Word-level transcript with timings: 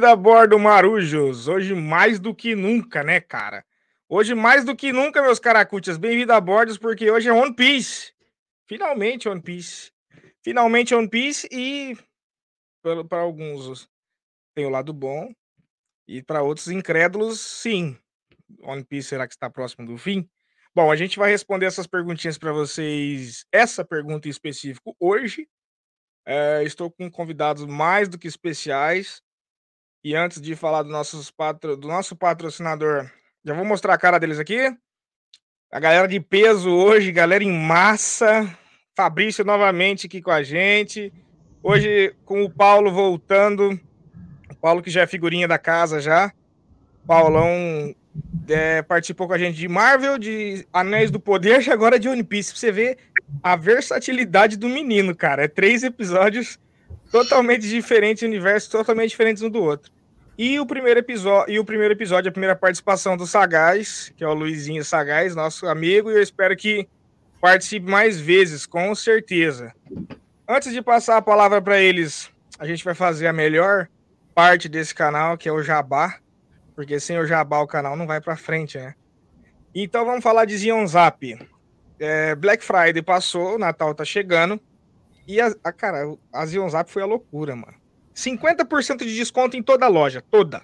Bem-vindo 0.00 0.14
a 0.14 0.16
bordo, 0.16 0.58
Marujos. 0.58 1.46
Hoje 1.46 1.74
mais 1.74 2.18
do 2.18 2.34
que 2.34 2.56
nunca, 2.56 3.04
né, 3.04 3.20
cara? 3.20 3.62
Hoje 4.08 4.34
mais 4.34 4.64
do 4.64 4.74
que 4.74 4.94
nunca, 4.94 5.20
meus 5.20 5.38
caracutias. 5.38 5.98
Bem-vindo 5.98 6.32
a 6.32 6.40
bordo, 6.40 6.80
porque 6.80 7.10
hoje 7.10 7.28
é 7.28 7.32
One 7.34 7.54
Piece. 7.54 8.10
Finalmente 8.66 9.28
One 9.28 9.42
Piece. 9.42 9.92
Finalmente 10.42 10.94
One 10.94 11.06
Piece 11.06 11.46
e 11.52 11.98
para 12.82 13.20
alguns 13.20 13.86
tem 14.54 14.64
o 14.64 14.70
lado 14.70 14.94
bom 14.94 15.34
e 16.08 16.22
para 16.22 16.42
outros 16.42 16.68
incrédulos, 16.68 17.38
sim. 17.38 17.98
One 18.62 18.82
Piece 18.82 19.10
será 19.10 19.28
que 19.28 19.34
está 19.34 19.50
próximo 19.50 19.86
do 19.86 19.98
fim? 19.98 20.26
Bom, 20.74 20.90
a 20.90 20.96
gente 20.96 21.18
vai 21.18 21.30
responder 21.30 21.66
essas 21.66 21.86
perguntinhas 21.86 22.38
para 22.38 22.52
vocês, 22.52 23.44
essa 23.52 23.84
pergunta 23.84 24.28
em 24.28 24.30
específico 24.30 24.96
hoje. 24.98 25.46
É, 26.24 26.64
estou 26.64 26.90
com 26.90 27.10
convidados 27.10 27.66
mais 27.66 28.08
do 28.08 28.16
que 28.16 28.26
especiais. 28.26 29.22
E 30.02 30.14
antes 30.14 30.40
de 30.40 30.56
falar 30.56 30.82
do, 30.82 30.88
nossos 30.88 31.30
patro... 31.30 31.76
do 31.76 31.86
nosso 31.86 32.16
patrocinador, 32.16 33.10
já 33.44 33.52
vou 33.52 33.66
mostrar 33.66 33.92
a 33.92 33.98
cara 33.98 34.18
deles 34.18 34.38
aqui. 34.38 34.74
A 35.70 35.78
galera 35.78 36.08
de 36.08 36.18
peso 36.18 36.70
hoje, 36.70 37.12
galera 37.12 37.44
em 37.44 37.52
massa. 37.52 38.56
Fabrício 38.96 39.44
novamente 39.44 40.06
aqui 40.06 40.22
com 40.22 40.30
a 40.30 40.42
gente. 40.42 41.12
Hoje 41.62 42.14
com 42.24 42.42
o 42.42 42.50
Paulo 42.50 42.90
voltando. 42.90 43.78
O 44.50 44.54
Paulo 44.56 44.82
que 44.82 44.90
já 44.90 45.02
é 45.02 45.06
figurinha 45.06 45.46
da 45.46 45.58
casa 45.58 46.00
já. 46.00 46.32
Paulão 47.06 47.94
é, 48.48 48.80
participou 48.80 49.26
com 49.26 49.34
a 49.34 49.38
gente 49.38 49.56
de 49.56 49.68
Marvel, 49.68 50.16
de 50.16 50.66
Anéis 50.72 51.10
do 51.10 51.20
Poder 51.20 51.60
e 51.68 51.70
agora 51.70 51.98
de 51.98 52.08
One 52.08 52.24
Piece. 52.24 52.52
Pra 52.52 52.60
você 52.60 52.72
ver 52.72 52.98
a 53.42 53.54
versatilidade 53.54 54.56
do 54.56 54.68
menino, 54.68 55.14
cara. 55.14 55.44
É 55.44 55.48
três 55.48 55.82
episódios 55.82 56.58
totalmente 57.10 57.68
diferentes, 57.68 58.22
universos 58.22 58.68
totalmente 58.68 59.10
diferentes 59.10 59.42
um 59.42 59.50
do 59.50 59.62
outro. 59.62 59.90
E 60.38 60.58
o 60.58 60.64
primeiro 60.64 61.00
episódio, 61.00 61.52
e 61.52 61.58
o 61.58 61.64
primeiro 61.64 61.92
episódio, 61.92 62.28
a 62.28 62.32
primeira 62.32 62.56
participação 62.56 63.16
do 63.16 63.26
Sagaz, 63.26 64.12
que 64.16 64.24
é 64.24 64.26
o 64.26 64.32
Luizinho 64.32 64.84
Sagaz, 64.84 65.34
nosso 65.34 65.66
amigo, 65.66 66.10
e 66.10 66.14
eu 66.14 66.22
espero 66.22 66.56
que 66.56 66.88
participe 67.40 67.90
mais 67.90 68.18
vezes, 68.18 68.64
com 68.64 68.94
certeza. 68.94 69.74
Antes 70.48 70.72
de 70.72 70.80
passar 70.80 71.16
a 71.16 71.22
palavra 71.22 71.60
para 71.60 71.78
eles, 71.78 72.30
a 72.58 72.66
gente 72.66 72.84
vai 72.84 72.94
fazer 72.94 73.26
a 73.26 73.32
melhor 73.32 73.88
parte 74.34 74.68
desse 74.68 74.94
canal, 74.94 75.36
que 75.36 75.48
é 75.48 75.52
o 75.52 75.62
Jabá, 75.62 76.18
porque 76.74 76.98
sem 76.98 77.18
o 77.18 77.26
Jabá 77.26 77.60
o 77.60 77.66
canal 77.66 77.96
não 77.96 78.06
vai 78.06 78.20
para 78.20 78.36
frente, 78.36 78.78
né? 78.78 78.94
Então 79.74 80.04
vamos 80.04 80.22
falar 80.22 80.44
de 80.46 80.56
Zion 80.56 80.86
Zap. 80.86 81.38
É, 81.98 82.34
Black 82.34 82.64
Friday 82.64 83.02
passou, 83.02 83.58
Natal 83.58 83.94
tá 83.94 84.04
chegando. 84.04 84.60
E 85.26 85.40
a, 85.40 85.54
a 85.62 85.72
cara, 85.72 86.16
a 86.32 86.46
Zion 86.46 86.68
Zap 86.68 86.90
foi 86.90 87.02
a 87.02 87.06
loucura, 87.06 87.54
mano. 87.54 87.74
50% 88.14 88.98
de 88.98 89.14
desconto 89.14 89.56
em 89.56 89.62
toda 89.62 89.86
a 89.86 89.88
loja, 89.88 90.22
toda. 90.30 90.62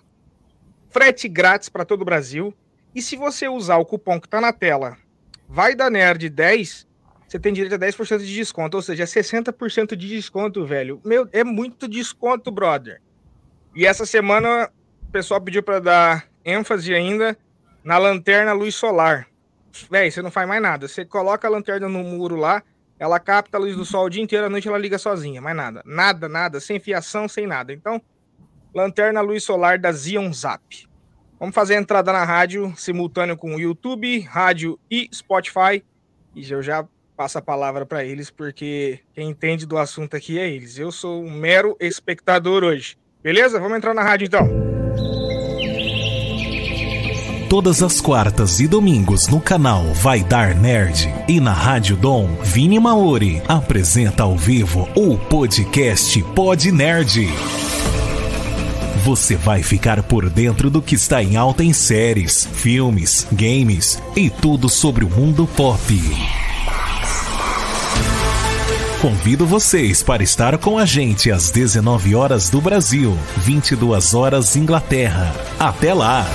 Frete 0.91 1.28
grátis 1.28 1.69
para 1.69 1.84
todo 1.84 2.03
o 2.03 2.05
Brasil. 2.05 2.55
E 2.94 3.03
se 3.03 3.17
você 3.17 3.49
usar 3.49 3.77
o 3.77 3.84
cupom 3.84 4.21
que 4.21 4.28
tá 4.28 4.41
na 4.41 4.53
tela, 4.53 4.97
vai 5.49 5.75
da 5.75 5.91
Nerd 5.91 6.28
10, 6.28 6.87
você 7.27 7.39
tem 7.39 7.53
direito 7.53 7.75
a 7.75 7.78
10% 7.78 8.19
de 8.19 8.34
desconto, 8.34 8.77
ou 8.77 8.83
seja, 8.83 9.05
60% 9.05 9.97
de 9.97 10.09
desconto, 10.09 10.65
velho. 10.65 11.00
Meu, 11.05 11.28
é 11.33 11.43
muito 11.43 11.88
desconto, 11.88 12.50
brother. 12.50 13.00
E 13.75 13.84
essa 13.84 14.06
semana 14.06 14.71
o 15.06 15.12
pessoal 15.12 15.41
pediu 15.41 15.62
para 15.62 15.81
dar 15.81 16.28
ênfase 16.44 16.94
ainda 16.94 17.37
na 17.85 17.99
lanterna 17.99 18.52
luz 18.52 18.75
solar. 18.75 19.29
Velho, 19.91 20.11
você 20.11 20.23
não 20.23 20.31
faz 20.31 20.49
mais 20.49 20.62
nada. 20.62 20.88
Você 20.88 21.05
coloca 21.05 21.47
a 21.47 21.50
lanterna 21.50 21.88
no 21.88 22.02
muro 22.02 22.37
lá, 22.37 22.62
ela 22.98 23.20
capta 23.20 23.58
a 23.58 23.60
luz 23.60 23.76
do 23.76 23.84
sol 23.84 24.06
o 24.06 24.10
dia 24.10 24.22
inteiro, 24.22 24.46
à 24.46 24.48
noite 24.48 24.69
ela 24.69 24.78
liga 24.78 24.98
sozinha, 24.98 25.40
mais 25.40 25.56
nada. 25.56 25.82
Nada, 25.84 26.28
nada, 26.28 26.60
sem 26.60 26.81
fiação, 26.81 27.28
sem 27.28 27.46
nada. 27.46 27.72
Então, 27.72 28.00
lanterna 28.75 29.20
luz 29.20 29.44
solar 29.44 29.78
da 29.78 29.93
Zion 29.93 30.32
Zap. 30.32 30.62
Vamos 31.38 31.54
fazer 31.54 31.75
a 31.75 31.81
entrada 31.81 32.12
na 32.12 32.25
rádio, 32.25 32.72
simultâneo 32.76 33.37
com 33.37 33.54
o 33.54 33.60
YouTube, 33.60 34.20
rádio 34.20 34.78
e 34.90 35.08
Spotify. 35.14 35.84
E 36.34 36.50
eu 36.50 36.62
já 36.62 36.87
passo 37.16 37.38
a 37.38 37.43
palavra 37.43 37.84
para 37.84 38.04
eles, 38.04 38.31
porque 38.31 39.00
quem 39.12 39.31
entende 39.31 39.66
do 39.66 39.76
assunto 39.76 40.16
aqui 40.16 40.38
é 40.38 40.49
eles. 40.49 40.78
Eu 40.78 40.90
sou 40.90 41.22
um 41.22 41.31
mero 41.31 41.76
espectador 41.78 42.64
hoje. 42.64 42.96
Beleza? 43.22 43.60
Vamos 43.60 43.76
entrar 43.76 43.94
na 43.94 44.02
rádio 44.02 44.26
então 44.26 44.75
todas 47.48 47.82
as 47.82 48.00
quartas 48.00 48.58
e 48.60 48.66
domingos 48.66 49.28
no 49.28 49.40
canal 49.40 49.84
Vai 49.94 50.22
Dar 50.22 50.54
Nerd 50.54 51.12
e 51.28 51.40
na 51.40 51.52
Rádio 51.52 51.96
Dom, 51.96 52.28
Vini 52.43 52.78
Maori 52.78 53.40
apresenta 53.46 54.25
ao 54.25 54.37
vivo 54.37 54.88
o 54.94 55.16
podcast 55.16 56.22
Pod 56.34 56.72
Nerd. 56.72 57.28
Você 59.04 59.37
vai 59.37 59.62
ficar 59.62 60.02
por 60.02 60.28
dentro 60.28 60.69
do 60.69 60.82
que 60.82 60.96
está 60.96 61.22
em 61.22 61.37
alta 61.37 61.62
em 61.62 61.72
séries, 61.72 62.48
filmes, 62.52 63.26
games 63.31 64.02
e 64.16 64.28
tudo 64.28 64.69
sobre 64.69 65.04
o 65.04 65.10
mundo 65.10 65.46
pop. 65.56 65.81
Convido 69.00 69.46
vocês 69.46 70.02
para 70.02 70.25
estar 70.25 70.58
com 70.58 70.76
a 70.76 70.84
gente 70.84 71.31
às 71.31 71.52
19 71.52 72.14
horas 72.16 72.50
do 72.50 72.60
Brasil, 72.60 73.16
22 73.37 74.14
horas 74.14 74.56
Inglaterra. 74.56 75.32
Até 75.60 75.94
lá! 75.94 76.26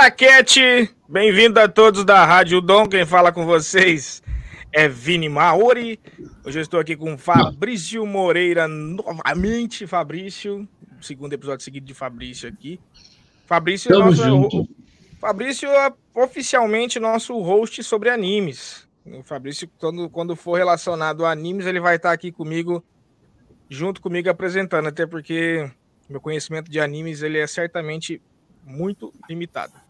Claquete, 0.00 0.90
bem-vindo 1.06 1.60
a 1.60 1.68
todos 1.68 2.06
da 2.06 2.24
Rádio 2.24 2.62
Dom. 2.62 2.88
Quem 2.88 3.04
fala 3.04 3.30
com 3.30 3.44
vocês 3.44 4.22
é 4.72 4.88
Vini 4.88 5.28
Maori. 5.28 6.00
Hoje 6.42 6.58
eu 6.58 6.62
estou 6.62 6.80
aqui 6.80 6.96
com 6.96 7.18
Fabrício 7.18 8.06
Moreira 8.06 8.66
novamente. 8.66 9.86
Fabrício, 9.86 10.66
segundo 11.02 11.34
episódio 11.34 11.62
seguido 11.62 11.84
de 11.84 11.92
Fabrício 11.92 12.48
aqui. 12.48 12.80
Fabrício, 13.44 13.94
é 13.94 13.98
nosso, 13.98 14.66
Fabrício 15.20 15.68
é 15.68 15.92
oficialmente 16.14 16.98
nosso 16.98 17.38
host 17.38 17.84
sobre 17.84 18.08
animes. 18.08 18.88
O 19.04 19.22
Fabrício, 19.22 19.70
quando, 19.78 20.08
quando 20.08 20.34
for 20.34 20.56
relacionado 20.56 21.26
a 21.26 21.30
animes, 21.30 21.66
ele 21.66 21.78
vai 21.78 21.96
estar 21.96 22.12
aqui 22.12 22.32
comigo, 22.32 22.82
junto 23.68 24.00
comigo 24.00 24.30
apresentando, 24.30 24.88
até 24.88 25.04
porque 25.06 25.70
meu 26.08 26.22
conhecimento 26.22 26.70
de 26.70 26.80
animes 26.80 27.20
ele 27.20 27.38
é 27.38 27.46
certamente 27.46 28.22
muito 28.64 29.12
limitado. 29.28 29.89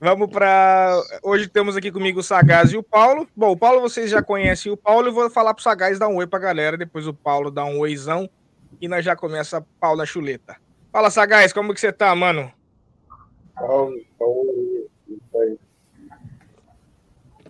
Vamos 0.00 0.30
para. 0.30 1.00
Hoje 1.22 1.48
temos 1.48 1.76
aqui 1.76 1.90
comigo 1.90 2.20
o 2.20 2.22
Sagaz 2.22 2.72
e 2.72 2.76
o 2.76 2.82
Paulo. 2.82 3.26
Bom, 3.36 3.52
o 3.52 3.56
Paulo 3.56 3.80
vocês 3.80 4.10
já 4.10 4.22
conhecem 4.22 4.70
o 4.70 4.76
Paulo. 4.76 5.08
Eu 5.08 5.12
vou 5.12 5.30
falar 5.30 5.54
para 5.54 5.60
o 5.60 5.62
Sagaz 5.62 5.98
dar 5.98 6.08
um 6.08 6.16
oi 6.16 6.26
para 6.26 6.38
a 6.38 6.42
galera. 6.42 6.76
Depois 6.76 7.06
o 7.06 7.14
Paulo 7.14 7.50
dá 7.50 7.64
um 7.64 7.78
oizão. 7.78 8.28
E 8.80 8.88
nós 8.88 9.04
já 9.04 9.14
começa 9.14 9.58
a 9.58 9.62
pau 9.80 9.96
na 9.96 10.06
chuleta. 10.06 10.56
Fala, 10.92 11.10
Sagaz, 11.10 11.52
como 11.52 11.74
que 11.74 11.80
você 11.80 11.92
tá, 11.92 12.14
mano? 12.14 12.52
Paulo, 13.54 14.00
Paulo. 14.18 14.88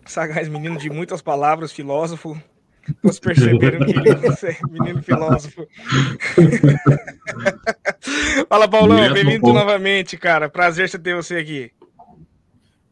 Sagaz, 0.05 0.49
menino 0.49 0.77
de 0.77 0.91
muitas 0.91 1.23
palavras, 1.23 1.73
filósofo. 1.73 2.41
Vocês 3.03 3.21
perceberam 3.21 3.87
que 3.87 3.93
ele 3.93 4.09
é 4.09 4.15
menino 4.69 5.00
filósofo. 5.03 5.69
Fala, 8.49 8.69
Paulão, 8.69 9.12
bem-vindo 9.12 9.53
novamente, 9.53 10.17
cara. 10.17 10.49
Prazer 10.49 10.91
ter 10.91 11.15
você 11.15 11.37
aqui. 11.37 11.71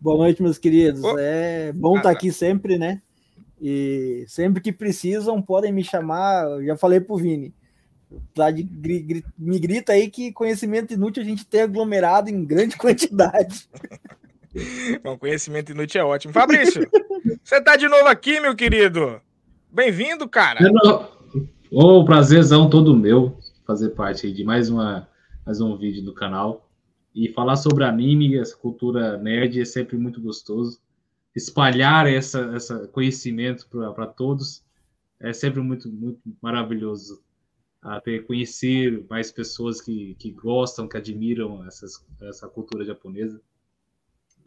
Boa 0.01 0.17
noite, 0.17 0.41
meus 0.41 0.59
queridos. 0.59 1.03
Oh. 1.03 1.19
É 1.19 1.73
bom 1.73 1.97
estar 1.97 2.11
tá 2.11 2.11
aqui 2.11 2.31
sempre, 2.31 2.79
né? 2.79 3.03
E 3.61 4.25
sempre 4.29 4.61
que 4.61 4.73
precisam, 4.73 5.43
podem 5.43 5.73
me 5.73 5.83
chamar. 5.83 6.45
Eu 6.45 6.65
já 6.65 6.77
falei 6.77 7.01
pro 7.01 7.17
Vini. 7.17 7.53
Tá 8.33 8.51
de, 8.51 8.65
me 9.37 9.59
grita 9.59 9.93
aí 9.93 10.09
que 10.09 10.33
conhecimento 10.33 10.95
inútil 10.95 11.23
a 11.23 11.27
gente 11.27 11.45
tem 11.45 11.63
aglomerado 11.63 12.31
em 12.31 12.45
grande 12.45 12.77
quantidade. 12.79 13.69
Bom, 15.03 15.19
conhecimento 15.19 15.73
inútil 15.73 16.01
é 16.01 16.05
ótimo. 16.05 16.33
Fabrício, 16.33 16.89
você 17.43 17.61
tá 17.61 17.75
de 17.77 17.89
novo 17.89 18.07
aqui, 18.07 18.41
meu 18.41 18.55
querido. 18.55 19.21
Bem-vindo, 19.71 20.29
cara. 20.29 20.61
Ô, 21.71 21.99
oh, 21.99 22.05
prazerzão 22.05 22.71
todo 22.71 22.97
meu 22.97 23.37
fazer 23.67 23.91
parte 23.91 24.33
de 24.33 24.45
mais, 24.45 24.71
uma, 24.71 25.09
mais 25.45 25.61
um 25.61 25.77
vídeo 25.77 26.03
do 26.05 26.15
canal. 26.15 26.68
E 27.19 27.33
falar 27.33 27.57
sobre 27.57 27.83
anime, 27.83 28.39
essa 28.39 28.57
cultura 28.57 29.19
nerd 29.19 29.61
é 29.61 29.65
sempre 29.65 29.97
muito 29.97 30.21
gostoso. 30.21 30.81
Espalhar 31.35 32.07
essa, 32.07 32.55
essa 32.55 32.87
conhecimento 32.87 33.69
para 33.69 34.07
todos 34.07 34.65
é 35.19 35.33
sempre 35.33 35.61
muito, 35.61 35.91
muito 35.91 36.21
maravilhoso. 36.41 37.21
Até 37.83 38.21
conhecer 38.21 39.05
mais 39.11 39.33
pessoas 39.33 39.81
que, 39.81 40.15
que 40.15 40.31
gostam, 40.31 40.87
que 40.87 40.97
admiram 40.97 41.67
essas, 41.67 42.07
essa 42.23 42.49
cultura 42.49 42.85
japonesa. 42.85 43.43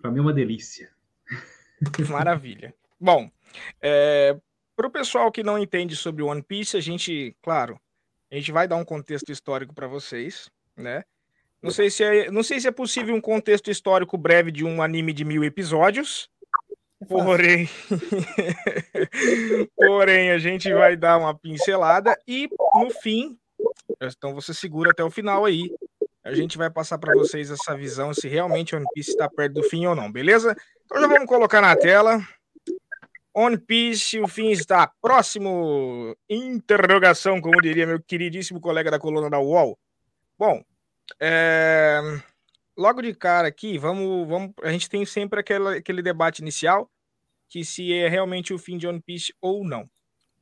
Para 0.02 0.10
mim 0.10 0.20
é 0.20 0.22
uma 0.22 0.34
delícia. 0.34 0.94
Maravilha. 2.10 2.74
Bom, 2.98 3.30
é, 3.82 4.40
para 4.78 4.88
o 4.88 4.92
pessoal 4.92 5.30
que 5.30 5.44
não 5.44 5.60
entende 5.60 5.94
sobre 5.98 6.24
One 6.24 6.42
Piece, 6.42 6.78
a 6.78 6.82
gente, 6.82 7.36
claro, 7.42 7.78
a 8.32 8.36
gente 8.36 8.54
vai 8.54 8.66
dar 8.66 8.78
um 8.78 8.86
contexto 8.86 9.30
histórico 9.30 9.74
para 9.74 9.88
vocês, 9.88 10.50
né? 10.78 11.04
Não 11.62 11.70
sei, 11.70 11.90
se 11.92 12.04
é, 12.04 12.32
não 12.32 12.42
sei 12.42 12.60
se 12.60 12.68
é 12.68 12.72
possível 12.72 13.14
um 13.14 13.22
contexto 13.22 13.70
histórico 13.70 14.18
breve 14.18 14.52
de 14.52 14.66
um 14.66 14.82
anime 14.82 15.14
de 15.14 15.24
mil 15.24 15.44
episódios, 15.44 16.30
É 17.02 17.06
porém, 17.06 17.70
porém, 19.76 20.32
a 20.32 20.40
gente 20.40 20.74
vai 20.74 20.98
dar 20.98 21.18
uma 21.18 21.38
pincelada 21.38 22.18
e 22.28 22.50
no 22.74 22.90
fim, 22.90 23.38
então 24.02 24.34
você 24.34 24.54
segura 24.54 24.92
até 24.92 25.04
o 25.04 25.12
final 25.12 25.46
aí. 25.46 25.72
A 26.24 26.34
gente 26.34 26.58
vai 26.58 26.70
passar 26.70 26.98
para 27.00 27.14
vocês 27.14 27.50
essa 27.50 27.76
visão 27.76 28.14
se 28.14 28.28
realmente 28.28 28.76
One 28.76 28.86
Piece 28.94 29.12
está 29.12 29.28
perto 29.28 29.54
do 29.54 29.64
fim 29.64 29.88
ou 29.88 29.96
não, 29.96 30.12
beleza? 30.12 30.56
Então 30.86 31.02
já 31.02 31.08
vamos 31.08 31.26
colocar 31.26 31.62
na 31.62 31.76
tela. 31.76 32.20
One 33.34 33.58
Piece, 33.58 34.20
o 34.20 34.28
fim 34.28 34.52
está 34.52 34.92
próximo. 35.02 36.16
Interrogação, 36.30 37.42
como 37.42 37.62
diria 37.62 37.88
meu 37.88 38.02
queridíssimo 38.02 38.60
colega 38.60 38.92
da 38.92 39.00
coluna 39.00 39.30
da 39.30 39.40
UOL. 39.40 39.78
Bom, 40.38 40.62
é... 41.20 42.00
logo 42.78 43.02
de 43.02 43.14
cara 43.14 43.48
aqui, 43.48 43.78
vamos, 43.78 44.28
vamos. 44.28 44.52
A 44.62 44.72
gente 44.72 44.90
tem 44.90 45.06
sempre 45.06 45.40
aquela, 45.40 45.76
aquele 45.76 46.02
debate 46.02 46.40
inicial 46.40 46.90
que 47.50 47.66
se 47.66 47.94
é 47.94 48.08
realmente 48.08 48.54
o 48.54 48.58
fim 48.58 48.78
de 48.78 48.88
One 48.88 49.02
Piece 49.02 49.34
ou 49.42 49.64
não, 49.64 49.90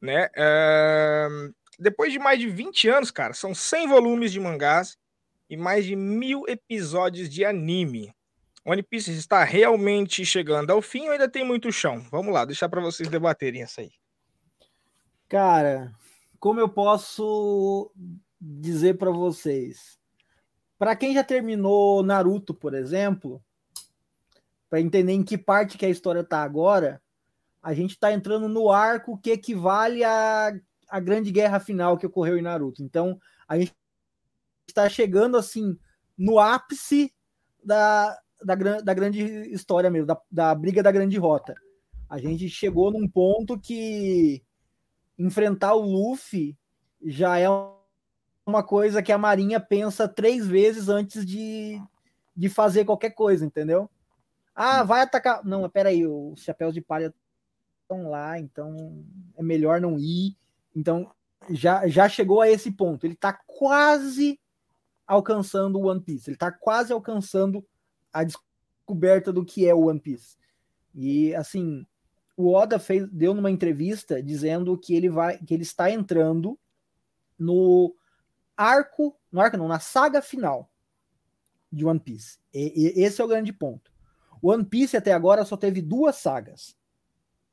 né? 0.02 0.30
É... 0.36 1.28
Depois 1.78 2.12
de 2.12 2.20
mais 2.20 2.40
de 2.40 2.48
20 2.48 2.90
anos, 2.90 3.12
cara, 3.12 3.34
são 3.34 3.56
100 3.56 3.88
volumes 3.88 4.32
de 4.32 4.40
mangás 4.40 4.98
e 5.50 5.58
mais 5.58 5.86
de 5.86 5.96
mil 5.96 6.44
episódios 6.48 7.30
de 7.30 7.44
anime. 7.44 8.14
One 8.66 8.84
Piece 8.84 9.12
está 9.12 9.44
realmente 9.44 10.26
chegando 10.26 10.72
ao 10.72 10.82
fim 10.82 11.06
ou 11.06 11.12
ainda 11.12 11.30
tem 11.30 11.44
muito 11.44 11.72
chão? 11.72 12.06
Vamos 12.12 12.34
lá, 12.34 12.46
deixar 12.46 12.70
para 12.70 12.82
vocês 12.82 13.10
debaterem 13.10 13.62
isso 13.62 13.80
aí. 13.80 13.92
Cara, 15.28 15.92
como 16.40 16.60
eu 16.60 16.70
posso 16.70 17.92
dizer 18.40 18.98
para 18.98 19.12
vocês? 19.12 19.99
Para 20.80 20.96
quem 20.96 21.14
já 21.14 21.26
terminou 21.26 22.02
Naruto, 22.02 22.54
por 22.54 22.74
exemplo, 22.74 23.44
para 24.70 24.80
entender 24.80 25.12
em 25.12 25.22
que 25.22 25.38
parte 25.38 25.78
que 25.78 25.86
a 25.86 25.90
história 25.90 26.22
está 26.22 26.42
agora, 26.42 27.02
a 27.62 27.74
gente 27.74 27.92
está 27.92 28.14
entrando 28.14 28.48
no 28.48 28.72
arco 28.72 29.18
que 29.18 29.30
equivale 29.30 30.06
à, 30.06 30.58
à 30.88 31.00
grande 31.02 31.32
guerra 31.32 31.60
final 31.60 31.98
que 31.98 32.06
ocorreu 32.06 32.38
em 32.38 32.42
Naruto. 32.42 32.82
Então, 32.82 33.20
a 33.46 33.60
gente 33.60 33.76
está 34.70 34.88
chegando 34.88 35.36
assim 35.36 35.78
no 36.18 36.40
ápice 36.40 37.14
da, 37.62 38.18
da, 38.42 38.56
da 38.56 38.94
grande 38.94 39.22
história 39.52 39.90
mesmo, 39.90 40.08
da, 40.08 40.22
da 40.32 40.56
briga 40.56 40.82
da 40.82 40.94
grande 40.94 41.18
rota. 41.18 41.56
A 42.10 42.18
gente 42.18 42.48
chegou 42.48 42.90
num 42.90 43.08
ponto 43.08 43.60
que 43.60 44.42
enfrentar 45.18 45.74
o 45.74 45.82
Luffy 45.82 46.58
já 47.04 47.38
é 47.38 47.48
uma 48.50 48.64
coisa 48.64 49.02
que 49.02 49.12
a 49.12 49.18
Marinha 49.18 49.60
pensa 49.60 50.08
três 50.08 50.46
vezes 50.46 50.90
antes 50.90 51.26
de, 51.26 51.82
de 52.36 52.50
fazer 52.50 52.86
qualquer 52.86 53.12
coisa, 53.12 53.46
entendeu? 53.46 53.90
Ah, 54.54 54.84
vai 54.84 55.02
atacar. 55.02 55.44
Não, 55.46 55.70
peraí, 55.70 56.06
os 56.06 56.42
chapéus 56.42 56.74
de 56.74 56.82
palha 56.82 57.14
estão 57.82 58.10
lá, 58.10 58.38
então 58.40 59.04
é 59.38 59.44
melhor 59.44 59.80
não 59.80 59.98
ir. 59.98 60.36
Então 60.76 61.12
já, 61.50 61.88
já 61.88 62.10
chegou 62.10 62.42
a 62.42 62.50
esse 62.50 62.72
ponto. 62.72 63.06
Ele 63.06 63.14
está 63.14 63.34
quase 63.34 64.40
alcançando 65.08 65.80
o 65.80 65.88
One 65.88 66.02
Piece. 66.02 66.30
Ele 66.30 66.36
está 66.36 66.52
quase 66.52 66.92
alcançando 66.92 67.66
a 68.12 68.24
descoberta 68.24 69.32
do 69.32 69.46
que 69.46 69.68
é 69.68 69.74
o 69.74 69.88
One 69.88 70.00
Piece. 70.00 70.38
E 70.94 71.34
assim, 71.36 71.86
o 72.36 72.54
Oda 72.54 72.80
fez, 72.80 73.08
deu 73.10 73.34
numa 73.34 73.52
entrevista 73.52 74.22
dizendo 74.22 74.78
que 74.78 74.94
ele 74.96 75.10
vai, 75.10 75.38
que 75.38 75.54
ele 75.54 75.64
está 75.64 75.90
entrando 75.92 76.58
no 77.38 77.96
arco, 78.60 79.18
no 79.32 79.40
arco 79.40 79.56
não, 79.56 79.70
na 79.70 79.80
saga 79.80 80.22
final 80.22 80.70
de 81.72 81.86
One 81.86 82.00
Piece. 82.00 82.38
E, 82.54 82.98
e, 83.00 83.04
esse 83.04 83.22
é 83.22 83.24
o 83.24 83.28
grande 83.28 83.54
ponto. 83.54 83.90
One 84.42 84.66
Piece 84.66 84.98
até 84.98 85.14
agora 85.14 85.46
só 85.46 85.56
teve 85.56 85.82
duas 85.82 86.18
sagas. 86.18 86.76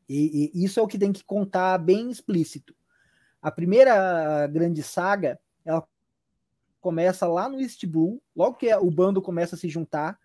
E, 0.08 0.50
e, 0.52 0.64
isso 0.64 0.80
é 0.80 0.82
o 0.82 0.88
que 0.88 0.98
tem 0.98 1.12
que 1.12 1.22
contar 1.22 1.78
bem 1.78 2.10
explícito. 2.10 2.74
A 3.40 3.52
primeira 3.52 4.48
grande 4.48 4.82
saga, 4.82 5.38
ela 5.64 5.86
começa 6.80 7.26
lá 7.28 7.48
no 7.48 7.60
East 7.60 7.86
Blue, 7.86 8.20
logo 8.34 8.56
que 8.56 8.74
o 8.74 8.90
bando 8.90 9.22
começa 9.22 9.54
a 9.54 9.58
se 9.58 9.68
juntar 9.68 10.18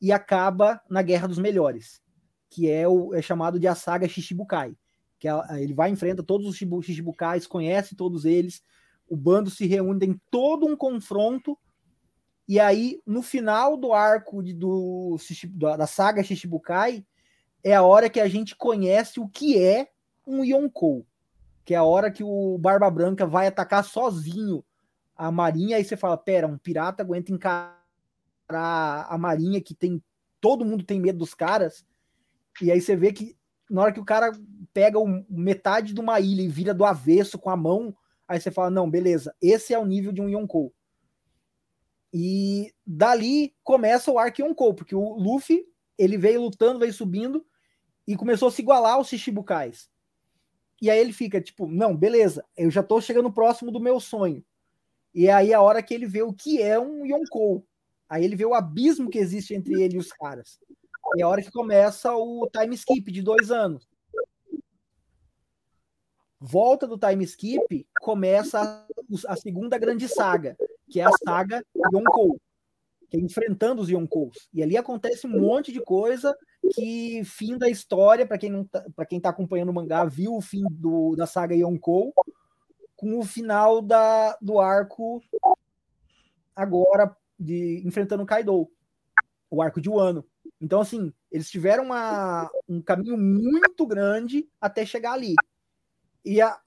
e 0.00 0.12
acaba 0.12 0.80
na 0.88 1.00
Guerra 1.00 1.28
dos 1.28 1.38
Melhores, 1.38 2.02
que 2.50 2.70
é 2.70 2.86
o 2.86 3.14
é 3.14 3.22
chamado 3.22 3.58
de 3.58 3.66
a 3.66 3.74
saga 3.74 4.08
Shichibukai, 4.08 4.76
que 5.18 5.28
é, 5.28 5.32
ele 5.58 5.72
vai 5.72 5.88
enfrenta 5.90 6.22
todos 6.22 6.46
os 6.46 6.56
Shichibukais, 6.56 7.46
conhece 7.46 7.94
todos 7.94 8.26
eles, 8.26 8.62
o 9.10 9.16
bando 9.16 9.50
se 9.50 9.66
reúne 9.66 10.06
em 10.06 10.20
todo 10.30 10.64
um 10.66 10.76
confronto 10.76 11.58
e 12.48 12.58
aí 12.58 13.02
no 13.04 13.22
final 13.22 13.76
do 13.76 13.92
arco 13.92 14.42
de, 14.42 14.54
do 14.54 15.16
da 15.52 15.86
saga 15.86 16.22
Shichibukai 16.22 17.04
é 17.62 17.74
a 17.74 17.82
hora 17.82 18.08
que 18.08 18.20
a 18.20 18.28
gente 18.28 18.56
conhece 18.56 19.20
o 19.20 19.28
que 19.28 19.62
é 19.62 19.88
um 20.26 20.44
Yonkou, 20.44 21.04
que 21.64 21.74
é 21.74 21.76
a 21.76 21.82
hora 21.82 22.10
que 22.10 22.22
o 22.24 22.56
Barba 22.56 22.88
Branca 22.88 23.26
vai 23.26 23.48
atacar 23.48 23.84
sozinho 23.84 24.64
a 25.16 25.30
marinha, 25.30 25.76
aí 25.76 25.84
você 25.84 25.98
fala, 25.98 26.16
pera, 26.16 26.46
um 26.46 26.56
pirata 26.56 27.02
aguenta 27.02 27.30
encarar 27.30 27.76
a 28.48 29.18
marinha 29.18 29.60
que 29.60 29.74
tem 29.74 30.02
todo 30.40 30.64
mundo 30.64 30.82
tem 30.82 30.98
medo 30.98 31.18
dos 31.18 31.34
caras. 31.34 31.84
E 32.62 32.70
aí 32.72 32.80
você 32.80 32.96
vê 32.96 33.12
que 33.12 33.36
na 33.70 33.82
hora 33.82 33.92
que 33.92 34.00
o 34.00 34.04
cara 34.04 34.32
pega 34.72 34.98
metade 35.28 35.92
de 35.92 36.00
uma 36.00 36.18
ilha 36.18 36.42
e 36.42 36.48
vira 36.48 36.72
do 36.72 36.84
avesso 36.84 37.38
com 37.38 37.50
a 37.50 37.56
mão, 37.56 37.94
aí 38.30 38.40
você 38.40 38.48
fala, 38.48 38.70
não, 38.70 38.88
beleza, 38.88 39.34
esse 39.42 39.74
é 39.74 39.78
o 39.78 39.84
nível 39.84 40.12
de 40.12 40.22
um 40.22 40.28
Yonkou. 40.28 40.72
E 42.14 42.72
dali 42.86 43.52
começa 43.64 44.08
o 44.08 44.20
arco 44.20 44.40
Yonkou, 44.40 44.72
porque 44.72 44.94
o 44.94 45.14
Luffy, 45.16 45.66
ele 45.98 46.16
veio 46.16 46.40
lutando, 46.40 46.78
veio 46.78 46.92
subindo 46.92 47.44
e 48.06 48.14
começou 48.14 48.46
a 48.46 48.52
se 48.52 48.62
igualar 48.62 48.94
aos 48.94 49.08
Shichibukais. 49.08 49.90
E 50.80 50.88
aí 50.88 51.00
ele 51.00 51.12
fica 51.12 51.40
tipo, 51.40 51.66
não, 51.66 51.96
beleza, 51.96 52.44
eu 52.56 52.70
já 52.70 52.84
tô 52.84 53.00
chegando 53.00 53.32
próximo 53.32 53.72
do 53.72 53.80
meu 53.80 53.98
sonho. 53.98 54.44
E 55.12 55.28
aí 55.28 55.52
a 55.52 55.60
hora 55.60 55.82
que 55.82 55.92
ele 55.92 56.06
vê 56.06 56.22
o 56.22 56.32
que 56.32 56.62
é 56.62 56.78
um 56.78 57.04
Yonkou. 57.04 57.66
Aí 58.08 58.24
ele 58.24 58.36
vê 58.36 58.46
o 58.46 58.54
abismo 58.54 59.10
que 59.10 59.18
existe 59.18 59.54
entre 59.54 59.82
ele 59.82 59.96
e 59.96 59.98
os 59.98 60.12
caras. 60.12 60.60
E 61.16 61.20
é 61.20 61.24
a 61.24 61.28
hora 61.28 61.42
que 61.42 61.50
começa 61.50 62.14
o 62.14 62.48
time 62.48 62.76
skip 62.76 63.10
de 63.10 63.22
dois 63.22 63.50
anos. 63.50 63.89
Volta 66.40 66.86
do 66.86 66.96
time 66.96 67.22
skip, 67.24 67.86
começa 68.00 68.86
a, 69.28 69.36
segunda 69.36 69.76
grande 69.76 70.08
saga, 70.08 70.56
que 70.88 70.98
é 70.98 71.04
a 71.04 71.10
saga 71.22 71.62
Yonkou, 71.92 72.40
que 73.10 73.18
é 73.18 73.20
enfrentando 73.20 73.82
os 73.82 73.90
Yonkous. 73.90 74.48
E 74.54 74.62
ali 74.62 74.76
acontece 74.76 75.26
um 75.26 75.38
monte 75.38 75.70
de 75.70 75.80
coisa 75.80 76.34
que 76.74 77.22
fim 77.24 77.58
da 77.58 77.68
história, 77.68 78.26
para 78.26 78.38
quem 78.38 78.64
tá, 78.64 78.84
quem 79.06 79.20
tá 79.20 79.28
acompanhando 79.28 79.68
o 79.68 79.74
mangá, 79.74 80.06
viu 80.06 80.34
o 80.34 80.40
fim 80.40 80.62
do, 80.70 81.14
da 81.14 81.26
saga 81.26 81.54
Yonkou, 81.54 82.14
com 82.96 83.18
o 83.18 83.22
final 83.22 83.82
da, 83.82 84.36
do 84.40 84.58
arco 84.58 85.22
agora 86.56 87.14
de 87.38 87.82
enfrentando 87.86 88.22
o 88.22 88.26
Kaido, 88.26 88.70
o 89.50 89.60
arco 89.60 89.80
de 89.80 89.88
Wano. 89.88 90.24
Então, 90.60 90.80
assim, 90.80 91.12
eles 91.30 91.50
tiveram 91.50 91.84
uma, 91.84 92.50
um 92.68 92.80
caminho 92.82 93.16
muito 93.16 93.86
grande 93.86 94.48
até 94.60 94.84
chegar 94.84 95.12
ali. 95.12 95.34
E 96.24 96.40
a, 96.40 96.60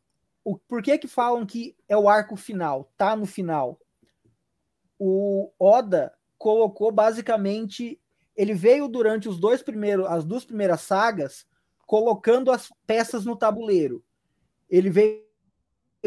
o, 0.43 0.57
por 0.57 0.81
que 0.81 0.98
que 0.98 1.07
falam 1.07 1.45
que 1.45 1.75
é 1.88 1.95
o 1.95 2.10
arco 2.10 2.36
final? 2.36 2.91
Tá 2.98 3.15
no 3.15 3.25
final. 3.25 3.79
O 5.00 5.51
Oda 5.60 6.13
colocou 6.38 6.91
basicamente, 6.91 8.00
ele 8.36 8.53
veio 8.53 8.88
durante 8.88 9.29
os 9.29 9.39
dois 9.39 9.62
primeiros, 9.62 10.05
as 10.07 10.25
duas 10.25 10.43
primeiras 10.43 10.81
sagas, 10.81 11.45
colocando 11.86 12.51
as 12.51 12.69
peças 12.86 13.25
no 13.25 13.36
tabuleiro. 13.36 14.03
Ele 14.69 14.89
veio 14.89 15.24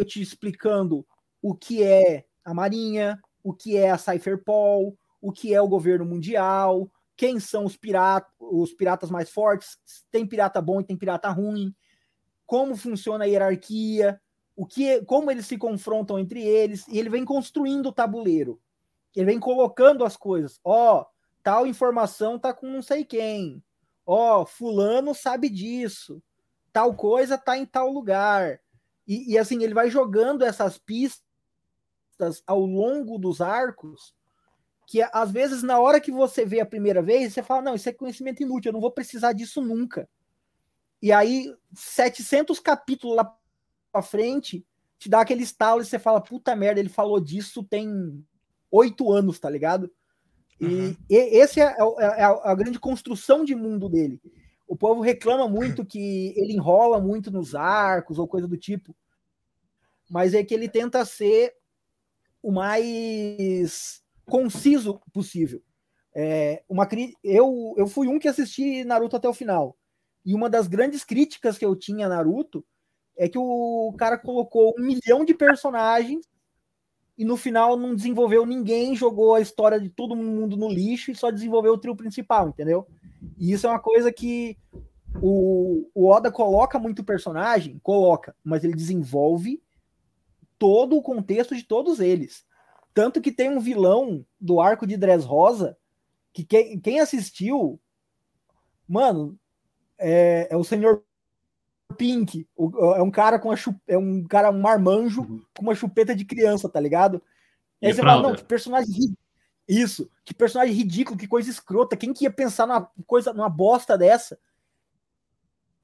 te 0.07 0.21
explicando 0.21 1.07
o 1.41 1.55
que 1.55 1.83
é 1.83 2.27
a 2.45 2.53
Marinha, 2.53 3.21
o 3.43 3.55
que 3.55 3.77
é 3.77 3.91
a 3.91 3.99
Cypherpol, 3.99 4.97
o 5.21 5.33
que 5.33 5.55
é 5.55 5.61
o 5.61 5.69
governo 5.69 6.05
mundial, 6.05 6.91
quem 7.17 7.41
são 7.41 7.65
os 7.65 7.77
piratas, 7.77 8.31
os 8.39 8.75
piratas 8.75 9.11
mais 9.11 9.31
fortes, 9.31 9.79
tem 10.11 10.27
pirata 10.27 10.61
bom 10.61 10.81
e 10.81 10.85
tem 10.85 10.97
pirata 10.97 11.31
ruim, 11.31 11.75
como 12.47 12.77
funciona 12.77 13.25
a 13.25 13.27
hierarquia, 13.27 14.21
o 14.55 14.65
que, 14.65 15.03
como 15.05 15.31
eles 15.31 15.47
se 15.47 15.59
confrontam 15.59 16.19
entre 16.19 16.43
eles, 16.43 16.87
e 16.89 16.99
ele 16.99 17.11
vem 17.11 17.25
construindo 17.25 17.87
o 17.87 17.93
tabuleiro. 17.93 18.61
Ele 19.15 19.27
vem 19.27 19.41
colocando 19.41 20.05
as 20.05 20.17
coisas. 20.17 20.61
Ó, 20.65 21.01
oh, 21.01 21.07
tal 21.43 21.67
informação 21.67 22.39
tá 22.39 22.55
com 22.55 22.67
não 22.67 22.83
sei 22.83 23.05
quem. 23.05 23.63
Ó, 24.05 24.43
oh, 24.43 24.47
fulano 24.47 25.15
sabe 25.15 25.49
disso. 25.49 26.23
Tal 26.73 26.95
coisa 26.95 27.37
tá 27.37 27.57
em 27.57 27.67
tal 27.67 27.91
lugar. 27.91 28.61
E, 29.07 29.33
e, 29.33 29.39
assim, 29.39 29.63
ele 29.63 29.75
vai 29.75 29.91
jogando 29.91 30.45
essas 30.45 30.79
pistas 30.79 31.23
ao 32.47 32.61
longo 32.61 33.19
dos 33.19 33.41
arcos, 33.41 34.15
que 34.87 35.03
às 35.03 35.31
vezes, 35.31 35.63
na 35.63 35.79
hora 35.79 36.01
que 36.01 36.11
você 36.11 36.45
vê 36.45 36.61
a 36.61 36.67
primeira 36.67 37.03
vez, 37.03 37.33
você 37.33 37.43
fala: 37.43 37.63
não, 37.63 37.75
isso 37.75 37.89
é 37.89 37.93
conhecimento 37.93 38.43
inútil, 38.43 38.71
eu 38.71 38.75
não 38.75 38.81
vou 38.81 38.91
precisar 38.91 39.33
disso 39.33 39.61
nunca. 39.61 40.09
E 41.03 41.13
aí, 41.13 41.55
700 41.75 42.59
capítulos 42.59 43.17
lá 43.17 43.37
pra 43.93 44.03
frente, 44.03 44.67
te 44.99 45.09
dá 45.09 45.21
aquele 45.21 45.43
estalo 45.43 45.83
e 45.83 45.85
você 45.85 45.99
fala: 45.99 46.21
puta 46.21 46.55
merda, 46.57 46.81
ele 46.81 46.89
falou 46.89 47.21
disso 47.21 47.63
tem 47.63 48.25
oito 48.71 49.13
anos, 49.13 49.39
tá 49.39 49.49
ligado? 49.49 49.91
E, 50.61 50.67
uhum. 50.67 50.97
e 51.09 51.17
esse 51.17 51.61
é, 51.61 51.65
é, 51.67 52.21
é, 52.21 52.25
a 52.25 52.55
grande 52.55 52.79
construção 52.79 53.45
de 53.45 53.55
mundo 53.55 53.89
dele. 53.89 54.21
o 54.67 54.75
povo 54.75 55.01
reclama 55.01 55.49
muito 55.49 55.85
que 55.85 56.33
ele 56.37 56.55
enrola 56.55 57.01
muito 57.01 57.31
nos 57.31 57.55
arcos 57.55 58.19
ou 58.19 58.27
coisa 58.27 58.49
do 58.49 58.57
tipo. 58.57 58.97
Mas 60.09 60.35
é 60.35 60.43
que 60.43 60.55
ele 60.55 60.69
tenta 60.69 61.05
ser 61.05 61.55
o 62.43 62.53
mais 62.53 64.03
conciso 64.25 65.01
possível. 65.13 65.63
É, 66.15 66.63
uma, 66.69 66.89
eu, 67.23 67.75
eu 67.77 67.87
fui 67.87 68.09
um 68.09 68.19
que 68.19 68.29
assisti 68.29 68.85
Naruto 68.85 69.17
até 69.17 69.29
o 69.29 69.35
final. 69.35 69.77
E 70.27 70.35
uma 70.35 70.51
das 70.51 70.67
grandes 70.67 71.05
críticas 71.05 71.57
que 71.57 71.65
eu 71.65 71.77
tinha 71.77 72.07
a 72.07 72.09
Naruto 72.09 72.65
é 73.17 73.29
que 73.29 73.39
o 73.39 73.95
cara 73.97 74.19
colocou 74.19 74.75
um 74.77 74.83
milhão 74.83 75.25
de 75.25 75.33
personagens 75.33 76.27
e 77.17 77.25
no 77.25 77.37
final 77.37 77.77
não 77.77 77.95
desenvolveu 77.95 78.45
ninguém, 78.45 78.97
jogou 78.97 79.35
a 79.35 79.41
história 79.41 79.81
de 79.81 79.89
todo 79.89 80.17
mundo 80.17 80.57
no 80.57 80.69
lixo 80.69 81.13
e 81.13 81.15
só 81.15 81.31
desenvolveu 81.31 81.75
o 81.75 81.79
trio 81.79 81.95
principal, 81.95 82.49
entendeu? 82.49 82.89
E 83.39 83.53
isso 83.53 83.69
é 83.69 83.71
uma 83.71 83.79
coisa 83.79 84.13
que 84.13 84.59
o, 85.23 85.89
o 85.95 86.09
Oda 86.09 86.31
coloca 86.31 86.77
muito 86.77 87.05
personagem, 87.05 87.79
coloca, 87.79 88.35
mas 88.43 88.65
ele 88.65 88.75
desenvolve 88.75 89.63
todo 90.59 90.97
o 90.97 91.03
contexto 91.03 91.55
de 91.55 91.63
todos 91.63 92.01
eles. 92.01 92.45
Tanto 92.93 93.21
que 93.21 93.31
tem 93.31 93.49
um 93.49 93.61
vilão 93.61 94.27
do 94.41 94.61
arco 94.61 94.87
de 94.87 94.97
Dressrosa 94.97 95.79
que 96.33 96.45
quem, 96.45 96.79
quem 96.81 97.01
assistiu, 97.01 97.81
mano, 98.89 99.39
é, 99.99 100.49
é 100.51 100.57
o 100.57 100.65
Senhor 100.65 101.03
Pink. 101.97 102.47
O, 102.57 102.95
é 102.95 103.03
um 103.03 103.11
cara 103.11 103.39
com 103.39 103.51
a 103.51 103.57
é 103.87 103.99
um 103.99 104.25
cara, 104.25 104.51
um 104.51 104.61
marmanjo 104.61 105.23
uhum. 105.23 105.43
com 105.57 105.63
uma 105.63 105.75
chupeta 105.75 106.15
de 106.15 106.25
criança, 106.25 106.69
tá 106.69 106.81
ligado? 106.81 107.23
E 107.81 107.87
aí 107.87 107.95
você 107.95 108.03
fala, 108.03 108.23
não, 108.23 108.35
que 108.35 108.45
personagem 108.45 109.17
isso, 109.69 110.09
que 110.25 110.33
personagem 110.33 110.75
ridículo, 110.75 111.19
que 111.19 111.27
coisa 111.27 111.51
escrota. 111.51 111.97
Quem 111.97 112.13
que 112.13 112.25
ia 112.25 112.31
pensar 112.31 112.67
numa 112.67 112.89
coisa, 113.07 113.33
numa 113.33 113.49
bosta 113.49 113.99
dessa? 113.99 114.39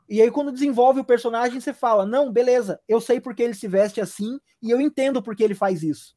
E 0.08 0.20
aí, 0.20 0.30
quando 0.30 0.52
desenvolve 0.52 1.00
o 1.00 1.04
personagem, 1.04 1.60
você 1.60 1.72
fala: 1.72 2.06
Não, 2.06 2.30
beleza, 2.30 2.80
eu 2.86 3.00
sei 3.00 3.20
porque 3.20 3.42
ele 3.42 3.54
se 3.54 3.66
veste 3.66 4.00
assim 4.00 4.38
e 4.60 4.70
eu 4.70 4.80
entendo 4.80 5.22
porque 5.22 5.42
ele 5.42 5.54
faz 5.54 5.82
isso. 5.82 6.16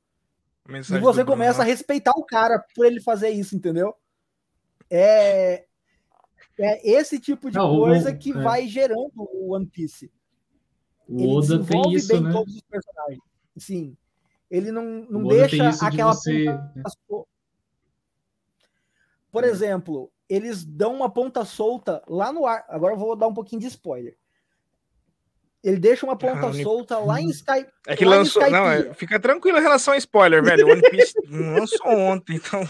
e 0.70 1.00
você 1.00 1.25
começa 1.25 1.62
a 1.62 1.66
respeitar 1.66 2.12
o 2.16 2.25
cara 2.25 2.64
por 2.75 2.86
ele 2.86 3.02
fazer 3.02 3.30
isso, 3.30 3.56
entendeu? 3.56 3.96
É, 4.90 5.66
é 6.58 6.90
esse 6.90 7.20
tipo 7.20 7.50
de 7.50 7.58
Não, 7.58 7.76
coisa 7.76 8.12
o, 8.12 8.18
que 8.18 8.32
é. 8.32 8.42
vai 8.42 8.68
gerando 8.68 9.12
o 9.16 9.54
One 9.54 9.66
Piece. 9.66 10.12
O 11.08 11.20
ele 11.20 11.28
Oda 11.28 11.64
tem 11.64 11.94
isso, 11.94 12.08
bem 12.08 12.22
né? 12.22 12.32
todos 12.32 12.56
os 12.56 12.62
personagens. 12.62 13.22
Sim. 13.58 13.98
Ele 14.50 14.72
não, 14.72 15.06
não 15.10 15.28
deixa 15.28 15.70
aquela. 15.86 16.14
Você... 16.14 16.46
Por 19.32 19.44
é. 19.44 19.48
exemplo, 19.48 20.12
eles 20.30 20.64
dão 20.64 20.96
uma 20.96 21.10
ponta 21.10 21.44
solta 21.44 22.02
lá 22.08 22.32
no 22.32 22.46
ar. 22.46 22.66
Agora 22.70 22.94
eu 22.94 22.98
vou 22.98 23.16
dar 23.16 23.28
um 23.28 23.34
pouquinho 23.34 23.62
de 23.62 23.68
spoiler. 23.68 24.18
Ele 25.64 25.78
deixa 25.78 26.06
uma 26.06 26.16
ponta 26.16 26.48
ah, 26.48 26.54
solta 26.54 27.00
lá 27.00 27.20
em 27.20 27.28
Skype. 27.30 27.72
É 27.88 27.96
que 27.96 28.06
lançou. 28.06 28.48
Não, 28.52 28.70
é, 28.70 28.94
fica 28.94 29.20
tranquilo 29.20 29.58
em 29.58 29.64
relação 29.64 29.96
a 29.96 29.98
spoiler, 29.98 30.44
velho. 30.44 30.68
One 30.68 30.82
Piece 30.92 31.14
lançou 31.28 31.92
ontem, 31.92 32.36
então. 32.36 32.62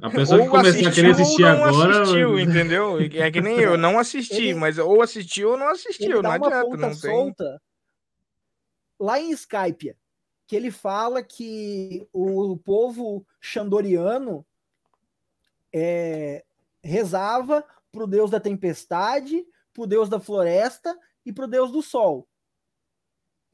A 0.00 0.10
pessoa 0.10 0.40
ou 0.40 0.44
que 0.44 0.50
começar 0.50 0.88
a 0.88 0.92
querer 0.92 1.10
assistir 1.12 1.42
não 1.42 1.64
agora. 1.64 2.02
Assistiu, 2.02 2.38
entendeu? 2.40 2.98
É 3.00 3.30
que 3.30 3.40
nem 3.40 3.58
eu, 3.58 3.78
não 3.78 3.98
assisti, 3.98 4.48
ele, 4.48 4.54
mas 4.54 4.78
ou 4.78 5.00
assistiu 5.00 5.50
ou 5.52 5.56
não 5.56 5.68
assistiu, 5.68 6.22
não 6.22 6.30
adianta. 6.32 6.76
não 6.76 7.32
tem... 7.32 7.58
lá 8.98 9.20
em 9.20 9.30
Skype, 9.30 9.96
que 10.46 10.56
ele 10.56 10.70
fala 10.70 11.22
que 11.22 12.06
o 12.12 12.56
povo 12.56 13.26
xandoriano 13.40 14.44
é, 15.72 16.44
rezava 16.82 17.64
para 17.90 18.04
o 18.04 18.06
deus 18.06 18.30
da 18.30 18.40
tempestade, 18.40 19.44
para 19.72 19.82
o 19.82 19.86
deus 19.86 20.08
da 20.08 20.20
floresta 20.20 20.98
e 21.24 21.32
para 21.32 21.44
o 21.44 21.48
deus 21.48 21.70
do 21.70 21.82
sol. 21.82 22.28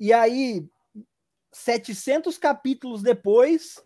E 0.01 0.13
aí, 0.13 0.67
700 1.53 2.39
capítulos 2.39 3.03
depois, 3.03 3.83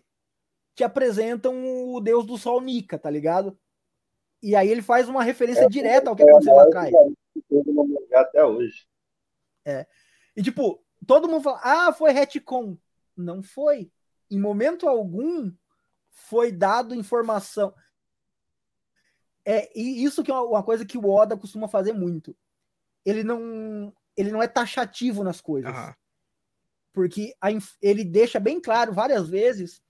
te 0.75 0.83
apresentam 0.83 1.93
o 1.93 1.99
deus 1.99 2.25
do 2.25 2.37
sol 2.37 2.61
Nika, 2.61 2.97
tá 2.97 3.09
ligado? 3.09 3.57
E 4.41 4.55
aí 4.55 4.67
ele 4.67 4.81
faz 4.81 5.07
uma 5.07 5.23
referência 5.23 5.65
é, 5.65 5.69
direta 5.69 6.09
ao 6.09 6.15
que 6.15 6.23
aconteceu 6.23 6.55
lá 6.55 6.63
atrás. 6.63 6.91
Até 8.13 8.43
hoje. 8.43 8.87
É. 9.63 9.87
E 10.35 10.43
tipo, 10.43 10.83
todo 11.07 11.29
mundo 11.29 11.43
fala, 11.43 11.61
ah, 11.63 11.93
foi 11.93 12.11
retcon. 12.11 12.77
Não 13.15 13.41
foi. 13.41 13.91
Em 14.29 14.39
momento 14.39 14.87
algum 14.87 15.51
foi 16.09 16.51
dado 16.51 16.95
informação. 16.95 17.73
É, 19.45 19.69
e 19.77 20.03
isso 20.03 20.23
que 20.23 20.31
é 20.31 20.35
uma 20.35 20.63
coisa 20.63 20.85
que 20.85 20.97
o 20.97 21.09
Oda 21.09 21.37
costuma 21.37 21.67
fazer 21.67 21.93
muito. 21.93 22.35
Ele 23.05 23.23
não, 23.23 23.93
ele 24.15 24.31
não 24.31 24.41
é 24.41 24.47
taxativo 24.47 25.23
nas 25.23 25.39
coisas. 25.39 25.73
Uhum. 25.73 25.93
Porque 26.93 27.33
a, 27.41 27.49
ele 27.81 28.03
deixa 28.03 28.39
bem 28.39 28.59
claro 28.61 28.93
várias 28.93 29.27
vezes 29.27 29.81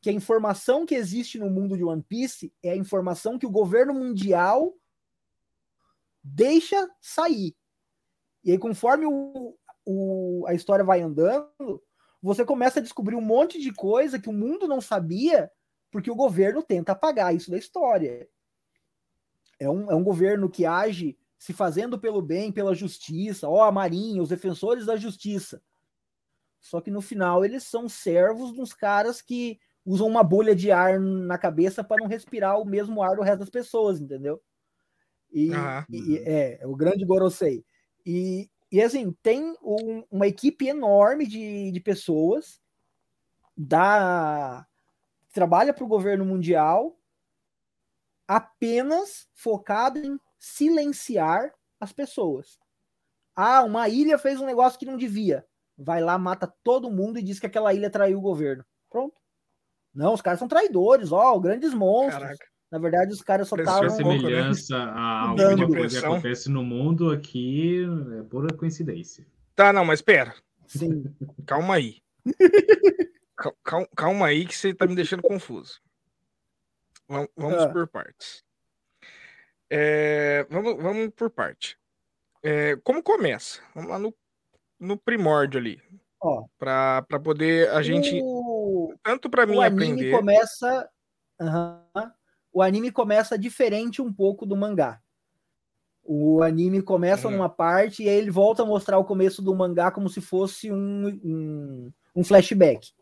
que 0.00 0.08
a 0.08 0.12
informação 0.12 0.86
que 0.86 0.94
existe 0.94 1.38
no 1.38 1.50
mundo 1.50 1.76
de 1.76 1.84
One 1.84 2.02
Piece 2.02 2.52
é 2.62 2.70
a 2.70 2.76
informação 2.76 3.38
que 3.38 3.46
o 3.46 3.50
governo 3.50 3.92
mundial 3.92 4.74
deixa 6.22 6.88
sair. 7.00 7.54
E 8.42 8.52
aí, 8.52 8.58
conforme 8.58 9.06
o, 9.06 9.56
o, 9.84 10.44
a 10.46 10.54
história 10.54 10.84
vai 10.84 11.02
andando, 11.02 11.82
você 12.22 12.44
começa 12.44 12.80
a 12.80 12.82
descobrir 12.82 13.14
um 13.14 13.20
monte 13.20 13.60
de 13.60 13.72
coisa 13.72 14.18
que 14.18 14.28
o 14.28 14.32
mundo 14.32 14.66
não 14.66 14.80
sabia, 14.80 15.50
porque 15.90 16.10
o 16.10 16.16
governo 16.16 16.62
tenta 16.62 16.92
apagar 16.92 17.34
isso 17.34 17.50
da 17.50 17.58
história. 17.58 18.28
É 19.58 19.68
um, 19.68 19.90
é 19.90 19.94
um 19.94 20.04
governo 20.04 20.48
que 20.48 20.64
age 20.64 21.18
se 21.38 21.52
fazendo 21.52 21.98
pelo 21.98 22.22
bem, 22.22 22.52
pela 22.52 22.74
justiça, 22.74 23.48
ó, 23.48 23.64
a 23.64 23.72
Marinha, 23.72 24.22
os 24.22 24.28
defensores 24.30 24.86
da 24.86 24.96
justiça. 24.96 25.62
Só 26.60 26.80
que 26.80 26.90
no 26.90 27.00
final 27.00 27.44
eles 27.44 27.64
são 27.64 27.88
servos 27.88 28.52
dos 28.52 28.74
caras 28.74 29.22
que 29.22 29.58
usam 29.84 30.06
uma 30.06 30.22
bolha 30.22 30.54
de 30.54 30.70
ar 30.70 30.98
na 30.98 31.38
cabeça 31.38 31.82
para 31.82 31.98
não 32.00 32.08
respirar 32.08 32.60
o 32.60 32.64
mesmo 32.64 33.02
ar 33.02 33.16
do 33.16 33.22
resto 33.22 33.40
das 33.40 33.50
pessoas, 33.50 34.00
entendeu? 34.00 34.40
E, 35.32 35.52
ah. 35.54 35.86
e 35.88 36.18
é, 36.18 36.62
é, 36.62 36.66
o 36.66 36.74
grande 36.74 37.04
Gorosei. 37.04 37.64
E, 38.04 38.50
e 38.70 38.82
assim, 38.82 39.12
tem 39.22 39.56
um, 39.62 40.04
uma 40.10 40.26
equipe 40.26 40.66
enorme 40.66 41.26
de, 41.26 41.70
de 41.70 41.80
pessoas 41.80 42.60
da 43.56 44.66
trabalha 45.32 45.72
para 45.72 45.84
o 45.84 45.88
governo 45.88 46.24
mundial 46.24 46.98
apenas 48.26 49.28
focada 49.34 49.98
em 49.98 50.18
silenciar 50.38 51.52
as 51.78 51.92
pessoas. 51.92 52.58
Ah, 53.34 53.62
uma 53.62 53.88
ilha 53.88 54.18
fez 54.18 54.40
um 54.40 54.46
negócio 54.46 54.78
que 54.78 54.86
não 54.86 54.96
devia. 54.96 55.46
Vai 55.76 56.00
lá, 56.00 56.18
mata 56.18 56.52
todo 56.62 56.90
mundo 56.90 57.18
e 57.18 57.22
diz 57.22 57.40
que 57.40 57.46
aquela 57.46 57.72
ilha 57.72 57.90
traiu 57.90 58.18
o 58.18 58.22
governo. 58.22 58.64
Pronto. 58.88 59.19
Não, 59.94 60.14
os 60.14 60.22
caras 60.22 60.38
são 60.38 60.48
traidores, 60.48 61.12
ó, 61.12 61.38
grandes 61.38 61.74
monstros. 61.74 62.22
Caraca. 62.22 62.50
Na 62.70 62.78
verdade, 62.78 63.12
os 63.12 63.20
caras 63.20 63.48
só 63.48 63.56
estavam. 63.56 63.86
A 63.86 63.90
semelhança 63.90 64.76
um 64.76 64.80
a 64.80 65.28
alguma 65.28 65.66
coisa 65.66 66.00
que 66.00 66.06
acontece 66.06 66.48
no 66.48 66.62
mundo 66.62 67.10
aqui 67.10 67.84
é 68.18 68.22
pura 68.22 68.54
coincidência. 68.54 69.26
Tá, 69.56 69.72
não, 69.72 69.84
mas 69.84 70.00
pera. 70.00 70.34
Sim. 70.68 71.04
Calma 71.46 71.74
aí. 71.74 72.00
calma, 73.64 73.88
calma 73.96 74.26
aí 74.26 74.46
que 74.46 74.56
você 74.56 74.72
tá 74.72 74.86
me 74.86 74.94
deixando 74.94 75.22
confuso. 75.22 75.80
Vamos, 77.08 77.28
vamos 77.36 77.62
ah. 77.62 77.68
por 77.68 77.88
partes. 77.88 78.44
É, 79.68 80.46
vamos, 80.48 80.80
vamos 80.80 81.10
por 81.10 81.28
parte. 81.30 81.76
É, 82.42 82.76
como 82.84 83.02
começa? 83.02 83.60
Vamos 83.74 83.90
lá 83.90 83.98
no, 83.98 84.14
no 84.78 84.96
primórdio 84.96 85.58
ali. 85.58 85.82
Para 86.58 87.02
poder 87.22 87.70
a 87.70 87.82
gente. 87.82 88.20
O, 88.22 88.59
tanto 89.02 89.30
para 89.30 89.46
mim 89.46 89.56
o 89.56 89.60
anime 89.60 89.92
aprender. 89.92 90.10
Começa, 90.16 90.90
o 92.52 92.62
anime 92.62 92.90
começa 92.90 93.38
diferente 93.38 94.02
um 94.02 94.12
pouco 94.12 94.46
do 94.46 94.56
mangá. 94.56 95.00
O 96.02 96.42
anime 96.42 96.82
começa 96.82 97.28
uhum. 97.28 97.34
numa 97.34 97.48
parte 97.48 98.02
e 98.02 98.08
aí 98.08 98.16
ele 98.16 98.30
volta 98.30 98.62
a 98.62 98.66
mostrar 98.66 98.98
o 98.98 99.04
começo 99.04 99.42
do 99.42 99.54
mangá 99.54 99.90
como 99.90 100.08
se 100.08 100.20
fosse 100.20 100.72
um, 100.72 101.08
um, 101.22 101.92
um 102.16 102.24
flashback. 102.24 102.92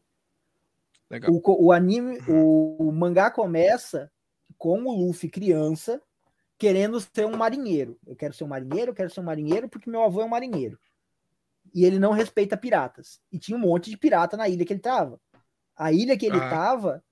O, 1.27 1.67
o, 1.67 1.73
anime, 1.73 2.19
uhum. 2.29 2.77
o, 2.79 2.89
o 2.89 2.93
mangá 2.93 3.31
começa 3.31 4.11
com 4.59 4.83
o 4.83 4.95
Luffy 4.95 5.31
criança 5.31 6.03
querendo 6.59 7.01
ser 7.01 7.25
um 7.25 7.37
marinheiro. 7.37 7.99
Eu 8.07 8.15
quero 8.15 8.35
ser 8.35 8.45
um 8.45 8.49
marinheiro, 8.49 8.91
eu 8.91 8.95
quero 8.95 9.09
ser 9.09 9.21
um 9.21 9.25
marinheiro 9.25 9.69
porque 9.69 9.89
meu 9.89 10.03
avô 10.03 10.21
é 10.21 10.25
um 10.25 10.29
marinheiro 10.29 10.79
e 11.75 11.85
ele 11.85 11.99
não 11.99 12.13
respeita 12.13 12.57
piratas. 12.57 13.21
E 13.33 13.39
tinha 13.39 13.57
um 13.57 13.61
monte 13.61 13.91
de 13.91 13.97
pirata 13.97 14.37
na 14.37 14.49
ilha 14.49 14.65
que 14.65 14.73
ele 14.73 14.81
tava. 14.81 15.21
A 15.79 15.93
ilha 15.93 16.19
que 16.19 16.27
ele 16.27 16.39
ah. 16.39 16.51
tava, 16.51 17.05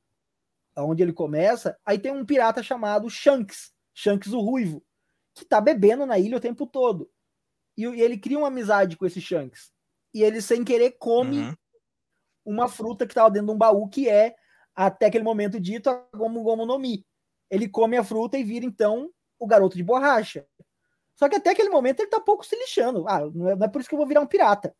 onde 0.76 1.02
ele 1.02 1.12
começa, 1.12 1.78
aí 1.86 1.98
tem 1.98 2.10
um 2.10 2.26
pirata 2.26 2.62
chamado 2.62 3.08
Shanks, 3.08 3.72
Shanks 3.94 4.32
o 4.32 4.40
Ruivo, 4.40 4.84
que 5.34 5.44
tá 5.44 5.60
bebendo 5.60 6.04
na 6.04 6.18
ilha 6.18 6.36
o 6.36 6.40
tempo 6.40 6.66
todo. 6.66 7.08
E, 7.76 7.84
e 7.84 8.02
ele 8.02 8.18
cria 8.18 8.38
uma 8.38 8.48
amizade 8.48 8.96
com 8.96 9.06
esse 9.06 9.20
Shanks. 9.20 9.72
E 10.12 10.22
ele, 10.22 10.42
sem 10.42 10.64
querer, 10.64 10.92
come 10.98 11.40
uhum. 11.40 11.54
uma 12.44 12.68
fruta 12.68 13.06
que 13.06 13.14
tava 13.14 13.30
dentro 13.30 13.48
de 13.48 13.52
um 13.52 13.58
baú, 13.58 13.88
que 13.88 14.08
é, 14.08 14.34
até 14.74 15.06
aquele 15.06 15.24
momento 15.24 15.60
dito, 15.60 15.88
a 15.88 16.06
Gomu 16.14 16.42
Gomu 16.42 16.66
no 16.66 16.78
Mi. 16.78 17.06
Ele 17.50 17.68
come 17.68 17.96
a 17.96 18.02
fruta 18.02 18.36
e 18.36 18.42
vira, 18.42 18.64
então, 18.64 19.10
o 19.38 19.46
garoto 19.46 19.76
de 19.76 19.82
borracha. 19.82 20.46
Só 21.14 21.28
que 21.28 21.36
até 21.36 21.50
aquele 21.50 21.70
momento 21.70 22.00
ele 22.00 22.10
tá 22.10 22.20
pouco 22.20 22.44
se 22.44 22.56
lixando. 22.56 23.06
Ah, 23.08 23.20
não 23.32 23.48
é, 23.48 23.56
não 23.56 23.66
é 23.66 23.68
por 23.68 23.80
isso 23.80 23.88
que 23.88 23.94
eu 23.94 23.98
vou 23.98 24.06
virar 24.06 24.20
um 24.20 24.26
pirata. 24.26 24.74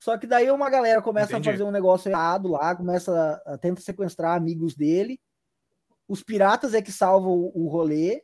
Só 0.00 0.16
que 0.16 0.26
daí 0.26 0.50
uma 0.50 0.70
galera 0.70 1.02
começa 1.02 1.32
Entendi. 1.32 1.48
a 1.48 1.52
fazer 1.52 1.64
um 1.64 1.72
negócio 1.72 2.08
errado 2.08 2.48
lá, 2.48 2.74
começa 2.74 3.42
a, 3.44 3.54
a 3.54 3.58
tenta 3.58 3.80
sequestrar 3.80 4.36
amigos 4.36 4.74
dele. 4.74 5.20
Os 6.06 6.22
piratas 6.22 6.72
é 6.72 6.80
que 6.80 6.92
salvam 6.92 7.32
o, 7.32 7.64
o 7.64 7.68
rolê. 7.68 8.22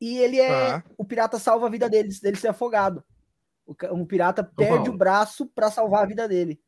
E 0.00 0.18
ele 0.18 0.38
é. 0.38 0.74
Ah. 0.74 0.84
O 0.98 1.04
pirata 1.04 1.38
salva 1.38 1.66
a 1.66 1.70
vida 1.70 1.88
dele, 1.88 2.10
dele 2.22 2.36
ser 2.36 2.48
afogado. 2.48 3.02
O, 3.66 3.74
um 3.92 4.04
pirata 4.04 4.44
perde 4.44 4.90
o 4.90 4.96
braço 4.96 5.46
para 5.46 5.70
salvar 5.70 6.04
a 6.04 6.06
vida 6.06 6.28
dele. 6.28 6.60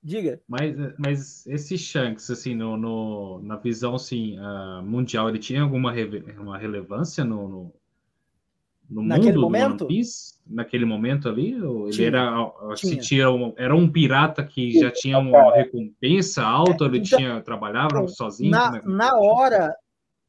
Diga. 0.00 0.40
Mas, 0.46 0.74
mas 0.96 1.46
esse 1.48 1.76
Shanks, 1.76 2.30
assim, 2.30 2.54
no, 2.54 2.76
no 2.76 3.42
na 3.42 3.56
visão 3.56 3.96
assim, 3.96 4.38
uh, 4.38 4.80
mundial, 4.82 5.28
ele 5.28 5.40
tinha 5.40 5.62
alguma 5.62 5.92
uma 6.38 6.56
relevância 6.56 7.24
no, 7.24 7.48
no, 7.48 7.74
no 8.88 9.02
naquele 9.02 9.32
mundo 9.32 9.40
momento? 9.42 9.86
Piece? 9.86 10.38
Naquele 10.46 10.84
momento 10.84 11.28
ali? 11.28 11.52
Ele 11.52 12.04
era, 12.04 12.52
se 12.76 12.96
tinha 12.96 13.30
um, 13.30 13.52
era 13.56 13.74
um 13.76 13.90
pirata 13.90 14.42
que 14.44 14.80
já 14.80 14.90
tinha 14.90 15.18
uma 15.18 15.54
recompensa 15.54 16.42
alta, 16.42 16.84
ele 16.84 16.98
então, 16.98 17.18
tinha, 17.18 17.40
trabalhava 17.42 17.96
então, 17.96 18.08
sozinho? 18.08 18.50
Na, 18.50 18.82
na 18.82 19.18
hora, 19.18 19.76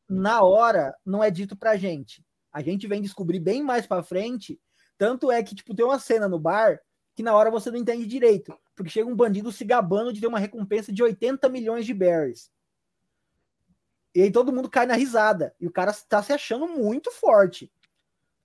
na 0.09 0.41
hora, 0.41 0.93
não 1.05 1.23
é 1.23 1.31
dito 1.31 1.55
pra 1.55 1.77
gente. 1.77 2.23
A 2.51 2.61
gente 2.61 2.87
vem 2.87 3.01
descobrir 3.01 3.39
bem 3.39 3.63
mais 3.63 3.87
pra 3.87 4.03
frente. 4.03 4.59
Tanto 4.97 5.31
é 5.31 5.41
que, 5.41 5.55
tipo, 5.55 5.73
tem 5.73 5.85
uma 5.85 5.99
cena 5.99 6.27
no 6.27 6.39
bar 6.39 6.79
que 7.15 7.23
na 7.23 7.33
hora 7.33 7.51
você 7.51 7.69
não 7.69 7.77
entende 7.77 8.05
direito. 8.05 8.53
Porque 8.75 8.89
chega 8.89 9.09
um 9.09 9.15
bandido 9.15 9.51
se 9.51 9.63
gabando 9.63 10.11
de 10.11 10.19
ter 10.19 10.27
uma 10.27 10.39
recompensa 10.39 10.91
de 10.91 11.03
80 11.03 11.47
milhões 11.49 11.85
de 11.85 11.93
berries. 11.93 12.51
E 14.15 14.23
aí 14.23 14.31
todo 14.31 14.51
mundo 14.51 14.69
cai 14.69 14.85
na 14.85 14.95
risada. 14.95 15.53
E 15.59 15.67
o 15.67 15.71
cara 15.71 15.91
está 15.91 16.21
se 16.23 16.33
achando 16.33 16.67
muito 16.67 17.11
forte. 17.11 17.71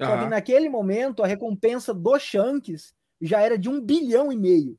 Uhum. 0.00 0.06
Só 0.06 0.18
que 0.18 0.26
naquele 0.26 0.68
momento 0.68 1.22
a 1.22 1.26
recompensa 1.26 1.94
do 1.94 2.18
Shanks 2.18 2.94
já 3.20 3.40
era 3.40 3.56
de 3.56 3.68
um 3.68 3.80
bilhão 3.80 4.32
e 4.32 4.36
meio. 4.36 4.78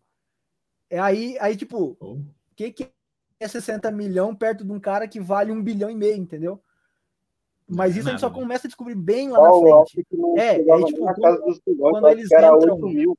É 0.89 0.99
aí, 0.99 1.38
aí 1.39 1.56
tipo, 1.56 1.78
o 1.78 1.97
oh. 1.99 2.17
que, 2.56 2.71
que 2.71 2.91
é 3.39 3.47
60 3.47 3.91
milhões 3.91 4.38
perto 4.38 4.63
de 4.63 4.71
um 4.71 4.80
cara 4.80 5.08
que 5.08 5.19
vale 5.19 5.51
um 5.51 5.62
bilhão 5.62 5.89
e 5.89 5.95
meio, 5.95 6.17
entendeu? 6.17 6.62
Mas 7.67 7.95
isso 7.95 8.08
a 8.08 8.12
gente 8.12 8.21
só 8.21 8.30
começa 8.30 8.67
a 8.67 8.69
descobrir 8.69 8.93
bem 8.93 9.30
lá 9.30 9.39
oh, 9.39 9.80
na 9.80 9.86
frente. 9.86 10.08
É, 10.38 10.62
é 10.62 10.84
tipo, 10.84 11.13
quando, 11.15 11.62
quando 11.80 12.08
eles 12.10 12.32
entram. 12.32 12.78
Mil, 12.88 13.17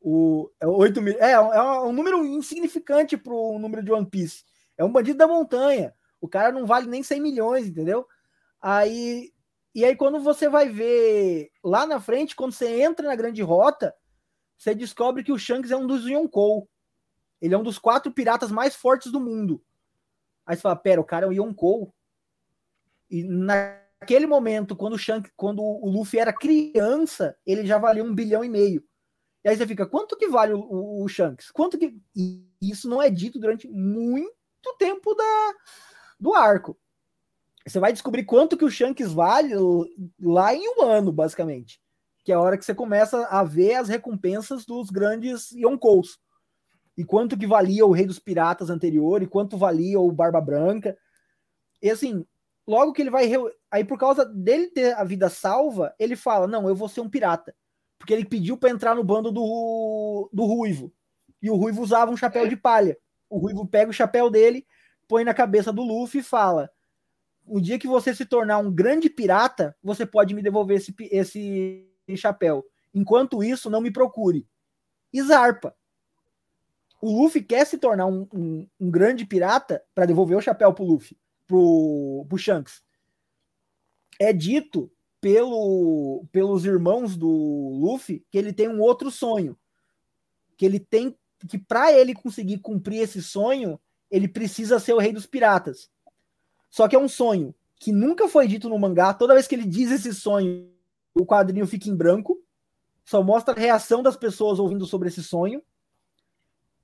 o, 0.00 0.50
é 0.60 0.66
8 0.66 1.02
mil. 1.02 1.16
É, 1.18 1.32
é 1.32 1.62
um 1.82 1.92
número 1.92 2.24
insignificante 2.24 3.16
para 3.16 3.34
o 3.34 3.58
número 3.58 3.82
de 3.82 3.90
One 3.90 4.06
Piece. 4.06 4.44
É 4.78 4.84
um 4.84 4.92
bandido 4.92 5.18
da 5.18 5.26
montanha. 5.26 5.92
O 6.20 6.28
cara 6.28 6.52
não 6.52 6.64
vale 6.64 6.86
nem 6.86 7.02
100 7.02 7.20
milhões, 7.20 7.66
entendeu? 7.66 8.06
Aí. 8.60 9.32
E 9.74 9.84
aí, 9.84 9.94
quando 9.94 10.18
você 10.20 10.48
vai 10.48 10.68
ver 10.68 11.50
lá 11.62 11.86
na 11.86 12.00
frente, 12.00 12.34
quando 12.34 12.52
você 12.52 12.82
entra 12.82 13.06
na 13.06 13.14
grande 13.14 13.40
rota, 13.40 13.94
você 14.58 14.74
descobre 14.74 15.22
que 15.22 15.32
o 15.32 15.38
Shanks 15.38 15.70
é 15.70 15.76
um 15.76 15.86
dos 15.86 16.06
Yonkou. 16.06 16.68
Ele 17.40 17.54
é 17.54 17.58
um 17.58 17.62
dos 17.62 17.78
quatro 17.78 18.12
piratas 18.12 18.50
mais 18.50 18.74
fortes 18.74 19.10
do 19.10 19.20
mundo. 19.20 19.62
Aí 20.44 20.56
você 20.56 20.62
fala, 20.62 20.76
pera, 20.76 21.00
o 21.00 21.04
cara 21.04 21.24
é 21.24 21.28
o 21.28 21.32
Yonkou. 21.32 21.94
E 23.08 23.22
naquele 23.22 24.26
momento, 24.26 24.76
quando 24.76 24.94
o 24.94 24.98
Shanks, 24.98 25.32
quando 25.36 25.62
o 25.62 25.88
Luffy 25.88 26.18
era 26.18 26.32
criança, 26.32 27.36
ele 27.46 27.64
já 27.64 27.78
valia 27.78 28.04
um 28.04 28.14
bilhão 28.14 28.44
e 28.44 28.48
meio. 28.48 28.84
E 29.44 29.48
aí 29.48 29.56
você 29.56 29.66
fica, 29.66 29.86
quanto 29.86 30.16
que 30.16 30.28
vale 30.28 30.52
o, 30.52 30.60
o, 30.60 31.04
o 31.04 31.08
Shanks? 31.08 31.50
Quanto 31.50 31.78
que. 31.78 31.96
E 32.14 32.44
isso 32.60 32.88
não 32.88 33.00
é 33.00 33.08
dito 33.08 33.38
durante 33.38 33.66
muito 33.68 34.76
tempo 34.78 35.14
da, 35.14 35.54
do 36.18 36.34
arco. 36.34 36.78
Você 37.70 37.78
vai 37.78 37.92
descobrir 37.92 38.24
quanto 38.24 38.56
que 38.56 38.64
o 38.64 38.70
Shanks 38.70 39.12
vale 39.12 39.54
lá 40.20 40.54
em 40.54 40.62
um 40.76 40.82
ano, 40.82 41.12
basicamente. 41.12 41.80
Que 42.24 42.32
é 42.32 42.34
a 42.34 42.40
hora 42.40 42.58
que 42.58 42.64
você 42.64 42.74
começa 42.74 43.26
a 43.26 43.42
ver 43.44 43.74
as 43.74 43.88
recompensas 43.88 44.66
dos 44.66 44.90
grandes 44.90 45.52
Yonkous. 45.52 46.18
E 46.96 47.04
quanto 47.04 47.38
que 47.38 47.46
valia 47.46 47.86
o 47.86 47.92
Rei 47.92 48.06
dos 48.06 48.18
Piratas 48.18 48.70
anterior, 48.70 49.22
e 49.22 49.26
quanto 49.26 49.56
valia 49.56 50.00
o 50.00 50.12
Barba 50.12 50.40
Branca. 50.40 50.96
E 51.80 51.88
assim, 51.90 52.26
logo 52.66 52.92
que 52.92 53.02
ele 53.02 53.10
vai. 53.10 53.30
Aí, 53.70 53.84
por 53.84 53.98
causa 53.98 54.24
dele 54.24 54.66
ter 54.68 54.94
a 54.94 55.04
vida 55.04 55.28
salva, 55.30 55.94
ele 55.98 56.16
fala: 56.16 56.46
Não, 56.46 56.68
eu 56.68 56.74
vou 56.74 56.88
ser 56.88 57.00
um 57.00 57.08
pirata 57.08 57.54
porque 58.00 58.14
ele 58.14 58.24
pediu 58.24 58.56
para 58.56 58.70
entrar 58.70 58.94
no 58.94 59.04
bando 59.04 59.30
do, 59.30 60.30
do 60.32 60.46
Ruivo. 60.46 60.90
E 61.40 61.50
o 61.50 61.54
Ruivo 61.54 61.82
usava 61.82 62.10
um 62.10 62.16
chapéu 62.16 62.48
de 62.48 62.56
palha. 62.56 62.96
O 63.28 63.38
Ruivo 63.38 63.66
pega 63.66 63.90
o 63.90 63.94
chapéu 63.94 64.30
dele, 64.30 64.66
põe 65.06 65.22
na 65.22 65.34
cabeça 65.34 65.70
do 65.70 65.82
Luffy 65.82 66.20
e 66.20 66.24
fala: 66.24 66.70
O 67.46 67.60
dia 67.60 67.78
que 67.78 67.86
você 67.86 68.14
se 68.14 68.24
tornar 68.24 68.58
um 68.58 68.72
grande 68.72 69.10
pirata, 69.10 69.76
você 69.82 70.06
pode 70.06 70.34
me 70.34 70.42
devolver 70.42 70.76
esse, 70.76 70.94
esse 71.10 71.86
chapéu. 72.16 72.64
Enquanto 72.94 73.42
isso, 73.42 73.70
não 73.70 73.80
me 73.80 73.90
procure. 73.90 74.46
E 75.12 75.22
zarpa. 75.22 75.74
O 77.00 77.22
Luffy 77.22 77.42
quer 77.42 77.66
se 77.66 77.78
tornar 77.78 78.06
um, 78.06 78.28
um, 78.32 78.68
um 78.78 78.90
grande 78.90 79.24
pirata 79.24 79.82
para 79.94 80.06
devolver 80.06 80.36
o 80.36 80.42
chapéu 80.42 80.72
pro 80.72 80.84
Luffy, 80.84 81.16
pro, 81.46 82.26
pro 82.28 82.38
Shanks. 82.38 82.82
É 84.18 84.32
dito 84.32 84.92
pelo, 85.20 86.26
pelos 86.30 86.64
irmãos 86.64 87.16
do 87.16 87.28
Luffy 87.28 88.24
que 88.30 88.36
ele 88.36 88.52
tem 88.52 88.68
um 88.68 88.80
outro 88.80 89.10
sonho. 89.10 89.58
Que 90.56 90.66
ele 90.66 90.78
tem 90.78 91.16
que 91.48 91.58
para 91.58 91.90
ele 91.90 92.12
conseguir 92.12 92.58
cumprir 92.58 93.00
esse 93.00 93.22
sonho, 93.22 93.80
ele 94.10 94.28
precisa 94.28 94.78
ser 94.78 94.92
o 94.92 94.98
rei 94.98 95.10
dos 95.10 95.26
piratas. 95.26 95.90
Só 96.70 96.86
que 96.88 96.94
é 96.94 96.98
um 96.98 97.08
sonho 97.08 97.54
que 97.76 97.92
nunca 97.92 98.28
foi 98.28 98.46
dito 98.46 98.68
no 98.68 98.78
mangá. 98.78 99.12
Toda 99.12 99.34
vez 99.34 99.48
que 99.48 99.54
ele 99.54 99.66
diz 99.66 99.90
esse 99.90 100.14
sonho, 100.14 100.70
o 101.14 101.26
quadrinho 101.26 101.66
fica 101.66 101.88
em 101.88 101.96
branco. 101.96 102.40
Só 103.04 103.22
mostra 103.22 103.54
a 103.54 103.58
reação 103.58 104.02
das 104.02 104.16
pessoas 104.16 104.58
ouvindo 104.58 104.86
sobre 104.86 105.08
esse 105.08 105.22
sonho. 105.22 105.62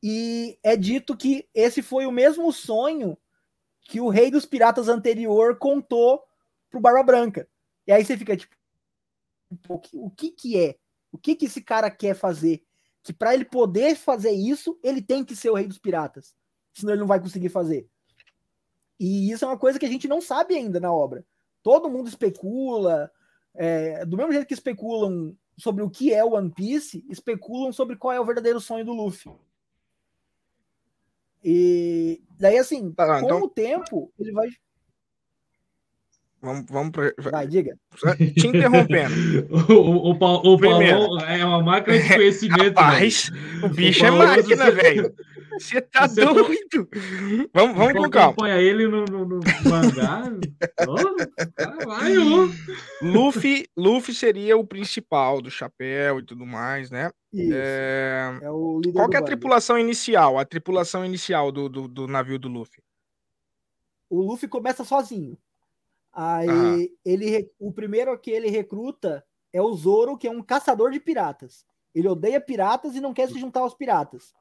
E 0.03 0.59
é 0.62 0.77
dito 0.77 1.16
que 1.16 1.49
esse 1.55 1.83
foi 1.83 2.07
o 2.07 2.12
mesmo 2.12 2.53
sonho 2.53 3.16
que 3.83 4.01
o 4.01 4.09
rei 4.09 4.31
dos 4.31 4.44
piratas 4.44 4.88
anterior 4.88 5.57
contou 5.59 6.22
pro 6.70 6.81
Barba 6.81 7.03
Branca. 7.03 7.49
E 7.87 7.92
aí 7.92 8.05
você 8.05 8.16
fica 8.16 8.37
tipo, 8.37 8.57
o 9.68 10.11
que, 10.11 10.31
que 10.31 10.61
é? 10.61 10.77
O 11.12 11.18
que 11.18 11.37
que 11.37 11.46
esse 11.46 11.62
cara 11.62 11.90
quer 11.90 12.14
fazer? 12.14 12.62
Que 13.03 13.12
para 13.12 13.33
ele 13.33 13.44
poder 13.44 13.94
fazer 13.96 14.33
isso, 14.33 14.79
ele 14.83 15.01
tem 15.01 15.25
que 15.25 15.37
ser 15.37 15.51
o 15.51 15.55
rei 15.55 15.66
dos 15.66 15.79
piratas. 15.79 16.35
Senão 16.75 16.92
ele 16.92 17.01
não 17.01 17.07
vai 17.07 17.20
conseguir 17.20 17.49
fazer. 17.49 17.88
E 18.99 19.31
isso 19.31 19.45
é 19.45 19.49
uma 19.49 19.59
coisa 19.59 19.79
que 19.79 19.87
a 19.87 19.89
gente 19.89 20.09
não 20.09 20.21
sabe 20.21 20.55
ainda 20.55 20.81
na 20.81 20.93
obra. 20.93 21.25
Todo 21.63 21.91
mundo 21.91 22.09
especula, 22.09 23.11
é, 23.55 24.05
do 24.05 24.17
mesmo 24.17 24.33
jeito 24.33 24.47
que 24.47 24.55
especulam 24.55 25.37
sobre 25.59 25.83
o 25.83 25.91
que 25.91 26.13
é 26.13 26.25
o 26.25 26.35
One 26.35 26.51
Piece, 26.51 27.05
especulam 27.09 27.73
sobre 27.73 27.97
qual 27.97 28.13
é 28.13 28.21
o 28.21 28.25
verdadeiro 28.25 28.61
sonho 28.61 28.85
do 28.85 28.93
Luffy. 28.93 29.33
E 31.43 32.23
daí, 32.39 32.59
assim, 32.59 32.91
tá, 32.93 33.21
com 33.21 33.27
então... 33.27 33.43
o 33.43 33.49
tempo, 33.49 34.13
ele 34.19 34.33
vai 34.33 34.49
Vamos, 36.47 36.65
vamos 36.71 36.93
pra... 36.93 37.13
Vai, 37.31 37.47
diga. 37.47 37.77
Te 38.37 38.47
interrompendo. 38.47 39.15
o, 39.51 39.73
o, 39.73 40.11
o, 40.11 40.11
o 40.11 40.19
Paulo 40.61 41.21
é 41.23 41.45
uma 41.45 41.63
máquina 41.63 41.99
de 41.99 42.09
conhecimento. 42.15 42.79
Rapaz, 42.79 43.33
o 43.65 43.69
bicho 43.69 44.05
o 44.05 44.07
é 44.07 44.11
máquina, 44.13 44.71
velho. 44.71 45.15
Você 45.59 45.81
tá 45.81 46.07
você 46.07 46.25
doido? 46.25 46.88
Vamos, 47.53 47.77
vamos 47.77 47.92
com 47.95 48.11
calma. 48.11 48.33
Acompanha 48.33 48.61
ele 48.61 48.87
no, 48.87 49.05
no, 49.05 49.25
no 49.25 49.40
mangá. 49.64 50.23
oh, 50.87 51.87
vai, 51.87 52.16
oh. 52.19 52.49
Luffy, 53.03 53.66
Luffy 53.77 54.14
seria 54.14 54.57
o 54.57 54.66
principal 54.66 55.40
do 55.40 55.51
chapéu 55.51 56.19
e 56.19 56.23
tudo 56.23 56.47
mais, 56.47 56.90
né? 56.90 57.11
Isso. 57.33 57.53
É... 57.55 58.38
É 58.42 58.92
Qual 58.92 59.09
que 59.09 59.16
é 59.16 59.21
a 59.21 59.25
tripulação 59.25 59.79
inicial? 59.79 60.38
A 60.38 60.45
tripulação 60.45 61.05
inicial 61.05 61.51
do, 61.51 61.69
do, 61.69 61.88
do 61.88 62.07
navio 62.07 62.38
do 62.38 62.49
Luffy? 62.49 62.83
O 64.09 64.21
Luffy 64.21 64.49
começa 64.49 64.85
sozinho. 64.85 65.37
Aí 66.12 66.90
ele, 67.05 67.51
o 67.59 67.73
primeiro 67.73 68.16
que 68.19 68.31
ele 68.31 68.49
recruta 68.49 69.25
é 69.53 69.61
o 69.61 69.75
Zoro, 69.75 70.16
que 70.16 70.27
é 70.27 70.31
um 70.31 70.42
caçador 70.42 70.90
de 70.90 71.01
piratas. 71.01 71.64
Ele 71.95 72.09
odeia 72.09 72.40
piratas 72.40 72.95
e 72.95 73.01
não 73.01 73.12
quer 73.12 73.29
se 73.29 73.38
juntar 73.38 73.61
aos 73.61 73.75
piratas. 73.75 74.35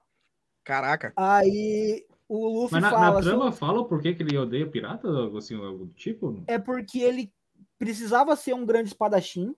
Caraca. 0.65 1.13
Aí 1.15 2.03
o 2.27 2.47
Luffy 2.47 2.73
Mas 2.73 2.81
na, 2.81 2.89
fala. 2.89 3.13
Na 3.13 3.21
trama 3.21 3.51
fala 3.51 3.87
por 3.87 4.01
que, 4.01 4.15
que 4.15 4.23
ele 4.23 4.35
odeia 4.35 4.67
piratas, 4.67 5.35
assim, 5.35 5.55
algo 5.55 5.85
do 5.85 5.93
tipo? 5.93 6.43
É 6.47 6.57
porque 6.57 6.99
ele 6.99 7.31
precisava 7.77 8.35
ser 8.35 8.53
um 8.53 8.65
grande 8.65 8.89
espadachim. 8.89 9.55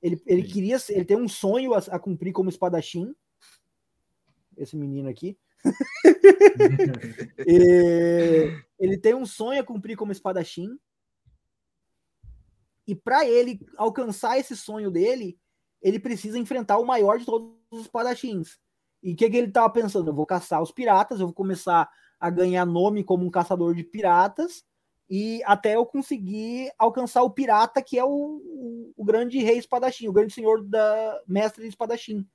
Ele, 0.00 0.22
ele 0.24 0.44
queria 0.44 0.78
ser, 0.78 0.94
ele 0.94 1.04
tem 1.04 1.16
um 1.16 1.28
sonho 1.28 1.74
a, 1.74 1.78
a 1.78 1.98
cumprir 1.98 2.32
como 2.32 2.48
espadachim. 2.48 3.12
Esse 4.56 4.76
menino 4.76 5.08
aqui. 5.08 5.36
ele 8.78 8.98
tem 8.98 9.14
um 9.14 9.26
sonho 9.26 9.60
a 9.60 9.64
cumprir 9.64 9.96
como 9.96 10.12
espadachim. 10.12 10.78
E 12.86 12.94
para 12.94 13.26
ele 13.26 13.66
alcançar 13.76 14.38
esse 14.38 14.56
sonho 14.56 14.92
dele, 14.92 15.36
ele 15.82 15.98
precisa 15.98 16.38
enfrentar 16.38 16.78
o 16.78 16.84
maior 16.84 17.18
de 17.18 17.24
todos 17.24 17.50
os 17.72 17.80
espadachins. 17.80 18.62
E 19.04 19.12
o 19.12 19.16
que, 19.16 19.28
que 19.28 19.36
ele 19.36 19.48
estava 19.48 19.68
pensando? 19.68 20.08
Eu 20.10 20.14
vou 20.14 20.24
caçar 20.24 20.62
os 20.62 20.72
piratas, 20.72 21.20
eu 21.20 21.26
vou 21.26 21.34
começar 21.34 21.88
a 22.18 22.30
ganhar 22.30 22.64
nome 22.64 23.04
como 23.04 23.26
um 23.26 23.30
caçador 23.30 23.74
de 23.74 23.84
piratas, 23.84 24.64
e 25.10 25.42
até 25.44 25.76
eu 25.76 25.84
conseguir 25.84 26.72
alcançar 26.78 27.22
o 27.22 27.30
pirata, 27.30 27.82
que 27.82 27.98
é 27.98 28.04
o, 28.04 28.08
o, 28.08 28.92
o 28.96 29.04
grande 29.04 29.38
rei 29.40 29.58
espadachim, 29.58 30.08
o 30.08 30.12
grande 30.12 30.32
senhor 30.32 30.64
da 30.64 31.20
mestre 31.28 31.62
de 31.64 31.68
espadachim. 31.68 32.26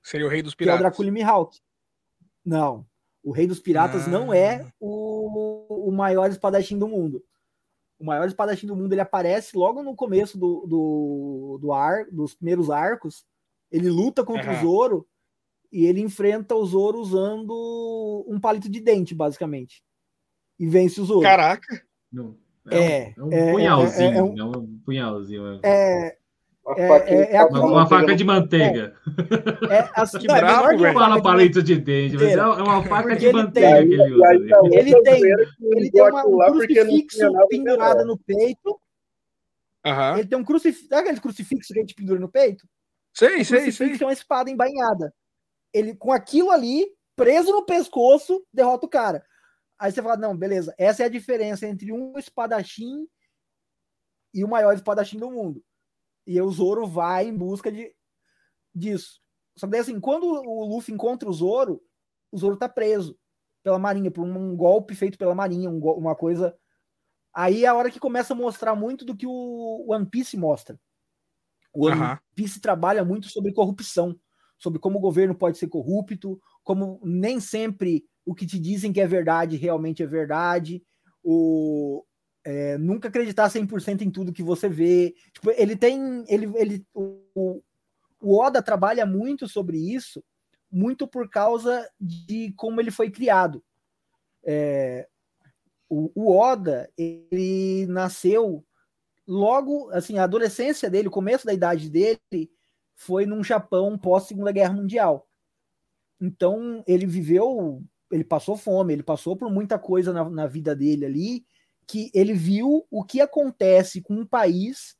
Seria 0.00 0.26
o 0.26 0.30
rei 0.30 0.42
dos 0.42 0.54
Que 0.54 0.62
é 0.62 0.66
o 0.66 0.66
piratas. 0.68 0.80
Dracula 0.82 1.10
Mihawk. 1.10 1.58
Não. 2.44 2.86
O 3.22 3.32
rei 3.32 3.48
dos 3.48 3.58
piratas 3.58 4.06
Ah. 4.06 4.10
não 4.10 4.32
é 4.32 4.72
o, 4.78 5.88
o 5.88 5.90
maior 5.90 6.30
espadachim 6.30 6.78
do 6.78 6.86
mundo. 6.86 7.22
O 7.98 8.04
maior 8.04 8.28
espadachim 8.28 8.66
do 8.68 8.76
mundo 8.76 8.92
ele 8.94 9.00
aparece 9.00 9.56
logo 9.56 9.82
no 9.82 9.94
começo 9.96 10.38
do, 10.38 10.64
do, 10.66 11.58
do 11.60 11.72
ar, 11.72 12.06
dos 12.10 12.34
primeiros 12.34 12.70
arcos. 12.70 13.26
Ele 13.70 13.90
luta 13.90 14.24
contra 14.24 14.52
Aham. 14.52 14.58
o 14.58 14.62
Zoro 14.64 15.08
e 15.72 15.84
ele 15.86 16.00
enfrenta 16.00 16.54
o 16.54 16.64
Zoro 16.66 16.98
usando 16.98 18.24
um 18.28 18.38
palito 18.40 18.68
de 18.68 18.80
dente, 18.80 19.14
basicamente. 19.14 19.82
E 20.58 20.66
vence 20.66 21.00
o 21.00 21.04
Zoro. 21.04 21.22
Caraca. 21.22 21.82
Não, 22.12 22.36
É, 22.70 23.14
um, 23.18 23.22
é 23.22 23.24
um 23.24 23.32
é, 23.32 23.52
punhalzinho, 23.52 24.10
é, 24.10 24.16
é 24.18 24.22
um- 24.22 24.34
não 24.34 24.50
um 24.50 24.80
punhalzinho. 24.84 25.60
É, 25.62 26.16
É, 26.16 26.16
Uma 26.62 26.78
É- 26.78 26.88
faquinha 26.88 27.20
é- 27.22 27.36
é 27.36 27.44
uma, 27.44 27.64
uma 27.64 27.86
faca 27.86 28.14
de 28.14 28.22
manteiga. 28.22 28.94
é 29.70 29.90
assim, 29.94 30.18
Que 30.18 30.26
não, 30.28 30.36
é 30.36 30.40
menor 30.42 30.70
que 30.70 30.78
faca 30.78 30.92
Fala 30.92 31.16
de 31.16 31.22
palito 31.22 31.62
de 31.62 31.76
dente, 31.80 32.14
mas 32.16 32.22
é 32.28 32.32
é 32.34 32.42
uma 32.44 32.84
faca 32.84 33.16
de 33.16 33.32
manteiga 33.32 33.86
que 33.86 33.94
ele 33.94 34.12
usa. 34.12 34.58
outra 34.60 34.78
Ele 34.78 35.02
tem- 35.02 35.22
Ele 35.24 35.90
tem 35.90 36.02
uma, 36.02 36.26
um 36.26 36.38
crucifixo 36.52 37.32
pendurado 37.48 38.04
no 38.04 38.18
peito. 38.18 38.78
Aham. 39.84 40.18
Ele 40.18 40.28
tem 40.28 40.38
um 40.38 40.44
crucifixo. 40.44 40.86
Sabe 40.88 41.00
aquele 41.02 41.20
crucifixo 41.20 41.72
que 41.72 41.78
a 41.78 41.82
gente 41.82 41.94
pendura 41.94 42.20
no 42.20 42.28
peito? 42.30 42.68
Sei, 43.14 43.42
sei, 43.42 43.58
crucifixo 43.62 43.96
sei. 43.98 44.04
é 44.04 44.06
uma 44.06 44.12
espada 44.12 44.50
embainhada. 44.50 45.12
Ele, 45.72 45.94
com 45.94 46.12
aquilo 46.12 46.50
ali, 46.50 46.86
preso 47.16 47.52
no 47.52 47.64
pescoço, 47.64 48.44
derrota 48.52 48.86
o 48.86 48.90
cara. 48.90 49.24
Aí 49.78 49.90
você 49.90 50.02
fala, 50.02 50.16
não, 50.16 50.36
beleza, 50.36 50.74
essa 50.76 51.02
é 51.02 51.06
a 51.06 51.10
diferença 51.10 51.66
entre 51.66 51.92
um 51.92 52.18
espadachim 52.18 53.08
e 54.34 54.44
o 54.44 54.48
maior 54.48 54.74
espadachim 54.74 55.18
do 55.18 55.30
mundo. 55.30 55.64
E 56.26 56.40
o 56.40 56.50
Zoro 56.50 56.86
vai 56.86 57.26
em 57.26 57.36
busca 57.36 57.72
de, 57.72 57.94
disso. 58.74 59.20
Só 59.56 59.66
que 59.66 59.72
daí, 59.72 59.80
assim, 59.80 59.98
quando 59.98 60.24
o 60.24 60.64
Luffy 60.64 60.94
encontra 60.94 61.28
o 61.28 61.32
Zoro, 61.32 61.82
o 62.30 62.38
Zoro 62.38 62.56
tá 62.56 62.68
preso 62.68 63.18
pela 63.62 63.78
marinha, 63.78 64.10
por 64.10 64.24
um 64.24 64.56
golpe 64.56 64.94
feito 64.94 65.18
pela 65.18 65.34
marinha, 65.34 65.70
um 65.70 65.80
go- 65.80 65.94
uma 65.94 66.14
coisa... 66.14 66.56
Aí 67.32 67.64
é 67.64 67.68
a 67.68 67.74
hora 67.74 67.90
que 67.90 68.00
começa 68.00 68.32
a 68.32 68.36
mostrar 68.36 68.74
muito 68.74 69.04
do 69.04 69.16
que 69.16 69.26
o 69.26 69.86
One 69.88 70.04
Piece 70.04 70.36
mostra. 70.36 70.78
O 71.72 71.86
One 71.86 72.00
Aham. 72.02 72.20
Piece 72.34 72.60
trabalha 72.60 73.04
muito 73.04 73.28
sobre 73.28 73.52
corrupção, 73.52 74.18
sobre 74.60 74.78
como 74.78 74.98
o 74.98 75.00
governo 75.00 75.34
pode 75.34 75.58
ser 75.58 75.66
corrupto, 75.66 76.40
como 76.62 77.00
nem 77.02 77.40
sempre 77.40 78.04
o 78.24 78.34
que 78.34 78.46
te 78.46 78.60
dizem 78.60 78.92
que 78.92 79.00
é 79.00 79.06
verdade 79.06 79.56
realmente 79.56 80.02
é 80.02 80.06
verdade, 80.06 80.80
o 81.24 82.04
é, 82.44 82.78
nunca 82.78 83.08
acreditar 83.08 83.48
100% 83.50 84.02
em 84.02 84.10
tudo 84.10 84.32
que 84.32 84.42
você 84.42 84.68
vê. 84.68 85.14
Tipo, 85.32 85.50
ele 85.50 85.76
tem. 85.76 86.24
Ele, 86.28 86.50
ele, 86.56 86.86
o, 86.94 87.62
o 88.20 88.38
Oda 88.38 88.62
trabalha 88.62 89.04
muito 89.04 89.48
sobre 89.48 89.78
isso, 89.78 90.22
muito 90.70 91.06
por 91.06 91.28
causa 91.28 91.88
de 92.00 92.52
como 92.56 92.80
ele 92.80 92.90
foi 92.90 93.10
criado. 93.10 93.62
É, 94.44 95.06
o, 95.88 96.10
o 96.14 96.36
Oda, 96.36 96.90
ele 96.96 97.86
nasceu 97.86 98.64
logo, 99.26 99.90
assim, 99.90 100.18
a 100.18 100.24
adolescência 100.24 100.90
dele, 100.90 101.08
o 101.08 101.12
começo 101.12 101.46
da 101.46 101.52
idade 101.52 101.88
dele, 101.88 102.50
foi 103.00 103.24
num 103.24 103.42
Japão 103.42 103.96
pós 103.96 104.24
Segunda 104.24 104.52
Guerra 104.52 104.74
Mundial. 104.74 105.26
Então, 106.20 106.84
ele 106.86 107.06
viveu, 107.06 107.82
ele 108.12 108.22
passou 108.22 108.58
fome, 108.58 108.92
ele 108.92 109.02
passou 109.02 109.34
por 109.34 109.50
muita 109.50 109.78
coisa 109.78 110.12
na, 110.12 110.28
na 110.28 110.46
vida 110.46 110.76
dele 110.76 111.06
ali, 111.06 111.46
que 111.86 112.10
ele 112.12 112.34
viu 112.34 112.86
o 112.90 113.02
que 113.02 113.22
acontece 113.22 114.02
com 114.02 114.12
um 114.12 114.26
país 114.26 114.96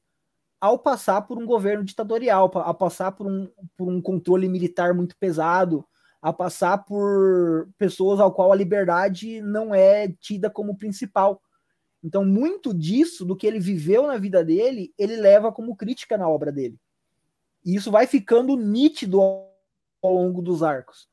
ao 0.58 0.78
passar 0.78 1.22
por 1.22 1.36
um 1.36 1.44
governo 1.44 1.84
ditatorial, 1.84 2.50
a 2.54 2.72
passar 2.72 3.12
por 3.12 3.26
um, 3.26 3.50
por 3.76 3.86
um 3.86 4.00
controle 4.00 4.48
militar 4.48 4.94
muito 4.94 5.14
pesado, 5.18 5.84
a 6.22 6.32
passar 6.32 6.78
por 6.78 7.68
pessoas 7.76 8.18
ao 8.18 8.32
qual 8.32 8.50
a 8.50 8.56
liberdade 8.56 9.42
não 9.42 9.74
é 9.74 10.08
tida 10.08 10.48
como 10.48 10.76
principal. 10.76 11.42
Então, 12.02 12.24
muito 12.24 12.72
disso, 12.72 13.26
do 13.26 13.36
que 13.36 13.46
ele 13.46 13.60
viveu 13.60 14.06
na 14.06 14.16
vida 14.16 14.42
dele, 14.42 14.90
ele 14.96 15.16
leva 15.16 15.52
como 15.52 15.76
crítica 15.76 16.16
na 16.16 16.26
obra 16.26 16.50
dele. 16.50 16.80
E 17.64 17.75
isso 17.75 17.90
vai 17.90 18.07
ficando 18.07 18.57
nítido 18.57 19.20
ao 19.20 19.49
longo 20.03 20.40
dos 20.42 20.62
arcos. 20.62 21.09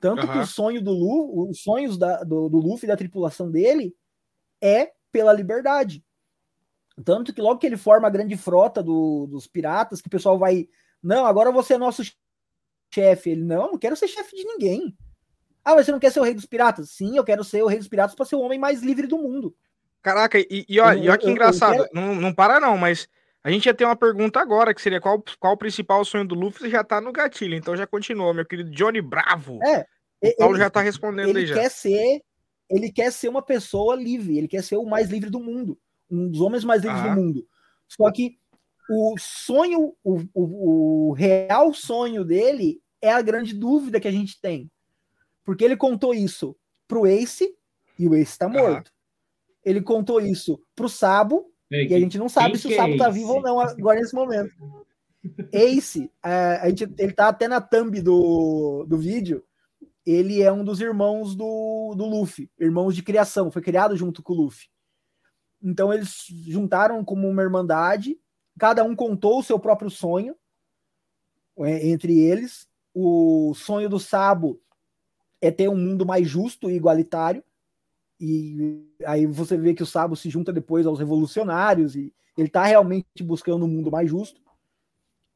Tanto 0.00 0.22
que 0.22 0.32
Aham. 0.32 0.42
o 0.42 0.46
sonho 0.46 0.82
do 0.82 0.92
Lu, 0.92 1.48
os 1.50 1.60
sonhos 1.62 1.98
da- 1.98 2.22
do, 2.22 2.48
do 2.48 2.58
Luffy 2.58 2.84
e 2.84 2.88
da 2.88 2.96
tripulação 2.96 3.50
dele 3.50 3.94
é 4.60 4.92
pela 5.10 5.32
liberdade. 5.32 6.04
Tanto 7.04 7.32
que 7.32 7.40
logo 7.40 7.58
que 7.58 7.66
ele 7.66 7.76
forma 7.76 8.06
a 8.06 8.10
grande 8.10 8.36
frota 8.36 8.82
do- 8.82 9.26
dos 9.26 9.46
piratas, 9.46 10.00
que 10.00 10.06
o 10.08 10.10
pessoal 10.10 10.38
vai. 10.38 10.68
Não, 11.02 11.26
agora 11.26 11.50
você 11.50 11.74
é 11.74 11.78
nosso 11.78 12.02
chefe. 12.92 13.30
Ele, 13.30 13.42
não, 13.44 13.72
não 13.72 13.78
quero 13.78 13.96
ser 13.96 14.08
chefe 14.08 14.36
de 14.36 14.44
ninguém. 14.44 14.96
Ah, 15.64 15.74
mas 15.74 15.84
você 15.86 15.92
não 15.92 15.98
quer 15.98 16.12
ser 16.12 16.20
o 16.20 16.24
rei 16.24 16.34
dos 16.34 16.46
piratas? 16.46 16.90
Sim, 16.92 17.16
eu 17.16 17.24
quero 17.24 17.42
ser 17.44 17.62
o 17.62 17.66
rei 17.66 17.78
dos 17.78 17.88
piratas 17.88 18.14
para 18.14 18.24
ser 18.24 18.36
o 18.36 18.40
homem 18.40 18.58
mais 18.58 18.82
livre 18.82 19.06
do 19.06 19.18
mundo. 19.18 19.54
Caraca, 20.00 20.38
e, 20.38 20.64
e, 20.68 20.80
ó, 20.80 20.92
Eu- 20.92 20.98
e 21.14 21.18
que 21.18 21.24
eu- 21.24 21.28
eu 21.28 21.32
engraçado. 21.32 21.72
quero- 21.72 21.88
Não, 21.92 22.14
não 22.14 22.32
para, 22.32 22.58
não, 22.60 22.78
mas 22.78 23.08
a 23.48 23.50
gente 23.50 23.64
ia 23.64 23.72
ter 23.72 23.86
uma 23.86 23.96
pergunta 23.96 24.38
agora, 24.38 24.74
que 24.74 24.82
seria 24.82 25.00
qual, 25.00 25.24
qual 25.40 25.54
o 25.54 25.56
principal 25.56 26.04
sonho 26.04 26.26
do 26.26 26.34
Luffy 26.34 26.68
já 26.68 26.84
tá 26.84 27.00
no 27.00 27.10
gatilho. 27.10 27.54
Então 27.54 27.74
já 27.74 27.86
continuou, 27.86 28.34
meu 28.34 28.44
querido 28.44 28.70
Johnny 28.70 29.00
Bravo. 29.00 29.58
É, 29.64 29.86
o 30.22 30.36
Paulo 30.36 30.58
já 30.58 30.68
tá 30.68 30.82
respondendo 30.82 31.36
aí 31.36 31.44
ele 31.44 31.46
já. 31.46 31.54
quer 31.54 31.70
ser 31.70 32.22
ele 32.68 32.92
quer 32.92 33.10
ser 33.10 33.28
uma 33.28 33.40
pessoa 33.40 33.96
livre, 33.96 34.36
ele 34.36 34.48
quer 34.48 34.62
ser 34.62 34.76
o 34.76 34.84
mais 34.84 35.08
livre 35.08 35.30
do 35.30 35.40
mundo, 35.40 35.78
um 36.10 36.28
dos 36.28 36.42
homens 36.42 36.62
mais 36.62 36.82
livres 36.82 37.00
Aham. 37.00 37.14
do 37.14 37.20
mundo. 37.22 37.46
Só 37.88 38.10
que 38.12 38.38
o 38.90 39.14
sonho, 39.18 39.96
o, 40.04 40.18
o, 40.34 41.08
o 41.08 41.12
real 41.12 41.72
sonho 41.72 42.24
dele 42.24 42.82
é 43.00 43.10
a 43.10 43.22
grande 43.22 43.54
dúvida 43.54 43.98
que 43.98 44.08
a 44.08 44.12
gente 44.12 44.38
tem. 44.38 44.70
Porque 45.42 45.64
ele 45.64 45.76
contou 45.78 46.12
isso 46.12 46.54
pro 46.86 47.06
Ace 47.06 47.54
e 47.98 48.06
o 48.06 48.14
Ace 48.14 48.38
tá 48.38 48.46
morto. 48.46 48.92
Ele 49.64 49.80
contou 49.80 50.20
isso 50.20 50.62
pro 50.76 50.88
Sabo 50.88 51.50
e 51.70 51.94
a 51.94 52.00
gente 52.00 52.18
não 52.18 52.28
sabe 52.28 52.58
se 52.58 52.66
o 52.68 52.72
é 52.72 52.76
Sabo 52.76 52.96
tá 52.96 53.08
Ace? 53.08 53.18
vivo 53.18 53.34
ou 53.34 53.42
não 53.42 53.60
agora 53.60 54.00
nesse 54.00 54.14
momento. 54.14 54.52
Ace, 55.52 56.10
é, 56.24 56.58
a 56.62 56.68
gente, 56.68 56.88
ele 56.98 57.12
tá 57.12 57.28
até 57.28 57.46
na 57.46 57.60
thumb 57.60 58.00
do, 58.00 58.84
do 58.86 58.96
vídeo. 58.96 59.44
Ele 60.06 60.40
é 60.40 60.50
um 60.50 60.64
dos 60.64 60.80
irmãos 60.80 61.34
do, 61.34 61.94
do 61.94 62.06
Luffy, 62.06 62.50
irmãos 62.58 62.94
de 62.96 63.02
criação, 63.02 63.50
foi 63.50 63.60
criado 63.60 63.94
junto 63.94 64.22
com 64.22 64.32
o 64.32 64.36
Luffy. 64.36 64.68
Então 65.62 65.92
eles 65.92 66.26
juntaram 66.46 67.04
como 67.04 67.28
uma 67.28 67.42
irmandade, 67.42 68.18
cada 68.58 68.82
um 68.84 68.96
contou 68.96 69.40
o 69.40 69.42
seu 69.42 69.58
próprio 69.58 69.90
sonho 69.90 70.34
é, 71.58 71.88
entre 71.88 72.18
eles. 72.18 72.66
O 72.94 73.52
sonho 73.54 73.88
do 73.88 74.00
Sabo 74.00 74.60
é 75.40 75.50
ter 75.50 75.68
um 75.68 75.76
mundo 75.76 76.06
mais 76.06 76.26
justo 76.26 76.70
e 76.70 76.74
igualitário. 76.74 77.44
E 78.20 78.84
aí 79.06 79.26
você 79.26 79.56
vê 79.56 79.74
que 79.74 79.82
o 79.82 79.86
Sabo 79.86 80.16
se 80.16 80.28
junta 80.28 80.52
depois 80.52 80.86
aos 80.86 80.98
revolucionários 80.98 81.94
e 81.94 82.12
ele 82.36 82.48
tá 82.48 82.64
realmente 82.64 83.22
buscando 83.22 83.64
um 83.64 83.68
mundo 83.68 83.90
mais 83.90 84.10
justo. 84.10 84.40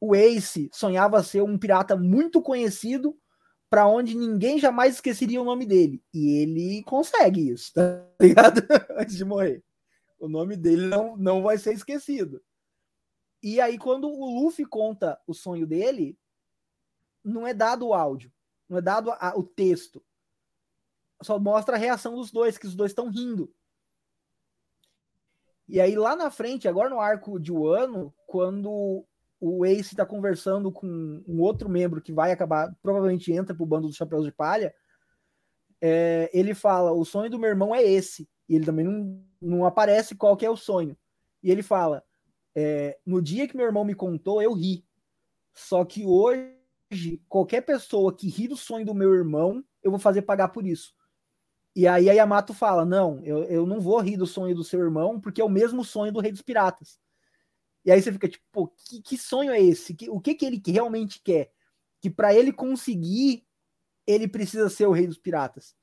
O 0.00 0.16
Ace 0.16 0.68
sonhava 0.72 1.22
ser 1.22 1.42
um 1.42 1.56
pirata 1.56 1.96
muito 1.96 2.42
conhecido 2.42 3.16
para 3.70 3.86
onde 3.86 4.16
ninguém 4.16 4.58
jamais 4.58 4.94
esqueceria 4.96 5.40
o 5.40 5.44
nome 5.44 5.64
dele. 5.64 6.02
E 6.12 6.38
ele 6.42 6.82
consegue 6.82 7.50
isso, 7.50 7.72
tá 7.74 8.04
ligado? 8.20 8.62
Antes 8.98 9.16
de 9.16 9.24
morrer. 9.24 9.62
O 10.18 10.28
nome 10.28 10.56
dele 10.56 10.86
não, 10.86 11.16
não 11.16 11.42
vai 11.42 11.58
ser 11.58 11.72
esquecido. 11.72 12.42
E 13.42 13.60
aí, 13.60 13.76
quando 13.78 14.08
o 14.08 14.40
Luffy 14.42 14.64
conta 14.64 15.18
o 15.26 15.34
sonho 15.34 15.66
dele, 15.66 16.16
não 17.24 17.46
é 17.46 17.52
dado 17.54 17.86
o 17.88 17.94
áudio, 17.94 18.30
não 18.68 18.78
é 18.78 18.80
dado 18.80 19.10
a- 19.10 19.34
o 19.36 19.42
texto. 19.42 20.02
Só 21.22 21.38
mostra 21.38 21.76
a 21.76 21.78
reação 21.78 22.14
dos 22.14 22.30
dois, 22.30 22.58
que 22.58 22.66
os 22.66 22.74
dois 22.74 22.90
estão 22.90 23.10
rindo. 23.10 23.52
E 25.68 25.80
aí, 25.80 25.96
lá 25.96 26.14
na 26.14 26.30
frente, 26.30 26.68
agora 26.68 26.90
no 26.90 27.00
arco 27.00 27.38
de 27.38 27.52
Wano, 27.52 28.12
quando 28.26 29.06
o 29.40 29.64
Ace 29.64 29.94
está 29.94 30.04
conversando 30.04 30.70
com 30.70 30.86
um 31.26 31.40
outro 31.40 31.68
membro 31.68 32.00
que 32.00 32.12
vai 32.12 32.30
acabar, 32.30 32.74
provavelmente 32.82 33.32
entra 33.32 33.54
pro 33.54 33.66
bando 33.66 33.88
dos 33.88 33.96
Chapéus 33.96 34.24
de 34.24 34.32
Palha, 34.32 34.74
é, 35.80 36.30
ele 36.32 36.54
fala: 36.54 36.92
o 36.92 37.04
sonho 37.04 37.30
do 37.30 37.38
meu 37.38 37.48
irmão 37.48 37.74
é 37.74 37.82
esse. 37.82 38.28
E 38.48 38.54
ele 38.54 38.64
também 38.64 38.84
não, 38.84 39.24
não 39.40 39.64
aparece 39.64 40.14
qual 40.14 40.36
que 40.36 40.46
é 40.46 40.50
o 40.50 40.56
sonho. 40.56 40.96
E 41.42 41.50
ele 41.50 41.62
fala: 41.62 42.04
é, 42.54 42.98
no 43.04 43.20
dia 43.20 43.48
que 43.48 43.56
meu 43.56 43.66
irmão 43.66 43.84
me 43.84 43.94
contou, 43.94 44.42
eu 44.42 44.52
ri. 44.52 44.84
Só 45.54 45.84
que 45.84 46.04
hoje, 46.04 47.20
qualquer 47.28 47.62
pessoa 47.62 48.14
que 48.14 48.28
ri 48.28 48.46
do 48.46 48.56
sonho 48.56 48.86
do 48.86 48.94
meu 48.94 49.12
irmão, 49.12 49.64
eu 49.82 49.90
vou 49.90 49.98
fazer 49.98 50.22
pagar 50.22 50.48
por 50.48 50.66
isso. 50.66 50.94
E 51.74 51.86
aí 51.88 52.10
a 52.10 52.12
Yamato 52.12 52.52
fala: 52.52 52.84
Não, 52.84 53.20
eu, 53.24 53.44
eu 53.44 53.66
não 53.66 53.80
vou 53.80 53.98
rir 54.00 54.16
do 54.16 54.26
sonho 54.26 54.54
do 54.54 54.64
seu 54.64 54.80
irmão, 54.80 55.20
porque 55.20 55.40
é 55.40 55.44
o 55.44 55.48
mesmo 55.48 55.84
sonho 55.84 56.12
do 56.12 56.20
Rei 56.20 56.32
dos 56.32 56.42
Piratas. 56.42 56.98
E 57.84 57.90
aí 57.90 58.00
você 58.00 58.12
fica 58.12 58.28
tipo, 58.28 58.68
que, 58.88 59.02
que 59.02 59.18
sonho 59.18 59.50
é 59.50 59.60
esse? 59.60 59.94
Que, 59.94 60.08
o 60.08 60.20
que, 60.20 60.34
que 60.34 60.46
ele 60.46 60.62
realmente 60.66 61.20
quer? 61.22 61.50
Que 62.00 62.08
para 62.10 62.34
ele 62.34 62.52
conseguir, 62.52 63.44
ele 64.06 64.28
precisa 64.28 64.68
ser 64.68 64.86
o 64.86 64.92
Rei 64.92 65.06
dos 65.06 65.18
Piratas. 65.18 65.74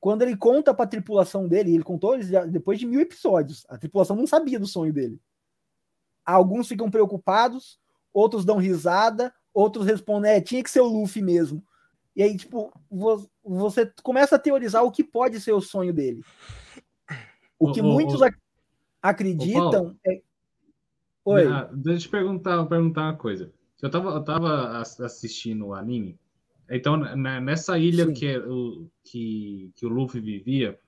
quando 0.00 0.22
ele 0.22 0.36
conta 0.36 0.72
para 0.74 0.84
a 0.84 0.88
tripulação 0.88 1.46
dele, 1.46 1.74
ele 1.74 1.84
contou 1.84 2.16
depois 2.48 2.78
de 2.78 2.86
mil 2.86 3.00
episódios, 3.00 3.66
a 3.68 3.76
tripulação 3.76 4.16
não 4.16 4.26
sabia 4.26 4.58
do 4.58 4.66
sonho 4.66 4.92
dele. 4.92 5.20
Alguns 6.24 6.68
ficam 6.68 6.90
preocupados, 6.90 7.78
outros 8.12 8.44
dão 8.44 8.56
risada, 8.56 9.32
outros 9.52 9.86
respondem, 9.86 10.32
é, 10.32 10.40
tinha 10.40 10.62
que 10.62 10.70
ser 10.70 10.80
o 10.80 10.86
Luffy 10.86 11.22
mesmo. 11.22 11.62
E 12.20 12.22
aí, 12.22 12.36
tipo, 12.36 12.70
você 13.42 13.90
começa 14.02 14.36
a 14.36 14.38
teorizar 14.38 14.84
o 14.84 14.90
que 14.90 15.02
pode 15.02 15.40
ser 15.40 15.52
o 15.52 15.60
sonho 15.62 15.90
dele. 15.90 16.22
O 17.58 17.72
que 17.72 17.80
muitos 17.80 18.20
ac 18.20 18.36
acreditam 19.00 19.96
é. 20.06 20.20
Oi. 21.24 21.46
Ah, 21.46 21.70
deixa 21.72 21.96
eu 21.96 22.02
te 22.02 22.08
perguntar, 22.10 22.66
perguntar 22.66 23.04
uma 23.04 23.16
coisa. 23.16 23.50
Eu 23.80 23.90
tava, 23.90 24.10
eu 24.10 24.22
tava 24.22 24.80
assistindo 24.80 25.68
o 25.68 25.74
anime. 25.74 26.20
Então, 26.68 26.98
nessa 27.16 27.78
ilha 27.78 28.12
que, 28.12 28.26
é 28.26 28.38
o, 28.38 28.86
que, 29.02 29.72
que 29.74 29.86
o 29.86 29.88
Luffy 29.88 30.20
vivia, 30.20 30.78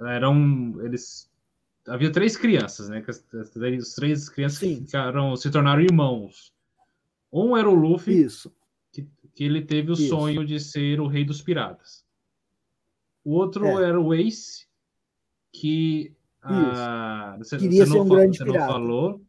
eram. 0.00 0.80
Eles. 0.82 1.30
Havia 1.86 2.10
três 2.10 2.38
crianças, 2.38 2.88
né? 2.88 3.04
As 3.06 3.50
três 3.94 4.30
crianças 4.30 4.58
ficaram, 4.60 5.36
se 5.36 5.50
tornaram 5.50 5.82
irmãos. 5.82 6.54
Um 7.30 7.54
era 7.54 7.68
o 7.68 7.74
Luffy. 7.74 8.18
Isso. 8.18 8.50
Que, 9.34 9.44
ele 9.44 9.62
teve 9.62 9.90
o 9.90 9.94
Isso. 9.94 10.08
sonho 10.08 10.44
de 10.44 10.60
ser 10.60 11.00
o 11.00 11.06
rei 11.06 11.24
dos 11.24 11.42
piratas. 11.42 12.04
O 13.24 13.32
outro 13.32 13.66
é. 13.66 13.88
era 13.88 14.00
o 14.00 14.14
Ace, 14.14 14.66
que. 15.52 16.14
Ah, 16.42 17.36
você, 17.38 17.56
Queria 17.56 17.86
você 17.86 17.92
ser 17.92 18.00
um 18.00 18.08
grande 18.08 18.38
você 18.38 18.44
pirata. 18.44 18.66
Não 18.66 18.72
falou, 18.72 19.24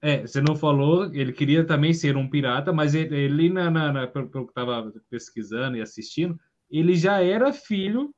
é, 0.00 0.26
você 0.26 0.40
não 0.40 0.56
falou, 0.56 1.12
ele 1.12 1.32
queria 1.32 1.64
também 1.64 1.92
ser 1.92 2.16
um 2.16 2.28
pirata, 2.28 2.72
mas 2.72 2.94
ele, 2.94 3.14
ele 3.16 3.48
na, 3.48 3.70
na, 3.70 3.92
na, 3.92 4.06
pelo 4.06 4.28
que 4.28 4.38
estava 4.38 4.92
pesquisando 5.08 5.76
e 5.76 5.80
assistindo, 5.80 6.38
ele 6.70 6.94
já 6.94 7.22
era 7.22 7.52
filho 7.52 8.14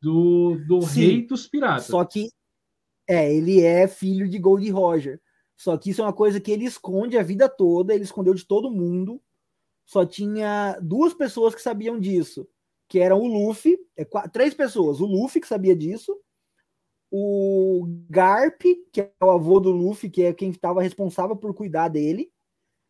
do, 0.00 0.58
do 0.66 0.80
rei 0.80 1.26
dos 1.26 1.46
piratas. 1.48 1.86
Só 1.86 2.04
que, 2.04 2.28
é, 3.08 3.34
ele 3.34 3.62
é 3.62 3.88
filho 3.88 4.28
de 4.28 4.38
Gold 4.38 4.68
Roger. 4.70 5.20
Só 5.56 5.76
que 5.76 5.90
isso 5.90 6.02
é 6.02 6.04
uma 6.04 6.12
coisa 6.12 6.40
que 6.40 6.50
ele 6.50 6.64
esconde 6.64 7.16
a 7.16 7.22
vida 7.22 7.48
toda, 7.48 7.94
ele 7.94 8.04
escondeu 8.04 8.34
de 8.34 8.44
todo 8.44 8.70
mundo. 8.70 9.20
Só 9.84 10.06
tinha 10.06 10.78
duas 10.80 11.12
pessoas 11.12 11.54
que 11.54 11.62
sabiam 11.62 11.98
disso, 11.98 12.48
que 12.88 12.98
eram 12.98 13.20
o 13.20 13.26
Luffy, 13.26 13.78
é, 13.96 14.04
quatro, 14.04 14.30
três 14.30 14.54
pessoas, 14.54 15.00
o 15.00 15.06
Luffy 15.06 15.40
que 15.40 15.48
sabia 15.48 15.74
disso, 15.74 16.16
o 17.10 17.86
Garp, 18.08 18.62
que 18.90 19.02
é 19.02 19.12
o 19.22 19.30
avô 19.30 19.60
do 19.60 19.70
Luffy, 19.70 20.08
que 20.08 20.22
é 20.22 20.32
quem 20.32 20.48
estava 20.48 20.80
responsável 20.80 21.36
por 21.36 21.52
cuidar 21.52 21.88
dele. 21.88 22.32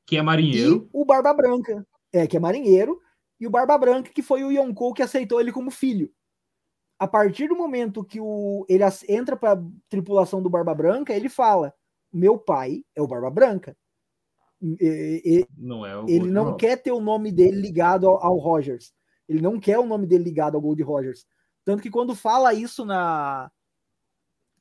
Que 0.06 0.16
é 0.16 0.22
marinheiro. 0.22 0.88
E 0.88 0.88
o 0.92 1.04
Barba 1.04 1.34
Branca, 1.34 1.84
é, 2.12 2.24
que 2.26 2.36
é 2.36 2.40
marinheiro. 2.40 3.00
E 3.40 3.48
o 3.48 3.50
Barba 3.50 3.76
Branca, 3.76 4.12
que 4.14 4.22
foi 4.22 4.44
o 4.44 4.52
Yonkou 4.52 4.94
que 4.94 5.02
aceitou 5.02 5.40
ele 5.40 5.50
como 5.50 5.72
filho. 5.72 6.08
A 7.00 7.08
partir 7.08 7.48
do 7.48 7.56
momento 7.56 8.04
que 8.04 8.20
o, 8.20 8.64
ele 8.68 8.84
entra 9.08 9.36
para 9.36 9.54
a 9.58 9.64
tripulação 9.88 10.40
do 10.40 10.48
Barba 10.48 10.72
Branca, 10.72 11.12
ele 11.12 11.28
fala: 11.28 11.74
Meu 12.12 12.38
pai 12.38 12.84
é 12.94 13.02
o 13.02 13.08
Barba 13.08 13.28
Branca. 13.28 13.76
E, 14.62 15.22
e, 15.24 15.46
não 15.58 15.84
é 15.84 16.04
ele 16.06 16.30
não 16.30 16.56
quer 16.56 16.76
ter 16.76 16.92
o 16.92 17.00
nome 17.00 17.32
dele 17.32 17.60
ligado 17.60 18.06
ao, 18.06 18.22
ao 18.24 18.38
Rogers. 18.38 18.94
Ele 19.28 19.40
não 19.40 19.58
quer 19.58 19.78
o 19.78 19.86
nome 19.86 20.06
dele 20.06 20.22
ligado 20.22 20.54
ao 20.54 20.60
Gold 20.60 20.82
Rogers. 20.82 21.26
Tanto 21.64 21.82
que 21.82 21.90
quando 21.90 22.14
fala 22.14 22.54
isso 22.54 22.84
na, 22.84 23.50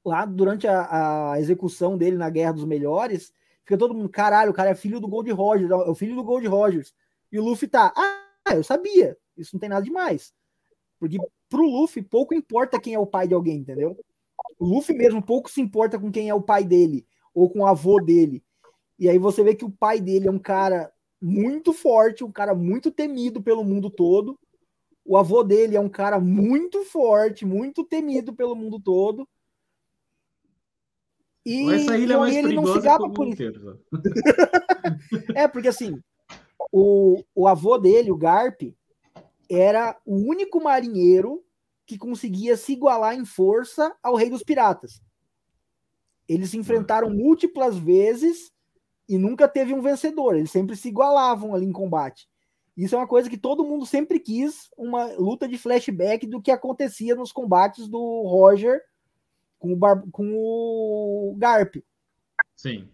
lá 0.03 0.25
durante 0.25 0.67
a, 0.67 1.33
a, 1.33 1.39
execução 1.39 1.97
dele 1.97 2.17
na 2.17 2.29
Guerra 2.29 2.53
dos 2.53 2.65
Melhores, 2.65 3.33
fica 3.63 3.77
todo 3.77 3.93
mundo, 3.93 4.09
caralho, 4.09 4.51
o 4.51 4.53
cara 4.53 4.71
é 4.71 4.75
filho 4.75 4.99
do 4.99 5.07
Gold 5.07 5.31
Rogers, 5.31 5.69
é 5.69 5.75
o 5.75 5.95
filho 5.95 6.15
do 6.15 6.23
Gold 6.23 6.47
Rogers. 6.47 6.93
E 7.31 7.39
o 7.39 7.43
Luffy 7.43 7.67
tá, 7.67 7.93
ah, 7.95 8.55
eu 8.55 8.63
sabia, 8.63 9.17
isso 9.37 9.55
não 9.55 9.59
tem 9.59 9.69
nada 9.69 9.83
demais. 9.83 10.33
Porque 10.99 11.17
pro 11.49 11.63
Luffy 11.63 12.01
pouco 12.01 12.33
importa 12.33 12.79
quem 12.79 12.93
é 12.93 12.99
o 12.99 13.07
pai 13.07 13.27
de 13.27 13.33
alguém, 13.33 13.57
entendeu? 13.57 13.97
O 14.59 14.65
Luffy 14.65 14.95
mesmo 14.95 15.21
pouco 15.21 15.49
se 15.49 15.61
importa 15.61 15.99
com 15.99 16.11
quem 16.11 16.29
é 16.29 16.33
o 16.33 16.41
pai 16.41 16.63
dele 16.63 17.05
ou 17.33 17.49
com 17.49 17.59
o 17.59 17.65
avô 17.65 17.99
dele. 17.99 18.43
E 19.01 19.09
aí 19.09 19.17
você 19.17 19.43
vê 19.43 19.55
que 19.55 19.65
o 19.65 19.71
pai 19.71 19.99
dele 19.99 20.27
é 20.27 20.31
um 20.31 20.37
cara 20.37 20.93
muito 21.19 21.73
forte, 21.73 22.23
um 22.23 22.31
cara 22.31 22.53
muito 22.53 22.91
temido 22.91 23.41
pelo 23.41 23.63
mundo 23.63 23.89
todo. 23.89 24.37
O 25.03 25.17
avô 25.17 25.41
dele 25.41 25.75
é 25.75 25.79
um 25.79 25.89
cara 25.89 26.19
muito 26.19 26.85
forte, 26.85 27.43
muito 27.43 27.83
temido 27.83 28.31
pelo 28.31 28.55
mundo 28.55 28.79
todo. 28.79 29.27
E, 31.43 31.67
Essa 31.73 31.97
ilha 31.97 32.13
é 32.13 32.17
mais 32.17 32.35
ele 32.35 32.53
não 32.53 32.71
se 32.71 32.79
gaba 32.79 33.11
por 33.11 33.27
isso. 33.27 33.41
é, 35.33 35.47
porque 35.47 35.69
assim, 35.69 35.99
o, 36.71 37.23
o 37.33 37.47
avô 37.47 37.79
dele, 37.79 38.11
o 38.11 38.17
Garp, 38.17 38.61
era 39.49 39.99
o 40.05 40.15
único 40.15 40.63
marinheiro 40.63 41.43
que 41.87 41.97
conseguia 41.97 42.55
se 42.55 42.73
igualar 42.73 43.15
em 43.15 43.25
força 43.25 43.95
ao 44.03 44.13
rei 44.13 44.29
dos 44.29 44.43
piratas. 44.43 45.01
Eles 46.29 46.51
se 46.51 46.57
enfrentaram 46.57 47.09
múltiplas 47.09 47.75
vezes 47.75 48.51
e 49.11 49.17
nunca 49.17 49.45
teve 49.45 49.73
um 49.73 49.81
vencedor. 49.81 50.35
Eles 50.35 50.51
sempre 50.51 50.75
se 50.75 50.87
igualavam 50.87 51.53
ali 51.53 51.65
em 51.65 51.71
combate. 51.71 52.29
Isso 52.77 52.95
é 52.95 52.97
uma 52.97 53.07
coisa 53.07 53.29
que 53.29 53.37
todo 53.37 53.65
mundo 53.65 53.85
sempre 53.85 54.19
quis, 54.19 54.69
uma 54.77 55.05
luta 55.17 55.47
de 55.47 55.57
flashback 55.57 56.25
do 56.25 56.41
que 56.41 56.49
acontecia 56.49 57.13
nos 57.13 57.31
combates 57.31 57.89
do 57.89 57.99
Roger 58.21 58.81
com 59.59 59.73
o, 59.73 59.75
Bar... 59.75 60.01
com 60.11 60.31
o 60.33 61.35
Garp. 61.37 61.75
Sim. 62.55 62.87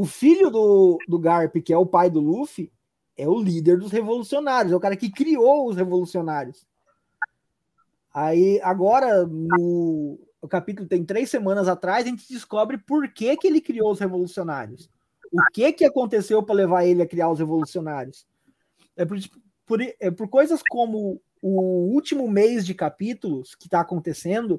O 0.00 0.06
filho 0.06 0.50
do, 0.50 0.98
do 1.06 1.18
Garp, 1.18 1.54
que 1.56 1.72
é 1.72 1.76
o 1.76 1.86
pai 1.86 2.08
do 2.08 2.20
Luffy, 2.20 2.72
é 3.14 3.28
o 3.28 3.38
líder 3.38 3.78
dos 3.78 3.92
revolucionários, 3.92 4.72
é 4.72 4.76
o 4.76 4.80
cara 4.80 4.96
que 4.96 5.10
criou 5.10 5.68
os 5.68 5.76
revolucionários. 5.76 6.66
Aí, 8.12 8.58
agora, 8.62 9.26
no 9.26 10.18
o 10.40 10.48
capítulo 10.48 10.86
tem 10.86 11.02
três 11.02 11.30
semanas 11.30 11.68
atrás, 11.68 12.04
a 12.04 12.08
gente 12.08 12.28
descobre 12.28 12.76
por 12.76 13.08
que, 13.08 13.34
que 13.34 13.46
ele 13.46 13.62
criou 13.62 13.90
os 13.90 13.98
revolucionários. 13.98 14.90
O 15.34 15.52
que 15.52 15.72
que 15.72 15.84
aconteceu 15.84 16.40
para 16.44 16.54
levar 16.54 16.86
ele 16.86 17.02
a 17.02 17.08
criar 17.08 17.28
os 17.28 17.40
revolucionários? 17.40 18.24
É 18.96 19.04
por, 19.04 19.18
por, 19.66 19.80
é 19.82 20.10
por 20.12 20.28
coisas 20.28 20.60
como 20.70 21.20
o 21.42 21.92
último 21.92 22.28
mês 22.28 22.64
de 22.64 22.72
capítulos 22.72 23.56
que 23.56 23.66
está 23.66 23.80
acontecendo, 23.80 24.56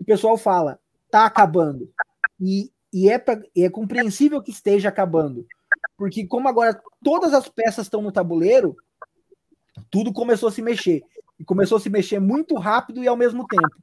o 0.00 0.04
pessoal 0.04 0.36
fala, 0.36 0.80
tá 1.08 1.24
acabando. 1.24 1.88
E, 2.40 2.72
e 2.92 3.08
é, 3.08 3.18
pra, 3.18 3.40
é 3.56 3.70
compreensível 3.70 4.42
que 4.42 4.50
esteja 4.50 4.88
acabando. 4.88 5.46
Porque 5.96 6.26
como 6.26 6.48
agora 6.48 6.82
todas 7.04 7.32
as 7.32 7.48
peças 7.48 7.86
estão 7.86 8.02
no 8.02 8.10
tabuleiro, 8.10 8.76
tudo 9.88 10.12
começou 10.12 10.48
a 10.48 10.52
se 10.52 10.60
mexer. 10.60 11.04
E 11.38 11.44
começou 11.44 11.78
a 11.78 11.80
se 11.80 11.88
mexer 11.88 12.18
muito 12.18 12.56
rápido 12.56 13.00
e 13.00 13.06
ao 13.06 13.16
mesmo 13.16 13.46
tempo. 13.46 13.76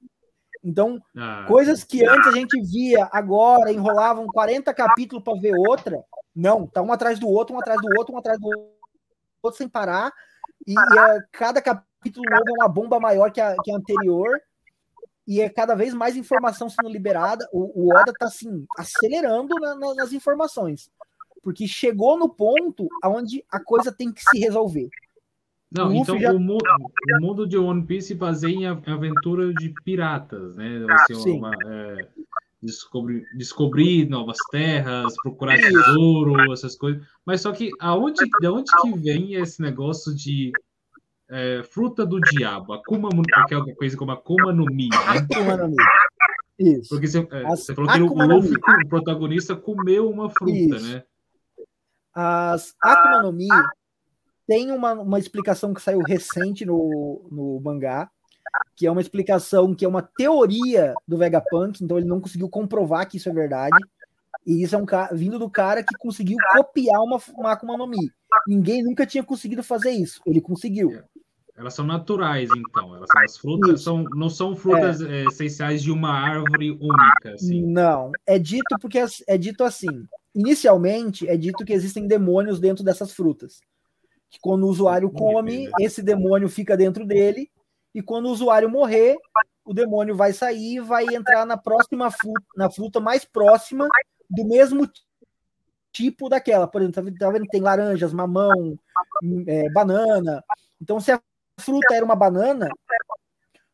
Então, 0.62 1.02
ah, 1.16 1.46
coisas 1.48 1.86
que 1.86 2.06
antes 2.06 2.28
a 2.28 2.32
gente 2.32 2.60
via, 2.62 3.08
agora 3.14 3.72
enrolavam 3.72 4.28
40 4.28 4.74
capítulos 4.74 5.24
para 5.24 5.40
ver 5.40 5.56
outra. 5.56 6.04
Não, 6.36 6.66
tá 6.66 6.82
um 6.82 6.92
atrás 6.92 7.20
do 7.20 7.28
outro, 7.28 7.56
um 7.56 7.60
atrás 7.60 7.80
do 7.80 7.88
outro, 7.98 8.14
um 8.14 8.18
atrás 8.18 8.40
do 8.40 8.48
outro, 9.42 9.58
sem 9.58 9.68
parar. 9.68 10.12
E, 10.66 10.74
e 10.74 11.00
é, 11.00 11.20
cada 11.32 11.62
capítulo 11.62 12.26
novo 12.30 12.44
é 12.48 12.64
uma 12.64 12.70
bomba 12.70 13.00
maior 13.00 13.32
que 13.32 13.42
a, 13.42 13.56
que 13.64 13.72
a 13.72 13.76
anterior 13.76 14.42
e 15.28 15.42
é 15.42 15.50
cada 15.50 15.74
vez 15.76 15.94
mais 15.94 16.16
informação 16.16 16.70
sendo 16.70 16.90
liberada. 16.90 17.48
O, 17.52 17.86
o 17.86 17.96
Oda 17.96 18.12
tá 18.18 18.26
assim, 18.26 18.66
acelerando 18.78 19.56
na, 19.60 19.76
na, 19.76 19.96
nas 19.96 20.12
informações. 20.12 20.90
Porque 21.42 21.68
chegou 21.68 22.18
no 22.18 22.30
ponto 22.30 22.88
onde 23.06 23.44
a 23.50 23.60
coisa 23.60 23.92
tem 23.92 24.12
que 24.12 24.22
se 24.22 24.40
resolver. 24.40 24.90
Não, 25.72 25.90
o 25.90 25.94
então 25.96 26.20
já... 26.20 26.32
o, 26.32 26.40
mundo, 26.40 26.64
o, 27.18 27.22
mundo, 27.22 27.48
de 27.48 27.58
One 27.58 27.84
Piece 27.86 28.10
se 28.10 28.16
baseia 28.16 28.56
em 28.56 28.68
aventura 28.68 29.52
de 29.54 29.74
piratas, 29.84 30.56
né? 30.56 30.86
Assim, 30.90 31.38
uma, 31.38 31.52
é, 31.66 32.08
descobrir, 32.64 33.24
descobrir 33.36 34.10
novas 34.10 34.38
terras, 34.50 35.14
procurar 35.22 35.58
tesouro, 35.58 36.52
essas 36.54 36.76
coisas. 36.76 37.06
Mas 37.26 37.42
só 37.42 37.52
que 37.52 37.70
aonde, 37.80 38.24
de 38.40 38.48
onde 38.48 38.72
que 38.82 39.00
vem 39.00 39.36
esse 39.36 39.62
negócio 39.62 40.16
de 40.16 40.52
é, 41.30 41.62
fruta 41.64 42.06
do 42.06 42.20
diabo, 42.20 42.74
Akuma, 42.74 43.10
que 43.48 43.54
é 43.54 43.58
alguma 43.58 43.76
coisa 43.76 43.98
como 43.98 44.12
Akuma 44.12 44.54
no 44.54 44.66
Mi. 44.66 44.90
Né? 44.90 44.98
Akuma 45.08 45.58
no 45.58 45.70
Mi. 45.70 45.76
Isso. 46.60 46.90
Porque 46.90 47.08
você, 47.08 47.28
é, 47.32 47.46
As, 47.46 47.66
você 47.66 47.76
falou 47.76 47.92
que 47.92 48.02
o 48.02 48.28
Luffy, 48.28 48.56
o 48.56 48.88
protagonista, 48.88 49.56
comeu 49.56 50.10
uma 50.10 50.30
fruta, 50.30 50.54
Isso. 50.54 50.88
né? 50.88 51.04
As 52.14 52.74
Akuma 52.82 53.24
no 53.24 53.34
Mi 53.34 53.48
tem 54.48 54.72
uma, 54.72 54.94
uma 54.94 55.20
explicação 55.20 55.74
que 55.74 55.82
saiu 55.82 56.00
recente 56.00 56.66
no, 56.66 57.28
no 57.32 57.60
mangá, 57.62 58.10
que 58.76 58.88
é 58.88 58.92
uma 58.92 59.02
explicação 59.02 59.74
que 59.74 59.86
é 59.86 59.88
uma 59.88 60.02
teoria 60.02 60.94
do 61.08 61.18
Vegapunk, 61.18 61.84
então 61.84 61.98
ele 61.98 62.08
não 62.08 62.20
conseguiu 62.20 62.50
comprovar 62.50 63.08
que 63.08 63.18
isso 63.18 63.30
é 63.30 63.34
verdade. 63.34 63.78
E 64.46 64.62
isso 64.62 64.76
é 64.76 64.78
um 64.78 64.86
vindo 65.14 65.40
do 65.40 65.50
cara 65.50 65.84
que 65.84 65.98
conseguiu 65.98 66.38
copiar 66.52 67.00
uma, 67.02 67.20
uma 67.36 67.52
Akuma 67.54 67.78
no 67.78 67.88
Mi. 67.88 68.12
Ninguém 68.48 68.84
nunca 68.84 69.06
tinha 69.06 69.24
conseguido 69.24 69.64
fazer 69.64 69.92
isso. 69.92 70.20
Ele 70.26 70.42
conseguiu. 70.42 70.92
É. 70.92 71.04
Elas 71.56 71.76
são 71.76 71.86
naturais, 71.86 72.50
então. 72.56 72.96
Elas 72.96 73.08
são 73.10 73.22
as 73.22 73.38
frutas, 73.38 73.82
são, 73.84 74.04
não 74.16 74.30
são 74.30 74.56
frutas 74.56 75.02
é. 75.02 75.22
É, 75.22 75.26
essenciais 75.28 75.84
de 75.84 75.92
uma 75.92 76.10
árvore 76.10 76.72
única. 76.72 77.34
Assim. 77.36 77.62
Não, 77.62 78.12
é 78.26 78.40
dito 78.40 78.76
porque 78.82 78.98
é, 78.98 79.06
é 79.28 79.38
dito 79.38 79.64
assim. 79.64 80.06
Inicialmente 80.34 81.28
é 81.30 81.38
dito 81.38 81.64
que 81.64 81.74
existem 81.74 82.08
demônios 82.08 82.60
dentro 82.60 82.84
dessas 82.84 83.14
frutas. 83.14 83.60
Que 84.32 84.40
quando 84.42 84.64
o 84.64 84.68
usuário 84.68 85.12
come, 85.12 85.70
esse 85.80 86.02
demônio 86.02 86.50
fica 86.50 86.76
dentro 86.76 87.06
dele 87.06 87.50
e 87.94 88.02
quando 88.02 88.26
o 88.26 88.32
usuário 88.32 88.70
morrer, 88.70 89.18
o 89.64 89.74
demônio 89.74 90.16
vai 90.16 90.34
sair 90.34 90.76
e 90.76 90.80
vai 90.80 91.06
entrar 91.06 91.46
na 91.46 91.58
próxima 91.58 92.10
fruta, 92.10 92.46
na 92.56 92.70
fruta 92.70 93.00
mais 93.00 93.24
próxima 93.24 93.88
do 94.30 94.46
mesmo 94.46 94.90
tipo 95.92 96.28
daquela. 96.28 96.68
Por 96.68 96.82
exemplo, 96.82 97.14
tá 97.18 97.30
vendo? 97.30 97.46
Tem 97.48 97.62
laranjas, 97.62 98.14
mamão, 98.14 98.78
é, 99.48 99.70
banana. 99.72 100.44
Então, 100.82 101.00
se 101.00 101.12
a 101.12 101.22
fruta 101.60 101.94
era 101.94 102.04
uma 102.04 102.16
banana, 102.16 102.68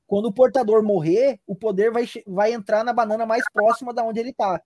quando 0.06 0.26
o 0.26 0.34
portador 0.34 0.84
morrer, 0.84 1.40
o 1.48 1.56
poder 1.56 1.92
vai, 1.92 2.06
vai 2.28 2.52
entrar 2.52 2.84
na 2.84 2.92
banana 2.92 3.26
mais 3.26 3.44
próxima 3.54 3.94
da 3.94 4.04
onde 4.04 4.20
ele 4.20 4.32
está. 4.32 4.62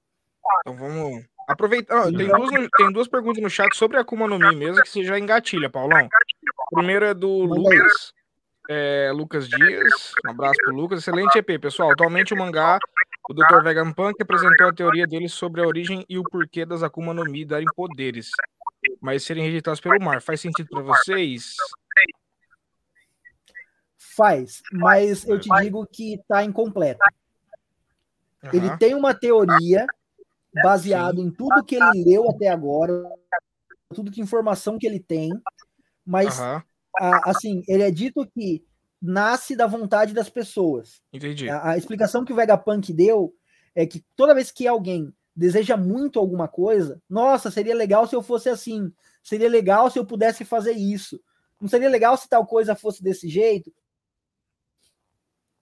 Então 0.61 0.75
vamos 0.75 1.23
aproveitar. 1.47 2.05
tem, 2.05 2.27
duas, 2.27 2.69
tem 2.77 2.91
duas 2.91 3.07
perguntas 3.07 3.41
no 3.41 3.49
chat 3.49 3.73
sobre 3.75 3.97
a 3.97 4.01
Akuma 4.01 4.27
no 4.27 4.39
Mi 4.39 4.55
mesmo 4.55 4.81
que 4.81 4.89
você 4.89 5.03
já 5.03 5.19
engatilha, 5.19 5.69
Paulão. 5.69 6.07
Primeiro 6.71 7.05
é 7.05 7.13
do 7.13 7.47
Manda 7.47 7.61
Lucas. 7.61 8.13
É, 8.69 9.11
Lucas 9.13 9.47
Dias, 9.47 10.13
um 10.25 10.31
abraço 10.31 10.57
pro 10.63 10.75
Lucas. 10.75 10.99
Excelente 10.99 11.37
EP, 11.37 11.59
pessoal. 11.59 11.91
Atualmente 11.91 12.33
o 12.33 12.37
mangá, 12.37 12.79
o 13.29 13.33
Dr. 13.33 13.61
Vegapunk 13.63 14.21
apresentou 14.21 14.69
a 14.69 14.73
teoria 14.73 15.05
dele 15.05 15.27
sobre 15.27 15.61
a 15.61 15.67
origem 15.67 16.05
e 16.07 16.17
o 16.17 16.23
porquê 16.23 16.65
das 16.65 16.83
Akuma 16.83 17.13
no 17.13 17.23
Mi 17.25 17.45
darem 17.45 17.67
poderes, 17.75 18.29
mas 19.01 19.23
serem 19.23 19.43
rejeitados 19.43 19.81
pelo 19.81 20.01
mar. 20.01 20.21
Faz 20.21 20.39
sentido 20.39 20.69
para 20.69 20.81
vocês? 20.81 21.55
Faz, 23.97 24.61
mas 24.71 25.27
eu 25.27 25.39
te 25.39 25.49
digo 25.61 25.85
que 25.87 26.19
tá 26.27 26.43
incompleto. 26.43 26.99
Uhum. 28.43 28.49
Ele 28.53 28.77
tem 28.77 28.93
uma 28.93 29.13
teoria 29.13 29.85
baseada 30.63 31.19
em 31.19 31.31
tudo 31.31 31.63
que 31.63 31.75
ele 31.75 32.03
leu 32.05 32.29
até 32.29 32.47
agora, 32.47 33.03
tudo 33.93 34.11
que 34.11 34.21
informação 34.21 34.77
que 34.77 34.85
ele 34.85 34.99
tem, 34.99 35.31
mas 36.05 36.39
uhum. 36.39 36.61
A, 36.99 37.31
assim, 37.31 37.63
ele 37.67 37.83
é 37.83 37.91
dito 37.91 38.25
que 38.27 38.63
nasce 39.01 39.55
da 39.55 39.67
vontade 39.67 40.13
das 40.13 40.29
pessoas. 40.29 41.01
Entendi. 41.11 41.49
A, 41.49 41.71
a, 41.71 41.77
explicação 41.77 42.23
que 42.23 42.31
o 42.31 42.35
Vegapunk 42.35 42.93
deu 42.93 43.33
é 43.75 43.85
que 43.85 44.03
toda 44.15 44.33
vez 44.33 44.51
que 44.51 44.67
alguém 44.67 45.13
deseja 45.35 45.75
muito 45.75 46.19
alguma 46.19 46.47
coisa, 46.47 47.01
nossa, 47.09 47.51
seria 47.51 47.75
legal 47.75 48.07
se 48.07 48.15
eu 48.15 48.21
fosse 48.21 48.49
assim, 48.49 48.93
seria 49.21 49.49
legal 49.49 49.89
se 49.89 49.97
eu 49.97 50.05
pudesse 50.05 50.45
fazer 50.45 50.73
isso, 50.73 51.19
não 51.59 51.67
seria 51.67 51.89
legal 51.89 52.15
se 52.15 52.29
tal 52.29 52.45
coisa 52.45 52.75
fosse 52.75 53.03
desse 53.03 53.27
jeito. 53.27 53.73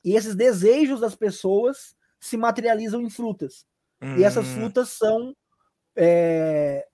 E 0.03 0.15
esses 0.15 0.35
desejos 0.35 0.99
das 0.99 1.15
pessoas 1.15 1.95
se 2.19 2.37
materializam 2.37 3.01
em 3.01 3.09
frutas. 3.09 3.65
Hum. 4.01 4.17
E 4.17 4.23
essas 4.23 4.45
hum. 4.47 4.53
frutas 4.55 4.89
são 4.89 5.35
é, 5.95 6.87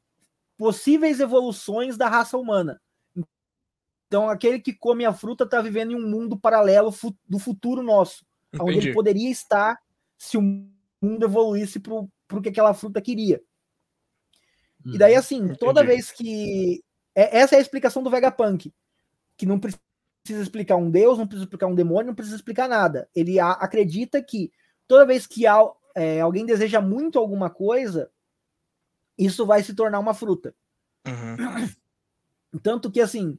possíveis 0.58 1.20
evoluções 1.20 1.98
da 1.98 2.08
raça 2.08 2.38
humana. 2.38 2.82
Então, 4.08 4.30
aquele 4.30 4.60
que 4.60 4.74
come 4.74 5.06
a 5.06 5.14
fruta 5.14 5.44
está 5.44 5.62
vivendo 5.62 5.92
em 5.92 5.96
um 5.96 6.10
mundo 6.10 6.40
paralelo 6.40 6.94
do 7.28 7.38
futuro 7.38 7.84
nosso, 7.84 8.26
Entendi. 8.54 8.70
onde 8.70 8.88
ele 8.88 8.94
poderia 8.94 9.30
estar 9.30 9.78
se 10.18 10.38
o 10.38 10.42
mundo 11.02 11.26
evoluísse 11.26 11.80
para 11.80 11.94
o 11.94 12.42
que 12.42 12.50
aquela 12.50 12.74
fruta 12.74 13.02
queria. 13.02 13.42
Hum. 14.86 14.94
E 14.96 14.98
daí, 14.98 15.14
uhum. 15.14 15.20
assim, 15.20 15.38
Entendi. 15.38 15.60
toda 15.60 15.84
vez 15.84 16.12
que. 16.12 16.84
É, 17.14 17.40
essa 17.40 17.56
é 17.56 17.58
a 17.58 17.62
explicação 17.62 18.02
do 18.02 18.10
Vegapunk, 18.10 18.74
que 19.36 19.46
não 19.46 19.60
precisa 19.60 19.82
explicar 20.42 20.78
um 20.78 20.90
deus, 20.90 21.18
não 21.18 21.28
precisa 21.28 21.46
explicar 21.46 21.68
um 21.68 21.76
demônio, 21.76 22.08
não 22.08 22.16
precisa 22.16 22.38
explicar 22.38 22.70
nada. 22.70 23.10
Ele 23.14 23.40
acredita 23.40 24.24
que 24.24 24.52
toda 24.88 25.06
vez 25.06 25.28
que 25.28 25.46
é, 25.96 26.22
alguém 26.22 26.46
deseja 26.46 26.80
muito 26.80 27.20
alguma 27.20 27.50
coisa, 27.50 28.10
isso 29.18 29.46
vai 29.46 29.64
se 29.64 29.74
tornar 29.74 30.00
uma 30.00 30.14
fruta. 30.14 30.56
Uhum. 31.06 32.60
Tanto 32.62 32.92
que, 32.92 33.02
assim, 33.02 33.38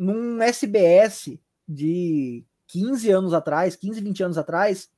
num 0.00 0.42
SBS 0.42 1.38
de 1.68 2.42
15 2.68 3.10
anos 3.10 3.34
atrás, 3.34 3.76
15, 3.76 4.00
20 4.00 4.22
anos 4.22 4.38
atrás, 4.38 4.90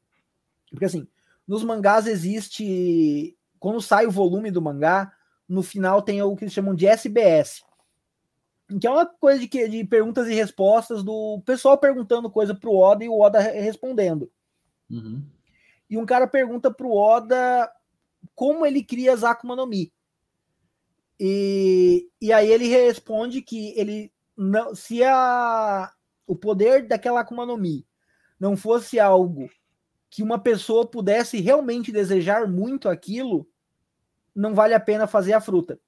porque 0.71 0.85
assim, 0.85 1.09
nos 1.47 1.65
mangás 1.65 2.07
existe. 2.07 3.37
Quando 3.59 3.83
sai 3.83 4.07
o 4.07 4.13
volume 4.13 4.51
do 4.51 4.63
mangá, 4.63 5.13
no 5.49 5.61
final 5.61 6.03
tem 6.03 6.23
o 6.23 6.37
que 6.37 6.45
eles 6.45 6.55
chamam 6.55 6.75
de 6.75 6.87
SBS, 6.87 7.65
que 8.81 8.87
é 8.87 8.91
uma 8.91 9.07
coisa 9.07 9.45
de, 9.45 9.69
de 9.69 9.85
perguntas 9.85 10.29
e 10.29 10.35
respostas 10.35 11.03
do 11.03 11.43
pessoal 11.45 11.77
perguntando 11.77 12.31
coisa 12.31 12.55
pro 12.55 12.75
Oda 12.75 13.05
e 13.05 13.09
o 13.09 13.19
Oda 13.19 13.41
respondendo. 13.41 14.31
Uhum. 14.89 15.21
E 15.91 15.99
um 15.99 16.07
cara 16.07 16.29
pergunta 16.29 16.73
pro 16.73 16.93
Oda 16.93 17.69
como 18.37 18.65
ele 18.65 18.85
cria 18.85 19.13
as 19.13 19.25
Akuma 19.25 19.57
no 19.57 19.67
Mi. 19.67 19.93
E, 21.19 22.09
e 22.21 22.33
aí 22.33 22.51
ele 22.51 22.69
responde 22.69 23.43
que 23.43 23.79
ele 23.79 24.12
não, 24.37 24.74
se 24.74 25.03
a, 25.05 25.93
o 26.26 26.35
poder 26.37 26.87
daquela 26.87 27.20
Akuma 27.20 27.47
no 27.47 27.57
Mi 27.57 27.87
não 28.39 28.57
fosse 28.57 28.99
algo 28.99 29.51
que 30.11 30.22
uma 30.22 30.39
pessoa 30.39 30.87
pudesse 30.87 31.41
realmente 31.41 31.91
desejar 31.91 32.47
muito 32.47 32.89
aquilo, 32.89 33.49
não 34.35 34.55
vale 34.55 34.74
a 34.74 34.80
pena 34.80 35.07
fazer 35.07 35.33
a 35.33 35.41
fruta. 35.41 35.80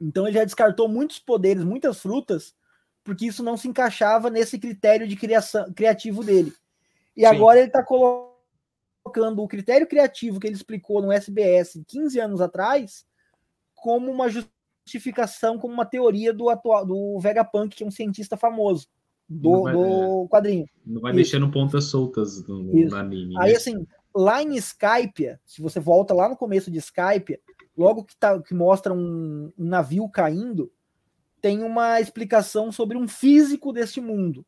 Então 0.00 0.26
ele 0.26 0.38
já 0.38 0.44
descartou 0.44 0.88
muitos 0.88 1.18
poderes, 1.18 1.64
muitas 1.64 2.00
frutas, 2.00 2.54
porque 3.02 3.26
isso 3.26 3.42
não 3.42 3.56
se 3.56 3.68
encaixava 3.68 4.30
nesse 4.30 4.58
critério 4.58 5.08
de 5.08 5.16
criação 5.16 5.72
criativo 5.72 6.22
dele. 6.22 6.52
E 7.16 7.20
Sim. 7.20 7.26
agora 7.26 7.58
ele 7.58 7.68
está 7.68 7.82
colocando 7.82 9.42
o 9.42 9.48
critério 9.48 9.86
criativo 9.86 10.38
que 10.38 10.46
ele 10.46 10.56
explicou 10.56 11.02
no 11.02 11.10
SBS 11.10 11.82
15 11.86 12.20
anos 12.20 12.40
atrás 12.40 13.06
como 13.74 14.10
uma 14.10 14.28
justificação, 14.88 15.58
como 15.58 15.74
uma 15.74 15.84
teoria 15.84 16.32
do 16.32 16.48
atual 16.48 16.86
do 16.86 17.18
Vegapunk, 17.20 17.76
que 17.76 17.84
é 17.84 17.86
um 17.86 17.90
cientista 17.90 18.36
famoso 18.36 18.88
do, 19.28 19.64
vai, 19.64 19.72
do 19.74 20.28
quadrinho. 20.28 20.66
Não 20.86 21.02
vai 21.02 21.12
deixando 21.12 21.50
pontas 21.50 21.84
soltas 21.84 22.46
no, 22.46 22.62
no 22.62 22.96
anime. 22.96 23.34
Aí, 23.38 23.50
né? 23.50 23.56
assim, 23.56 23.86
lá 24.14 24.42
em 24.42 24.56
Skype, 24.56 25.38
se 25.44 25.60
você 25.60 25.78
volta 25.78 26.14
lá 26.14 26.28
no 26.28 26.36
começo 26.36 26.70
de 26.70 26.78
Skype, 26.78 27.38
logo 27.76 28.04
que, 28.04 28.16
tá, 28.16 28.40
que 28.40 28.54
mostra 28.54 28.92
um, 28.92 29.52
um 29.56 29.64
navio 29.64 30.08
caindo, 30.08 30.72
tem 31.40 31.62
uma 31.62 32.00
explicação 32.00 32.72
sobre 32.72 32.96
um 32.96 33.06
físico 33.06 33.72
deste 33.72 34.00
mundo, 34.00 34.44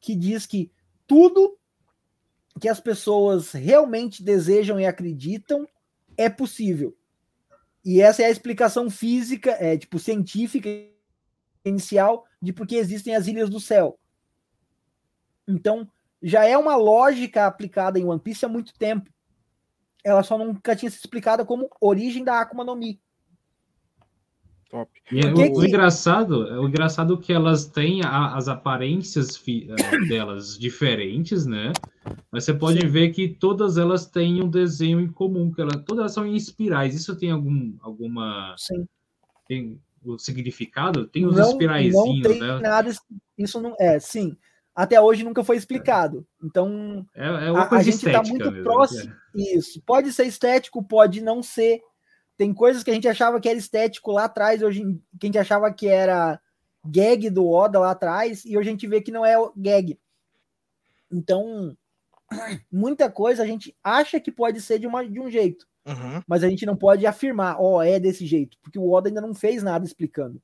que 0.00 0.14
diz 0.14 0.46
que 0.46 0.70
tudo 1.06 1.56
que 2.60 2.68
as 2.68 2.80
pessoas 2.80 3.52
realmente 3.52 4.22
desejam 4.22 4.78
e 4.78 4.86
acreditam 4.86 5.66
é 6.16 6.28
possível. 6.28 6.96
E 7.84 8.00
essa 8.00 8.22
é 8.22 8.26
a 8.26 8.30
explicação 8.30 8.88
física, 8.88 9.50
é 9.52 9.76
tipo 9.76 9.98
científica 9.98 10.68
inicial 11.64 12.24
de 12.40 12.52
por 12.52 12.66
que 12.66 12.76
existem 12.76 13.14
as 13.14 13.26
ilhas 13.26 13.50
do 13.50 13.60
céu. 13.60 13.98
Então, 15.46 15.88
já 16.22 16.44
é 16.44 16.56
uma 16.56 16.76
lógica 16.76 17.46
aplicada 17.46 17.98
em 17.98 18.04
One 18.04 18.20
Piece 18.20 18.44
há 18.44 18.48
muito 18.48 18.72
tempo 18.78 19.14
ela 20.04 20.22
só 20.22 20.36
nunca 20.36 20.76
tinha 20.76 20.90
sido 20.90 21.00
explicada 21.00 21.46
como 21.46 21.70
origem 21.80 22.22
da 22.22 22.38
Akuma 22.38 22.62
no 22.62 22.76
Mi. 22.76 23.00
Top. 24.70 24.90
E 25.10 25.20
é, 25.20 25.30
o, 25.30 25.34
que... 25.34 25.42
o, 25.50 25.64
engraçado, 25.64 26.38
o 26.60 26.68
engraçado 26.68 27.14
é 27.14 27.16
que 27.16 27.32
elas 27.32 27.66
têm 27.66 28.02
a, 28.02 28.34
as 28.34 28.48
aparências 28.48 29.36
fi, 29.36 29.68
uh, 29.70 29.74
delas 30.08 30.58
diferentes, 30.58 31.46
né? 31.46 31.72
Mas 32.30 32.44
você 32.44 32.54
pode 32.54 32.80
Sim. 32.80 32.88
ver 32.88 33.10
que 33.10 33.28
todas 33.28 33.78
elas 33.78 34.06
têm 34.06 34.42
um 34.42 34.48
desenho 34.48 35.00
em 35.00 35.08
comum, 35.08 35.52
que 35.52 35.60
ela, 35.60 35.72
todas 35.78 36.00
elas 36.00 36.12
são 36.12 36.26
em 36.26 36.34
espirais. 36.34 36.94
Isso 36.94 37.16
tem 37.16 37.30
algum 37.30 37.74
alguma 37.80 38.54
Sim. 38.58 38.86
tem 39.46 39.80
o 40.04 40.18
significado? 40.18 41.06
Tem 41.06 41.24
os 41.24 41.38
espiraizinhos, 41.38 42.22
não 42.22 42.22
tem 42.22 42.40
né? 42.40 42.58
Nada, 42.60 42.92
isso 43.38 43.60
não 43.60 43.74
é, 43.78 43.98
sim 43.98 44.36
até 44.74 45.00
hoje 45.00 45.22
nunca 45.22 45.44
foi 45.44 45.56
explicado. 45.56 46.26
Então, 46.42 47.06
é, 47.14 47.26
é 47.26 47.52
uma 47.52 47.66
coisa 47.66 47.76
a, 47.76 47.78
a 47.78 47.82
gente 47.82 48.06
está 48.06 48.22
muito 48.22 48.50
mesmo, 48.50 48.64
próximo. 48.64 49.14
É. 49.36 49.56
Isso. 49.56 49.80
Pode 49.86 50.12
ser 50.12 50.24
estético, 50.24 50.82
pode 50.82 51.22
não 51.22 51.42
ser. 51.42 51.80
Tem 52.36 52.52
coisas 52.52 52.82
que 52.82 52.90
a 52.90 52.94
gente 52.94 53.08
achava 53.08 53.40
que 53.40 53.48
era 53.48 53.58
estético 53.58 54.10
lá 54.10 54.24
atrás, 54.24 54.62
hoje 54.62 54.82
que 55.20 55.24
a 55.24 55.26
gente 55.26 55.38
achava 55.38 55.72
que 55.72 55.86
era 55.86 56.40
gag 56.84 57.30
do 57.30 57.48
Oda 57.48 57.78
lá 57.78 57.92
atrás, 57.92 58.44
e 58.44 58.58
hoje 58.58 58.68
a 58.68 58.72
gente 58.72 58.86
vê 58.86 59.00
que 59.00 59.12
não 59.12 59.24
é 59.24 59.36
gag. 59.56 59.98
Então, 61.10 61.76
muita 62.70 63.10
coisa 63.10 63.42
a 63.42 63.46
gente 63.46 63.74
acha 63.82 64.18
que 64.18 64.32
pode 64.32 64.60
ser 64.60 64.78
de, 64.78 64.86
uma, 64.86 65.06
de 65.06 65.20
um 65.20 65.30
jeito, 65.30 65.66
uhum. 65.86 66.20
mas 66.26 66.42
a 66.42 66.48
gente 66.48 66.66
não 66.66 66.76
pode 66.76 67.06
afirmar, 67.06 67.56
ó, 67.60 67.76
oh, 67.76 67.82
é 67.82 68.00
desse 68.00 68.26
jeito, 68.26 68.58
porque 68.62 68.78
o 68.78 68.90
Oda 68.90 69.08
ainda 69.08 69.20
não 69.20 69.34
fez 69.34 69.62
nada 69.62 69.84
explicando. 69.84 70.40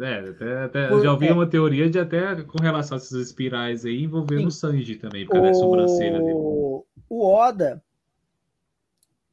É, 0.00 0.20
até, 0.20 0.64
até 0.64 0.88
Por, 0.88 1.02
já 1.02 1.12
ouvi 1.12 1.28
é, 1.28 1.32
uma 1.32 1.46
teoria 1.46 1.88
de 1.88 1.98
até 1.98 2.42
com 2.42 2.62
relação 2.62 2.96
a 2.96 2.98
essas 2.98 3.28
espirais 3.28 3.84
aí 3.84 4.02
envolvendo 4.02 4.40
sim. 4.40 4.46
o 4.46 4.50
Sanji 4.50 4.96
também, 4.96 5.26
por 5.26 5.32
causa 5.32 5.48
da 5.48 5.54
sobrancelha 5.54 6.18
dele. 6.18 6.32
O 6.34 6.84
Oda 7.10 7.82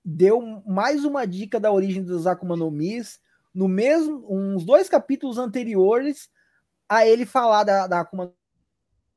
deu 0.04 0.64
mais 0.66 1.04
uma 1.04 1.26
dica 1.26 1.60
da 1.60 1.72
origem 1.72 2.04
dos 2.04 2.26
Akuma 2.26 2.56
no 2.56 2.72
Mis 2.72 3.20
no 3.54 3.68
mesmo, 3.68 4.26
uns 4.30 4.64
dois 4.64 4.88
capítulos 4.88 5.38
anteriores 5.38 6.30
a 6.88 7.06
ele 7.06 7.26
falar 7.26 7.64
da, 7.64 7.88
da 7.88 8.02
Akuma 8.02 8.34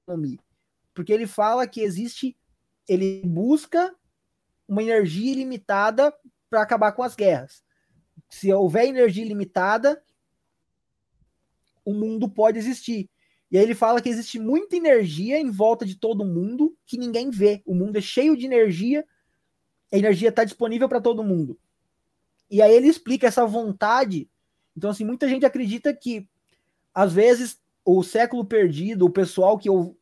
no 0.07 0.17
Mi. 0.17 0.39
Porque 0.95 1.13
ele 1.13 1.27
fala 1.27 1.67
que 1.67 1.81
existe, 1.81 2.37
ele 2.89 3.23
busca 3.25 3.95
uma 4.67 4.83
energia 4.83 5.33
ilimitada 5.33 6.15
para 6.49 6.63
acabar 6.63 6.93
com 6.93 7.03
as 7.03 7.15
guerras. 7.15 7.63
Se 8.29 8.53
houver 8.53 8.87
energia 8.87 9.25
ilimitada, 9.25 10.03
o 11.85 11.93
mundo 11.93 12.29
pode 12.29 12.59
existir. 12.59 13.09
E 13.51 13.59
aí 13.59 13.65
ele 13.65 13.75
fala 13.75 14.01
que 14.01 14.09
existe 14.09 14.39
muita 14.39 14.77
energia 14.77 15.39
em 15.39 15.51
volta 15.51 15.85
de 15.85 15.97
todo 15.97 16.25
mundo 16.25 16.77
que 16.87 16.97
ninguém 16.97 17.31
vê. 17.31 17.63
O 17.67 17.75
mundo 17.75 17.97
é 17.97 18.01
cheio 18.01 18.37
de 18.37 18.47
energia, 18.47 19.07
a 19.93 19.99
energia 19.99 20.31
está 20.31 20.43
disponível 20.43 20.89
para 20.89 21.01
todo 21.01 21.23
mundo. 21.23 21.59
E 22.51 22.63
aí 22.63 22.75
ele 22.75 22.89
explica 22.89 23.27
essa 23.27 23.45
vontade. 23.47 24.29
Então, 24.77 24.91
assim, 24.91 25.05
muita 25.05 25.29
gente 25.29 25.45
acredita 25.45 25.93
que, 25.95 26.27
às 26.95 27.13
vezes, 27.13 27.61
o 27.85 28.03
século 28.03 28.45
perdido, 28.45 29.05
o 29.05 29.11
pessoal 29.11 29.59
que 29.59 29.69
eu. 29.69 29.97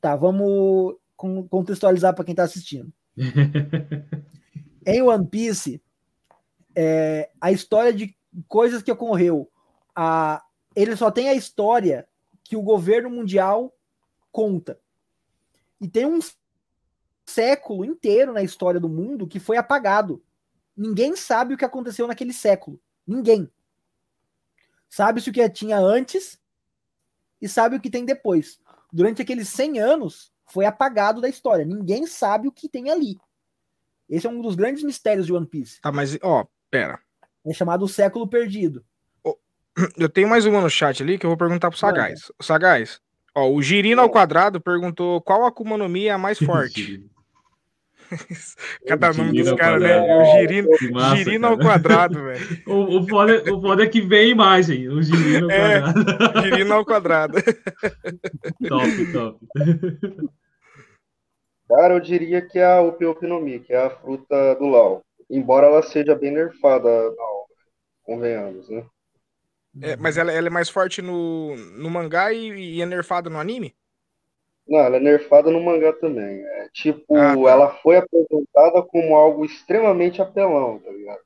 Tá, 0.00 0.14
vamos 0.14 0.96
contextualizar 1.16 2.14
para 2.14 2.24
quem 2.24 2.32
está 2.32 2.42
assistindo. 2.42 2.92
em 4.84 5.02
One 5.02 5.26
Piece, 5.26 5.82
é, 6.74 7.30
a 7.40 7.52
história 7.52 7.92
de 7.92 8.16
coisas 8.48 8.82
que 8.82 8.92
ocorreu, 8.92 9.50
a, 9.94 10.42
ele 10.74 10.96
só 10.96 11.10
tem 11.10 11.28
a 11.28 11.34
história 11.34 12.06
que 12.42 12.56
o 12.56 12.62
governo 12.62 13.10
mundial 13.10 13.74
conta. 14.32 14.78
E 15.80 15.88
tem 15.88 16.04
um 16.04 16.18
século 17.30 17.84
inteiro 17.84 18.32
na 18.32 18.42
história 18.42 18.80
do 18.80 18.88
mundo 18.88 19.26
que 19.26 19.38
foi 19.38 19.56
apagado. 19.56 20.22
Ninguém 20.76 21.14
sabe 21.14 21.54
o 21.54 21.56
que 21.56 21.64
aconteceu 21.64 22.06
naquele 22.06 22.32
século. 22.32 22.80
Ninguém. 23.06 23.48
Sabe-se 24.88 25.30
o 25.30 25.32
que 25.32 25.48
tinha 25.48 25.78
antes 25.78 26.40
e 27.40 27.48
sabe 27.48 27.76
o 27.76 27.80
que 27.80 27.90
tem 27.90 28.04
depois. 28.04 28.58
Durante 28.92 29.22
aqueles 29.22 29.48
100 29.48 29.78
anos, 29.78 30.32
foi 30.46 30.64
apagado 30.64 31.20
da 31.20 31.28
história. 31.28 31.64
Ninguém 31.64 32.06
sabe 32.06 32.48
o 32.48 32.52
que 32.52 32.68
tem 32.68 32.90
ali. 32.90 33.18
Esse 34.08 34.26
é 34.26 34.30
um 34.30 34.42
dos 34.42 34.56
grandes 34.56 34.82
mistérios 34.82 35.26
de 35.26 35.32
One 35.32 35.46
Piece. 35.46 35.80
Tá, 35.80 35.92
mas, 35.92 36.18
ó, 36.22 36.44
pera. 36.68 36.98
É 37.46 37.52
chamado 37.52 37.84
o 37.84 37.88
século 37.88 38.26
perdido. 38.26 38.84
Eu 39.96 40.08
tenho 40.08 40.28
mais 40.28 40.44
uma 40.44 40.60
no 40.60 40.68
chat 40.68 41.02
ali 41.02 41.18
que 41.18 41.24
eu 41.24 41.30
vou 41.30 41.36
perguntar 41.36 41.70
pro 41.70 41.78
Sagaz. 41.78 42.32
Sagaz, 42.40 43.00
ó, 43.34 43.48
o 43.48 43.62
Girino 43.62 44.02
ao 44.02 44.10
quadrado 44.10 44.60
perguntou 44.60 45.20
qual 45.22 45.46
Akuma 45.46 45.76
no 45.76 45.88
Mi 45.88 46.06
é 46.06 46.10
a 46.10 46.18
mais 46.18 46.38
forte. 46.38 47.08
Cada 48.86 49.12
nome 49.12 49.42
dos 49.42 49.52
caras, 49.52 49.82
né? 49.82 50.00
O 50.00 50.38
Girino, 50.38 50.68
massa, 50.92 51.16
girino 51.16 51.46
ao 51.46 51.58
quadrado, 51.58 52.24
velho. 52.24 52.40
O, 52.66 52.98
o, 52.98 53.08
foda, 53.08 53.52
o 53.52 53.60
foda 53.60 53.84
é 53.84 53.86
que 53.86 54.00
vem 54.00 54.20
a 54.20 54.28
imagem. 54.28 54.88
O 54.88 55.02
Girino 55.02 55.46
ao 55.46 55.50
é, 55.50 55.80
quadrado. 55.80 56.42
Girino 56.42 56.74
ao 56.74 56.84
quadrado. 56.84 57.38
top, 58.68 59.12
top. 59.12 59.46
Cara, 61.68 61.94
eu 61.94 62.00
diria 62.00 62.42
que 62.42 62.58
é 62.58 62.66
a 62.66 62.82
Upiopinomi, 62.82 63.60
que 63.60 63.72
é 63.72 63.86
a 63.86 63.90
fruta 63.90 64.54
do 64.56 64.66
Lau. 64.66 65.02
Embora 65.28 65.68
ela 65.68 65.82
seja 65.82 66.16
bem 66.16 66.32
nerfada 66.32 66.88
na 66.88 67.22
obra, 67.22 67.56
convenhamos, 68.02 68.68
né? 68.68 68.84
É, 69.80 69.96
mas 69.96 70.16
ela, 70.16 70.32
ela, 70.32 70.48
é 70.48 70.50
mais 70.50 70.68
forte 70.68 71.00
no, 71.00 71.54
no 71.56 71.88
mangá 71.88 72.32
e, 72.32 72.76
e, 72.76 72.82
é 72.82 72.86
nerfada 72.86 73.30
no 73.30 73.38
anime? 73.38 73.72
Não, 74.70 74.78
ela 74.78 74.96
é 74.96 75.00
nerfada 75.00 75.50
no 75.50 75.60
mangá 75.60 75.92
também. 75.92 76.42
É, 76.42 76.68
tipo, 76.72 77.16
ah, 77.16 77.34
tá. 77.34 77.50
ela 77.50 77.68
foi 77.82 77.96
apresentada 77.96 78.82
como 78.82 79.16
algo 79.16 79.44
extremamente 79.44 80.22
apelão, 80.22 80.78
tá 80.78 80.90
ligado? 80.90 81.20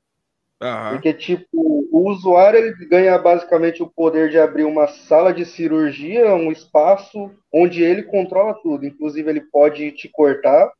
Uhum. 0.63 0.89
Porque, 0.93 1.13
tipo, 1.13 1.47
o 1.53 2.09
usuário 2.09 2.57
ele 2.57 2.73
ganha 2.87 3.17
basicamente 3.19 3.83
o 3.83 3.87
poder 3.87 4.29
de 4.29 4.39
abrir 4.39 4.63
uma 4.63 4.87
sala 4.87 5.31
de 5.31 5.45
cirurgia, 5.45 6.33
um 6.33 6.51
espaço 6.51 7.31
onde 7.53 7.83
ele 7.83 8.03
controla 8.03 8.53
tudo. 8.55 8.85
Inclusive, 8.85 9.29
ele 9.29 9.41
pode 9.41 9.91
te 9.91 10.09
cortar 10.09 10.71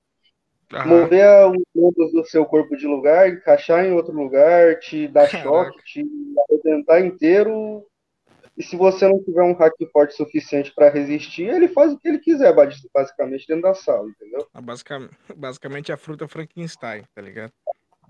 Uhum. 0.74 0.88
Mover 0.88 1.47
os 1.51 1.63
membros 1.76 2.11
do 2.11 2.26
seu 2.26 2.45
corpo 2.45 2.76
de 2.76 2.88
lugar, 2.88 3.30
encaixar 3.30 3.86
em 3.86 3.91
outro 3.91 4.13
lugar, 4.13 4.80
te 4.80 5.07
dar 5.07 5.28
choque, 5.28 5.84
te 5.84 6.05
arrebentar 6.49 7.05
inteiro. 7.05 7.86
E 8.58 8.64
se 8.64 8.76
você 8.78 9.08
não 9.08 9.22
tiver 9.22 9.43
um 9.43 9.53
hack 9.53 9.74
forte 9.91 10.16
suficiente 10.16 10.74
para 10.74 10.89
resistir, 10.89 11.49
ele 11.49 11.68
faz 11.68 11.91
o 11.91 11.99
que 11.99 12.08
ele 12.08 12.20
quiser, 12.20 12.53
basicamente, 12.93 13.45
dentro 13.47 13.64
da 13.64 13.74
sala, 13.74 14.08
entendeu? 14.10 14.47
Ah, 14.53 14.62
basicamente, 14.62 15.14
basicamente 15.36 15.91
a 15.91 15.97
fruta 15.97 16.28
Frankenstein, 16.28 17.03
tá 17.14 17.22
ligado? 17.22 17.51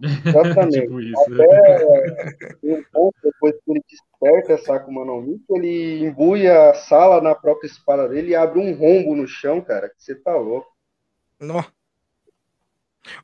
Exatamente. 0.01 0.81
tipo 0.81 1.01
isso. 1.01 1.41
Até 1.41 2.57
um 2.63 2.83
ponto, 2.91 3.15
depois 3.23 3.53
que 3.53 3.71
ele 3.71 3.81
desperta 3.89 4.53
essa 4.53 4.75
Akuma 4.75 5.03
no 5.03 5.21
Mi, 5.21 5.41
ele 5.49 6.05
embui 6.05 6.47
a 6.47 6.73
sala 6.73 7.21
na 7.21 7.33
própria 7.33 7.67
espada 7.67 8.07
dele 8.07 8.31
e 8.31 8.35
abre 8.35 8.59
um 8.59 8.73
rombo 8.75 9.15
no 9.15 9.27
chão, 9.27 9.61
cara, 9.61 9.89
que 9.89 9.95
você 9.97 10.13
tá 10.13 10.35
louco. 10.35 10.67
Nossa. 11.39 11.71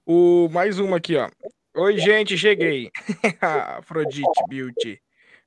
O, 0.06 0.50
mais 0.52 0.80
uma 0.80 0.98
aqui, 0.98 1.16
ó. 1.18 1.30
Oi, 1.76 1.98
gente, 1.98 2.38
cheguei. 2.38 2.92
Afrodite 3.40 4.44
Beauty. 4.50 5.02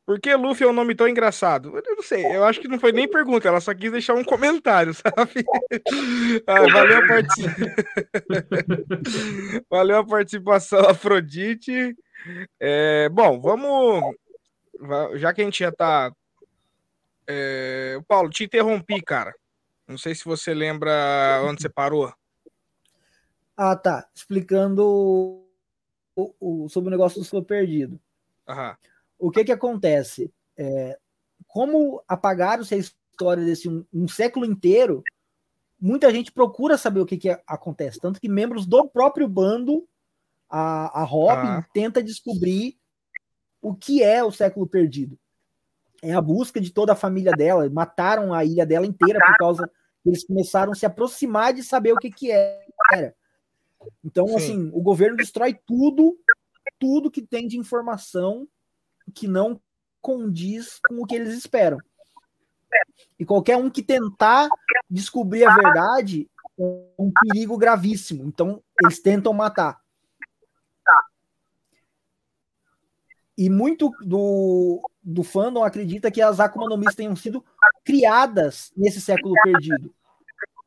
Por 0.07 0.21
que 0.21 0.35
Luffy 0.35 0.67
é 0.67 0.69
um 0.69 0.75
nome 0.75 0.95
tão 0.95 1.09
engraçado? 1.09 1.77
Eu 1.77 1.97
não 1.97 2.03
sei, 2.03 2.27
eu 2.27 2.45
acho 2.45 2.61
que 2.61 2.69
não 2.69 2.79
foi 2.79 2.93
nem 2.93 3.09
pergunta, 3.09 3.49
ela 3.49 3.61
só 3.61 3.75
quis 3.75 3.91
deixar 3.91 4.15
um 4.15 4.25
comentário, 4.25 4.93
sabe? 4.97 5.45
Ah, 6.47 6.61
valeu, 6.61 6.99
a 6.99 7.07
part... 7.07 7.29
valeu 9.71 9.99
a 9.99 10.07
participação, 10.07 10.81
Afrodite. 10.81 11.97
É, 12.61 13.09
bom, 13.09 13.41
vamos. 13.41 14.15
Já 15.15 15.33
que 15.33 15.41
a 15.41 15.45
gente 15.45 15.61
já 15.61 15.73
tá. 15.73 16.13
É... 17.27 17.99
Paulo, 18.07 18.29
te 18.29 18.45
interrompi, 18.45 19.01
cara. 19.01 19.35
Não 19.89 19.97
sei 19.97 20.15
se 20.15 20.25
você 20.25 20.53
lembra 20.53 21.41
onde 21.45 21.63
você 21.63 21.69
parou. 21.69 22.13
Ah, 23.57 23.77
tá. 23.77 24.09
Explicando 24.15 25.45
o, 26.15 26.35
o, 26.41 26.69
sobre 26.69 26.89
o 26.89 26.91
negócio 26.91 27.21
do 27.21 27.25
seu 27.25 27.43
perdido. 27.43 28.01
Uhum. 28.49 28.75
O 29.19 29.31
que 29.31 29.45
que 29.45 29.53
acontece? 29.53 30.33
É, 30.57 30.99
como 31.47 32.03
apagaram-se 32.09 32.75
a 32.75 32.79
história 32.79 33.45
desse 33.45 33.69
um, 33.69 33.85
um, 33.93 34.09
século 34.09 34.45
inteiro, 34.45 35.03
muita 35.81 36.11
gente 36.13 36.33
procura 36.33 36.77
saber 36.77 37.01
o 37.01 37.07
que, 37.07 37.17
que 37.17 37.29
acontece. 37.47 38.01
Tanto 38.01 38.21
que 38.21 38.29
membros 38.29 38.67
do 38.67 38.89
próprio 38.89 39.29
bando, 39.29 39.87
a, 40.49 41.01
a 41.01 41.05
Robin, 41.05 41.49
uhum. 41.49 41.65
tenta 41.73 42.03
descobrir 42.03 42.77
o 43.63 43.75
que 43.75 44.03
é 44.03 44.23
o 44.23 44.31
século 44.31 44.67
perdido. 44.67 45.19
É 46.03 46.13
a 46.13 46.21
busca 46.21 46.61
de 46.61 46.71
toda 46.71 46.93
a 46.93 46.97
família 46.97 47.33
dela. 47.33 47.69
Mataram 47.71 48.35
a 48.35 48.45
ilha 48.45 48.67
dela 48.67 48.87
inteira 48.87 49.19
por 49.19 49.37
causa 49.39 49.71
eles 50.05 50.25
começaram 50.25 50.73
a 50.73 50.75
se 50.75 50.85
aproximar 50.85 51.55
de 51.55 51.63
saber 51.63 51.93
o 51.93 51.97
que, 51.97 52.11
que 52.11 52.31
era. 52.31 53.15
Então, 54.05 54.29
Sim. 54.29 54.37
assim, 54.37 54.71
o 54.73 54.83
governo 54.83 55.17
destrói 55.17 55.59
tudo, 55.67 56.19
tudo 56.79 57.11
que 57.11 57.23
tem 57.23 57.49
de 57.49 57.59
informação 57.59 58.47
que 59.13 59.27
não 59.27 59.61
condiz 60.01 60.79
com 60.87 61.03
o 61.03 61.07
que 61.07 61.15
eles 61.15 61.35
esperam. 61.35 61.79
E 63.19 63.25
qualquer 63.25 63.57
um 63.57 63.71
que 63.71 63.83
tentar 63.83 64.49
descobrir 64.91 65.45
a 65.45 65.55
verdade 65.55 66.29
é 66.59 66.63
um 66.99 67.13
perigo 67.23 67.57
gravíssimo. 67.57 68.25
Então, 68.25 68.63
eles 68.83 69.01
tentam 69.01 69.33
matar. 69.33 69.81
E 73.37 73.51
muito 73.51 73.91
do, 74.01 74.81
do 75.03 75.25
fandom 75.25 75.65
acredita 75.65 76.11
que 76.11 76.23
as 76.23 76.39
Akuma 76.39 76.69
no 76.69 76.77
Mis 76.79 76.95
tenham 76.95 77.17
sido 77.17 77.45
criadas 77.85 78.73
nesse 78.77 79.01
século 79.01 79.35
perdido. 79.43 79.93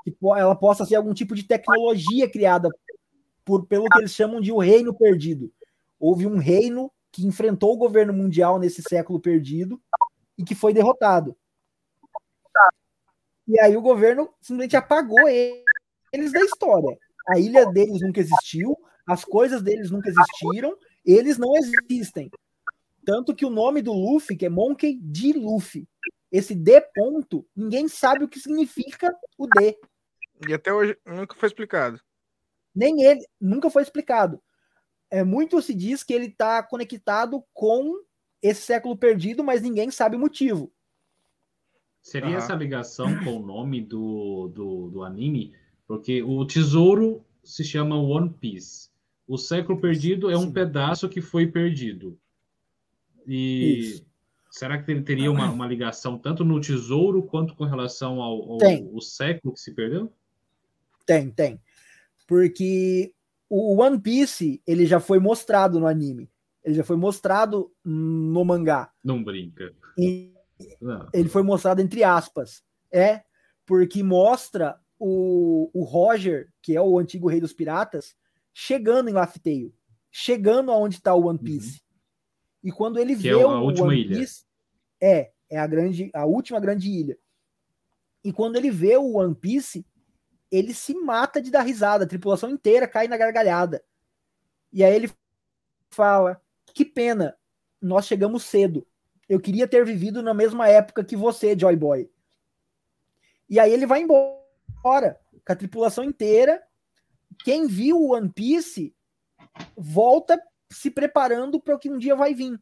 Que 0.03 0.15
ela 0.35 0.55
possa 0.55 0.85
ser 0.85 0.95
algum 0.95 1.13
tipo 1.13 1.33
de 1.33 1.43
tecnologia 1.43 2.29
criada 2.29 2.69
por, 3.45 3.65
pelo 3.65 3.85
que 3.85 3.99
eles 3.99 4.11
chamam 4.11 4.41
de 4.41 4.51
o 4.51 4.57
reino 4.57 4.93
perdido. 4.93 5.51
Houve 5.97 6.27
um 6.27 6.37
reino 6.37 6.91
que 7.11 7.25
enfrentou 7.25 7.73
o 7.73 7.77
governo 7.77 8.13
mundial 8.13 8.59
nesse 8.59 8.81
século 8.81 9.19
perdido 9.19 9.81
e 10.37 10.43
que 10.43 10.55
foi 10.55 10.73
derrotado. 10.73 11.35
E 13.47 13.59
aí 13.59 13.77
o 13.77 13.81
governo 13.81 14.29
simplesmente 14.41 14.75
apagou 14.75 15.27
eles 15.27 16.31
da 16.31 16.41
história. 16.41 16.97
A 17.29 17.39
ilha 17.39 17.65
deles 17.65 18.01
nunca 18.01 18.19
existiu, 18.19 18.77
as 19.05 19.23
coisas 19.23 19.61
deles 19.61 19.89
nunca 19.89 20.09
existiram, 20.09 20.77
eles 21.05 21.37
não 21.37 21.53
existem. 21.55 22.29
Tanto 23.05 23.33
que 23.33 23.45
o 23.45 23.49
nome 23.49 23.81
do 23.81 23.93
Luffy, 23.93 24.35
que 24.35 24.45
é 24.45 24.49
Monkey 24.49 24.99
D. 25.01 25.31
Luffy, 25.33 25.87
esse 26.29 26.53
D 26.53 26.81
ponto, 26.93 27.47
ninguém 27.55 27.87
sabe 27.87 28.25
o 28.25 28.27
que 28.27 28.39
significa 28.39 29.15
o 29.37 29.47
D. 29.47 29.77
E 30.47 30.53
até 30.53 30.73
hoje 30.73 30.97
nunca 31.05 31.33
foi 31.35 31.47
explicado. 31.47 32.01
Nem 32.75 33.01
ele, 33.03 33.25
nunca 33.39 33.69
foi 33.69 33.81
explicado. 33.81 34.41
É, 35.09 35.23
muito 35.23 35.61
se 35.61 35.73
diz 35.73 36.03
que 36.03 36.13
ele 36.13 36.25
está 36.27 36.61
conectado 36.61 37.43
com 37.53 38.01
esse 38.41 38.61
século 38.61 38.97
perdido, 38.97 39.43
mas 39.43 39.61
ninguém 39.61 39.89
sabe 39.89 40.15
o 40.15 40.19
motivo. 40.19 40.71
Seria 42.01 42.29
uhum. 42.29 42.37
essa 42.37 42.53
ligação 42.53 43.23
com 43.23 43.37
o 43.37 43.45
nome 43.45 43.81
do, 43.81 44.49
do, 44.53 44.89
do 44.89 45.03
anime? 45.03 45.53
Porque 45.87 46.21
o 46.21 46.45
tesouro 46.45 47.23
se 47.43 47.63
chama 47.63 47.97
One 47.97 48.29
Piece. 48.29 48.89
O 49.27 49.37
século 49.37 49.79
perdido 49.79 50.29
é 50.29 50.37
um 50.37 50.43
Sim. 50.43 50.53
pedaço 50.53 51.09
que 51.09 51.21
foi 51.21 51.47
perdido. 51.47 52.17
E 53.25 53.79
Isso. 53.79 54.05
será 54.49 54.81
que 54.81 55.01
teria 55.01 55.29
uma, 55.29 55.49
uma, 55.49 55.67
ligação 55.67 56.17
tanto 56.17 56.45
no 56.45 56.61
tesouro 56.61 57.23
quanto 57.23 57.55
com 57.55 57.65
relação 57.65 58.21
ao, 58.21 58.53
ao, 58.53 58.59
ao 58.93 59.01
século 59.01 59.53
que 59.53 59.59
se 59.59 59.73
perdeu? 59.73 60.11
Tem, 61.05 61.29
tem 61.29 61.59
porque 62.27 63.13
o 63.49 63.81
One 63.81 63.99
Piece 63.99 64.61
ele 64.65 64.85
já 64.85 64.99
foi 64.99 65.19
mostrado 65.19 65.79
no 65.79 65.87
anime, 65.87 66.29
ele 66.63 66.75
já 66.75 66.83
foi 66.83 66.97
mostrado 66.97 67.71
no 67.83 68.43
mangá. 68.43 68.91
Não 69.03 69.23
brinca. 69.23 69.73
E 69.97 70.33
Não. 70.81 71.07
Ele 71.13 71.29
foi 71.29 71.43
mostrado 71.43 71.81
entre 71.81 72.03
aspas. 72.03 72.63
É, 72.91 73.23
porque 73.65 74.01
mostra 74.01 74.79
o, 74.97 75.69
o 75.73 75.83
Roger, 75.83 76.51
que 76.61 76.75
é 76.75 76.81
o 76.81 76.97
antigo 76.97 77.27
rei 77.27 77.39
dos 77.39 77.53
piratas, 77.53 78.15
chegando 78.53 79.09
em 79.09 79.13
Laugh 79.13 79.35
chegando 80.09 80.71
aonde 80.71 80.95
está 80.95 81.13
o 81.13 81.27
One 81.27 81.37
Piece. 81.37 81.81
Uhum. 81.81 82.69
E 82.69 82.71
quando 82.71 82.97
ele 82.97 83.15
que 83.15 83.23
vê 83.23 83.29
é 83.29 83.43
a 83.43 83.47
o 83.47 83.63
última 83.63 83.87
One 83.87 84.07
Piece, 84.07 84.45
ilha. 85.01 85.11
é, 85.13 85.31
é 85.49 85.59
a 85.59 85.67
grande, 85.67 86.09
a 86.13 86.25
última 86.25 86.59
grande 86.59 86.89
ilha. 86.89 87.17
E 88.23 88.33
quando 88.33 88.55
ele 88.55 88.71
vê 88.71 88.97
o 88.97 89.17
One 89.17 89.35
Piece, 89.35 89.85
ele 90.51 90.73
se 90.73 90.93
mata 90.93 91.41
de 91.41 91.51
dar 91.51 91.61
risada, 91.61 92.05
a 92.05 92.07
tripulação 92.07 92.49
inteira 92.49 92.87
cai 92.87 93.07
na 93.07 93.17
gargalhada. 93.17 93.83
E 94.71 94.83
aí 94.83 94.93
ele 94.93 95.11
fala: 95.89 96.41
"Que 96.73 96.85
pena, 96.85 97.37
nós 97.81 98.05
chegamos 98.05 98.43
cedo. 98.43 98.85
Eu 99.27 99.39
queria 99.39 99.67
ter 99.67 99.85
vivido 99.85 100.21
na 100.21 100.33
mesma 100.33 100.67
época 100.67 101.03
que 101.03 101.15
você, 101.15 101.57
Joy 101.57 101.75
Boy." 101.75 102.09
E 103.49 103.59
aí 103.59 103.71
ele 103.71 103.85
vai 103.85 104.01
embora 104.01 105.19
com 105.45 105.53
a 105.53 105.55
tripulação 105.55 106.03
inteira. 106.03 106.61
Quem 107.43 107.67
viu 107.67 107.97
o 107.97 108.13
One 108.13 108.29
Piece 108.29 108.95
volta 109.75 110.41
se 110.69 110.91
preparando 110.91 111.59
para 111.59 111.75
o 111.75 111.79
que 111.79 111.89
um 111.89 111.97
dia 111.97 112.15
vai 112.15 112.33
vir. 112.33 112.59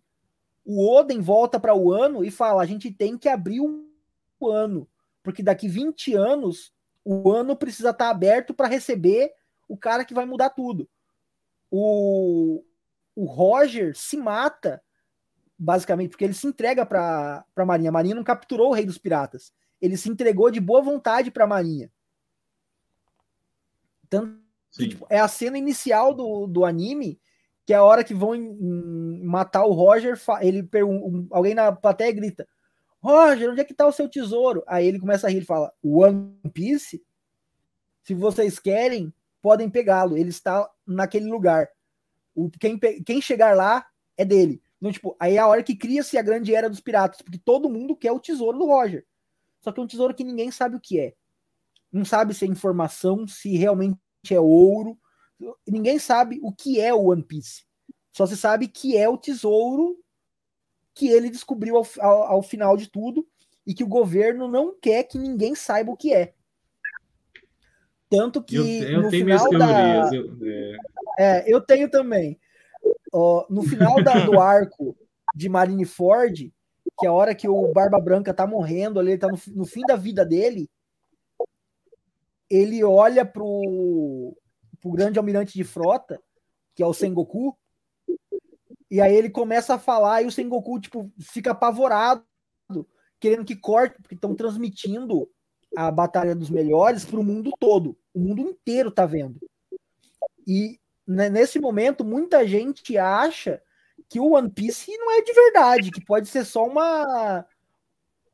O 0.63 0.87
Oden 0.89 1.21
volta 1.21 1.59
para 1.59 1.75
o 1.75 1.91
ano 1.91 2.23
e 2.23 2.31
fala: 2.31 2.61
a 2.61 2.65
gente 2.65 2.91
tem 2.91 3.17
que 3.17 3.29
abrir 3.29 3.61
o 3.61 4.49
ano, 4.49 4.87
porque 5.23 5.43
daqui 5.43 5.67
20 5.67 6.13
anos 6.15 6.73
o 7.05 7.31
ano 7.31 7.55
precisa 7.55 7.91
estar 7.91 8.05
tá 8.05 8.09
aberto 8.09 8.51
para 8.51 8.67
receber 8.67 9.31
o 9.67 9.77
cara 9.77 10.03
que 10.03 10.13
vai 10.13 10.25
mudar 10.25 10.49
tudo. 10.49 10.89
O, 11.69 12.63
o 13.15 13.25
Roger 13.25 13.95
se 13.95 14.17
mata, 14.17 14.81
basicamente, 15.57 16.09
porque 16.09 16.25
ele 16.25 16.33
se 16.33 16.47
entrega 16.47 16.83
para 16.83 17.45
a 17.55 17.65
Marinha. 17.65 17.89
A 17.89 17.93
Marinha 17.93 18.15
não 18.15 18.23
capturou 18.23 18.69
o 18.69 18.73
Rei 18.73 18.85
dos 18.85 18.97
Piratas. 18.97 19.53
Ele 19.79 19.95
se 19.95 20.09
entregou 20.09 20.49
de 20.49 20.59
boa 20.59 20.81
vontade 20.81 21.29
para 21.29 21.43
a 21.43 21.47
Marinha. 21.47 21.91
Tanto 24.09 24.39
que, 24.71 24.89
tipo, 24.89 25.05
é 25.09 25.19
a 25.19 25.27
cena 25.27 25.57
inicial 25.57 26.13
do, 26.13 26.47
do 26.47 26.65
anime, 26.65 27.19
que 27.65 27.73
é 27.73 27.77
a 27.77 27.83
hora 27.83 28.03
que 28.03 28.13
vão 28.13 28.35
em, 28.35 28.45
em 28.45 29.23
matar 29.23 29.65
o 29.65 29.73
Roger, 29.73 30.19
ele 30.41 30.63
pergunta, 30.63 31.27
alguém 31.35 31.53
na 31.53 31.71
plateia 31.71 32.11
grita: 32.11 32.47
Roger, 33.05 33.51
onde 33.51 33.61
é 33.61 33.63
que 33.63 33.73
tá 33.73 33.85
o 33.85 33.91
seu 33.91 34.09
tesouro? 34.09 34.63
Aí 34.65 34.87
ele 34.87 34.99
começa 34.99 35.27
a 35.27 35.29
rir 35.29 35.43
e 35.43 35.45
fala: 35.45 35.71
One 35.83 36.35
Piece? 36.51 37.05
Se 38.03 38.15
vocês 38.15 38.57
querem, 38.57 39.13
podem 39.43 39.69
pegá-lo. 39.69 40.17
Ele 40.17 40.29
está 40.29 40.67
naquele 40.87 41.29
lugar. 41.29 41.69
O, 42.33 42.49
quem, 42.49 42.79
quem 42.79 43.21
chegar 43.21 43.55
lá 43.55 43.85
é 44.17 44.25
dele. 44.25 44.59
Então, 44.77 44.91
tipo, 44.91 45.15
aí 45.19 45.35
é 45.35 45.37
a 45.37 45.47
hora 45.47 45.61
que 45.61 45.75
cria-se 45.75 46.17
a 46.17 46.21
grande 46.23 46.55
era 46.55 46.67
dos 46.67 46.81
piratas, 46.81 47.21
porque 47.21 47.37
todo 47.37 47.69
mundo 47.69 47.95
quer 47.95 48.11
o 48.11 48.19
tesouro 48.19 48.57
do 48.57 48.65
Roger. 48.65 49.05
Só 49.61 49.71
que 49.71 49.79
é 49.79 49.83
um 49.83 49.87
tesouro 49.87 50.15
que 50.15 50.23
ninguém 50.23 50.49
sabe 50.49 50.75
o 50.75 50.81
que 50.81 50.99
é. 50.99 51.13
Não 51.91 52.03
sabe 52.03 52.33
se 52.33 52.43
é 52.43 52.47
informação, 52.47 53.27
se 53.27 53.55
realmente 53.55 53.99
é 54.31 54.39
ouro. 54.39 54.97
Ninguém 55.67 55.99
sabe 55.99 56.39
o 56.41 56.51
que 56.51 56.81
é 56.81 56.91
o 56.91 57.11
One 57.11 57.23
Piece. 57.23 57.65
Só 58.11 58.25
se 58.25 58.35
sabe 58.35 58.67
que 58.67 58.97
é 58.97 59.07
o 59.07 59.17
tesouro 59.17 59.95
que 60.95 61.09
ele 61.09 61.29
descobriu 61.29 61.75
ao, 61.75 61.85
ao, 61.99 62.23
ao 62.23 62.41
final 62.41 62.77
de 62.77 62.89
tudo 62.89 63.27
e 63.67 63.73
que 63.73 63.83
o 63.83 63.87
governo 63.87 64.47
não 64.47 64.73
quer 64.79 65.03
que 65.03 65.19
ninguém 65.19 65.53
saiba 65.53 65.91
o 65.91 65.97
que 65.97 66.13
é. 66.13 66.33
Tanto 68.09 68.41
que. 68.41 68.55
Eu, 68.55 68.89
eu 68.89 69.01
no 69.01 69.09
tenho 69.09 69.25
final 69.25 69.49
minhas 69.49 69.59
da... 69.59 70.15
Eu, 70.15 70.37
é... 70.47 70.77
é... 71.19 71.53
eu 71.53 71.59
tenho 71.59 71.89
também. 71.89 72.39
no 73.49 73.63
final 73.63 74.01
da, 74.01 74.25
do 74.25 74.39
arco 74.39 74.95
de 75.35 75.49
Marineford, 75.49 76.53
que 76.97 77.05
é 77.05 77.09
a 77.09 77.13
hora 77.13 77.35
que 77.35 77.47
o 77.47 77.73
Barba 77.73 77.99
Branca 77.99 78.33
tá 78.33 78.47
morrendo, 78.47 79.01
ele 79.01 79.17
tá 79.17 79.27
no, 79.27 79.37
no 79.53 79.65
fim 79.65 79.81
da 79.81 79.97
vida 79.97 80.25
dele, 80.25 80.69
ele 82.49 82.83
olha 82.83 83.25
pro, 83.25 84.37
pro 84.79 84.91
grande 84.91 85.19
almirante 85.19 85.53
de 85.53 85.63
frota, 85.63 86.21
que 86.73 86.81
é 86.81 86.85
o 86.85 86.93
Sengoku, 86.93 87.57
e 88.89 89.01
aí 89.01 89.15
ele 89.15 89.29
começa 89.29 89.75
a 89.75 89.79
falar 89.79 90.21
e 90.21 90.25
o 90.25 90.31
Sengoku, 90.31 90.79
tipo, 90.79 91.11
fica 91.19 91.51
apavorado, 91.51 92.23
querendo 93.19 93.45
que 93.45 93.55
corte, 93.55 94.01
porque 94.01 94.15
estão 94.15 94.35
transmitindo 94.35 95.27
a 95.75 95.89
Batalha 95.91 96.35
dos 96.35 96.49
Melhores 96.49 97.03
para 97.03 97.19
o 97.19 97.23
mundo 97.23 97.51
todo. 97.59 97.97
O 98.13 98.19
mundo 98.19 98.41
inteiro 98.41 98.91
tá 98.91 99.05
vendo. 99.05 99.39
E 100.47 100.79
né, 101.07 101.29
nesse 101.29 101.59
momento, 101.59 102.03
muita 102.03 102.47
gente 102.47 102.97
acha 102.97 103.61
que 104.09 104.19
o 104.19 104.31
One 104.33 104.49
Piece 104.49 104.95
não 104.97 105.11
é 105.11 105.21
de 105.21 105.33
verdade, 105.33 105.91
que 105.91 106.03
pode 106.03 106.27
ser 106.27 106.45
só 106.45 106.65
uma. 106.65 107.45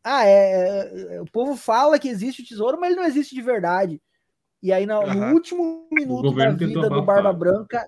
Ah, 0.04 0.26
é, 0.26 1.16
é. 1.16 1.22
O 1.22 1.26
povo 1.26 1.56
fala 1.56 1.99
que 1.99 2.10
existe 2.10 2.41
o 2.41 2.45
tesouro, 2.45 2.80
mas 2.80 2.91
ele 2.91 3.02
não 3.02 3.08
existe 3.08 3.36
de 3.36 3.41
verdade. 3.41 4.02
E 4.62 4.72
aí, 4.72 4.86
no, 4.86 4.99
uhum. 4.99 5.14
no 5.14 5.34
último 5.34 5.88
minuto 5.91 6.36
da 6.36 6.52
vida 6.52 6.89
do 6.89 7.02
Barba 7.02 7.34
Branca, 7.34 7.88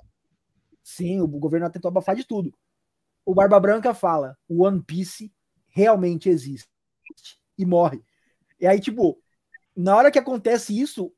sim, 0.84 1.21
o 1.21 1.27
governo 1.27 1.69
tentou 1.69 1.89
abafar 1.89 2.15
de 2.15 2.25
tudo. 2.25 2.53
O 3.25 3.34
Barba 3.34 3.59
Branca 3.59 3.93
fala: 3.93 4.38
o 4.47 4.63
One 4.63 4.84
Piece 4.84 5.31
realmente 5.69 6.29
existe 6.29 6.69
e 7.57 7.65
morre. 7.65 8.03
E 8.59 8.67
aí, 8.67 8.79
tipo, 8.79 9.17
na 9.75 9.95
hora 9.95 10.11
que 10.11 10.19
acontece 10.19 10.79
isso, 10.79 11.11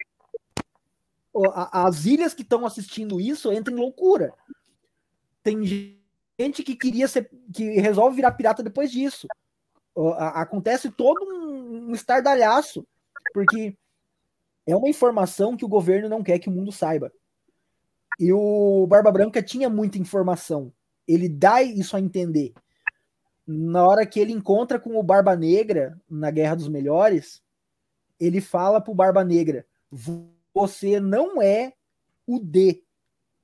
as 1.72 2.06
ilhas 2.06 2.34
que 2.34 2.44
estão 2.44 2.66
assistindo 2.66 3.20
isso 3.20 3.52
entram 3.52 3.76
em 3.76 3.80
loucura. 3.80 4.34
Tem 5.44 5.64
gente 6.40 6.64
que 6.64 6.76
queria 6.76 7.08
ser, 7.08 7.30
que 7.54 7.80
resolve 7.80 8.16
virar 8.16 8.32
pirata 8.32 8.64
depois 8.64 8.92
disso. 8.92 9.28
Acontece 10.18 10.92
todo 10.92 11.24
um 11.26 11.94
estardalhaço, 11.94 12.86
porque 13.34 13.78
é 14.66 14.76
uma 14.76 14.90
informação 14.90 15.56
que 15.56 15.66
o 15.66 15.70
governo 15.70 16.10
não 16.10 16.24
quer 16.24 16.40
que 16.40 16.50
o 16.50 16.52
mundo 16.52 16.72
saiba. 16.72 17.12
E 18.20 18.32
o 18.32 18.88
Barba 18.88 19.12
Branca 19.12 19.42
tinha 19.44 19.70
muita 19.70 19.98
informação. 19.98 20.72
Ele 21.08 21.28
dá 21.28 21.62
isso 21.62 21.96
a 21.96 22.00
entender. 22.00 22.54
Na 23.46 23.86
hora 23.86 24.06
que 24.06 24.20
ele 24.20 24.32
encontra 24.32 24.80
com 24.80 24.98
o 24.98 25.04
Barba 25.04 25.36
Negra 25.36 26.00
na 26.10 26.32
Guerra 26.32 26.56
dos 26.56 26.68
Melhores, 26.68 27.44
ele 28.20 28.42
fala 28.42 28.82
pro 28.82 28.96
Barba 28.96 29.24
Negra: 29.24 29.66
você 30.54 31.00
não 31.00 31.42
é 31.42 31.74
o 32.26 32.40
D 32.40 32.84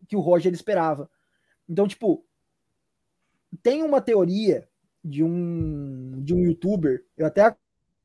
que 0.07 0.15
o 0.15 0.19
Roger 0.21 0.51
esperava. 0.53 1.09
Então, 1.69 1.87
tipo, 1.87 2.25
tem 3.61 3.83
uma 3.83 4.01
teoria 4.01 4.67
de 5.03 5.23
um, 5.23 6.21
de 6.23 6.33
um 6.33 6.41
youtuber, 6.41 7.03
eu 7.17 7.25
até 7.25 7.55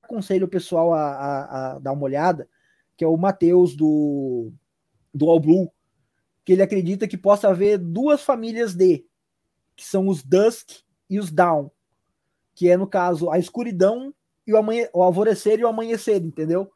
aconselho 0.03 0.47
o 0.47 0.51
pessoal 0.51 0.95
a, 0.95 1.11
a, 1.11 1.73
a 1.73 1.79
dar 1.79 1.93
uma 1.93 2.05
olhada, 2.05 2.49
que 2.97 3.05
é 3.05 3.09
o 3.09 3.17
Matheus 3.17 3.77
do, 3.77 4.53
do 5.13 5.29
All 5.29 5.41
Blue, 5.41 5.71
que 6.47 6.53
ele 6.53 6.63
acredita 6.63 7.09
que 7.09 7.19
possa 7.19 7.49
haver 7.49 7.77
duas 7.77 8.23
famílias 8.23 8.73
de, 8.73 9.05
que 9.75 9.85
são 9.85 10.07
os 10.07 10.23
Dusk 10.23 10.71
e 11.11 11.19
os 11.19 11.33
Down, 11.33 11.73
que 12.55 12.71
é, 12.71 12.77
no 12.77 12.87
caso, 12.87 13.29
a 13.31 13.39
escuridão 13.39 14.15
e 14.47 14.55
o, 14.55 14.57
amanhe 14.57 14.89
o 14.95 15.03
alvorecer 15.03 15.59
e 15.59 15.65
o 15.65 15.69
amanhecer, 15.69 16.23
entendeu? 16.23 16.71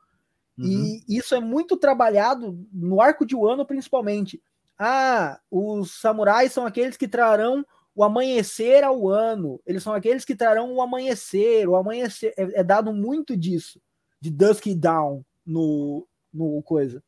Uhum. 0.58 0.66
E 1.06 1.16
isso 1.16 1.36
é 1.36 1.40
muito 1.40 1.76
trabalhado 1.76 2.58
no 2.72 3.00
arco 3.00 3.24
de 3.24 3.36
Wano, 3.36 3.64
principalmente. 3.64 4.42
Ah, 4.76 5.38
os 5.48 6.00
samurais 6.00 6.52
são 6.52 6.66
aqueles 6.66 6.96
que 6.96 7.06
trarão 7.06 7.64
o 7.94 8.02
amanhecer 8.02 8.82
ao 8.82 9.08
ano. 9.08 9.60
Eles 9.64 9.84
são 9.84 9.94
aqueles 9.94 10.24
que 10.24 10.34
trarão 10.34 10.74
o 10.74 10.82
amanhecer. 10.82 11.68
O 11.68 11.76
amanhecer 11.76 12.34
é, 12.36 12.60
é 12.60 12.64
dado 12.64 12.92
muito 12.92 13.36
disso, 13.36 13.80
de 14.20 14.30
dusk 14.30 14.66
e 14.66 14.74
down 14.74 15.24
no, 15.46 16.08
no 16.34 16.60
coisa. 16.64 17.00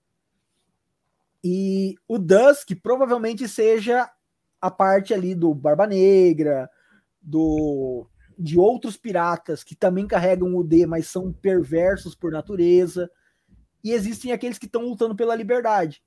E 1.45 1.95
o 2.07 2.18
dusk 2.18 2.70
provavelmente 2.82 3.49
seja 3.49 4.09
a 4.61 4.70
parte 4.70 5.12
ali 5.12 5.34
do 5.34 5.53
Barba 5.55 5.86
Negra, 5.86 6.70
do 7.20 8.07
de 8.38 8.59
outros 8.59 8.97
piratas 8.97 9.62
que 9.62 9.74
também 9.74 10.07
carregam 10.07 10.57
o 10.57 10.64
D, 10.64 10.86
mas 10.86 11.07
são 11.07 11.32
perversos 11.32 12.14
por 12.14 12.32
natureza. 12.32 13.11
E 13.84 13.93
existem 13.93 14.32
aqueles 14.32 14.59
que 14.59 14.66
estão 14.66 14.82
lutando 14.82 15.14
pela 15.14 15.34
liberdade. 15.34 16.03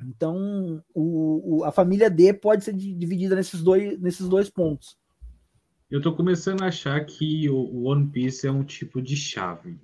Então, 0.00 0.84
o, 0.94 1.58
o, 1.58 1.64
a 1.64 1.72
família 1.72 2.10
D 2.10 2.32
pode 2.32 2.64
ser 2.64 2.74
dividida 2.74 3.34
nesses 3.34 3.62
dois, 3.62 3.98
nesses 4.00 4.28
dois 4.28 4.50
pontos. 4.50 4.96
Eu 5.90 5.98
estou 5.98 6.14
começando 6.14 6.62
a 6.62 6.66
achar 6.66 7.04
que 7.06 7.48
o, 7.48 7.56
o 7.56 7.84
One 7.84 8.08
Piece 8.08 8.46
é 8.46 8.50
um 8.50 8.64
tipo 8.64 9.00
de 9.00 9.16
chave. 9.16 9.78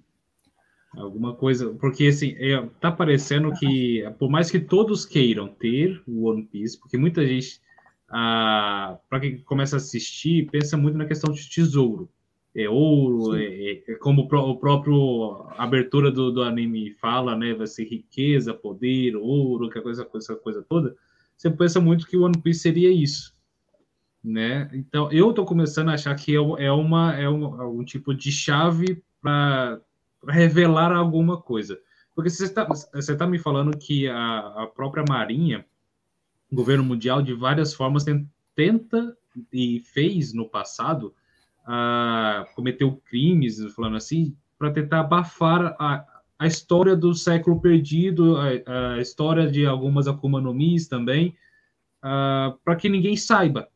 Alguma 0.96 1.34
coisa. 1.34 1.70
Porque, 1.74 2.06
assim, 2.06 2.34
é, 2.38 2.60
tá 2.80 2.92
parecendo 2.92 3.52
que, 3.52 4.02
por 4.18 4.30
mais 4.30 4.50
que 4.50 4.60
todos 4.60 5.06
queiram 5.06 5.48
ter 5.48 6.02
o 6.06 6.28
One 6.28 6.44
Piece, 6.44 6.78
porque 6.78 6.98
muita 6.98 7.26
gente, 7.26 7.60
ah, 8.08 8.98
para 9.08 9.20
quem 9.20 9.38
começa 9.38 9.76
a 9.76 9.78
assistir, 9.78 10.50
pensa 10.50 10.76
muito 10.76 10.98
na 10.98 11.06
questão 11.06 11.32
de 11.32 11.48
tesouro 11.48 12.10
é 12.54 12.68
ouro, 12.68 13.34
é, 13.36 13.44
é, 13.44 13.84
é, 13.88 13.94
como 13.94 14.22
o 14.22 14.56
próprio 14.58 15.46
abertura 15.56 16.10
do, 16.10 16.30
do 16.30 16.42
anime 16.42 16.92
fala, 17.00 17.36
né? 17.36 17.54
Vai 17.54 17.66
ser 17.66 17.84
riqueza, 17.84 18.52
poder, 18.52 19.16
ouro, 19.16 19.70
que 19.70 19.80
coisa, 19.80 20.06
essa 20.14 20.36
coisa 20.36 20.62
toda. 20.68 20.94
Você 21.36 21.50
pensa 21.50 21.80
muito 21.80 22.06
que 22.06 22.16
o 22.16 22.24
One 22.24 22.40
Piece 22.40 22.60
seria 22.60 22.90
isso, 22.90 23.34
né? 24.22 24.70
Então 24.74 25.10
eu 25.10 25.30
estou 25.30 25.46
começando 25.46 25.88
a 25.88 25.94
achar 25.94 26.14
que 26.14 26.36
é, 26.36 26.64
é 26.64 26.70
uma 26.70 27.14
é 27.14 27.28
um, 27.28 27.80
um 27.80 27.84
tipo 27.84 28.14
de 28.14 28.30
chave 28.30 29.02
para 29.20 29.80
revelar 30.28 30.92
alguma 30.92 31.40
coisa. 31.40 31.78
Porque 32.14 32.30
você 32.30 32.44
está 32.44 32.66
tá 33.16 33.26
me 33.26 33.38
falando 33.38 33.76
que 33.76 34.08
a, 34.08 34.38
a 34.62 34.66
própria 34.66 35.04
Marinha, 35.08 35.64
o 36.50 36.56
governo 36.56 36.84
mundial, 36.84 37.22
de 37.22 37.32
várias 37.32 37.72
formas, 37.72 38.04
tenta 38.54 39.16
e 39.52 39.80
fez 39.80 40.34
no 40.34 40.48
passado, 40.48 41.14
uh, 41.62 42.54
cometeu 42.54 43.00
crimes, 43.06 43.62
falando 43.74 43.96
assim, 43.96 44.36
para 44.58 44.70
tentar 44.70 45.00
abafar 45.00 45.74
a, 45.78 46.04
a 46.38 46.46
história 46.46 46.94
do 46.94 47.14
século 47.14 47.60
perdido, 47.60 48.36
a, 48.36 48.94
a 48.94 49.00
história 49.00 49.50
de 49.50 49.64
algumas 49.64 50.06
Akuma 50.06 50.40
no 50.40 50.52
Mis 50.52 50.86
também, 50.86 51.28
uh, 51.28 51.34
ah, 52.02 52.56
para 52.64 52.76
que 52.76 52.88
ninguém 52.88 53.16
saiba 53.16 53.68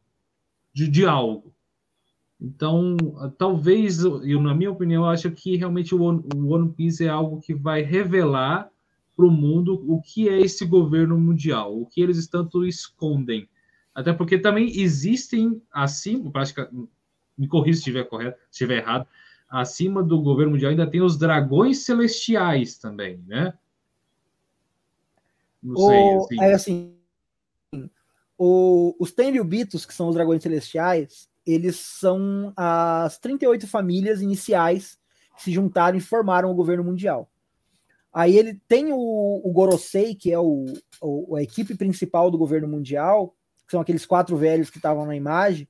de, 0.73 0.89
de 0.89 1.07
algo. 1.07 1.56
Então, 2.41 2.97
talvez, 3.39 4.05
eu, 4.05 4.41
na 4.43 4.55
minha 4.55 4.71
opinião, 4.71 5.05
eu 5.05 5.11
acho 5.11 5.31
que 5.31 5.57
realmente 5.57 5.95
o 5.95 6.03
One, 6.03 6.23
o 6.35 6.53
One 6.53 6.73
Piece 6.73 7.05
é 7.05 7.09
algo 7.09 7.41
que 7.41 7.55
vai 7.55 7.83
revelar 7.83 8.71
para 9.17 9.27
o 9.27 9.31
mundo 9.31 9.83
o 9.91 10.01
que 10.03 10.29
é 10.29 10.39
esse 10.39 10.67
governo 10.67 11.19
mundial, 11.19 11.81
o 11.81 11.87
que 11.87 12.03
eles 12.03 12.27
tanto 12.27 12.67
escondem. 12.67 13.49
Até 13.95 14.13
porque 14.13 14.39
também 14.39 14.79
existem, 14.79 15.63
acima, 15.73 16.31
me 17.39 17.49
corrija 17.49 17.77
se 17.77 17.81
estiver 17.81 18.05
correto, 18.05 18.39
se 18.51 18.63
estiver 18.63 18.83
errado, 18.83 19.07
acima 19.49 20.03
do 20.03 20.21
governo 20.21 20.53
mundial 20.53 20.71
ainda 20.71 20.91
tem 20.91 21.01
os 21.01 21.17
dragões 21.17 21.79
celestiais 21.79 22.77
também, 22.77 23.23
né? 23.27 23.55
Não 25.63 25.75
o, 25.75 25.87
sei. 25.89 26.17
Assim. 26.17 26.41
É 26.41 26.53
assim, 26.53 26.97
o, 28.37 28.95
os 28.99 29.13
Tenryubitos, 29.13 29.87
que 29.87 29.95
são 29.95 30.09
os 30.09 30.15
dragões 30.15 30.43
celestiais, 30.43 31.31
eles 31.47 31.77
são 31.77 32.53
as 32.57 33.19
38 33.19 33.67
famílias 33.69 34.21
iniciais 34.21 34.99
que 35.37 35.45
se 35.45 35.53
juntaram 35.53 35.97
e 35.97 36.01
formaram 36.01 36.51
o 36.51 36.55
governo 36.55 36.83
mundial. 36.83 37.31
Aí 38.13 38.37
ele 38.37 38.61
tem 38.67 38.93
o, 38.93 39.41
o 39.45 39.53
Gorosei, 39.53 40.15
que 40.15 40.33
é 40.33 40.39
o, 40.39 40.65
o, 41.01 41.37
a 41.37 41.43
equipe 41.43 41.75
principal 41.75 42.31
do 42.31 42.39
governo 42.39 42.67
mundial, 42.67 43.37
que 43.67 43.71
são 43.71 43.81
aqueles 43.81 44.07
quatro 44.07 44.37
velhos 44.37 44.71
que 44.71 44.79
estavam 44.79 45.05
na 45.05 45.15
imagem, 45.15 45.69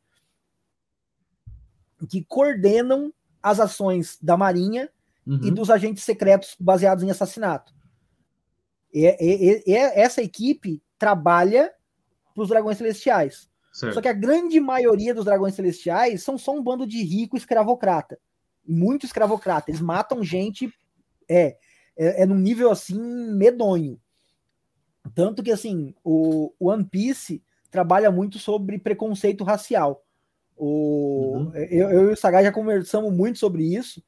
que 2.09 2.24
coordenam 2.24 3.12
as 3.43 3.59
ações 3.59 4.18
da 4.22 4.37
Marinha 4.37 4.89
uhum. 5.27 5.41
e 5.43 5.51
dos 5.51 5.70
agentes 5.70 6.05
secretos 6.05 6.57
baseados 6.59 7.03
em 7.03 7.11
assassinato. 7.11 7.74
E, 8.95 9.07
e, 9.20 9.64
e 9.66 9.74
essa 9.74 10.22
equipe 10.22 10.81
trabalha 10.99 11.72
para 12.35 12.43
os 12.43 12.49
dragões 12.49 12.79
celestiais. 12.79 13.51
Certo. 13.77 13.93
Só 13.93 14.01
que 14.01 14.09
a 14.09 14.14
grande 14.14 14.59
maioria 14.59 15.12
dos 15.12 15.27
dragões 15.27 15.55
celestiais 15.55 16.22
são 16.22 16.39
só 16.39 16.53
um 16.53 16.62
bando 16.62 16.87
de 16.87 17.03
rico 17.03 17.37
escravocrata. 17.37 18.18
Muito 18.66 19.05
escravocrata. 19.05 19.70
Eles 19.70 19.83
matam 19.83 20.24
gente. 20.24 20.72
É, 21.29 21.59
é, 21.95 22.22
é 22.22 22.27
num 22.27 22.39
nível 22.39 22.70
assim 22.70 22.99
medonho. 23.35 24.01
Tanto 25.14 25.43
que 25.43 25.53
assim, 25.53 25.95
o, 26.03 26.55
One 26.59 26.85
Piece 26.85 27.43
trabalha 27.70 28.11
muito 28.11 28.39
sobre 28.39 28.79
preconceito 28.79 29.45
racial. 29.45 30.03
O, 30.57 31.35
uhum. 31.37 31.55
eu, 31.55 31.91
eu, 31.91 32.09
e 32.09 32.12
o 32.14 32.16
Sagai 32.16 32.45
já 32.45 32.51
conversamos 32.51 33.12
muito 33.12 33.39
sobre 33.39 33.62
isso 33.62 34.03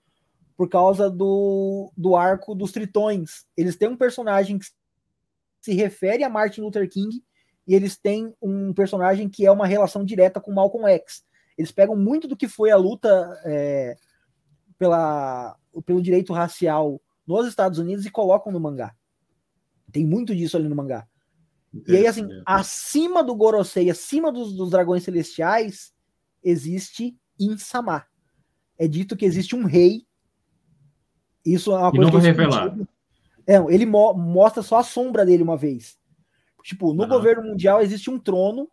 por 0.57 0.71
causa 0.71 1.11
do, 1.11 1.93
do 1.95 2.17
arco 2.17 2.55
dos 2.55 2.73
Tritões. 2.73 3.47
Eles 3.55 3.77
têm 3.77 3.91
um 3.91 3.99
personagem 3.99 4.59
que 4.59 4.65
se 5.61 5.75
refere 5.75 6.25
a 6.25 6.31
Martin 6.31 6.63
Luther 6.63 6.89
King 6.89 7.23
e 7.69 7.75
eles 7.75 7.99
têm 7.99 8.35
um 8.41 8.73
personagem 8.73 9.29
que 9.29 9.45
é 9.45 9.53
uma 9.53 9.67
relação 9.67 10.03
direta 10.03 10.41
com 10.41 10.55
Malcolm 10.55 10.89
X. 10.89 11.23
Eles 11.57 11.71
pegam 11.71 11.95
muito 11.95 12.27
do 12.27 12.37
que 12.37 12.49
foi 12.49 12.71
a 12.71 12.77
luta 12.77 13.39
é, 13.45 13.95
pela, 14.79 15.55
pelo 15.85 16.01
direito 16.01 16.33
racial 16.33 16.99
nos 17.27 17.47
Estados 17.47 17.79
Unidos 17.79 18.07
e 18.07 18.11
colocam 18.11 18.51
no 18.51 18.59
mangá. 18.59 18.95
Tem 19.93 20.07
muito 20.07 20.35
disso 20.35 20.57
ali 20.57 20.67
no 20.67 20.75
mangá. 20.75 21.07
E 21.87 21.95
aí, 21.95 22.07
assim, 22.07 22.27
acima 22.47 23.23
do 23.23 23.37
Gorosei, 23.37 23.91
acima 23.91 24.33
dos, 24.33 24.55
dos 24.55 24.71
dragões 24.71 25.03
celestiais, 25.03 25.93
existe 26.43 27.15
Insama. 27.39 28.07
É 28.79 28.89
dito 28.89 29.15
que 29.15 29.27
existe 29.27 29.55
um 29.55 29.67
rei. 29.67 30.07
Isso 31.45 31.73
é 31.73 31.79
uma 31.79 31.89
e 31.89 31.97
coisa 31.97 32.11
não 32.11 32.19
que 32.19 32.27
revelar. 32.27 32.75
É, 33.47 33.57
ele 33.69 33.85
mo 33.85 34.15
mostra 34.15 34.63
só 34.63 34.79
a 34.79 34.83
sombra 34.83 35.27
dele 35.27 35.43
uma 35.43 35.57
vez. 35.57 35.98
Tipo, 36.63 36.93
no 36.93 37.05
uhum. 37.05 37.09
governo 37.09 37.43
mundial 37.43 37.81
existe 37.81 38.11
um 38.11 38.19
trono, 38.19 38.69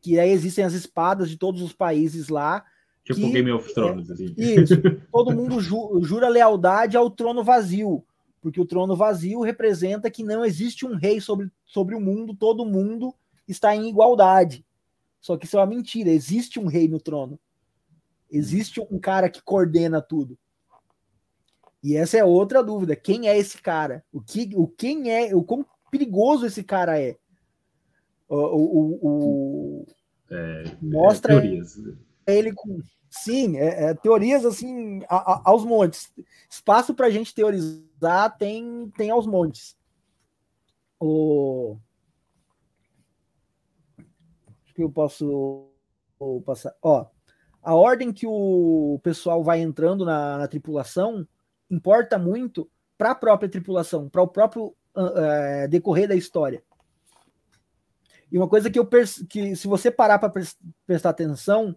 que 0.00 0.18
aí 0.18 0.30
existem 0.30 0.64
as 0.64 0.72
espadas 0.72 1.30
de 1.30 1.36
todos 1.36 1.62
os 1.62 1.72
países 1.72 2.28
lá. 2.28 2.64
Tipo 3.04 3.20
que, 3.20 3.32
Game 3.32 3.50
of 3.50 3.72
Thrones, 3.72 4.10
é, 4.10 4.12
assim. 4.12 4.34
Isso. 4.36 4.74
Todo 5.12 5.34
mundo 5.34 5.60
ju 5.60 6.00
jura 6.02 6.28
lealdade 6.28 6.96
ao 6.96 7.10
trono 7.10 7.42
vazio. 7.42 8.04
Porque 8.40 8.60
o 8.60 8.66
trono 8.66 8.94
vazio 8.94 9.40
representa 9.40 10.10
que 10.10 10.22
não 10.22 10.44
existe 10.44 10.86
um 10.86 10.94
rei 10.94 11.20
sobre, 11.20 11.50
sobre 11.64 11.94
o 11.94 12.00
mundo, 12.00 12.34
todo 12.34 12.64
mundo 12.64 13.12
está 13.48 13.74
em 13.74 13.88
igualdade. 13.88 14.64
Só 15.20 15.36
que 15.36 15.44
isso 15.44 15.56
é 15.56 15.60
uma 15.60 15.66
mentira, 15.66 16.10
existe 16.10 16.60
um 16.60 16.66
rei 16.66 16.86
no 16.86 17.00
trono. 17.00 17.38
Existe 18.30 18.80
um 18.90 18.98
cara 18.98 19.28
que 19.28 19.42
coordena 19.42 20.00
tudo. 20.00 20.38
E 21.82 21.96
essa 21.96 22.18
é 22.18 22.24
outra 22.24 22.62
dúvida. 22.62 22.94
Quem 22.94 23.28
é 23.28 23.36
esse 23.36 23.60
cara? 23.60 24.04
O 24.12 24.20
que, 24.20 24.50
o 24.54 24.68
quem 24.68 25.10
é? 25.10 25.34
O 25.34 25.42
quão 25.42 25.64
perigoso 25.90 26.46
esse 26.46 26.62
cara 26.62 27.00
é? 27.00 27.16
O, 28.28 28.36
o, 28.36 28.98
o 29.02 29.86
é, 30.30 30.64
mostra 30.82 31.42
é 32.26 32.36
ele 32.36 32.52
com 32.52 32.80
sim, 33.08 33.56
é, 33.56 33.84
é, 33.84 33.94
teorias 33.94 34.44
assim 34.44 35.02
a, 35.08 35.16
a, 35.16 35.42
aos 35.46 35.64
montes. 35.64 36.12
Espaço 36.50 36.94
para 36.94 37.06
a 37.06 37.10
gente 37.10 37.34
teorizar 37.34 38.36
tem 38.36 38.90
tem 38.96 39.10
aos 39.10 39.26
montes. 39.26 39.76
O 41.00 41.78
que 44.74 44.82
eu 44.82 44.90
posso 44.90 45.70
passar? 46.44 46.74
Ó, 46.82 47.06
a 47.62 47.74
ordem 47.74 48.12
que 48.12 48.26
o 48.26 49.00
pessoal 49.02 49.42
vai 49.42 49.60
entrando 49.60 50.04
na, 50.04 50.38
na 50.38 50.48
tripulação 50.48 51.26
importa 51.70 52.18
muito 52.18 52.70
para 52.96 53.12
a 53.12 53.14
própria 53.14 53.48
tripulação, 53.48 54.08
para 54.08 54.22
o 54.22 54.28
próprio 54.28 54.74
uh, 54.96 55.68
decorrer 55.68 56.08
da 56.08 56.14
história. 56.14 56.62
E 58.30 58.36
uma 58.36 58.48
coisa 58.48 58.70
que 58.70 58.78
eu 58.78 58.86
que 59.28 59.56
se 59.56 59.66
você 59.66 59.90
parar 59.90 60.18
para 60.18 60.32
prestar 60.86 61.10
atenção, 61.10 61.74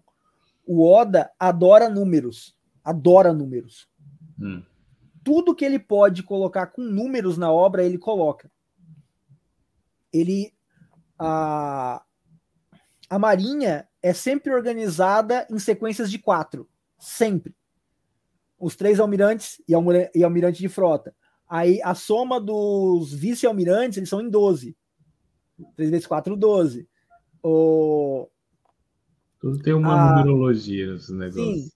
o 0.66 0.86
Oda 0.86 1.32
adora 1.40 1.90
números, 1.90 2.58
adora 2.84 3.34
números. 3.34 3.90
Hum. 4.40 4.64
Tudo 5.24 5.56
que 5.56 5.64
ele 5.64 5.80
pode 5.80 6.24
colocar 6.24 6.68
com 6.68 6.82
números 6.82 7.38
na 7.38 7.52
obra, 7.52 7.84
ele 7.84 7.98
coloca. 7.98 8.52
Ele 10.12 10.54
a, 11.24 12.04
a 13.08 13.20
Marinha 13.20 13.88
é 14.02 14.12
sempre 14.12 14.52
organizada 14.52 15.46
em 15.52 15.60
sequências 15.60 16.10
de 16.10 16.18
quatro. 16.18 16.68
Sempre. 16.98 17.56
Os 18.58 18.76
três 18.76 19.00
almirantes 19.00 19.62
e, 19.68 19.74
almirante, 19.74 20.24
almirante 20.24 20.60
de 20.60 20.68
frota. 20.68 21.16
Aí 21.48 21.80
a 21.84 21.94
soma 21.94 22.40
dos 22.40 23.14
vice-almirantes, 23.14 23.98
eles 23.98 24.10
são 24.10 24.22
em 24.22 24.30
12. 24.30 24.76
3 25.76 25.90
vezes 25.90 26.08
4, 26.08 26.36
12. 26.36 26.88
O... 27.44 28.28
Tudo 29.40 29.62
tem 29.62 29.74
uma 29.74 29.94
a... 29.94 30.10
numerologia 30.10 30.92
nesses 30.92 31.10
negócios. 31.10 31.64
Sim. 31.64 31.72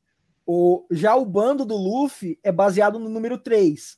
O... 0.45 0.85
Já 0.91 1.15
o 1.15 1.25
bando 1.25 1.65
do 1.65 1.75
Luffy 1.75 2.39
é 2.43 2.51
baseado 2.51 2.99
no 2.99 3.09
número 3.09 3.37
3. 3.37 3.97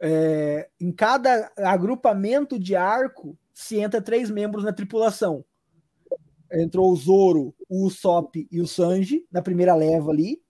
É... 0.00 0.68
Em 0.80 0.92
cada 0.92 1.52
agrupamento 1.58 2.58
de 2.58 2.74
arco, 2.74 3.36
se 3.52 3.78
entra 3.78 4.00
três 4.00 4.30
membros 4.30 4.64
na 4.64 4.72
tripulação. 4.72 5.44
Entrou 6.50 6.90
o 6.90 6.96
Zoro, 6.96 7.54
o 7.68 7.84
Usopp 7.84 8.48
e 8.50 8.60
o 8.60 8.66
Sanji 8.66 9.26
na 9.30 9.42
primeira 9.42 9.74
leva 9.74 10.10
ali. 10.10 10.40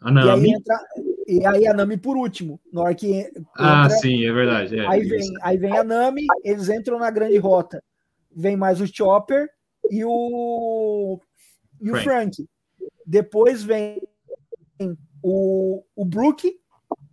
A 0.00 0.12
Nami. 0.12 0.48
E 0.48 0.52
aí, 0.52 0.56
entra, 0.56 0.78
e 1.26 1.46
aí 1.46 1.66
a 1.66 1.74
Nami 1.74 1.96
por 1.96 2.16
último. 2.16 2.60
Na 2.72 2.82
hora 2.82 2.94
que 2.94 3.12
entra, 3.12 3.42
ah, 3.56 3.88
sim, 3.90 4.24
é 4.24 4.32
verdade. 4.32 4.78
É, 4.78 4.86
aí, 4.86 5.04
vem, 5.04 5.32
aí 5.42 5.56
vem 5.56 5.76
a 5.76 5.84
Nami, 5.84 6.26
eles 6.44 6.68
entram 6.68 6.98
na 6.98 7.10
grande 7.10 7.36
rota. 7.38 7.82
Vem 8.34 8.56
mais 8.56 8.80
o 8.80 8.86
Chopper 8.86 9.48
e 9.90 10.04
o, 10.04 11.20
e 11.80 11.88
Frank. 11.90 11.98
o 11.98 12.02
Frank. 12.02 12.48
Depois 13.06 13.62
vem 13.62 14.00
o, 15.22 15.84
o 15.94 16.04
Brook 16.04 16.58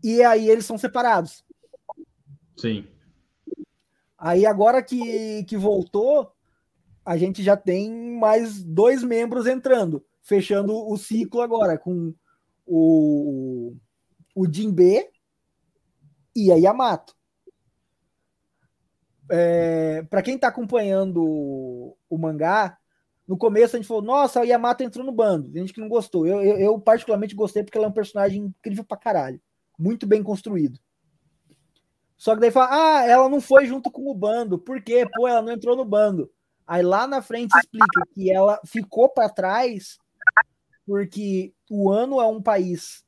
e 0.03 0.23
aí 0.23 0.49
eles 0.49 0.65
são 0.65 0.77
separados. 0.77 1.43
Sim. 2.57 2.87
Aí 4.17 4.45
agora 4.45 4.83
que, 4.83 5.43
que 5.45 5.55
voltou, 5.55 6.31
a 7.05 7.17
gente 7.17 7.41
já 7.41 7.55
tem 7.55 8.17
mais 8.17 8.61
dois 8.61 9.03
membros 9.03 9.47
entrando, 9.47 10.03
fechando 10.21 10.73
o 10.73 10.97
ciclo 10.97 11.41
agora 11.41 11.77
com 11.77 12.13
o, 12.65 13.75
o 14.35 14.51
Jinbe 14.51 15.07
e 16.35 16.51
a 16.51 16.55
Yamato. 16.55 17.15
É, 19.31 20.03
Para 20.09 20.21
quem 20.21 20.35
está 20.35 20.47
acompanhando 20.47 21.23
o, 21.23 21.97
o 22.09 22.17
mangá, 22.17 22.77
No 23.27 23.37
começo 23.37 23.75
a 23.75 23.79
gente 23.79 23.87
falou, 23.87 24.01
nossa, 24.01 24.41
a 24.41 24.43
Yamato 24.43 24.83
entrou 24.83 25.05
no 25.05 25.11
bando. 25.11 25.51
Tem 25.51 25.61
gente 25.61 25.73
que 25.73 25.81
não 25.81 25.89
gostou. 25.89 26.25
Eu, 26.25 26.41
eu, 26.41 26.57
eu, 26.57 26.79
particularmente 26.79 27.35
gostei 27.35 27.63
porque 27.63 27.77
ela 27.77 27.87
é 27.87 27.89
um 27.89 27.93
personagem 27.93 28.43
incrível 28.43 28.83
pra 28.83 28.97
caralho. 28.97 29.39
Muito 29.77 30.07
bem 30.07 30.23
construído. 30.23 30.79
Só 32.17 32.35
que 32.35 32.41
daí 32.41 32.51
fala, 32.51 32.69
ah, 32.71 33.05
ela 33.05 33.29
não 33.29 33.39
foi 33.39 33.65
junto 33.65 33.89
com 33.89 34.09
o 34.09 34.15
bando. 34.15 34.59
Por 34.59 34.81
quê? 34.81 35.07
Pô, 35.13 35.27
ela 35.27 35.41
não 35.41 35.53
entrou 35.53 35.75
no 35.75 35.85
bando. 35.85 36.29
Aí 36.67 36.83
lá 36.83 37.07
na 37.07 37.21
frente 37.21 37.57
explica 37.57 38.01
que 38.13 38.31
ela 38.31 38.59
ficou 38.65 39.09
para 39.09 39.29
trás 39.29 39.97
porque 40.85 41.53
o 41.69 41.91
ano 41.91 42.19
é 42.19 42.25
um 42.25 42.41
país 42.41 43.05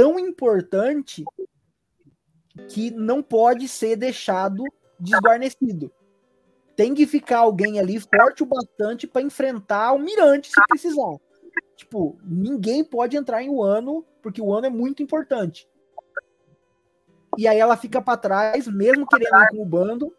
tão 0.00 0.18
importante 0.18 1.22
que 2.70 2.90
não 2.90 3.22
pode 3.22 3.68
ser 3.68 3.96
deixado 3.96 4.64
desguarnecido. 4.98 5.92
Tem 6.74 6.94
que 6.94 7.06
ficar 7.06 7.40
alguém 7.40 7.78
ali 7.78 8.00
forte 8.00 8.42
o 8.42 8.46
bastante 8.46 9.06
para 9.06 9.20
enfrentar 9.20 9.92
o 9.92 9.98
mirante 9.98 10.48
se 10.48 10.66
precisar. 10.66 11.18
Tipo, 11.76 12.18
ninguém 12.24 12.82
pode 12.82 13.14
entrar 13.14 13.42
em 13.42 13.50
Wano, 13.50 14.02
porque 14.22 14.40
o 14.40 14.54
ano 14.54 14.68
é 14.68 14.70
muito 14.70 15.02
importante. 15.02 15.68
E 17.36 17.46
aí 17.46 17.58
ela 17.58 17.76
fica 17.76 18.00
para 18.00 18.16
trás, 18.16 18.66
mesmo 18.66 19.06
querendo 19.06 19.36
ir 19.36 19.48
com 19.50 19.62
o 19.62 19.66
bando, 19.66 20.10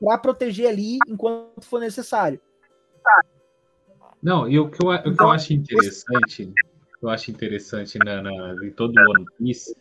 para 0.00 0.18
proteger 0.18 0.68
ali 0.68 0.98
enquanto 1.06 1.62
for 1.62 1.78
necessário. 1.78 2.40
Não, 4.20 4.48
e 4.48 4.58
o 4.58 4.68
que 4.68 4.84
eu, 4.84 4.90
o 4.90 5.00
que 5.00 5.08
eu 5.08 5.12
então, 5.12 5.30
acho 5.30 5.52
interessante, 5.52 6.52
eu 7.00 7.08
acho 7.08 7.30
interessante 7.30 7.98
na, 7.98 8.22
na, 8.22 8.54
em 8.64 8.70
todo 8.70 8.92
o 8.96 9.10
One 9.12 9.26
Piece, 9.38 9.76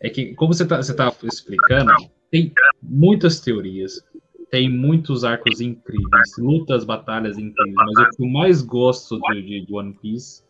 é 0.00 0.08
que, 0.08 0.34
como 0.34 0.52
você 0.52 0.64
está 0.64 0.76
você 0.76 0.94
tá 0.94 1.12
explicando, 1.24 1.92
tem 2.30 2.52
muitas 2.82 3.40
teorias, 3.40 4.04
tem 4.50 4.68
muitos 4.68 5.24
arcos 5.24 5.60
incríveis, 5.60 6.36
lutas, 6.38 6.84
batalhas 6.84 7.38
incríveis, 7.38 7.74
mas 7.74 8.06
o 8.06 8.10
que 8.10 8.22
eu 8.22 8.28
mais 8.28 8.62
gosto 8.62 9.18
de, 9.18 9.42
de, 9.42 9.66
de 9.66 9.74
One 9.74 9.94
Piece 9.94 10.44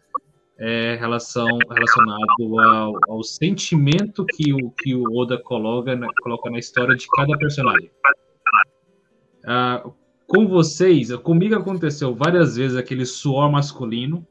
é 0.58 0.96
relação, 0.96 1.46
relacionado 1.68 2.60
ao, 2.60 2.98
ao, 3.08 3.22
sentimento 3.22 4.24
que 4.24 4.52
o, 4.52 4.70
que 4.70 4.94
o 4.94 5.04
Oda 5.12 5.36
coloca 5.36 5.96
na, 5.96 6.06
coloca 6.22 6.48
na 6.50 6.58
história 6.58 6.94
de 6.94 7.06
cada 7.08 7.36
personagem. 7.36 7.90
Ah, 9.46 9.84
com 10.26 10.46
vocês, 10.46 11.14
comigo 11.16 11.54
aconteceu 11.54 12.14
várias 12.14 12.56
vezes 12.56 12.76
aquele 12.76 13.04
suor 13.04 13.50
masculino. 13.50 14.26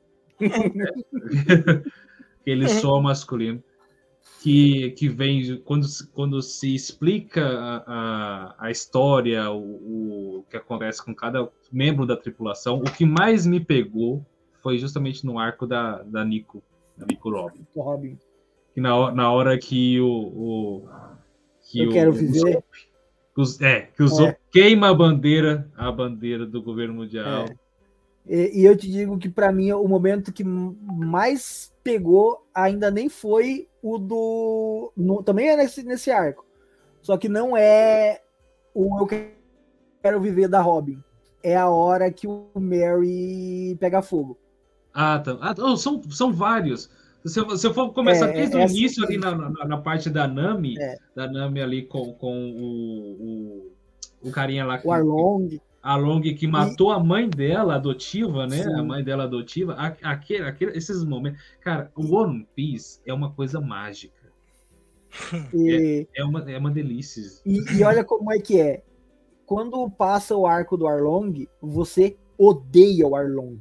Aquele 2.42 2.68
suor 2.68 3.02
masculino 3.02 3.64
que, 4.44 4.92
que 4.92 5.08
vem 5.08 5.58
quando, 5.64 5.88
quando 6.12 6.42
se 6.42 6.76
explica 6.76 7.46
a, 7.48 7.84
a, 7.88 8.56
a 8.60 8.72
história, 8.72 9.50
o, 9.50 10.40
o, 10.40 10.46
que 10.50 10.58
acontece 10.58 11.04
com 11.04 11.16
cada 11.16 11.50
membro 11.72 12.06
da 12.06 12.18
tripulação. 12.18 12.80
O 12.80 12.84
que 12.84 13.06
mais 13.06 13.48
me 13.48 13.62
pegou 13.62 14.26
foi 14.62 14.78
justamente 14.78 15.26
no 15.26 15.40
arco 15.40 15.66
da, 15.66 16.04
da 16.04 16.26
Nico, 16.26 16.62
da 16.98 17.06
Nico 17.06 17.30
Robin. 17.30 17.66
Robin. 17.74 18.20
Que 18.74 18.82
na, 18.82 19.12
na 19.14 19.32
hora 19.32 19.58
que 19.58 20.02
o. 20.02 20.10
o 20.10 20.90
que 21.62 21.80
Eu 21.80 21.90
o, 21.90 21.94
quero 21.94 22.12
viver. 22.12 22.62
Os, 23.38 23.62
é, 23.62 23.84
que 23.96 24.04
o 24.04 24.28
é. 24.28 24.38
queima 24.52 24.90
a 24.90 24.94
bandeira, 24.94 25.72
a 25.74 25.90
bandeira 25.90 26.46
do 26.46 26.62
governo 26.62 26.96
mundial. 26.96 27.46
É. 27.46 27.63
E, 28.28 28.62
e, 28.62 28.66
eu 28.66 28.76
te 28.78 28.90
digo 28.90 29.18
que 29.18 29.30
para 29.30 29.52
mim 29.52 29.72
o 29.74 29.88
momento 29.88 30.32
que 30.32 30.44
mais 30.44 31.74
pegou 31.84 32.48
ainda 32.54 32.90
nem 32.90 33.10
foi 33.10 33.68
o 33.82 33.98
do. 33.98 34.94
No, 34.96 35.22
também 35.22 35.50
é 35.50 35.58
nesse, 35.58 35.84
nesse 35.84 36.10
arco. 36.10 36.46
Só 37.02 37.18
que 37.18 37.28
não 37.28 37.56
é 37.58 38.22
o 38.74 39.00
Eu 39.00 39.08
Quero 40.02 40.22
Viver 40.22 40.48
da 40.48 40.62
Robin. 40.62 41.02
É 41.44 41.58
a 41.58 41.70
hora 41.70 42.12
que 42.12 42.26
o 42.26 42.48
Mary 42.56 43.76
pega 43.80 44.02
fogo. 44.02 44.38
Ah, 44.94 45.20
tá. 45.20 45.38
Ah, 45.42 45.54
oh, 45.60 45.76
são, 45.76 46.02
são 46.10 46.32
vários. 46.32 46.90
Se 47.26 47.40
eu, 47.40 47.58
se 47.58 47.68
eu 47.68 47.74
for 47.74 47.92
começar 47.94 48.30
é, 48.30 48.34
desde 48.34 48.56
é, 48.56 48.66
o 48.66 48.70
início 48.70 49.04
assim, 49.04 49.16
ali 49.16 49.22
na, 49.22 49.50
na, 49.50 49.66
na, 49.66 49.78
parte 49.78 50.10
da 50.10 50.28
Nami, 50.28 50.76
é. 50.78 50.98
da 51.16 51.30
Nami 51.30 51.62
ali 51.62 51.86
com, 51.86 52.14
com 52.14 52.52
o, 52.52 53.72
o, 54.24 54.28
o 54.30 54.32
carinha 54.32 54.66
lá. 54.66 54.82
O 54.84 54.92
Arlong. 54.92 55.60
A 55.84 55.98
Long 55.98 56.22
que 56.22 56.48
matou 56.48 56.92
e... 56.92 56.96
a 56.96 57.00
mãe 57.00 57.30
dela 57.30 57.76
adotiva, 57.76 58.48
né? 58.48 58.64
Sim. 58.64 58.74
A 58.74 58.82
mãe 58.82 59.04
dela 59.04 59.26
adotiva. 59.26 59.74
Aquele, 59.74 60.46
aquele, 60.46 60.78
esses 60.78 61.04
momentos. 61.04 61.42
Cara, 61.60 61.92
o 61.94 62.16
One 62.16 62.48
Piece 62.56 63.02
é 63.06 63.14
uma 63.14 63.32
coisa 63.32 63.60
mágica. 63.60 64.24
E... 65.54 66.08
É, 66.16 66.22
é, 66.22 66.24
uma, 66.24 66.52
é 66.52 66.58
uma 66.58 66.72
delícia. 66.72 67.22
E, 67.46 67.78
e 67.78 67.84
olha 67.84 68.04
como 68.04 68.32
é 68.32 68.40
que 68.40 68.60
é. 68.60 68.82
Quando 69.46 69.88
passa 69.92 70.36
o 70.36 70.48
arco 70.48 70.78
do 70.78 70.88
Arlong, 70.88 71.48
você 71.62 72.18
odeia 72.38 73.06
o 73.06 73.16
Arlong. 73.16 73.60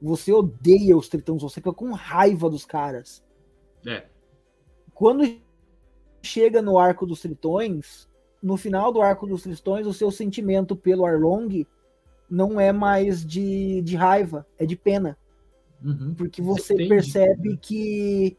Você 0.00 0.32
odeia 0.32 0.96
os 0.96 1.08
tritões, 1.08 1.42
você 1.42 1.54
fica 1.54 1.72
com 1.72 1.90
raiva 1.92 2.50
dos 2.50 2.64
caras. 2.64 3.24
É. 3.86 4.06
Quando 4.94 5.24
chega 6.22 6.60
no 6.60 6.78
arco 6.78 7.06
dos 7.06 7.20
tritões, 7.20 8.08
no 8.42 8.56
final 8.56 8.92
do 8.92 9.00
arco 9.00 9.26
dos 9.26 9.42
Tristões, 9.42 9.86
o 9.86 9.92
seu 9.92 10.10
sentimento 10.10 10.74
pelo 10.74 11.06
Arlong 11.06 11.66
não 12.28 12.58
é 12.58 12.72
mais 12.72 13.24
de, 13.24 13.82
de 13.82 13.94
raiva, 13.94 14.46
é 14.58 14.66
de 14.66 14.74
pena. 14.74 15.16
Uhum. 15.84 16.14
Porque 16.14 16.40
você 16.40 16.74
percebe 16.88 17.56
que. 17.56 18.36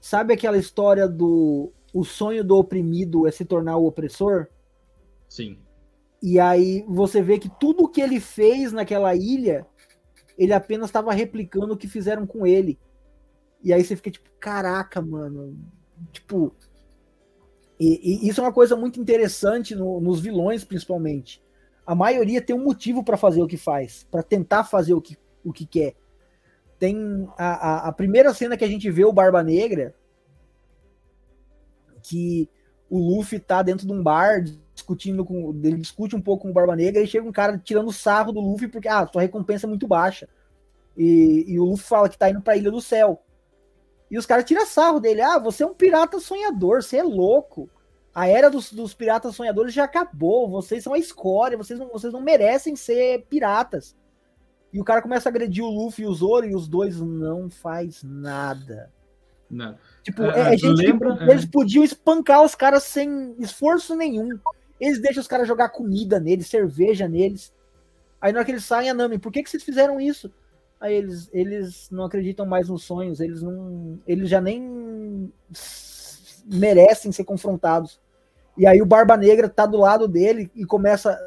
Sabe 0.00 0.34
aquela 0.34 0.58
história 0.58 1.08
do. 1.08 1.72
O 1.92 2.04
sonho 2.04 2.44
do 2.44 2.56
oprimido 2.56 3.26
é 3.26 3.30
se 3.30 3.44
tornar 3.44 3.76
o 3.76 3.86
opressor? 3.86 4.48
Sim. 5.28 5.58
E 6.22 6.38
aí 6.38 6.84
você 6.88 7.22
vê 7.22 7.38
que 7.38 7.48
tudo 7.48 7.88
que 7.88 8.00
ele 8.00 8.20
fez 8.20 8.72
naquela 8.72 9.14
ilha, 9.14 9.66
ele 10.36 10.52
apenas 10.52 10.88
estava 10.88 11.12
replicando 11.12 11.74
o 11.74 11.76
que 11.76 11.88
fizeram 11.88 12.26
com 12.26 12.46
ele. 12.46 12.78
E 13.62 13.72
aí 13.72 13.82
você 13.82 13.96
fica 13.96 14.10
tipo, 14.10 14.28
caraca, 14.38 15.00
mano. 15.00 15.56
Tipo, 16.12 16.54
e, 17.78 18.26
e, 18.26 18.28
isso 18.28 18.40
é 18.40 18.44
uma 18.44 18.52
coisa 18.52 18.74
muito 18.74 19.00
interessante 19.00 19.74
no, 19.74 20.00
nos 20.00 20.20
vilões, 20.20 20.64
principalmente. 20.64 21.42
A 21.86 21.94
maioria 21.94 22.42
tem 22.42 22.56
um 22.56 22.64
motivo 22.64 23.04
para 23.04 23.16
fazer 23.16 23.42
o 23.42 23.46
que 23.46 23.56
faz, 23.56 24.06
para 24.10 24.22
tentar 24.22 24.64
fazer 24.64 24.94
o 24.94 25.00
que, 25.00 25.16
o 25.44 25.52
que 25.52 25.66
quer. 25.66 25.94
Tem 26.78 27.28
a, 27.38 27.46
a, 27.46 27.88
a, 27.88 27.92
primeira 27.92 28.34
cena 28.34 28.56
que 28.56 28.64
a 28.64 28.68
gente 28.68 28.90
vê 28.90 29.04
o 29.04 29.12
Barba 29.12 29.42
Negra, 29.42 29.94
que 32.02 32.48
o 32.88 32.98
Luffy 32.98 33.38
tá 33.38 33.62
dentro 33.62 33.86
de 33.86 33.92
um 33.92 34.02
bar 34.02 34.44
discutindo 34.74 35.24
com. 35.24 35.50
Ele 35.62 35.78
discute 35.78 36.14
um 36.14 36.20
pouco 36.20 36.42
com 36.42 36.50
o 36.50 36.52
Barba 36.52 36.76
Negra 36.76 37.02
e 37.02 37.06
chega 37.06 37.26
um 37.26 37.32
cara 37.32 37.58
tirando 37.58 37.92
sarro 37.92 38.32
do 38.32 38.40
Luffy 38.40 38.68
porque, 38.68 38.88
ah, 38.88 39.06
tua 39.06 39.22
recompensa 39.22 39.66
é 39.66 39.68
muito 39.68 39.86
baixa. 39.86 40.28
E, 40.96 41.44
e 41.46 41.58
o 41.58 41.64
Luffy 41.64 41.86
fala 41.86 42.08
que 42.08 42.18
tá 42.18 42.30
indo 42.30 42.40
pra 42.40 42.56
Ilha 42.56 42.70
do 42.70 42.80
Céu. 42.80 43.22
E 44.10 44.18
os 44.18 44.26
caras 44.26 44.44
tiram 44.44 44.66
sarro 44.66 45.00
dele. 45.00 45.20
Ah, 45.20 45.38
você 45.38 45.62
é 45.62 45.66
um 45.66 45.74
pirata 45.74 46.20
sonhador, 46.20 46.82
você 46.82 46.98
é 46.98 47.02
louco. 47.02 47.68
A 48.14 48.26
era 48.28 48.48
dos, 48.48 48.72
dos, 48.72 48.94
piratas 48.94 49.34
sonhadores 49.34 49.74
já 49.74 49.84
acabou. 49.84 50.48
Vocês 50.48 50.82
são 50.82 50.94
a 50.94 50.98
escória, 50.98 51.58
vocês 51.58 51.78
não, 51.78 51.88
vocês 51.88 52.12
não 52.12 52.20
merecem 52.20 52.74
ser 52.74 53.26
piratas. 53.28 53.94
E 54.72 54.80
o 54.80 54.84
cara 54.84 55.02
começa 55.02 55.28
a 55.28 55.30
agredir 55.30 55.62
o 55.62 55.70
Luffy 55.70 56.04
e 56.04 56.08
o 56.08 56.14
Zoro 56.14 56.46
e 56.46 56.54
os 56.54 56.66
dois 56.66 57.00
não 57.00 57.50
faz 57.50 58.02
nada. 58.02 58.90
Não. 59.50 59.76
Tipo, 60.02 60.22
é, 60.24 60.50
é, 60.50 60.54
é 60.54 60.56
gente 60.56 60.86
lembra, 60.86 61.16
que, 61.16 61.24
é. 61.24 61.30
eles 61.30 61.44
podiam 61.44 61.84
espancar 61.84 62.42
os 62.42 62.54
caras 62.54 62.84
sem 62.84 63.34
esforço 63.38 63.94
nenhum. 63.94 64.38
Eles 64.80 65.00
deixam 65.00 65.20
os 65.20 65.28
caras 65.28 65.46
jogar 65.46 65.68
comida 65.68 66.18
neles, 66.18 66.48
cerveja 66.48 67.06
neles. 67.08 67.52
Aí 68.20 68.32
na 68.32 68.38
hora 68.38 68.46
que 68.46 68.52
eles 68.52 68.64
saem, 68.64 68.90
a 68.90 68.94
Nami, 68.94 69.18
por 69.18 69.30
que, 69.30 69.42
que 69.42 69.50
vocês 69.50 69.62
fizeram 69.62 70.00
isso? 70.00 70.32
Aí 70.80 70.94
eles, 70.94 71.30
eles 71.32 71.88
não 71.90 72.04
acreditam 72.04 72.44
mais 72.44 72.68
nos 72.68 72.84
sonhos, 72.84 73.20
eles 73.20 73.42
não. 73.42 73.98
Eles 74.06 74.28
já 74.28 74.40
nem 74.40 75.32
merecem 76.44 77.10
ser 77.10 77.24
confrontados. 77.24 78.00
E 78.56 78.66
aí 78.66 78.80
o 78.80 78.86
Barba 78.86 79.16
Negra 79.16 79.48
tá 79.48 79.66
do 79.66 79.78
lado 79.78 80.06
dele 80.06 80.50
e 80.54 80.64
começa. 80.64 81.18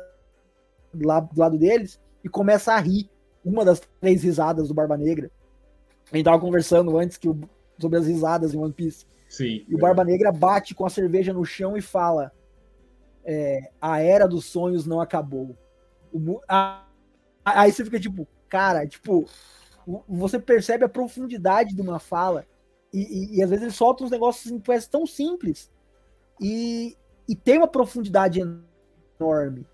Lá 0.94 1.20
do 1.20 1.40
lado 1.40 1.58
deles 1.58 2.00
e 2.24 2.30
começa 2.30 2.74
a 2.74 2.80
rir. 2.80 3.10
Uma 3.44 3.64
das 3.64 3.82
três 4.02 4.24
risadas 4.24 4.68
do 4.68 4.74
Barba 4.74 4.98
Negra. 4.98 5.32
A 6.12 6.16
gente 6.16 6.26
tava 6.26 6.40
conversando 6.40 6.98
antes 6.98 7.18
que 7.18 7.30
o, 7.30 7.40
sobre 7.78 7.98
as 7.98 8.08
risadas 8.08 8.54
em 8.54 8.58
One 8.58 8.74
Piece. 8.74 9.06
Sim. 9.30 9.64
E 9.68 9.76
o 9.76 9.78
Barba 9.78 10.04
Negra 10.04 10.32
bate 10.32 10.76
com 10.76 10.86
a 10.86 10.90
cerveja 10.90 11.32
no 11.32 11.46
chão 11.46 11.78
e 11.78 11.82
fala: 11.82 12.32
é, 13.24 13.72
A 13.80 14.02
era 14.02 14.28
dos 14.28 14.46
sonhos 14.46 14.86
não 14.86 15.00
acabou. 15.00 15.56
O, 16.12 16.42
a, 16.48 16.86
aí 17.46 17.72
você 17.72 17.86
fica 17.86 18.00
tipo, 18.00 18.28
cara, 18.50 18.88
tipo, 18.88 19.26
você 20.08 20.40
percebe 20.40 20.84
a 20.84 20.90
profundidade 20.90 21.76
de 21.76 21.82
uma 21.82 22.00
fala 22.00 22.46
e, 22.94 23.00
e, 23.00 23.38
e 23.38 23.44
às 23.44 23.50
vezes 23.50 23.64
ele 23.64 23.74
solta 23.74 24.04
uns 24.04 24.12
negócios 24.12 24.52
assim, 24.52 24.90
tão 24.90 25.06
simples 25.06 25.72
e, 26.40 26.96
e 27.28 27.36
tem 27.36 27.58
uma 27.58 27.68
profundidade 27.68 28.40
enorme. 28.40 29.66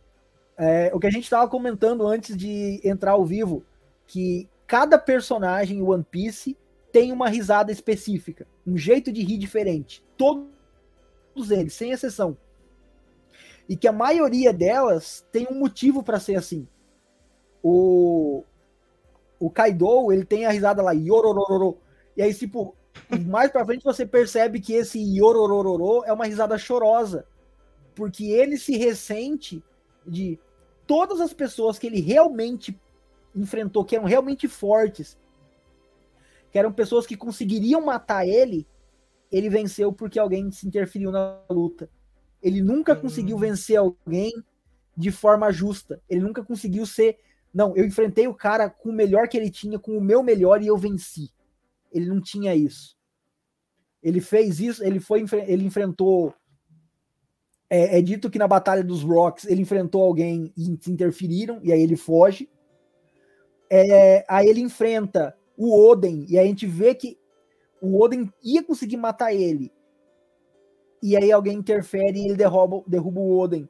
É, 0.57 0.89
o 0.93 0.99
que 0.99 1.07
a 1.07 1.11
gente 1.11 1.23
estava 1.23 1.49
comentando 1.49 2.07
antes 2.07 2.35
de 2.35 2.79
entrar 2.83 3.11
ao 3.11 3.25
vivo, 3.25 3.63
que 4.07 4.49
cada 4.65 4.97
personagem 4.97 5.79
em 5.79 5.81
One 5.81 6.03
Piece 6.03 6.57
tem 6.91 7.11
uma 7.11 7.27
risada 7.27 7.71
específica, 7.71 8.47
um 8.65 8.77
jeito 8.77 9.11
de 9.11 9.21
rir 9.21 9.37
diferente. 9.37 10.03
Todos 10.15 11.51
eles, 11.51 11.73
sem 11.73 11.91
exceção. 11.91 12.37
E 13.67 13.75
que 13.75 13.87
a 13.87 13.91
maioria 13.91 14.53
delas 14.53 15.25
tem 15.31 15.47
um 15.49 15.59
motivo 15.59 16.01
para 16.03 16.19
ser 16.19 16.35
assim. 16.35 16.67
O, 17.61 18.43
o, 19.45 19.49
Kaido, 19.49 20.11
ele 20.11 20.25
tem 20.25 20.45
a 20.45 20.51
risada 20.51 20.81
lá, 20.81 20.91
yororororo. 20.91 21.77
E 22.15 22.21
aí, 22.21 22.33
tipo, 22.33 22.75
mais 23.27 23.51
pra 23.51 23.65
frente 23.65 23.83
você 23.83 24.05
percebe 24.05 24.59
que 24.59 24.73
esse 24.73 24.99
yororororo 24.99 26.03
é 26.05 26.13
uma 26.13 26.25
risada 26.25 26.57
chorosa. 26.57 27.25
Porque 27.93 28.25
ele 28.25 28.57
se 28.57 28.77
ressente 28.77 29.63
de 30.05 30.39
todas 30.85 31.19
as 31.19 31.33
pessoas 31.33 31.79
que 31.79 31.87
ele 31.87 32.01
realmente 32.01 32.79
enfrentou, 33.35 33.83
que 33.83 33.95
eram 33.95 34.05
realmente 34.05 34.47
fortes, 34.47 35.17
que 36.51 36.59
eram 36.59 36.71
pessoas 36.71 37.05
que 37.05 37.17
conseguiriam 37.17 37.81
matar 37.81 38.25
ele, 38.27 38.65
ele 39.31 39.49
venceu 39.49 39.91
porque 39.91 40.19
alguém 40.19 40.51
se 40.51 40.67
interferiu 40.67 41.11
na 41.11 41.39
luta. 41.49 41.89
Ele 42.41 42.61
nunca 42.61 42.93
hum. 42.93 43.01
conseguiu 43.01 43.37
vencer 43.37 43.77
alguém 43.77 44.31
de 44.95 45.11
forma 45.11 45.51
justa. 45.51 46.01
Ele 46.09 46.21
nunca 46.21 46.43
conseguiu 46.43 46.85
ser. 46.85 47.17
Não, 47.55 47.73
eu 47.73 47.85
enfrentei 47.85 48.27
o 48.27 48.33
cara 48.33 48.69
com 48.69 48.89
o 48.89 48.93
melhor 48.93 49.29
que 49.29 49.37
ele 49.37 49.49
tinha, 49.49 49.79
com 49.79 49.97
o 49.97 50.01
meu 50.01 50.21
melhor 50.21 50.61
e 50.61 50.67
eu 50.67 50.75
venci. 50.75 51.31
Ele 51.89 52.05
não 52.05 52.19
tinha 52.19 52.53
isso. 52.53 52.97
Ele 54.03 54.19
fez 54.19 54.59
isso, 54.59 54.83
ele 54.83 54.99
foi, 54.99 55.23
ele 55.47 55.63
enfrentou. 55.63 56.33
É, 57.69 57.97
é 57.97 58.01
dito 58.01 58.29
que 58.29 58.37
na 58.37 58.45
Batalha 58.45 58.83
dos 58.83 59.03
Rocks 59.03 59.45
ele 59.45 59.61
enfrentou 59.61 60.03
alguém 60.03 60.53
e 60.57 60.65
se 60.81 60.91
interferiram, 60.91 61.61
e 61.63 61.71
aí 61.71 61.81
ele 61.81 61.95
foge. 61.95 62.49
É, 63.69 64.25
aí 64.27 64.49
ele 64.49 64.59
enfrenta 64.59 65.33
o 65.55 65.89
Oden, 65.89 66.25
e 66.27 66.37
a 66.37 66.43
gente 66.43 66.67
vê 66.67 66.93
que 66.93 67.17
o 67.81 68.03
Oden 68.03 68.29
ia 68.43 68.61
conseguir 68.63 68.97
matar 68.97 69.33
ele. 69.33 69.71
E 71.01 71.15
aí 71.15 71.31
alguém 71.31 71.57
interfere 71.57 72.19
e 72.19 72.25
ele 72.25 72.35
derruba, 72.35 72.83
derruba 72.85 73.21
o 73.21 73.39
Oden. 73.39 73.69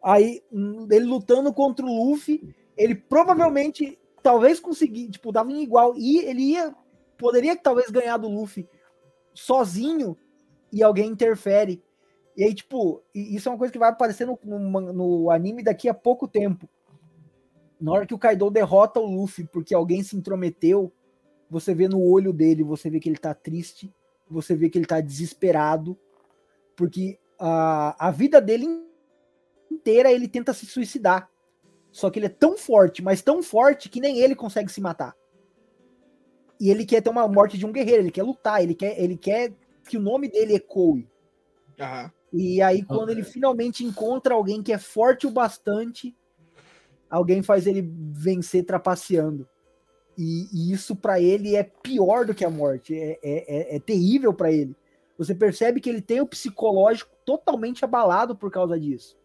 Aí, 0.00 0.40
ele 0.52 1.06
lutando 1.06 1.52
contra 1.52 1.84
o 1.84 2.10
Luffy, 2.10 2.54
ele 2.76 2.94
provavelmente, 2.94 3.98
talvez 4.22 4.60
conseguir, 4.60 5.10
tipo, 5.10 5.32
dava 5.32 5.50
em 5.50 5.62
igual. 5.62 5.94
E 5.96 6.18
ele 6.18 6.42
ia, 6.52 6.74
poderia 7.16 7.56
talvez 7.56 7.90
ganhar 7.90 8.16
do 8.16 8.28
Luffy 8.28 8.68
sozinho 9.32 10.16
e 10.72 10.82
alguém 10.82 11.08
interfere. 11.08 11.82
E 12.36 12.44
aí, 12.44 12.54
tipo, 12.54 13.02
isso 13.14 13.48
é 13.48 13.52
uma 13.52 13.58
coisa 13.58 13.72
que 13.72 13.78
vai 13.78 13.90
aparecer 13.90 14.26
no, 14.26 14.38
no, 14.42 14.92
no 14.92 15.30
anime 15.30 15.62
daqui 15.62 15.88
a 15.88 15.94
pouco 15.94 16.26
tempo. 16.26 16.68
Na 17.80 17.92
hora 17.92 18.06
que 18.06 18.14
o 18.14 18.18
Kaido 18.18 18.50
derrota 18.50 18.98
o 18.98 19.06
Luffy 19.06 19.46
porque 19.46 19.74
alguém 19.74 20.02
se 20.02 20.16
intrometeu, 20.16 20.92
você 21.48 21.74
vê 21.74 21.86
no 21.86 22.00
olho 22.02 22.32
dele, 22.32 22.64
você 22.64 22.90
vê 22.90 22.98
que 22.98 23.08
ele 23.08 23.18
tá 23.18 23.34
triste, 23.34 23.92
você 24.28 24.56
vê 24.56 24.68
que 24.68 24.78
ele 24.78 24.86
tá 24.86 25.00
desesperado, 25.00 25.98
porque 26.74 27.18
a, 27.38 28.08
a 28.08 28.10
vida 28.10 28.40
dele 28.40 28.66
inteira 29.70 30.10
ele 30.10 30.26
tenta 30.26 30.52
se 30.52 30.66
suicidar. 30.66 31.30
Só 31.94 32.10
que 32.10 32.18
ele 32.18 32.26
é 32.26 32.28
tão 32.28 32.58
forte, 32.58 33.00
mas 33.00 33.22
tão 33.22 33.40
forte 33.40 33.88
que 33.88 34.00
nem 34.00 34.18
ele 34.18 34.34
consegue 34.34 34.70
se 34.70 34.80
matar. 34.80 35.14
E 36.58 36.68
ele 36.68 36.84
quer 36.84 37.00
ter 37.00 37.08
uma 37.08 37.28
morte 37.28 37.56
de 37.56 37.64
um 37.64 37.70
guerreiro, 37.70 38.02
ele 38.02 38.10
quer 38.10 38.24
lutar, 38.24 38.60
ele 38.60 38.74
quer, 38.74 39.00
ele 39.00 39.16
quer 39.16 39.52
que 39.88 39.96
o 39.96 40.00
nome 40.00 40.28
dele 40.28 40.56
ecoe. 40.56 41.08
Uhum. 41.78 42.10
E 42.32 42.60
aí, 42.60 42.82
quando 42.82 43.10
ele 43.10 43.22
finalmente 43.22 43.84
encontra 43.84 44.34
alguém 44.34 44.60
que 44.60 44.72
é 44.72 44.78
forte 44.78 45.24
o 45.24 45.30
bastante, 45.30 46.12
alguém 47.08 47.44
faz 47.44 47.64
ele 47.64 47.88
vencer 48.10 48.64
trapaceando. 48.64 49.48
E, 50.18 50.48
e 50.52 50.72
isso 50.72 50.96
para 50.96 51.20
ele 51.20 51.54
é 51.54 51.62
pior 51.62 52.26
do 52.26 52.34
que 52.34 52.44
a 52.44 52.50
morte, 52.50 52.92
é, 52.98 53.20
é, 53.22 53.72
é, 53.72 53.76
é 53.76 53.78
terrível 53.78 54.34
para 54.34 54.50
ele. 54.50 54.74
Você 55.16 55.32
percebe 55.32 55.80
que 55.80 55.88
ele 55.88 56.02
tem 56.02 56.20
o 56.20 56.26
psicológico 56.26 57.14
totalmente 57.24 57.84
abalado 57.84 58.34
por 58.34 58.50
causa 58.50 58.76
disso. 58.80 59.16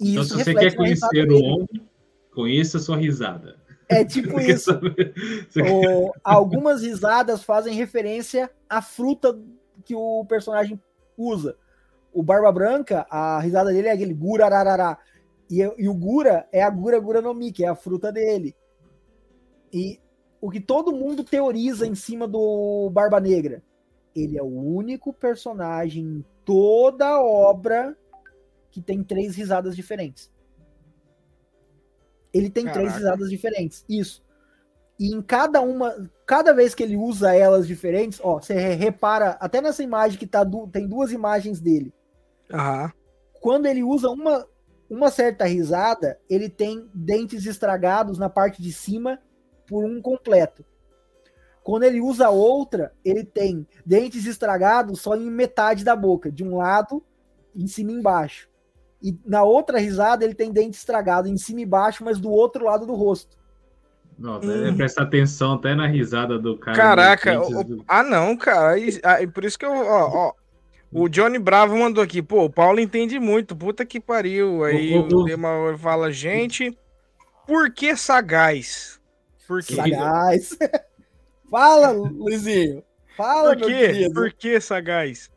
E 0.00 0.12
então, 0.12 0.24
se 0.24 0.34
você 0.34 0.54
quer 0.54 0.74
conhecer 0.74 1.30
o 1.30 1.42
homem, 1.42 1.88
conheça 2.32 2.78
sua 2.78 2.96
risada. 2.96 3.56
É 3.88 4.04
tipo 4.04 4.38
isso. 4.40 4.72
o, 4.72 6.12
algumas 6.22 6.82
risadas 6.82 7.42
fazem 7.42 7.74
referência 7.74 8.50
à 8.68 8.82
fruta 8.82 9.38
que 9.84 9.94
o 9.94 10.24
personagem 10.26 10.80
usa. 11.16 11.56
O 12.12 12.22
Barba 12.22 12.50
Branca, 12.52 13.06
a 13.10 13.40
risada 13.40 13.72
dele 13.72 13.88
é 13.88 13.92
aquele 13.92 14.14
gurararará. 14.14 14.98
E, 15.50 15.60
e 15.78 15.88
o 15.88 15.94
Gura 15.94 16.48
é 16.52 16.62
a 16.62 16.70
Gura 16.70 16.98
Gura 16.98 17.20
no 17.20 17.34
Mi, 17.34 17.52
que 17.52 17.64
é 17.64 17.68
a 17.68 17.74
fruta 17.74 18.10
dele. 18.10 18.54
E 19.72 20.00
o 20.40 20.50
que 20.50 20.60
todo 20.60 20.94
mundo 20.94 21.24
teoriza 21.24 21.86
em 21.86 21.94
cima 21.94 22.26
do 22.26 22.90
Barba 22.90 23.20
Negra. 23.20 23.62
Ele 24.14 24.38
é 24.38 24.42
o 24.42 24.46
único 24.46 25.12
personagem 25.12 26.04
em 26.04 26.24
toda 26.44 27.06
a 27.06 27.22
obra 27.22 27.96
que 28.74 28.82
tem 28.82 29.04
três 29.04 29.36
risadas 29.36 29.76
diferentes. 29.76 30.28
Ele 32.32 32.50
tem 32.50 32.64
Caraca. 32.64 32.80
três 32.80 32.96
risadas 32.96 33.30
diferentes. 33.30 33.84
Isso. 33.88 34.20
E 34.98 35.14
em 35.14 35.22
cada 35.22 35.60
uma, 35.60 36.10
cada 36.26 36.52
vez 36.52 36.74
que 36.74 36.82
ele 36.82 36.96
usa 36.96 37.32
elas 37.32 37.68
diferentes, 37.68 38.18
ó, 38.20 38.40
você 38.40 38.52
repara, 38.74 39.36
até 39.40 39.60
nessa 39.60 39.84
imagem 39.84 40.18
que 40.18 40.26
tá 40.26 40.42
du 40.42 40.66
tem 40.66 40.88
duas 40.88 41.12
imagens 41.12 41.60
dele. 41.60 41.94
Uhum. 42.52 42.90
Quando 43.40 43.66
ele 43.66 43.84
usa 43.84 44.10
uma, 44.10 44.44
uma 44.90 45.08
certa 45.08 45.44
risada, 45.44 46.18
ele 46.28 46.48
tem 46.48 46.90
dentes 46.92 47.46
estragados 47.46 48.18
na 48.18 48.28
parte 48.28 48.60
de 48.60 48.72
cima 48.72 49.20
por 49.68 49.84
um 49.84 50.02
completo. 50.02 50.64
Quando 51.62 51.84
ele 51.84 52.00
usa 52.00 52.28
outra, 52.28 52.92
ele 53.04 53.22
tem 53.22 53.68
dentes 53.86 54.26
estragados 54.26 55.00
só 55.00 55.14
em 55.14 55.30
metade 55.30 55.84
da 55.84 55.94
boca, 55.94 56.30
de 56.30 56.42
um 56.42 56.56
lado, 56.56 57.00
em 57.54 57.68
cima 57.68 57.92
e 57.92 57.94
embaixo. 57.94 58.52
E 59.02 59.16
na 59.26 59.42
outra 59.42 59.78
risada 59.78 60.24
ele 60.24 60.34
tem 60.34 60.52
dente 60.52 60.76
estragado 60.76 61.28
em 61.28 61.36
cima 61.36 61.60
e 61.60 61.66
baixo, 61.66 62.04
mas 62.04 62.18
do 62.18 62.30
outro 62.30 62.64
lado 62.64 62.86
do 62.86 62.94
rosto. 62.94 63.36
Não, 64.18 64.38
hum. 64.38 64.76
presta 64.76 65.02
atenção 65.02 65.54
até 65.54 65.74
na 65.74 65.86
risada 65.86 66.38
do 66.38 66.56
cara. 66.56 66.76
Caraca, 66.76 67.40
o, 67.40 67.84
ah 67.86 68.02
não, 68.02 68.36
cara, 68.36 68.78
e, 68.78 69.00
ah, 69.02 69.16
por 69.32 69.44
isso 69.44 69.58
que 69.58 69.66
eu, 69.66 69.72
ó, 69.72 70.28
ó, 70.28 70.32
o 70.92 71.08
Johnny 71.08 71.38
Bravo 71.40 71.76
mandou 71.76 72.02
aqui, 72.02 72.22
pô, 72.22 72.44
o 72.44 72.50
Paulo 72.50 72.78
entende 72.78 73.18
muito, 73.18 73.56
puta 73.56 73.84
que 73.84 73.98
pariu. 73.98 74.62
Aí 74.62 74.96
o, 74.96 75.08
o, 75.12 75.74
o 75.74 75.78
fala, 75.78 76.12
gente, 76.12 76.78
por 77.46 77.72
que 77.72 77.96
sagaz? 77.96 79.00
Por 79.46 79.62
que? 79.62 79.74
Sagaz. 79.74 80.56
Fala, 81.50 81.90
Luizinho. 81.92 82.82
Fala, 83.16 83.56
por 83.56 83.66
quê? 83.66 84.10
Por 84.12 84.32
que 84.32 84.60
sagaz? 84.60 85.30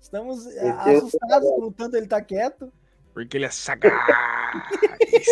Estamos 0.00 0.46
assustados 0.46 1.48
com 1.48 1.66
o 1.66 1.72
tanto 1.72 1.96
ele 1.96 2.06
tá 2.06 2.20
quieto. 2.22 2.72
Porque 3.12 3.36
ele 3.36 3.46
é 3.46 3.50
sagaz. 3.50 3.94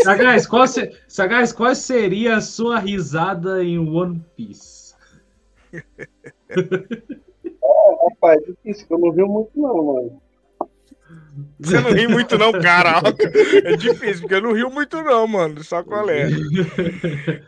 sagaz, 0.02 0.46
qual, 0.46 0.66
se... 0.66 0.90
sagaz, 1.06 1.52
qual 1.52 1.74
seria 1.74 2.36
a 2.36 2.40
sua 2.40 2.78
risada 2.78 3.62
em 3.62 3.78
One 3.78 4.24
Piece? 4.36 4.94
É, 5.72 5.82
rapaz, 8.10 8.40
difícil, 8.46 8.86
eu 8.90 8.98
não 8.98 9.12
vi 9.12 9.22
muito 9.22 9.50
não, 9.54 9.84
mano. 9.84 10.22
Você 11.60 11.80
não 11.80 11.90
ri 11.90 12.08
muito 12.08 12.36
não, 12.36 12.52
cara. 12.52 13.00
É 13.64 13.76
difícil, 13.76 14.22
porque 14.22 14.34
eu 14.34 14.42
não 14.42 14.52
rio 14.52 14.70
muito 14.70 15.02
não, 15.02 15.26
mano. 15.26 15.62
Só 15.62 15.82
qual 15.82 16.08
é. 16.10 16.28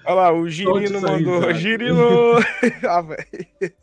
Olha 0.05 0.15
lá, 0.15 0.33
o 0.33 0.49
Girino 0.49 1.01
mandou. 1.01 1.53
Girino. 1.55 2.37
ah, 2.89 3.03
velho. 3.03 3.75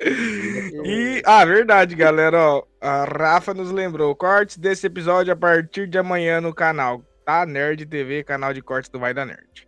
E, 0.00 1.22
ah, 1.24 1.44
verdade, 1.44 1.94
galera, 1.94 2.38
ó, 2.38 2.64
a 2.80 3.04
Rafa 3.04 3.54
nos 3.54 3.70
lembrou, 3.70 4.14
cortes 4.14 4.58
desse 4.58 4.86
episódio 4.86 5.32
a 5.32 5.36
partir 5.36 5.86
de 5.86 5.98
amanhã 5.98 6.40
no 6.40 6.54
canal, 6.54 7.02
tá? 7.24 7.46
Nerd 7.46 7.86
TV, 7.86 8.22
canal 8.22 8.52
de 8.52 8.60
cortes 8.60 8.90
do 8.90 8.98
Vai 8.98 9.14
da 9.14 9.24
Nerd. 9.24 9.66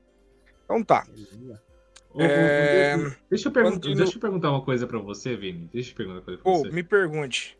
Então 0.64 0.84
tá. 0.84 1.06
é... 2.18 2.96
deixa, 3.30 3.48
eu 3.48 3.52
perguntar, 3.52 3.94
deixa 3.94 4.16
eu 4.16 4.20
perguntar 4.20 4.50
uma 4.50 4.62
coisa 4.62 4.86
pra 4.86 4.98
você, 4.98 5.34
Vini. 5.34 5.68
Deixa 5.72 5.92
eu 5.92 5.96
perguntar 5.96 6.18
uma 6.18 6.24
coisa 6.24 6.42
pra 6.42 6.52
você. 6.52 6.70
me 6.70 6.82
pergunte. 6.82 7.58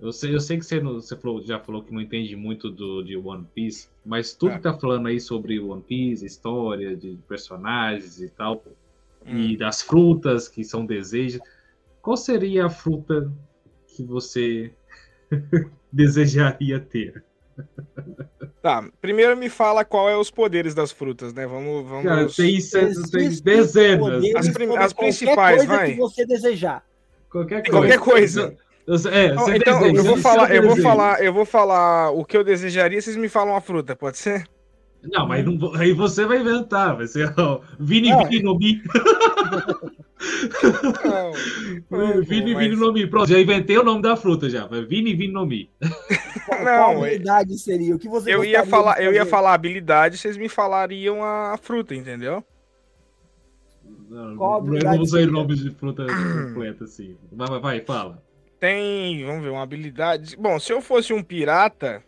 Eu 0.00 0.12
sei, 0.12 0.34
eu 0.34 0.40
sei 0.40 0.56
que 0.56 0.64
você, 0.64 0.80
você 0.80 1.14
falou, 1.14 1.42
já 1.42 1.60
falou 1.60 1.82
que 1.82 1.92
não 1.92 2.00
entende 2.00 2.34
muito 2.34 2.70
do, 2.70 3.02
de 3.02 3.18
One 3.18 3.46
Piece, 3.54 3.88
mas 4.04 4.32
tudo 4.32 4.52
é. 4.52 4.56
que 4.56 4.62
tá 4.62 4.72
falando 4.72 5.06
aí 5.08 5.20
sobre 5.20 5.60
One 5.60 5.82
Piece, 5.82 6.24
história 6.24 6.96
de 6.96 7.18
personagens 7.28 8.18
e 8.18 8.30
tal, 8.30 8.64
hum. 9.26 9.36
e 9.36 9.58
das 9.58 9.82
frutas 9.82 10.48
que 10.48 10.64
são 10.64 10.86
desejos 10.86 11.42
qual 12.02 12.16
seria 12.16 12.66
a 12.66 12.70
fruta 12.70 13.30
que 13.86 14.04
você 14.04 14.72
desejaria 15.92 16.80
ter? 16.80 17.24
Tá, 18.62 18.88
primeiro 19.00 19.36
me 19.36 19.48
fala 19.48 19.84
qual 19.84 20.08
é 20.08 20.16
os 20.16 20.30
poderes 20.30 20.74
das 20.74 20.90
frutas, 20.90 21.32
né? 21.32 21.46
Vamos, 21.46 21.86
vamos. 21.86 22.04
Cara, 22.04 22.26
tem, 22.28 22.58
tem 23.10 23.28
dezenas. 23.42 24.24
As, 24.34 24.48
as 24.78 24.92
principais, 24.92 25.64
vai. 25.64 25.92
que 25.92 25.98
você 25.98 26.24
desejar. 26.26 26.84
Qualquer 27.30 27.62
coisa. 27.62 27.70
Qualquer 27.70 27.98
coisa. 27.98 28.56
É, 29.12 29.26
então, 29.26 29.54
então 29.54 29.86
eu 29.86 30.02
vou 30.02 30.16
falar, 30.16 30.54
eu 30.54 30.62
vou 30.62 30.76
falar, 30.76 31.22
eu 31.22 31.32
vou 31.32 31.44
falar 31.44 32.10
o 32.10 32.24
que 32.24 32.36
eu 32.36 32.42
desejaria, 32.42 33.00
vocês 33.00 33.16
me 33.16 33.28
falam 33.28 33.54
a 33.54 33.60
fruta, 33.60 33.94
pode 33.94 34.18
ser? 34.18 34.48
Não, 35.02 35.26
mas 35.26 35.44
não, 35.44 35.74
aí 35.74 35.92
você 35.92 36.24
vai 36.26 36.40
inventar, 36.40 36.96
vai 36.96 37.06
ser 37.06 37.32
ó, 37.38 37.60
Vini 37.78 38.10
Vini 38.28 38.42
no 38.42 38.58
Mi. 38.58 38.82
Vini 42.28 42.54
Vini 42.54 42.76
no 42.76 42.92
Mi. 42.92 43.06
Pronto, 43.06 43.30
já 43.30 43.40
inventei 43.40 43.78
o 43.78 43.82
nome 43.82 44.02
da 44.02 44.14
fruta 44.14 44.50
já. 44.50 44.66
Vini 44.66 45.14
Vini 45.14 45.32
no 45.32 45.46
Mi. 45.46 45.70
Qual, 46.46 46.58
não, 46.58 46.64
qual 46.64 46.98
habilidade 46.98 47.58
seria? 47.58 47.96
O 47.96 47.98
que 47.98 48.08
você 48.08 48.34
Eu 48.34 48.44
ia 48.44 48.66
falar, 48.66 49.02
eu 49.02 49.12
ia 49.12 49.24
falar 49.24 49.54
habilidade, 49.54 50.18
vocês 50.18 50.36
me 50.36 50.48
falariam 50.48 51.24
a 51.24 51.56
fruta, 51.56 51.94
entendeu? 51.94 52.44
Não, 54.10 54.36
qual 54.36 54.62
não 54.62 54.78
vamos 54.78 55.10
sair 55.10 55.26
nomes 55.26 55.60
de 55.60 55.70
fruta 55.70 56.04
completa 56.48 56.84
assim. 56.84 57.16
Vai, 57.32 57.48
vai, 57.48 57.60
vai, 57.60 57.80
fala. 57.80 58.22
Tem, 58.58 59.24
vamos 59.24 59.42
ver, 59.42 59.50
uma 59.50 59.62
habilidade. 59.62 60.36
Bom, 60.36 60.58
se 60.58 60.72
eu 60.72 60.82
fosse 60.82 61.14
um 61.14 61.22
pirata, 61.22 62.02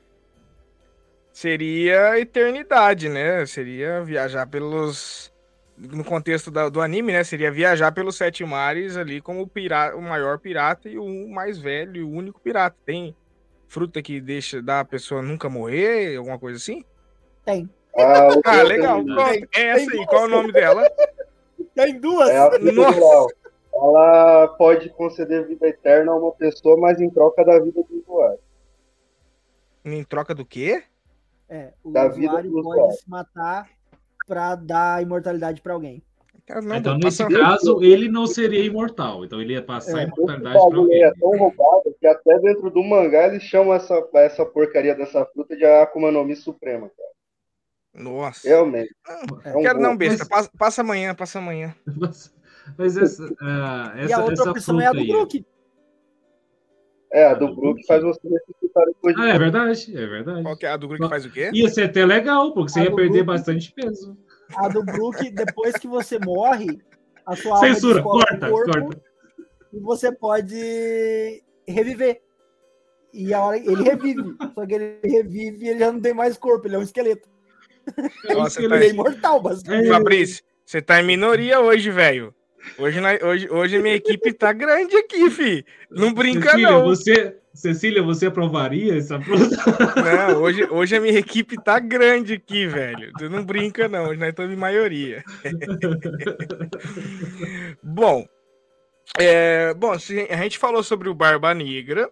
seria 1.32 2.18
eternidade, 2.20 3.08
né? 3.08 3.44
Seria 3.46 4.02
viajar 4.02 4.46
pelos 4.46 5.32
no 5.76 6.04
contexto 6.04 6.50
da, 6.50 6.68
do 6.68 6.80
anime, 6.80 7.12
né? 7.12 7.24
Seria 7.24 7.50
viajar 7.50 7.90
pelos 7.92 8.16
sete 8.16 8.44
mares 8.44 8.96
ali 8.96 9.20
como 9.20 9.42
o, 9.42 9.48
pirata, 9.48 9.96
o 9.96 10.02
maior 10.02 10.38
pirata 10.38 10.88
e 10.88 10.98
o 10.98 11.28
mais 11.28 11.58
velho 11.58 11.96
e 11.96 12.02
o 12.02 12.10
único 12.10 12.40
pirata. 12.40 12.76
Tem 12.84 13.16
fruta 13.66 14.02
que 14.02 14.20
deixa 14.20 14.60
da 14.60 14.84
pessoa 14.84 15.22
nunca 15.22 15.48
morrer, 15.48 16.16
alguma 16.16 16.38
coisa 16.38 16.58
assim? 16.58 16.84
Tem. 17.44 17.68
Ah, 17.96 18.28
ah 18.44 18.62
legal. 18.62 19.02
Tem, 19.04 19.48
é 19.56 19.62
essa 19.68 19.90
aí, 19.90 20.06
qual 20.06 20.22
é 20.22 20.26
o 20.26 20.28
nome 20.28 20.52
dela? 20.52 20.88
Tem 21.74 21.98
duas. 21.98 22.28
É 22.28 22.36
Ela 23.74 24.48
pode 24.58 24.90
conceder 24.90 25.46
vida 25.48 25.66
eterna 25.66 26.12
a 26.12 26.16
uma 26.16 26.32
pessoa, 26.32 26.76
mas 26.76 27.00
em 27.00 27.08
troca 27.08 27.44
da 27.44 27.58
vida 27.58 27.82
do 27.82 27.98
usuário. 27.98 28.38
Em 29.84 30.04
troca 30.04 30.34
do 30.34 30.44
quê? 30.44 30.84
É, 31.52 31.70
o 31.84 31.90
da 31.90 32.08
usuário 32.08 32.50
pode 32.62 32.96
se 32.96 33.10
matar 33.10 33.68
para 34.26 34.54
dar 34.54 35.02
imortalidade 35.02 35.60
para 35.60 35.74
alguém. 35.74 36.02
Não, 36.62 36.76
então, 36.76 36.96
nesse 36.96 37.26
caso, 37.28 37.82
ele 37.82 38.08
não 38.08 38.26
seria 38.26 38.64
imortal. 38.64 39.22
Então, 39.22 39.38
ele 39.38 39.52
ia 39.52 39.62
passar 39.62 39.98
é, 39.98 40.00
a 40.00 40.06
imortalidade 40.06 40.58
para 40.58 40.78
alguém. 40.78 41.02
É 41.04 41.12
tão 41.12 41.30
roubado 41.36 41.94
que 42.00 42.06
até 42.06 42.38
dentro 42.38 42.70
do 42.70 42.82
mangá 42.82 43.26
eles 43.26 43.42
chamam 43.42 43.74
essa, 43.74 44.02
essa 44.14 44.46
porcaria 44.46 44.94
dessa 44.94 45.26
fruta 45.26 45.54
de 45.54 45.64
Akuma 45.66 46.10
no 46.10 46.24
Mi 46.24 46.34
Suprema, 46.34 46.90
cara. 46.96 48.02
Nossa. 48.02 48.48
Realmente. 48.48 48.94
é 49.44 49.54
um 49.54 49.60
quero 49.60 49.76
bom. 49.76 49.82
não, 49.82 49.96
besta. 49.96 50.24
Passa, 50.24 50.50
passa, 50.58 50.80
amanhã, 50.80 51.14
passa 51.14 51.38
amanhã. 51.38 51.76
Mas 52.78 52.96
essa, 52.96 53.24
uh, 53.24 53.98
essa, 53.98 54.08
e 54.08 54.12
a 54.12 54.24
outra 54.24 54.50
opção 54.50 54.80
é 54.80 54.86
a 54.86 54.92
do 54.92 55.06
Brook. 55.06 55.44
É, 57.12 57.26
a 57.26 57.34
do 57.34 57.54
Brook 57.54 57.84
faz 57.86 58.02
você 58.02 58.20
ressuscitar 58.26 58.86
depois 58.86 59.14
de. 59.14 59.20
Ah, 59.20 59.28
é 59.28 59.38
verdade, 59.38 59.92
é 59.94 60.06
verdade. 60.06 60.42
Qual 60.42 60.56
que 60.56 60.64
é 60.64 60.70
a 60.70 60.76
do 60.78 60.88
Brook 60.88 61.08
faz 61.08 61.26
o 61.26 61.30
quê? 61.30 61.50
Ia 61.52 61.68
ser 61.68 61.84
até 61.84 62.06
legal, 62.06 62.54
porque 62.54 62.72
você 62.72 62.80
a 62.80 62.84
ia 62.84 62.94
perder 62.94 63.22
Brook, 63.22 63.26
bastante 63.26 63.72
peso. 63.72 64.16
A 64.56 64.68
do 64.68 64.82
Brook, 64.82 65.30
depois 65.30 65.74
que 65.74 65.86
você 65.86 66.18
morre, 66.18 66.80
a 67.26 67.36
sua 67.36 67.58
Censura, 67.58 68.00
alma 68.00 68.12
corta, 68.12 68.48
corpo, 68.48 68.72
corta. 68.72 69.02
E 69.72 69.80
você 69.80 70.10
pode 70.10 71.42
reviver. 71.68 72.22
E 73.12 73.34
a 73.34 73.42
hora 73.42 73.58
ele 73.58 73.82
revive. 73.82 74.34
Só 74.54 74.66
que 74.66 74.74
ele 74.74 74.98
revive 75.04 75.66
e 75.66 75.68
ele 75.68 75.78
já 75.78 75.92
não 75.92 76.00
tem 76.00 76.14
mais 76.14 76.38
corpo, 76.38 76.66
ele 76.66 76.76
é 76.76 76.78
um 76.78 76.82
esqueleto. 76.82 77.28
Nossa, 78.34 78.58
ele 78.58 78.68
tá... 78.70 78.84
é 78.84 78.88
imortal, 78.88 79.42
basicamente. 79.42 79.88
Fabrício, 79.88 80.42
você 80.64 80.80
tá 80.80 81.00
em 81.00 81.06
minoria 81.06 81.60
hoje, 81.60 81.90
velho. 81.90 82.34
Hoje, 82.78 83.00
hoje, 83.22 83.50
hoje 83.50 83.78
minha 83.78 83.94
equipe 83.94 84.32
tá 84.32 84.52
grande 84.52 84.96
aqui, 84.96 85.30
fi. 85.30 85.64
Não 85.90 86.12
brinca, 86.12 86.50
Cecília, 86.50 86.70
não. 86.70 86.84
Você, 86.84 87.36
Cecília, 87.54 88.02
você 88.02 88.26
aprovaria 88.26 88.96
essa? 88.96 89.18
Não, 89.18 90.40
hoje, 90.40 90.64
hoje 90.70 90.96
a 90.96 91.00
minha 91.00 91.18
equipe 91.18 91.62
tá 91.62 91.78
grande 91.78 92.34
aqui, 92.34 92.66
velho. 92.66 93.12
Você 93.12 93.28
não 93.28 93.44
brinca, 93.44 93.88
não. 93.88 94.08
Hoje 94.08 94.18
nós 94.18 94.30
estamos 94.30 94.52
em 94.52 94.56
maioria. 94.56 95.22
bom, 97.82 98.26
é, 99.18 99.74
bom, 99.74 99.92
a 99.92 99.98
gente 99.98 100.58
falou 100.58 100.82
sobre 100.82 101.08
o 101.08 101.14
Barba 101.14 101.52
Negra. 101.52 102.10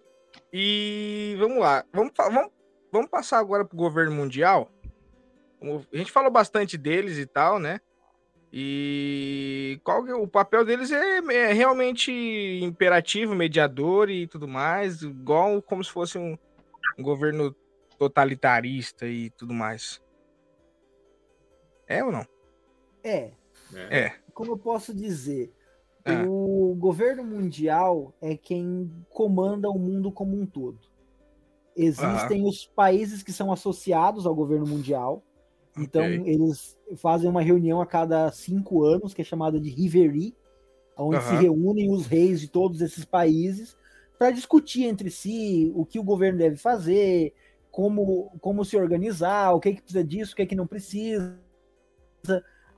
E 0.53 1.35
vamos 1.39 1.59
lá. 1.59 1.83
Vamos, 1.93 2.11
vamos, 2.15 2.49
vamos 2.91 3.09
passar 3.09 3.39
agora 3.39 3.65
pro 3.65 3.77
governo 3.77 4.11
mundial. 4.11 4.69
A 5.93 5.97
gente 5.97 6.11
falou 6.11 6.31
bastante 6.31 6.77
deles 6.77 7.17
e 7.17 7.25
tal, 7.25 7.57
né? 7.57 7.79
E 8.53 9.79
qual 9.83 10.03
que, 10.03 10.11
é 10.11 10.15
o 10.15 10.27
papel 10.27 10.65
deles 10.65 10.91
é, 10.91 11.19
é, 11.19 11.53
realmente 11.53 12.11
imperativo, 12.61 13.33
mediador 13.33 14.09
e 14.09 14.27
tudo 14.27 14.47
mais, 14.47 15.01
igual 15.01 15.61
como 15.61 15.83
se 15.83 15.89
fosse 15.89 16.17
um, 16.17 16.37
um 16.99 17.03
governo 17.03 17.55
totalitarista 17.97 19.07
e 19.07 19.29
tudo 19.31 19.53
mais. 19.53 20.01
É 21.87 22.03
ou 22.03 22.11
não? 22.11 22.25
É. 23.03 23.31
É. 23.89 24.13
Como 24.33 24.51
eu 24.51 24.57
posso 24.57 24.93
dizer, 24.93 25.53
é. 26.03 26.23
o 26.27 26.75
governo 26.77 27.23
mundial 27.23 28.13
é 28.21 28.35
quem 28.35 28.91
comanda 29.09 29.69
o 29.69 29.79
mundo 29.79 30.11
como 30.11 30.39
um 30.39 30.45
todo. 30.45 30.79
Existem 31.75 32.45
os 32.45 32.65
países 32.65 33.23
que 33.23 33.31
são 33.31 33.51
associados 33.51 34.25
ao 34.25 34.35
governo 34.35 34.67
mundial, 34.67 35.23
então, 35.77 36.03
okay. 36.03 36.33
eles 36.33 36.77
fazem 36.97 37.29
uma 37.29 37.41
reunião 37.41 37.81
a 37.81 37.85
cada 37.85 38.31
cinco 38.31 38.83
anos, 38.83 39.13
que 39.13 39.21
é 39.21 39.25
chamada 39.25 39.59
de 39.59 39.69
Riverie, 39.69 40.35
onde 40.97 41.17
uhum. 41.17 41.21
se 41.21 41.35
reúnem 41.35 41.91
os 41.91 42.05
reis 42.05 42.41
de 42.41 42.47
todos 42.47 42.81
esses 42.81 43.05
países 43.05 43.77
para 44.17 44.31
discutir 44.31 44.83
entre 44.83 45.09
si 45.09 45.71
o 45.73 45.85
que 45.85 45.97
o 45.97 46.03
governo 46.03 46.37
deve 46.37 46.57
fazer, 46.57 47.33
como, 47.71 48.31
como 48.41 48.65
se 48.65 48.77
organizar, 48.77 49.53
o 49.53 49.59
que, 49.59 49.69
é 49.69 49.73
que 49.73 49.81
precisa 49.81 50.03
disso, 50.03 50.33
o 50.33 50.35
que, 50.35 50.41
é 50.41 50.45
que 50.45 50.55
não 50.55 50.67
precisa, 50.67 51.39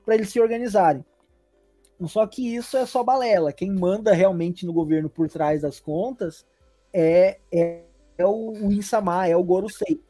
para 0.04 0.14
eles 0.14 0.30
se 0.30 0.40
organizarem. 0.40 1.04
Só 2.06 2.26
que 2.26 2.54
isso 2.54 2.76
é 2.76 2.86
só 2.86 3.02
balela. 3.02 3.52
Quem 3.52 3.70
manda 3.70 4.12
realmente 4.12 4.66
no 4.66 4.72
governo 4.72 5.08
por 5.08 5.28
trás 5.28 5.62
das 5.62 5.80
contas 5.80 6.46
é, 6.92 7.38
é, 7.52 7.82
é 8.18 8.26
o, 8.26 8.52
o 8.52 8.72
Insama, 8.72 9.26
é 9.26 9.36
o 9.36 9.44
Gorosei 9.44 10.00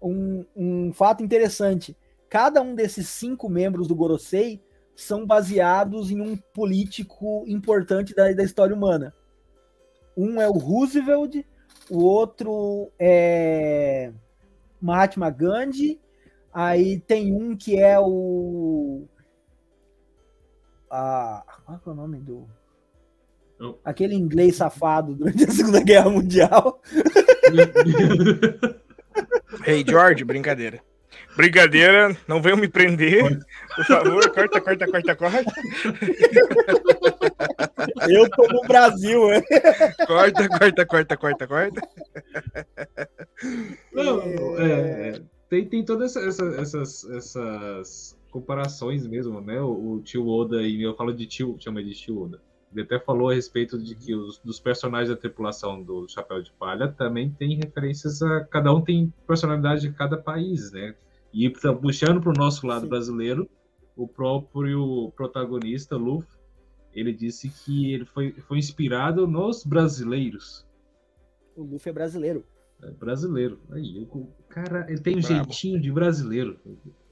um, 0.00 0.44
um 0.54 0.92
fato 0.92 1.22
interessante: 1.22 1.96
cada 2.28 2.60
um 2.60 2.74
desses 2.74 3.08
cinco 3.08 3.48
membros 3.48 3.86
do 3.88 3.94
Gorosei 3.94 4.62
são 4.94 5.24
baseados 5.26 6.10
em 6.10 6.20
um 6.20 6.36
político 6.36 7.44
importante 7.46 8.14
da, 8.14 8.32
da 8.32 8.42
história 8.42 8.74
humana. 8.74 9.14
Um 10.16 10.40
é 10.40 10.48
o 10.48 10.52
Roosevelt, 10.52 11.44
o 11.88 12.02
outro 12.02 12.90
é 12.98 14.12
Mahatma 14.80 15.30
Gandhi, 15.30 16.00
aí 16.52 16.98
tem 17.00 17.32
um 17.32 17.56
que 17.56 17.78
é 17.78 17.98
o. 17.98 19.04
Ah, 20.90 21.44
qual 21.64 21.80
é 21.86 21.90
o 21.90 21.94
nome 21.94 22.18
do. 22.18 22.48
Oh. 23.60 23.74
Aquele 23.84 24.14
inglês 24.14 24.56
safado 24.56 25.14
durante 25.14 25.44
a 25.44 25.50
Segunda 25.50 25.80
Guerra 25.82 26.10
Mundial. 26.10 26.80
Hey, 29.64 29.84
George, 29.86 30.24
brincadeira. 30.24 30.80
Brincadeira, 31.36 32.16
não 32.26 32.42
venham 32.42 32.56
me 32.56 32.68
prender. 32.68 33.38
Por 33.74 33.84
favor, 33.84 34.30
corta, 34.30 34.60
corta, 34.60 34.86
corta, 34.90 35.16
corta. 35.16 35.52
Eu 38.08 38.28
tô 38.30 38.46
no 38.48 38.62
Brasil, 38.62 39.30
é. 39.30 39.40
Corta, 40.06 40.48
corta, 40.48 40.86
corta, 40.86 41.16
corta, 41.16 41.46
corta. 41.46 41.80
Não, 43.92 44.58
é, 44.58 45.20
tem, 45.48 45.64
tem 45.64 45.84
todas 45.84 46.16
essa, 46.16 46.44
essas, 46.60 47.04
essas 47.10 48.18
comparações 48.30 49.06
mesmo, 49.06 49.40
né? 49.40 49.60
O, 49.60 49.94
o 49.94 50.02
tio 50.02 50.26
Oda, 50.26 50.60
e 50.62 50.82
eu 50.82 50.96
falo 50.96 51.12
de 51.12 51.26
tio, 51.26 51.56
chama 51.58 51.82
de 51.82 51.94
tio 51.94 52.22
Oda. 52.22 52.40
Ele 52.72 52.82
até 52.82 52.98
falou 52.98 53.30
a 53.30 53.34
respeito 53.34 53.78
de 53.78 53.94
que 53.94 54.14
os 54.14 54.38
dos 54.38 54.60
personagens 54.60 55.08
da 55.08 55.16
tripulação 55.16 55.82
do 55.82 56.06
Chapéu 56.08 56.42
de 56.42 56.52
Palha 56.52 56.88
também 56.88 57.30
tem 57.30 57.56
referências 57.56 58.20
a 58.22 58.44
cada 58.44 58.72
um 58.72 58.82
tem 58.82 59.12
personalidade 59.26 59.82
de 59.82 59.92
cada 59.92 60.16
país, 60.16 60.70
né? 60.72 60.94
E 61.32 61.50
puxando 61.50 62.20
para 62.20 62.30
o 62.30 62.36
nosso 62.36 62.66
lado 62.66 62.82
Sim. 62.82 62.88
brasileiro, 62.88 63.48
o 63.96 64.06
próprio 64.06 65.10
protagonista 65.16 65.96
Luffy, 65.96 66.28
ele 66.92 67.12
disse 67.12 67.48
que 67.48 67.92
ele 67.92 68.04
foi, 68.04 68.32
foi 68.32 68.58
inspirado 68.58 69.26
nos 69.26 69.64
brasileiros. 69.64 70.66
O 71.56 71.62
Luffy 71.62 71.90
é 71.90 71.92
brasileiro. 71.92 72.44
É 72.82 72.90
brasileiro. 72.90 73.60
Aí, 73.72 74.06
o 74.10 74.28
cara, 74.48 74.86
ele 74.88 75.00
tem 75.00 75.16
um 75.16 75.20
Bravo. 75.20 75.34
jeitinho 75.34 75.80
de 75.80 75.90
brasileiro. 75.90 76.60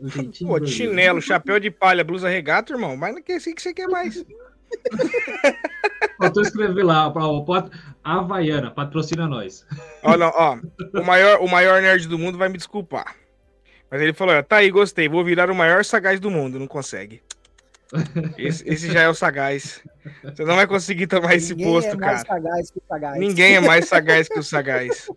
Um 0.00 0.09
jeitinho 0.09 0.48
Pô, 0.48 0.59
brasileiro. 0.59 0.90
chinelo, 0.92 1.20
chapéu 1.20 1.59
de 1.59 1.70
palha, 1.70 2.04
blusa 2.04 2.28
regata, 2.28 2.72
irmão. 2.72 2.96
Mas 2.96 3.14
não 3.14 3.22
quer 3.22 3.36
assim 3.36 3.54
que 3.54 3.61
você 3.61 3.74
quer 3.74 3.88
mais. 3.88 4.24
Faltou 6.18 6.42
escrever 6.42 6.82
lá, 6.82 7.12
a 8.02 8.14
Havaiana, 8.14 8.70
patrocina 8.70 9.26
nós. 9.26 9.66
Ó, 10.02 10.16
não, 10.16 10.32
ó, 10.34 10.58
o 10.94 11.04
maior, 11.04 11.40
o 11.40 11.48
maior 11.48 11.82
nerd 11.82 12.08
do 12.08 12.18
mundo 12.18 12.38
vai 12.38 12.48
me 12.48 12.56
desculpar. 12.56 13.14
Mas 13.90 14.00
ele 14.00 14.12
falou: 14.12 14.42
tá 14.42 14.56
aí, 14.56 14.70
gostei, 14.70 15.08
vou 15.08 15.24
virar 15.24 15.50
o 15.50 15.54
maior 15.54 15.84
sagaz 15.84 16.18
do 16.20 16.30
mundo. 16.30 16.58
Não 16.58 16.66
consegue. 16.66 17.22
Esse, 18.36 18.68
esse 18.68 18.92
já 18.92 19.02
é 19.02 19.08
o 19.08 19.14
sagaz. 19.14 19.80
Você 20.24 20.44
não 20.44 20.56
vai 20.56 20.66
conseguir 20.66 21.06
tomar 21.06 21.28
Ninguém 21.28 21.36
esse 21.38 21.54
posto, 21.54 21.94
é 21.94 21.96
cara. 21.96 22.18
Sagaz. 22.18 23.18
Ninguém 23.18 23.56
é 23.56 23.60
mais 23.60 23.88
sagaz 23.88 24.28
que 24.28 24.38
o 24.38 24.42
sagaz. 24.42 25.08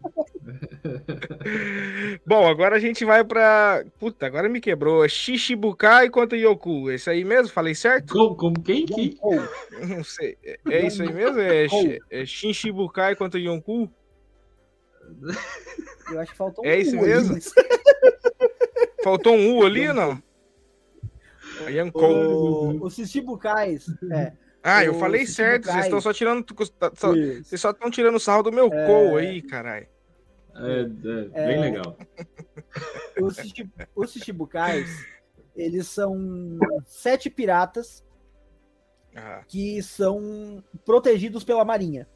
Bom, 2.25 2.47
agora 2.47 2.75
a 2.75 2.79
gente 2.79 3.03
vai 3.05 3.23
pra. 3.23 3.83
Puta, 3.99 4.25
agora 4.25 4.49
me 4.49 4.61
quebrou. 4.61 5.07
Shishibukai 5.07 6.09
contra 6.09 6.37
Yoku. 6.37 6.89
Esse 6.91 7.09
aí 7.09 7.23
mesmo? 7.23 7.49
Falei 7.49 7.75
certo? 7.75 8.13
Como, 8.13 8.35
como 8.35 8.61
quem? 8.61 8.85
quem? 8.85 9.17
Não 9.87 10.03
sei. 10.03 10.37
É, 10.43 10.59
é 10.69 10.87
isso 10.87 11.01
aí 11.01 11.11
mesmo? 11.11 11.39
É, 11.39 11.67
é 12.09 12.25
Shishibukai 12.25 13.15
contra 13.15 13.39
Yonku? 13.39 13.91
Eu 16.11 16.19
acho 16.19 16.31
que 16.31 16.37
faltou 16.37 16.63
um 16.63 16.67
É 16.67 16.79
isso 16.79 16.95
mesmo? 16.95 17.33
Ali, 17.33 17.43
mas... 17.43 17.53
Faltou 19.03 19.33
um 19.33 19.57
U 19.57 19.65
ali 19.65 19.87
ou 19.87 19.93
não? 19.93 20.21
O, 21.93 22.85
os 22.85 22.95
Chichibukais, 22.95 23.85
é. 24.11 24.33
Ah, 24.61 24.83
eu 24.83 24.93
falei 24.95 25.25
certo, 25.25 25.65
vocês 25.65 25.85
estão 25.85 26.01
só 26.01 26.11
tirando. 26.11 26.45
Vocês 26.53 27.61
só 27.61 27.71
estão 27.71 27.89
tirando 27.89 28.19
sarro 28.19 28.43
do 28.43 28.51
meu 28.51 28.67
é... 28.71 28.85
cou 28.85 29.17
aí, 29.17 29.41
caralho. 29.41 29.87
É, 30.59 30.81
é, 30.81 31.47
bem 31.47 31.57
é... 31.57 31.61
legal. 31.61 31.97
Os, 33.95 34.11
Chichibukais, 34.11 34.89
eles 35.55 35.87
são 35.87 36.17
sete 36.85 37.29
piratas 37.29 38.03
ah. 39.15 39.43
que 39.47 39.81
são 39.81 40.63
protegidos 40.85 41.43
pela 41.43 41.65
Marinha. 41.65 42.07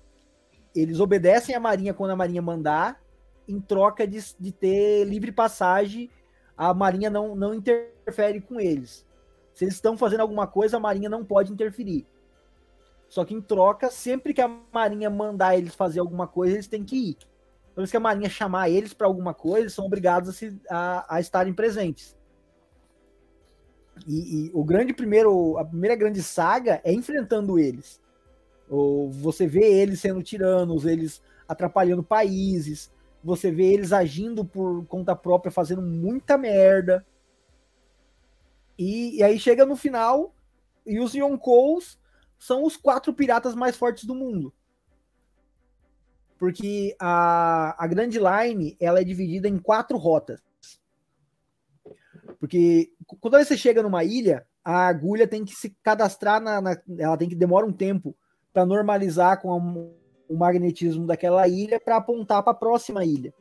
Eles 0.76 1.00
obedecem 1.00 1.56
a 1.56 1.60
Marinha 1.60 1.94
quando 1.94 2.12
a 2.12 2.16
Marinha 2.16 2.42
mandar, 2.42 3.02
em 3.48 3.60
troca 3.60 4.08
de, 4.08 4.20
de 4.40 4.52
ter 4.52 5.06
livre 5.06 5.32
passagem, 5.32 6.10
a 6.58 6.74
Marinha 6.74 7.10
não, 7.10 7.36
não 7.36 7.54
interfere 7.54 8.42
com 8.42 8.60
eles. 8.60 9.06
Se 9.54 9.66
eles 9.66 9.76
estão 9.76 9.98
fazendo 9.98 10.22
alguma 10.22 10.48
coisa, 10.48 10.78
a 10.78 10.80
Marinha 10.80 11.10
não 11.10 11.24
pode 11.24 11.52
interferir. 11.52 12.08
Só 13.08 13.24
que 13.24 13.36
em 13.36 13.42
troca, 13.42 13.92
sempre 13.92 14.34
que 14.34 14.42
a 14.42 14.48
Marinha 14.72 15.10
mandar 15.10 15.56
eles 15.56 15.76
fazer 15.76 16.00
alguma 16.00 16.28
coisa, 16.28 16.56
eles 16.56 16.68
têm 16.68 16.84
que 16.84 17.12
ir. 17.12 17.18
Toda 17.74 17.84
vez 17.84 17.92
que 17.92 17.98
a 17.98 18.00
Marinha 18.00 18.30
chamar 18.30 18.70
eles 18.70 18.94
para 18.94 19.08
alguma 19.08 19.34
coisa, 19.34 19.70
são 19.70 19.86
obrigados 19.86 20.30
a, 20.30 20.34
se, 20.34 20.62
a, 20.70 21.16
a 21.16 21.20
estarem 21.20 21.54
presentes. 21.54 22.16
E, 24.08 24.48
e, 24.48 24.52
o 24.54 24.64
grande 24.64 24.94
primeiro, 24.94 25.58
a 25.58 25.66
primeira 25.66 25.96
grande 25.96 26.22
saga 26.22 26.80
é 26.84 26.94
enfrentando 26.94 27.58
eles. 27.58 28.00
Ou 28.70 29.10
você 29.12 29.48
vê 29.48 29.82
eles 29.82 30.00
sendo 30.00 30.22
tiranos, 30.22 30.86
eles 30.86 31.22
atrapalhando 31.48 32.04
países, 32.04 32.92
você 33.24 33.52
vê 33.52 33.74
eles 33.74 33.92
agindo 33.92 34.46
por 34.46 34.86
conta 34.86 35.16
própria, 35.16 35.52
fazendo 35.52 35.82
muita 35.82 36.38
merda. 36.38 37.06
E, 38.78 39.18
e 39.18 39.24
aí 39.24 39.40
chega 39.40 39.66
no 39.66 39.76
final, 39.76 40.34
e 40.86 41.00
os 41.00 41.14
Yonkous 41.14 42.00
são 42.38 42.64
os 42.64 42.76
quatro 42.76 43.14
piratas 43.14 43.56
mais 43.56 43.76
fortes 43.76 44.04
do 44.04 44.14
mundo. 44.14 44.54
Porque 46.44 46.94
a, 47.00 47.74
a 47.82 47.88
Grand 47.88 48.10
Line 48.10 48.76
ela 48.78 49.00
é 49.00 49.04
dividida 49.06 49.48
em 49.48 49.58
quatro 49.58 49.98
rotas. 49.98 50.44
Porque 52.38 52.92
quando 53.22 53.38
você 53.38 53.56
chega 53.56 53.82
numa 53.82 54.04
ilha, 54.04 54.46
a 54.62 54.88
agulha 54.88 55.26
tem 55.26 55.46
que 55.46 55.56
se 55.56 55.70
cadastrar 55.82 56.42
na, 56.42 56.60
na 56.60 56.78
ela 57.00 57.16
tem 57.16 57.30
que 57.30 57.36
demora 57.36 57.66
um 57.66 57.72
tempo 57.72 58.14
para 58.52 58.66
normalizar 58.66 59.42
com 59.42 59.54
a, 59.54 59.56
o 59.56 60.36
magnetismo 60.36 61.08
daquela 61.08 61.48
ilha 61.48 61.80
para 61.80 61.96
apontar 61.96 62.44
para 62.44 62.52
a 62.52 62.58
próxima 62.58 63.06
ilha. 63.06 63.34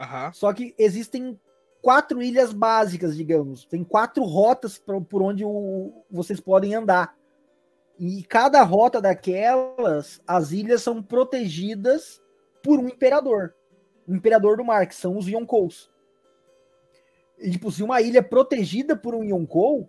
Uhum. 0.00 0.32
Só 0.32 0.54
que 0.54 0.74
existem 0.78 1.38
quatro 1.82 2.22
ilhas 2.22 2.54
básicas, 2.54 3.14
digamos. 3.14 3.66
Tem 3.66 3.84
quatro 3.84 4.24
rotas 4.24 4.78
por, 4.78 5.04
por 5.04 5.20
onde 5.20 5.44
o, 5.44 6.02
vocês 6.10 6.40
podem 6.40 6.74
andar. 6.74 7.14
E 8.02 8.22
cada 8.22 8.62
rota 8.62 8.98
daquelas, 8.98 10.22
as 10.26 10.52
ilhas 10.52 10.82
são 10.82 11.02
protegidas 11.02 12.18
por 12.62 12.78
um 12.78 12.88
imperador. 12.88 13.54
O 14.08 14.14
imperador 14.14 14.56
do 14.56 14.64
mar, 14.64 14.86
que 14.86 14.94
são 14.94 15.18
os 15.18 15.28
Yonkous. 15.28 15.92
E, 17.38 17.50
tipo, 17.50 17.70
se 17.70 17.82
uma 17.82 18.00
ilha 18.00 18.20
é 18.20 18.22
protegida 18.22 18.96
por 18.96 19.14
um 19.14 19.22
Yonkou, 19.22 19.86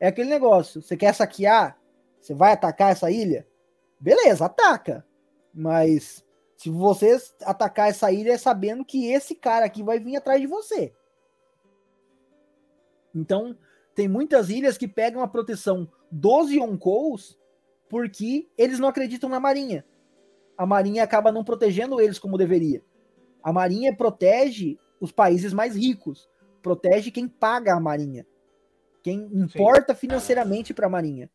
é 0.00 0.08
aquele 0.08 0.28
negócio. 0.28 0.82
Você 0.82 0.96
quer 0.96 1.14
saquear? 1.14 1.78
Você 2.20 2.34
vai 2.34 2.52
atacar 2.52 2.90
essa 2.90 3.12
ilha? 3.12 3.46
Beleza, 4.00 4.46
ataca. 4.46 5.06
Mas 5.54 6.24
se 6.56 6.68
você 6.68 7.16
atacar 7.42 7.90
essa 7.90 8.10
ilha 8.10 8.32
é 8.32 8.38
sabendo 8.38 8.84
que 8.84 9.06
esse 9.12 9.36
cara 9.36 9.66
aqui 9.66 9.84
vai 9.84 10.00
vir 10.00 10.16
atrás 10.16 10.40
de 10.40 10.48
você. 10.48 10.92
Então, 13.14 13.56
tem 13.96 14.06
muitas 14.06 14.48
ilhas 14.48 14.78
que 14.78 14.86
pegam 14.86 15.20
a 15.22 15.28
proteção 15.28 15.90
dos 16.08 16.52
Yonkous 16.52 17.36
porque 17.88 18.48
eles 18.56 18.78
não 18.78 18.88
acreditam 18.88 19.28
na 19.28 19.40
Marinha. 19.40 19.84
A 20.56 20.64
Marinha 20.64 21.02
acaba 21.02 21.32
não 21.32 21.42
protegendo 21.42 22.00
eles 22.00 22.18
como 22.18 22.38
deveria. 22.38 22.84
A 23.42 23.52
Marinha 23.52 23.96
protege 23.96 24.78
os 25.00 25.10
países 25.10 25.52
mais 25.52 25.74
ricos 25.74 26.28
protege 26.66 27.12
quem 27.12 27.28
paga 27.28 27.76
a 27.76 27.80
marinha, 27.80 28.26
quem 29.00 29.20
importa 29.32 29.94
Sim. 29.94 30.00
financeiramente 30.00 30.74
para 30.74 30.88
a 30.88 30.90
marinha. 30.90 31.30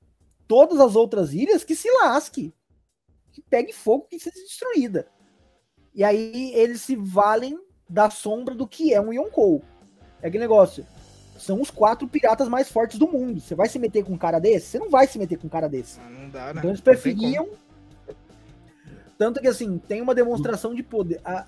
Todas 0.46 0.78
as 0.82 0.94
outras 0.94 1.34
ilhas 1.34 1.64
que 1.64 1.74
se 1.74 1.90
lasque, 1.90 2.54
que 3.32 3.42
pegue 3.42 3.72
fogo, 3.72 4.08
que 4.10 4.20
seja 4.20 4.36
destruída. 4.36 5.08
E 5.96 6.04
aí 6.04 6.52
eles 6.54 6.82
se 6.82 6.98
valem 6.98 7.58
da 7.90 8.10
sombra 8.10 8.54
do 8.54 8.68
que 8.68 8.94
é 8.94 9.00
um 9.00 9.14
Yonkou. 9.14 9.64
É 10.22 10.28
aquele 10.28 10.44
negócio. 10.44 10.86
São 11.42 11.60
os 11.60 11.72
quatro 11.72 12.08
piratas 12.08 12.48
mais 12.48 12.70
fortes 12.70 13.00
do 13.00 13.08
mundo. 13.08 13.42
Você 13.42 13.56
vai 13.56 13.68
se 13.68 13.80
meter 13.80 14.06
com 14.06 14.14
um 14.14 14.18
cara 14.18 14.38
desse? 14.38 14.68
Você 14.68 14.78
não 14.78 14.92
vai 14.92 15.08
se 15.08 15.18
meter 15.18 15.40
com 15.40 15.48
um 15.48 15.50
cara 15.50 15.68
desse. 15.68 16.00
Ah, 16.00 16.08
não 16.08 16.30
dá, 16.30 16.46
né? 16.46 16.54
Então 16.58 16.70
eles 16.70 16.82
preferiam. 16.82 17.50
Tanto 19.18 19.42
que 19.42 19.48
assim, 19.48 19.80
tem 19.80 20.04
uma 20.04 20.14
demonstração 20.14 20.76
de 20.76 20.84
poder. 20.84 21.20
A, 21.26 21.48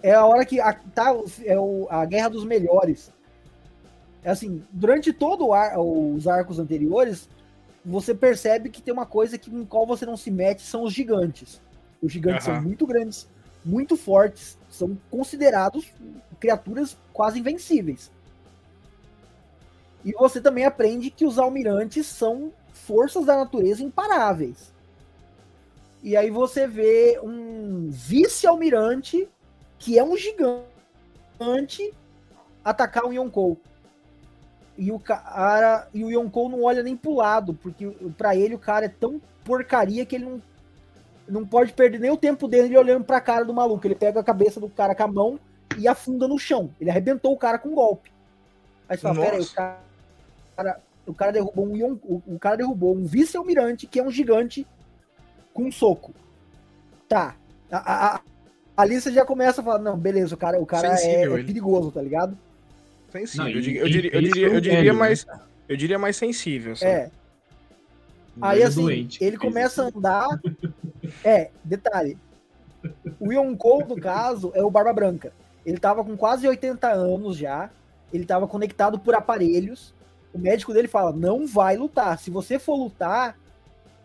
é 0.00 0.14
a 0.14 0.24
hora 0.24 0.46
que 0.46 0.60
a, 0.60 0.72
tá, 0.72 1.12
é 1.44 1.58
o, 1.58 1.88
a 1.90 2.04
Guerra 2.04 2.28
dos 2.28 2.44
Melhores. 2.44 3.12
É 4.22 4.30
assim, 4.30 4.62
durante 4.70 5.12
todo 5.12 5.52
ar, 5.52 5.76
os 5.76 6.28
arcos 6.28 6.60
anteriores, 6.60 7.28
você 7.84 8.14
percebe 8.14 8.70
que 8.70 8.80
tem 8.80 8.94
uma 8.94 9.06
coisa 9.06 9.36
que, 9.36 9.50
em 9.52 9.64
qual 9.64 9.84
você 9.84 10.06
não 10.06 10.16
se 10.16 10.30
mete, 10.30 10.62
são 10.62 10.84
os 10.84 10.92
gigantes. 10.92 11.60
Os 12.00 12.12
gigantes 12.12 12.46
uhum. 12.46 12.54
são 12.54 12.62
muito 12.62 12.86
grandes, 12.86 13.28
muito 13.64 13.96
fortes, 13.96 14.56
são 14.70 14.96
considerados 15.10 15.92
criaturas 16.38 16.96
quase 17.12 17.40
invencíveis. 17.40 18.14
E 20.06 20.12
você 20.12 20.40
também 20.40 20.64
aprende 20.64 21.10
que 21.10 21.26
os 21.26 21.36
almirantes 21.36 22.06
são 22.06 22.52
forças 22.72 23.26
da 23.26 23.36
natureza 23.36 23.82
imparáveis. 23.82 24.72
E 26.00 26.16
aí 26.16 26.30
você 26.30 26.64
vê 26.64 27.18
um 27.20 27.88
vice-almirante 27.90 29.28
que 29.80 29.98
é 29.98 30.04
um 30.04 30.16
gigante, 30.16 31.92
atacar 32.64 33.04
o 33.04 33.12
Yonkou. 33.12 33.58
E 34.78 34.92
o 34.92 35.00
cara 35.00 35.88
e 35.92 36.04
o 36.04 36.10
Yonkou 36.10 36.48
não 36.48 36.62
olha 36.62 36.84
nem 36.84 36.96
pro 36.96 37.16
lado, 37.16 37.54
porque 37.54 37.88
para 38.16 38.36
ele 38.36 38.54
o 38.54 38.60
cara 38.60 38.86
é 38.86 38.88
tão 38.88 39.20
porcaria 39.44 40.06
que 40.06 40.14
ele 40.14 40.26
não 40.26 40.42
não 41.28 41.44
pode 41.44 41.72
perder 41.72 41.98
nem 41.98 42.12
o 42.12 42.16
tempo 42.16 42.46
dele 42.46 42.78
olhando 42.78 43.04
pra 43.04 43.20
cara 43.20 43.44
do 43.44 43.52
maluco. 43.52 43.84
Ele 43.84 43.96
pega 43.96 44.20
a 44.20 44.24
cabeça 44.24 44.60
do 44.60 44.68
cara 44.68 44.94
com 44.94 45.02
a 45.02 45.08
mão 45.08 45.40
e 45.76 45.88
afunda 45.88 46.28
no 46.28 46.38
chão. 46.38 46.70
Ele 46.80 46.90
arrebentou 46.90 47.32
o 47.32 47.36
cara 47.36 47.58
com 47.58 47.70
um 47.70 47.74
golpe. 47.74 48.12
Aí 48.88 48.96
você 48.96 49.02
fala, 49.02 49.20
pera 49.20 49.36
aí, 49.36 49.42
o 49.42 49.50
cara, 49.50 49.80
o 51.06 51.14
cara 51.14 51.32
derrubou 51.32 51.66
um 51.66 51.76
Yonkou, 51.76 52.22
o 52.26 52.38
cara 52.38 52.56
derrubou 52.56 52.94
um 52.96 53.04
vice-almirante 53.04 53.86
que 53.86 53.98
é 53.98 54.02
um 54.02 54.10
gigante 54.10 54.66
com 55.54 55.64
um 55.64 55.72
soco. 55.72 56.14
Tá. 57.08 57.36
A, 57.70 58.16
a, 58.16 58.20
ali 58.76 59.00
você 59.00 59.12
já 59.12 59.24
começa 59.24 59.60
a 59.60 59.64
falar, 59.64 59.78
não, 59.78 59.96
beleza, 59.96 60.34
o 60.34 60.38
cara, 60.38 60.60
o 60.60 60.66
cara 60.66 60.88
é, 61.00 61.22
é 61.22 61.42
perigoso, 61.42 61.90
tá 61.90 62.02
ligado? 62.02 62.36
Sensível. 63.10 63.44
Não, 63.44 63.50
eu, 63.50 63.60
diria, 63.60 63.80
eu, 63.80 63.88
diria, 63.88 64.10
eu, 64.12 64.22
diria, 64.22 64.48
eu 64.48 64.60
diria 64.60 64.92
mais. 64.92 65.26
Eu 65.68 65.76
diria 65.76 65.98
mais 65.98 66.16
sensível. 66.16 66.76
Sabe? 66.76 66.90
É. 66.90 67.10
Aí 68.40 68.62
assim, 68.62 68.82
doente, 68.82 69.24
ele 69.24 69.36
começa 69.36 69.84
a 69.84 69.86
andar. 69.86 70.28
é, 71.24 71.50
detalhe. 71.64 72.18
O 73.18 73.32
Yonkou, 73.32 73.86
no 73.86 73.96
caso, 73.96 74.52
é 74.54 74.62
o 74.62 74.70
Barba 74.70 74.92
Branca. 74.92 75.32
Ele 75.64 75.78
tava 75.78 76.04
com 76.04 76.16
quase 76.16 76.46
80 76.46 76.86
anos 76.88 77.36
já. 77.36 77.70
Ele 78.12 78.24
tava 78.24 78.46
conectado 78.46 78.98
por 78.98 79.14
aparelhos. 79.14 79.94
O 80.36 80.38
médico 80.38 80.74
dele 80.74 80.86
fala: 80.86 81.12
não 81.12 81.46
vai 81.46 81.78
lutar. 81.78 82.18
Se 82.18 82.30
você 82.30 82.58
for 82.58 82.76
lutar, 82.76 83.38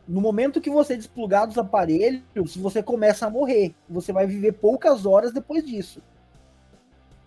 no 0.07 0.21
momento 0.21 0.61
que 0.61 0.69
você 0.69 0.95
desplugar 0.95 1.45
dos 1.45 1.57
aparelhos, 1.57 2.23
você 2.55 2.81
começa 2.81 3.27
a 3.27 3.29
morrer. 3.29 3.75
Você 3.89 4.13
vai 4.13 4.25
viver 4.25 4.53
poucas 4.53 5.05
horas 5.05 5.33
depois 5.33 5.61
disso. 5.65 6.01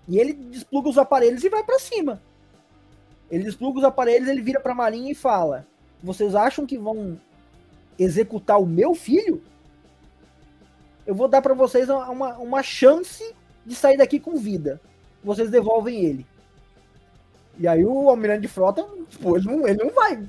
E 0.09 0.19
ele 0.19 0.33
despluga 0.33 0.89
os 0.89 0.97
aparelhos 0.97 1.45
e 1.45 1.51
vai 1.51 1.63
para 1.63 1.79
cima. 1.79 2.23
Ele 3.31 3.45
despluga 3.45 3.81
os 3.81 3.85
aparelhos, 3.85 4.27
ele 4.27 4.41
vira 4.41 4.59
para 4.59 4.75
Marinha 4.75 5.13
e 5.13 5.15
fala: 5.15 5.67
"Vocês 6.03 6.35
acham 6.35 6.65
que 6.65 6.79
vão 6.79 7.21
executar 7.99 8.59
o 8.59 8.67
meu 8.67 8.95
filho? 8.95 9.43
Eu 11.07 11.15
vou 11.15 11.29
dar 11.29 11.43
para 11.43 11.53
vocês 11.53 11.91
uma, 11.91 12.39
uma 12.39 12.63
chance 12.63 13.35
de 13.67 13.75
sair 13.75 13.99
daqui 13.99 14.19
com 14.19 14.37
vida. 14.37 14.81
Vocês 15.23 15.51
devolvem 15.51 16.03
ele." 16.03 16.34
E 17.59 17.69
aí 17.69 17.85
o 17.85 18.09
almirante 18.09 18.43
de 18.43 18.49
frota, 18.49 18.85
pô, 19.23 19.37
ele 19.37 19.47
não, 19.47 19.67
ele 19.67 19.85
não 19.85 19.91
vai 19.91 20.27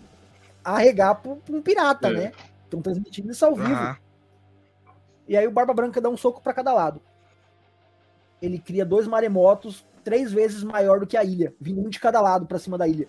arregar 0.64 1.16
pra, 1.16 1.32
um 1.50 1.62
pirata, 1.62 2.10
é. 2.10 2.12
né? 2.12 2.32
Estão 2.64 2.82
transmitindo 2.82 3.32
isso 3.32 3.46
ao 3.46 3.56
vivo. 3.56 3.70
Uhum. 3.70 3.96
E 5.28 5.36
aí 5.36 5.48
o 5.48 5.52
Barba 5.52 5.74
Branca 5.74 6.00
dá 6.00 6.10
um 6.10 6.18
soco 6.18 6.42
para 6.42 6.54
cada 6.54 6.74
lado. 6.74 7.02
Ele 8.42 8.60
cria 8.60 8.86
dois 8.86 9.08
maremotos 9.08 9.86
três 10.06 10.32
vezes 10.32 10.64
maior 10.64 11.00
do 11.00 11.08
que 11.08 11.18
a 11.18 11.24
ilha, 11.24 11.54
vindo 11.60 11.82
um 11.82 11.90
de 11.90 12.00
cada 12.00 12.22
lado 12.22 12.46
para 12.46 12.60
cima 12.60 12.78
da 12.78 12.88
ilha. 12.88 13.08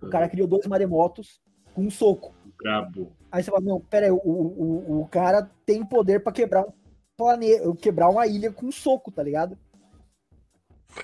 O 0.00 0.08
cara 0.08 0.30
criou 0.30 0.48
dois 0.48 0.66
maremotos 0.66 1.42
com 1.74 1.82
um 1.82 1.90
soco. 1.90 2.34
Brabo. 2.56 3.12
Aí 3.30 3.42
você 3.42 3.50
fala, 3.50 3.62
não, 3.62 3.80
pera 3.80 4.06
aí, 4.06 4.10
o, 4.12 4.16
o, 4.16 5.02
o 5.02 5.08
cara 5.08 5.48
tem 5.66 5.84
poder 5.84 6.20
para 6.20 6.32
quebrar 6.32 6.62
um 6.62 6.72
planeta, 7.18 7.76
quebrar 7.76 8.08
uma 8.08 8.26
ilha 8.26 8.50
com 8.50 8.66
um 8.66 8.72
soco, 8.72 9.12
tá 9.12 9.22
ligado? 9.22 9.58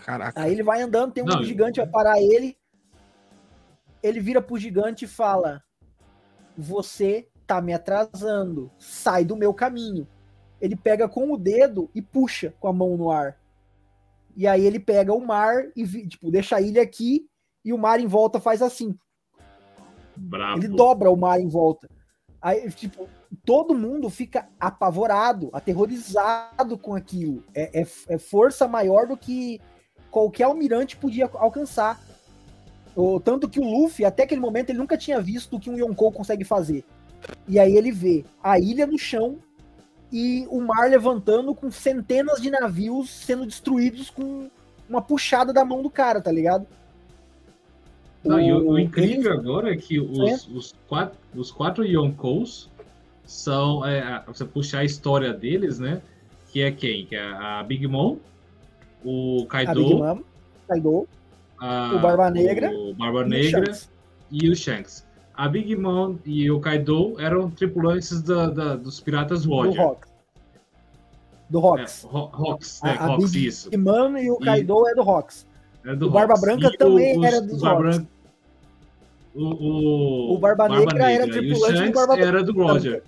Caraca. 0.04 0.40
Aí 0.40 0.52
ele 0.52 0.62
vai 0.62 0.82
andando, 0.82 1.12
tem 1.12 1.22
um 1.22 1.26
Não, 1.26 1.42
gigante, 1.42 1.80
vai 1.80 1.88
parar 1.88 2.20
ele. 2.20 2.56
Ele 4.02 4.20
vira 4.20 4.42
pro 4.42 4.58
gigante 4.58 5.04
e 5.04 5.08
fala: 5.08 5.62
Você 6.56 7.28
tá 7.46 7.60
me 7.60 7.72
atrasando, 7.72 8.70
sai 8.78 9.24
do 9.24 9.36
meu 9.36 9.54
caminho. 9.54 10.06
Ele 10.60 10.76
pega 10.76 11.08
com 11.08 11.32
o 11.32 11.36
dedo 11.36 11.90
e 11.94 12.02
puxa 12.02 12.54
com 12.58 12.68
a 12.68 12.72
mão 12.72 12.96
no 12.96 13.10
ar. 13.10 13.38
E 14.36 14.46
aí 14.46 14.64
ele 14.66 14.78
pega 14.78 15.12
o 15.12 15.24
mar 15.24 15.64
e 15.74 15.86
tipo, 16.06 16.30
deixa 16.30 16.56
a 16.56 16.60
ilha 16.60 16.82
aqui 16.82 17.28
e 17.64 17.72
o 17.72 17.78
mar 17.78 18.00
em 18.00 18.06
volta 18.06 18.40
faz 18.40 18.62
assim. 18.62 18.96
Bravo. 20.16 20.58
Ele 20.58 20.68
dobra 20.68 21.10
o 21.10 21.16
mar 21.16 21.40
em 21.40 21.48
volta. 21.48 21.88
Aí, 22.40 22.70
tipo, 22.70 23.08
todo 23.44 23.74
mundo 23.74 24.08
fica 24.08 24.48
apavorado, 24.60 25.50
aterrorizado 25.52 26.78
com 26.78 26.94
aquilo. 26.94 27.42
É, 27.54 27.80
é, 27.80 27.86
é 28.08 28.18
força 28.18 28.68
maior 28.68 29.06
do 29.06 29.16
que 29.16 29.60
qualquer 30.16 30.44
almirante 30.44 30.96
podia 30.96 31.28
alcançar. 31.34 32.00
O, 32.94 33.20
tanto 33.20 33.50
que 33.50 33.60
o 33.60 33.64
Luffy, 33.64 34.02
até 34.02 34.22
aquele 34.22 34.40
momento, 34.40 34.70
ele 34.70 34.78
nunca 34.78 34.96
tinha 34.96 35.20
visto 35.20 35.54
o 35.54 35.60
que 35.60 35.68
um 35.68 35.76
Yonkou 35.76 36.10
consegue 36.10 36.42
fazer. 36.42 36.82
E 37.46 37.58
aí 37.58 37.76
ele 37.76 37.92
vê 37.92 38.24
a 38.42 38.58
ilha 38.58 38.86
no 38.86 38.98
chão 38.98 39.36
e 40.10 40.46
o 40.50 40.58
mar 40.58 40.88
levantando 40.88 41.54
com 41.54 41.70
centenas 41.70 42.40
de 42.40 42.48
navios 42.48 43.10
sendo 43.10 43.44
destruídos 43.44 44.08
com 44.08 44.48
uma 44.88 45.02
puxada 45.02 45.52
da 45.52 45.66
mão 45.66 45.82
do 45.82 45.90
cara, 45.90 46.18
tá 46.18 46.32
ligado? 46.32 46.66
Não, 48.24 48.36
o, 48.36 48.40
e 48.40 48.52
o, 48.52 48.70
o 48.70 48.78
incrível 48.78 49.32
ele... 49.32 49.40
agora 49.40 49.74
é 49.74 49.76
que 49.76 50.00
os, 50.00 50.18
é. 50.18 50.56
os, 50.56 50.74
quatro, 50.88 51.18
os 51.34 51.52
quatro 51.52 51.84
Yonkous 51.84 52.70
são. 53.26 53.84
É, 53.84 54.22
você 54.26 54.46
puxar 54.46 54.78
a 54.78 54.84
história 54.84 55.34
deles, 55.34 55.78
né? 55.78 56.00
Que 56.48 56.62
é 56.62 56.70
quem? 56.70 57.04
Que 57.04 57.16
é 57.16 57.22
a 57.22 57.62
Big 57.62 57.86
Mom, 57.86 58.16
o 59.04 59.46
Kaido. 59.46 60.02
A 60.04 60.14
Mom, 60.14 60.22
Kaido 60.68 61.08
a, 61.58 61.94
o 61.94 61.98
Barba 61.98 62.30
Negra. 62.30 62.70
O 62.70 62.94
Barba 62.94 63.24
Negra 63.24 63.72
e 64.30 64.48
o 64.48 64.56
Shanks. 64.56 65.06
A 65.34 65.48
Big 65.48 65.76
Mom 65.76 66.16
e 66.24 66.50
o 66.50 66.60
Kaido 66.60 67.14
eram 67.20 67.50
tripulantes 67.50 68.22
da, 68.22 68.48
da 68.48 68.76
dos 68.76 69.00
piratas 69.00 69.44
Roger. 69.44 69.74
Do 69.74 69.80
Rox. 69.80 70.08
Do 71.48 71.58
Rox. 71.60 72.04
É, 72.04 72.08
Rox, 72.08 72.80
é, 72.84 72.88
a, 72.88 73.06
Rox, 73.06 73.30
Big 73.32 73.46
isso. 73.46 73.70
Mom 73.78 74.16
e 74.16 74.30
o 74.30 74.38
Kaido 74.38 74.86
e... 74.86 74.90
é 74.90 74.94
do 74.94 75.02
Rox. 75.02 75.46
É 75.84 75.94
do 75.94 76.06
o 76.06 76.10
Barba 76.10 76.34
Branca 76.34 76.68
e 76.72 76.76
também 76.76 77.18
o, 77.18 77.24
era 77.24 77.40
do 77.40 77.56
Rox. 77.56 78.02
O, 79.34 79.44
o, 79.44 80.34
o 80.34 80.38
Barba, 80.38 80.66
Barba 80.66 80.78
Negra, 80.78 81.12
era 81.12 81.30
tripulante 81.30 81.84
do 81.84 81.92
Barba 81.92 82.18
era 82.18 82.42
do 82.42 82.52
Roger. 82.54 83.02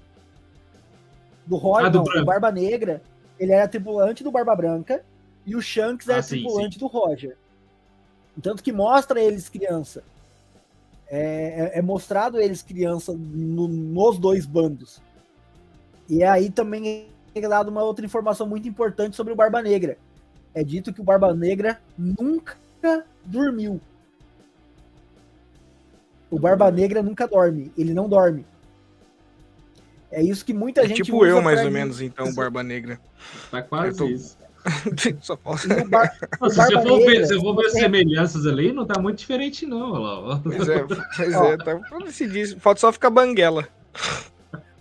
Do 1.47 1.57
Roger, 1.57 1.87
ah, 1.87 1.89
do 1.89 2.05
não, 2.05 2.23
o 2.23 2.25
Barba 2.27 2.53
Negra, 2.53 3.03
ele 3.41 3.53
era 3.53 3.67
tripulante 3.67 4.23
do 4.23 4.31
Barba 4.31 4.55
Branca 4.55 5.03
e 5.49 5.57
o 5.57 5.63
Shanks 5.63 6.07
era 6.07 6.19
ah, 6.19 6.23
sim, 6.23 6.43
tripulante 6.43 6.75
sim. 6.75 6.81
do 6.81 6.87
Roger. 6.87 7.35
Tanto 8.43 8.63
que 8.63 8.71
mostra 8.71 9.19
eles 9.19 9.49
criança. 9.49 10.05
É, 11.11 11.73
é, 11.75 11.79
é 11.79 11.83
mostrado 11.83 12.39
eles 12.39 12.61
criança 12.61 13.15
no, 13.15 13.67
nos 13.67 14.19
dois 14.19 14.45
bandos. 14.45 15.01
E 16.07 16.23
aí 16.23 16.51
também 16.51 17.09
é 17.35 17.41
dado 17.49 17.71
uma 17.71 17.83
outra 17.83 18.05
informação 18.05 18.47
muito 18.47 18.69
importante 18.69 19.17
sobre 19.17 19.33
o 19.33 19.37
Barba 19.37 19.63
Negra. 19.63 19.97
É 20.53 20.63
dito 20.63 20.93
que 20.93 21.01
o 21.01 21.05
Barba 21.05 21.33
Negra 21.33 21.81
nunca 21.97 22.57
dormiu. 23.25 23.81
O 26.31 26.39
Barba 26.39 26.71
Negra 26.71 27.03
nunca 27.03 27.27
dorme. 27.27 27.73
Ele 27.77 27.95
não 27.95 28.07
dorme. 28.07 28.45
É 30.11 30.23
isso 30.23 30.45
que 30.45 30.53
muita 30.53 30.83
é 30.83 30.89
gente. 30.89 31.05
Tipo 31.05 31.25
eu, 31.25 31.41
mais 31.41 31.65
ou 31.65 31.71
menos, 31.71 32.03
então, 32.03 32.35
Barba 32.35 32.63
Negra. 32.63 33.01
Tá 33.51 33.63
quase 33.63 33.97
tô... 33.97 34.07
isso. 34.07 34.38
Só 35.21 35.37
falta. 35.37 35.85
Bar... 35.85 36.13
se 36.51 36.57
você 36.57 36.73
for 36.83 36.99
ver, 37.01 37.27
se 37.27 37.41
for 37.41 37.57
ver 37.57 37.67
as 37.67 37.73
semelhanças 37.73 38.47
ali, 38.47 38.73
não 38.73 38.87
tá 38.87 39.01
muito 39.01 39.19
diferente, 39.19 39.67
não. 39.67 39.93
Lá. 39.93 40.41
Pois 40.43 40.69
é, 40.69 40.85
pois 40.85 41.35
é, 41.35 41.57
tá 41.57 41.81
decidir. 42.05 42.59
Falta 42.59 42.81
só 42.81 42.93
ficar 42.93 43.11
banguela. 43.11 43.69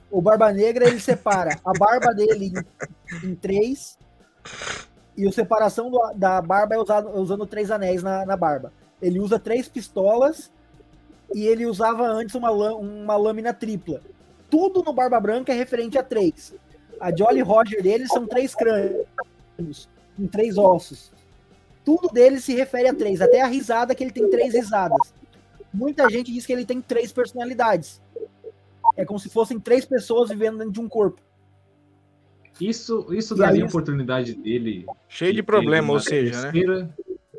O 0.09 0.21
Barba 0.21 0.51
Negra 0.51 0.87
ele 0.87 0.99
separa 0.99 1.59
a 1.65 1.73
barba 1.77 2.13
dele 2.13 2.53
em, 3.23 3.29
em 3.29 3.35
três 3.35 3.97
e 5.17 5.27
a 5.27 5.31
separação 5.31 5.91
do, 5.91 5.99
da 6.15 6.41
barba 6.41 6.75
é 6.75 6.77
usado, 6.77 7.09
usando 7.19 7.45
três 7.45 7.71
anéis 7.71 8.01
na, 8.01 8.25
na 8.25 8.37
barba. 8.37 8.71
Ele 9.01 9.19
usa 9.19 9.37
três 9.37 9.67
pistolas 9.67 10.51
e 11.33 11.45
ele 11.45 11.65
usava 11.65 12.07
antes 12.07 12.35
uma, 12.35 12.51
uma 12.51 13.17
lâmina 13.17 13.53
tripla. 13.53 14.01
Tudo 14.49 14.81
no 14.81 14.93
Barba 14.93 15.19
Branca 15.19 15.51
é 15.51 15.55
referente 15.55 15.97
a 15.97 16.03
três. 16.03 16.53
A 17.01 17.13
Jolly 17.13 17.41
Roger 17.41 17.83
dele 17.83 18.07
são 18.07 18.25
três 18.25 18.55
crânios 18.55 19.05
com 20.15 20.27
três 20.27 20.57
ossos. 20.57 21.11
Tudo 21.83 22.09
dele 22.09 22.39
se 22.39 22.53
refere 22.53 22.89
a 22.89 22.93
três, 22.93 23.21
até 23.21 23.41
a 23.41 23.47
risada 23.47 23.95
que 23.95 24.03
ele 24.03 24.11
tem 24.11 24.29
três 24.29 24.53
risadas. 24.53 24.97
Muita 25.73 26.09
gente 26.09 26.31
diz 26.33 26.45
que 26.45 26.53
ele 26.53 26.65
tem 26.65 26.81
três 26.81 27.11
personalidades. 27.11 28.01
É 28.95 29.05
como 29.05 29.19
se 29.19 29.29
fossem 29.29 29.59
três 29.59 29.85
pessoas 29.85 30.29
vivendo 30.29 30.57
dentro 30.57 30.73
de 30.73 30.81
um 30.81 30.89
corpo. 30.89 31.21
Isso, 32.59 33.07
isso 33.11 33.35
daria 33.35 33.63
aí, 33.63 33.67
oportunidade 33.69 34.33
dele. 34.33 34.85
Cheio 35.07 35.31
de, 35.31 35.37
de 35.37 35.43
problema, 35.43 35.93
ou 35.93 35.99
seja, 35.99 36.41
né? 36.41 36.51
terceira, 36.51 36.83
né? 36.83 36.89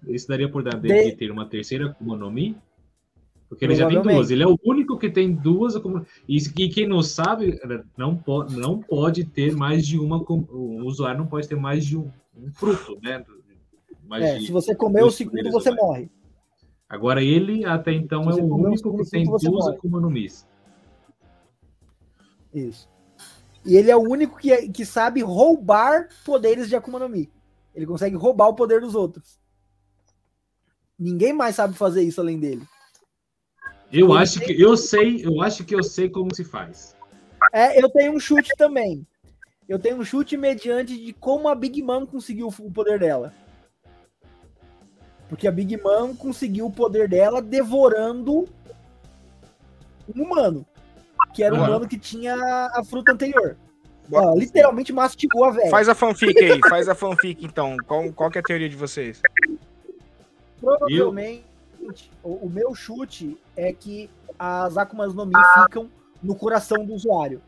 Isso 0.06 0.28
daria 0.28 0.46
oportunidade 0.46 0.86
dele 0.86 1.10
de 1.10 1.16
ter 1.16 1.30
uma 1.30 1.46
terceira 1.46 1.86
Akuma 1.86 2.16
no 2.16 2.30
Mi? 2.30 2.56
Porque 3.48 3.64
ele 3.64 3.74
já 3.74 3.88
tem 3.88 4.00
duas. 4.00 4.30
Ele 4.30 4.42
é 4.42 4.46
o 4.46 4.58
único 4.64 4.87
que 4.98 5.08
tem 5.08 5.32
duas. 5.32 5.74
E, 6.28 6.36
e 6.36 6.68
quem 6.68 6.86
não 6.86 7.02
sabe, 7.02 7.58
não, 7.96 8.16
po 8.16 8.44
não 8.44 8.80
pode 8.80 9.24
ter 9.24 9.54
mais 9.54 9.86
de 9.86 9.98
uma. 9.98 10.18
O 10.18 10.84
usuário 10.84 11.18
não 11.18 11.26
pode 11.26 11.48
ter 11.48 11.56
mais 11.56 11.84
de 11.84 11.96
um, 11.96 12.10
um 12.36 12.50
fruto, 12.52 12.98
né? 13.02 13.24
É, 14.12 14.40
se 14.40 14.50
você 14.50 14.74
comer 14.74 15.04
o 15.04 15.10
segundo, 15.10 15.50
você 15.50 15.70
morre. 15.70 16.10
Agora 16.88 17.22
ele, 17.22 17.66
até 17.66 17.92
então, 17.92 18.30
é 18.30 18.34
o 18.34 18.54
único 18.54 18.96
que 18.96 19.10
tem 19.10 19.24
duas 19.24 19.68
Akuma 19.68 20.00
no 20.00 20.08
Mi. 20.08 20.26
Isso. 22.54 22.88
E 23.64 23.76
ele 23.76 23.90
é 23.90 23.96
o 23.96 24.00
único 24.00 24.38
que, 24.38 24.70
que 24.70 24.86
sabe 24.86 25.20
roubar 25.20 26.08
poderes 26.24 26.68
de 26.68 26.76
Akuma 26.76 26.98
no 26.98 27.08
Mi. 27.08 27.30
Ele 27.74 27.84
consegue 27.84 28.16
roubar 28.16 28.48
o 28.48 28.54
poder 28.54 28.80
dos 28.80 28.94
outros. 28.94 29.38
Ninguém 30.98 31.34
mais 31.34 31.54
sabe 31.54 31.74
fazer 31.74 32.02
isso 32.02 32.20
além 32.20 32.40
dele. 32.40 32.66
Eu 33.92 34.12
acho 34.12 34.40
que 34.40 34.60
eu 34.60 34.76
sei, 34.76 35.24
eu 35.24 35.40
acho 35.40 35.64
que 35.64 35.74
eu 35.74 35.82
sei 35.82 36.08
como 36.08 36.34
se 36.34 36.44
faz. 36.44 36.94
É, 37.52 37.82
eu 37.82 37.88
tenho 37.88 38.12
um 38.12 38.20
chute 38.20 38.50
também. 38.56 39.06
Eu 39.68 39.78
tenho 39.78 39.96
um 39.96 40.04
chute 40.04 40.36
mediante 40.36 40.96
de 40.96 41.12
como 41.12 41.48
a 41.48 41.54
Big 41.54 41.82
Mom 41.82 42.06
conseguiu 42.06 42.48
o 42.48 42.70
poder 42.70 42.98
dela. 42.98 43.32
Porque 45.28 45.48
a 45.48 45.52
Big 45.52 45.76
Mom 45.78 46.14
conseguiu 46.14 46.66
o 46.66 46.72
poder 46.72 47.08
dela 47.08 47.40
devorando 47.40 48.46
um 50.14 50.22
humano. 50.22 50.66
Que 51.34 51.42
era 51.42 51.54
um 51.54 51.58
humano 51.58 51.88
que 51.88 51.98
tinha 51.98 52.34
a 52.72 52.82
fruta 52.84 53.12
anterior. 53.12 53.56
Ó, 54.10 54.34
literalmente 54.34 54.92
mastigou 54.92 55.44
a 55.44 55.50
velha. 55.50 55.70
Faz 55.70 55.88
a 55.88 55.94
fanfic 55.94 56.38
aí, 56.38 56.60
faz 56.68 56.88
a 56.88 56.94
fanfic 56.94 57.44
então. 57.44 57.76
Qual, 57.86 58.10
qual 58.12 58.30
é 58.34 58.38
a 58.38 58.42
teoria 58.42 58.68
de 58.68 58.76
vocês? 58.76 59.20
Provavelmente 60.60 61.44
o, 62.22 62.46
o, 62.46 62.50
meu 62.50 62.74
chute 62.74 63.38
é 63.56 63.72
que 63.72 64.10
as 64.38 64.76
Akumas 64.76 65.14
no 65.14 65.26
Mi 65.26 65.34
ficam 65.62 65.90
no 66.22 66.34
coração 66.34 66.84
do 66.84 66.94
usuário. 66.94 67.40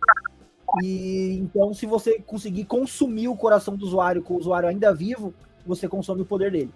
E 0.82 1.39
então, 1.40 1.74
se 1.74 1.86
você 1.86 2.20
conseguir 2.20 2.65
consumir 2.65 3.28
o 3.28 3.36
coração 3.36 3.77
do 3.77 3.85
usuário 3.85 4.23
com 4.23 4.35
o 4.35 4.39
usuário 4.39 4.69
ainda 4.69 4.94
vivo, 4.94 5.35
você 5.66 5.89
consome 5.89 6.23
o 6.23 6.27
poder 6.27 6.52
dele. 6.52 6.73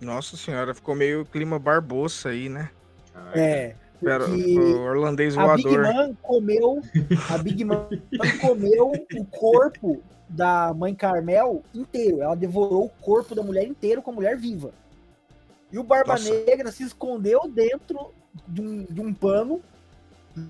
Nossa 0.00 0.36
senhora, 0.36 0.74
ficou 0.74 0.94
meio 0.94 1.26
clima 1.26 1.58
barbosa 1.58 2.30
aí, 2.30 2.48
né? 2.48 2.70
É. 3.34 3.74
Pera, 4.02 4.26
o 4.26 4.80
orlandês 4.80 5.34
voador. 5.34 5.52
A 5.52 5.56
Big 5.56 5.78
Man 5.78 6.14
comeu, 6.22 6.80
a 7.28 7.38
Big 7.38 7.64
Man 7.64 7.88
comeu 8.40 8.92
o 9.14 9.24
corpo 9.26 10.02
da 10.26 10.72
mãe 10.72 10.94
Carmel 10.94 11.62
inteiro. 11.74 12.22
Ela 12.22 12.34
devorou 12.34 12.86
o 12.86 12.88
corpo 12.88 13.34
da 13.34 13.42
mulher 13.42 13.64
inteiro 13.64 14.00
com 14.00 14.10
a 14.10 14.14
mulher 14.14 14.38
viva. 14.38 14.70
E 15.72 15.78
o 15.78 15.82
Barba 15.82 16.14
Nossa. 16.14 16.32
Negra 16.44 16.72
se 16.72 16.82
escondeu 16.82 17.48
dentro 17.48 18.12
de 18.46 18.60
um, 18.60 18.84
de 18.84 19.00
um 19.00 19.14
pano, 19.14 19.60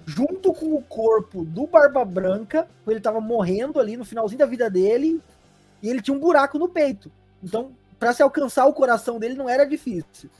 junto 0.06 0.52
com 0.52 0.74
o 0.74 0.82
corpo 0.82 1.44
do 1.44 1.66
Barba 1.66 2.04
Branca, 2.04 2.68
ele 2.86 2.98
estava 2.98 3.20
morrendo 3.20 3.78
ali 3.78 3.96
no 3.96 4.04
finalzinho 4.04 4.38
da 4.38 4.46
vida 4.46 4.70
dele, 4.70 5.20
e 5.82 5.88
ele 5.88 6.02
tinha 6.02 6.16
um 6.16 6.20
buraco 6.20 6.58
no 6.58 6.68
peito. 6.68 7.10
Então, 7.42 7.72
para 7.98 8.12
se 8.12 8.22
alcançar 8.22 8.66
o 8.66 8.72
coração 8.72 9.18
dele 9.18 9.34
não 9.34 9.48
era 9.48 9.64
difícil. 9.64 10.30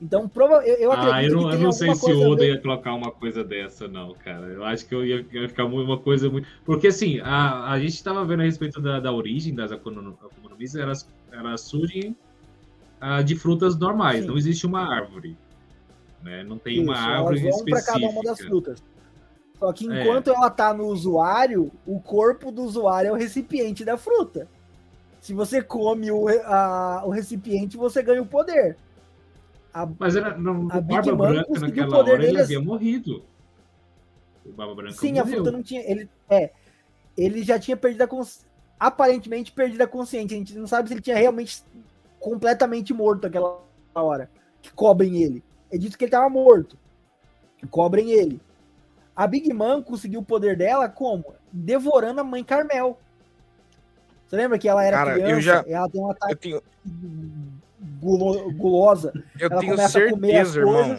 Então, 0.00 0.28
prova 0.28 0.66
eu, 0.66 0.74
eu 0.78 0.92
acredito 0.92 1.14
ah, 1.14 1.24
eu 1.24 1.30
não, 1.30 1.52
eu 1.52 1.58
não 1.60 1.70
sei 1.70 1.94
se 1.94 2.12
o 2.12 2.28
Oda 2.28 2.44
ia 2.44 2.60
colocar 2.60 2.92
uma 2.92 3.12
coisa 3.12 3.44
dessa, 3.44 3.86
não, 3.86 4.12
cara. 4.14 4.46
Eu 4.46 4.64
acho 4.64 4.84
que 4.84 4.92
eu 4.92 5.06
ia, 5.06 5.24
ia 5.32 5.48
ficar 5.48 5.64
uma 5.64 5.96
coisa 5.96 6.28
muito. 6.28 6.48
Porque, 6.64 6.88
assim, 6.88 7.20
a, 7.20 7.70
a 7.70 7.78
gente 7.78 7.94
estava 7.94 8.24
vendo 8.24 8.40
a 8.40 8.44
respeito 8.44 8.80
da, 8.80 8.98
da 8.98 9.12
origem 9.12 9.54
das 9.54 9.70
economias, 9.70 10.74
elas, 10.74 11.08
elas 11.30 11.60
surgem 11.60 12.16
uh, 13.02 13.22
de 13.22 13.34
frutas 13.36 13.76
normais, 13.76 14.22
Sim. 14.22 14.28
não 14.28 14.38
existe 14.38 14.66
uma 14.66 14.80
árvore. 14.80 15.36
Né? 16.22 16.44
Não 16.44 16.56
tem 16.56 16.74
Isso, 16.74 16.84
uma 16.84 16.96
árvore 16.96 17.40
elas 17.40 17.50
vão 17.50 17.66
específica. 17.66 17.92
cada 17.92 18.08
uma 18.08 18.22
das 18.22 18.40
frutas. 18.40 18.82
Só 19.58 19.72
que 19.72 19.90
é. 19.90 20.02
enquanto 20.02 20.28
é. 20.28 20.34
ela 20.34 20.50
tá 20.50 20.72
no 20.72 20.86
usuário, 20.86 21.70
o 21.84 22.00
corpo 22.00 22.52
do 22.52 22.62
usuário 22.62 23.08
é 23.08 23.12
o 23.12 23.16
recipiente 23.16 23.84
da 23.84 23.96
fruta. 23.96 24.48
Se 25.20 25.34
você 25.34 25.62
come 25.62 26.10
o, 26.10 26.28
a, 26.28 27.02
o 27.04 27.10
recipiente, 27.10 27.76
você 27.76 28.02
ganha 28.02 28.22
o 28.22 28.26
poder. 28.26 28.76
A, 29.72 29.88
Mas 29.98 30.16
era, 30.16 30.36
não, 30.36 30.68
a 30.70 30.80
Big 30.80 30.94
Barba 30.94 31.16
Man 31.16 31.32
Branca 31.32 31.60
naquela 31.60 31.98
hora 31.98 32.18
dele, 32.18 32.26
ele 32.26 32.40
havia 32.40 32.60
morrido. 32.60 33.24
O 34.44 34.52
Barba 34.52 34.74
Branca 34.74 34.94
Sim, 34.94 35.12
morreu. 35.12 35.22
a 35.22 35.26
fruta 35.26 35.52
não 35.52 35.62
tinha. 35.62 35.80
Ele, 35.88 36.08
é, 36.28 36.50
ele 37.16 37.42
já 37.42 37.58
tinha 37.58 37.76
perdido 37.76 38.02
a 38.02 38.08
consciência. 38.08 38.50
Aparentemente 38.78 39.52
perdido 39.52 39.80
a 39.80 39.86
consciência. 39.86 40.34
A 40.34 40.38
gente 40.38 40.58
não 40.58 40.66
sabe 40.66 40.88
se 40.88 40.94
ele 40.94 41.00
tinha 41.00 41.16
realmente 41.16 41.62
completamente 42.22 42.94
morto 42.94 43.26
aquela 43.26 43.60
hora. 43.94 44.30
Que 44.62 44.72
cobrem 44.72 45.20
ele. 45.22 45.44
É 45.70 45.76
dito 45.76 45.98
que 45.98 46.04
ele 46.04 46.12
tava 46.12 46.30
morto. 46.30 46.78
Cobrem 47.70 48.12
ele. 48.12 48.40
A 49.14 49.26
Big 49.26 49.52
Man 49.52 49.82
conseguiu 49.82 50.20
o 50.20 50.24
poder 50.24 50.56
dela 50.56 50.88
como? 50.88 51.34
Devorando 51.52 52.20
a 52.20 52.24
mãe 52.24 52.42
Carmel. 52.42 52.98
Você 54.26 54.36
lembra 54.36 54.58
que 54.58 54.68
ela 54.68 54.84
era 54.84 54.96
Cara, 54.96 55.12
criança? 55.14 55.32
Eu 55.32 55.40
já, 55.40 55.64
ela 55.66 55.88
tem 55.88 56.00
uma 56.00 56.12
ataque 56.12 56.36
tenho... 56.36 56.62
gulosa. 58.00 59.12
Eu 59.38 59.50
ela 59.50 59.60
tenho 59.60 59.76
certeza, 59.88 60.60
irmão. 60.60 60.96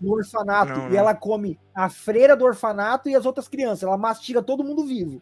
No 0.00 0.12
orfanato. 0.12 0.72
Não, 0.72 0.84
não. 0.84 0.92
E 0.92 0.96
ela 0.96 1.14
come 1.14 1.58
a 1.74 1.88
freira 1.88 2.36
do 2.36 2.44
orfanato 2.44 3.08
e 3.08 3.16
as 3.16 3.26
outras 3.26 3.48
crianças. 3.48 3.82
Ela 3.82 3.98
mastiga 3.98 4.42
todo 4.42 4.64
mundo 4.64 4.86
vivo. 4.86 5.20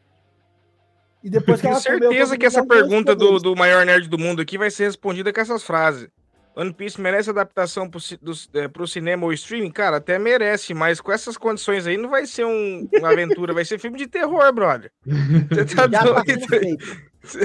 E 1.22 1.28
depois 1.30 1.60
que 1.60 1.66
ela 1.66 1.80
tenho 1.80 1.98
certeza 2.00 2.38
que 2.38 2.46
essa 2.46 2.64
pergunta 2.64 3.14
do, 3.14 3.38
do 3.38 3.56
maior 3.56 3.84
nerd 3.84 4.08
do 4.08 4.18
mundo 4.18 4.40
aqui 4.40 4.56
vai 4.56 4.70
ser 4.70 4.84
respondida 4.84 5.32
com 5.32 5.40
essas 5.40 5.62
frases. 5.62 6.08
One 6.54 6.72
Piece 6.72 7.00
merece 7.00 7.30
adaptação 7.30 7.88
pro, 7.88 8.00
do, 8.20 8.32
é, 8.54 8.66
pro 8.66 8.86
cinema 8.86 9.24
ou 9.24 9.32
streaming? 9.32 9.70
Cara, 9.70 9.98
até 9.98 10.18
merece, 10.18 10.74
mas 10.74 11.00
com 11.00 11.12
essas 11.12 11.36
condições 11.36 11.86
aí 11.86 11.96
não 11.96 12.10
vai 12.10 12.26
ser 12.26 12.44
um, 12.44 12.88
uma 12.98 13.12
aventura, 13.12 13.54
vai 13.54 13.64
ser 13.64 13.78
filme 13.78 13.96
de 13.96 14.08
terror, 14.08 14.52
brother. 14.52 14.90
Você 15.06 15.64
tá 15.64 15.88
Já 15.88 15.88
tá 15.88 16.22
doido? 16.22 16.46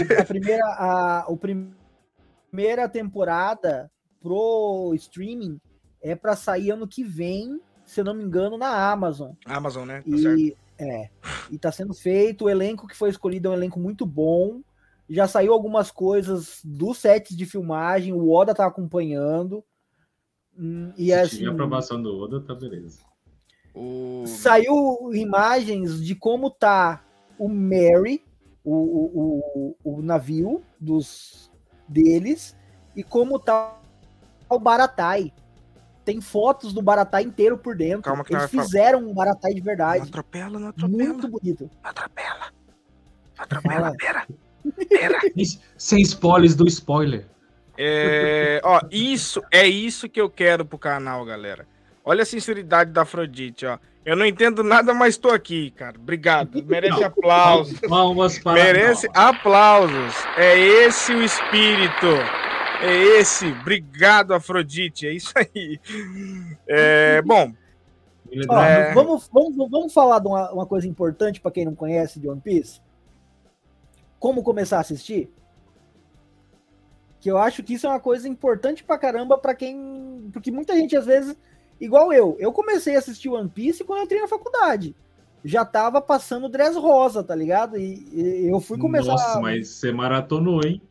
Tá 0.07 0.21
a 0.21 0.25
primeira, 0.25 0.65
a, 0.65 1.25
o 1.27 1.37
prim, 1.37 1.71
primeira 2.49 2.89
temporada 2.89 3.91
pro 4.19 4.93
streaming 4.95 5.59
é 6.01 6.15
para 6.15 6.35
sair 6.35 6.71
ano 6.71 6.87
que 6.87 7.03
vem, 7.03 7.59
se 7.85 8.01
eu 8.01 8.05
não 8.05 8.13
me 8.13 8.23
engano, 8.23 8.57
na 8.57 8.91
Amazon. 8.91 9.33
Amazon, 9.45 9.87
né? 9.87 10.01
Tá 10.01 10.07
e. 10.07 10.55
É, 10.83 11.09
e 11.49 11.57
tá 11.57 11.71
sendo 11.71 11.93
feito, 11.93 12.45
o 12.45 12.49
elenco 12.49 12.87
que 12.87 12.95
foi 12.95 13.09
escolhido 13.09 13.47
é 13.47 13.51
um 13.51 13.55
elenco 13.55 13.79
muito 13.79 14.05
bom 14.05 14.61
já 15.09 15.27
saiu 15.27 15.53
algumas 15.53 15.91
coisas 15.91 16.59
dos 16.63 16.97
sets 16.97 17.35
de 17.35 17.45
filmagem, 17.45 18.13
o 18.13 18.31
Oda 18.31 18.53
tá 18.53 18.65
acompanhando. 18.65 19.63
Hum, 20.57 20.91
e 20.97 21.07
Se 21.07 21.13
assim, 21.13 21.37
tiver 21.37 21.51
aprovação 21.51 22.01
do 22.01 22.17
Oda, 22.17 22.41
tá 22.41 22.55
beleza. 22.55 22.99
O... 23.75 24.23
Saiu 24.25 25.13
imagens 25.13 26.03
de 26.03 26.15
como 26.15 26.49
tá 26.49 27.03
o 27.37 27.49
Mary, 27.49 28.23
o, 28.63 28.73
o, 28.73 29.75
o, 29.83 29.97
o 29.97 30.01
navio 30.01 30.63
dos 30.79 31.51
deles, 31.87 32.55
e 32.95 33.03
como 33.03 33.39
tá 33.39 33.81
o 34.49 34.59
Baratai. 34.59 35.33
Tem 36.03 36.19
fotos 36.19 36.73
do 36.73 36.81
Baratai 36.81 37.23
inteiro 37.23 37.57
por 37.57 37.75
dentro. 37.75 38.01
Calma 38.01 38.23
que 38.23 38.33
Eles 38.33 38.49
fizeram 38.49 38.99
um 38.99 39.13
Baratai 39.13 39.53
de 39.53 39.61
verdade. 39.61 39.99
Não 39.99 40.07
atropela, 40.07 40.59
não 40.59 40.67
atropela. 40.69 41.03
Muito 41.03 41.27
bonito. 41.27 41.69
Não 41.81 41.89
atropela. 41.89 42.51
Não 43.37 43.43
atropela, 43.43 43.93
pera. 43.97 44.25
Sem 45.77 46.01
spoilers 46.01 46.55
do 46.55 46.67
spoiler. 46.67 47.25
É, 47.77 48.61
ó, 48.63 48.81
isso 48.91 49.41
é 49.51 49.67
isso 49.67 50.07
que 50.07 50.21
eu 50.21 50.29
quero 50.29 50.65
pro 50.65 50.77
canal, 50.77 51.25
galera. 51.25 51.67
Olha 52.05 52.23
a 52.23 52.25
sinceridade 52.25 52.91
da 52.91 53.03
Afrodite, 53.03 53.65
ó. 53.65 53.79
Eu 54.05 54.17
não 54.17 54.25
entendo 54.25 54.63
nada, 54.63 54.93
mas 54.93 55.17
tô 55.17 55.29
aqui, 55.29 55.71
cara. 55.71 55.97
Obrigado. 55.97 56.61
Merece 56.65 56.99
não, 56.99 57.07
aplausos. 57.07 57.79
Palmas 57.79 58.37
para 58.37 58.61
Merece 58.61 59.07
não. 59.07 59.21
aplausos. 59.21 60.13
É 60.35 60.59
esse 60.59 61.13
o 61.13 61.23
espírito. 61.23 62.07
É 62.83 63.19
esse. 63.19 63.47
Obrigado, 63.47 64.33
Afrodite. 64.33 65.07
É 65.07 65.13
isso 65.13 65.33
aí. 65.35 65.79
É, 66.67 67.21
bom. 67.21 67.51
Ó, 68.49 68.61
é... 68.61 68.93
Vamos, 68.93 69.29
vamos, 69.31 69.69
vamos 69.69 69.93
falar 69.93 70.19
de 70.19 70.27
uma, 70.27 70.51
uma 70.51 70.65
coisa 70.65 70.87
importante 70.87 71.39
para 71.39 71.51
quem 71.51 71.65
não 71.65 71.75
conhece 71.75 72.19
de 72.19 72.27
One 72.27 72.41
Piece 72.41 72.81
como 74.23 74.41
começar 74.41 74.77
a 74.77 74.79
assistir? 74.79 75.29
Que 77.19 77.29
eu 77.29 77.37
acho 77.37 77.61
que 77.61 77.73
isso 77.73 77.85
é 77.85 77.89
uma 77.89 77.99
coisa 77.99 78.25
importante 78.25 78.81
pra 78.81 78.97
caramba 78.97 79.37
pra 79.37 79.53
quem. 79.53 80.29
Porque 80.31 80.49
muita 80.49 80.73
gente, 80.77 80.95
às 80.95 81.05
vezes, 81.05 81.35
igual 81.77 82.13
eu, 82.13 82.37
eu 82.39 82.53
comecei 82.53 82.95
a 82.95 82.99
assistir 82.99 83.27
One 83.27 83.49
Piece 83.49 83.83
quando 83.83 83.99
eu 83.99 84.05
entrei 84.05 84.21
na 84.21 84.27
faculdade. 84.29 84.95
Já 85.43 85.65
tava 85.65 86.01
passando 86.01 86.47
Dress 86.47 86.77
Rosa, 86.77 87.21
tá 87.21 87.35
ligado? 87.35 87.77
E, 87.77 88.07
e 88.13 88.49
eu 88.49 88.61
fui 88.61 88.77
começar. 88.77 89.11
Nossa, 89.11 89.41
mas 89.41 89.67
você 89.67 89.91
maratonou, 89.91 90.61
hein? 90.63 90.81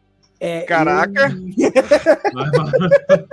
É, 0.45 0.63
Caraca! 0.63 1.31
Eu... 1.31 1.71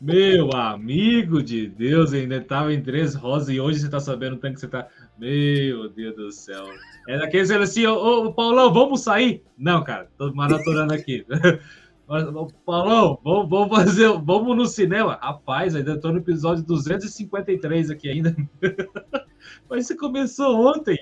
Meu 0.00 0.50
amigo 0.52 1.42
de 1.42 1.68
Deus, 1.68 2.14
ainda 2.14 2.40
tava 2.40 2.72
em 2.72 2.80
Dress 2.80 3.14
Rosa 3.14 3.52
e 3.52 3.60
hoje 3.60 3.80
você 3.80 3.90
tá 3.90 4.00
sabendo 4.00 4.36
o 4.36 4.38
tanto 4.38 4.54
que 4.54 4.60
você 4.60 4.68
tá. 4.68 4.88
Meu 5.18 5.90
Deus 5.90 6.16
do 6.16 6.32
céu. 6.32 6.64
É 7.08 7.18
daqueles 7.18 7.50
assim, 7.50 7.86
ô, 7.86 8.24
ô 8.24 8.32
Paulão, 8.32 8.72
vamos 8.72 9.02
sair? 9.02 9.44
Não, 9.58 9.84
cara, 9.84 10.08
tô 10.16 10.32
maratonando 10.32 10.94
aqui. 10.94 11.26
Paulão, 12.64 13.20
vamos, 13.22 13.50
vamos 13.50 13.76
fazer, 13.76 14.08
vamos 14.24 14.56
no 14.56 14.64
cinema. 14.64 15.18
Rapaz, 15.20 15.76
ainda 15.76 16.00
tô 16.00 16.10
no 16.10 16.20
episódio 16.20 16.64
253 16.64 17.90
aqui 17.90 18.08
ainda. 18.08 18.34
Mas 19.68 19.86
você 19.86 19.94
começou 19.94 20.74
ontem. 20.74 20.98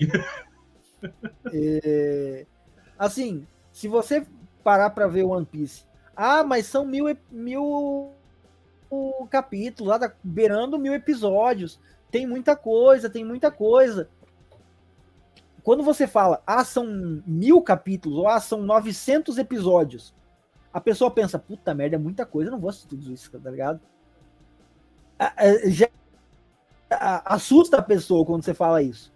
É, 1.52 2.44
assim, 2.98 3.46
se 3.70 3.86
você 3.86 4.26
parar 4.64 4.90
para 4.90 5.06
ver 5.06 5.22
One 5.22 5.46
Piece, 5.46 5.84
ah, 6.16 6.42
mas 6.42 6.66
são 6.66 6.84
mil, 6.84 7.06
mil 7.30 8.10
capítulos, 9.30 9.90
lá 9.90 9.98
tá 9.98 10.12
beirando 10.22 10.78
mil 10.78 10.94
episódios 10.94 11.78
tem 12.14 12.28
muita 12.28 12.54
coisa, 12.54 13.10
tem 13.10 13.24
muita 13.24 13.50
coisa. 13.50 14.08
Quando 15.64 15.82
você 15.82 16.06
fala, 16.06 16.40
ah, 16.46 16.64
são 16.64 16.86
mil 17.26 17.60
capítulos, 17.60 18.18
ou 18.18 18.28
ah, 18.28 18.38
são 18.38 18.62
900 18.62 19.36
episódios, 19.36 20.14
a 20.72 20.80
pessoa 20.80 21.10
pensa, 21.10 21.40
puta 21.40 21.74
merda, 21.74 21.96
é 21.96 21.98
muita 21.98 22.24
coisa, 22.24 22.50
eu 22.50 22.52
não 22.52 22.60
vou 22.60 22.70
assistir 22.70 22.86
tudo 22.86 23.12
isso, 23.12 23.28
tá 23.32 23.50
ligado? 23.50 23.80
Já 25.66 25.88
assusta 27.24 27.78
a 27.78 27.82
pessoa 27.82 28.24
quando 28.24 28.44
você 28.44 28.54
fala 28.54 28.80
isso. 28.80 29.12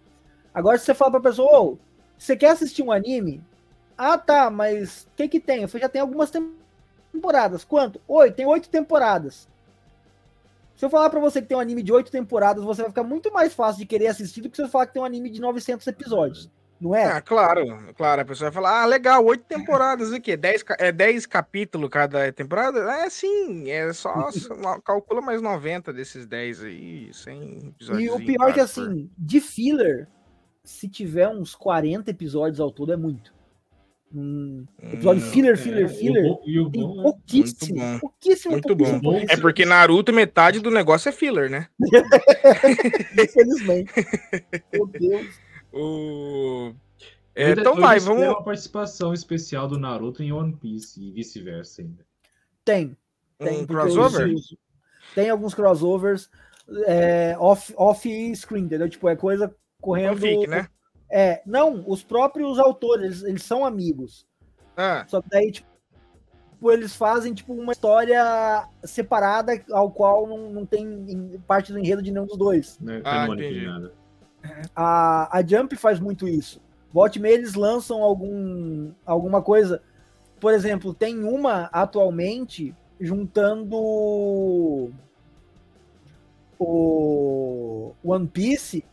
Agora, 0.53 0.77
se 0.77 0.83
você 0.83 0.93
fala 0.93 1.11
pra 1.11 1.21
pessoa, 1.21 1.49
oh, 1.57 1.77
você 2.17 2.35
quer 2.35 2.49
assistir 2.49 2.83
um 2.83 2.91
anime? 2.91 3.41
Ah, 4.01 4.17
tá, 4.17 4.49
mas 4.49 5.05
o 5.11 5.17
que 5.17 5.27
que 5.27 5.41
tem? 5.41 5.61
Eu 5.61 5.67
falei, 5.67 5.81
já 5.81 5.89
tem 5.89 5.99
algumas 5.99 6.31
temporadas. 6.31 7.65
Quanto? 7.65 7.99
Oito, 8.07 8.33
tem 8.33 8.45
oito 8.45 8.69
temporadas. 8.69 9.45
Se 10.73 10.85
eu 10.85 10.89
falar 10.89 11.09
para 11.09 11.19
você 11.19 11.41
que 11.41 11.49
tem 11.49 11.57
um 11.57 11.59
anime 11.59 11.83
de 11.83 11.91
oito 11.91 12.09
temporadas, 12.09 12.63
você 12.63 12.81
vai 12.81 12.91
ficar 12.91 13.03
muito 13.03 13.29
mais 13.33 13.53
fácil 13.53 13.79
de 13.79 13.85
querer 13.85 14.07
assistir 14.07 14.39
do 14.39 14.49
que 14.49 14.55
se 14.55 14.63
eu 14.63 14.69
falar 14.69 14.87
que 14.87 14.93
tem 14.93 15.01
um 15.01 15.05
anime 15.05 15.29
de 15.29 15.41
900 15.41 15.85
episódios. 15.85 16.49
Não 16.79 16.95
é? 16.95 17.03
Ah, 17.03 17.19
claro, 17.19 17.93
claro. 17.93 18.21
A 18.21 18.25
pessoa 18.25 18.49
vai 18.49 18.55
falar, 18.55 18.83
ah, 18.83 18.85
legal, 18.85 19.25
oito 19.25 19.43
temporadas 19.43 20.13
aqui, 20.13 20.37
dez, 20.37 20.63
é 20.77 20.93
dez 20.93 21.25
capítulos 21.25 21.89
cada 21.89 22.31
temporada? 22.31 22.79
É 23.03 23.09
sim, 23.09 23.69
é 23.69 23.91
só, 23.91 24.29
calcula 24.85 25.19
mais 25.19 25.41
90 25.41 25.91
desses 25.91 26.25
10 26.25 26.63
aí, 26.63 27.13
sem 27.13 27.73
episódios. 27.75 28.01
E 28.01 28.09
o 28.09 28.25
pior 28.25 28.51
é 28.51 28.53
que 28.53 28.61
assim, 28.61 29.11
de 29.17 29.41
filler, 29.41 30.07
se 30.63 30.87
tiver 30.87 31.27
uns 31.27 31.53
40 31.53 32.09
episódios 32.09 32.61
ao 32.61 32.71
todo, 32.71 32.93
é 32.93 32.95
muito. 32.95 33.37
Um 34.13 34.65
episódio 34.81 35.23
hum, 35.23 35.29
filler, 35.31 35.57
filler, 35.57 35.85
é, 35.85 35.87
filler. 35.87 36.25
O 36.25 36.35
bom, 36.35 36.43
e 36.45 36.59
o 36.59 36.69
bom, 36.69 37.03
pouquíssimo, 37.03 37.79
muito 37.79 37.99
pouquíssimo, 37.99 38.51
muito 38.53 38.75
bom. 38.75 39.19
É 39.29 39.37
porque 39.37 39.65
Naruto, 39.65 40.11
metade 40.11 40.59
do 40.59 40.71
negócio 40.71 41.09
é 41.09 41.11
filler, 41.11 41.49
né? 41.49 41.67
Infelizmente. 43.23 43.93
Meu 44.73 44.87
Deus. 44.87 45.39
O... 45.71 46.73
É, 47.35 47.51
então 47.51 47.75
vai, 47.75 47.99
vamos. 47.99 48.21
Tem 48.21 48.29
uma 48.29 48.43
participação 48.43 49.13
especial 49.13 49.67
do 49.67 49.77
Naruto 49.77 50.23
em 50.23 50.31
One 50.31 50.55
Piece 50.55 50.99
e 50.99 51.11
vice-versa 51.11 51.83
ainda. 51.83 52.03
Tem. 52.65 52.97
Tem 53.37 53.61
um 53.61 53.67
crossover? 53.67 54.33
Tem 55.13 55.29
alguns 55.29 55.53
crossovers 55.53 56.29
é, 56.85 57.35
off, 57.39 57.73
off 57.77 58.35
screen, 58.35 58.65
entendeu? 58.65 58.89
Tipo, 58.89 59.07
é 59.09 59.15
coisa 59.15 59.55
correndo. 59.81 60.17
Fique, 60.19 60.47
né? 60.47 60.67
É, 61.11 61.41
não, 61.45 61.83
os 61.87 62.03
próprios 62.03 62.59
autores, 62.59 63.03
eles, 63.03 63.23
eles 63.23 63.43
são 63.43 63.65
amigos. 63.65 64.25
Ah. 64.77 65.05
Só 65.07 65.21
que 65.21 65.29
daí, 65.29 65.51
tipo, 65.51 65.67
eles 66.71 66.95
fazem, 66.95 67.33
tipo, 67.33 67.53
uma 67.53 67.71
história 67.71 68.67
separada, 68.83 69.61
ao 69.71 69.89
qual 69.91 70.27
não, 70.27 70.51
não 70.51 70.65
tem 70.65 71.41
parte 71.47 71.71
do 71.71 71.79
enredo 71.79 72.01
de 72.01 72.11
nenhum 72.11 72.25
dos 72.25 72.37
dois. 72.37 72.77
Não, 72.79 73.01
ah, 73.03 73.27
entendi. 73.27 73.65
Nada. 73.65 73.93
A, 74.75 75.37
a 75.37 75.45
Jump 75.45 75.75
faz 75.75 75.99
muito 75.99 76.27
isso. 76.27 76.61
Volte 76.91 77.19
meia, 77.19 77.33
eles 77.33 77.55
lançam 77.55 78.01
algum, 78.03 78.91
alguma 79.05 79.41
coisa. 79.41 79.81
Por 80.39 80.53
exemplo, 80.53 80.93
tem 80.93 81.23
uma 81.23 81.69
atualmente 81.71 82.75
juntando 82.99 84.91
o 86.57 87.93
One 88.03 88.27
Piece 88.27 88.83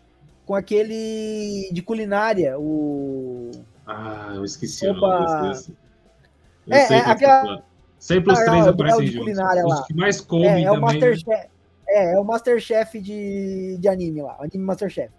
com 0.46 0.54
aquele 0.54 1.68
de 1.72 1.82
culinária, 1.82 2.58
o. 2.58 3.50
Ah, 3.84 4.32
eu 4.34 4.44
esqueci 4.44 4.88
Opa. 4.88 5.06
o 5.06 5.20
nome 5.20 5.48
desse. 5.48 5.76
É, 6.70 6.94
é 6.94 6.98
aquela. 7.00 7.64
Sempre 7.98 8.32
os 8.32 8.38
ah, 8.38 8.44
três 8.44 8.66
é, 8.66 8.68
aparecem 8.68 9.06
juntos. 9.06 9.20
Culinária 9.20 9.66
os 9.66 9.86
que 9.86 9.94
mais 9.94 10.20
comem 10.20 10.46
é, 10.46 10.62
é 10.62 10.64
também. 10.64 10.78
O 10.78 10.80
Masterchef, 10.80 11.28
né? 11.28 11.46
É, 11.88 12.14
é 12.14 12.20
o 12.20 12.24
Masterchef 12.24 13.00
de, 13.00 13.76
de 13.78 13.88
anime 13.88 14.22
lá, 14.22 14.36
anime 14.38 14.64
Masterchef. 14.64 15.12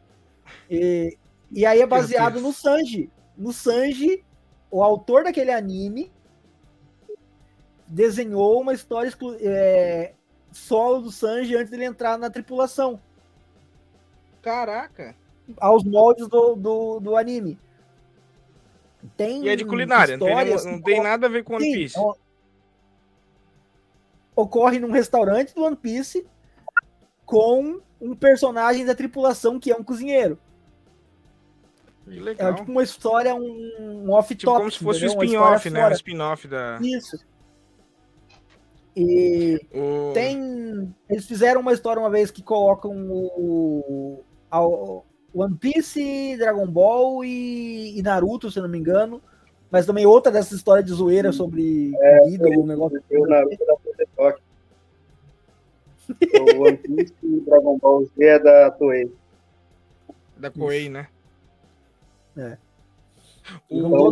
E, 0.69 1.17
e 1.51 1.65
aí 1.65 1.81
é 1.81 1.85
baseado 1.85 2.39
no 2.39 2.53
Sanji. 2.53 3.09
No 3.37 3.51
Sanji, 3.51 4.23
o 4.71 4.81
autor 4.81 5.25
daquele 5.25 5.51
anime 5.51 6.11
desenhou 7.85 8.61
uma 8.61 8.73
história 8.73 9.11
é, 9.41 10.13
solo 10.51 11.01
do 11.01 11.11
Sanji 11.11 11.55
antes 11.55 11.69
dele 11.69 11.85
entrar 11.85 12.17
na 12.17 12.29
tripulação. 12.29 12.99
Caraca! 14.47 15.13
Aos 15.59 15.83
moldes 15.83 16.29
do, 16.29 16.55
do, 16.55 16.99
do 17.01 17.17
anime. 17.17 17.59
Tem 19.17 19.43
e 19.43 19.49
é 19.49 19.57
de 19.57 19.65
culinária, 19.65 20.15
não 20.15 20.25
tem, 20.25 20.71
não 20.71 20.81
tem 20.81 21.03
nada 21.03 21.27
a 21.27 21.29
ver 21.29 21.43
com 21.43 21.55
One 21.55 21.73
Piece. 21.73 21.95
Sim, 21.95 22.13
ocorre 24.33 24.79
num 24.79 24.91
restaurante 24.91 25.53
do 25.53 25.63
One 25.63 25.75
Piece 25.75 26.25
com 27.25 27.81
um 27.99 28.15
personagem 28.15 28.85
da 28.85 28.95
tripulação 28.95 29.59
que 29.59 29.69
é 29.69 29.75
um 29.75 29.83
cozinheiro. 29.83 30.39
É 32.37 32.53
tipo 32.53 32.71
uma 32.71 32.83
história, 32.83 33.35
um, 33.35 34.09
off-top. 34.11 34.37
Tipo 34.37 34.53
como 34.53 34.71
se 34.71 34.79
fosse 34.79 35.03
um 35.03 35.07
spin-off, 35.07 35.69
né? 35.69 35.89
Um 35.89 35.91
spin-off 35.91 36.47
da. 36.47 36.79
Isso. 36.81 37.19
E 38.95 39.59
o... 39.73 40.13
tem. 40.13 40.95
Eles 41.09 41.25
fizeram 41.25 41.59
uma 41.59 41.73
história 41.73 41.99
uma 41.99 42.09
vez 42.09 42.31
que 42.31 42.41
colocam 42.41 42.93
o. 43.11 44.23
o 44.51 45.03
One 45.33 45.55
Piece, 45.57 46.37
Dragon 46.37 46.67
Ball 46.67 47.23
e, 47.23 47.97
e, 47.97 48.01
Naruto, 48.01 48.49
se 48.49 48.59
não 48.59 48.69
me 48.69 48.77
engano. 48.77 49.21
Mas 49.69 49.85
também 49.85 50.05
outra 50.05 50.31
dessas 50.31 50.53
histórias 50.53 50.85
de 50.85 50.93
zoeira 50.93 51.31
sobre 51.31 51.93
é, 52.01 52.19
comida 52.19 52.47
ou 52.49 52.63
um 52.63 52.65
negócio. 52.65 53.03
O 53.11 53.27
Naruto 53.27 53.65
da 53.65 54.35
O 56.39 56.63
One 56.63 56.77
Piece 56.77 57.13
e 57.23 57.41
Dragon 57.41 57.77
Ball 57.77 58.05
Z 58.05 58.11
é 58.23 58.39
da 58.39 58.71
Toei. 58.71 59.11
Da 60.37 60.49
Koei, 60.49 60.89
né? 60.89 61.07
É. 62.37 62.57
O... 63.69 64.11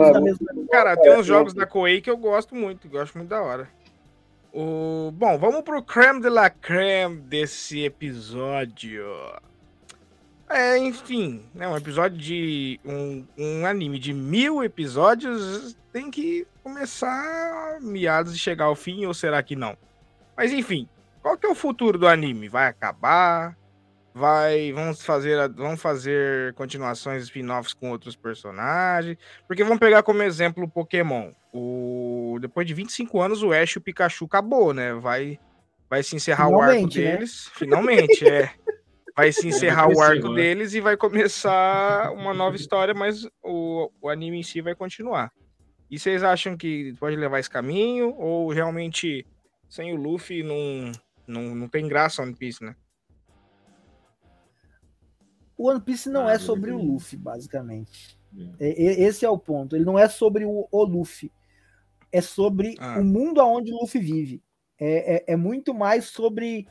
Cara, 0.70 0.98
tem 0.98 1.18
uns 1.18 1.26
jogos 1.26 1.54
da 1.54 1.66
Koei 1.66 2.02
que 2.02 2.10
eu 2.10 2.18
gosto 2.18 2.56
muito, 2.56 2.90
gosto 2.90 3.18
muito 3.18 3.30
da 3.30 3.42
hora. 3.42 3.70
O... 4.54 5.12
Bom, 5.14 5.38
vamos 5.38 5.62
pro 5.62 5.84
creme 5.84 6.22
de 6.22 6.30
la 6.30 6.50
creme 6.50 7.18
desse 7.18 7.84
episódio. 7.84 9.06
É, 10.56 10.78
enfim, 10.78 11.44
né, 11.54 11.68
um 11.68 11.76
episódio 11.76 12.18
de 12.18 12.80
um, 12.86 13.26
um 13.38 13.66
anime 13.66 14.00
de 14.00 14.14
mil 14.14 14.64
episódios 14.64 15.76
tem 15.92 16.10
que 16.10 16.48
começar 16.64 17.78
meados 17.82 18.32
de 18.32 18.40
chegar 18.40 18.64
ao 18.64 18.76
fim, 18.76 19.06
ou 19.06 19.14
será 19.14 19.44
que 19.44 19.54
não? 19.54 19.76
Mas 20.36 20.54
enfim, 20.54 20.88
qual 21.22 21.38
que 21.38 21.46
é 21.46 21.50
o 21.50 21.56
futuro 21.56 21.98
do 21.98 22.08
anime? 22.08 22.48
Vai 22.48 22.68
acabar? 22.68 23.58
Vai, 24.14 24.72
vamos 24.72 25.04
fazer, 25.04 25.50
vamos 25.50 25.82
fazer 25.82 26.54
continuações 26.54 27.24
spin-offs 27.24 27.74
com 27.74 27.92
outros 27.92 28.16
personagens? 28.16 29.18
Porque 29.46 29.62
vamos 29.62 29.80
pegar 29.80 30.04
como 30.04 30.24
exemplo 30.24 30.64
o 30.64 30.70
Pokémon. 30.70 31.34
O 31.54 32.38
depois 32.40 32.66
de 32.66 32.74
25 32.74 33.22
anos 33.22 33.44
o 33.44 33.52
Ash 33.52 33.72
e 33.72 33.78
o 33.78 33.82
Pikachu 33.82 34.24
acabou, 34.24 34.74
né? 34.74 34.94
Vai 34.94 35.38
vai 35.90 36.02
se 36.02 36.16
encerrar 36.16 36.46
Finalmente, 36.46 36.98
o 36.98 37.02
arco 37.02 37.10
né? 37.10 37.18
deles. 37.18 37.52
Finalmente, 37.54 38.26
é. 38.26 38.54
Vai 39.16 39.32
se 39.32 39.48
encerrar 39.48 39.88
o 39.88 40.02
arco 40.02 40.34
deles 40.34 40.74
e 40.74 40.82
vai 40.82 40.98
começar 40.98 42.12
uma 42.12 42.34
nova 42.34 42.56
história, 42.56 42.94
mas 42.94 43.26
o, 43.42 43.90
o 44.02 44.10
anime 44.10 44.40
em 44.40 44.44
si 44.44 44.60
vai 44.60 44.76
continuar. 44.76 45.32
E 45.90 45.98
vocês 45.98 46.24
acham 46.24 46.58
que 46.58 46.94
pode 47.00 47.16
levar 47.16 47.40
esse 47.40 47.50
caminho? 47.50 48.14
Ou 48.18 48.52
realmente 48.52 49.26
sem 49.70 49.94
o 49.94 49.96
Luffy 49.96 50.44
não, 50.44 50.92
não, 51.28 51.56
não 51.56 51.68
tem 51.70 51.88
graça 51.88 52.22
One 52.22 52.36
Piece, 52.36 52.64
né? 52.64 52.76
O 55.58 55.70
One 55.70 55.80
Piece 55.80 56.10
não 56.10 56.28
ah, 56.28 56.34
é 56.34 56.40
sobre 56.40 56.72
o 56.72 56.78
Luffy, 56.78 57.18
basicamente. 57.18 58.20
É. 58.60 59.04
Esse 59.04 59.26
é 59.26 59.30
o 59.30 59.38
ponto. 59.38 59.76
Ele 59.76 59.86
não 59.86 59.98
é 59.98 60.10
sobre 60.10 60.46
o, 60.46 60.68
o 60.70 60.84
Luffy. 60.84 61.32
É 62.12 62.22
sobre 62.22 62.76
ah. 62.80 63.00
o 63.00 63.04
mundo 63.04 63.40
aonde 63.40 63.72
o 63.72 63.80
Luffy 63.80 64.02
vive. 64.02 64.44
É, 64.78 65.16
é, 65.16 65.34
é, 65.34 65.36
muito 65.38 65.74
mais 65.74 66.06
sobre 66.06 66.68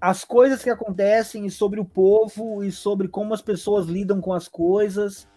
as 0.00 0.24
coisas 0.24 0.62
que 0.62 0.70
acontecem 0.70 1.44
e 1.44 1.50
sobre 1.50 1.78
o 1.78 1.84
povo 1.84 2.64
e 2.64 2.72
sobre 2.72 3.06
como 3.06 3.34
as 3.34 3.42
pessoas 3.42 3.86
lidam 3.86 4.20
com 4.20 4.32
as 4.32 4.48
coisas. 4.48 5.28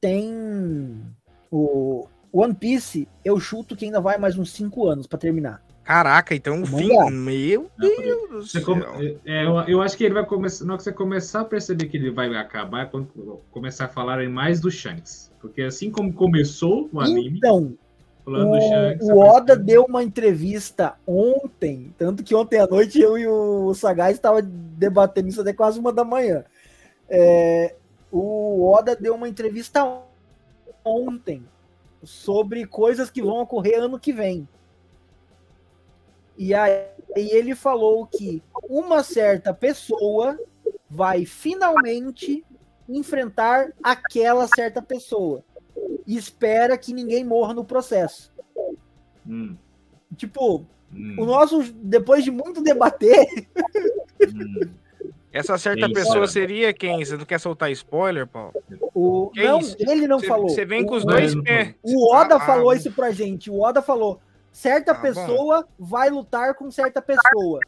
Tem 0.00 1.02
o 1.50 2.06
One 2.32 2.54
Piece, 2.54 3.08
eu 3.24 3.40
chuto 3.40 3.74
que 3.74 3.86
ainda 3.86 4.00
vai 4.00 4.18
mais 4.18 4.38
uns 4.38 4.52
5 4.52 4.86
anos 4.86 5.06
para 5.06 5.18
terminar. 5.18 5.66
Caraca, 5.82 6.34
então 6.34 6.62
o 6.62 6.66
fim. 6.66 6.88
Meu 7.10 7.70
Deus 7.78 8.30
do 8.30 8.42
céu. 8.44 8.62
É, 9.24 9.46
eu, 9.46 9.60
eu, 9.68 9.82
acho 9.82 9.96
que 9.96 10.02
ele 10.02 10.14
vai 10.14 10.26
começar. 10.26 10.64
Na 10.64 10.72
hora 10.72 10.78
que 10.78 10.82
você 10.82 10.92
começar 10.92 11.42
a 11.42 11.44
perceber 11.44 11.86
que 11.86 11.96
ele 11.96 12.10
vai 12.10 12.34
acabar, 12.34 12.82
é 12.82 12.86
quando 12.86 13.40
começar 13.52 13.84
a 13.84 13.88
falar 13.88 14.28
mais 14.28 14.60
do 14.60 14.68
Shanks. 14.68 15.32
Porque 15.40 15.62
assim 15.62 15.88
como 15.88 16.12
começou 16.12 16.90
o 16.92 17.00
anime. 17.00 17.38
Então, 17.38 17.78
o, 18.26 18.60
Shanks, 18.60 19.08
o 19.08 19.18
Oda 19.18 19.54
deu 19.54 19.84
uma 19.84 20.02
entrevista 20.02 20.96
ontem, 21.06 21.94
tanto 21.96 22.24
que 22.24 22.34
ontem 22.34 22.58
à 22.58 22.66
noite 22.66 23.00
eu 23.00 23.16
e 23.16 23.26
o 23.26 23.72
Sagaz 23.72 24.16
estavam 24.16 24.40
debatendo 24.44 25.28
isso 25.28 25.40
até 25.40 25.52
quase 25.52 25.78
uma 25.78 25.92
da 25.92 26.04
manhã. 26.04 26.44
É, 27.08 27.76
o 28.10 28.68
Oda 28.68 28.96
deu 28.96 29.14
uma 29.14 29.28
entrevista 29.28 30.02
ontem 30.84 31.46
sobre 32.02 32.66
coisas 32.66 33.10
que 33.10 33.22
vão 33.22 33.40
ocorrer 33.40 33.80
ano 33.80 33.98
que 33.98 34.12
vem. 34.12 34.48
E 36.36 36.52
aí 36.52 36.84
ele 37.14 37.54
falou 37.54 38.06
que 38.06 38.42
uma 38.68 39.04
certa 39.04 39.54
pessoa 39.54 40.38
vai 40.90 41.24
finalmente 41.24 42.44
enfrentar 42.88 43.72
aquela 43.82 44.48
certa 44.48 44.82
pessoa 44.82 45.42
e 46.06 46.16
espera 46.16 46.78
que 46.78 46.92
ninguém 46.92 47.24
morra 47.24 47.54
no 47.54 47.64
processo. 47.64 48.32
Hum. 49.26 49.56
Tipo, 50.16 50.64
hum. 50.92 51.16
o 51.18 51.24
nosso, 51.24 51.62
depois 51.74 52.22
de 52.24 52.30
muito 52.30 52.62
debater. 52.62 53.26
Hum. 54.22 54.70
Essa 55.36 55.58
certa 55.58 55.86
pessoa 55.90 56.26
seria 56.26 56.72
quem? 56.72 57.04
Você 57.04 57.14
não 57.14 57.26
quer 57.26 57.38
soltar 57.38 57.70
spoiler, 57.70 58.26
Paulo? 58.26 58.54
O... 58.94 59.30
Não, 59.36 59.60
ele 59.80 60.08
não 60.08 60.18
cê, 60.18 60.26
falou. 60.26 60.48
Você 60.48 60.64
vem 60.64 60.86
com 60.86 60.94
os 60.94 61.04
dois 61.04 61.34
pés. 61.42 61.74
O 61.82 62.14
Oda 62.14 62.36
ah, 62.36 62.40
falou 62.40 62.70
ah, 62.70 62.76
isso 62.76 62.90
pra 62.90 63.10
gente. 63.10 63.50
O 63.50 63.60
Oda 63.60 63.82
falou: 63.82 64.18
certa 64.50 64.92
ah, 64.92 64.94
pessoa 64.94 65.62
bom. 65.62 65.86
vai 65.86 66.08
lutar 66.08 66.54
com 66.54 66.70
certa 66.70 67.02
pessoa. 67.02 67.60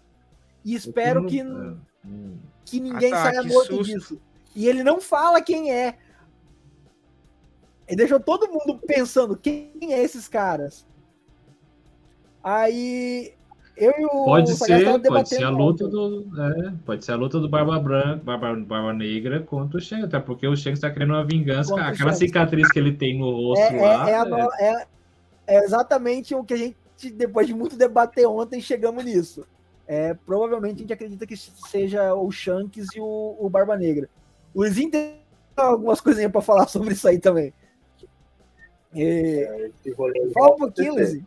E 0.64 0.74
espero 0.74 1.26
que, 1.26 1.44
que 2.64 2.80
ninguém 2.80 3.12
ah, 3.12 3.16
tá, 3.16 3.22
saia 3.24 3.42
que 3.42 3.48
morto 3.48 3.76
susto. 3.76 3.84
disso. 3.84 4.20
E 4.56 4.66
ele 4.66 4.82
não 4.82 4.98
fala 4.98 5.42
quem 5.42 5.70
é. 5.70 5.98
Ele 7.88 7.96
deixou 7.96 8.20
todo 8.20 8.48
mundo 8.48 8.78
pensando 8.86 9.34
quem 9.34 9.72
é 9.82 10.02
esses 10.02 10.28
caras. 10.28 10.86
Aí 12.44 13.32
eu 13.76 13.92
e 13.98 14.04
o 14.04 14.24
pode 14.24 14.52
ser, 14.52 15.00
pode 15.00 15.28
ser 15.28 15.44
a 15.44 15.50
luta 15.50 15.88
do, 15.88 16.26
é, 16.36 16.72
pode 16.84 17.04
ser 17.04 17.12
a 17.12 17.16
luta 17.16 17.40
do 17.40 17.48
Barba 17.48 17.78
Branca, 17.78 18.20
Barba, 18.22 18.56
Barba 18.56 18.92
Negra 18.92 19.40
contra 19.40 19.78
o 19.78 19.80
Shanks, 19.80 20.04
até 20.04 20.20
porque 20.20 20.46
o 20.46 20.56
Shanks 20.56 20.78
está 20.78 20.90
querendo 20.90 21.10
uma 21.10 21.24
vingança, 21.24 21.74
aquela 21.80 22.12
cicatriz 22.12 22.70
que 22.70 22.78
ele 22.78 22.92
tem 22.92 23.18
no 23.18 23.30
rosto 23.30 23.74
é, 23.74 23.80
lá. 23.80 24.10
É, 24.10 24.14
é, 24.14 24.70
é, 24.70 24.86
é 25.46 25.64
exatamente 25.64 26.34
o 26.34 26.44
que 26.44 26.54
a 26.54 26.56
gente, 26.56 26.76
depois 27.14 27.46
de 27.46 27.54
muito 27.54 27.76
debater 27.76 28.26
ontem, 28.26 28.60
chegamos 28.60 29.04
nisso. 29.04 29.46
É, 29.86 30.12
provavelmente 30.12 30.76
a 30.76 30.78
gente 30.80 30.92
acredita 30.92 31.26
que 31.26 31.36
seja 31.36 32.12
o 32.14 32.30
Shanks 32.30 32.88
e 32.94 33.00
o, 33.00 33.36
o 33.38 33.48
Barba 33.48 33.76
Negra. 33.76 34.08
O 34.54 34.60
Luizinho 34.60 34.90
tem 34.90 35.14
algumas 35.56 36.00
coisinhas 36.00 36.30
para 36.30 36.42
falar 36.42 36.66
sobre 36.68 36.92
isso 36.92 37.08
aí 37.08 37.18
também. 37.18 37.54
É, 38.94 39.70
fala 40.32 40.54
um 40.54 40.58
pouquinho, 40.58 40.94
Luizinho. 40.94 41.26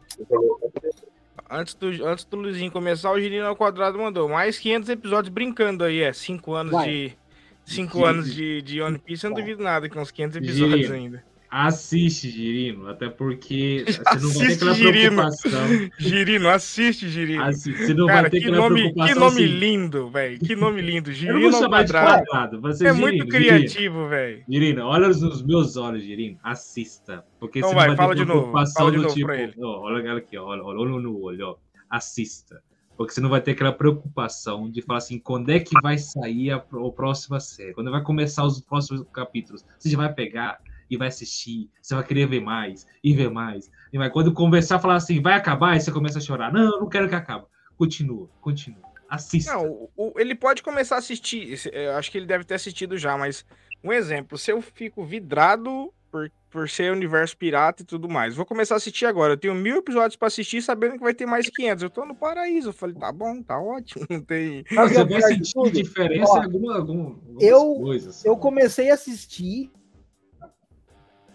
Antes 1.49 1.73
do, 1.73 1.87
antes 2.05 2.25
do 2.25 2.37
Luizinho 2.37 2.71
começar, 2.71 3.11
o 3.11 3.19
Girino 3.19 3.45
ao 3.45 3.55
quadrado 3.55 3.97
mandou 3.97 4.27
mais 4.29 4.57
500 4.57 4.89
episódios 4.89 5.33
brincando 5.33 5.83
aí, 5.83 6.01
é. 6.01 6.13
5 6.13 6.53
anos 6.53 6.71
Vai. 6.71 6.89
de. 6.89 7.17
5 7.65 8.05
anos 8.05 8.33
de, 8.33 8.61
de 8.61 8.81
One 8.81 8.97
Piece, 8.97 9.25
eu 9.25 9.29
não 9.29 9.37
duvido 9.37 9.61
nada, 9.61 9.87
com 9.87 9.99
uns 9.99 10.11
500 10.11 10.37
episódios 10.37 10.87
Girino. 10.87 10.95
ainda. 10.95 11.30
Assiste, 11.53 12.29
Girino, 12.29 12.87
até 12.87 13.09
porque 13.09 13.83
você 13.85 13.99
não 14.21 14.29
vai 14.31 14.47
ter 14.47 14.53
aquela 14.53 14.73
Girino. 14.73 15.15
preocupação. 15.17 15.89
Girino, 15.99 16.47
assiste, 16.49 17.09
Girino. 17.09 17.43
Assiste, 17.43 17.87
você 17.87 17.93
não 17.93 18.07
Cara, 18.07 18.21
vai 18.21 18.29
ter 18.29 18.39
que 18.39 18.49
nome, 18.49 18.93
Que 18.93 19.13
nome 19.13 19.43
assim. 19.43 19.45
lindo, 19.45 20.09
velho. 20.09 20.39
Que 20.39 20.55
nome 20.55 20.81
lindo. 20.81 21.11
Girino 21.13 21.53
ao 21.53 21.67
quadrado. 21.67 22.23
quadrado. 22.25 22.61
Você, 22.61 22.87
é 22.87 22.93
Girino, 22.93 23.01
muito 23.01 23.27
criativo, 23.27 24.07
velho. 24.07 24.45
Girino, 24.47 24.85
olha 24.85 25.09
nos 25.09 25.43
meus 25.43 25.75
olhos, 25.75 26.01
Girino. 26.03 26.39
Assista. 26.41 27.25
Porque 27.37 27.59
então 27.59 27.71
você 27.71 27.75
vai, 27.75 27.87
vai 27.89 27.97
fala 27.97 28.15
de 28.15 28.23
novo. 28.23 28.53
Fala 28.73 28.91
de 28.91 28.97
novo 28.99 29.13
tipo, 29.13 29.25
pra 29.27 29.41
ele. 29.41 29.53
Ó, 29.61 29.81
olha 29.81 30.13
aqui, 30.15 30.37
ó, 30.37 30.45
olha, 30.45 30.63
olha 30.63 31.01
no 31.01 31.21
olho, 31.21 31.47
ó. 31.47 31.55
Assista. 31.89 32.63
Porque 32.95 33.13
você 33.13 33.19
não 33.19 33.29
vai 33.29 33.41
ter 33.41 33.51
aquela 33.51 33.73
preocupação 33.73 34.71
de 34.71 34.81
falar 34.81 34.99
assim, 34.99 35.19
quando 35.19 35.49
é 35.49 35.59
que 35.59 35.73
vai 35.81 35.97
sair 35.97 36.51
a, 36.51 36.57
a 36.57 36.91
próxima 36.95 37.41
série? 37.41 37.73
Quando 37.73 37.91
vai 37.91 38.01
começar 38.01 38.45
os 38.45 38.61
próximos 38.61 39.03
capítulos? 39.11 39.65
Você 39.77 39.89
já 39.89 39.97
vai 39.97 40.13
pegar 40.13 40.59
e 40.91 40.97
vai 40.97 41.07
assistir, 41.07 41.69
você 41.81 41.95
vai 41.95 42.03
querer 42.03 42.27
ver 42.27 42.41
mais, 42.41 42.85
e 43.01 43.13
ver 43.15 43.31
mais. 43.31 43.71
E 43.93 43.97
vai, 43.97 44.09
quando 44.09 44.33
conversar, 44.33 44.77
falar 44.77 44.95
assim, 44.95 45.21
vai 45.21 45.33
acabar, 45.33 45.71
aí 45.71 45.79
você 45.79 45.89
começa 45.89 46.17
a 46.17 46.21
chorar. 46.21 46.51
Não, 46.51 46.63
eu 46.63 46.79
não 46.81 46.89
quero 46.89 47.07
que 47.07 47.15
acabe. 47.15 47.45
Continua, 47.77 48.29
continua. 48.41 48.91
Assista. 49.09 49.53
Não, 49.53 49.89
o, 49.95 50.13
ele 50.17 50.35
pode 50.35 50.61
começar 50.61 50.95
a 50.95 50.99
assistir, 50.99 51.59
eu 51.71 51.93
acho 51.95 52.11
que 52.11 52.17
ele 52.17 52.25
deve 52.25 52.43
ter 52.43 52.55
assistido 52.55 52.97
já, 52.97 53.17
mas 53.17 53.45
um 53.81 53.93
exemplo, 53.93 54.37
se 54.37 54.51
eu 54.51 54.61
fico 54.61 55.03
vidrado 55.05 55.91
por, 56.11 56.29
por 56.49 56.69
ser 56.69 56.91
universo 56.91 57.37
pirata 57.37 57.81
e 57.81 57.85
tudo 57.85 58.09
mais. 58.09 58.35
Vou 58.35 58.45
começar 58.45 58.75
a 58.75 58.77
assistir 58.77 59.05
agora. 59.05 59.33
Eu 59.33 59.37
tenho 59.37 59.55
mil 59.55 59.77
episódios 59.77 60.17
para 60.17 60.27
assistir, 60.27 60.61
sabendo 60.61 60.95
que 60.95 61.03
vai 61.03 61.13
ter 61.13 61.25
mais 61.25 61.49
500. 61.49 61.83
Eu 61.83 61.89
tô 61.89 62.05
no 62.05 62.13
paraíso. 62.13 62.69
Eu 62.69 62.73
falei, 62.73 62.95
tá 62.95 63.11
bom, 63.11 63.41
tá 63.41 63.57
ótimo. 63.57 64.05
Não 64.09 64.19
tem. 64.19 64.65
Mas 64.69 64.91
você 64.91 65.05
vai 65.05 65.21
sentir 65.21 65.71
diferença 65.71 66.37
em 66.37 66.43
alguma, 66.43 66.75
alguma, 66.75 67.17
eu, 67.39 67.75
coisas. 67.75 68.25
Eu 68.25 68.35
comecei 68.35 68.91
a 68.91 68.95
assistir 68.95 69.71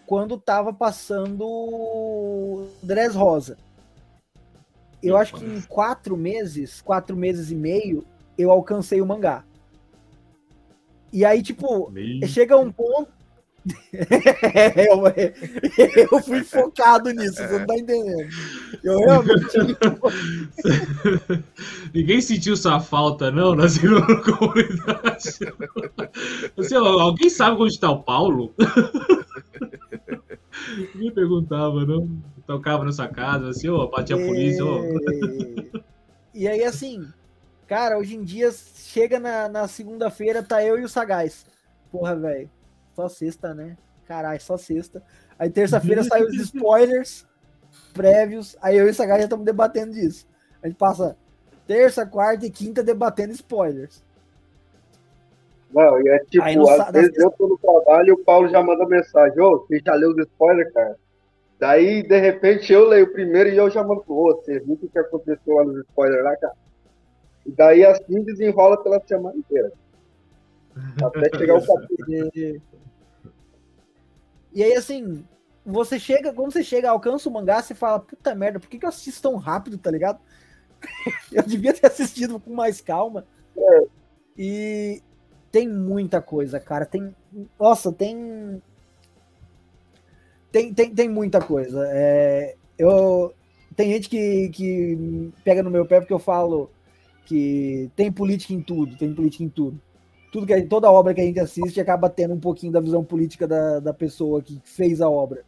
quando 0.06 0.38
tava 0.38 0.72
passando 0.72 2.66
Dress 2.82 3.14
Rosa. 3.14 3.58
Eu 5.02 5.16
acho 5.16 5.34
que 5.34 5.44
em 5.44 5.60
quatro 5.60 6.16
meses, 6.16 6.80
quatro 6.80 7.16
meses 7.16 7.50
e 7.50 7.54
meio, 7.54 8.04
eu 8.38 8.50
alcancei 8.50 9.00
o 9.00 9.06
mangá. 9.06 9.44
E 11.12 11.24
aí, 11.24 11.42
tipo, 11.42 11.90
Meio... 11.90 12.26
chega 12.26 12.56
um 12.56 12.70
ponto 12.70 13.10
eu, 14.76 15.02
eu 16.12 16.22
fui 16.22 16.44
focado 16.44 17.10
nisso, 17.10 17.34
você 17.34 17.58
não 17.58 17.66
tá 17.66 17.74
entendendo. 17.74 18.28
Eu 18.84 18.98
realmente. 19.00 19.58
Ninguém 21.92 22.20
sentiu 22.20 22.56
sua 22.56 22.78
falta, 22.78 23.30
não, 23.30 23.54
na 23.54 23.68
segunda 23.68 24.06
comunidade. 24.22 25.28
Assim, 26.56 26.74
alguém 26.76 27.28
sabe 27.28 27.60
onde 27.60 27.72
está 27.72 27.90
o 27.90 28.02
Paulo? 28.02 28.54
Ninguém 30.94 31.12
perguntava, 31.12 31.84
não? 31.84 32.08
Tocava 32.46 32.84
na 32.84 32.92
sua 32.92 33.08
casa, 33.08 33.48
assim, 33.48 33.68
ó, 33.68 33.86
batia 33.88 34.14
a 34.14 34.26
polícia, 34.26 34.64
ó. 34.64 34.80
E 36.32 36.46
aí, 36.46 36.62
assim, 36.62 37.04
cara, 37.66 37.98
hoje 37.98 38.14
em 38.14 38.22
dia, 38.22 38.52
chega 38.52 39.18
na, 39.18 39.48
na 39.48 39.66
segunda-feira, 39.66 40.42
tá 40.42 40.62
eu 40.62 40.78
e 40.78 40.84
o 40.84 40.88
Sagaz. 40.88 41.44
Porra, 41.90 42.14
velho 42.14 42.55
só 42.96 43.08
sexta, 43.10 43.54
né? 43.54 43.76
Caralho, 44.06 44.40
só 44.40 44.56
sexta. 44.56 45.02
Aí 45.38 45.50
terça-feira 45.50 46.02
saiu 46.04 46.26
os 46.26 46.34
spoilers 46.36 47.26
prévios. 47.92 48.56
Aí 48.62 48.76
eu 48.76 48.86
e 48.86 48.90
essa 48.90 49.04
galera 49.04 49.22
já 49.22 49.26
estamos 49.26 49.44
debatendo 49.44 49.92
disso. 49.92 50.26
A 50.62 50.66
gente 50.66 50.78
passa 50.78 51.14
terça, 51.66 52.06
quarta 52.06 52.46
e 52.46 52.50
quinta 52.50 52.82
debatendo 52.82 53.32
spoilers. 53.32 54.02
Não, 55.70 56.00
e 56.00 56.08
é 56.08 56.18
tipo, 56.20 56.42
Aí, 56.42 56.56
às 56.56 56.92
vezes 56.92 57.18
eu 57.18 57.30
tô 57.32 57.48
no 57.48 57.58
trabalho 57.58 58.08
e 58.08 58.12
o 58.12 58.24
Paulo 58.24 58.48
já 58.48 58.62
manda 58.62 58.86
mensagem, 58.86 59.38
ô, 59.40 59.58
você 59.58 59.82
já 59.84 59.94
leu 59.94 60.12
os 60.12 60.18
spoilers, 60.18 60.72
cara? 60.72 60.96
Daí, 61.58 62.02
de 62.02 62.18
repente, 62.18 62.72
eu 62.72 62.88
leio 62.88 63.12
primeiro 63.12 63.50
e 63.50 63.56
eu 63.56 63.68
já 63.68 63.82
mando, 63.82 64.02
ô, 64.08 64.32
você 64.32 64.60
viu 64.60 64.78
o 64.80 64.88
que 64.88 64.98
aconteceu 64.98 65.54
lá 65.54 65.64
nos 65.64 65.80
spoilers 65.80 66.24
lá, 66.24 66.36
cara? 66.36 66.54
E 67.44 67.50
daí 67.50 67.84
assim 67.84 68.22
desenrola 68.22 68.82
pela 68.82 69.00
semana 69.06 69.36
inteira. 69.36 69.70
Até 71.02 71.36
chegar 71.36 71.56
o 71.56 71.66
capítulo. 71.66 72.30
E 74.56 74.64
aí, 74.64 74.72
assim, 74.72 75.22
você 75.66 76.00
chega, 76.00 76.32
quando 76.32 76.50
você 76.50 76.64
chega, 76.64 76.88
alcança 76.88 77.28
o 77.28 77.32
mangá, 77.32 77.60
você 77.60 77.74
fala, 77.74 78.00
puta 78.00 78.34
merda, 78.34 78.58
por 78.58 78.70
que, 78.70 78.78
que 78.78 78.86
eu 78.86 78.88
assisto 78.88 79.20
tão 79.20 79.36
rápido, 79.36 79.76
tá 79.76 79.90
ligado? 79.90 80.18
eu 81.30 81.42
devia 81.42 81.74
ter 81.74 81.86
assistido 81.86 82.40
com 82.40 82.54
mais 82.54 82.80
calma. 82.80 83.26
É. 83.54 83.86
E 84.38 85.02
tem 85.52 85.68
muita 85.68 86.22
coisa, 86.22 86.58
cara. 86.58 86.86
Tem. 86.86 87.14
Nossa, 87.60 87.92
tem. 87.92 88.62
Tem, 90.50 90.72
tem, 90.72 90.94
tem 90.94 91.08
muita 91.10 91.38
coisa. 91.38 91.86
É, 91.90 92.56
eu, 92.78 93.34
tem 93.76 93.92
gente 93.92 94.08
que, 94.08 94.48
que 94.48 95.32
pega 95.44 95.62
no 95.62 95.70
meu 95.70 95.84
pé 95.84 96.00
porque 96.00 96.14
eu 96.14 96.18
falo 96.18 96.70
que 97.26 97.90
tem 97.94 98.10
política 98.10 98.54
em 98.54 98.62
tudo, 98.62 98.96
tem 98.96 99.14
política 99.14 99.44
em 99.44 99.50
tudo 99.50 99.78
tudo 100.30 100.46
que 100.46 100.62
toda 100.62 100.90
obra 100.90 101.14
que 101.14 101.20
a 101.20 101.24
gente 101.24 101.40
assiste 101.40 101.80
acaba 101.80 102.08
tendo 102.08 102.34
um 102.34 102.40
pouquinho 102.40 102.72
da 102.72 102.80
visão 102.80 103.04
política 103.04 103.46
da, 103.46 103.80
da 103.80 103.94
pessoa 103.94 104.42
que 104.42 104.60
fez 104.64 105.00
a 105.00 105.08
obra. 105.08 105.44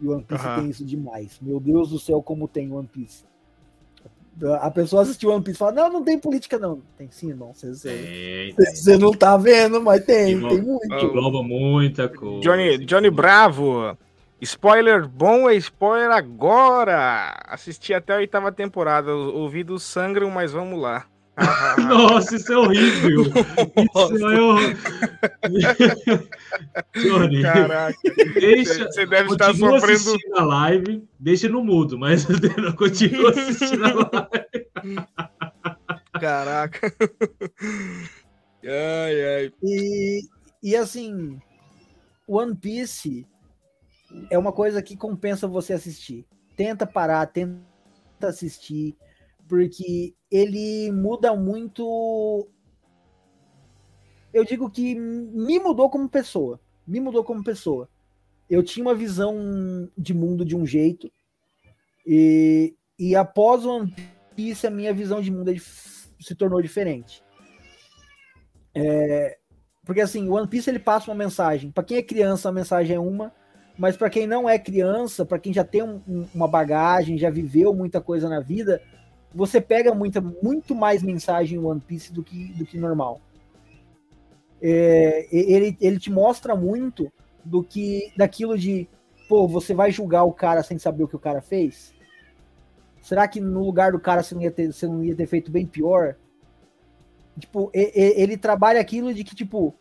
E 0.00 0.06
o 0.06 0.12
One 0.12 0.24
Piece 0.24 0.46
uhum. 0.46 0.54
tem 0.56 0.70
isso 0.70 0.84
demais. 0.84 1.38
Meu 1.40 1.60
Deus 1.60 1.90
do 1.90 1.98
céu, 1.98 2.22
como 2.22 2.48
tem 2.48 2.72
One 2.72 2.88
Piece. 2.88 3.24
A 4.60 4.70
pessoa 4.70 5.02
assistiu 5.02 5.30
One 5.30 5.44
Piece 5.44 5.56
e 5.56 5.58
fala: 5.58 5.72
Não, 5.72 5.92
não 5.92 6.02
tem 6.02 6.18
política, 6.18 6.58
não. 6.58 6.80
Tem 6.96 7.08
sim, 7.10 7.28
irmão. 7.28 7.52
Você, 7.54 7.72
você 8.56 8.96
não 8.96 9.12
tá 9.12 9.36
vendo, 9.36 9.80
mas 9.80 10.04
tem, 10.04 10.40
tem 10.40 10.62
muito. 10.62 10.94
Engloba 10.94 11.42
muita 11.42 12.08
coisa. 12.08 12.40
Johnny, 12.40 12.78
Johnny 12.78 13.10
Bravo. 13.10 13.96
Spoiler 14.40 15.06
bom 15.06 15.48
é 15.48 15.54
spoiler 15.54 16.10
agora. 16.10 17.32
Assisti 17.46 17.94
até 17.94 18.14
a 18.14 18.16
oitava 18.16 18.50
temporada. 18.50 19.14
Ouvidos 19.14 19.84
sangram, 19.84 20.30
mas 20.30 20.50
vamos 20.50 20.80
lá. 20.80 21.06
Nossa, 21.88 22.36
isso 22.36 22.52
é 22.52 22.56
horrível. 22.56 23.22
Isso 23.22 24.28
é 24.28 24.40
horrível. 24.40 24.78
Caraca. 27.42 27.98
Deixa, 28.34 28.84
você 28.84 29.06
deve 29.06 29.32
estar 29.32 29.54
sofrendo. 29.54 30.18
a 30.36 30.44
live, 30.44 31.08
deixa 31.18 31.48
no 31.48 31.64
mudo, 31.64 31.98
mas 31.98 32.26
continua 32.76 33.30
assistindo 33.30 33.84
a 33.84 33.94
live. 33.94 35.06
Caraca. 36.20 36.94
Ai, 38.64 39.24
ai. 39.24 39.52
E, 39.62 40.20
e 40.62 40.76
assim, 40.76 41.40
One 42.28 42.54
Piece 42.54 43.26
é 44.30 44.36
uma 44.38 44.52
coisa 44.52 44.82
que 44.82 44.96
compensa 44.96 45.48
você 45.48 45.72
assistir. 45.72 46.26
Tenta 46.56 46.86
parar, 46.86 47.26
tenta 47.26 47.64
assistir 48.20 48.94
porque 49.48 50.14
ele 50.32 50.90
muda 50.90 51.36
muito. 51.36 52.48
Eu 54.32 54.46
digo 54.46 54.70
que 54.70 54.94
me 54.94 55.58
mudou 55.58 55.90
como 55.90 56.08
pessoa. 56.08 56.58
Me 56.86 56.98
mudou 56.98 57.22
como 57.22 57.44
pessoa. 57.44 57.86
Eu 58.48 58.62
tinha 58.62 58.84
uma 58.84 58.94
visão 58.94 59.90
de 59.96 60.14
mundo 60.14 60.42
de 60.44 60.56
um 60.56 60.64
jeito, 60.64 61.12
e, 62.06 62.74
e 62.98 63.14
após 63.14 63.64
One 63.64 63.94
Piece, 64.34 64.66
a 64.66 64.70
minha 64.70 64.92
visão 64.92 65.20
de 65.20 65.30
mundo 65.30 65.50
é 65.50 65.56
se 65.58 66.34
tornou 66.34 66.62
diferente. 66.62 67.22
É, 68.74 69.38
porque 69.84 70.00
assim, 70.00 70.28
One 70.28 70.48
Piece 70.48 70.70
ele 70.70 70.78
passa 70.78 71.10
uma 71.10 71.16
mensagem. 71.16 71.70
Para 71.70 71.84
quem 71.84 71.98
é 71.98 72.02
criança, 72.02 72.48
a 72.48 72.52
mensagem 72.52 72.96
é 72.96 73.00
uma, 73.00 73.32
mas 73.76 73.96
para 73.96 74.10
quem 74.10 74.26
não 74.26 74.48
é 74.48 74.58
criança, 74.58 75.24
para 75.24 75.38
quem 75.38 75.52
já 75.52 75.64
tem 75.64 75.82
um, 75.82 76.26
uma 76.34 76.48
bagagem, 76.48 77.18
já 77.18 77.30
viveu 77.30 77.74
muita 77.74 78.00
coisa 78.00 78.28
na 78.28 78.40
vida, 78.40 78.80
você 79.34 79.60
pega 79.60 79.94
muita, 79.94 80.20
muito 80.20 80.74
mais 80.74 81.02
mensagem 81.02 81.58
em 81.58 81.62
One 81.62 81.80
Piece 81.80 82.12
do 82.12 82.22
que, 82.22 82.52
do 82.54 82.64
que 82.66 82.78
normal. 82.78 83.20
É, 84.60 85.26
ele, 85.32 85.76
ele 85.80 85.98
te 85.98 86.10
mostra 86.10 86.54
muito 86.54 87.10
do 87.44 87.62
que 87.62 88.12
daquilo 88.16 88.56
de 88.56 88.88
pô, 89.28 89.48
você 89.48 89.74
vai 89.74 89.90
julgar 89.90 90.24
o 90.24 90.32
cara 90.32 90.62
sem 90.62 90.78
saber 90.78 91.04
o 91.04 91.08
que 91.08 91.16
o 91.16 91.20
cara 91.20 91.40
fez? 91.40 91.94
Será 93.00 93.26
que 93.26 93.40
no 93.40 93.64
lugar 93.64 93.92
do 93.92 93.98
cara 93.98 94.22
você 94.22 94.34
não 94.34 94.42
ia 94.42 94.50
ter, 94.50 94.72
você 94.72 94.86
não 94.86 95.02
ia 95.02 95.16
ter 95.16 95.26
feito 95.26 95.50
bem 95.50 95.66
pior? 95.66 96.16
Tipo, 97.38 97.70
ele 97.72 98.36
trabalha 98.36 98.80
aquilo 98.80 99.12
de 99.12 99.24
que, 99.24 99.34
tipo, 99.34 99.74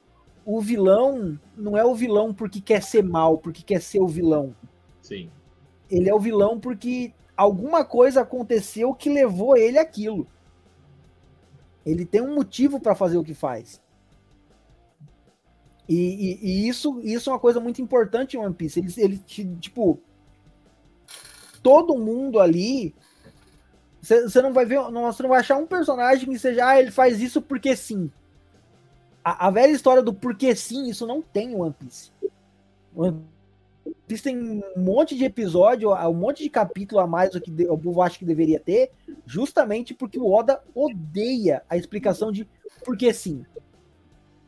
o 0.46 0.62
vilão 0.62 1.38
não 1.56 1.78
é 1.78 1.84
o 1.84 1.94
vilão 1.94 2.34
porque 2.34 2.62
quer 2.62 2.82
ser 2.82 3.04
mal, 3.04 3.38
porque 3.38 3.62
quer 3.62 3.82
ser 3.82 4.00
o 4.00 4.08
vilão. 4.08 4.56
Sim. 5.02 5.30
Ele 5.90 6.10
é 6.10 6.16
o 6.16 6.20
vilão 6.20 6.60
porque 6.60 7.14
alguma 7.36 7.84
coisa 7.84 8.22
aconteceu 8.22 8.94
que 8.94 9.10
levou 9.10 9.58
ele 9.58 9.78
aquilo. 9.78 10.28
Ele 11.86 12.06
tem 12.06 12.22
um 12.22 12.36
motivo 12.36 12.80
para 12.80 12.96
fazer 12.96 13.18
o 13.18 13.24
que 13.24 13.34
faz. 13.34 13.82
E, 15.90 15.96
e, 15.96 16.40
e, 16.42 16.68
isso, 16.70 17.02
isso 17.02 17.30
é 17.30 17.34
uma 17.34 17.40
coisa 17.40 17.60
muito 17.60 17.82
importante 17.82 18.38
em 18.38 18.40
One 18.40 18.54
Piece. 18.54 18.80
Ele, 18.80 18.94
ele 18.98 19.18
tipo, 19.18 20.00
todo 21.62 21.98
mundo 21.98 22.40
ali. 22.40 22.96
Você 24.02 24.42
não 24.42 24.52
vai 24.52 24.66
ver, 24.66 24.80
você 24.80 25.22
não 25.22 25.30
vai 25.30 25.40
achar 25.40 25.58
um 25.58 25.68
personagem 25.68 26.28
que 26.28 26.40
seja, 26.40 26.66
ah, 26.66 26.80
ele 26.80 26.90
faz 26.90 27.22
isso 27.22 27.40
porque 27.42 27.76
sim. 27.76 28.10
A, 29.24 29.48
a 29.48 29.52
velha 29.52 29.72
história 29.72 30.02
do 30.02 30.12
porque 30.12 30.56
sim, 30.56 30.90
isso 30.90 31.06
não 31.06 31.22
tem 31.22 31.56
One 31.56 31.76
Piece. 31.78 32.12
One 32.96 33.24
existem 34.08 34.38
um 34.38 34.82
monte 34.82 35.16
de 35.16 35.26
episódio, 35.26 35.94
um 35.94 36.14
monte 36.14 36.44
de 36.44 36.50
capítulo 36.50 37.02
a 37.02 37.08
mais 37.08 37.32
do 37.32 37.42
que 37.42 37.52
o 37.68 37.78
povo 37.78 38.02
acha 38.02 38.20
que 38.20 38.26
deveria 38.26 38.60
ter, 38.60 38.92
justamente 39.26 39.94
porque 39.94 40.20
o 40.20 40.30
Oda 40.30 40.62
odeia 40.76 41.64
a 41.70 41.78
explicação 41.78 42.32
de 42.32 42.48
por 42.84 42.98
que 42.98 43.14
sim. 43.14 43.46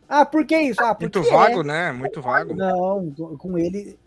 Ah, 0.07 0.25
por 0.25 0.45
que 0.45 0.55
isso? 0.55 0.81
Ah, 0.81 0.95
Muito 0.99 1.23
vago, 1.23 1.61
é. 1.61 1.63
né? 1.63 1.91
Muito 1.91 2.21
vago. 2.21 2.53
Não, 2.53 3.11
com 3.37 3.57
ele. 3.57 3.97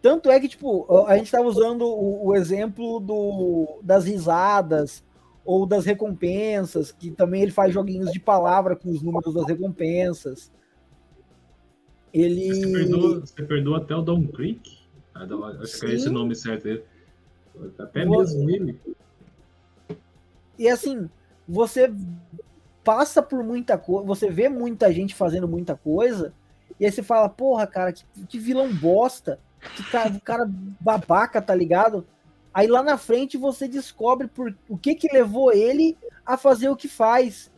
Tanto 0.00 0.30
é 0.30 0.38
que, 0.38 0.48
tipo, 0.48 0.86
a 1.06 1.16
gente 1.16 1.26
estava 1.26 1.48
usando 1.48 1.82
o, 1.82 2.28
o, 2.28 2.36
exemplo 2.36 3.00
do, 3.00 3.80
das 3.82 4.04
risadas, 4.04 5.02
ou 5.44 5.66
das 5.66 5.84
recompensas, 5.84 6.92
que 6.92 7.10
também 7.10 7.42
ele 7.42 7.50
faz 7.50 7.72
joguinhos 7.72 8.12
de 8.12 8.20
palavra 8.20 8.76
com 8.76 8.90
os 8.90 9.02
números 9.02 9.34
das 9.34 9.46
recompensas. 9.46 10.50
Ele. 12.16 12.48
Você 12.48 12.72
perdoa, 12.72 13.20
você 13.20 13.42
perdoa 13.42 13.76
até 13.76 13.94
o 13.94 14.00
Don 14.00 14.26
Creek? 14.28 14.78
Ah, 15.14 15.26
acho 15.60 15.80
que 15.80 15.86
é 15.86 15.94
esse 15.94 16.08
nome 16.08 16.34
certo. 16.34 16.82
Até 17.78 18.06
mesmo 18.06 18.48
ele. 18.48 18.80
E 20.58 20.66
assim, 20.66 21.10
você 21.46 21.92
passa 22.82 23.22
por 23.22 23.44
muita 23.44 23.76
coisa, 23.76 24.06
você 24.06 24.30
vê 24.30 24.48
muita 24.48 24.90
gente 24.90 25.14
fazendo 25.14 25.46
muita 25.46 25.76
coisa, 25.76 26.32
e 26.80 26.86
aí 26.86 26.92
você 26.92 27.02
fala, 27.02 27.28
porra, 27.28 27.66
cara, 27.66 27.92
que, 27.92 28.04
que 28.26 28.38
vilão 28.38 28.72
bosta, 28.72 29.38
que 29.74 29.82
cara, 29.90 30.18
cara 30.24 30.50
babaca, 30.80 31.42
tá 31.42 31.54
ligado? 31.54 32.06
Aí 32.54 32.66
lá 32.66 32.82
na 32.82 32.96
frente 32.96 33.36
você 33.36 33.68
descobre 33.68 34.26
por, 34.26 34.56
o 34.70 34.78
que 34.78 34.94
que 34.94 35.12
levou 35.12 35.52
ele 35.52 35.98
a 36.24 36.38
fazer 36.38 36.70
o 36.70 36.76
que 36.76 36.88
faz. 36.88 37.52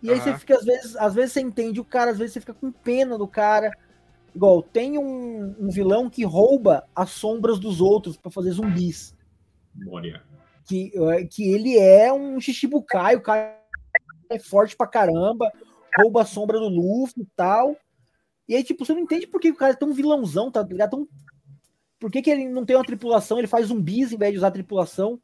E 0.00 0.10
aí 0.12 0.20
você 0.20 0.38
fica, 0.38 0.54
às 0.54 0.64
vezes, 0.64 0.96
às 0.96 1.14
vezes 1.14 1.32
você 1.32 1.40
entende 1.40 1.80
o 1.80 1.84
cara, 1.84 2.12
às 2.12 2.18
vezes 2.18 2.34
você 2.34 2.40
fica 2.40 2.54
com 2.54 2.70
pena 2.70 3.18
do 3.18 3.26
cara. 3.26 3.72
Igual, 4.38 4.62
tem 4.62 4.96
um, 4.96 5.52
um 5.58 5.68
vilão 5.68 6.08
que 6.08 6.24
rouba 6.24 6.88
as 6.94 7.10
sombras 7.10 7.58
dos 7.58 7.80
outros 7.80 8.16
para 8.16 8.30
fazer 8.30 8.52
zumbis. 8.52 9.12
Moria. 9.74 10.22
Que, 10.64 10.92
é, 10.94 11.24
que 11.24 11.50
ele 11.50 11.76
é 11.76 12.12
um 12.12 12.38
Shichibukai, 12.38 13.16
o 13.16 13.20
cara 13.20 13.60
é 14.30 14.38
forte 14.38 14.76
pra 14.76 14.86
caramba, 14.86 15.52
rouba 16.00 16.22
a 16.22 16.24
sombra 16.24 16.56
do 16.56 16.68
Luffy 16.68 17.24
e 17.24 17.26
tal. 17.34 17.76
E 18.48 18.54
aí, 18.54 18.62
tipo, 18.62 18.86
você 18.86 18.94
não 18.94 19.00
entende 19.00 19.26
por 19.26 19.40
que 19.40 19.50
o 19.50 19.56
cara 19.56 19.72
é 19.72 19.76
tão 19.76 19.92
vilãozão, 19.92 20.52
tá 20.52 20.62
ligado? 20.62 20.90
Tão 20.90 21.08
por 21.98 22.08
que, 22.08 22.22
que 22.22 22.30
ele 22.30 22.48
não 22.48 22.64
tem 22.64 22.76
uma 22.76 22.84
tripulação? 22.84 23.38
Ele 23.38 23.48
faz 23.48 23.66
zumbis 23.66 24.12
em 24.12 24.18
vez 24.18 24.30
de 24.30 24.38
usar 24.38 24.52
tripulação. 24.52 25.20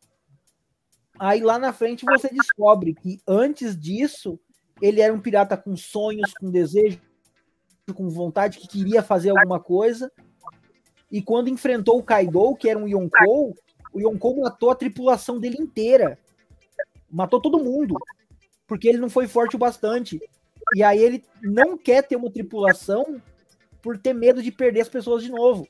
Aí 1.20 1.40
lá 1.40 1.56
na 1.56 1.72
frente 1.72 2.04
você 2.04 2.28
descobre 2.30 2.94
que 2.94 3.20
antes 3.28 3.78
disso 3.78 4.40
ele 4.82 5.00
era 5.00 5.14
um 5.14 5.20
pirata 5.20 5.56
com 5.56 5.76
sonhos, 5.76 6.34
com 6.34 6.50
desejo, 6.50 6.98
com 7.92 8.08
vontade, 8.08 8.58
que 8.58 8.68
queria 8.68 9.02
fazer 9.02 9.30
alguma 9.30 9.60
coisa. 9.60 10.10
E 11.10 11.20
quando 11.20 11.50
enfrentou 11.50 11.98
o 11.98 12.02
Kaido, 12.02 12.54
que 12.56 12.68
era 12.68 12.78
um 12.78 12.88
Yonkou, 12.88 13.54
o 13.92 14.00
Yonkou 14.00 14.40
matou 14.40 14.70
a 14.70 14.74
tripulação 14.74 15.38
dele 15.38 15.56
inteira. 15.60 16.18
Matou 17.10 17.40
todo 17.40 17.62
mundo. 17.62 17.96
Porque 18.66 18.88
ele 18.88 18.98
não 18.98 19.10
foi 19.10 19.26
forte 19.26 19.56
o 19.56 19.58
bastante. 19.58 20.20
E 20.74 20.82
aí 20.82 20.98
ele 20.98 21.24
não 21.42 21.76
quer 21.76 22.02
ter 22.02 22.16
uma 22.16 22.30
tripulação 22.30 23.20
por 23.82 23.98
ter 23.98 24.14
medo 24.14 24.42
de 24.42 24.50
perder 24.50 24.80
as 24.80 24.88
pessoas 24.88 25.22
de 25.22 25.30
novo 25.30 25.68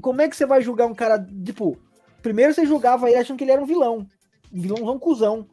como 0.00 0.20
é 0.20 0.28
que 0.28 0.36
você 0.36 0.46
vai 0.46 0.60
julgar 0.60 0.86
um 0.86 0.94
cara, 0.94 1.26
tipo, 1.44 1.78
primeiro 2.22 2.52
você 2.52 2.66
julgava 2.66 3.08
ele 3.08 3.18
achando 3.18 3.38
que 3.38 3.44
ele 3.44 3.52
era 3.52 3.62
um 3.62 3.66
vilão, 3.66 4.06
um 4.52 4.60
vilãozão 4.60 4.98
cuzão. 4.98 5.46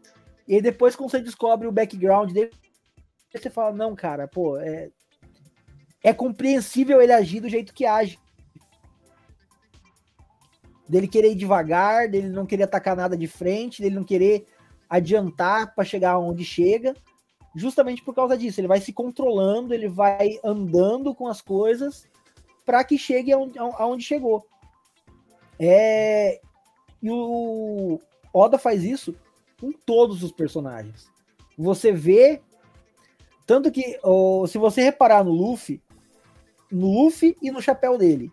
E 0.48 0.56
aí 0.56 0.62
depois 0.62 0.96
quando 0.96 1.12
você 1.12 1.22
descobre 1.22 1.68
o 1.68 1.72
background 1.72 2.32
dele, 2.32 2.52
você 3.40 3.50
fala, 3.50 3.76
não, 3.76 3.96
cara, 3.96 4.28
pô, 4.28 4.58
é, 4.58 4.90
é 6.04 6.14
compreensível 6.14 7.02
ele 7.02 7.14
agir 7.14 7.40
do 7.40 7.50
jeito 7.50 7.74
que 7.74 7.86
age. 7.86 8.20
Dele 10.88 11.08
querer 11.08 11.32
ir 11.32 11.36
devagar, 11.36 12.10
dele 12.10 12.30
não 12.30 12.46
querer 12.46 12.64
atacar 12.64 12.96
nada 12.96 13.16
de 13.16 13.28
frente, 13.28 13.82
dele 13.82 13.96
não 13.96 14.04
querer 14.04 14.46
adiantar 14.90 15.74
para 15.74 15.86
chegar 15.86 16.20
onde 16.20 16.44
chega, 16.44 16.94
justamente 17.56 18.04
por 18.04 18.14
causa 18.14 18.38
disso. 18.38 18.60
Ele 18.60 18.68
vai 18.68 18.82
se 18.82 18.92
controlando, 18.92 19.74
ele 19.74 19.88
vai 19.88 20.40
andando 20.44 21.16
com 21.16 21.28
as 21.28 21.42
coisas 21.42 22.06
para 22.66 22.84
que 22.84 22.98
chegue 22.98 23.32
aonde, 23.32 23.58
aonde 23.58 24.04
chegou. 24.04 24.46
É, 25.58 26.42
e 27.02 27.10
o 27.10 28.00
Oda 28.34 28.58
faz 28.58 28.84
isso 28.84 29.16
com 29.60 29.72
todos 29.72 30.24
os 30.24 30.32
personagens. 30.32 31.10
Você 31.58 31.92
vê. 31.92 32.42
Tanto 33.52 33.70
que, 33.70 34.00
oh, 34.02 34.48
se 34.48 34.58
você 34.58 34.82
reparar 34.82 35.26
no 35.26 35.32
Luffy, 35.34 35.82
no 36.72 36.88
Luffy 36.88 37.36
e 37.42 37.52
no 37.52 37.62
chapéu 37.62 37.98
dele, 37.98 38.32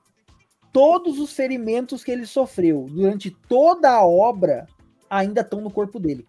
todos 0.73 1.19
os 1.19 1.33
ferimentos 1.33 2.05
que 2.05 2.13
ele 2.13 2.25
sofreu 2.25 2.87
durante 2.89 3.29
toda 3.29 3.91
a 3.91 4.07
obra 4.07 4.69
ainda 5.11 5.41
estão 5.41 5.61
no 5.61 5.73
corpo 5.73 5.99
dele. 5.99 6.25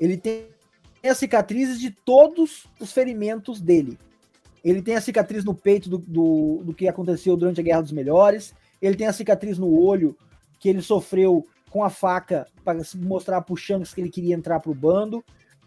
Ele 0.00 0.16
tem 0.16 0.46
as 1.04 1.18
cicatrizes 1.18 1.78
de 1.78 1.90
todos 1.90 2.66
os 2.80 2.90
ferimentos 2.90 3.60
dele. 3.60 3.98
Ele 4.64 4.80
tem 4.80 4.96
a 4.96 5.00
cicatriz 5.02 5.44
no 5.44 5.54
peito 5.54 5.90
do, 5.90 5.98
do, 5.98 6.62
do 6.64 6.72
que 6.72 6.88
aconteceu 6.88 7.36
durante 7.36 7.60
a 7.60 7.64
Guerra 7.64 7.82
dos 7.82 7.92
Melhores. 7.92 8.54
Ele 8.80 8.96
tem 8.96 9.06
a 9.06 9.12
cicatriz 9.12 9.58
no 9.58 9.78
olho 9.78 10.16
que 10.58 10.70
ele 10.70 10.80
sofreu 10.80 11.46
com 11.68 11.84
a 11.84 11.90
faca 11.90 12.48
para 12.64 12.80
mostrar 12.96 13.42
para 13.42 13.52
o 13.52 13.58
Shanks 13.58 13.92
que 13.92 14.00
ele 14.00 14.10
queria 14.10 14.34
entrar 14.34 14.58
para 14.58 14.72
o 14.72 14.74
bando. 14.74 15.22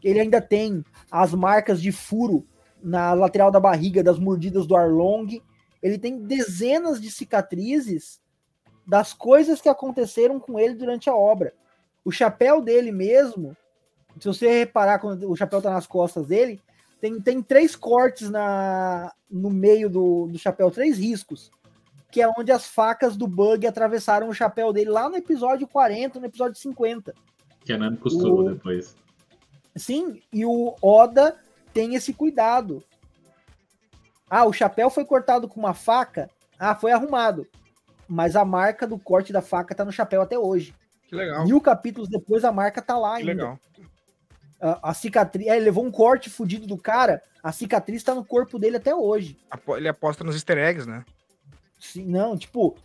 Ele 0.05 0.19
ainda 0.19 0.39
tem 0.39 0.85
as 1.09 1.33
marcas 1.33 1.81
de 1.81 1.91
furo 1.91 2.47
na 2.81 3.13
lateral 3.13 3.49
da 3.49 3.59
barriga 3.59 4.03
das 4.03 4.19
mordidas 4.19 4.67
do 4.67 4.75
Arlong. 4.75 5.41
Ele 5.81 5.97
tem 5.97 6.21
dezenas 6.21 7.01
de 7.01 7.09
cicatrizes 7.09 8.21
das 8.85 9.13
coisas 9.13 9.59
que 9.59 9.67
aconteceram 9.67 10.39
com 10.39 10.59
ele 10.59 10.75
durante 10.75 11.09
a 11.09 11.15
obra. 11.15 11.55
O 12.03 12.11
chapéu 12.11 12.61
dele 12.61 12.91
mesmo, 12.91 13.57
se 14.19 14.27
você 14.27 14.59
reparar 14.59 14.99
quando 14.99 15.27
o 15.27 15.35
chapéu 15.35 15.57
está 15.57 15.71
nas 15.71 15.87
costas 15.87 16.27
dele, 16.27 16.61
tem, 17.01 17.19
tem 17.19 17.41
três 17.41 17.75
cortes 17.75 18.29
na, 18.29 19.11
no 19.27 19.49
meio 19.49 19.89
do, 19.89 20.27
do 20.27 20.37
chapéu, 20.37 20.69
três 20.69 20.99
riscos, 20.99 21.49
que 22.11 22.21
é 22.21 22.29
onde 22.37 22.51
as 22.51 22.67
facas 22.67 23.17
do 23.17 23.27
Bug 23.27 23.65
atravessaram 23.65 24.29
o 24.29 24.35
chapéu 24.35 24.71
dele 24.71 24.91
lá 24.91 25.09
no 25.09 25.15
episódio 25.15 25.67
40, 25.67 26.19
no 26.19 26.27
episódio 26.27 26.59
50. 26.59 27.11
Que 27.61 27.73
a 27.73 27.77
Nami 27.79 27.97
costurou 27.97 28.41
o... 28.41 28.53
depois. 28.53 28.95
Sim, 29.75 30.21
e 30.31 30.45
o 30.45 30.75
Oda 30.81 31.37
tem 31.73 31.95
esse 31.95 32.13
cuidado. 32.13 32.83
Ah, 34.29 34.45
o 34.45 34.53
chapéu 34.53 34.89
foi 34.89 35.05
cortado 35.05 35.47
com 35.47 35.59
uma 35.59 35.73
faca. 35.73 36.29
Ah, 36.57 36.75
foi 36.75 36.91
arrumado. 36.91 37.47
Mas 38.07 38.35
a 38.35 38.45
marca 38.45 38.87
do 38.87 38.97
corte 38.97 39.33
da 39.33 39.41
faca 39.41 39.75
tá 39.75 39.83
no 39.83 39.91
chapéu 39.91 40.21
até 40.21 40.37
hoje. 40.37 40.73
Que 41.07 41.15
legal. 41.15 41.45
Mil 41.45 41.59
capítulos 41.59 42.09
depois 42.09 42.43
a 42.43 42.51
marca 42.51 42.81
tá 42.81 42.97
lá 42.97 43.15
que 43.15 43.29
ainda. 43.29 43.33
Legal 43.33 43.59
a, 44.59 44.89
a 44.89 44.93
cicatriz. 44.93 45.47
É, 45.47 45.55
ele 45.55 45.65
levou 45.65 45.85
um 45.85 45.91
corte 45.91 46.29
fudido 46.29 46.65
do 46.65 46.77
cara, 46.77 47.21
a 47.43 47.51
cicatriz 47.51 48.03
tá 48.03 48.15
no 48.15 48.25
corpo 48.25 48.57
dele 48.57 48.77
até 48.77 48.95
hoje. 48.95 49.37
Ele 49.77 49.87
aposta 49.87 50.23
nos 50.23 50.35
easter 50.35 50.57
eggs, 50.57 50.87
né? 50.87 51.05
Sim, 51.79 52.05
não, 52.05 52.37
tipo, 52.37 52.75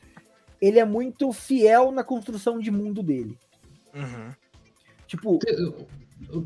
ele 0.61 0.79
é 0.79 0.85
muito 0.85 1.33
fiel 1.33 1.91
na 1.91 2.05
construção 2.05 2.59
de 2.59 2.71
mundo 2.71 3.03
dele. 3.03 3.39
Uhum. 3.95 4.33
Tipo. 5.07 5.39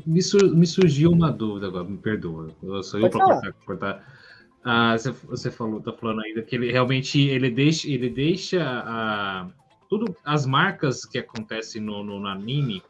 Me, 0.05 0.21
sur 0.21 0.55
me, 0.55 0.65
surgiu 0.65 1.11
uma 1.11 1.31
dúvida 1.31 1.67
agora, 1.67 1.83
me 1.83 1.97
perdoa. 1.97 2.49
Eu 2.63 2.81
sou 2.81 2.99
eu 2.99 3.09
pra 3.09 3.25
cortar. 3.25 3.53
cortar. 3.65 4.15
Ah, 4.63 4.97
você, 4.97 5.11
você 5.11 5.51
falou, 5.51 5.81
tá 5.81 5.91
falando 5.91 6.21
ainda 6.21 6.41
que 6.41 6.55
ele 6.55 6.71
realmente 6.71 7.19
ele 7.19 7.51
deixa, 7.51 7.87
ele 7.87 8.09
deixa 8.09 8.63
a, 8.63 9.47
tudo 9.89 10.15
as 10.23 10.45
marcas 10.45 11.05
que 11.05 11.19
acontecem 11.19 11.81
no, 11.81 12.03
no, 12.03 12.19
no 12.19 12.27
anime, 12.27 12.81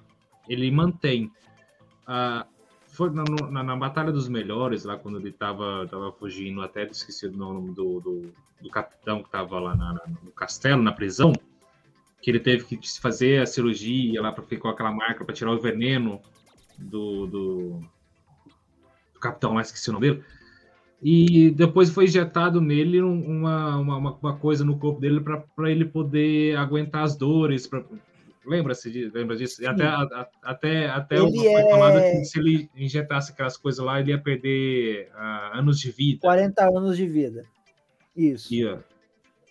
ele 0.47 0.69
mantém. 0.71 1.31
Ah, 2.07 2.45
foi 2.87 3.09
na, 3.09 3.23
na, 3.51 3.63
na, 3.63 3.75
Batalha 3.75 4.11
dos 4.11 4.29
Melhores, 4.29 4.85
lá 4.85 4.95
quando 4.95 5.19
ele 5.19 5.31
tava, 5.31 5.85
tava 5.89 6.13
fugindo, 6.13 6.61
até 6.61 6.85
esqueci 6.85 7.27
o 7.27 7.31
nome 7.35 7.73
do, 7.73 7.99
do, 7.99 8.33
do 8.61 8.69
capitão 8.69 9.21
que 9.21 9.29
tava 9.29 9.59
lá 9.59 9.75
na, 9.75 10.01
no 10.23 10.31
castelo, 10.31 10.81
na 10.81 10.93
prisão, 10.93 11.33
que 12.21 12.31
ele 12.31 12.39
teve 12.39 12.63
que 12.63 13.01
fazer 13.01 13.41
a 13.41 13.45
cirurgia 13.45 14.21
lá 14.21 14.31
para 14.31 14.45
ficar 14.45 14.69
aquela 14.69 14.91
marca 14.93 15.25
para 15.25 15.35
tirar 15.35 15.51
o 15.51 15.59
veneno 15.59 16.21
do, 16.77 17.27
do, 17.27 17.81
do 19.13 19.19
capitão, 19.19 19.53
mas 19.53 19.67
esqueci 19.67 19.89
o 19.89 19.93
nome 19.93 20.09
dele. 20.09 20.23
E 21.01 21.51
depois 21.51 21.89
foi 21.89 22.05
injetado 22.05 22.59
nele 22.59 23.01
uma, 23.01 23.77
uma, 23.77 23.97
uma 23.97 24.37
coisa 24.37 24.63
no 24.63 24.79
corpo 24.79 24.99
dele 24.99 25.21
para 25.21 25.69
ele 25.69 25.85
poder 25.85 26.57
aguentar 26.57 27.03
as 27.03 27.15
dores, 27.15 27.67
pra, 27.67 27.83
Lembra-se 28.45 29.09
lembra 29.13 29.35
disso? 29.35 29.61
E 29.63 29.65
até, 29.65 29.83
a, 29.85 30.27
até, 30.43 30.87
até 30.87 31.15
ele 31.15 31.35
foi 31.35 31.47
é... 31.47 31.69
falado 31.69 31.99
que 31.99 32.25
se 32.25 32.39
ele 32.39 32.69
injetasse 32.75 33.31
aquelas 33.31 33.57
coisas 33.57 33.83
lá, 33.83 33.99
ele 33.99 34.11
ia 34.11 34.19
perder 34.19 35.09
uh, 35.13 35.57
anos 35.57 35.79
de 35.79 35.91
vida. 35.91 36.19
40 36.21 36.63
anos 36.63 36.95
de 36.95 37.07
vida. 37.07 37.43
Isso. 38.15 38.53
E, 38.53 38.77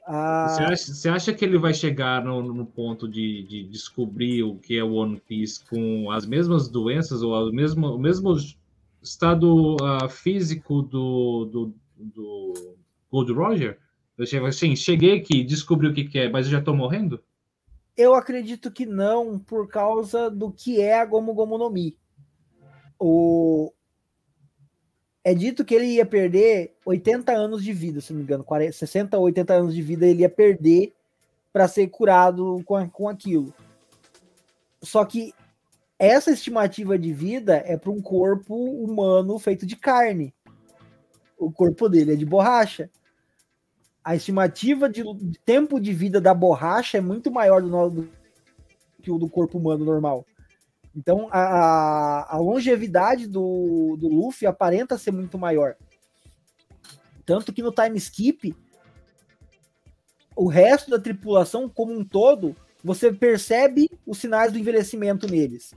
ah... 0.07 0.49
você, 0.49 0.63
acha, 0.63 0.95
você, 0.95 1.09
acha, 1.09 1.33
que 1.33 1.45
ele 1.45 1.59
vai 1.59 1.75
chegar 1.75 2.25
no, 2.25 2.43
no 2.43 2.67
ponto 2.67 3.09
de, 3.09 3.43
de, 3.45 3.65
descobrir 3.65 4.43
o 4.43 4.57
que 4.57 4.77
é 4.77 4.85
o 4.85 4.95
One 4.95 5.21
Piece 5.21 5.65
com 5.65 6.11
as 6.11 6.27
mesmas 6.27 6.69
doenças 6.69 7.23
ou 7.23 7.49
o 7.49 7.53
mesmo, 7.53 7.87
o 7.95 7.99
mesmo 7.99 8.35
estado 9.03 9.77
uh, 9.77 10.09
físico 10.09 10.83
do, 10.83 11.45
do, 11.47 11.75
do 11.97 12.77
Gold 13.11 13.33
Roger? 13.33 13.79
Eu 14.17 14.27
cheguei, 14.27 14.49
assim, 14.49 14.77
cheguei 14.77 15.19
aqui, 15.19 15.43
descobri 15.43 15.89
o 15.89 15.95
que, 15.95 16.05
que 16.05 16.19
é, 16.19 16.29
mas 16.29 16.47
eu 16.47 16.53
já 16.53 16.59
estou 16.59 16.75
morrendo? 16.75 17.21
Eu 17.97 18.15
acredito 18.15 18.71
que 18.71 18.87
não, 18.87 19.39
por 19.39 19.69
causa 19.69 20.31
do 20.31 20.51
que 20.51 20.81
é 20.81 21.01
a 21.01 21.05
Gomu 21.05 21.35
Gomu 21.35 21.59
no 21.59 21.71
Mi. 21.71 21.97
O... 22.99 23.73
É 25.25 25.33
dito 25.33 25.65
que 25.65 25.75
ele 25.75 25.87
ia 25.87 26.05
perder 26.05 26.77
80 26.85 27.33
anos 27.33 27.65
de 27.65 27.73
vida, 27.73 28.01
se 28.01 28.13
não 28.13 28.19
me 28.19 28.25
engano, 28.25 28.45
40, 28.45 28.73
60 28.73 29.17
ou 29.17 29.25
80 29.25 29.55
anos 29.55 29.75
de 29.75 29.81
vida 29.81 30.07
ele 30.07 30.21
ia 30.21 30.29
perder 30.29 30.93
para 31.51 31.67
ser 31.67 31.89
curado 31.89 32.63
com, 32.67 32.89
com 32.91 33.09
aquilo. 33.09 33.55
Só 34.83 35.03
que 35.05 35.33
essa 35.99 36.31
estimativa 36.31 36.99
de 36.99 37.13
vida 37.13 37.63
é 37.65 37.77
para 37.77 37.91
um 37.91 38.03
corpo 38.03 38.55
humano 38.55 39.39
feito 39.39 39.65
de 39.65 39.77
carne. 39.77 40.35
O 41.39 41.51
corpo 41.51 41.89
dele 41.89 42.13
é 42.13 42.17
de 42.17 42.27
borracha. 42.27 42.91
A 44.03 44.15
estimativa 44.15 44.91
de 44.91 45.03
tempo 45.47 45.81
de 45.81 45.93
vida 45.95 46.21
da 46.21 46.35
borracha 46.35 46.99
é 46.99 47.01
muito 47.01 47.31
maior 47.31 47.63
do, 47.63 47.91
do 47.91 48.11
que 49.01 49.11
o 49.11 49.19
do 49.19 49.29
corpo 49.29 49.57
humano 49.57 49.85
normal. 49.85 50.27
Então 50.97 51.29
a, 51.31 52.35
a 52.35 52.39
longevidade 52.39 53.27
do, 53.27 53.97
do 53.99 54.09
Luffy 54.09 54.47
aparenta 54.47 54.97
ser 54.97 55.11
muito 55.11 55.37
maior. 55.37 55.77
Tanto 57.27 57.53
que 57.53 57.63
no 57.63 57.73
time 57.73 57.97
skip, 57.99 58.55
o 60.37 60.47
resto 60.47 60.91
da 60.91 60.99
tripulação 60.99 61.69
como 61.69 61.93
um 61.93 62.05
todo, 62.05 62.55
você 62.83 63.13
percebe 63.13 63.91
os 64.07 64.19
sinais 64.19 64.53
do 64.53 64.59
envelhecimento 64.59 65.27
neles. 65.27 65.75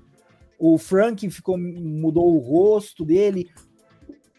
O 0.60 0.78
Frank 0.78 1.30
ficou, 1.30 1.58
mudou 1.58 2.36
o 2.36 2.40
rosto 2.40 3.06
dele, 3.06 3.50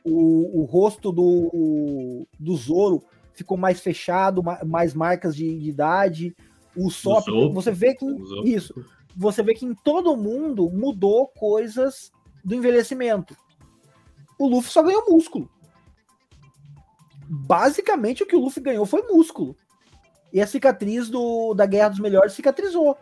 o, 0.04 0.60
o 0.60 0.64
rosto 0.64 1.12
do, 1.12 2.26
do 2.38 2.56
Zoro 2.56 3.02
ficou 3.34 3.56
mais 3.56 3.80
fechado, 3.80 4.42
mais 4.66 4.94
marcas 4.94 5.34
de, 5.34 5.58
de 5.58 5.70
idade. 5.70 6.36
O 6.76 6.90
Sop, 6.90 7.24
você 7.52 7.70
vê 7.70 7.94
que 7.94 8.04
isso, 8.44 8.74
você 9.18 9.42
vê 9.42 9.52
que 9.52 9.66
em 9.66 9.74
todo 9.74 10.16
mundo 10.16 10.70
mudou 10.70 11.26
coisas 11.26 12.12
do 12.44 12.54
envelhecimento. 12.54 13.36
O 14.38 14.46
Luffy 14.46 14.70
só 14.70 14.80
ganhou 14.80 15.10
músculo. 15.10 15.50
Basicamente 17.24 18.22
o 18.22 18.26
que 18.26 18.36
o 18.36 18.38
Luffy 18.38 18.62
ganhou 18.62 18.86
foi 18.86 19.02
músculo. 19.02 19.56
E 20.32 20.40
a 20.40 20.46
cicatriz 20.46 21.10
do, 21.10 21.52
da 21.52 21.66
Guerra 21.66 21.88
dos 21.88 21.98
Melhores 21.98 22.32
cicatrizou. 22.32 22.96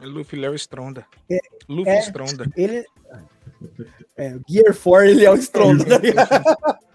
É 0.00 0.06
Luffy 0.06 0.40
Léo 0.40 0.54
Stronda. 0.56 1.06
É, 1.30 1.38
Luffy 1.68 1.92
é, 1.92 2.00
Stronda. 2.00 2.50
Ele. 2.56 2.84
É, 4.16 4.38
Gear 4.48 4.76
4 4.76 5.04
ele 5.06 5.24
é 5.24 5.30
o 5.30 5.36
Stronda. 5.36 5.84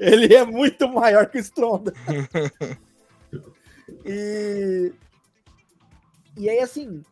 Ele 0.00 0.34
é 0.34 0.44
muito 0.44 0.88
maior 0.88 1.26
que 1.26 1.38
o 1.38 1.40
Stronda. 1.40 1.92
e 4.04 4.92
e 6.36 6.50
aí, 6.50 6.58
assim, 6.60 7.02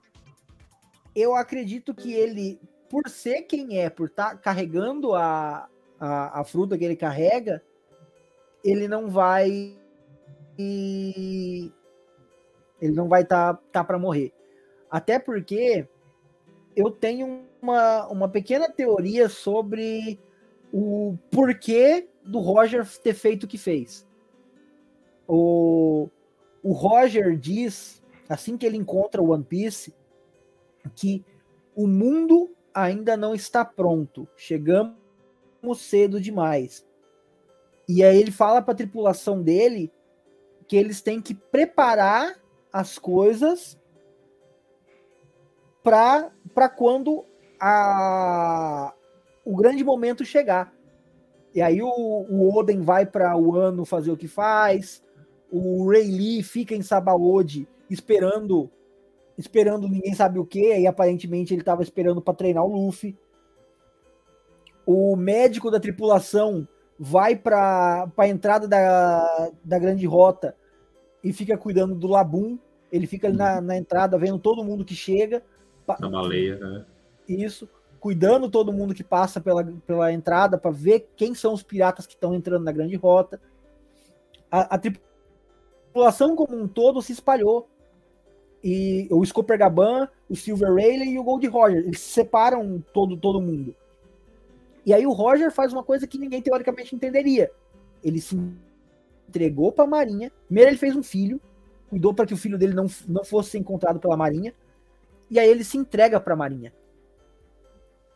eu 1.14 1.34
acredito 1.34 1.94
que 1.94 2.12
ele, 2.12 2.60
por 2.88 3.08
ser 3.08 3.42
quem 3.42 3.78
é, 3.78 3.88
por 3.88 4.08
estar 4.08 4.30
tá 4.30 4.36
carregando 4.36 5.14
a, 5.14 5.68
a, 5.98 6.40
a, 6.40 6.44
fruta 6.44 6.76
que 6.76 6.84
ele 6.84 6.96
carrega, 6.96 7.62
ele 8.62 8.86
não 8.88 9.08
vai. 9.08 9.76
Ele 10.58 11.72
não 12.80 13.08
vai 13.08 13.22
estar 13.22 13.54
tá, 13.54 13.62
tá 13.72 13.84
para 13.84 13.98
morrer. 13.98 14.32
Até 14.90 15.18
porque 15.18 15.88
eu 16.76 16.90
tenho 16.90 17.44
uma, 17.62 18.06
uma 18.08 18.28
pequena 18.28 18.70
teoria 18.70 19.28
sobre 19.28 20.20
o 20.72 21.16
porquê 21.30 22.08
do 22.22 22.38
Roger 22.40 22.86
ter 23.00 23.14
feito 23.14 23.44
o 23.44 23.48
que 23.48 23.58
fez. 23.58 24.06
O, 25.26 26.08
o 26.62 26.72
Roger 26.72 27.36
diz 27.36 28.03
assim 28.28 28.56
que 28.56 28.64
ele 28.64 28.76
encontra 28.76 29.22
o 29.22 29.30
One 29.30 29.44
Piece, 29.44 29.94
que 30.94 31.24
o 31.74 31.86
mundo 31.86 32.54
ainda 32.72 33.16
não 33.16 33.34
está 33.34 33.64
pronto, 33.64 34.28
chegamos 34.36 34.94
cedo 35.76 36.20
demais. 36.20 36.86
E 37.88 38.02
aí 38.02 38.18
ele 38.18 38.30
fala 38.30 38.62
para 38.62 38.72
a 38.72 38.76
tripulação 38.76 39.42
dele 39.42 39.92
que 40.66 40.76
eles 40.76 41.02
têm 41.02 41.20
que 41.20 41.34
preparar 41.34 42.40
as 42.72 42.98
coisas 42.98 43.78
para 45.82 46.68
quando 46.74 47.26
a, 47.60 48.94
o 49.44 49.54
grande 49.54 49.84
momento 49.84 50.24
chegar. 50.24 50.74
E 51.54 51.60
aí 51.60 51.82
o, 51.82 51.88
o 51.88 52.56
Oden 52.56 52.80
vai 52.80 53.06
para 53.06 53.36
o 53.36 53.54
ano 53.54 53.84
fazer 53.84 54.10
o 54.10 54.16
que 54.16 54.26
faz, 54.26 55.04
o 55.50 55.88
Ray 55.88 56.10
Lee 56.10 56.42
fica 56.42 56.74
em 56.74 56.82
Sabaody 56.82 57.68
esperando 57.90 58.70
esperando 59.36 59.88
ninguém 59.88 60.14
sabe 60.14 60.38
o 60.38 60.46
que, 60.46 60.72
aí 60.72 60.86
aparentemente 60.86 61.52
ele 61.52 61.62
estava 61.62 61.82
esperando 61.82 62.22
para 62.22 62.34
treinar 62.34 62.64
o 62.64 62.72
Luffy. 62.72 63.16
O 64.86 65.16
médico 65.16 65.70
da 65.70 65.80
tripulação 65.80 66.68
vai 66.98 67.34
para 67.34 68.08
a 68.16 68.28
entrada 68.28 68.68
da, 68.68 69.50
da 69.64 69.78
grande 69.78 70.06
rota 70.06 70.56
e 71.22 71.32
fica 71.32 71.56
cuidando 71.56 71.94
do 71.94 72.06
Labum. 72.06 72.58
Ele 72.92 73.06
fica 73.06 73.26
ali 73.26 73.36
na, 73.36 73.60
na 73.60 73.76
entrada 73.76 74.18
vendo 74.18 74.38
todo 74.38 74.64
mundo 74.64 74.84
que 74.84 74.94
chega. 74.94 75.42
Na 75.98 76.08
baleia, 76.08 76.56
né? 76.58 76.84
Isso. 77.28 77.68
Cuidando 77.98 78.50
todo 78.50 78.72
mundo 78.72 78.94
que 78.94 79.02
passa 79.02 79.40
pela, 79.40 79.64
pela 79.86 80.12
entrada 80.12 80.58
para 80.58 80.70
ver 80.70 81.08
quem 81.16 81.34
são 81.34 81.54
os 81.54 81.62
piratas 81.62 82.06
que 82.06 82.14
estão 82.14 82.34
entrando 82.34 82.64
na 82.64 82.72
grande 82.72 82.94
rota. 82.94 83.40
A, 84.50 84.74
a 84.74 84.78
tripulação 84.78 86.36
como 86.36 86.54
um 86.56 86.68
todo 86.68 87.02
se 87.02 87.12
espalhou 87.12 87.68
e 88.64 89.06
o 89.10 89.22
Scooper 89.22 89.58
Gaban, 89.58 90.08
o 90.26 90.34
Silver 90.34 90.72
Rayleigh 90.72 91.12
e 91.12 91.18
o 91.18 91.22
Gold 91.22 91.46
Roger. 91.48 91.80
Eles 91.80 92.00
separam 92.00 92.82
todo, 92.94 93.14
todo 93.14 93.38
mundo. 93.38 93.76
E 94.86 94.94
aí 94.94 95.06
o 95.06 95.12
Roger 95.12 95.52
faz 95.52 95.70
uma 95.70 95.84
coisa 95.84 96.06
que 96.06 96.16
ninguém 96.16 96.40
teoricamente 96.40 96.96
entenderia. 96.96 97.50
Ele 98.02 98.18
se 98.22 98.40
entregou 99.28 99.70
para 99.70 99.84
a 99.84 99.86
Marinha. 99.86 100.32
Primeiro 100.46 100.70
ele 100.70 100.78
fez 100.78 100.96
um 100.96 101.02
filho, 101.02 101.38
cuidou 101.90 102.14
para 102.14 102.24
que 102.24 102.32
o 102.32 102.38
filho 102.38 102.56
dele 102.56 102.72
não, 102.72 102.86
não 103.06 103.22
fosse 103.22 103.58
encontrado 103.58 104.00
pela 104.00 104.16
Marinha. 104.16 104.54
E 105.30 105.38
aí 105.38 105.48
ele 105.48 105.62
se 105.62 105.76
entrega 105.76 106.18
para 106.18 106.32
a 106.32 106.36
Marinha. 106.36 106.72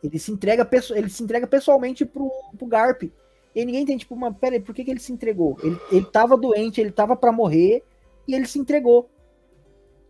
Ele 0.03 0.17
se 0.17 0.31
entrega, 0.31 0.67
ele 0.95 1.09
se 1.09 1.21
entrega 1.21 1.45
pessoalmente 1.45 2.05
pro, 2.05 2.31
pro 2.57 2.65
Garp. 2.65 3.03
E 3.53 3.65
ninguém 3.65 3.85
tem 3.85 3.97
tipo, 3.97 4.15
uma, 4.15 4.33
peraí, 4.33 4.59
por 4.59 4.73
que, 4.73 4.83
que 4.83 4.89
ele 4.89 4.99
se 4.99 5.13
entregou? 5.13 5.57
Ele, 5.61 5.77
ele 5.91 6.05
tava 6.05 6.35
doente, 6.35 6.81
ele 6.81 6.91
tava 6.91 7.15
para 7.15 7.31
morrer 7.31 7.83
e 8.27 8.33
ele 8.33 8.47
se 8.47 8.57
entregou 8.57 9.07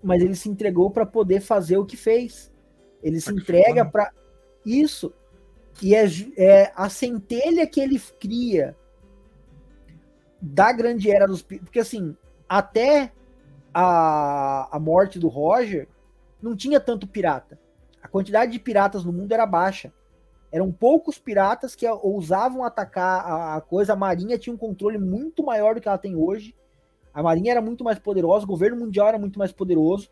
mas 0.02 0.22
ele 0.22 0.36
se 0.36 0.50
entregou 0.50 0.90
para 0.90 1.06
poder 1.06 1.42
fazer 1.42 1.78
o 1.78 1.86
que 1.86 1.98
fez. 1.98 2.52
Ele 3.04 3.20
se 3.20 3.32
entrega 3.32 3.86
para 3.86 4.12
isso. 4.66 5.14
E 5.82 5.96
é, 5.96 6.06
é, 6.38 6.72
a 6.76 6.90
centelha 6.90 7.66
que 7.66 7.80
ele 7.80 8.00
cria 8.20 8.76
da 10.42 10.72
grande 10.72 11.10
era 11.10 11.26
dos. 11.26 11.42
Porque 11.42 11.80
assim, 11.80 12.16
até 12.48 13.12
a, 13.74 14.76
a 14.76 14.80
morte 14.80 15.20
do 15.20 15.28
Roger, 15.28 15.88
não 16.42 16.56
tinha 16.56 16.80
tanto 16.80 17.08
pirata. 17.08 17.60
A 18.02 18.08
quantidade 18.08 18.52
de 18.52 18.60
piratas 18.60 19.04
no 19.04 19.14
mundo 19.14 19.32
era 19.32 19.46
baixa. 19.46 19.94
Eram 20.52 20.72
poucos 20.72 21.20
piratas 21.20 21.76
que 21.76 21.88
ousavam 21.88 22.64
atacar 22.64 23.26
a, 23.26 23.56
a 23.58 23.62
coisa. 23.62 23.94
A 23.94 23.96
Marinha 23.96 24.38
tinha 24.38 24.54
um 24.54 24.58
controle 24.58 24.98
muito 24.98 25.44
maior 25.44 25.76
do 25.76 25.82
que 25.82 25.88
ela 25.88 25.98
tem 25.98 26.16
hoje. 26.16 26.56
A 27.20 27.22
Marinha 27.22 27.52
era 27.52 27.62
muito 27.62 27.84
mais 27.84 28.00
poderosa, 28.00 28.46
o 28.46 28.48
governo 28.48 28.78
mundial 28.78 29.10
era 29.10 29.20
muito 29.20 29.38
mais 29.38 29.52
poderoso. 29.52 30.10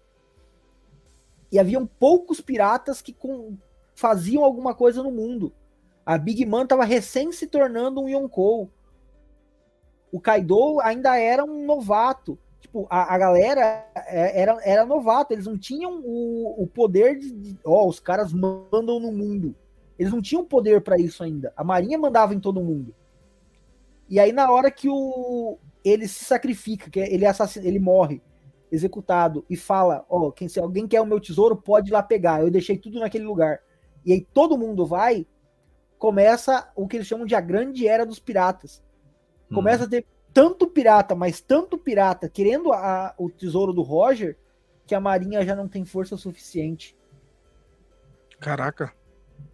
E 1.50 1.58
haviam 1.58 1.88
poucos 1.88 2.42
piratas 2.42 3.02
que 3.02 3.14
com, 3.14 3.56
faziam 3.96 4.44
alguma 4.44 4.76
coisa 4.76 5.02
no 5.02 5.10
mundo. 5.10 5.54
A 6.06 6.18
Big 6.18 6.46
Man 6.46 6.64
estava 6.64 6.84
recém 6.84 7.32
se 7.32 7.48
tornando 7.48 8.02
um 8.02 8.10
Yonkou. 8.10 8.70
O 10.12 10.20
Kaido 10.20 10.82
ainda 10.82 11.18
era 11.18 11.46
um 11.46 11.66
novato. 11.66 12.38
Tipo, 12.60 12.86
a, 12.90 13.16
a 13.16 13.18
galera 13.18 13.90
é, 13.96 14.42
era, 14.42 14.60
era 14.62 14.86
novato, 14.86 15.32
eles 15.32 15.46
não 15.46 15.58
tinham 15.58 16.02
o, 16.04 16.62
o 16.62 16.68
poder 16.68 17.18
de. 17.18 17.58
Ó, 17.64 17.88
os 17.88 18.02
caras 18.02 18.34
mandam 18.34 19.00
no 19.00 19.14
mundo. 19.14 19.56
Eles 19.98 20.12
não 20.12 20.22
tinham 20.22 20.44
poder 20.44 20.82
para 20.82 21.00
isso 21.00 21.24
ainda. 21.24 21.54
A 21.56 21.64
Marinha 21.64 21.98
mandava 21.98 22.36
em 22.36 22.40
todo 22.42 22.60
mundo. 22.60 22.94
E 24.10 24.20
aí, 24.20 24.34
na 24.34 24.52
hora 24.52 24.70
que 24.70 24.90
o, 24.90 25.58
ele 25.88 26.08
se 26.08 26.26
sacrifica, 26.26 26.90
que 26.90 27.00
ele, 27.00 27.26
assassina, 27.26 27.68
ele 27.68 27.80
morre, 27.80 28.22
executado, 28.72 29.46
e 29.50 29.56
fala: 29.56 30.06
Ó, 30.10 30.28
oh, 30.28 30.32
quem, 30.32 30.48
se 30.48 30.60
alguém 30.60 30.88
quer 30.88 31.02
o 31.02 31.06
meu 31.06 31.20
tesouro, 31.20 31.56
pode 31.56 31.90
ir 31.90 31.94
lá 31.94 32.04
pegar. 32.04 32.42
Eu 32.42 32.52
deixei 32.52 32.78
tudo 32.78 33.00
naquele 33.00 33.26
lugar. 33.26 33.60
E 34.06 34.14
aí 34.14 34.22
todo 34.34 34.58
mundo 34.58 34.86
vai, 34.86 35.26
começa 35.98 36.72
o 36.76 36.88
que 36.88 36.98
eles 36.98 37.08
chamam 37.08 37.26
de 37.26 37.36
a 37.36 37.42
grande 37.42 37.88
era 37.88 38.06
dos 38.06 38.20
piratas. 38.20 38.84
Começa 39.54 39.84
hum. 39.84 39.88
a 39.88 39.90
ter 39.90 40.06
tanto 40.34 40.68
pirata, 40.68 41.16
mas 41.16 41.42
tanto 41.42 41.78
pirata 41.78 42.30
querendo 42.30 42.72
a, 42.72 43.14
o 43.18 43.30
tesouro 43.30 43.74
do 43.74 43.82
Roger, 43.82 44.38
que 44.86 44.94
a 44.94 45.00
Marinha 45.00 45.44
já 45.46 45.56
não 45.56 45.68
tem 45.68 45.84
força 45.84 46.16
suficiente. 46.16 46.96
Caraca. 48.40 48.94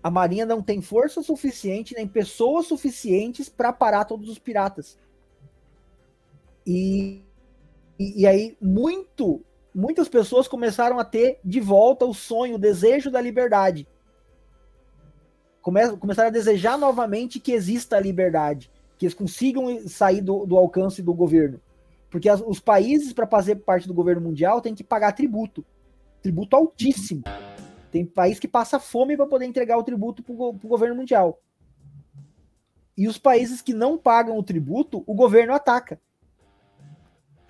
A 0.01 0.11
Marinha 0.11 0.45
não 0.45 0.61
tem 0.61 0.81
força 0.81 1.23
suficiente, 1.23 1.95
nem 1.95 2.07
pessoas 2.07 2.67
suficientes 2.67 3.47
para 3.49 3.71
parar 3.71 4.05
todos 4.05 4.29
os 4.29 4.37
piratas. 4.37 4.99
E, 6.65 7.21
e, 7.99 8.21
e, 8.21 8.27
aí, 8.27 8.57
muito, 8.61 9.41
muitas 9.73 10.07
pessoas 10.07 10.47
começaram 10.47 10.99
a 10.99 11.05
ter 11.05 11.39
de 11.43 11.59
volta 11.59 12.05
o 12.05 12.13
sonho, 12.13 12.55
o 12.55 12.59
desejo 12.59 13.11
da 13.11 13.21
liberdade. 13.21 13.87
Come, 15.61 15.97
começaram 15.97 16.29
a 16.29 16.31
desejar 16.31 16.77
novamente 16.77 17.39
que 17.39 17.51
exista 17.51 17.97
a 17.97 17.99
liberdade, 17.99 18.71
que 18.97 19.05
eles 19.05 19.13
consigam 19.13 19.87
sair 19.87 20.21
do, 20.21 20.45
do 20.45 20.57
alcance 20.57 21.01
do 21.01 21.13
governo. 21.13 21.59
Porque 22.09 22.29
as, 22.29 22.41
os 22.45 22.59
países, 22.59 23.11
para 23.11 23.25
fazer 23.25 23.55
parte 23.55 23.87
do 23.87 23.93
governo 23.93 24.21
mundial, 24.21 24.61
têm 24.61 24.75
que 24.75 24.83
pagar 24.83 25.13
tributo. 25.13 25.65
tributo 26.21 26.55
altíssimo. 26.55 27.23
Tem 27.91 28.05
país 28.05 28.39
que 28.39 28.47
passa 28.47 28.79
fome 28.79 29.15
para 29.15 29.25
poder 29.25 29.45
entregar 29.45 29.77
o 29.77 29.83
tributo 29.83 30.23
para 30.23 30.33
o 30.33 30.53
governo 30.53 30.95
mundial. 30.95 31.39
E 32.95 33.07
os 33.07 33.17
países 33.17 33.61
que 33.61 33.73
não 33.73 33.97
pagam 33.97 34.37
o 34.37 34.43
tributo, 34.43 35.03
o 35.07 35.13
governo 35.13 35.53
ataca. 35.53 35.99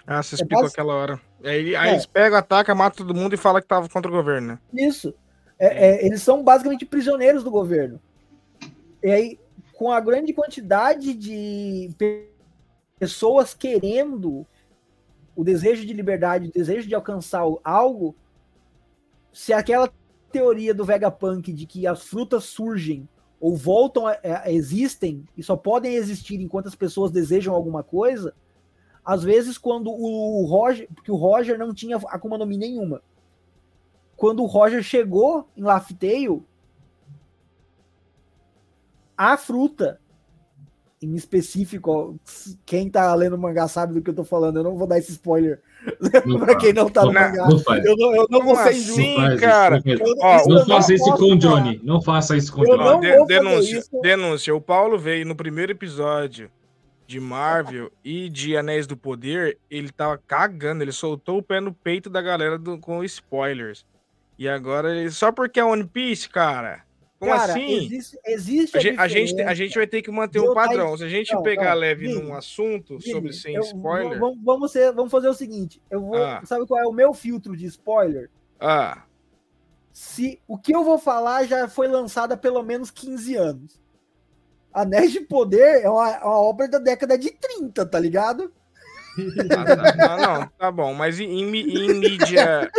Ah, 0.06 0.22
você 0.22 0.36
é 0.36 0.38
explicou 0.38 0.64
base... 0.64 0.74
aquela 0.74 0.94
hora. 0.94 1.22
Aí, 1.44 1.76
aí 1.76 1.90
é. 1.90 1.92
eles 1.94 2.06
pegam, 2.06 2.38
atacam, 2.38 2.76
matam 2.76 3.06
todo 3.06 3.18
mundo 3.18 3.34
e 3.34 3.38
falam 3.38 3.62
que 3.62 3.68
tava 3.68 3.88
contra 3.90 4.12
o 4.12 4.16
governo, 4.16 4.48
né? 4.48 4.60
Isso. 4.74 5.14
É, 5.58 5.88
é, 5.88 6.06
eles 6.06 6.22
são 6.22 6.44
basicamente 6.44 6.86
prisioneiros 6.86 7.44
do 7.44 7.52
governo. 7.52 8.00
E 9.02 9.10
aí, 9.10 9.40
com 9.74 9.92
a 9.92 10.00
grande 10.00 10.34
quantidade 10.34 11.14
de 11.14 11.90
pessoas 13.00 13.54
querendo 13.54 14.46
o 15.36 15.44
desejo 15.44 15.86
de 15.86 15.94
liberdade, 15.94 16.48
o 16.48 16.52
desejo 16.52 16.88
de 16.88 16.96
alcançar 16.96 17.44
algo, 17.64 18.16
se 19.32 19.52
aquela 19.52 19.92
teoria 20.32 20.74
do 20.74 20.86
Vegapunk 20.86 21.52
de 21.52 21.66
que 21.66 21.88
as 21.88 22.04
frutas 22.04 22.44
surgem 22.46 23.08
ou 23.40 23.56
voltam 23.56 24.08
a, 24.08 24.18
a, 24.24 24.52
existem 24.52 25.26
e 25.36 25.44
só 25.44 25.56
podem 25.56 25.96
existir 25.96 26.40
enquanto 26.40 26.68
as 26.68 26.76
pessoas 26.76 27.12
desejam 27.12 27.54
alguma 27.54 27.84
coisa, 27.84 28.34
às 29.06 29.24
vezes 29.24 29.58
quando 29.58 29.92
o 29.92 30.46
Roger, 30.46 30.88
porque 30.94 31.12
o 31.12 31.16
Roger 31.16 31.58
não 31.58 31.74
tinha 31.74 31.98
Akuma 32.08 32.38
no 32.38 32.46
Mi 32.46 32.58
nenhuma. 32.58 33.02
Quando 34.16 34.42
o 34.42 34.46
Roger 34.46 34.82
chegou 34.82 35.50
em 35.58 35.64
Tale, 35.64 36.42
a 39.18 39.36
fruta 39.36 40.00
em 41.02 41.16
específico, 41.16 42.18
quem 42.66 42.90
tá 42.90 43.14
lendo 43.14 43.36
o 43.36 43.38
mangá 43.38 43.68
sabe 43.68 43.94
do 43.94 44.02
que 44.02 44.10
eu 44.10 44.16
tô 44.16 44.24
falando, 44.24 44.58
eu 44.60 44.64
não 44.64 44.78
vou 44.78 44.88
dar 44.88 44.98
esse 44.98 45.12
spoiler 45.12 45.62
pra 46.40 46.56
quem 46.56 46.72
não 46.72 46.90
tá 46.90 47.04
no 47.04 47.12
mangá. 47.12 47.46
Não 47.46 47.60
faz. 47.60 47.84
Eu 47.84 47.98
não, 47.98 48.16
eu 48.16 48.28
não 48.30 48.42
vou 48.42 48.56
ser 48.56 48.70
assim, 48.70 49.16
cara. 49.38 49.84
Ó, 50.22 50.48
não 50.48 50.66
faça 50.66 50.94
isso 50.94 51.14
com 51.18 51.34
o 51.34 51.38
Johnny. 51.38 51.82
Não 51.84 52.02
faça 52.02 52.38
isso 52.38 52.54
com 52.54 52.62
o 52.62 52.66
Johnny. 52.66 53.26
denúncia, 53.28 53.84
denúncia. 54.02 54.56
O 54.56 54.62
Paulo 54.62 54.98
veio 54.98 55.26
no 55.26 55.36
primeiro 55.36 55.74
episódio 55.74 56.50
de 57.14 57.20
Marvel 57.20 57.92
e 58.04 58.28
de 58.28 58.58
Anéis 58.58 58.88
do 58.88 58.98
Poder, 58.98 59.60
ele 59.70 59.92
tava 59.92 60.18
cagando, 60.18 60.84
ele 60.84 60.92
soltou 60.92 61.38
o 61.38 61.44
pé 61.44 61.60
no 61.60 61.72
peito 61.72 62.10
da 62.10 62.22
galera 62.22 62.58
do, 62.58 62.80
com 62.80 63.04
spoilers. 63.04 63.86
E 64.38 64.50
agora, 64.50 65.10
só 65.12 65.32
porque 65.32 65.60
é 65.60 65.64
One 65.64 65.86
Piece, 65.86 66.28
cara, 66.28 66.84
como 67.20 67.32
Cara, 67.32 67.54
assim? 67.54 67.72
Existe, 67.72 68.20
existe 68.26 68.78
a, 68.78 68.82
gente, 68.82 69.00
a, 69.00 69.08
gente, 69.08 69.42
a 69.42 69.54
gente 69.54 69.76
vai 69.76 69.88
ter 69.88 70.02
que 70.02 70.12
manter 70.12 70.40
um 70.40 70.54
padrão. 70.54 70.98
Se 70.98 71.04
a 71.04 71.10
gente 71.10 71.32
não, 71.34 71.44
pegar 71.44 71.72
não, 71.72 71.82
leve 71.82 72.08
Vini, 72.08 72.22
num 72.22 72.34
assunto 72.34 72.98
Vini, 72.98 73.12
sobre 73.12 73.34
sem 73.34 73.56
eu, 73.56 73.62
spoiler. 73.62 74.20
Vamos, 74.20 74.44
vamos, 74.44 74.72
ser, 74.72 74.92
vamos 74.92 75.12
fazer 75.12 75.30
o 75.30 75.34
seguinte: 75.34 75.80
eu 75.90 76.02
vou. 76.02 76.18
Ah. 76.18 76.42
Sabe 76.44 76.66
qual 76.66 76.82
é 76.82 76.88
o 76.88 76.92
meu 76.92 77.14
filtro 77.14 77.56
de 77.56 77.66
spoiler? 77.68 78.30
Ah. 78.60 79.04
Se 79.94 80.42
o 80.48 80.58
que 80.58 80.76
eu 80.76 80.84
vou 80.84 80.98
falar 80.98 81.46
já 81.46 81.68
foi 81.68 81.88
lançado 81.88 82.34
há 82.34 82.38
pelo 82.38 82.64
menos 82.64 82.90
15 82.90 83.36
anos. 83.36 83.83
Anéis 84.74 85.12
de 85.12 85.22
Poder 85.22 85.84
é 85.84 85.90
uma, 85.90 86.10
é 86.10 86.24
uma 86.24 86.40
obra 86.40 86.68
da 86.68 86.80
década 86.80 87.18
de 87.18 87.32
30, 87.32 87.86
tá 87.86 88.00
ligado? 88.00 88.52
Ah, 89.52 89.64
tá, 89.64 89.96
não, 89.96 90.18
não, 90.18 90.48
tá 90.58 90.72
bom, 90.72 90.94
mas 90.94 91.20
em, 91.20 91.40
em, 91.40 91.46
mídia. 91.46 92.72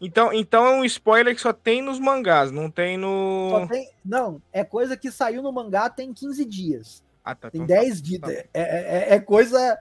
Então, 0.00 0.32
então 0.32 0.64
é 0.64 0.70
um 0.76 0.84
spoiler 0.84 1.34
que 1.34 1.40
só 1.40 1.52
tem 1.52 1.82
nos 1.82 1.98
mangás, 1.98 2.52
não 2.52 2.70
tem 2.70 2.96
no. 2.96 3.66
Tem, 3.68 3.90
não, 4.04 4.40
é 4.52 4.62
coisa 4.64 4.96
que 4.96 5.10
saiu 5.10 5.42
no 5.42 5.52
mangá 5.52 5.90
tem 5.90 6.12
15 6.12 6.44
dias. 6.44 7.04
Ah, 7.24 7.34
tá, 7.34 7.50
tem 7.50 7.62
então 7.62 7.76
10 7.76 8.00
tá, 8.00 8.06
dias. 8.06 8.20
Tá. 8.20 8.32
É, 8.32 8.46
é, 8.54 9.14
é, 9.14 9.20
coisa 9.20 9.78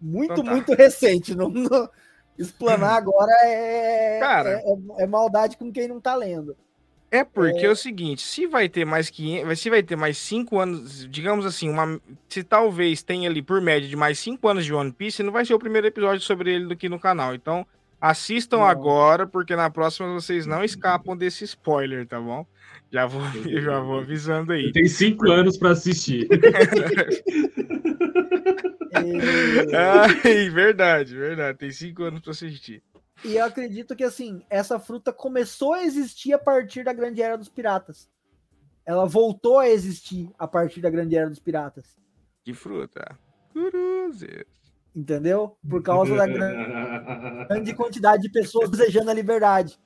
muito, 0.00 0.32
então 0.32 0.44
tá. 0.44 0.50
muito 0.50 0.74
recente. 0.74 1.34
Não, 1.34 1.48
não, 1.48 1.88
explanar 2.36 2.96
agora 2.98 3.32
é, 3.44 4.18
Cara, 4.18 4.50
é, 4.50 4.54
é, 4.56 5.02
é 5.04 5.06
maldade 5.06 5.56
com 5.56 5.70
quem 5.70 5.86
não 5.86 6.00
tá 6.00 6.14
lendo. 6.14 6.56
É 7.12 7.22
porque 7.22 7.60
é... 7.60 7.66
é... 7.66 7.70
o 7.70 7.76
seguinte, 7.76 8.22
se 8.22 8.46
vai 8.46 8.70
ter 8.70 8.86
mais 8.86 9.10
500, 9.10 9.60
se 9.60 9.68
vai 9.68 9.82
ter 9.82 9.96
mais 9.96 10.16
5 10.16 10.58
anos, 10.58 11.06
digamos 11.10 11.44
assim, 11.44 11.68
uma, 11.68 12.00
se 12.26 12.42
talvez 12.42 13.02
tenha 13.02 13.28
ali 13.28 13.42
por 13.42 13.60
média 13.60 13.86
de 13.86 13.94
mais 13.94 14.18
5 14.18 14.48
anos 14.48 14.64
de 14.64 14.72
One 14.72 14.90
Piece, 14.90 15.22
não 15.22 15.30
vai 15.30 15.44
ser 15.44 15.52
o 15.52 15.58
primeiro 15.58 15.86
episódio 15.86 16.22
sobre 16.22 16.54
ele 16.54 16.72
aqui 16.72 16.88
no 16.88 16.98
canal. 16.98 17.34
Então, 17.34 17.66
assistam 18.00 18.56
não. 18.58 18.66
agora, 18.66 19.26
porque 19.26 19.54
na 19.54 19.68
próxima 19.68 20.10
vocês 20.14 20.46
não 20.46 20.64
escapam 20.64 21.14
desse 21.14 21.44
spoiler, 21.44 22.06
tá 22.06 22.18
bom? 22.18 22.46
Já 22.90 23.04
vou, 23.04 23.22
já 23.60 23.78
vou 23.78 23.98
avisando 23.98 24.54
aí. 24.54 24.72
Tem 24.72 24.86
5 24.86 25.30
anos 25.30 25.58
para 25.58 25.72
assistir. 25.72 26.26
Ai, 30.24 30.48
verdade, 30.48 31.14
verdade. 31.14 31.58
Tem 31.58 31.70
5 31.70 32.02
anos 32.04 32.20
para 32.20 32.30
assistir. 32.30 32.82
E 33.24 33.36
eu 33.36 33.44
acredito 33.44 33.94
que 33.94 34.04
assim, 34.04 34.42
essa 34.50 34.78
fruta 34.78 35.12
começou 35.12 35.74
a 35.74 35.84
existir 35.84 36.32
a 36.32 36.38
partir 36.38 36.84
da 36.84 36.92
Grande 36.92 37.22
Era 37.22 37.38
dos 37.38 37.48
Piratas. 37.48 38.10
Ela 38.84 39.06
voltou 39.06 39.58
a 39.58 39.68
existir 39.68 40.30
a 40.38 40.48
partir 40.48 40.80
da 40.80 40.90
Grande 40.90 41.16
Era 41.16 41.30
dos 41.30 41.38
Piratas. 41.38 41.96
Que 42.44 42.52
fruta? 42.52 43.18
Cruzes. 43.52 44.44
Entendeu? 44.94 45.56
Por 45.68 45.82
causa 45.82 46.14
da 46.16 46.26
grande 47.46 47.74
quantidade 47.74 48.22
de 48.22 48.30
pessoas 48.30 48.70
desejando 48.70 49.10
a 49.10 49.14
liberdade. 49.14 49.78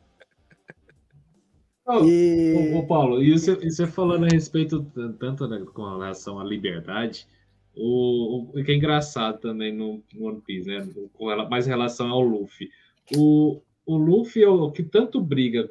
Oh, 1.86 2.04
e... 2.04 2.74
Ô, 2.74 2.86
Paulo, 2.86 3.22
e 3.22 3.38
você, 3.38 3.54
você 3.54 3.86
falando 3.86 4.24
a 4.24 4.28
respeito 4.28 4.82
tanto 5.20 5.46
né, 5.46 5.64
com 5.72 5.84
relação 5.84 6.40
à 6.40 6.44
liberdade, 6.44 7.28
o, 7.76 8.50
o 8.58 8.64
que 8.64 8.72
é 8.72 8.74
engraçado 8.74 9.38
também 9.38 9.72
no, 9.72 10.02
no 10.12 10.26
One 10.26 10.40
Piece, 10.40 10.66
né? 10.66 10.88
Com 11.12 11.30
ela, 11.30 11.48
mais 11.48 11.66
em 11.66 11.70
relação 11.70 12.08
ao 12.08 12.22
Luffy. 12.22 12.68
O, 13.14 13.60
o 13.84 13.96
Luffy 13.96 14.42
é 14.42 14.48
o 14.48 14.70
que 14.70 14.82
tanto 14.82 15.20
briga 15.20 15.68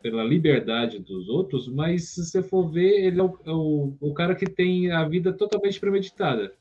pela 0.00 0.24
liberdade 0.24 0.98
dos 0.98 1.28
outros, 1.28 1.68
mas 1.68 2.10
se 2.10 2.24
você 2.24 2.42
for 2.42 2.70
ver, 2.70 3.04
ele 3.04 3.20
é 3.20 3.22
o, 3.22 3.38
é 3.44 3.50
o, 3.50 3.94
o 4.00 4.14
cara 4.14 4.34
que 4.34 4.46
tem 4.46 4.90
a 4.90 5.06
vida 5.06 5.32
totalmente 5.32 5.78
premeditada. 5.78 6.52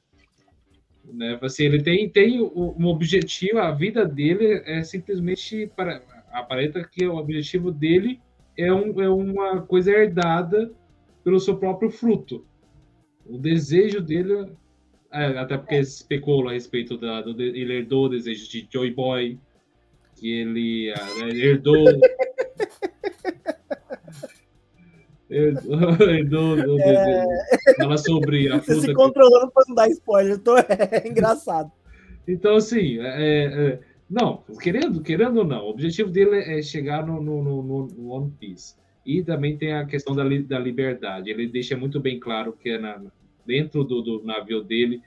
Né? 1.05 1.39
Assim, 1.41 1.63
ele 1.63 1.81
tem, 1.81 2.09
tem 2.09 2.41
um 2.41 2.85
objetivo, 2.85 3.59
a 3.59 3.71
vida 3.71 4.05
dele 4.05 4.61
é 4.65 4.83
simplesmente 4.83 5.71
para 5.75 6.01
aparenta 6.31 6.83
que 6.83 7.07
o 7.07 7.15
objetivo 7.15 7.71
dele 7.71 8.19
é, 8.57 8.71
um, 8.71 9.01
é 9.01 9.09
uma 9.09 9.61
coisa 9.61 9.91
herdada 9.91 10.71
pelo 11.23 11.39
seu 11.39 11.57
próprio 11.57 11.89
fruto. 11.89 12.45
O 13.25 13.37
desejo 13.37 14.01
dele, 14.01 14.51
é, 15.11 15.25
até 15.37 15.57
porque 15.57 15.75
especulou 15.75 16.49
a 16.49 16.53
respeito 16.53 16.97
da, 16.97 17.21
do, 17.21 17.41
ele 17.41 17.73
herdou 17.73 18.05
o 18.05 18.09
desejo 18.09 18.49
de 18.49 18.67
Joy 18.71 18.91
Boy, 18.91 19.39
que 20.19 20.31
ele 20.31 20.93
né, 21.19 21.29
herdou. 21.37 21.85
herdou, 25.29 26.09
herdou 26.09 26.79
é... 26.81 27.25
fala 27.77 27.97
sobre 27.97 28.51
a 28.51 28.59
fruta. 28.59 28.81
Se 28.81 28.93
controlando 28.93 29.51
para 29.51 29.63
não 29.67 29.75
dar 29.75 29.89
spoiler, 29.89 30.39
tô... 30.39 30.57
é 30.57 31.07
engraçado. 31.07 31.71
Então, 32.27 32.55
assim, 32.55 32.99
é, 32.99 33.45
é, 33.45 33.79
não, 34.09 34.43
querendo, 34.61 35.01
querendo 35.01 35.37
ou 35.37 35.45
não, 35.45 35.65
o 35.65 35.69
objetivo 35.69 36.09
dele 36.09 36.37
é 36.37 36.61
chegar 36.61 37.05
no, 37.05 37.21
no, 37.21 37.41
no, 37.41 37.87
no 37.87 38.11
One 38.11 38.31
Piece. 38.39 38.75
E 39.05 39.23
também 39.23 39.57
tem 39.57 39.73
a 39.73 39.85
questão 39.85 40.15
da, 40.15 40.23
da 40.23 40.59
liberdade. 40.59 41.29
Ele 41.29 41.47
deixa 41.47 41.75
muito 41.75 41.99
bem 41.99 42.19
claro 42.19 42.53
que 42.53 42.69
é 42.69 42.77
na, 42.77 43.01
dentro 43.45 43.83
do, 43.83 44.01
do 44.01 44.23
navio 44.23 44.63
dele 44.63 45.01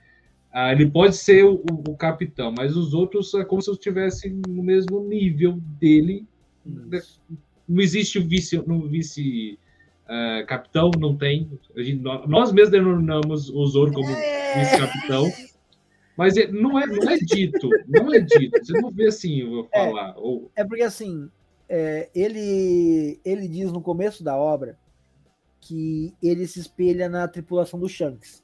ah, 0.53 0.71
ele 0.71 0.87
pode 0.87 1.15
ser 1.15 1.43
o, 1.43 1.63
o, 1.87 1.97
capitão, 1.97 2.53
mas 2.55 2.77
os 2.77 2.93
outros 2.93 3.33
é 3.33 3.43
como 3.43 3.59
se 3.59 3.71
estivessem 3.71 4.39
no 4.47 4.61
mesmo 4.61 5.03
nível 5.03 5.59
dele. 5.79 6.27
Isso. 6.91 7.19
Não 7.67 7.81
existe 7.81 8.19
o 8.19 8.27
vice, 8.27 8.57
no 8.67 8.87
vice 8.87 9.57
uh, 10.03 10.45
capitão, 10.45 10.91
não 10.99 11.17
tem. 11.17 11.49
Gente, 11.75 12.03
nós 12.27 12.51
mesmos 12.51 12.69
denominamos 12.69 13.49
o 13.49 13.65
Zoro 13.65 13.93
como 13.93 14.07
é. 14.11 14.59
vice-capitão. 14.59 15.27
Mas 16.15 16.37
é, 16.37 16.45
não, 16.51 16.79
é, 16.79 16.85
não 16.85 17.09
é 17.09 17.17
dito, 17.17 17.67
não 17.87 18.13
é 18.13 18.19
dito. 18.19 18.63
Você 18.63 18.79
não 18.79 18.91
vê 18.91 19.07
assim, 19.07 19.39
eu 19.39 19.49
vou 19.49 19.69
é, 19.73 19.85
falar. 19.87 20.09
É, 20.09 20.13
ou... 20.17 20.51
é 20.55 20.63
porque 20.63 20.83
assim, 20.83 21.31
é, 21.67 22.11
ele, 22.13 23.19
ele 23.25 23.47
diz 23.47 23.71
no 23.71 23.81
começo 23.81 24.23
da 24.23 24.37
obra 24.37 24.77
que 25.59 26.13
ele 26.21 26.45
se 26.45 26.59
espelha 26.59 27.09
na 27.09 27.27
tripulação 27.27 27.79
do 27.79 27.89
Shanks 27.89 28.42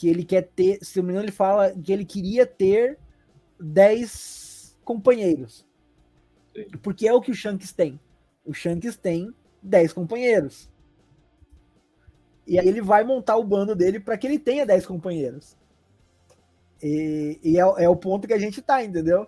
que 0.00 0.08
ele 0.08 0.24
quer 0.24 0.48
ter, 0.56 0.78
se 0.82 0.96
não 0.96 1.04
me 1.04 1.12
engano, 1.12 1.26
ele 1.26 1.32
fala 1.32 1.74
que 1.74 1.92
ele 1.92 2.06
queria 2.06 2.46
ter 2.46 2.98
10 3.60 4.74
companheiros. 4.82 5.66
Sim. 6.56 6.70
Porque 6.82 7.06
é 7.06 7.12
o 7.12 7.20
que 7.20 7.30
o 7.30 7.34
Shanks 7.34 7.70
tem. 7.70 8.00
O 8.42 8.54
Shanks 8.54 8.96
tem 8.96 9.30
10 9.62 9.92
companheiros. 9.92 10.70
E 12.46 12.58
aí 12.58 12.66
ele 12.66 12.80
vai 12.80 13.04
montar 13.04 13.36
o 13.36 13.44
bando 13.44 13.76
dele 13.76 14.00
para 14.00 14.16
que 14.16 14.26
ele 14.26 14.38
tenha 14.38 14.64
10 14.64 14.86
companheiros. 14.86 15.54
E, 16.82 17.38
e 17.44 17.58
é, 17.58 17.84
é, 17.84 17.86
o 17.86 17.94
ponto 17.94 18.26
que 18.26 18.32
a 18.32 18.38
gente 18.38 18.62
tá, 18.62 18.82
entendeu? 18.82 19.26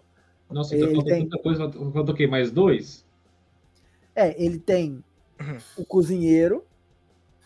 Nossa, 0.49 0.74
então 0.74 0.89
ele 0.89 1.05
tem 1.05 1.28
tanta 1.28 1.43
coisa, 1.43 1.65
eu 1.65 2.05
toquei 2.07 2.27
mais 2.27 2.51
dois? 2.51 3.05
É, 4.15 4.43
ele 4.43 4.59
tem 4.59 5.05
uhum. 5.39 5.59
o 5.77 5.85
cozinheiro, 5.85 6.65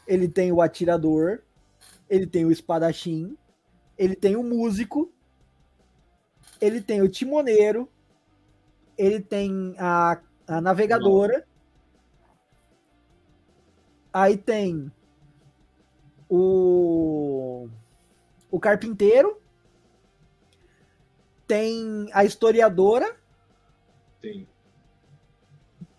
ele 0.07 0.29
tem 0.29 0.53
o 0.53 0.63
atirador, 0.63 1.41
ele 2.09 2.27
tem 2.27 2.45
o 2.45 2.51
espadachim, 2.51 3.37
ele 3.99 4.15
tem 4.15 4.37
o 4.37 4.43
músico, 4.43 5.13
ele 6.61 6.81
tem 6.81 7.03
o 7.03 7.09
timoneiro, 7.09 7.89
ele 8.97 9.21
tem 9.21 9.75
a, 9.79 10.21
a 10.47 10.61
navegadora. 10.61 11.47
Aí 14.13 14.37
tem 14.37 14.91
o, 16.29 17.69
o 18.51 18.59
carpinteiro. 18.59 19.41
Tem 21.47 22.09
a 22.13 22.25
historiadora. 22.25 23.17
Tem. 24.21 24.49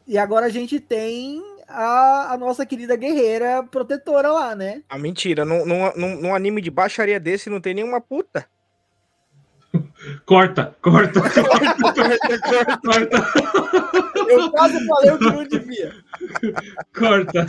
E 0.06 0.18
agora 0.18 0.48
a 0.48 0.50
gente 0.50 0.80
tem 0.80 1.42
a, 1.68 2.34
a, 2.34 2.38
nossa 2.38 2.66
querida 2.66 2.96
guerreira 2.96 3.64
protetora 3.64 4.32
lá, 4.32 4.56
né? 4.56 4.82
A 4.90 4.96
ah, 4.96 4.98
mentira, 4.98 5.44
num, 5.44 5.66
num, 5.66 6.22
num 6.22 6.36
anime 6.36 6.62
de 6.62 6.72
baixaria 6.72 7.20
desse 7.20 7.50
não 7.50 7.60
tem 7.60 7.74
nenhuma 7.74 8.00
puta. 8.00 8.48
Corta, 10.26 10.76
corta, 10.82 11.22
corta, 11.22 11.76
corta, 12.42 12.78
corta. 12.80 13.28
Eu 14.30 14.52
quase 14.52 14.86
falei 14.86 15.12
o 15.12 15.18
que 15.18 15.26
não 15.26 15.48
devia. 15.48 15.94
Corta. 16.98 17.46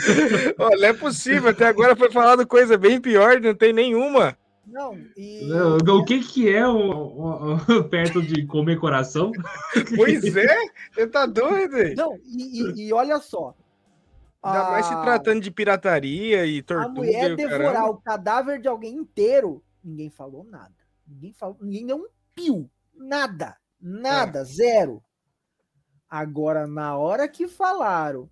Não 0.59 0.85
é 0.85 0.93
possível, 0.93 1.51
até 1.51 1.67
agora 1.67 1.97
foi 1.97 2.11
falado 2.11 2.47
coisa 2.47 2.77
bem 2.77 3.01
pior, 3.01 3.41
não 3.41 3.55
tem 3.55 3.73
nenhuma. 3.73 4.37
Não, 4.67 4.99
e... 5.17 5.47
não, 5.47 5.79
o 5.79 6.05
que 6.05 6.21
que 6.21 6.53
é 6.53 6.67
o, 6.67 6.77
o, 6.77 7.55
o, 7.55 7.85
perto 7.85 8.21
de 8.21 8.45
comer 8.45 8.77
coração? 8.77 9.33
Pois 9.97 10.37
é, 10.37 10.57
você 10.93 11.07
tá 11.07 11.25
doido? 11.25 11.95
Não, 11.97 12.19
e, 12.27 12.63
e, 12.63 12.89
e 12.89 12.93
olha 12.93 13.19
só, 13.19 13.55
Ainda 14.49 14.67
a... 14.67 14.71
mais 14.71 14.87
se 14.87 15.03
tratando 15.03 15.41
de 15.41 15.51
pirataria 15.51 16.47
e 16.47 16.63
tortura. 16.63 16.87
A 16.87 16.93
mulher 16.93 17.37
devorar 17.37 17.73
caramba. 17.73 17.91
o 17.91 18.01
cadáver 18.01 18.61
de 18.61 18.69
alguém 18.69 18.95
inteiro, 18.95 19.63
ninguém 19.83 20.11
falou 20.11 20.45
nada. 20.45 20.75
Ninguém 21.07 21.33
falou, 21.33 21.57
ninguém 21.61 21.87
deu 21.87 21.97
um 21.97 22.09
pio. 22.35 22.71
Nada. 22.95 23.57
Nada, 23.81 24.41
é. 24.41 24.45
zero. 24.45 25.03
Agora, 26.11 26.67
na 26.67 26.97
hora 26.97 27.29
que 27.29 27.47
falaram, 27.47 28.29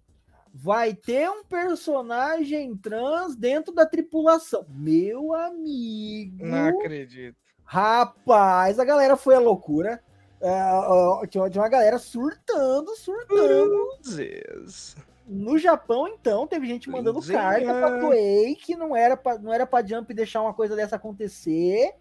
vai 0.53 0.95
ter 0.95 1.29
um 1.31 1.45
personagem 1.45 2.75
trans 2.77 3.37
dentro 3.37 3.73
da 3.75 3.85
tripulação. 3.85 4.65
Meu 4.69 5.35
amigo. 5.35 6.45
Não 6.45 6.69
acredito. 6.69 7.37
Rapaz, 7.63 8.79
a 8.79 8.85
galera 8.85 9.17
foi 9.17 9.35
a 9.35 9.41
loucura. 9.41 10.03
Uh, 10.41 11.23
uh, 11.23 11.27
tinha, 11.27 11.45
uma 11.45 11.69
galera 11.69 11.99
surtando, 11.99 12.95
surtando. 12.97 13.99
Deus. 14.17 14.97
No 15.27 15.59
Japão, 15.59 16.07
então, 16.07 16.47
teve 16.47 16.67
gente 16.67 16.89
mandando 16.89 17.21
Sim, 17.21 17.33
carta 17.33 17.69
é. 17.69 17.81
pra 17.81 17.99
Toei 17.99 18.55
que 18.55 18.77
não 18.77 18.95
era 18.95 19.17
pra, 19.17 19.37
não 19.37 19.53
era 19.53 19.67
pra 19.67 19.85
Jump 19.85 20.15
deixar 20.15 20.41
uma 20.41 20.55
coisa 20.55 20.77
dessa 20.77 20.95
acontecer. 20.95 21.93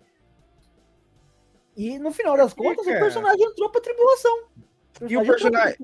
E 1.75 1.97
no 1.97 2.11
final 2.11 2.37
das 2.37 2.53
contas, 2.53 2.85
o 2.85 2.89
personagem 2.91 3.43
entrou 3.43 3.69
pra 3.71 3.81
tribulação. 3.81 4.45
O 5.01 5.05
e 5.09 5.17
o 5.17 5.25
personagem. 5.25 5.77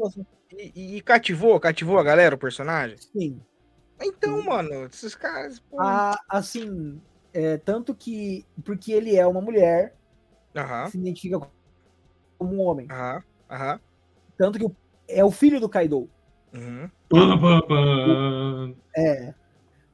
E, 0.51 0.97
e, 0.97 1.01
cativou, 1.01 1.59
cativou 1.59 1.97
a 1.97 2.03
galera, 2.03 2.35
o 2.35 2.38
personagem? 2.38 2.97
Sim. 2.97 3.41
Então, 3.99 4.39
Sim. 4.39 4.47
mano, 4.47 4.85
esses 4.85 5.15
caras. 5.15 5.59
Pô... 5.59 5.80
Ah, 5.80 6.18
assim, 6.30 7.01
é, 7.34 7.57
tanto 7.57 7.95
que. 7.95 8.45
Porque 8.63 8.91
ele 8.91 9.15
é 9.15 9.26
uma 9.26 9.41
mulher, 9.41 9.95
uhum. 10.55 10.88
se 10.91 10.97
identifica 10.97 11.39
como 12.38 12.53
um 12.53 12.61
homem. 12.61 12.88
Aham, 12.89 13.23
aham. 13.49 13.80
Tanto 14.38 14.59
que 14.59 14.72
é 15.07 15.26
o 15.26 15.31
filho 15.31 15.59
do 15.59 15.69
Kaido. 15.69 16.09
Uhum. 16.53 16.90
É. 18.95 19.34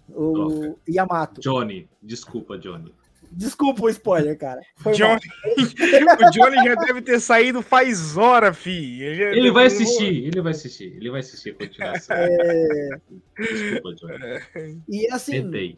O 0.10 0.78
Yamato. 0.88 1.42
Johnny, 1.42 1.88
desculpa, 2.02 2.58
Johnny. 2.58 2.94
Desculpa 3.32 3.84
o 3.84 3.90
spoiler, 3.90 4.38
cara. 4.38 4.62
Johnny... 4.96 5.20
o 6.26 6.32
Johnny 6.32 6.56
já 6.64 6.76
deve 6.76 7.02
ter 7.02 7.20
saído 7.20 7.62
faz 7.62 8.16
hora, 8.18 8.54
fi. 8.54 9.02
Ele, 9.02 9.40
ele 9.40 9.52
vai 9.52 9.66
assistir, 9.66 10.26
ele 10.26 10.42
vai 10.42 10.52
assistir, 10.52 10.96
ele 10.96 11.10
vai 11.10 11.20
assistir 11.20 11.50
a 11.52 11.56
continuação. 11.56 12.16
É... 12.16 12.90
Desculpa, 13.38 13.96
Johnny. 13.96 14.82
E 14.88 15.12
assim, 15.12 15.44
Tentei. 15.44 15.78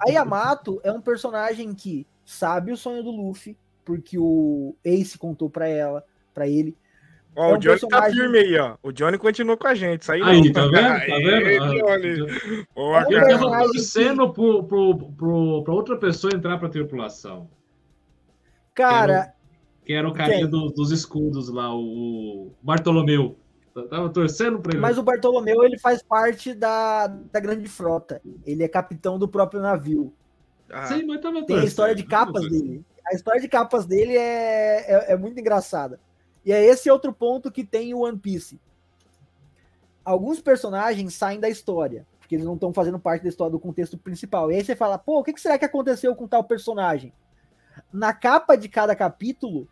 a 0.00 0.10
Yamato 0.10 0.80
é 0.82 0.90
um 0.90 1.00
personagem 1.00 1.74
que 1.74 2.06
sabe 2.24 2.72
o 2.72 2.76
sonho 2.76 3.02
do 3.02 3.10
Luffy, 3.10 3.56
porque 3.84 4.18
o 4.18 4.74
Ace 4.84 5.18
contou 5.18 5.50
para 5.50 5.68
ela, 5.68 6.04
para 6.34 6.48
ele. 6.48 6.74
Ó, 7.36 7.50
é 7.50 7.52
um 7.52 7.56
o 7.56 7.58
Johnny 7.58 7.78
tá 7.80 7.86
personagem... 7.88 8.10
tá 8.10 8.16
firme 8.16 8.38
aí, 8.38 8.58
ó. 8.58 8.76
O 8.82 8.90
Johnny 8.92 9.18
continua 9.18 9.56
com 9.58 9.66
a 9.66 9.74
gente. 9.74 10.02
Isso 10.02 10.12
aí, 10.12 10.22
aí 10.22 10.42
não. 10.42 10.52
tá 10.52 10.62
vendo? 10.62 10.72
Tá 10.72 11.16
vendo? 11.18 11.46
Aí, 11.46 13.14
é 13.14 13.28
tava 13.28 13.62
torcendo 13.64 14.28
que... 14.28 14.34
pro, 14.34 14.64
pro, 14.64 14.98
pro, 15.12 15.62
pra 15.62 15.74
outra 15.74 15.96
pessoa 15.98 16.34
entrar 16.34 16.58
pra 16.58 16.70
tripulação. 16.70 17.50
Cara. 18.74 19.34
Que 19.84 19.92
era 19.92 20.08
o 20.08 20.14
carinha 20.14 20.46
do, 20.46 20.70
dos 20.70 20.90
escudos 20.90 21.48
lá, 21.48 21.72
o 21.72 22.50
Bartolomeu. 22.62 23.38
Eu 23.74 23.86
tava 23.86 24.08
torcendo 24.08 24.58
pra 24.58 24.72
ele. 24.72 24.80
Mas 24.80 24.96
o 24.96 25.02
Bartolomeu, 25.02 25.62
ele 25.62 25.78
faz 25.78 26.02
parte 26.02 26.54
da, 26.54 27.06
da 27.06 27.38
grande 27.38 27.68
frota. 27.68 28.20
Ele 28.46 28.64
é 28.64 28.68
capitão 28.68 29.18
do 29.18 29.28
próprio 29.28 29.60
navio. 29.60 30.12
Ah. 30.70 30.86
Sim, 30.86 31.04
mas 31.04 31.20
tava 31.20 31.44
Tem 31.44 31.60
a 31.60 31.64
história 31.64 31.94
de 31.94 32.02
capas 32.02 32.48
dele. 32.48 32.82
A 33.06 33.14
história 33.14 33.40
de 33.40 33.46
capas 33.46 33.86
dele 33.86 34.16
é, 34.16 35.10
é, 35.10 35.12
é 35.12 35.16
muito 35.16 35.38
engraçada. 35.38 36.00
E 36.46 36.52
é 36.52 36.64
esse 36.64 36.88
outro 36.88 37.12
ponto 37.12 37.50
que 37.50 37.64
tem 37.64 37.92
o 37.92 38.02
One 38.02 38.16
Piece. 38.16 38.60
Alguns 40.04 40.40
personagens 40.40 41.12
saem 41.12 41.40
da 41.40 41.48
história, 41.48 42.06
porque 42.20 42.36
eles 42.36 42.46
não 42.46 42.54
estão 42.54 42.72
fazendo 42.72 43.00
parte 43.00 43.24
da 43.24 43.28
história 43.28 43.50
do 43.50 43.58
contexto 43.58 43.98
principal. 43.98 44.52
E 44.52 44.54
aí 44.54 44.64
você 44.64 44.76
fala, 44.76 44.96
pô, 44.96 45.18
o 45.18 45.24
que 45.24 45.38
será 45.40 45.58
que 45.58 45.64
aconteceu 45.64 46.14
com 46.14 46.28
tal 46.28 46.44
personagem? 46.44 47.12
Na 47.92 48.12
capa 48.12 48.56
de 48.56 48.68
cada 48.68 48.94
capítulo 48.94 49.68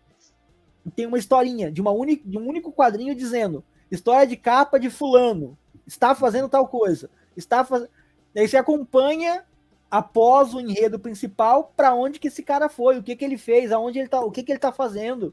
tem 0.96 1.06
uma 1.06 1.18
historinha 1.18 1.70
de, 1.70 1.80
uma 1.80 1.92
única, 1.92 2.28
de 2.28 2.36
um 2.36 2.46
único 2.46 2.72
quadrinho 2.72 3.14
dizendo 3.14 3.64
história 3.90 4.26
de 4.26 4.36
capa 4.36 4.78
de 4.78 4.90
fulano, 4.90 5.56
está 5.86 6.12
fazendo 6.12 6.48
tal 6.48 6.66
coisa, 6.66 7.08
está 7.36 7.64
fazendo. 7.64 7.90
Aí 8.36 8.48
você 8.48 8.56
acompanha 8.56 9.44
após 9.88 10.52
o 10.52 10.60
enredo 10.60 10.98
principal 10.98 11.72
para 11.76 11.94
onde 11.94 12.18
que 12.18 12.26
esse 12.26 12.42
cara 12.42 12.68
foi, 12.68 12.98
o 12.98 13.02
que 13.02 13.14
que 13.14 13.24
ele 13.24 13.38
fez, 13.38 13.70
aonde 13.70 14.00
ele 14.00 14.08
tá, 14.08 14.20
o 14.20 14.30
que 14.32 14.42
que 14.42 14.50
ele 14.50 14.58
tá 14.58 14.72
fazendo. 14.72 15.32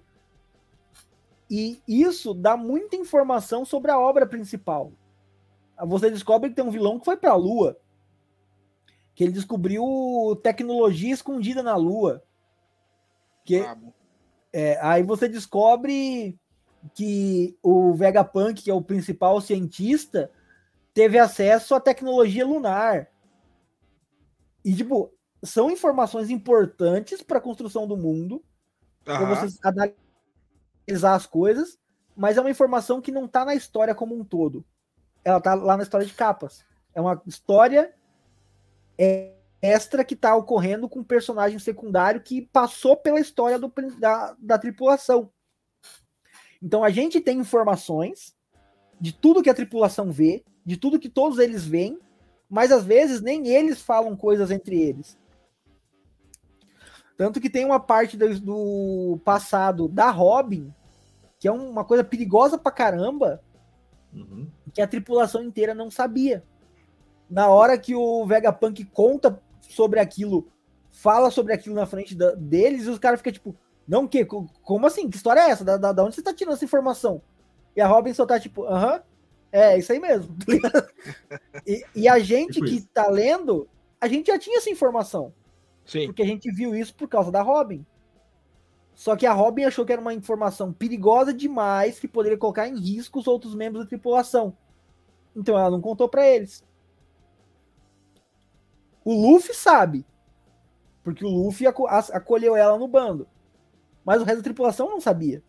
E 1.52 1.84
isso 1.86 2.34
dá 2.34 2.56
muita 2.56 2.96
informação 2.96 3.66
sobre 3.66 3.92
a 3.92 4.00
obra 4.00 4.26
principal. 4.26 4.94
Você 5.86 6.10
descobre 6.10 6.50
que 6.50 6.56
tem 6.56 6.64
um 6.64 6.72
vilão 6.72 6.98
que 6.98 7.04
foi 7.04 7.18
para 7.18 7.32
a 7.32 7.36
Lua, 7.36 7.78
que 9.14 9.22
ele 9.22 9.34
descobriu 9.34 9.84
tecnologia 10.42 11.14
escondida 11.14 11.62
na 11.62 11.76
Lua. 11.76 12.24
Que, 13.44 13.66
é, 14.54 14.80
aí 14.82 15.04
você 15.04 15.28
descobre 15.28 16.40
que 16.94 17.58
o 17.62 17.94
Vegapunk, 17.96 18.64
que 18.64 18.72
é 18.72 18.74
o 18.74 18.82
principal 18.82 19.42
cientista, 19.42 20.32
teve 20.94 21.20
acesso 21.20 21.76
à 21.76 21.82
tecnologia 21.82 22.48
lunar. 22.48 23.10
E, 24.64 24.74
tipo, 24.74 25.14
são 25.44 25.70
informações 25.70 26.30
importantes 26.30 27.22
para 27.22 27.40
a 27.40 27.42
construção 27.42 27.86
do 27.86 27.98
mundo, 27.98 28.36
uhum. 28.36 28.42
para 29.04 29.26
você 29.26 29.58
analisar 29.62 30.11
as 31.04 31.26
coisas, 31.26 31.78
mas 32.16 32.38
é 32.38 32.42
uma 32.42 32.50
informação 32.50 33.02
que 33.02 33.12
não 33.12 33.26
está 33.26 33.46
na 33.46 33.56
história 33.56 33.96
como 33.96 34.16
um 34.16 34.24
todo. 34.24 34.66
Ela 35.24 35.38
está 35.38 35.54
lá 35.54 35.78
na 35.78 35.84
história 35.84 36.06
de 36.06 36.14
capas. 36.14 36.66
É 36.94 37.02
uma 37.02 37.22
história 37.26 37.94
extra 39.62 40.04
que 40.04 40.14
está 40.14 40.36
ocorrendo 40.36 40.90
com 40.90 41.00
um 41.00 41.04
personagem 41.04 41.60
secundário 41.60 42.22
que 42.22 42.42
passou 42.42 42.98
pela 42.98 43.20
história 43.20 43.58
do, 43.58 43.72
da, 44.00 44.36
da 44.40 44.58
tripulação. 44.58 45.32
Então 46.62 46.84
a 46.84 46.90
gente 46.90 47.20
tem 47.20 47.40
informações 47.40 48.36
de 49.00 49.12
tudo 49.12 49.42
que 49.42 49.50
a 49.50 49.54
tripulação 49.54 50.12
vê, 50.12 50.44
de 50.66 50.78
tudo 50.78 51.00
que 51.00 51.10
todos 51.10 51.40
eles 51.40 51.66
veem, 51.66 52.00
mas 52.50 52.72
às 52.72 52.84
vezes 52.84 53.22
nem 53.22 53.48
eles 53.48 53.82
falam 53.82 54.16
coisas 54.16 54.52
entre 54.52 54.80
eles. 54.80 55.18
Tanto 57.18 57.40
que 57.40 57.50
tem 57.50 57.66
uma 57.66 57.80
parte 57.80 58.18
do 58.18 59.20
passado 59.24 59.88
da 59.88 60.10
Robin, 60.10 60.74
que 61.42 61.48
é 61.48 61.52
uma 61.52 61.84
coisa 61.84 62.04
perigosa 62.04 62.56
pra 62.56 62.72
caramba, 62.72 63.42
uhum. 64.14 64.48
que 64.72 64.80
a 64.80 64.88
tripulação 64.88 65.44
inteira 65.44 65.74
não 65.74 65.90
sabia. 65.90 66.44
Na 67.28 67.48
hora 67.48 67.80
que 67.80 67.96
o 67.96 68.24
Vegapunk 68.28 68.86
conta 68.86 69.42
sobre 69.60 70.00
aquilo, 70.00 70.48
fala 70.92 71.32
sobre 71.32 71.52
aquilo 71.52 71.74
na 71.74 71.88
frente 71.88 72.14
da, 72.14 72.36
deles, 72.36 72.86
e 72.86 72.90
os 72.92 73.00
caras 73.00 73.22
ficam 73.22 73.34
tipo, 73.34 73.56
não, 73.88 74.08
que? 74.08 74.24
Como 74.24 74.86
assim? 74.86 75.10
Que 75.10 75.18
história 75.18 75.40
é 75.40 75.50
essa? 75.50 75.66
Da, 75.66 75.78
da, 75.78 75.92
da 75.92 76.04
onde 76.04 76.14
você 76.14 76.22
tá 76.22 76.32
tirando 76.32 76.54
essa 76.54 76.64
informação? 76.64 77.24
E 77.76 77.82
a 77.82 77.88
Robin 77.88 78.14
só 78.14 78.24
tá 78.24 78.40
tipo, 78.40 78.64
aham, 78.66 79.02
é 79.52 79.80
isso 79.80 79.92
aí 79.92 80.00
mesmo. 80.00 80.38
e, 81.66 81.84
e, 81.96 82.08
a 82.08 82.20
gente 82.20 82.62
tipo 82.62 82.68
que 82.68 82.82
tá 82.94 83.08
lendo, 83.08 83.68
a 84.00 84.08
gente 84.08 84.28
já 84.28 84.38
tinha 84.38 84.60
essa 84.60 84.70
informação. 84.70 85.34
Sim. 85.88 86.06
Porque 86.06 86.22
a 86.22 86.28
gente 86.28 86.52
viu 86.52 86.76
isso 86.76 86.94
por 86.94 87.08
causa 87.08 87.32
da 87.32 87.42
Robin. 87.42 87.84
Só 88.94 89.16
que 89.16 89.26
a 89.26 89.34
Robin 89.34 89.64
achou 89.64 89.86
que 89.86 89.92
era 89.92 90.02
uma 90.02 90.14
informação 90.14 90.72
perigosa 90.72 91.34
demais 91.34 92.00
que 92.00 92.08
poderia 92.08 92.38
colocar 92.38 92.68
em 92.68 92.80
risco 92.80 93.20
os 93.20 93.28
outros 93.28 93.56
membros 93.56 93.84
da 93.84 93.90
tripulação. 93.90 94.56
Então 95.36 95.58
ela 95.58 95.72
não 95.72 95.82
contou 95.82 96.08
para 96.08 96.28
eles. 96.28 96.64
O 99.04 99.14
Luffy 99.14 99.56
sabe. 99.56 100.06
Porque 101.04 101.26
o 101.26 101.30
Luffy 101.30 101.66
acolheu 101.66 102.56
ela 102.56 102.78
no 102.78 102.88
bando. 102.88 103.28
Mas 104.06 104.22
o 104.22 104.26
resto 104.26 104.38
da 104.38 104.44
tripulação 104.44 104.90
não 104.90 105.02
sabia. 105.02 105.44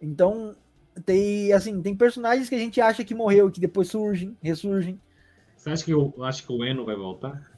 Então, 0.00 0.56
tem 1.04 1.52
assim, 1.52 1.80
tem 1.80 1.96
personagens 1.96 2.48
que 2.48 2.54
a 2.54 2.58
gente 2.58 2.80
acha 2.80 3.04
que 3.04 3.14
morreu, 3.14 3.50
que 3.50 3.60
depois 3.60 3.88
surgem, 3.88 4.36
ressurgem. 4.42 5.00
Você 5.56 5.70
acha 5.70 5.84
que 5.84 5.92
eu 5.92 6.12
acho 6.22 6.44
que 6.44 6.52
o 6.52 6.64
Eno 6.64 6.84
vai 6.84 6.96
voltar? 6.96 7.51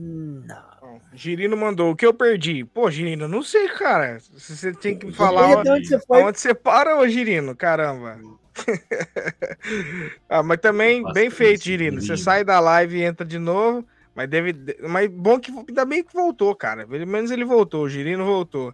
Não. 0.00 1.00
Girino 1.12 1.56
mandou. 1.56 1.90
O 1.90 1.96
que 1.96 2.06
eu 2.06 2.14
perdi? 2.14 2.64
Pô, 2.64 2.88
Girino, 2.88 3.26
não 3.26 3.42
sei, 3.42 3.68
cara. 3.68 4.18
Você 4.32 4.72
tem 4.72 4.96
que 4.96 5.10
falar 5.10 5.58
onde, 5.58 5.70
onde, 5.70 5.88
você, 5.88 5.98
foi... 5.98 6.22
onde 6.22 6.38
você 6.38 6.54
para, 6.54 6.96
ô 6.96 7.08
Girino. 7.08 7.56
Caramba. 7.56 8.16
ah, 10.28 10.42
mas 10.44 10.58
também, 10.58 11.02
bem 11.12 11.30
feito, 11.30 11.64
Girino. 11.64 12.00
Você 12.00 12.16
sai 12.16 12.44
da 12.44 12.60
live 12.60 12.98
e 12.98 13.02
entra 13.02 13.26
de 13.26 13.40
novo. 13.40 13.84
Mas 14.14 14.28
deve. 14.28 14.54
Mas 14.88 15.10
bom 15.10 15.40
que 15.40 15.50
ainda 15.50 15.84
bem 15.84 16.04
que 16.04 16.14
voltou, 16.14 16.54
cara. 16.54 16.86
Pelo 16.86 17.06
menos 17.06 17.32
ele 17.32 17.44
voltou. 17.44 17.82
O 17.82 17.88
Girino 17.88 18.24
voltou. 18.24 18.72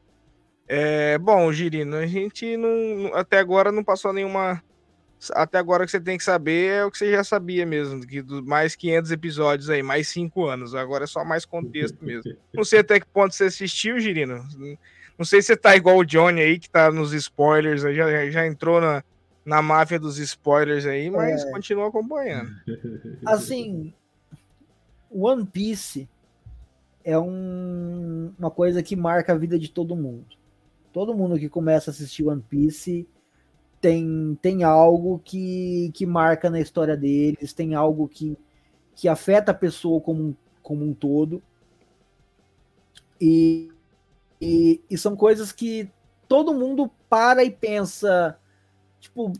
É, 0.69 1.17
bom, 1.17 1.51
Girino, 1.53 1.97
a 1.97 2.07
gente 2.07 2.57
não, 2.57 3.15
até 3.15 3.39
agora 3.39 3.73
não 3.73 3.83
passou 3.83 4.13
nenhuma 4.13 4.63
até 5.33 5.59
agora 5.59 5.85
que 5.85 5.91
você 5.91 6.01
tem 6.01 6.19
que 6.19 6.25
saber 6.25 6.73
é 6.73 6.85
o 6.85 6.91
que 6.91 6.99
você 6.99 7.11
já 7.11 7.25
sabia 7.25 7.65
mesmo, 7.65 8.07
que 8.07 8.21
do, 8.21 8.45
mais 8.45 8.75
500 8.75 9.11
episódios 9.11 9.71
aí, 9.71 9.83
mais 9.83 10.09
5 10.09 10.47
anos. 10.47 10.75
Agora 10.75 11.05
é 11.05 11.07
só 11.07 11.25
mais 11.25 11.45
contexto 11.45 12.05
mesmo. 12.05 12.37
Não 12.53 12.65
sei 12.65 12.81
até 12.81 13.01
que 13.01 13.07
ponto 13.07 13.35
você 13.35 13.45
assistiu, 13.45 13.99
Girino. 13.99 14.45
Não 15.17 15.25
sei 15.25 15.41
se 15.41 15.49
você 15.49 15.57
tá 15.57 15.77
igual 15.77 15.99
o 15.99 16.05
Johnny 16.05 16.41
aí, 16.41 16.59
que 16.59 16.69
tá 16.69 16.91
nos 16.91 17.13
spoilers, 17.13 17.83
já, 17.83 18.31
já 18.31 18.47
entrou 18.47 18.81
na, 18.81 19.05
na 19.45 19.63
máfia 19.63 19.99
dos 19.99 20.19
spoilers 20.19 20.87
aí, 20.87 21.09
mas 21.09 21.45
é... 21.45 21.51
continua 21.53 21.89
acompanhando. 21.89 22.51
Assim, 23.25 23.95
One 25.11 25.47
Piece 25.47 26.09
é 27.05 27.19
um, 27.19 28.33
uma 28.37 28.51
coisa 28.51 28.83
que 28.83 28.97
marca 28.97 29.33
a 29.33 29.39
vida 29.39 29.59
de 29.59 29.71
todo 29.71 29.95
mundo. 29.95 30.27
Todo 30.93 31.15
mundo 31.15 31.39
que 31.39 31.49
começa 31.49 31.91
a 31.91 31.93
assistir 31.93 32.25
One 32.25 32.43
Piece 32.43 33.07
tem, 33.85 34.39
tem 34.41 34.65
algo 34.65 35.21
que, 35.23 35.91
que 35.93 36.07
marca 36.07 36.49
na 36.49 36.59
história 36.59 36.97
deles, 36.97 37.53
tem 37.53 37.75
algo 37.75 38.09
que, 38.09 38.35
que 38.97 39.09
afeta 39.09 39.51
a 39.51 39.55
pessoa 39.55 40.01
como, 40.01 40.35
como 40.63 40.87
um 40.87 40.95
todo. 40.95 41.43
E, 43.21 43.71
e, 44.41 44.81
e 44.89 44.97
são 44.97 45.15
coisas 45.15 45.53
que 45.53 45.91
todo 46.27 46.55
mundo 46.55 46.91
para 47.11 47.45
e 47.45 47.51
pensa. 47.51 48.39
Tipo, 48.99 49.31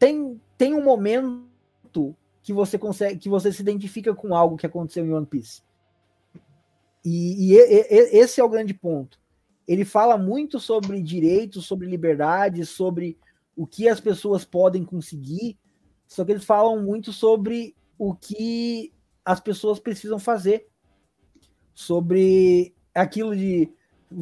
tem, 0.00 0.40
tem 0.58 0.74
um 0.74 0.82
momento 0.82 2.16
que 2.42 2.52
você 2.52 2.76
consegue, 2.76 3.20
que 3.20 3.28
você 3.28 3.52
se 3.52 3.62
identifica 3.62 4.12
com 4.12 4.34
algo 4.34 4.56
que 4.56 4.66
aconteceu 4.66 5.06
em 5.06 5.12
One 5.12 5.26
Piece. 5.26 5.62
E, 7.04 7.52
e, 7.52 7.54
e, 7.54 8.18
esse 8.18 8.40
é 8.40 8.44
o 8.44 8.48
grande 8.48 8.74
ponto. 8.74 9.20
Ele 9.64 9.84
fala 9.84 10.18
muito 10.18 10.58
sobre 10.58 11.00
direitos, 11.00 11.66
sobre 11.66 11.86
liberdade, 11.86 12.66
sobre 12.66 13.16
o 13.56 13.66
que 13.66 13.88
as 13.88 14.00
pessoas 14.00 14.44
podem 14.44 14.84
conseguir, 14.84 15.58
só 16.06 16.24
que 16.24 16.32
eles 16.32 16.44
falam 16.44 16.82
muito 16.82 17.12
sobre 17.12 17.76
o 17.98 18.14
que 18.14 18.92
as 19.24 19.40
pessoas 19.40 19.78
precisam 19.78 20.18
fazer, 20.18 20.68
sobre 21.74 22.74
aquilo 22.94 23.36
de 23.36 23.72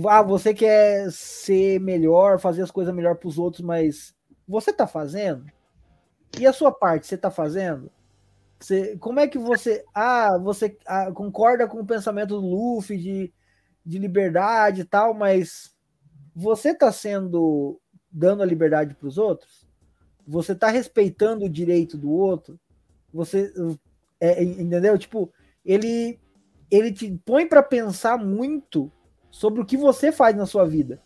ah, 0.08 0.22
você 0.22 0.54
quer 0.54 1.10
ser 1.10 1.80
melhor, 1.80 2.38
fazer 2.38 2.62
as 2.62 2.70
coisas 2.70 2.94
melhor 2.94 3.16
para 3.16 3.28
os 3.28 3.38
outros, 3.38 3.64
mas 3.64 4.14
você 4.46 4.70
está 4.70 4.86
fazendo? 4.86 5.46
E 6.38 6.46
a 6.46 6.52
sua 6.52 6.72
parte, 6.72 7.06
você 7.06 7.16
está 7.16 7.30
fazendo? 7.30 7.90
Você, 8.58 8.96
como 8.98 9.18
é 9.20 9.26
que 9.26 9.38
você. 9.38 9.84
Ah, 9.94 10.38
você 10.38 10.76
ah, 10.86 11.10
concorda 11.12 11.66
com 11.66 11.80
o 11.80 11.86
pensamento 11.86 12.40
do 12.40 12.46
Luffy 12.46 12.98
de, 12.98 13.32
de 13.84 13.98
liberdade 13.98 14.82
e 14.82 14.84
tal, 14.84 15.14
mas 15.14 15.74
você 16.34 16.70
está 16.70 16.92
sendo 16.92 17.80
dando 18.10 18.42
a 18.42 18.46
liberdade 18.46 18.94
para 18.94 19.08
os 19.08 19.18
outros? 19.18 19.66
Você 20.26 20.52
está 20.52 20.68
respeitando 20.68 21.44
o 21.44 21.50
direito 21.50 21.96
do 21.96 22.10
outro? 22.10 22.58
Você 23.12 23.52
é, 24.20 24.42
entendeu? 24.42 24.96
Tipo, 24.98 25.32
ele 25.64 26.18
ele 26.70 26.92
te 26.92 27.10
põe 27.24 27.46
para 27.46 27.62
pensar 27.62 28.16
muito 28.16 28.92
sobre 29.30 29.60
o 29.60 29.66
que 29.66 29.76
você 29.76 30.12
faz 30.12 30.36
na 30.36 30.46
sua 30.46 30.64
vida. 30.64 31.02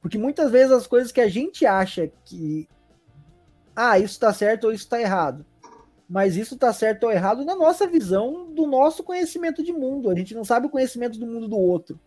Porque 0.00 0.18
muitas 0.18 0.50
vezes 0.50 0.72
as 0.72 0.86
coisas 0.86 1.12
que 1.12 1.20
a 1.20 1.28
gente 1.28 1.64
acha 1.64 2.10
que 2.24 2.68
ah, 3.74 3.98
isso 3.98 4.14
está 4.14 4.32
certo 4.32 4.64
ou 4.64 4.72
isso 4.72 4.84
está 4.84 5.00
errado. 5.00 5.46
Mas 6.08 6.36
isso 6.36 6.54
está 6.54 6.72
certo 6.72 7.04
ou 7.04 7.12
errado 7.12 7.44
na 7.44 7.54
nossa 7.54 7.86
visão 7.86 8.52
do 8.52 8.66
nosso 8.66 9.04
conhecimento 9.04 9.62
de 9.62 9.72
mundo. 9.72 10.10
A 10.10 10.14
gente 10.14 10.34
não 10.34 10.44
sabe 10.44 10.66
o 10.66 10.70
conhecimento 10.70 11.18
do 11.18 11.26
mundo 11.26 11.48
do 11.48 11.56
outro. 11.56 11.98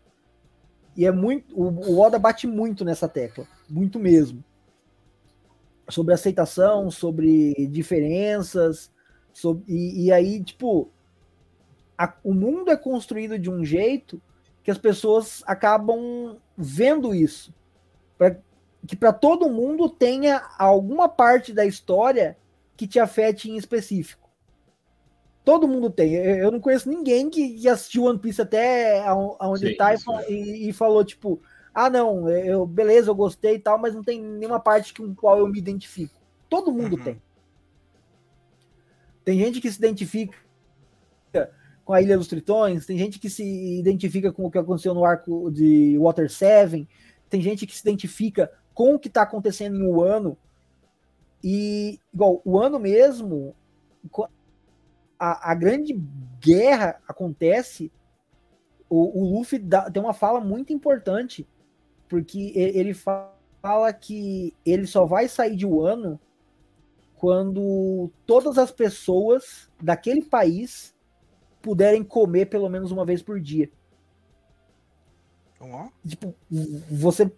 E 0.95 1.05
é 1.05 1.11
muito. 1.11 1.53
O, 1.59 1.99
Oda 1.99 2.17
bate 2.17 2.47
muito 2.47 2.85
nessa 2.85 3.07
tecla. 3.07 3.47
Muito 3.69 3.99
mesmo. 3.99 4.43
Sobre 5.89 6.13
aceitação, 6.13 6.89
sobre 6.89 7.67
diferenças. 7.67 8.91
Sobre, 9.33 9.63
e, 9.67 10.05
e 10.05 10.11
aí, 10.11 10.43
tipo. 10.43 10.89
A, 11.97 12.13
o 12.23 12.33
mundo 12.33 12.71
é 12.71 12.77
construído 12.77 13.39
de 13.39 13.49
um 13.49 13.63
jeito 13.63 14.21
que 14.63 14.71
as 14.71 14.77
pessoas 14.77 15.43
acabam 15.45 16.37
vendo 16.57 17.13
isso. 17.13 17.53
Pra, 18.17 18.35
que 18.85 18.95
para 18.95 19.13
todo 19.13 19.49
mundo 19.49 19.89
tenha 19.89 20.41
alguma 20.57 21.07
parte 21.07 21.53
da 21.53 21.65
história 21.65 22.37
que 22.75 22.87
te 22.87 22.99
afete 22.99 23.49
em 23.49 23.57
específico. 23.57 24.24
Todo 25.45 25.67
mundo 25.67 25.91
tem. 25.91 26.15
Eu 26.15 26.51
não 26.51 26.59
conheço 26.59 26.89
ninguém 26.89 27.29
que, 27.29 27.69
assistiu 27.69 28.05
One 28.05 28.17
Piece 28.17 28.41
até 28.41 28.99
aonde 29.05 29.69
sim, 29.69 29.75
tá 29.75 29.93
e, 30.27 30.67
e, 30.67 30.73
falou, 30.73 31.05
tipo, 31.05 31.39
ah, 31.71 31.87
não, 31.87 32.27
eu, 32.27 32.65
beleza, 32.65 33.11
eu 33.11 33.15
gostei 33.15 33.55
e 33.55 33.59
tal, 33.59 33.77
mas 33.77 33.93
não 33.93 34.03
tem 34.03 34.19
nenhuma 34.19 34.59
parte 34.59 34.91
com 34.91 35.13
qual 35.13 35.37
eu 35.37 35.47
me 35.47 35.59
identifico. 35.59 36.15
Todo 36.49 36.71
mundo 36.71 36.97
uhum. 36.97 37.03
tem. 37.03 37.21
Tem 39.23 39.37
gente 39.37 39.61
que 39.61 39.71
se 39.71 39.77
identifica 39.77 40.35
com 41.85 41.93
a 41.93 42.01
Ilha 42.01 42.17
dos 42.17 42.27
Tritões, 42.27 42.87
tem 42.87 42.97
gente 42.97 43.19
que 43.19 43.29
se 43.29 43.77
identifica 43.77 44.31
com 44.31 44.45
o 44.45 44.51
que 44.51 44.57
aconteceu 44.57 44.95
no 44.95 45.05
arco 45.05 45.51
de 45.51 45.95
Water 45.99 46.31
7, 46.31 46.89
tem 47.29 47.39
gente 47.39 47.67
que 47.67 47.75
se 47.75 47.81
identifica 47.81 48.51
com 48.73 48.95
o 48.95 48.99
que 48.99 49.07
está 49.07 49.21
acontecendo 49.21 49.75
em 49.75 49.87
Wano. 49.87 50.35
E, 51.43 51.99
igual, 52.11 52.41
o 52.43 52.57
ano 52.57 52.79
mesmo, 52.79 53.55
a, 55.19 55.51
a 55.51 55.55
grande 55.55 55.93
guerra 56.39 56.99
acontece, 57.07 57.91
o, 58.89 59.21
o 59.21 59.37
Luffy 59.37 59.59
dá, 59.59 59.89
tem 59.89 60.01
uma 60.01 60.13
fala 60.13 60.39
muito 60.39 60.71
importante, 60.71 61.47
porque 62.07 62.51
ele 62.55 62.93
fala 62.93 63.93
que 63.93 64.53
ele 64.65 64.85
só 64.85 65.05
vai 65.05 65.27
sair 65.27 65.55
de 65.55 65.65
Wano 65.65 66.19
quando 67.15 68.11
todas 68.25 68.57
as 68.57 68.71
pessoas 68.71 69.69
daquele 69.81 70.23
país 70.23 70.93
puderem 71.61 72.03
comer 72.03 72.45
pelo 72.45 72.69
menos 72.69 72.91
uma 72.91 73.05
vez 73.05 73.23
por 73.23 73.39
dia. 73.39 73.71
Oh. 75.59 75.89
Tipo, 76.07 76.35
você. 76.91 77.31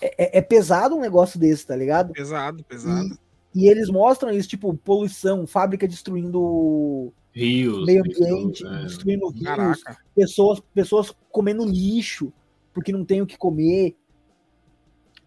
É, 0.00 0.38
é, 0.38 0.42
pesado 0.42 0.94
um 0.94 1.00
negócio 1.00 1.40
desse, 1.40 1.66
tá 1.66 1.74
ligado? 1.74 2.12
Pesado, 2.12 2.62
pesado. 2.64 3.18
E 3.56 3.68
eles 3.68 3.88
mostram 3.88 4.30
isso, 4.30 4.50
tipo, 4.50 4.76
poluição, 4.76 5.46
fábrica 5.46 5.88
destruindo 5.88 7.10
rios, 7.32 7.86
meio 7.86 8.02
ambiente, 8.02 8.66
é. 8.66 8.82
destruindo 8.82 9.28
rios, 9.30 9.44
Caraca. 9.44 9.96
pessoas, 10.14 10.60
pessoas 10.74 11.10
comendo 11.30 11.64
lixo 11.64 12.30
porque 12.74 12.92
não 12.92 13.02
tem 13.02 13.22
o 13.22 13.26
que 13.26 13.38
comer. 13.38 13.96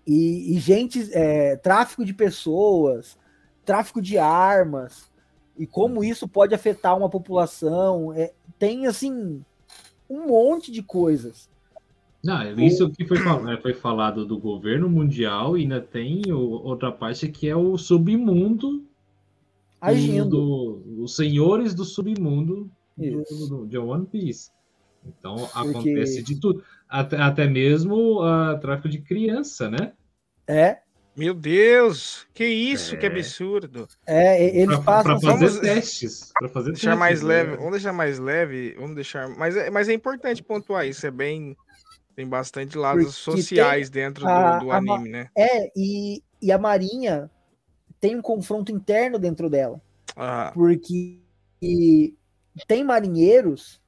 E, 0.06 0.56
e 0.56 0.60
gente, 0.60 1.10
é, 1.12 1.56
tráfico 1.56 2.06
de 2.06 2.14
pessoas, 2.14 3.18
tráfico 3.66 4.00
de 4.00 4.20
armas, 4.20 5.10
e 5.58 5.66
como 5.66 6.04
isso 6.04 6.28
pode 6.28 6.54
afetar 6.54 6.96
uma 6.96 7.10
população. 7.10 8.14
É, 8.14 8.32
tem, 8.60 8.86
assim, 8.86 9.44
um 10.08 10.28
monte 10.28 10.72
de 10.72 10.84
coisas. 10.84 11.50
Não, 12.24 12.60
isso 12.60 12.90
que 12.90 13.06
foi, 13.06 13.18
é, 13.18 13.58
foi 13.62 13.74
falado 13.74 14.26
do 14.26 14.38
governo 14.38 14.90
mundial 14.90 15.58
e 15.58 15.62
ainda 15.62 15.80
tem 15.80 16.22
outra 16.32 16.92
parte 16.92 17.30
que 17.30 17.48
é 17.48 17.56
o 17.56 17.78
submundo 17.78 18.86
agindo. 19.80 20.30
Do, 20.30 21.04
os 21.04 21.16
senhores 21.16 21.74
do 21.74 21.86
submundo 21.86 22.70
do, 22.98 23.24
do, 23.48 23.68
de 23.68 23.78
One 23.78 24.06
Piece. 24.06 24.52
Então 25.06 25.36
Porque... 25.36 25.70
acontece 25.70 26.22
de 26.22 26.40
tudo. 26.40 26.64
Até, 26.90 27.18
até 27.18 27.48
mesmo 27.48 28.22
uh, 28.22 28.60
tráfico 28.60 28.90
de 28.90 29.00
criança, 29.00 29.70
né? 29.70 29.94
É. 30.46 30.80
Meu 31.16 31.34
Deus, 31.34 32.26
que 32.34 32.46
isso, 32.46 32.96
é. 32.96 32.98
que 32.98 33.06
absurdo. 33.06 33.88
É, 34.06 34.42
eles 34.58 34.76
pra, 34.78 34.84
passam. 34.84 35.20
Pra 35.20 35.32
fazer 35.32 35.48
vamos, 35.48 35.60
testes. 35.60 36.32
Pra 36.38 36.50
fazer 36.50 36.72
deixar 36.72 36.92
testes, 36.92 37.00
mais 37.00 37.22
né? 37.22 37.28
leve. 37.28 37.58
Vamos 37.58 37.72
deixar 37.72 37.94
mais 37.94 38.20
leve. 38.20 38.76
Vamos 38.78 38.96
deixar. 38.96 39.28
Mas 39.30 39.58
é, 39.58 39.70
mas 39.70 39.90
é 39.90 39.94
importante 39.94 40.42
pontuar 40.42 40.88
isso. 40.88 41.06
É 41.06 41.12
bem 41.12 41.58
tem 42.20 42.28
bastante 42.28 42.78
lados 42.78 43.16
sociais 43.16 43.90
dentro 43.90 44.28
a, 44.28 44.58
do, 44.60 44.66
do 44.66 44.72
anime, 44.72 45.08
a, 45.08 45.12
né? 45.12 45.30
É, 45.38 45.72
e, 45.74 46.22
e 46.42 46.52
a 46.52 46.58
Marinha 46.58 47.32
tem 47.98 48.18
um 48.18 48.22
confronto 48.22 48.74
interno 48.74 49.18
dentro 49.18 49.50
dela. 49.50 49.82
Ah. 50.18 50.52
Porque 50.54 51.22
tem 52.68 52.84
marinheiros, 52.84 53.82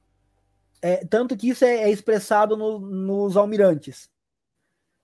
é, 0.80 1.04
tanto 1.04 1.36
que 1.36 1.50
isso 1.50 1.62
é, 1.62 1.82
é 1.82 1.90
expressado 1.90 2.56
no, 2.56 2.78
nos 2.78 3.36
almirantes. 3.36 4.08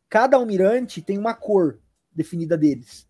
cada 0.08 0.38
almirante 0.38 1.02
tem 1.02 1.18
uma 1.18 1.34
cor 1.34 1.78
definida 2.10 2.56
deles. 2.56 3.06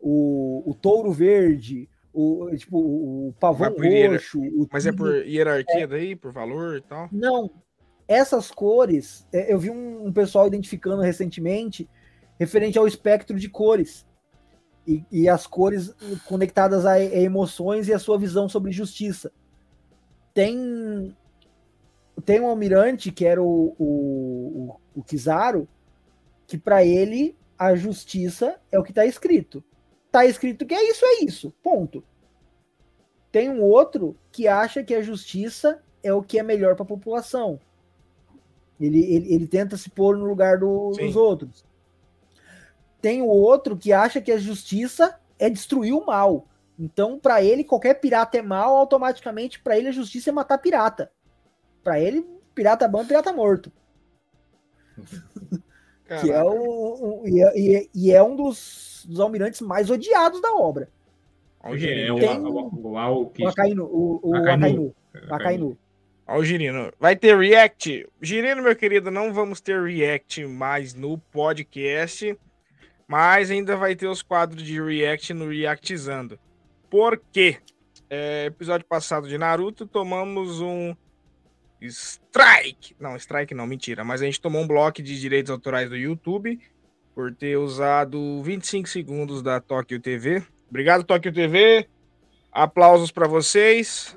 O, 0.00 0.68
o 0.68 0.74
touro 0.74 1.12
verde, 1.12 1.88
o, 2.12 2.50
tipo, 2.56 2.76
o 2.76 3.32
pavão 3.38 3.72
roxo. 3.76 4.40
O 4.40 4.66
mas 4.72 4.84
é 4.84 4.90
por 4.90 5.14
hierarquia 5.24 5.84
é, 5.84 5.86
daí, 5.86 6.16
por 6.16 6.32
valor 6.32 6.78
e 6.78 6.80
tal? 6.80 7.08
Não. 7.12 7.48
Essas 8.10 8.50
cores, 8.50 9.24
é, 9.32 9.54
eu 9.54 9.56
vi 9.60 9.70
um, 9.70 10.08
um 10.08 10.12
pessoal 10.12 10.48
identificando 10.48 11.00
recentemente 11.00 11.88
referente 12.40 12.76
ao 12.76 12.88
espectro 12.88 13.38
de 13.38 13.48
cores. 13.48 14.04
E, 14.84 15.04
e, 15.12 15.28
as 15.28 15.46
cores 15.46 15.94
conectadas 16.26 16.84
a, 16.84 16.94
a, 16.94 17.04
emoções 17.04 17.86
e 17.86 17.92
a 17.92 18.00
sua 18.00 18.18
visão 18.18 18.48
sobre 18.48 18.72
justiça. 18.72 19.30
Tem 20.34 21.14
tem 22.24 22.40
um 22.40 22.48
almirante 22.48 23.12
que 23.12 23.24
era 23.24 23.40
o, 23.40 23.76
o, 23.78 23.84
o, 23.84 24.80
o 24.96 25.04
Kizaru, 25.04 25.68
que 26.48 26.58
para 26.58 26.84
ele 26.84 27.36
a 27.56 27.76
justiça 27.76 28.60
é 28.72 28.78
o 28.78 28.82
que 28.82 28.90
está 28.90 29.06
escrito. 29.06 29.62
Está 30.06 30.26
escrito 30.26 30.66
que 30.66 30.74
é 30.74 30.90
isso, 30.90 31.04
é 31.04 31.24
isso. 31.24 31.54
Ponto. 31.62 32.02
Tem 33.30 33.48
um 33.48 33.62
outro 33.62 34.16
que 34.32 34.48
acha 34.48 34.82
que 34.82 34.94
a 34.94 35.02
justiça 35.02 35.80
é 36.02 36.12
o 36.12 36.22
que 36.22 36.40
é 36.40 36.42
melhor 36.42 36.74
para 36.74 36.82
a 36.82 36.88
população. 36.88 37.60
Ele, 38.80 39.00
ele, 39.14 39.34
ele, 39.34 39.46
tenta 39.46 39.76
se 39.76 39.90
pôr 39.90 40.16
no 40.16 40.24
lugar 40.24 40.58
do, 40.58 40.90
dos 40.90 41.14
outros. 41.14 41.64
Tem 43.00 43.20
o 43.20 43.26
outro 43.26 43.76
que 43.76 43.92
acha 43.92 44.20
que 44.20 44.32
a 44.32 44.38
justiça 44.38 45.18
é 45.38 45.50
destruir 45.50 45.92
o 45.92 46.06
mal. 46.06 46.46
Então, 46.78 47.18
para 47.18 47.42
ele, 47.42 47.62
qualquer 47.62 47.94
pirata 47.94 48.38
é 48.38 48.42
mal, 48.42 48.76
automaticamente, 48.76 49.60
para 49.60 49.76
ele, 49.76 49.88
a 49.88 49.92
justiça 49.92 50.30
é 50.30 50.32
matar 50.32 50.56
pirata. 50.58 51.12
Para 51.84 52.00
ele, 52.00 52.26
pirata 52.54 52.88
bom 52.88 53.02
é 53.02 53.04
pirata 53.04 53.32
morto. 53.32 53.70
que 56.20 56.30
é 56.30 56.42
o, 56.42 57.22
o 57.22 57.28
e, 57.28 57.42
é, 57.42 57.58
e, 57.58 57.76
é, 57.76 57.86
e, 57.94 58.12
é, 58.12 58.22
um 58.22 58.34
dos, 58.34 59.06
dos, 59.08 59.20
almirantes 59.20 59.60
mais 59.60 59.90
odiados 59.90 60.40
da 60.40 60.52
obra. 60.54 60.88
o, 62.10 62.18
Tem, 62.18 62.40
o, 62.40 62.48
o, 62.48 63.32
o, 63.38 63.48
Akainu, 63.48 63.84
o, 63.84 64.20
o 64.22 64.34
Akainu. 64.34 64.94
Akainu. 65.30 65.78
Ó, 66.26 66.38
o 66.38 66.44
Girino. 66.44 66.92
Vai 66.98 67.16
ter 67.16 67.36
react. 67.36 68.08
Girino, 68.20 68.62
meu 68.62 68.76
querido, 68.76 69.10
não 69.10 69.32
vamos 69.32 69.60
ter 69.60 69.82
react 69.82 70.44
mais 70.46 70.94
no 70.94 71.18
podcast. 71.18 72.36
Mas 73.08 73.50
ainda 73.50 73.76
vai 73.76 73.96
ter 73.96 74.06
os 74.06 74.22
quadros 74.22 74.62
de 74.62 74.80
react 74.80 75.34
no 75.34 75.48
Reactizando. 75.48 76.38
Por 76.88 77.20
quê? 77.32 77.58
É, 78.08 78.46
episódio 78.46 78.86
passado 78.86 79.28
de 79.28 79.36
Naruto, 79.36 79.86
tomamos 79.86 80.60
um 80.60 80.94
strike. 81.80 82.94
Não, 83.00 83.16
strike 83.16 83.54
não, 83.54 83.66
mentira. 83.66 84.04
Mas 84.04 84.22
a 84.22 84.26
gente 84.26 84.40
tomou 84.40 84.62
um 84.62 84.66
bloco 84.66 85.02
de 85.02 85.20
direitos 85.20 85.50
autorais 85.50 85.88
do 85.88 85.96
YouTube 85.96 86.60
por 87.14 87.34
ter 87.34 87.56
usado 87.56 88.42
25 88.42 88.88
segundos 88.88 89.42
da 89.42 89.60
Tóquio 89.60 90.00
TV. 90.00 90.42
Obrigado, 90.68 91.04
Tóquio 91.04 91.32
TV. 91.32 91.88
Aplausos 92.52 93.10
para 93.10 93.26
vocês. 93.26 94.16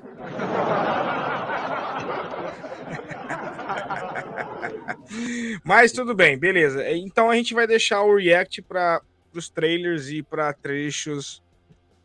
Mas 5.64 5.92
tudo 5.92 6.14
bem, 6.14 6.38
beleza. 6.38 6.88
Então 6.90 7.30
a 7.30 7.36
gente 7.36 7.54
vai 7.54 7.66
deixar 7.66 8.02
o 8.02 8.16
react 8.16 8.62
para 8.62 9.00
os 9.32 9.48
trailers 9.48 10.08
e 10.08 10.22
para 10.22 10.52
trechos 10.52 11.42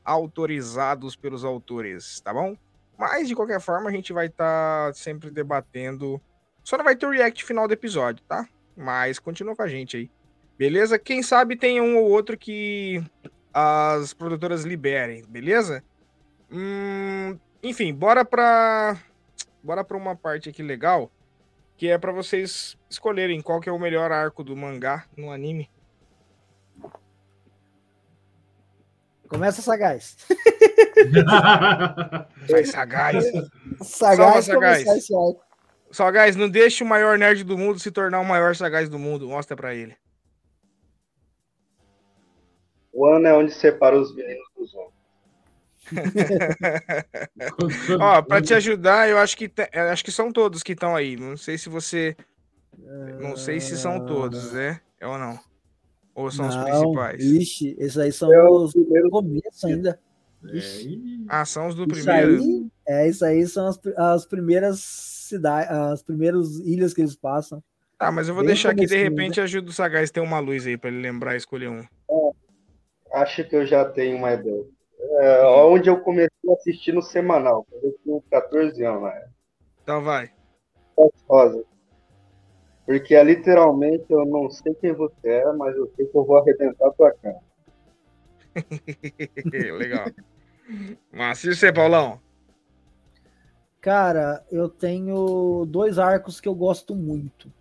autorizados 0.03 1.15
pelos 1.15 1.43
autores, 1.43 2.19
tá 2.21 2.33
bom? 2.33 2.55
Mas 2.97 3.27
de 3.27 3.35
qualquer 3.35 3.61
forma 3.61 3.89
a 3.89 3.93
gente 3.93 4.11
vai 4.11 4.27
estar 4.27 4.87
tá 4.87 4.93
sempre 4.93 5.29
debatendo. 5.29 6.19
Só 6.63 6.77
não 6.77 6.83
vai 6.83 6.95
ter 6.95 7.05
o 7.05 7.11
react 7.11 7.43
final 7.43 7.67
do 7.67 7.73
episódio, 7.73 8.23
tá? 8.27 8.47
Mas 8.75 9.19
continua 9.19 9.55
com 9.55 9.61
a 9.61 9.67
gente 9.67 9.97
aí. 9.97 10.11
Beleza? 10.57 10.99
Quem 10.99 11.23
sabe 11.23 11.55
tem 11.55 11.79
um 11.79 11.97
ou 11.97 12.09
outro 12.09 12.37
que 12.37 13.01
as 13.53 14.13
produtoras 14.13 14.63
liberem, 14.63 15.23
beleza? 15.27 15.83
Hum, 16.51 17.37
enfim, 17.63 17.93
bora 17.93 18.25
pra 18.25 18.97
bora 19.63 19.83
para 19.83 19.97
uma 19.97 20.15
parte 20.15 20.49
aqui 20.49 20.63
legal 20.63 21.11
que 21.79 21.87
é 21.87 21.97
para 21.97 22.11
vocês 22.11 22.77
escolherem 22.89 23.41
qual 23.41 23.61
que 23.61 23.69
é 23.69 23.71
o 23.71 23.79
melhor 23.79 24.11
arco 24.11 24.43
do 24.43 24.53
mangá 24.53 25.05
no 25.15 25.31
anime. 25.31 25.71
Começa 29.29 29.61
Sagaz. 29.61 30.17
Vai, 32.49 32.65
Sagaz. 32.65 33.23
Sagaz, 33.81 34.45
Sagaz. 34.45 34.85
Sagaz, 35.89 36.35
não 36.35 36.49
deixe 36.49 36.83
o 36.83 36.87
maior 36.87 37.17
nerd 37.17 37.45
do 37.45 37.57
mundo 37.57 37.79
se 37.79 37.91
tornar 37.91 38.19
o 38.19 38.25
maior 38.25 38.57
Sagaz 38.57 38.89
do 38.89 38.99
mundo. 38.99 39.29
Mostra 39.29 39.55
para 39.55 39.73
ele. 39.73 39.95
O 42.91 43.05
ano 43.05 43.25
é 43.25 43.33
onde 43.33 43.53
separa 43.53 43.97
os 43.97 44.13
meninos 44.13 44.49
dos 44.53 44.73
homens. 44.73 44.98
Ó, 47.99 48.21
para 48.21 48.41
te 48.41 48.53
ajudar, 48.53 49.09
eu 49.09 49.17
acho 49.17 49.37
que 49.37 49.51
acho 49.91 50.03
que 50.03 50.11
são 50.11 50.31
todos 50.31 50.63
que 50.63 50.73
estão 50.73 50.95
aí. 50.95 51.15
Não 51.15 51.37
sei 51.37 51.57
se 51.57 51.69
você 51.69 52.15
não 53.19 53.35
sei 53.35 53.59
se 53.59 53.77
são 53.77 54.05
todos, 54.05 54.53
né? 54.53 54.79
É 54.99 55.07
ou 55.07 55.17
não? 55.17 55.39
Ou 56.15 56.31
são 56.31 56.47
não, 56.47 56.57
os 56.57 56.63
principais? 56.63 57.23
Ixi, 57.23 57.75
esses 57.79 57.97
aí 57.97 58.11
são 58.11 58.33
é 58.33 58.49
os 58.49 58.73
do 58.73 59.09
começo 59.09 59.67
ainda. 59.67 59.99
É. 60.45 60.59
Ah, 61.27 61.45
são 61.45 61.67
os 61.67 61.75
do 61.75 61.83
isso 61.83 62.05
primeiro. 62.05 62.41
Aí, 62.41 62.67
é, 62.87 63.09
isso 63.09 63.25
aí 63.25 63.45
são 63.45 63.67
as, 63.67 63.79
as 63.97 64.25
primeiras 64.25 64.79
cidades, 64.79 65.69
as 65.69 66.01
primeiras 66.01 66.59
ilhas 66.59 66.93
que 66.93 67.01
eles 67.01 67.15
passam. 67.15 67.61
Ah, 67.97 68.11
mas 68.11 68.29
eu 68.29 68.33
vou 68.33 68.43
Bem 68.43 68.53
deixar 68.53 68.71
aqui, 68.71 68.85
de 68.85 68.97
repente, 68.97 69.41
ajuda 69.41 69.69
o 69.69 69.73
Sagaz 69.73 70.09
ter 70.09 70.21
uma 70.21 70.39
luz 70.39 70.65
aí 70.65 70.77
para 70.77 70.89
ele 70.89 71.01
lembrar 71.01 71.33
e 71.33 71.37
escolher 71.37 71.69
um. 71.69 71.81
É, 71.81 73.21
acho 73.21 73.43
que 73.43 73.55
eu 73.55 73.65
já 73.65 73.83
tenho 73.83 74.17
uma 74.17 74.31
ideia. 74.31 74.63
É, 74.99 75.45
onde 75.45 75.89
eu 75.89 76.01
comecei 76.01 76.49
a 76.49 76.53
assistir 76.53 76.93
no 76.93 77.01
semanal, 77.01 77.65
quando 77.69 77.85
eu 77.85 77.97
tinha 78.03 78.21
14 78.29 78.83
anos, 78.83 79.03
né? 79.03 79.29
Então 79.81 80.03
vai. 80.03 80.31
Rosa. 81.27 81.63
Porque 82.85 83.15
é, 83.15 83.23
literalmente 83.23 84.05
eu 84.09 84.25
não 84.25 84.49
sei 84.49 84.73
quem 84.75 84.93
você 84.93 85.27
é, 85.27 85.53
mas 85.53 85.75
eu 85.75 85.91
sei 85.95 86.05
que 86.05 86.17
eu 86.17 86.25
vou 86.25 86.37
arrebentar 86.37 86.87
a 86.87 86.91
tua 86.91 87.11
cara. 87.11 87.39
Legal. 89.77 90.07
Mas 91.11 91.43
e 91.43 91.55
você, 91.55 91.71
Paulão? 91.71 92.19
Cara, 93.79 94.43
eu 94.51 94.67
tenho 94.67 95.65
dois 95.65 95.97
arcos 95.97 96.41
que 96.41 96.47
eu 96.47 96.55
gosto 96.55 96.95
muito. 96.95 97.51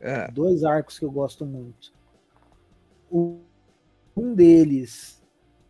É. 0.00 0.30
Dois 0.30 0.62
arcos 0.64 0.98
que 0.98 1.04
eu 1.04 1.10
gosto 1.10 1.44
muito. 1.44 1.92
Um 3.10 4.34
deles 4.34 5.22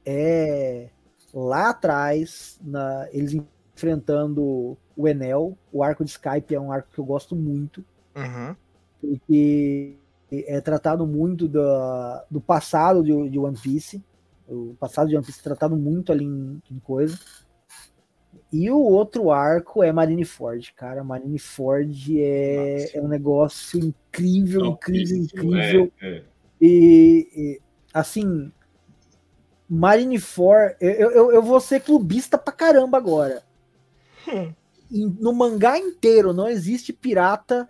é 0.05 0.91
lá 1.35 1.71
atrás, 1.71 2.59
na, 2.63 3.09
eles 3.13 3.35
enfrentando 3.75 4.79
o 4.97 5.09
Enel. 5.09 5.59
O 5.73 5.83
arco 5.83 6.05
de 6.05 6.11
Skype 6.11 6.55
é 6.55 6.61
um 6.61 6.71
arco 6.71 6.89
que 6.93 6.99
eu 6.99 7.05
gosto 7.05 7.35
muito. 7.35 7.85
Uhum. 8.15 8.55
Porque 9.01 9.97
é 10.31 10.61
tratado 10.61 11.07
muito 11.07 11.49
do, 11.49 11.61
do 12.31 12.41
passado 12.41 13.03
de, 13.03 13.29
de, 13.29 13.39
One 13.39 13.59
Piece. 13.61 14.03
O 14.49 14.75
passado 14.79 15.09
de 15.09 15.17
One 15.17 15.25
Piece 15.25 15.41
é 15.41 15.43
tratado 15.43 15.77
muito 15.77 16.13
ali 16.13 16.25
em, 16.25 16.63
em 16.71 16.79
coisa. 16.79 17.19
E 18.53 18.71
o 18.71 18.79
outro 18.79 19.33
arco 19.33 19.83
é 19.83 19.93
Marineford, 19.93 20.73
cara. 20.75 21.03
Marineford 21.03 22.23
é, 22.23 22.97
é 22.97 23.01
um 23.01 23.09
negócio 23.09 23.81
incrível, 23.81 24.67
incrível, 24.67 25.17
incrível. 25.17 25.93
É, 26.01 26.09
é. 26.09 26.25
E, 26.61 27.29
e, 27.37 27.61
assim, 27.93 28.53
Marineford, 29.75 30.77
eu, 30.81 31.11
eu, 31.11 31.33
eu 31.33 31.43
vou 31.43 31.61
ser 31.61 31.81
clubista 31.81 32.39
pra 32.39 32.53
caramba 32.53 32.97
agora. 32.97 33.43
Hum. 34.29 34.53
No 34.91 35.33
mangá 35.33 35.77
inteiro 35.79 36.33
não 36.33 36.49
existe 36.49 36.93
pirata 36.93 37.69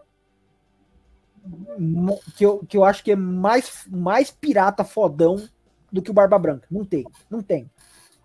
que 2.36 2.44
eu, 2.44 2.58
que 2.66 2.76
eu 2.76 2.84
acho 2.84 3.02
que 3.02 3.12
é 3.12 3.16
mais, 3.16 3.86
mais 3.88 4.30
pirata 4.30 4.84
fodão 4.84 5.48
do 5.90 6.02
que 6.02 6.10
o 6.10 6.14
Barba 6.14 6.38
Branca. 6.38 6.66
Não 6.70 6.84
tem, 6.84 7.04
não 7.30 7.42
tem. 7.42 7.70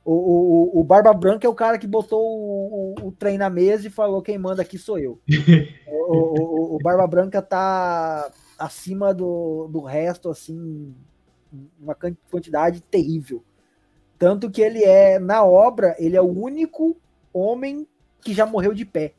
O, 0.04 0.14
o, 0.14 0.80
o 0.80 0.84
Barba 0.84 1.14
Branca 1.14 1.46
é 1.46 1.50
o 1.50 1.56
cara 1.56 1.78
que 1.78 1.86
botou 1.86 2.22
o, 2.22 2.96
o, 3.00 3.08
o, 3.08 3.12
trem 3.12 3.38
na 3.38 3.50
mesa 3.50 3.88
e 3.88 3.92
falou: 3.92 4.22
quem 4.22 4.38
manda 4.38 4.62
aqui 4.62 4.78
sou 4.78 4.98
eu. 4.98 5.20
o, 5.88 6.16
o, 6.16 6.76
o, 6.76 6.78
Barba 6.80 7.06
Branca 7.06 7.42
tá 7.42 8.32
acima 8.58 9.14
do, 9.14 9.68
do 9.68 9.82
resto, 9.82 10.30
assim, 10.30 10.94
uma 11.80 11.96
quantidade 12.30 12.82
terrível. 12.82 13.44
Tanto 14.20 14.52
que 14.52 14.62
ele 14.62 14.84
é, 14.84 15.18
na 15.18 15.46
obra, 15.46 15.96
ele 15.98 16.18
é 16.18 16.22
o 16.22 16.28
único 16.28 16.98
homem 17.34 17.88
que 18.22 18.34
já 18.34 18.46
morreu 18.46 18.74
de 18.74 18.84
pé. 18.84 19.14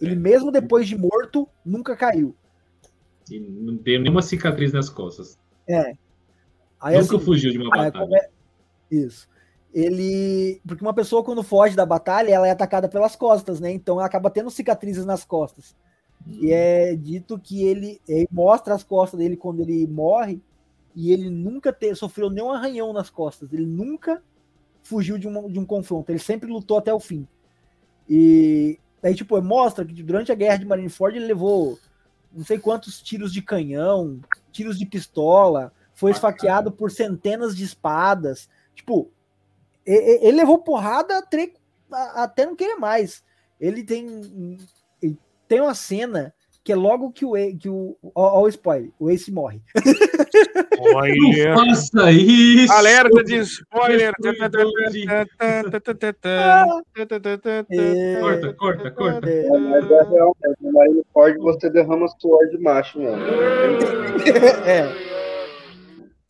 Ele, 0.00 0.12
é. 0.12 0.16
mesmo 0.16 0.52
depois 0.52 0.86
de 0.86 0.96
morto, 0.96 1.48
nunca 1.64 1.96
caiu. 1.96 2.34
E 3.28 3.40
não 3.40 3.76
tem 3.76 4.00
nenhuma 4.00 4.22
cicatriz 4.22 4.72
nas 4.72 4.88
costas. 4.88 5.36
É. 5.68 5.94
Aí, 6.80 6.96
nunca 6.96 7.16
assim, 7.16 7.24
fugiu 7.24 7.50
de 7.50 7.58
uma 7.58 7.70
batalha. 7.70 8.16
É... 8.16 8.30
Isso. 8.88 9.28
Ele. 9.74 10.60
Porque 10.66 10.84
uma 10.84 10.94
pessoa, 10.94 11.24
quando 11.24 11.42
foge 11.42 11.74
da 11.74 11.86
batalha, 11.86 12.32
ela 12.32 12.46
é 12.46 12.50
atacada 12.50 12.88
pelas 12.88 13.16
costas, 13.16 13.58
né? 13.58 13.72
Então 13.72 13.96
ela 13.96 14.06
acaba 14.06 14.30
tendo 14.30 14.50
cicatrizes 14.50 15.04
nas 15.04 15.24
costas. 15.24 15.74
E 16.26 16.52
é 16.52 16.94
dito 16.94 17.36
que 17.38 17.64
ele, 17.64 18.00
ele 18.06 18.28
mostra 18.30 18.74
as 18.74 18.84
costas 18.84 19.18
dele 19.18 19.36
quando 19.36 19.60
ele 19.60 19.88
morre 19.88 20.40
e 20.94 21.12
ele 21.12 21.30
nunca 21.30 21.72
te, 21.72 21.94
sofreu 21.94 22.30
nenhum 22.30 22.50
arranhão 22.50 22.92
nas 22.92 23.10
costas. 23.10 23.52
Ele 23.52 23.66
nunca 23.66 24.22
fugiu 24.82 25.18
de 25.18 25.26
um, 25.26 25.50
de 25.50 25.58
um 25.58 25.64
confronto. 25.64 26.10
Ele 26.10 26.18
sempre 26.18 26.50
lutou 26.50 26.78
até 26.78 26.92
o 26.92 27.00
fim. 27.00 27.26
E 28.08 28.78
aí, 29.02 29.14
tipo, 29.14 29.40
mostra 29.40 29.84
que 29.84 30.02
durante 30.02 30.30
a 30.32 30.34
guerra 30.34 30.56
de 30.56 30.66
Marineford 30.66 31.16
ele 31.16 31.26
levou 31.26 31.78
não 32.32 32.44
sei 32.44 32.58
quantos 32.58 33.02
tiros 33.02 33.32
de 33.32 33.42
canhão, 33.42 34.20
tiros 34.50 34.78
de 34.78 34.86
pistola, 34.86 35.72
foi 35.92 36.10
esfaqueado 36.10 36.72
por 36.72 36.90
centenas 36.90 37.54
de 37.54 37.64
espadas. 37.64 38.48
Tipo, 38.74 39.10
ele 39.84 40.38
levou 40.38 40.58
porrada 40.58 41.22
até 42.14 42.46
não 42.46 42.56
querer 42.56 42.76
mais. 42.76 43.22
Ele 43.60 43.84
tem, 43.84 44.58
ele 45.00 45.18
tem 45.46 45.60
uma 45.60 45.74
cena 45.74 46.34
que 46.64 46.72
é 46.72 46.76
logo 46.76 47.10
que 47.10 47.24
o 47.24 47.32
que 47.58 47.68
o 47.68 47.96
ó, 48.14 48.38
ó 48.38 48.42
o 48.42 48.48
spoiler, 48.48 48.90
o 48.98 49.10
Ace 49.10 49.32
morre. 49.32 49.60
Olha. 50.78 51.54
Não 51.54 51.66
faça 51.66 52.12
isso. 52.12 52.72
Alerta 52.72 53.24
de 53.24 53.36
spoiler. 53.38 54.12
corta, 58.20 58.52
corta, 58.54 58.90
corta. 58.90 59.30
É, 59.30 59.48
mas 59.50 59.90
é 59.90 60.02
real. 60.10 60.36
Aí 60.44 60.88
no 60.94 61.04
Ford 61.12 61.36
você 61.38 61.70
derrama 61.70 62.06
suor 62.20 62.48
de 62.48 62.58
macho 62.58 62.98
mesmo. 62.98 63.22
É. 64.64 65.21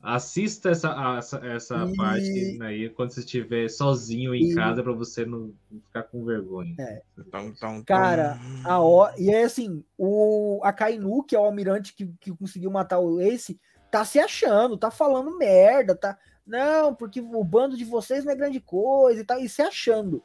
Assista 0.02 0.70
essa, 0.70 1.16
essa, 1.16 1.46
essa 1.46 1.76
e... 1.84 1.96
parte 1.96 2.58
aí 2.60 2.90
quando 2.90 3.12
você 3.12 3.20
estiver 3.20 3.68
sozinho 3.68 4.34
em 4.34 4.50
e... 4.50 4.54
casa 4.54 4.82
para 4.82 4.92
você 4.92 5.24
não 5.24 5.54
ficar 5.70 6.02
com 6.02 6.24
vergonha. 6.24 6.74
É. 6.76 7.02
Então, 7.16 7.46
então, 7.46 7.84
Cara, 7.84 8.36
a 8.64 8.82
o... 8.82 9.08
e 9.16 9.30
é 9.30 9.44
assim, 9.44 9.84
o 9.96 10.60
Akainu, 10.64 11.22
que 11.22 11.36
é 11.36 11.38
o 11.38 11.44
almirante 11.44 11.94
que, 11.94 12.12
que 12.20 12.34
conseguiu 12.34 12.68
matar 12.68 12.98
o 12.98 13.20
Ace, 13.20 13.60
tá 13.92 14.04
se 14.04 14.18
achando, 14.18 14.76
tá 14.76 14.90
falando 14.90 15.38
merda, 15.38 15.94
tá. 15.94 16.18
Não, 16.44 16.92
porque 16.92 17.20
o 17.20 17.44
bando 17.44 17.76
de 17.76 17.84
vocês 17.84 18.24
não 18.24 18.32
é 18.32 18.36
grande 18.36 18.58
coisa 18.58 19.20
e 19.20 19.24
tal, 19.24 19.38
e 19.38 19.48
se 19.48 19.62
achando. 19.62 20.20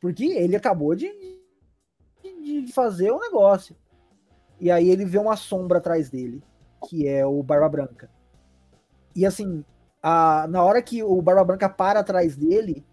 Porque 0.00 0.24
ele 0.24 0.56
acabou 0.56 0.96
de, 0.96 1.08
de, 2.20 2.62
de 2.62 2.72
fazer 2.72 3.12
o 3.12 3.18
um 3.18 3.20
negócio. 3.20 3.76
E 4.58 4.68
aí 4.68 4.88
ele 4.90 5.04
vê 5.04 5.18
uma 5.18 5.36
sombra 5.36 5.78
atrás 5.78 6.10
dele, 6.10 6.42
que 6.88 7.06
é 7.06 7.24
o 7.24 7.40
Barba 7.40 7.68
Branca. 7.68 8.10
E 9.14 9.26
assim, 9.26 9.64
a, 10.02 10.46
na 10.48 10.62
hora 10.62 10.82
que 10.82 11.02
o 11.02 11.20
Barba 11.22 11.44
Branca 11.44 11.68
para 11.68 12.00
atrás 12.00 12.36
dele, 12.36 12.84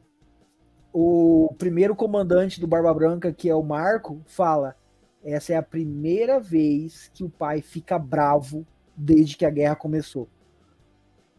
o 0.93 1.53
primeiro 1.57 1.95
comandante 1.95 2.59
do 2.59 2.67
Barba 2.67 2.93
Branca, 2.93 3.31
que 3.31 3.49
é 3.49 3.55
o 3.55 3.63
Marco, 3.63 4.21
fala: 4.25 4.75
essa 5.23 5.53
é 5.53 5.55
a 5.55 5.63
primeira 5.63 6.39
vez 6.39 7.09
que 7.13 7.23
o 7.23 7.29
pai 7.29 7.61
fica 7.61 7.97
bravo 7.97 8.65
desde 8.95 9.37
que 9.37 9.45
a 9.45 9.49
guerra 9.49 9.75
começou. 9.75 10.27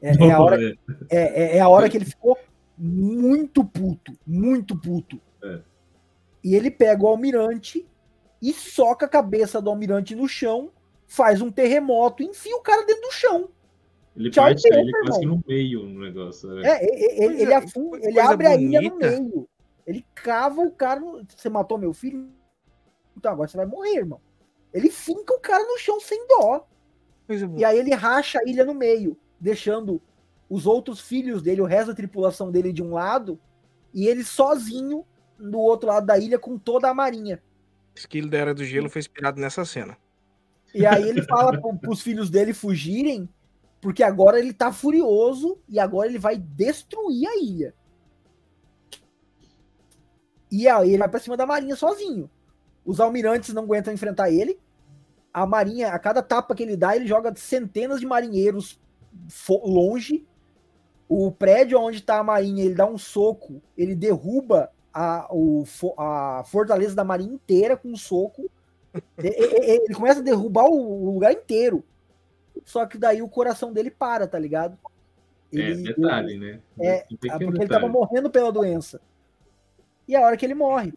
É, 0.02 0.12
é, 0.12 0.30
a, 0.32 0.40
hora, 0.40 0.58
é, 0.62 0.76
é, 1.10 1.56
é 1.58 1.60
a 1.60 1.68
hora 1.68 1.88
que 1.88 1.96
ele 1.96 2.06
ficou 2.06 2.38
muito 2.76 3.64
puto, 3.64 4.16
muito 4.26 4.76
puto. 4.76 5.20
É. 5.44 5.60
E 6.42 6.54
ele 6.54 6.70
pega 6.70 7.04
o 7.04 7.08
almirante 7.08 7.86
e 8.40 8.52
soca 8.54 9.04
a 9.04 9.08
cabeça 9.08 9.60
do 9.60 9.68
almirante 9.68 10.14
no 10.14 10.26
chão, 10.26 10.70
faz 11.06 11.42
um 11.42 11.50
terremoto 11.50 12.22
e 12.22 12.26
enfia 12.26 12.56
o 12.56 12.62
cara 12.62 12.86
dentro 12.86 13.02
do 13.02 13.12
chão. 13.12 13.50
Ele 14.16 14.30
Tchau 14.30 14.44
parte 14.44 14.66
ele 14.66 14.92
quase 15.06 15.26
no 15.26 15.42
meio 15.46 15.86
no 15.86 16.00
negócio. 16.00 16.48
Né? 16.50 16.68
É, 16.68 17.24
ele, 17.24 17.42
ele, 17.42 17.54
afunda, 17.54 17.98
ele 18.02 18.18
abre 18.18 18.48
bonita. 18.48 18.78
a 18.78 18.80
ilha 18.80 18.90
no 18.90 18.96
meio. 18.96 19.48
Ele 19.86 20.04
cava 20.14 20.60
o 20.60 20.70
cara. 20.70 21.00
No... 21.00 21.24
Você 21.28 21.48
matou 21.48 21.78
meu 21.78 21.92
filho? 21.92 22.28
Então 23.16 23.32
agora 23.32 23.48
você 23.48 23.56
vai 23.56 23.66
morrer, 23.66 23.98
irmão. 23.98 24.20
Ele 24.72 24.90
finca 24.90 25.34
o 25.34 25.40
cara 25.40 25.64
no 25.64 25.78
chão 25.78 26.00
sem 26.00 26.26
dó. 26.26 26.66
E 27.56 27.64
aí 27.64 27.78
ele 27.78 27.94
racha 27.94 28.40
a 28.40 28.48
ilha 28.48 28.64
no 28.64 28.74
meio, 28.74 29.16
deixando 29.38 30.02
os 30.48 30.66
outros 30.66 31.00
filhos 31.00 31.42
dele, 31.42 31.60
o 31.60 31.64
resto 31.64 31.88
da 31.88 31.94
tripulação 31.94 32.50
dele 32.50 32.72
de 32.72 32.82
um 32.82 32.92
lado, 32.92 33.38
e 33.94 34.08
ele 34.08 34.24
sozinho 34.24 35.06
do 35.38 35.58
outro 35.58 35.88
lado 35.88 36.06
da 36.06 36.18
ilha 36.18 36.38
com 36.40 36.58
toda 36.58 36.88
a 36.88 36.94
marinha. 36.94 37.40
Esquilo 37.94 38.28
da 38.28 38.38
Era 38.38 38.54
do 38.54 38.64
Gelo 38.64 38.90
foi 38.90 38.98
inspirado 38.98 39.40
nessa 39.40 39.64
cena. 39.64 39.96
E 40.74 40.84
aí 40.84 41.08
ele 41.08 41.22
fala 41.22 41.60
para 41.60 41.90
os 41.90 42.00
filhos 42.00 42.30
dele 42.30 42.52
fugirem 42.52 43.28
porque 43.80 44.02
agora 44.02 44.38
ele 44.38 44.52
tá 44.52 44.70
furioso 44.70 45.58
e 45.68 45.78
agora 45.78 46.08
ele 46.08 46.18
vai 46.18 46.36
destruir 46.36 47.26
a 47.26 47.36
ilha. 47.36 47.74
E 50.50 50.68
aí 50.68 50.90
ele 50.90 50.98
vai 50.98 51.08
pra 51.08 51.20
cima 51.20 51.36
da 51.36 51.46
marinha 51.46 51.76
sozinho. 51.76 52.28
Os 52.84 53.00
almirantes 53.00 53.54
não 53.54 53.62
aguentam 53.62 53.94
enfrentar 53.94 54.30
ele. 54.30 54.58
A 55.32 55.46
marinha, 55.46 55.92
a 55.92 55.98
cada 55.98 56.22
tapa 56.22 56.54
que 56.54 56.62
ele 56.62 56.76
dá, 56.76 56.96
ele 56.96 57.06
joga 57.06 57.34
centenas 57.36 58.00
de 58.00 58.06
marinheiros 58.06 58.78
longe. 59.48 60.26
O 61.08 61.30
prédio 61.30 61.80
onde 61.80 62.02
tá 62.02 62.18
a 62.18 62.24
marinha, 62.24 62.64
ele 62.64 62.74
dá 62.74 62.86
um 62.86 62.98
soco, 62.98 63.60
ele 63.76 63.94
derruba 63.94 64.70
a, 64.92 65.28
o, 65.30 65.64
a 65.98 66.44
fortaleza 66.46 66.94
da 66.94 67.04
marinha 67.04 67.34
inteira 67.34 67.76
com 67.76 67.88
um 67.88 67.96
soco. 67.96 68.50
ele 69.18 69.94
começa 69.94 70.20
a 70.20 70.22
derrubar 70.22 70.66
o 70.66 71.12
lugar 71.12 71.32
inteiro. 71.32 71.84
Só 72.64 72.86
que 72.86 72.98
daí 72.98 73.22
o 73.22 73.28
coração 73.28 73.72
dele 73.72 73.90
para, 73.90 74.26
tá 74.26 74.38
ligado? 74.38 74.78
É, 75.52 75.58
ele, 75.58 75.88
é, 75.88 75.94
detalhe, 75.94 76.38
né? 76.38 76.60
É, 76.78 76.88
é 76.88 77.00
porque 77.08 77.28
detalhe. 77.28 77.56
ele 77.56 77.68
tava 77.68 77.88
morrendo 77.88 78.30
pela 78.30 78.52
doença. 78.52 79.00
E 80.06 80.14
a 80.16 80.20
hora 80.20 80.36
que 80.36 80.44
ele 80.44 80.54
morre. 80.54 80.92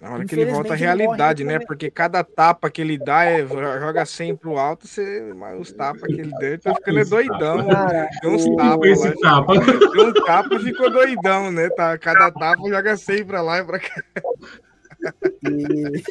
A 0.00 0.12
hora 0.12 0.24
que 0.26 0.34
ele 0.34 0.52
volta 0.52 0.74
à 0.74 0.76
realidade, 0.76 1.42
né? 1.42 1.58
Porque 1.58 1.90
cada 1.90 2.22
tapa 2.22 2.70
que 2.70 2.80
ele 2.82 2.98
dá 2.98 3.24
é, 3.24 3.46
joga 3.46 4.04
100 4.04 4.36
pro 4.36 4.58
alto, 4.58 4.86
você, 4.86 5.32
os 5.58 5.72
tapas 5.72 6.02
que 6.02 6.20
ele 6.20 6.30
deu, 6.38 6.48
ele 6.48 6.58
tá 6.58 6.74
ficando 6.74 7.08
doidão. 7.08 7.66
Cara, 7.66 8.08
tem 8.20 8.30
uns 8.30 8.56
tapas 8.56 8.90
esse 8.90 9.08
lá. 9.08 9.14
Tapa. 9.20 9.54
Tem 9.92 10.06
um 10.06 10.12
tapa 10.12 10.60
ficou 10.60 10.90
doidão, 10.90 11.50
né? 11.50 11.70
Tá, 11.70 11.96
cada 11.96 12.30
tapa 12.30 12.68
joga 12.68 12.96
100 12.96 13.24
pra 13.24 13.40
lá 13.40 13.58
e 13.58 13.64
pra 13.64 13.78
cá. 13.78 14.02
E... 15.42 16.02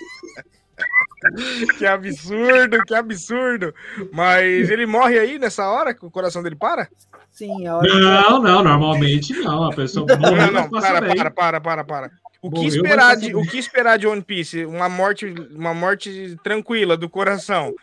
que 1.77 1.85
absurdo, 1.85 2.83
que 2.85 2.93
absurdo. 2.93 3.73
Mas 4.11 4.69
ele 4.69 4.85
morre 4.85 5.19
aí 5.19 5.39
nessa 5.39 5.69
hora 5.69 5.93
que 5.93 6.05
o 6.05 6.11
coração 6.11 6.43
dele 6.43 6.55
para? 6.55 6.87
Sim, 7.31 7.67
a 7.67 7.77
hora 7.77 7.93
Não, 7.93 8.41
não, 8.41 8.63
normalmente 8.63 9.33
não. 9.33 9.65
A 9.65 9.75
pessoa 9.75 10.05
morre. 10.17 10.35
Não, 10.35 10.51
não, 10.51 10.69
para, 10.69 11.01
para, 11.01 11.31
para, 11.31 11.61
para, 11.61 11.83
para. 11.83 12.11
O 12.41 12.51
que, 12.51 12.67
esperar 12.67 13.15
de, 13.17 13.35
o 13.35 13.41
que 13.41 13.57
esperar 13.57 13.97
de 13.97 14.05
One 14.05 14.21
Piece? 14.21 14.65
Uma 14.65 14.87
morte, 14.87 15.33
uma 15.51 15.73
morte 15.73 16.37
tranquila 16.43 16.95
do 16.95 17.09
coração. 17.09 17.73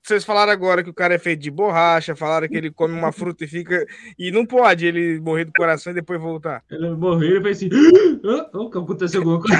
Vocês 0.00 0.24
falaram 0.24 0.52
agora 0.52 0.84
que 0.84 0.90
o 0.90 0.94
cara 0.94 1.14
é 1.14 1.18
feito 1.18 1.40
de 1.40 1.50
borracha, 1.50 2.14
falaram 2.14 2.46
que 2.46 2.56
ele 2.56 2.70
come 2.70 2.96
uma 2.96 3.10
fruta 3.10 3.44
e 3.44 3.48
fica. 3.48 3.84
E 4.16 4.30
não 4.30 4.46
pode 4.46 4.86
ele 4.86 5.20
morrer 5.20 5.44
do 5.44 5.52
coração 5.52 5.90
e 5.90 5.96
depois 5.96 6.20
voltar. 6.20 6.62
Ele 6.70 6.90
morreu 6.90 7.40
e 7.40 7.42
fez 7.42 7.56
assim. 7.56 7.68
O 8.54 8.70
que 8.70 8.78
aconteceu 8.78 9.20
alguma 9.20 9.40
coisa? 9.40 9.58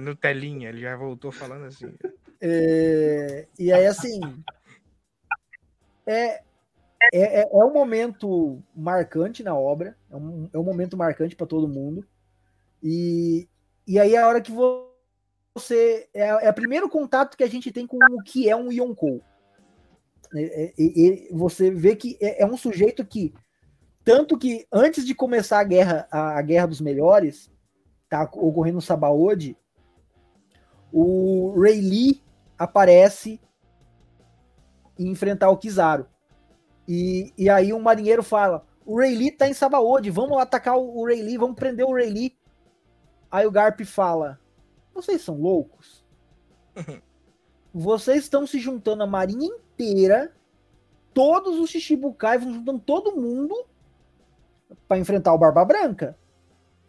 No 0.00 0.16
telinha, 0.16 0.68
ele 0.68 0.80
já 0.80 0.96
voltou 0.96 1.30
falando 1.30 1.66
assim. 1.66 1.92
É, 2.40 3.46
e 3.58 3.72
aí, 3.72 3.86
assim. 3.86 4.20
É, 6.06 6.42
é, 7.12 7.40
é, 7.40 7.40
é 7.42 7.64
um 7.64 7.72
momento 7.72 8.62
marcante 8.74 9.42
na 9.42 9.54
obra, 9.54 9.96
é 10.10 10.16
um, 10.16 10.50
é 10.52 10.58
um 10.58 10.64
momento 10.64 10.96
marcante 10.96 11.36
para 11.36 11.46
todo 11.46 11.68
mundo. 11.68 12.06
E, 12.82 13.48
e 13.86 13.98
aí 13.98 14.16
a 14.16 14.26
hora 14.26 14.40
que 14.40 14.52
você. 14.52 16.08
É, 16.12 16.46
é 16.46 16.50
o 16.50 16.54
primeiro 16.54 16.88
contato 16.88 17.36
que 17.36 17.44
a 17.44 17.48
gente 17.48 17.70
tem 17.70 17.86
com 17.86 17.96
o 17.98 18.22
que 18.22 18.48
é 18.48 18.56
um 18.56 18.72
Yonkou. 18.72 19.22
É, 20.34 20.72
é, 20.76 21.28
você 21.30 21.70
vê 21.70 21.94
que 21.94 22.16
é, 22.20 22.42
é, 22.42 22.46
um 22.46 22.56
sujeito 22.56 23.04
que. 23.04 23.34
Tanto 24.04 24.36
que 24.36 24.66
antes 24.72 25.06
de 25.06 25.14
começar 25.14 25.60
a 25.60 25.64
guerra, 25.64 26.08
a, 26.10 26.38
a 26.38 26.42
guerra 26.42 26.66
dos 26.66 26.80
melhores, 26.80 27.51
tá 28.12 28.28
ocorrendo 28.34 28.74
no 28.74 28.82
Sabaody, 28.82 29.56
o 30.92 31.58
Ray 31.58 31.80
Lee 31.80 32.22
aparece 32.58 33.40
e 34.98 35.08
enfrentar 35.08 35.48
o 35.48 35.56
Kizaru. 35.56 36.06
E, 36.86 37.32
e 37.38 37.48
aí 37.48 37.72
um 37.72 37.80
marinheiro 37.80 38.22
fala: 38.22 38.66
o 38.84 38.98
Ray 38.98 39.14
Lee 39.14 39.32
tá 39.32 39.48
em 39.48 39.54
Sabaody, 39.54 40.10
vamos 40.10 40.36
atacar 40.36 40.76
o 40.76 41.06
Ray 41.06 41.22
Lee, 41.22 41.38
vamos 41.38 41.56
prender 41.56 41.86
o 41.86 41.94
Ray 41.94 42.10
Lee. 42.10 42.36
Aí 43.30 43.46
o 43.46 43.50
Garp 43.50 43.80
fala: 43.80 44.38
vocês 44.94 45.22
são 45.22 45.40
loucos? 45.40 46.04
Vocês 47.72 48.24
estão 48.24 48.46
se 48.46 48.60
juntando 48.60 49.02
a 49.02 49.06
marinha 49.06 49.46
inteira, 49.46 50.36
todos 51.14 51.58
os 51.58 51.70
Shichibukai 51.70 52.36
vão 52.36 52.52
juntando 52.52 52.78
todo 52.80 53.16
mundo 53.16 53.64
para 54.86 54.98
enfrentar 54.98 55.32
o 55.32 55.38
Barba 55.38 55.64
Branca. 55.64 56.18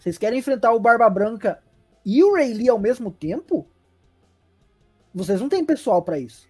Vocês 0.04 0.18
querem 0.18 0.40
enfrentar 0.40 0.74
o 0.74 0.80
Barba 0.82 1.10
Branca 1.10 1.64
e 2.06 2.22
o 2.22 2.34
Rayleigh 2.34 2.68
ao 2.68 2.78
mesmo 2.78 3.10
tempo? 3.10 3.66
Vocês 5.16 5.40
não 5.40 5.48
têm 5.48 5.64
pessoal 5.64 6.02
para 6.02 6.20
isso. 6.20 6.46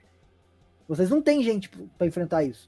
Vocês 0.88 1.08
não 1.12 1.22
têm 1.22 1.44
gente 1.44 1.70
para 1.96 2.08
enfrentar 2.08 2.44
isso. 2.44 2.68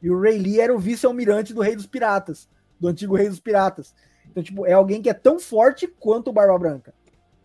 E 0.00 0.10
o 0.10 0.18
Rayleigh 0.18 0.60
era 0.60 0.74
o 0.74 0.78
vice-almirante 0.78 1.52
do 1.52 1.60
Rei 1.60 1.76
dos 1.76 1.86
Piratas, 1.86 2.48
do 2.80 2.88
antigo 2.88 3.14
Rei 3.14 3.28
dos 3.28 3.38
Piratas. 3.38 3.94
Então, 4.30 4.42
tipo, 4.42 4.64
é 4.64 4.72
alguém 4.72 5.02
que 5.02 5.10
é 5.10 5.12
tão 5.12 5.38
forte 5.38 5.86
quanto 5.86 6.28
o 6.28 6.32
Barba 6.32 6.58
Branca. 6.58 6.94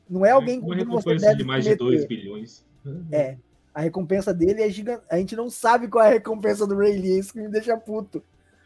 Não 0.10 0.26
é 0.26 0.32
alguém 0.32 0.62
com 0.62 0.70
você 0.70 1.18
deve 1.18 1.36
de 1.36 1.44
mais 1.44 1.66
de 1.66 1.76
2 1.76 2.06
bilhões. 2.06 2.66
É. 3.12 3.36
A 3.74 3.82
recompensa 3.82 4.34
dele 4.34 4.64
é 4.64 4.70
gigante. 4.70 5.04
A 5.10 5.18
gente 5.18 5.36
não 5.36 5.50
sabe 5.50 5.90
qual 5.90 6.06
é 6.06 6.08
a 6.08 6.14
recompensa 6.14 6.66
do 6.66 6.78
Ray 6.78 6.98
Lee, 6.98 7.20
isso 7.20 7.34
que 7.34 7.42
me 7.42 7.50
deixa 7.50 7.76
puto. 7.76 8.24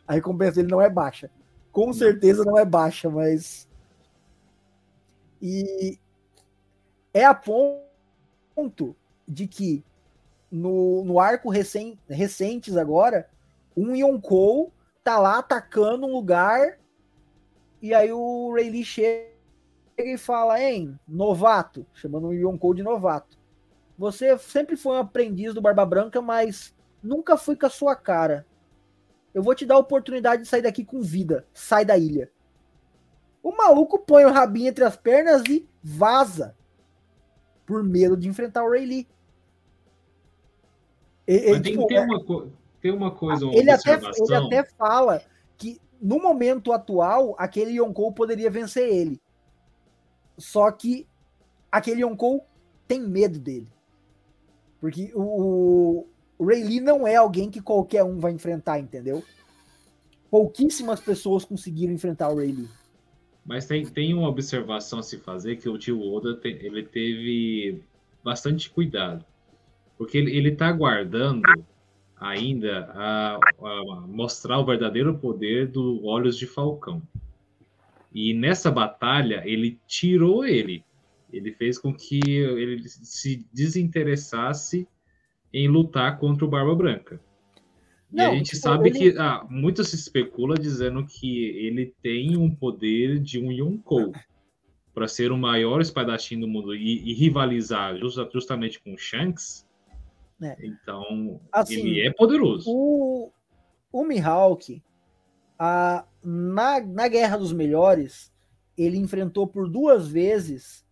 A 0.08 0.14
recompensa 0.14 0.58
dele 0.58 0.70
não 0.70 0.80
é 0.80 0.88
baixa. 0.88 1.32
Com 1.72 1.92
certeza 1.92 2.46
não 2.46 2.60
é 2.60 2.64
baixa, 2.64 3.10
mas. 3.10 3.68
E 5.46 6.00
é 7.14 7.26
a 7.26 7.34
ponto 7.34 8.96
de 9.28 9.46
que 9.46 9.84
no, 10.50 11.04
no 11.04 11.20
arco 11.20 11.50
recentes 11.50 12.78
agora, 12.78 13.30
um 13.76 13.94
Yonkou 13.94 14.72
tá 15.04 15.20
lá 15.20 15.40
atacando 15.40 16.08
um 16.08 16.14
lugar 16.14 16.80
e 17.82 17.94
aí 17.94 18.14
o 18.14 18.54
Rayleigh 18.54 18.86
chega 18.86 19.34
e 19.98 20.18
fala, 20.18 20.64
hein, 20.64 20.98
novato, 21.06 21.86
chamando 21.94 22.28
o 22.28 22.34
Yonkou 22.34 22.74
de 22.74 22.82
novato. 22.82 23.38
Você 23.98 24.38
sempre 24.38 24.78
foi 24.78 24.96
um 24.96 25.00
aprendiz 25.00 25.54
do 25.54 25.62
Barba 25.62 25.86
Branca, 25.86 26.22
mas 26.22 26.74
nunca 27.04 27.36
fui 27.36 27.58
com 27.58 27.66
a 27.66 27.70
sua 27.70 27.98
cara. 27.98 28.46
Eu 29.34 29.44
vou 29.44 29.54
te 29.54 29.66
dar 29.66 29.76
a 29.76 29.80
oportunidade 29.80 30.44
de 30.44 30.48
sair 30.48 30.62
daqui 30.62 30.86
com 30.86 31.02
vida. 31.02 31.46
Sai 31.54 31.84
da 31.84 31.98
ilha. 31.98 32.32
O 33.44 33.52
maluco 33.56 34.00
põe 34.00 34.24
o 34.24 34.32
rabinho 34.32 34.70
entre 34.70 34.86
as 34.86 34.96
pernas 34.96 35.44
e 35.50 35.68
vaza. 35.84 36.56
Por 37.66 37.84
medo 37.84 38.16
de 38.16 38.30
enfrentar 38.30 38.64
o 38.64 38.70
Rayleigh. 38.72 39.06
Ele, 41.28 41.60
tipo, 41.62 41.86
tem, 41.88 42.00
uma, 42.00 42.50
tem 42.82 42.92
uma 42.92 43.12
coisa, 43.12 43.46
uma 43.46 43.56
ele, 43.56 43.70
até, 43.70 43.94
ele 43.94 44.36
até 44.36 44.64
fala 44.64 45.22
que 45.58 45.80
no 46.02 46.20
momento 46.20 46.74
atual, 46.74 47.36
aquele 47.38 47.72
Yonkou 47.78 48.12
poderia 48.12 48.50
vencer 48.50 48.90
ele. 48.90 49.22
Só 50.38 50.70
que 50.72 51.08
aquele 51.72 52.02
Yonkou 52.02 52.46
tem 52.88 53.02
medo 53.02 53.40
dele. 53.40 53.68
Porque 54.82 55.14
o, 55.16 56.06
o 56.38 56.46
Ray 56.46 56.82
não 56.82 57.08
é 57.08 57.16
alguém 57.16 57.50
que 57.50 57.62
qualquer 57.62 58.04
um 58.04 58.20
vai 58.20 58.34
enfrentar, 58.34 58.80
entendeu? 58.80 59.24
Pouquíssimas 60.30 61.00
pessoas 61.00 61.46
conseguiram 61.46 61.94
enfrentar 61.94 62.30
o 62.30 62.38
Ray 62.38 62.68
Mas 63.46 63.66
tem, 63.66 63.86
tem 63.86 64.14
uma 64.14 64.30
observação 64.30 65.00
a 65.00 65.04
se 65.04 65.18
fazer 65.18 65.58
que 65.58 65.68
o 65.68 65.78
tio 65.78 66.02
Oda 66.02 66.40
ele 66.44 66.84
teve 66.84 67.82
bastante 68.24 68.70
cuidado. 68.70 69.26
Porque 69.98 70.18
ele 70.18 70.50
está 70.50 70.72
guardando 70.72 71.44
ainda 72.16 72.90
a, 72.94 73.36
a, 73.36 74.08
mostrar 74.08 74.60
o 74.60 74.66
verdadeiro 74.66 75.18
poder 75.18 75.68
do 75.68 76.06
Olhos 76.06 76.38
de 76.38 76.48
Falcão. 76.48 77.02
E 78.14 78.34
nessa 78.34 78.72
batalha, 78.72 79.42
ele 79.46 79.78
tirou 79.86 80.46
ele. 80.46 80.84
Ele 81.32 81.52
fez 81.52 81.78
com 81.78 81.94
que 81.94 82.22
ele 82.26 82.88
se 82.88 83.46
desinteressasse 83.52 84.88
em 85.52 85.68
lutar 85.68 86.18
contra 86.18 86.46
o 86.46 86.48
Barba 86.48 86.76
Branca. 86.76 87.20
Não, 88.14 88.26
e 88.26 88.28
a 88.28 88.38
gente 88.38 88.52
tipo, 88.52 88.62
sabe 88.62 88.90
ele... 88.90 89.00
que 89.00 89.18
ah, 89.18 89.46
muito 89.50 89.84
se 89.84 89.96
especula 89.96 90.56
dizendo 90.56 91.06
que 91.06 91.46
ele 91.46 91.94
tem 92.02 92.38
um 92.38 92.54
poder 92.54 93.20
de 93.20 93.40
um 93.40 93.52
Yonkou 93.52 94.14
para 94.94 95.08
ser 95.08 95.32
o 95.32 95.38
maior 95.38 95.82
espadachim 95.82 96.40
do 96.40 96.48
mundo 96.48 96.76
e, 96.76 97.10
e 97.10 97.14
rivalizar 97.14 97.98
justamente 97.98 98.80
com 98.80 98.94
o 98.94 98.98
Shanks 98.98 99.66
é. 100.44 100.58
Então, 100.60 101.40
assim, 101.52 101.80
ele 101.80 102.08
é 102.08 102.12
poderoso. 102.12 102.70
O, 102.70 103.32
o 103.92 104.04
Mihawk, 104.04 104.84
a, 105.58 106.06
na, 106.24 106.82
na 106.82 107.08
Guerra 107.08 107.38
dos 107.38 107.54
Melhores, 107.54 108.32
ele 108.78 108.98
enfrentou 108.98 109.48
por 109.48 109.70
duas 109.70 110.08
vezes 110.08 110.86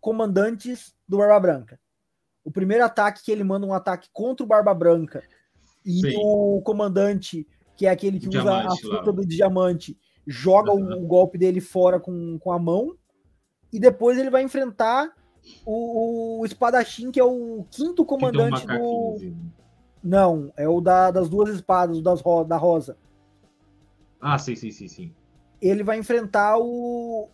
comandantes 0.00 0.94
do 1.08 1.18
Barba 1.18 1.38
Branca. 1.40 1.80
O 2.44 2.50
primeiro 2.50 2.84
ataque 2.84 3.24
que 3.24 3.30
ele 3.30 3.44
manda 3.44 3.66
um 3.66 3.74
ataque 3.74 4.08
contra 4.12 4.44
o 4.44 4.48
Barba 4.48 4.74
Branca 4.74 5.22
e 5.86 6.00
Sim. 6.00 6.16
o 6.18 6.60
comandante, 6.62 7.46
que 7.76 7.86
é 7.86 7.90
aquele 7.90 8.18
que 8.18 8.28
usa 8.28 8.52
a 8.52 8.76
fruta 8.76 9.06
lá. 9.06 9.12
do 9.12 9.24
diamante, 9.24 9.96
joga 10.26 10.72
uhum. 10.72 10.98
o, 10.98 11.04
o, 11.04 11.06
golpe 11.06 11.38
dele 11.38 11.60
fora 11.60 12.00
com, 12.00 12.36
com 12.40 12.50
a 12.50 12.58
mão. 12.58 12.96
E 13.72 13.78
depois 13.78 14.18
ele 14.18 14.30
vai 14.30 14.42
enfrentar 14.42 15.12
o, 15.64 16.40
o 16.40 16.44
espadachim, 16.44 17.12
que 17.12 17.20
é 17.20 17.24
o 17.24 17.64
quinto 17.70 18.04
comandante 18.04 18.66
do. 18.66 19.16
Não, 20.02 20.52
é 20.56 20.68
o 20.68 20.80
da, 20.80 21.10
das 21.12 21.28
duas 21.28 21.50
espadas, 21.50 22.02
das, 22.02 22.20
da 22.46 22.56
Rosa. 22.56 22.96
Ah, 24.20 24.38
sim, 24.38 24.56
sim, 24.56 24.72
sim, 24.72 24.88
sim. 24.88 25.14
Ele 25.62 25.84
vai 25.84 25.98
enfrentar 25.98 26.58
o. 26.58 27.28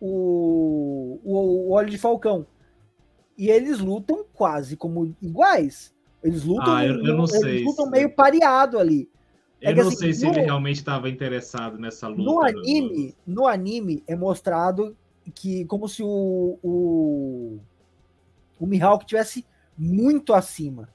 O, 0.00 1.20
o, 1.22 1.36
o 1.68 1.70
Olho 1.70 1.90
de 1.90 1.98
Falcão. 1.98 2.46
E 3.38 3.48
eles 3.48 3.78
lutam 3.78 4.24
quase 4.32 4.76
como 4.76 5.14
iguais. 5.22 5.91
Eles 6.22 6.44
lutam, 6.44 6.74
ah, 6.74 6.86
eu, 6.86 6.94
eu 6.94 7.16
não 7.16 7.24
eles 7.24 7.40
sei 7.40 7.64
lutam 7.64 7.90
meio 7.90 8.14
pareado 8.14 8.78
ali. 8.78 9.10
Eu 9.60 9.70
é 9.70 9.74
não 9.74 9.88
assim, 9.88 9.96
sei 9.96 10.12
se 10.12 10.24
no, 10.24 10.32
ele 10.32 10.40
realmente 10.40 10.76
estava 10.76 11.08
interessado 11.08 11.78
nessa 11.78 12.08
luta. 12.08 12.22
No 12.22 12.40
anime, 12.40 13.14
no 13.26 13.46
anime 13.46 14.02
é 14.06 14.16
mostrado 14.16 14.96
que 15.34 15.64
como 15.66 15.88
se 15.88 16.02
o, 16.02 16.58
o, 16.62 17.60
o 18.58 18.66
Mihawk 18.66 19.06
tivesse 19.06 19.46
muito 19.76 20.34
acima. 20.34 20.88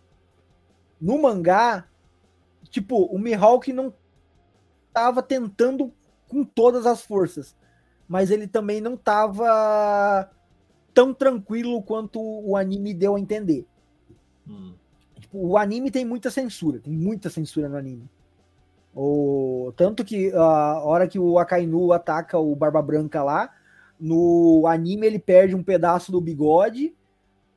No 1.00 1.22
mangá, 1.22 1.88
tipo, 2.70 3.06
o 3.06 3.18
Mihawk 3.18 3.72
não 3.72 3.94
estava 4.88 5.22
tentando 5.24 5.94
com 6.28 6.44
todas 6.44 6.86
as 6.86 7.02
forças, 7.02 7.56
mas 8.08 8.32
ele 8.32 8.48
também 8.48 8.82
não 8.82 8.96
estava 8.96 10.30
tão 10.94 11.14
tranquilo 11.14 11.82
quanto 11.84 12.20
o 12.20 12.58
anime 12.58 12.94
deu 12.94 13.16
a 13.16 13.20
entender. 13.20 13.66
Hum. 14.48 14.74
Tipo, 15.20 15.38
o 15.40 15.58
anime 15.58 15.92
tem 15.92 16.06
muita 16.06 16.30
censura, 16.30 16.80
tem 16.80 16.94
muita 16.94 17.30
censura 17.30 17.68
no 17.68 17.78
anime. 17.78 18.10
O, 18.96 19.72
tanto 19.76 20.04
que 20.04 20.32
a 20.34 20.82
hora 20.84 21.08
que 21.08 21.20
o 21.20 21.38
Akainu 21.38 21.92
ataca 21.94 22.40
o 22.40 22.56
Barba 22.56 22.82
Branca 22.82 23.24
lá, 23.24 23.54
no 24.00 24.66
anime 24.68 25.06
ele 25.06 25.20
perde 25.20 25.56
um 25.56 25.64
pedaço 25.64 26.12
do 26.12 26.22
bigode, 26.22 26.96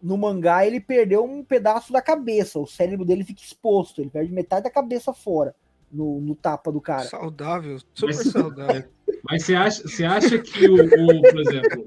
no 0.02 0.16
mangá 0.16 0.66
ele 0.66 0.80
perdeu 0.80 1.24
um 1.24 1.42
pedaço 1.44 1.92
da 1.92 2.02
cabeça, 2.02 2.58
o 2.58 2.66
cérebro 2.66 3.04
dele 3.04 3.24
fica 3.24 3.42
exposto, 3.42 4.00
ele 4.00 4.10
perde 4.10 4.32
metade 4.32 4.64
da 4.64 4.70
cabeça 4.70 5.12
fora 5.12 5.54
no, 5.90 6.20
no 6.20 6.34
tapa 6.34 6.70
do 6.70 6.80
cara. 6.80 7.04
Saudável, 7.04 7.78
super 7.94 8.14
mas, 8.14 8.30
saudável. 8.30 8.84
Mas 9.22 9.44
você 9.44 9.54
acha, 9.54 9.82
você 9.82 10.04
acha 10.04 10.38
que 10.38 10.66
o, 10.66 10.74
o, 10.76 11.22
por 11.22 11.40
exemplo, 11.40 11.86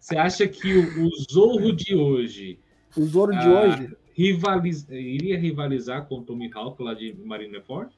você 0.00 0.16
acha 0.16 0.48
que 0.48 0.78
o, 0.78 1.06
o 1.06 1.10
Zorro 1.30 1.76
de 1.76 1.94
hoje, 1.94 2.58
o 2.96 3.04
Zorro 3.04 3.32
de 3.32 3.46
ah, 3.46 3.62
hoje 3.62 3.96
rivaliz, 4.18 4.84
iria 4.90 5.38
rivalizar 5.38 6.06
com 6.06 6.16
o 6.16 6.22
Tommy 6.24 6.50
Hawk 6.52 6.82
lá 6.82 6.92
de 6.92 7.14
Marineford? 7.24 7.96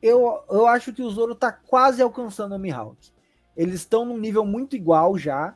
Eu, 0.00 0.42
eu 0.50 0.66
acho 0.66 0.90
que 0.90 1.02
o 1.02 1.10
Zoro 1.10 1.34
tá 1.34 1.52
quase 1.52 2.00
alcançando 2.00 2.54
o 2.54 2.58
Mihawk. 2.58 3.10
Eles 3.54 3.76
estão 3.76 4.06
num 4.06 4.16
nível 4.18 4.44
muito 4.44 4.74
igual 4.74 5.18
já. 5.18 5.54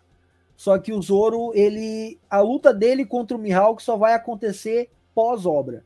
Só 0.57 0.79
que 0.79 0.93
o 0.93 1.01
Zoro, 1.01 1.53
ele. 1.55 2.19
A 2.29 2.41
luta 2.41 2.73
dele 2.73 3.07
contra 3.07 3.37
o 3.37 3.41
Mihawk 3.41 3.83
só 3.83 3.97
vai 3.97 4.13
acontecer 4.13 4.91
pós-obra. 5.15 5.85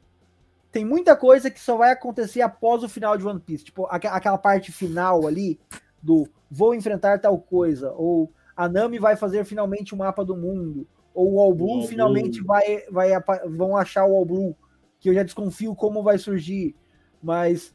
Tem 0.73 0.85
muita 0.85 1.15
coisa 1.15 1.51
que 1.51 1.61
só 1.61 1.77
vai 1.77 1.93
acontecer 1.93 2.41
após 2.41 2.83
o 2.83 2.89
final 2.89 3.17
de 3.17 3.27
One 3.27 3.41
Piece. 3.41 3.65
Tipo, 3.65 3.87
aquela 3.89 4.39
parte 4.39 4.73
final 4.73 5.27
ali 5.27 5.61
do 6.03 6.29
vou 6.51 6.75
enfrentar 6.75 7.19
tal 7.21 7.39
coisa. 7.39 7.93
Ou 7.93 8.33
a 8.57 8.69
Nami 8.69 8.99
vai 8.99 9.17
fazer 9.17 9.45
finalmente 9.45 9.95
o 9.95 9.97
mapa 9.97 10.25
do 10.25 10.37
mundo. 10.37 10.87
Ou 11.15 11.35
o 11.35 11.41
All 11.41 11.55
Blue 11.55 11.81
All 11.81 11.87
finalmente 11.87 12.39
Blue. 12.39 12.47
Vai, 12.47 12.85
vai. 12.91 13.49
Vão 13.49 13.77
achar 13.77 14.07
o 14.07 14.15
All 14.15 14.25
Blue. 14.25 14.57
Que 14.99 15.11
eu 15.11 15.15
já 15.15 15.23
desconfio 15.23 15.75
como 15.75 16.03
vai 16.03 16.19
surgir. 16.19 16.75
Mas 17.23 17.75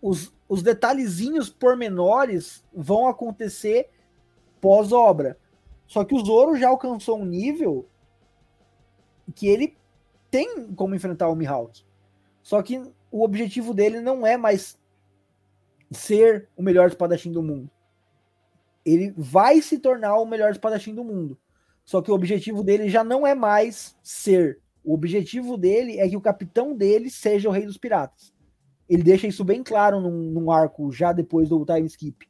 os, 0.00 0.32
os 0.48 0.62
detalhezinhos 0.62 1.50
pormenores 1.50 2.64
vão 2.72 3.06
acontecer 3.06 3.90
pós-obra. 4.60 5.38
Só 5.86 6.04
que 6.04 6.14
o 6.14 6.24
Zoro 6.24 6.56
já 6.56 6.68
alcançou 6.68 7.18
um 7.18 7.24
nível 7.24 7.88
que 9.34 9.48
ele 9.48 9.76
tem 10.30 10.72
como 10.74 10.94
enfrentar 10.94 11.28
o 11.28 11.34
Mihawk. 11.34 11.84
Só 12.42 12.62
que 12.62 12.80
o 13.10 13.24
objetivo 13.24 13.74
dele 13.74 14.00
não 14.00 14.26
é 14.26 14.36
mais 14.36 14.78
ser 15.90 16.48
o 16.56 16.62
melhor 16.62 16.88
espadachim 16.88 17.32
do 17.32 17.42
mundo. 17.42 17.68
Ele 18.84 19.12
vai 19.16 19.60
se 19.60 19.78
tornar 19.78 20.16
o 20.16 20.26
melhor 20.26 20.52
espadachim 20.52 20.94
do 20.94 21.04
mundo. 21.04 21.36
Só 21.90 22.00
que 22.00 22.10
o 22.10 22.14
objetivo 22.14 22.62
dele 22.62 22.88
já 22.88 23.02
não 23.02 23.26
é 23.26 23.34
mais 23.34 23.96
ser. 24.02 24.60
O 24.84 24.94
objetivo 24.94 25.56
dele 25.56 25.98
é 25.98 26.08
que 26.08 26.16
o 26.16 26.20
capitão 26.20 26.76
dele 26.76 27.10
seja 27.10 27.48
o 27.48 27.52
rei 27.52 27.66
dos 27.66 27.78
piratas 27.78 28.32
ele 28.90 29.04
deixa 29.04 29.28
isso 29.28 29.44
bem 29.44 29.62
claro 29.62 30.00
num, 30.00 30.32
num 30.32 30.50
arco 30.50 30.90
já 30.90 31.12
depois 31.12 31.48
do 31.48 31.64
time 31.64 31.86
skip. 31.86 32.28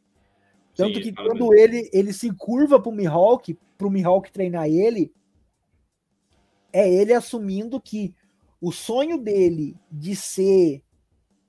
Tanto 0.76 0.96
Sim, 0.96 1.00
que 1.00 1.12
quando 1.14 1.54
ele, 1.54 1.88
ele 1.90 2.12
se 2.12 2.30
curva 2.34 2.78
pro 2.78 2.92
Mihawk, 2.92 3.58
pro 3.78 3.90
Mihawk 3.90 4.30
treinar 4.30 4.68
ele, 4.68 5.10
é 6.70 6.86
ele 6.92 7.14
assumindo 7.14 7.80
que 7.80 8.14
o 8.60 8.70
sonho 8.70 9.16
dele 9.16 9.74
de 9.90 10.14
ser 10.14 10.82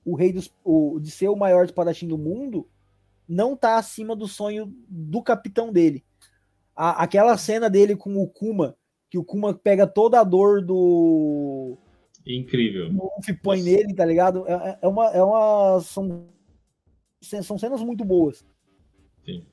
o 0.02 0.16
rei 0.16 0.32
dos, 0.32 0.50
o, 0.64 0.98
de 0.98 1.10
ser 1.10 1.28
o 1.28 1.36
maior 1.36 1.66
espadachim 1.66 2.08
do 2.08 2.16
mundo 2.16 2.66
não 3.28 3.54
tá 3.54 3.76
acima 3.76 4.16
do 4.16 4.26
sonho 4.26 4.74
do 4.88 5.22
capitão 5.22 5.70
dele. 5.70 6.02
A, 6.74 7.02
aquela 7.02 7.36
cena 7.36 7.68
dele 7.68 7.94
com 7.96 8.16
o 8.16 8.26
Kuma, 8.26 8.76
que 9.10 9.18
o 9.18 9.24
Kuma 9.24 9.52
pega 9.52 9.86
toda 9.86 10.20
a 10.20 10.24
dor 10.24 10.64
do. 10.64 11.76
Incrível. 12.26 12.88
O 12.88 13.12
Luffy 13.16 13.34
põe 13.34 13.58
Nossa. 13.58 13.70
nele, 13.70 13.94
tá 13.94 14.04
ligado? 14.04 14.46
É, 14.46 14.52
é, 14.52 14.78
é, 14.82 14.88
uma. 14.88 15.10
É 15.10 15.22
uma 15.22 15.80
são, 15.80 16.28
são 17.42 17.58
cenas 17.58 17.82
muito 17.82 18.04
boas. 18.04 18.44
Sim. 19.24 19.44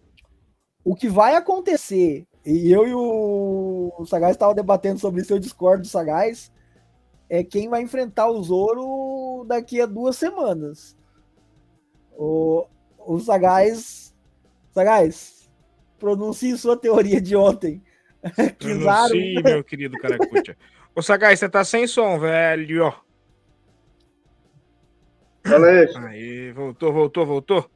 O 0.83 0.95
que 0.95 1.09
vai 1.09 1.35
acontecer, 1.35 2.25
e 2.45 2.71
eu 2.71 2.87
e 2.87 2.93
o, 2.93 3.93
o 3.97 4.05
Sagaz 4.05 4.31
estavam 4.31 4.55
debatendo 4.55 4.99
sobre 4.99 5.21
isso, 5.21 5.33
eu 5.33 5.39
discordo 5.39 5.83
do 5.83 5.87
Sagaz, 5.87 6.51
é 7.29 7.43
quem 7.43 7.69
vai 7.69 7.81
enfrentar 7.81 8.29
o 8.29 8.41
Zoro 8.41 9.45
daqui 9.45 9.79
a 9.81 9.85
duas 9.85 10.15
semanas. 10.15 10.97
O, 12.17 12.65
o 12.97 13.19
Sagaz. 13.19 14.15
Sagaz, 14.73 15.38
pronuncie 15.99 16.57
sua 16.57 16.77
teoria 16.77 17.21
de 17.21 17.35
ontem. 17.35 17.83
Pronuncie, 18.57 19.43
meu 19.43 19.63
querido 19.63 19.97
Caracutia. 19.97 20.57
Ô 20.95 21.01
Sagaz, 21.01 21.39
você 21.39 21.47
tá 21.47 21.63
sem 21.63 21.87
som, 21.87 22.19
velho. 22.19 22.93
Fala 25.43 25.67
aí. 26.09 26.51
voltou, 26.51 26.91
voltou, 26.91 27.25
voltou. 27.25 27.71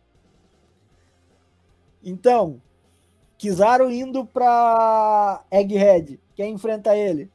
Então, 2.03 2.61
Kizaru 3.37 3.89
indo 3.89 4.25
pra 4.25 5.45
Egghead. 5.51 6.19
Quem 6.35 6.53
enfrenta 6.53 6.95
ele? 6.95 7.31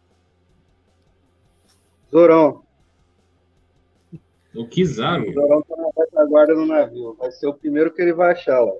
Zorão. 2.11 2.63
O 4.55 4.67
Kizaru? 4.67 5.31
O 5.31 5.33
Zorão 5.33 5.63
tá 5.63 5.77
na 5.77 5.89
retaguarda 5.97 6.55
no 6.55 6.67
navio. 6.67 7.15
Vai 7.15 7.31
ser 7.31 7.47
o 7.47 7.55
primeiro 7.55 7.93
que 7.93 8.03
ele 8.03 8.13
vai 8.13 8.33
achar 8.33 8.61
lá. 8.61 8.75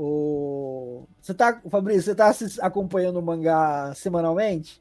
O... 0.00 1.08
Você 1.20 1.34
tá, 1.34 1.60
Fabrício, 1.68 2.02
você 2.02 2.14
tá 2.14 2.32
acompanhando 2.60 3.18
o 3.18 3.22
mangá 3.22 3.92
semanalmente? 3.96 4.80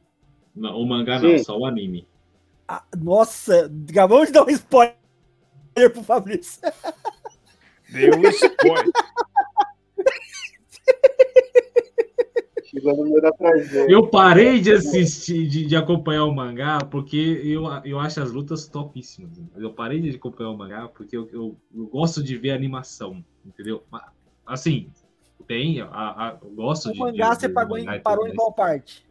Não, 0.56 0.80
o 0.80 0.86
mangá 0.88 1.20
Sim. 1.20 1.32
não, 1.32 1.44
só 1.44 1.58
o 1.58 1.66
anime. 1.66 2.08
Ah, 2.68 2.84
nossa, 2.96 3.72
acabamos 3.90 4.28
de 4.28 4.34
dar 4.34 4.46
um 4.46 4.50
spoiler 4.50 4.94
pro 5.92 6.04
Fabrício. 6.04 6.62
Deu 7.90 8.16
um 8.16 8.30
spoiler. 8.30 8.92
Eu 13.90 14.08
parei 14.08 14.62
de 14.62 14.74
assistir, 14.74 15.48
de, 15.48 15.66
de, 15.66 15.76
acompanhar 15.76 16.26
o 16.26 16.36
mangá, 16.36 16.78
porque 16.86 17.42
eu, 17.44 17.64
eu 17.84 18.00
acho 18.00 18.22
as 18.22 18.32
lutas 18.32 18.68
topíssimas. 18.68 19.42
Eu 19.56 19.74
parei 19.74 20.00
de 20.00 20.16
acompanhar 20.16 20.52
o 20.52 20.58
mangá 20.58 20.88
porque 20.88 21.18
eu, 21.18 21.28
eu, 21.34 21.58
eu 21.76 21.88
gosto 21.88 22.22
de 22.22 22.38
ver 22.38 22.52
animação, 22.52 23.26
entendeu? 23.44 23.84
Assim, 24.46 24.92
tem, 25.48 25.82
a, 25.82 25.88
a, 25.88 26.38
eu 26.42 26.50
gosto 26.50 26.90
o 26.90 26.94
de. 26.94 27.00
O 27.00 27.06
mangá 27.06 27.34
de, 27.34 27.40
você 27.40 27.50
pagou 27.50 27.78
em, 27.78 28.02
parou 28.02 28.28
em 28.28 28.36
qual 28.36 28.52
parte? 28.52 29.06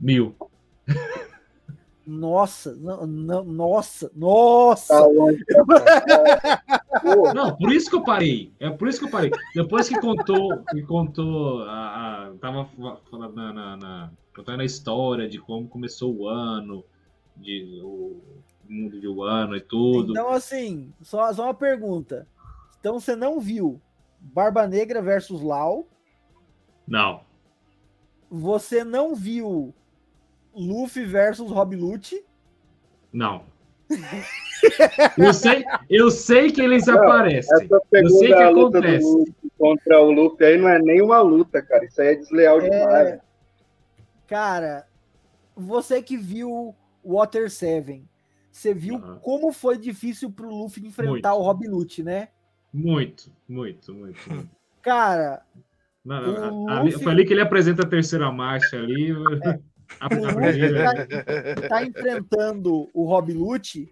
Mil. 0.00 0.34
Nossa, 2.06 2.74
não, 2.76 3.06
não, 3.06 3.44
nossa, 3.44 4.10
nossa! 4.16 4.94
Tá 4.94 5.04
não, 7.34 7.54
por 7.54 7.70
isso 7.70 7.90
que 7.90 7.96
eu 7.96 8.02
parei. 8.02 8.50
É 8.58 8.70
por 8.70 8.88
isso 8.88 8.98
que 8.98 9.04
eu 9.04 9.10
parei. 9.10 9.30
Depois 9.54 9.90
que 9.90 10.00
contou, 10.00 10.64
que 10.70 10.80
contou, 10.82 11.64
a, 11.64 12.28
a 12.28 12.32
tava 12.40 12.66
falando 13.10 13.34
na, 13.34 13.52
na, 13.52 13.76
na, 13.76 14.10
na 14.56 14.64
história 14.64 15.28
de 15.28 15.38
como 15.38 15.68
começou 15.68 16.16
o 16.16 16.26
ano, 16.26 16.82
de 17.36 17.78
o 17.82 18.22
mundo 18.66 18.98
de 18.98 19.06
um 19.06 19.22
ano 19.22 19.54
e 19.54 19.60
tudo. 19.60 20.12
Então, 20.12 20.30
assim, 20.30 20.90
só, 21.02 21.30
só 21.32 21.44
uma 21.44 21.54
pergunta. 21.54 22.26
Então 22.80 22.98
você 22.98 23.14
não 23.14 23.38
viu 23.38 23.78
Barba 24.20 24.66
Negra 24.66 25.00
versus 25.02 25.42
Lau? 25.42 25.86
Não. 26.86 27.22
Você 28.30 28.84
não 28.84 29.14
viu 29.14 29.74
Luffy 30.54 31.04
versus 31.04 31.50
Rob 31.50 31.74
Lute? 31.74 32.24
Não. 33.12 33.42
eu, 35.16 35.32
sei, 35.32 35.64
eu 35.88 36.10
sei 36.10 36.52
que 36.52 36.60
eles 36.60 36.86
não, 36.86 36.94
aparecem. 36.94 37.68
Eu 37.92 38.08
sei 38.10 38.28
que 38.28 38.34
acontece. 38.34 39.34
contra 39.58 40.00
o 40.00 40.10
Luffy 40.10 40.46
aí 40.46 40.58
não 40.58 40.68
é 40.68 40.78
nem 40.78 41.00
uma 41.00 41.20
luta, 41.20 41.62
cara. 41.62 41.84
Isso 41.84 42.00
aí 42.00 42.08
é 42.08 42.14
desleal 42.16 42.60
é... 42.60 42.68
demais. 42.68 43.20
Cara, 44.26 44.86
você 45.56 46.02
que 46.02 46.16
viu 46.16 46.74
Water 47.02 47.50
7, 47.50 48.04
você 48.52 48.74
viu 48.74 48.96
uhum. 48.96 49.18
como 49.20 49.52
foi 49.52 49.78
difícil 49.78 50.30
pro 50.30 50.50
Luffy 50.50 50.86
enfrentar 50.86 51.30
muito. 51.30 51.42
o 51.42 51.44
Rob 51.44 51.66
Lute, 51.66 52.02
né? 52.02 52.28
Muito, 52.72 53.30
muito, 53.48 53.94
muito. 53.94 54.32
muito. 54.32 54.50
Cara. 54.82 55.42
Não, 56.04 56.64
não, 56.66 56.84
Luffy... 56.84 57.02
Foi 57.02 57.12
ali 57.12 57.26
que 57.26 57.32
ele 57.32 57.42
apresenta 57.42 57.82
a 57.82 57.88
terceira 57.88 58.30
marcha 58.32 58.76
ali. 58.76 59.12
É. 59.12 59.60
tá, 59.98 61.68
tá, 61.68 61.84
enfrentando 61.84 62.88
o 62.92 63.04
Rob 63.06 63.32
Lute 63.32 63.90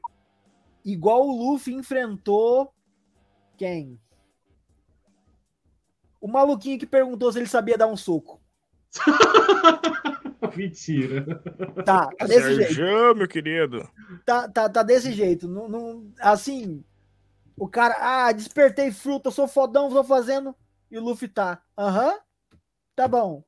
igual 0.84 1.26
o 1.26 1.52
Luffy 1.52 1.74
enfrentou 1.74 2.72
quem? 3.56 3.98
O 6.20 6.28
maluquinho 6.28 6.78
que 6.78 6.86
perguntou 6.86 7.32
se 7.32 7.38
ele 7.38 7.46
sabia 7.46 7.76
dar 7.76 7.86
um 7.86 7.96
soco. 7.96 8.40
Mentira. 10.56 11.24
Tá, 11.84 12.08
tá 12.08 12.26
desse 12.26 12.56
Sérgio, 12.56 12.86
jeito. 12.86 13.14
meu 13.16 13.28
querido. 13.28 13.88
Tá, 14.24 14.48
tá, 14.48 14.68
tá 14.68 14.82
desse 14.82 15.12
jeito. 15.12 15.48
Não, 15.48 15.68
não, 15.68 16.12
assim, 16.20 16.84
o 17.56 17.68
cara, 17.68 17.96
ah, 18.00 18.32
despertei 18.32 18.90
fruta, 18.92 19.30
sou 19.30 19.48
fodão, 19.48 19.88
vou 19.88 20.04
fazendo. 20.04 20.54
E 20.90 20.98
o 20.98 21.02
Luffy 21.02 21.28
tá, 21.28 21.62
aham, 21.76 22.10
uhum, 22.10 22.18
tá 22.94 23.08
bom. 23.08 23.44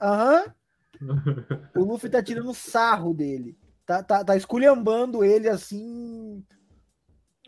Aham. 0.00 0.44
Uhum. 0.44 0.52
O 1.74 1.82
Luffy 1.82 2.10
tá 2.10 2.22
tirando 2.22 2.52
sarro 2.52 3.14
dele. 3.14 3.56
Tá, 3.86 4.02
tá, 4.02 4.22
tá 4.22 4.36
esculhambando 4.36 5.24
ele 5.24 5.48
assim. 5.48 6.44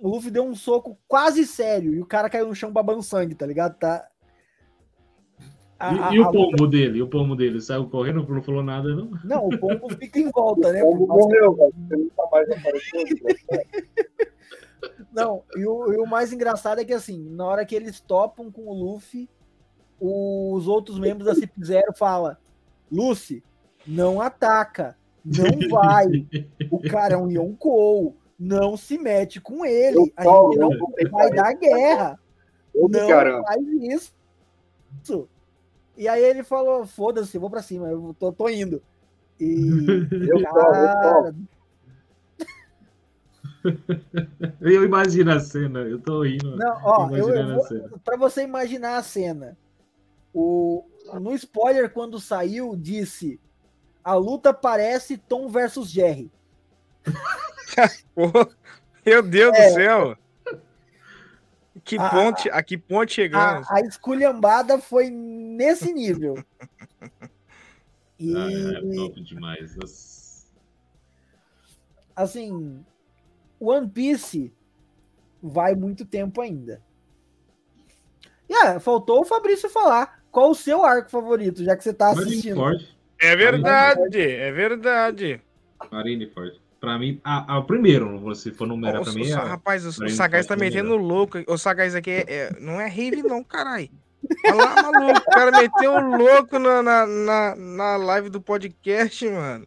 O 0.00 0.08
Luffy 0.08 0.30
deu 0.30 0.42
um 0.42 0.54
soco 0.54 0.98
quase 1.06 1.46
sério 1.46 1.94
e 1.94 2.00
o 2.00 2.06
cara 2.06 2.30
caiu 2.30 2.48
no 2.48 2.54
chão 2.54 2.72
babando 2.72 3.02
sangue, 3.02 3.34
tá 3.34 3.44
ligado? 3.44 3.78
Tá. 3.78 4.08
A, 5.78 5.94
e, 5.94 5.98
a, 5.98 6.14
e, 6.14 6.20
o 6.20 6.30
pombo 6.30 6.50
luta... 6.62 6.68
dele? 6.68 6.98
E 6.98 7.02
o 7.02 7.08
pombo 7.08 7.36
dele? 7.36 7.60
Saiu 7.60 7.88
correndo, 7.88 8.26
não 8.26 8.42
falou 8.42 8.62
nada, 8.62 8.88
não? 8.94 9.10
Não, 9.22 9.48
o 9.48 9.58
pombo 9.58 9.88
fica 9.90 10.18
em 10.18 10.30
volta, 10.30 10.72
né? 10.72 10.82
O 10.82 10.92
pombo 10.92 11.06
morreu, 11.08 11.54
velho. 11.54 11.74
nunca 11.90 12.26
mais 12.32 12.50
apareceu. 12.50 13.04
Não, 15.12 15.42
e 15.56 15.66
o, 15.66 15.92
e 15.92 15.96
o, 15.98 16.06
mais 16.06 16.32
engraçado 16.32 16.80
é 16.80 16.84
que 16.84 16.92
assim, 16.92 17.22
na 17.30 17.44
hora 17.46 17.64
que 17.64 17.74
eles 17.74 18.00
topam 18.00 18.50
com 18.50 18.62
o 18.62 18.74
Luffy, 18.74 19.28
os 20.00 20.66
outros 20.66 20.98
membros 20.98 21.26
da 21.26 21.34
Cip 21.34 21.52
Zero 21.64 21.92
falam: 21.94 22.36
Lucy, 22.90 23.42
não 23.86 24.20
ataca, 24.20 24.96
não 25.24 25.44
vai. 25.70 26.06
o 26.70 26.80
cara 26.80 27.14
é 27.14 27.16
um 27.16 27.30
Yonkou, 27.30 28.16
não 28.38 28.76
se 28.76 28.98
mete 28.98 29.40
com 29.40 29.64
ele. 29.64 30.12
A 30.16 30.24
gente 30.24 30.58
não 30.58 30.70
vai 31.10 31.30
dar 31.30 31.52
guerra. 31.54 32.18
Não 32.74 33.08
caramba. 33.08 33.44
faz 33.44 33.62
isso. 33.68 35.28
E 35.96 36.08
aí 36.08 36.24
ele 36.24 36.42
falou: 36.42 36.86
foda-se, 36.86 37.38
vou 37.38 37.50
pra 37.50 37.62
cima, 37.62 37.88
eu 37.88 38.14
tô, 38.18 38.32
tô 38.32 38.48
indo. 38.48 38.82
E. 39.38 39.54
Eu, 40.28 40.42
cara... 40.42 41.28
eu 41.28 41.34
imagino 44.84 45.32
a 45.32 45.40
cena, 45.40 45.80
eu 45.80 46.00
tô 46.00 46.22
rindo. 46.22 46.56
Não, 46.56 46.80
ó, 46.82 47.10
eu, 47.10 47.28
eu, 47.30 47.98
pra 48.04 48.16
você 48.16 48.42
imaginar 48.42 48.96
a 48.96 49.02
cena, 49.02 49.56
o, 50.32 50.84
no 51.20 51.34
spoiler, 51.34 51.90
quando 51.90 52.18
saiu, 52.18 52.74
disse: 52.76 53.40
a 54.02 54.14
luta 54.14 54.52
parece 54.52 55.16
Tom 55.16 55.48
versus 55.48 55.90
Jerry. 55.90 56.30
Meu 59.04 59.22
Deus 59.22 59.54
é, 59.56 59.68
do 59.68 59.74
céu! 59.74 60.16
Que 61.84 61.98
a, 61.98 62.10
ponte, 62.10 62.50
a 62.50 62.62
que 62.62 62.78
ponte 62.78 63.14
chegamos? 63.14 63.68
A, 63.68 63.76
a 63.76 63.80
esculhambada 63.80 64.78
foi 64.78 65.10
nesse 65.10 65.92
nível. 65.92 66.34
E, 68.18 68.36
ah, 68.36 68.48
é 68.48 68.94
top 68.94 69.20
demais. 69.20 69.76
Assim, 72.14 72.84
One 73.62 73.88
Piece 73.88 74.52
vai 75.42 75.74
muito 75.74 76.04
tempo 76.04 76.40
ainda. 76.40 76.82
E 78.48 78.52
yeah, 78.52 78.80
faltou 78.80 79.20
o 79.20 79.24
Fabrício 79.24 79.68
falar. 79.68 80.20
Qual 80.30 80.50
o 80.50 80.54
seu 80.54 80.84
arco 80.84 81.10
favorito, 81.10 81.62
já 81.62 81.76
que 81.76 81.84
você 81.84 81.92
tá 81.92 82.10
assistindo? 82.10 82.60
É 83.20 83.36
verdade, 83.36 84.20
é 84.20 84.50
verdade. 84.50 85.40
Marineford. 85.90 86.60
Pra 86.80 86.98
mim, 86.98 87.20
a, 87.22 87.58
a, 87.58 87.62
primeiro, 87.62 88.34
se 88.34 88.50
for 88.50 88.66
numerar 88.66 89.02
pra 89.02 89.12
mim. 89.12 89.30
O, 89.30 89.36
rapaz, 89.36 89.86
o, 89.86 90.04
o 90.04 90.08
Sagaz 90.10 90.46
tá 90.46 90.56
metendo 90.56 90.96
louco. 90.96 91.38
O 91.46 91.56
Sagaz 91.56 91.94
aqui 91.94 92.10
é, 92.10 92.24
é, 92.26 92.60
não 92.60 92.80
é 92.80 92.88
rave, 92.88 93.22
não, 93.22 93.44
caralho. 93.44 93.88
Olha 94.46 94.54
lá, 94.54 94.82
maluco. 94.82 95.20
O 95.20 95.30
cara 95.32 95.52
meteu 95.52 96.00
louco 96.00 96.58
na, 96.58 96.82
na, 96.82 97.06
na, 97.06 97.56
na 97.56 97.96
live 97.96 98.30
do 98.30 98.40
podcast, 98.40 99.28
mano. 99.28 99.64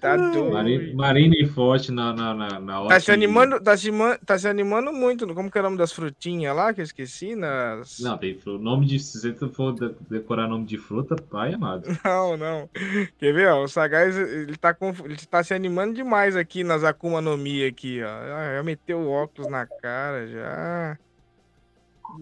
Tá 0.00 0.16
doido. 0.16 0.50
Marine, 0.50 0.94
Marine 0.94 1.46
forte 1.46 1.92
na, 1.92 2.12
na, 2.12 2.34
na, 2.34 2.60
na 2.60 2.80
hora. 2.80 2.88
Tá 2.88 3.00
se, 3.00 3.10
animando, 3.10 3.60
tá, 3.60 3.76
se, 3.76 3.90
tá 4.24 4.38
se 4.38 4.48
animando 4.48 4.92
muito. 4.92 5.26
Como 5.34 5.50
que 5.50 5.58
é 5.58 5.60
o 5.60 5.64
nome 5.64 5.76
das 5.76 5.92
frutinhas 5.92 6.54
lá 6.54 6.72
que 6.72 6.80
eu 6.80 6.84
esqueci? 6.84 7.34
Nas... 7.34 7.98
Não, 8.00 8.16
tem 8.18 8.38
nome 8.46 8.86
de. 8.86 8.98
Se 8.98 9.20
você 9.20 9.48
for 9.48 9.74
decorar 10.08 10.48
nome 10.48 10.66
de 10.66 10.78
fruta, 10.78 11.16
pai 11.16 11.54
amado. 11.54 11.88
Não, 12.04 12.36
não. 12.36 12.68
Quer 13.18 13.32
ver, 13.32 13.48
ó? 13.48 13.64
O 13.64 13.68
Sagaz 13.68 14.16
ele 14.16 14.56
tá, 14.56 14.74
com, 14.74 14.92
ele 15.04 15.16
tá 15.16 15.42
se 15.42 15.54
animando 15.54 15.94
demais 15.94 16.34
aqui 16.34 16.64
nas 16.64 16.82
Akuma 16.82 17.20
no 17.20 17.36
Mi 17.36 17.64
aqui, 17.64 18.02
ó. 18.02 18.08
Ah, 18.08 18.54
já 18.56 18.62
meteu 18.62 18.98
o 18.98 19.10
óculos 19.10 19.50
na 19.50 19.66
cara 19.66 20.26
já. 20.26 20.98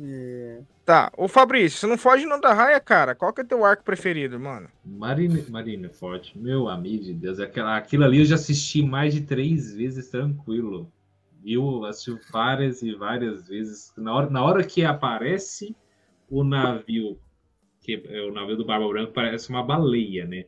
É. 0.00 0.60
Tá, 0.84 1.12
ô 1.16 1.28
Fabrício, 1.28 1.78
você 1.78 1.86
não 1.86 1.98
foge 1.98 2.26
não 2.26 2.40
da 2.40 2.52
raia, 2.52 2.80
cara. 2.80 3.14
Qual 3.14 3.32
que 3.32 3.40
é 3.40 3.44
teu 3.44 3.64
arco 3.64 3.84
preferido, 3.84 4.38
mano? 4.38 4.68
Marine, 4.84 5.44
Marine 5.48 5.88
Forte, 5.88 6.38
meu 6.38 6.68
amigo 6.68 7.04
de 7.04 7.14
Deus. 7.14 7.38
Aquela, 7.38 7.76
aquilo 7.76 8.04
ali 8.04 8.20
eu 8.20 8.24
já 8.24 8.34
assisti 8.34 8.82
mais 8.82 9.14
de 9.14 9.22
três 9.22 9.74
vezes 9.74 10.08
tranquilo. 10.08 10.90
Eu 11.44 11.84
assisti 11.84 12.18
várias 12.32 12.82
e 12.82 12.94
várias 12.94 13.48
vezes. 13.48 13.92
Na 13.96 14.14
hora, 14.14 14.30
na 14.30 14.42
hora 14.42 14.64
que 14.64 14.84
aparece 14.84 15.76
o 16.30 16.42
navio, 16.42 17.18
que 17.80 18.02
é 18.06 18.22
o 18.22 18.32
navio 18.32 18.56
do 18.56 18.64
Barba 18.64 18.88
Branca, 18.88 19.12
parece 19.12 19.48
uma 19.50 19.62
baleia, 19.62 20.26
né? 20.26 20.44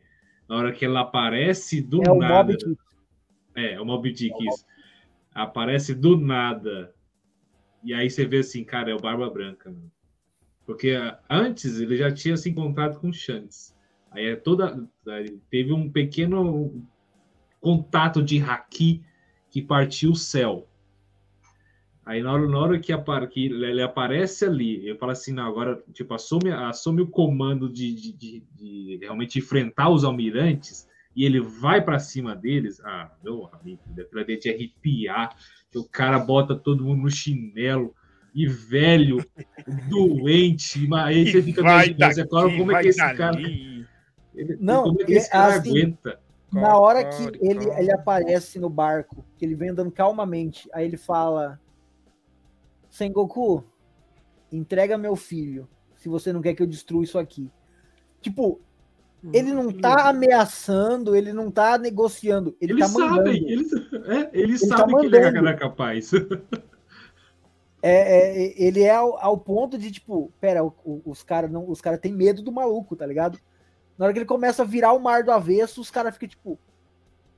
Na 0.49 0.57
hora 0.57 0.73
que 0.73 0.85
ela 0.85 1.01
aparece 1.01 1.81
do 1.81 2.03
é 2.03 2.15
nada. 2.19 2.57
O 2.67 2.77
é, 3.55 3.81
o 3.81 3.85
Mob 3.85 4.11
Dick, 4.11 4.35
é 4.35 4.49
isso. 4.49 4.65
Aparece 5.35 5.95
do 5.95 6.17
nada 6.17 6.95
e 7.83 7.95
aí 7.95 8.11
você 8.11 8.25
vê 8.25 8.39
assim, 8.39 8.65
cara, 8.65 8.91
é 8.91 8.95
o 8.95 9.01
Barba 9.01 9.29
Branca. 9.31 9.75
Porque 10.67 10.95
antes 11.29 11.81
ele 11.81 11.97
já 11.97 12.13
tinha 12.13 12.37
se 12.37 12.49
encontrado 12.51 13.01
com 13.01 13.09
o 13.09 13.13
Shanks. 13.13 13.75
Aí 14.11 14.27
é 14.27 14.37
toda. 14.37 14.89
Teve 15.51 15.73
um 15.73 15.91
pequeno 15.91 16.87
contato 17.61 18.23
de 18.23 18.41
haki 18.41 19.03
que 19.51 19.63
partiu 19.63 20.13
o 20.13 20.17
céu. 20.17 20.69
Aí 22.05 22.23
na 22.23 22.33
hora, 22.33 22.49
na 22.49 22.59
hora 22.59 22.79
que, 22.79 22.93
que 23.29 23.47
ele 23.47 23.83
aparece 23.83 24.45
ali, 24.45 24.87
eu 24.87 24.97
falo 24.97 25.13
assim, 25.13 25.33
não, 25.33 25.47
agora 25.47 25.83
tipo, 25.93 26.13
assume, 26.15 26.51
assume 26.51 27.03
o 27.03 27.07
comando 27.07 27.69
de, 27.69 27.95
de, 27.95 28.13
de, 28.13 28.43
de 28.57 28.99
realmente 29.01 29.39
enfrentar 29.39 29.91
os 29.91 30.03
almirantes 30.03 30.89
e 31.15 31.25
ele 31.25 31.41
vai 31.41 31.83
para 31.83 31.99
cima 31.99 32.35
deles. 32.35 32.81
Ah, 32.81 33.13
meu 33.23 33.49
amigo, 33.53 33.83
deve 33.89 34.37
de 34.37 34.51
arrepiar 34.51 35.37
que 35.71 35.79
o 35.79 35.85
cara 35.85 36.19
bota 36.19 36.57
todo 36.57 36.85
mundo 36.85 37.03
no 37.03 37.11
chinelo 37.11 37.95
e 38.35 38.47
velho, 38.47 39.25
doente, 39.89 40.89
aí 40.95 41.31
você 41.31 41.43
fica 41.43 41.63
vai 41.63 41.93
daqui, 41.95 42.25
como 42.29 42.73
é 42.73 42.83
que 42.83 42.89
esse 42.89 42.99
cara. 42.99 43.41
Ele, 43.41 44.57
não, 44.61 44.85
como 44.85 45.03
é 45.03 45.05
que 45.05 45.13
esse 45.13 45.31
cara 45.31 45.55
assim, 45.55 45.71
aguenta? 45.71 46.21
Na 46.53 46.77
hora 46.79 47.05
que 47.05 47.23
ele, 47.41 47.69
ele 47.71 47.93
aparece 47.93 48.59
no 48.59 48.69
barco, 48.69 49.25
que 49.37 49.45
ele 49.45 49.55
vem 49.55 49.71
andando 49.71 49.91
calmamente, 49.91 50.69
aí 50.73 50.85
ele 50.85 50.97
fala: 50.97 51.61
Sengoku, 52.89 53.65
entrega 54.51 54.99
meu 54.99 55.15
filho, 55.15 55.69
se 55.97 56.09
você 56.09 56.33
não 56.33 56.43
quer 56.43 56.55
que 56.55 56.63
eu 56.63 56.67
destrua 56.67 57.05
isso 57.05 57.19
aqui. 57.19 57.51
Tipo, 58.21 58.61
ele 59.33 59.53
não 59.53 59.71
tá 59.71 60.09
ameaçando, 60.09 61.15
ele 61.15 61.33
não 61.33 61.51
tá 61.51 61.77
negociando, 61.77 62.57
ele 62.61 62.73
eles 62.73 62.93
tá 62.93 62.99
mandando. 62.99 63.17
Sabem, 63.17 63.51
eles, 63.51 63.73
é, 63.73 64.31
eles 64.33 64.63
ele 64.63 64.71
sabem 64.71 64.95
tá 64.95 65.01
que 65.01 65.07
ele 65.07 65.17
é, 65.17 65.51
é 65.51 65.55
capaz. 65.55 66.11
É, 67.83 67.93
é, 67.93 68.63
ele 68.63 68.83
é 68.83 68.95
ao, 68.95 69.19
ao, 69.19 69.39
ponto 69.39 69.79
de, 69.79 69.91
tipo, 69.91 70.31
pera, 70.39 70.63
o, 70.63 70.69
o, 70.85 71.01
os 71.07 71.23
caras 71.23 71.51
não, 71.51 71.67
os 71.67 71.81
cara 71.81 71.97
têm 71.97 72.13
medo 72.13 72.43
do 72.43 72.53
maluco, 72.53 72.95
tá 72.95 73.07
ligado? 73.07 73.39
Na 73.97 74.05
hora 74.05 74.13
que 74.13 74.19
ele 74.19 74.27
começa 74.27 74.63
a 74.63 74.67
virar 74.67 74.93
o 74.93 74.99
mar 74.99 75.25
do 75.25 75.33
avesso, 75.33 75.81
os 75.81 75.91
caras 75.91 76.13
ficam 76.13 76.29
tipo, 76.29 76.59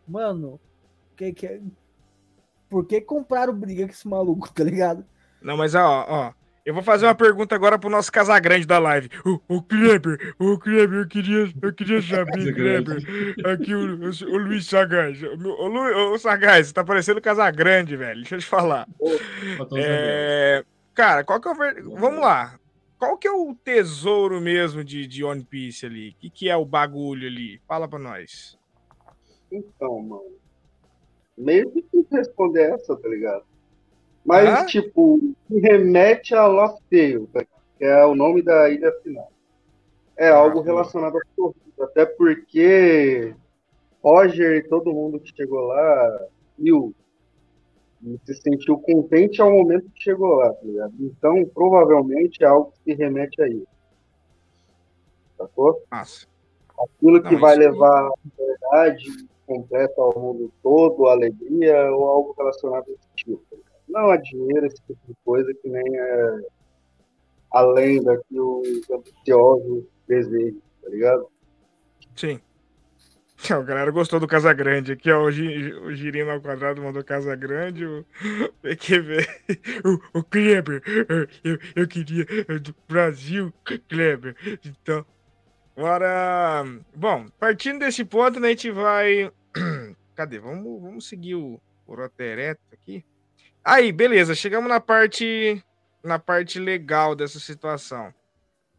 mano, 0.04 0.58
que, 1.16 1.32
que, 1.32 1.62
por 2.68 2.84
que 2.86 3.00
compraram 3.00 3.54
briga 3.54 3.84
com 3.84 3.92
esse 3.92 4.08
maluco, 4.08 4.52
tá 4.52 4.64
ligado? 4.64 5.06
Não, 5.40 5.56
mas 5.56 5.76
ó, 5.76 6.06
ó, 6.08 6.32
eu 6.65 6.73
vou 6.73 6.82
fazer 6.82 7.07
uma 7.07 7.15
pergunta 7.15 7.55
agora 7.55 7.78
pro 7.78 7.91
nosso 7.91 8.10
Casagrande 8.12 8.66
da 8.66 8.78
live. 8.78 9.08
O, 9.24 9.57
o 9.57 9.62
Kleber, 9.62 10.34
o 10.39 10.58
Kleber, 10.58 11.00
eu 11.00 11.08
queria, 11.08 11.52
eu 11.60 11.73
queria 11.73 12.00
saber, 12.02 12.55
Kleber. 12.55 12.99
Aqui 13.47 13.74
o, 13.74 13.97
o, 13.97 14.34
o 14.34 14.39
Luiz 14.39 14.66
Sagaz. 14.66 15.20
O, 15.23 15.49
o, 15.49 16.12
o 16.12 16.18
Sagaz, 16.18 16.68
você 16.68 16.73
tá 16.73 16.84
parecendo 16.84 17.20
Casagrande, 17.20 17.97
velho. 17.97 18.20
Deixa 18.20 18.36
eu 18.36 18.41
te 18.41 18.47
falar. 18.47 18.86
É, 19.76 20.65
cara, 20.94 21.24
qual 21.24 21.41
que 21.41 21.49
é 21.49 21.50
o. 21.50 21.97
Vamos 21.97 22.20
lá. 22.20 22.58
Qual 22.99 23.18
que 23.18 23.26
é 23.26 23.32
o 23.32 23.52
tesouro 23.52 24.41
mesmo 24.41 24.84
de, 24.84 25.08
de 25.08 25.24
One 25.24 25.42
Piece 25.42 25.84
ali? 25.84 26.10
O 26.10 26.15
que, 26.20 26.31
que 26.31 26.49
é 26.49 26.57
o 26.57 26.65
bagulho 26.65 27.26
ali? 27.26 27.60
Fala 27.66 27.89
pra 27.89 27.99
nós. 27.99 28.57
Então, 29.50 30.00
mano. 30.00 30.36
Meio 31.36 31.66
difícil 31.73 32.07
responder 32.12 32.73
essa, 32.74 32.94
tá 32.97 33.08
ligado? 33.08 33.44
Mas, 34.25 34.49
ah? 34.49 34.67
tipo, 34.67 35.34
remete 35.51 36.34
a 36.34 36.47
Lost 36.47 36.81
Tale, 36.91 37.26
que 37.78 37.84
é 37.84 38.05
o 38.05 38.15
nome 38.15 38.42
da 38.42 38.70
ilha 38.70 38.92
final. 39.02 39.31
É 40.17 40.28
ah, 40.28 40.36
algo 40.36 40.60
relacionado 40.60 41.17
a 41.17 41.20
corrida, 41.36 41.84
até 41.84 42.07
porque 42.07 43.34
Roger 44.02 44.57
e 44.57 44.68
todo 44.68 44.92
mundo 44.92 45.18
que 45.18 45.34
chegou 45.34 45.60
lá 45.60 46.26
viu, 46.59 46.94
se 48.25 48.34
sentiu 48.34 48.78
contente 48.78 49.41
ao 49.41 49.51
momento 49.51 49.91
que 49.91 50.02
chegou 50.02 50.34
lá, 50.36 50.52
tá 50.52 50.60
ligado? 50.62 50.94
Então, 51.01 51.44
provavelmente 51.47 52.42
é 52.42 52.47
algo 52.47 52.73
que 52.73 52.92
se 52.92 52.94
remete 52.99 53.41
a 53.42 53.49
isso. 53.49 53.67
Sacou? 55.36 55.83
Nossa. 55.91 56.26
Aquilo 56.78 57.23
que 57.23 57.34
Não, 57.34 57.41
vai 57.41 57.57
levar 57.57 58.09
a 58.09 58.12
verdade 58.36 59.26
completa 59.47 60.01
ao 60.01 60.18
mundo 60.18 60.52
todo, 60.62 61.07
alegria, 61.07 61.92
ou 61.92 62.09
algo 62.09 62.34
relacionado 62.36 62.84
a 62.89 62.92
esse 62.92 63.09
tipo. 63.15 63.42
Não 63.92 64.10
há 64.10 64.16
dinheiro, 64.16 64.66
esse 64.66 64.82
tipo 64.86 64.98
de 65.06 65.14
coisa, 65.24 65.52
que 65.54 65.68
nem 65.68 65.84
é 65.96 66.40
além 67.52 68.02
da 68.02 68.16
que 68.16 68.40
os 68.40 68.90
ambiciosos 68.90 69.84
desejam, 70.08 70.62
tá 70.82 70.88
ligado? 70.88 71.28
Sim. 72.16 72.40
O 73.50 73.64
galera 73.64 73.90
gostou 73.90 74.20
do 74.20 74.28
Casa 74.28 74.52
Grande 74.52 74.92
aqui, 74.92 75.10
ó. 75.10 75.24
O, 75.24 75.30
Girino 75.30 76.30
ao 76.30 76.40
quadrado 76.40 76.80
mandou 76.80 77.02
Casa 77.02 77.34
Grande. 77.34 77.84
O 77.84 78.06
PQV. 78.62 79.26
O, 80.14 80.20
o 80.20 80.22
Kleber. 80.22 80.80
Eu, 81.42 81.58
eu 81.74 81.88
queria 81.88 82.24
do 82.60 82.74
Brasil, 82.88 83.52
Kleber. 83.88 84.36
Então. 84.64 85.04
Agora. 85.76 86.64
Bom, 86.94 87.26
partindo 87.38 87.80
desse 87.80 88.04
ponto, 88.04 88.38
né, 88.38 88.48
a 88.48 88.50
gente 88.50 88.70
vai. 88.70 89.30
Cadê? 90.14 90.38
Vamos, 90.38 90.80
vamos 90.80 91.08
seguir 91.08 91.34
o, 91.34 91.60
o 91.86 91.94
aqui. 92.72 93.04
Aí, 93.65 93.92
beleza, 93.92 94.34
chegamos 94.34 94.68
na 94.68 94.81
parte 94.81 95.62
na 96.02 96.18
parte 96.18 96.58
legal 96.58 97.15
dessa 97.15 97.39
situação. 97.39 98.12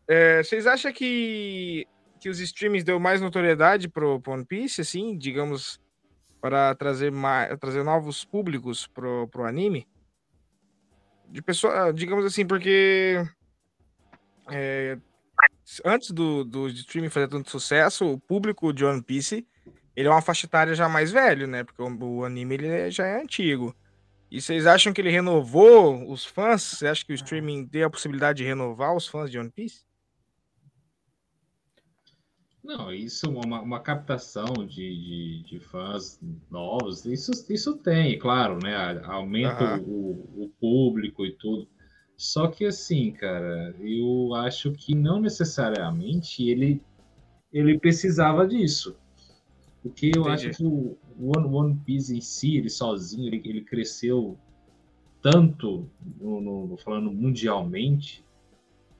É, 0.07 0.43
vocês 0.43 0.67
acham 0.67 0.91
que, 0.91 1.87
que 2.19 2.27
os 2.27 2.39
streams 2.39 2.83
deu 2.83 2.99
mais 2.99 3.21
notoriedade 3.21 3.87
pro, 3.87 4.19
pro 4.19 4.33
One 4.33 4.45
Piece, 4.45 4.81
assim, 4.81 5.17
digamos, 5.17 5.79
para 6.41 6.75
trazer 6.75 7.11
mais, 7.11 7.57
trazer 7.59 7.83
novos 7.83 8.25
públicos 8.25 8.85
pro, 8.87 9.27
pro 9.29 9.45
anime? 9.45 9.87
De 11.29 11.41
pessoa, 11.41 11.93
digamos 11.93 12.25
assim, 12.25 12.45
porque 12.45 13.25
é, 14.51 14.97
antes 15.85 16.11
do, 16.11 16.43
do 16.43 16.67
streaming 16.67 17.09
fazer 17.09 17.29
tanto 17.29 17.49
sucesso, 17.49 18.05
o 18.05 18.19
público 18.19 18.73
de 18.73 18.83
One 18.83 19.01
Piece 19.01 19.47
ele 19.95 20.07
é 20.07 20.11
uma 20.11 20.21
faixa 20.21 20.45
etária 20.45 20.75
já 20.75 20.89
mais 20.89 21.11
velho, 21.11 21.47
né? 21.47 21.63
Porque 21.63 21.81
o, 21.81 22.17
o 22.17 22.25
anime 22.25 22.55
ele 22.55 22.91
já 22.91 23.05
é 23.05 23.21
antigo. 23.21 23.75
E 24.33 24.41
vocês 24.41 24.65
acham 24.65 24.91
que 24.91 24.99
ele 24.99 25.11
renovou 25.11 26.11
os 26.11 26.25
fãs? 26.25 26.63
Você 26.63 26.87
acha 26.87 27.05
que 27.05 27.13
o 27.13 27.13
streaming 27.13 27.65
deu 27.65 27.85
a 27.85 27.89
possibilidade 27.91 28.37
de 28.37 28.43
renovar 28.43 28.95
os 28.95 29.05
fãs 29.05 29.29
de 29.29 29.37
One 29.37 29.51
Piece? 29.51 29.85
Não, 32.63 32.91
isso 32.91 33.27
é 33.27 33.29
uma, 33.29 33.61
uma 33.61 33.79
captação 33.79 34.51
de, 34.65 34.65
de, 34.65 35.43
de, 35.43 35.59
fãs 35.59 36.19
novos, 36.49 37.05
isso, 37.05 37.31
isso 37.47 37.77
tem, 37.77 38.17
claro, 38.17 38.57
né? 38.57 38.75
Aumenta 39.03 39.75
uhum. 39.75 39.83
o, 39.83 40.45
o 40.45 40.49
público 40.59 41.23
e 41.23 41.33
tudo. 41.33 41.67
Só 42.17 42.47
que 42.47 42.65
assim, 42.65 43.11
cara, 43.11 43.75
eu 43.81 44.33
acho 44.33 44.71
que 44.71 44.95
não 44.95 45.21
necessariamente 45.21 46.49
ele, 46.49 46.81
ele 47.51 47.77
precisava 47.77 48.47
disso. 48.47 48.97
Porque 49.83 50.11
eu 50.15 50.21
Entendi. 50.21 50.47
acho 50.47 50.57
que 50.57 50.65
o 50.65 50.97
One, 51.19 51.45
One 51.45 51.81
Piece 51.85 52.15
em 52.15 52.21
si, 52.21 52.55
ele 52.55 52.69
sozinho, 52.69 53.27
ele, 53.27 53.41
ele 53.43 53.61
cresceu 53.61 54.37
tanto, 55.21 55.89
no, 56.19 56.39
no, 56.41 56.77
falando 56.77 57.11
mundialmente, 57.11 58.23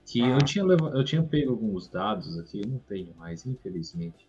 que 0.06 0.22
ah. 0.22 0.32
eu, 0.32 0.38
tinha 0.40 0.64
eu 0.64 1.03
tinha 1.06 1.24
pego 1.24 1.52
alguns 1.52 1.88
dados 1.88 2.38
aqui, 2.38 2.62
eu 2.62 2.68
não 2.68 2.80
tenho 2.80 3.16
mais, 3.16 3.45
infelizmente. 3.45 4.28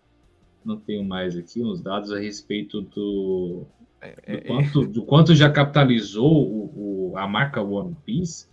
Não 0.64 0.78
tenho 0.78 1.04
mais 1.04 1.36
aqui 1.36 1.60
uns 1.60 1.82
dados 1.82 2.12
a 2.12 2.20
respeito 2.20 2.80
do, 2.80 3.66
é, 4.00 4.14
do, 4.14 4.22
é, 4.24 4.34
é. 4.36 4.40
quanto, 4.42 4.86
do 4.86 5.04
quanto 5.04 5.34
já 5.34 5.50
capitalizou 5.50 6.32
o, 6.32 7.10
o, 7.10 7.18
a 7.18 7.26
marca 7.26 7.60
One 7.60 7.96
Piece. 8.06 8.48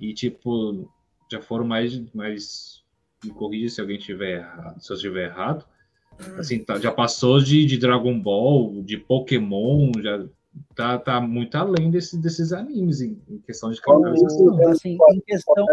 E, 0.00 0.14
tipo, 0.14 0.90
já 1.30 1.40
foram 1.42 1.66
mais. 1.66 2.02
mais 2.14 2.82
me 3.22 3.30
corrija 3.30 3.68
se 3.68 3.80
alguém 3.80 3.98
tiver 3.98 4.38
errado, 4.38 4.80
se 4.80 4.90
eu 4.90 4.96
estiver 4.96 5.26
errado 5.26 5.64
Assim, 6.38 6.58
tá, 6.58 6.78
já 6.78 6.90
passou 6.90 7.40
de, 7.40 7.64
de 7.64 7.78
Dragon 7.78 8.18
Ball, 8.18 8.82
de 8.82 8.96
Pokémon, 8.96 9.90
já 10.00 10.24
tá, 10.74 10.98
tá 10.98 11.20
muito 11.20 11.56
além 11.56 11.90
desse, 11.90 12.16
desses 12.18 12.52
animes 12.52 13.00
em, 13.00 13.20
em 13.28 13.38
questão 13.38 13.70
de 13.70 13.80
caracterização. 13.80 14.68
Assim, 14.68 14.98
em 15.10 15.20
questão... 15.20 15.66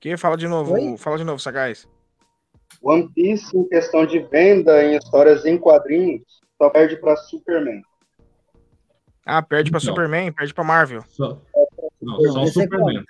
Que 0.00 0.16
fala 0.16 0.36
de 0.36 0.46
novo, 0.46 0.74
Oi? 0.74 0.96
fala 0.98 1.16
de 1.16 1.24
novo, 1.24 1.40
Sagaz. 1.40 1.88
One 2.82 3.08
Piece 3.14 3.56
em 3.56 3.66
questão 3.68 4.04
de 4.04 4.18
venda 4.18 4.84
em 4.84 4.96
histórias 4.96 5.46
em 5.46 5.56
quadrinhos 5.56 6.22
só 6.58 6.68
perde 6.68 6.96
para 6.96 7.16
Superman. 7.16 7.82
Ah, 9.24 9.42
perde 9.42 9.70
para 9.70 9.80
Superman, 9.80 10.32
perde 10.32 10.52
para 10.52 10.64
Marvel. 10.64 11.02
Só, 11.08 11.40
não, 12.00 12.20
só 12.20 12.42
o 12.42 12.46
Superman. 12.46 13.04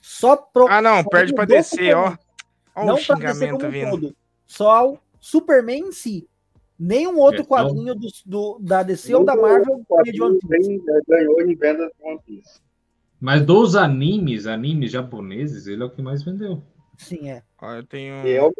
Só 0.00 0.36
pro... 0.36 0.66
Ah, 0.68 0.80
não, 0.80 1.04
perde 1.04 1.34
para 1.34 1.44
DC, 1.44 1.92
ó. 1.94 2.16
Olha 2.74 2.86
não 2.86 2.94
o 2.94 2.98
xingamento 2.98 3.68
vindo. 3.68 3.90
Todo. 3.90 4.16
Só 4.46 4.92
o 4.92 4.98
Superman 5.20 5.88
em 5.88 5.92
si. 5.92 6.28
Nenhum 6.78 7.18
outro 7.18 7.42
é, 7.42 7.44
quadrinho 7.44 7.94
do, 7.94 8.08
do, 8.24 8.58
da 8.58 8.82
DC 8.82 9.14
ou 9.14 9.22
da 9.22 9.36
Marvel 9.36 9.84
ganhou 9.88 10.12
de 10.12 10.22
One 10.22 10.38
Piece. 10.38 10.82
Ganhou 11.06 11.42
em 11.42 11.54
venda 11.54 11.86
de 11.86 11.92
One 12.02 12.20
Piece. 12.24 12.60
Mas 13.20 13.44
dos 13.44 13.76
animes, 13.76 14.46
animes 14.46 14.90
japoneses, 14.90 15.66
ele 15.66 15.82
é 15.82 15.86
o 15.86 15.90
que 15.90 16.00
mais 16.00 16.22
vendeu. 16.22 16.62
Sim, 16.96 17.28
é. 17.28 17.42
Ó, 17.60 17.74
eu 17.74 17.84
tenho. 17.84 18.14
Eu... 18.26 18.50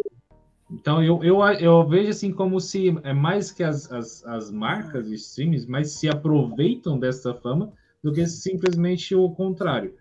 Então 0.70 1.02
eu, 1.02 1.24
eu, 1.24 1.42
eu 1.58 1.88
vejo 1.88 2.10
assim 2.10 2.30
como 2.30 2.60
se 2.60 2.96
é 3.02 3.12
mais 3.12 3.50
que 3.50 3.64
as, 3.64 3.90
as, 3.90 4.24
as 4.24 4.50
marcas 4.50 5.08
de 5.08 5.14
streams, 5.14 5.66
mas 5.66 5.92
se 5.92 6.08
aproveitam 6.08 6.98
dessa 6.98 7.34
fama 7.34 7.72
do 8.02 8.12
que 8.12 8.26
simplesmente 8.26 9.14
o 9.14 9.30
contrário. 9.30 9.94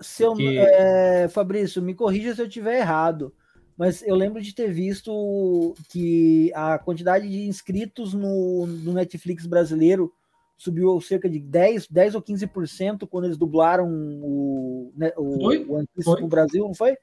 Se 0.00 0.22
eu, 0.22 0.30
Porque... 0.30 0.58
é, 0.58 1.28
Fabrício, 1.28 1.82
me 1.82 1.94
corrija 1.94 2.34
se 2.34 2.40
eu 2.40 2.46
estiver 2.46 2.78
errado 2.78 3.32
mas 3.78 4.02
eu 4.02 4.16
lembro 4.16 4.42
de 4.42 4.52
ter 4.52 4.72
visto 4.72 5.72
que 5.88 6.52
a 6.52 6.78
quantidade 6.80 7.28
de 7.28 7.46
inscritos 7.46 8.12
no, 8.12 8.66
no 8.66 8.92
Netflix 8.92 9.46
brasileiro 9.46 10.12
subiu 10.56 11.00
cerca 11.00 11.30
de 11.30 11.38
10, 11.38 11.86
10 11.86 12.16
ou 12.16 12.22
15% 12.22 13.06
quando 13.08 13.26
eles 13.26 13.36
dublaram 13.36 13.88
o, 13.88 14.92
né, 14.96 15.12
o, 15.16 15.36
foi? 15.36 15.64
o 15.64 15.74
One 15.74 15.88
Piece 15.94 16.20
no 16.20 16.26
Brasil, 16.26 16.64
não 16.64 16.74
foi? 16.74 16.96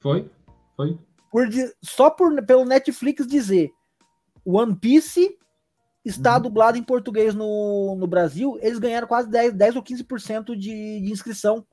Foi, 0.00 0.30
foi. 0.74 0.98
Por, 1.30 1.48
só 1.82 2.08
por, 2.08 2.42
pelo 2.46 2.64
Netflix 2.64 3.26
dizer 3.26 3.70
One 4.42 4.74
Piece 4.74 5.36
está 6.02 6.36
uhum. 6.36 6.42
dublado 6.42 6.78
em 6.78 6.82
português 6.82 7.34
no, 7.34 7.94
no 7.94 8.06
Brasil, 8.06 8.58
eles 8.62 8.78
ganharam 8.78 9.06
quase 9.06 9.28
10, 9.28 9.52
10 9.52 9.76
ou 9.76 9.82
15% 9.82 10.56
de, 10.56 11.00
de 11.00 11.12
inscrição. 11.12 11.66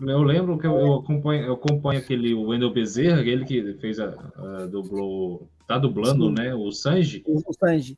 Eu 0.00 0.22
lembro 0.22 0.58
que 0.58 0.66
eu, 0.66 0.76
eu, 0.78 0.94
acompanho, 0.94 1.44
eu 1.44 1.54
acompanho 1.54 2.00
aquele 2.00 2.34
Wendel 2.34 2.72
Bezerra, 2.72 3.20
ele 3.20 3.44
que 3.44 3.74
fez 3.74 4.00
a, 4.00 4.08
a 4.36 4.66
dublou, 4.66 5.48
tá 5.66 5.78
dublando, 5.78 6.28
Sim. 6.28 6.34
né, 6.34 6.54
o 6.54 6.70
Sanji. 6.72 7.22
O, 7.26 7.38
o 7.38 7.52
Sanji. 7.52 7.96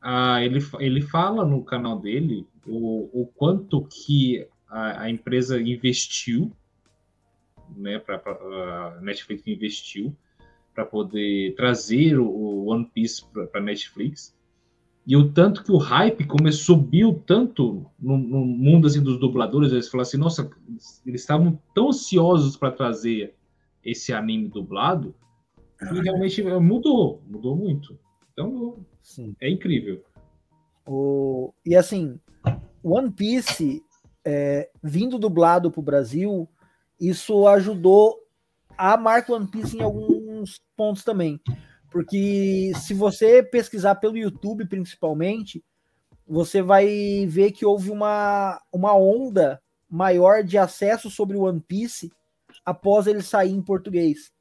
Ah, 0.00 0.44
ele, 0.44 0.58
ele 0.78 1.00
fala 1.00 1.44
no 1.44 1.64
canal 1.64 1.98
dele 1.98 2.46
o, 2.66 3.22
o 3.22 3.26
quanto 3.26 3.82
que 3.82 4.46
a, 4.68 5.02
a 5.02 5.10
empresa 5.10 5.60
investiu, 5.60 6.52
né, 7.76 7.98
para 7.98 8.20
a 8.20 8.98
Netflix 9.00 9.46
investiu 9.46 10.14
para 10.74 10.84
poder 10.84 11.54
trazer 11.54 12.18
o, 12.18 12.26
o 12.26 12.66
One 12.66 12.84
Piece 12.92 13.24
para 13.50 13.60
Netflix 13.60 14.34
e 15.06 15.16
o 15.16 15.32
tanto 15.32 15.64
que 15.64 15.72
o 15.72 15.78
hype 15.78 16.24
começou, 16.26 16.76
subiu 16.76 17.22
tanto 17.26 17.86
no, 17.98 18.16
no, 18.16 18.44
mundo 18.44 18.86
assim, 18.86 19.02
dos 19.02 19.18
dubladores, 19.18 19.72
eles 19.72 19.88
falaram 19.88 20.08
assim, 20.08 20.16
nossa, 20.16 20.50
eles 21.04 21.22
estavam 21.22 21.58
tão 21.74 21.88
ansiosos 21.88 22.56
para 22.56 22.70
trazer 22.70 23.34
esse 23.84 24.12
anime 24.12 24.48
dublado, 24.48 25.14
que 25.76 26.00
realmente 26.00 26.42
mudou, 26.42 27.20
mudou 27.26 27.56
muito. 27.56 27.98
Então, 28.32 28.76
Sim. 29.02 29.34
é 29.40 29.50
incrível. 29.50 30.04
O... 30.86 31.52
E 31.66 31.74
assim, 31.74 32.20
One 32.82 33.10
Piece 33.10 33.82
é, 34.24 34.70
vindo 34.80 35.18
dublado 35.18 35.70
para 35.70 35.80
o 35.80 35.84
Brasil, 35.84 36.48
isso 37.00 37.46
ajudou 37.48 38.16
a 38.78 38.96
marca 38.96 39.32
One 39.32 39.48
Piece 39.48 39.76
em 39.76 39.82
alguns 39.82 40.60
pontos 40.76 41.02
também. 41.02 41.40
Porque 41.92 42.72
se 42.76 42.94
você 42.94 43.42
pesquisar 43.42 43.96
pelo 43.96 44.16
YouTube, 44.16 44.66
principalmente, 44.66 45.62
você 46.26 46.62
vai 46.62 47.26
ver 47.28 47.52
que 47.52 47.66
houve 47.66 47.90
uma, 47.90 48.60
uma 48.72 48.96
onda 48.96 49.60
maior 49.88 50.42
de 50.42 50.56
acesso 50.56 51.10
sobre 51.10 51.36
o 51.36 51.42
One 51.42 51.60
Piece 51.60 52.10
após 52.64 53.06
ele 53.06 53.20
sair 53.22 53.52
em 53.52 53.60
português. 53.60 54.32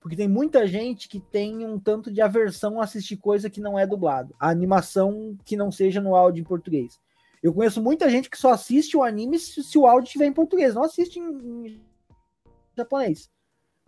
Porque 0.00 0.16
tem 0.16 0.28
muita 0.28 0.66
gente 0.66 1.08
que 1.08 1.18
tem 1.18 1.64
um 1.64 1.78
tanto 1.78 2.12
de 2.12 2.20
aversão 2.20 2.78
a 2.78 2.84
assistir 2.84 3.16
coisa 3.16 3.48
que 3.48 3.60
não 3.60 3.78
é 3.78 3.86
dublado. 3.86 4.34
A 4.38 4.50
animação 4.50 5.36
que 5.46 5.56
não 5.56 5.72
seja 5.72 6.02
no 6.02 6.14
áudio 6.14 6.42
em 6.42 6.44
português. 6.44 7.00
Eu 7.42 7.54
conheço 7.54 7.82
muita 7.82 8.10
gente 8.10 8.28
que 8.28 8.36
só 8.36 8.52
assiste 8.52 8.96
o 8.96 9.02
anime 9.02 9.38
se, 9.38 9.62
se 9.62 9.78
o 9.78 9.86
áudio 9.86 10.08
estiver 10.08 10.26
em 10.26 10.32
português, 10.32 10.74
não 10.74 10.84
assiste 10.84 11.18
em, 11.18 11.66
em 11.66 11.80
japonês. 12.76 13.30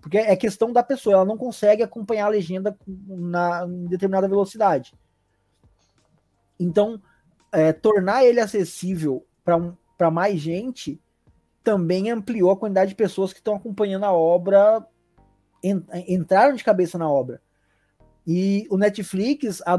Porque 0.01 0.19
é 0.19 0.35
questão 0.35 0.73
da 0.73 0.83
pessoa, 0.83 1.17
ela 1.17 1.25
não 1.25 1.37
consegue 1.37 1.83
acompanhar 1.83 2.27
a 2.27 2.31
legenda 2.31 2.77
na, 2.87 3.67
em 3.67 3.87
determinada 3.87 4.29
velocidade. 4.29 4.95
Então, 6.59 7.01
é, 7.53 7.73
tornar 7.73 8.25
ele 8.25 8.41
acessível 8.41 9.27
para 9.45 9.57
um, 9.57 9.75
mais 10.11 10.41
gente 10.41 11.01
também 11.62 12.11
ampliou 12.11 12.51
a 12.51 12.57
quantidade 12.57 12.91
de 12.91 12.97
pessoas 12.97 13.33
que 13.33 13.39
estão 13.39 13.55
acompanhando 13.55 14.05
a 14.05 14.12
obra, 14.12 14.87
en, 15.62 15.83
entraram 16.09 16.55
de 16.55 16.65
cabeça 16.65 16.97
na 16.97 17.11
obra. 17.11 17.43
E 18.27 18.67
o 18.70 18.79
Netflix, 18.79 19.62
a 19.67 19.79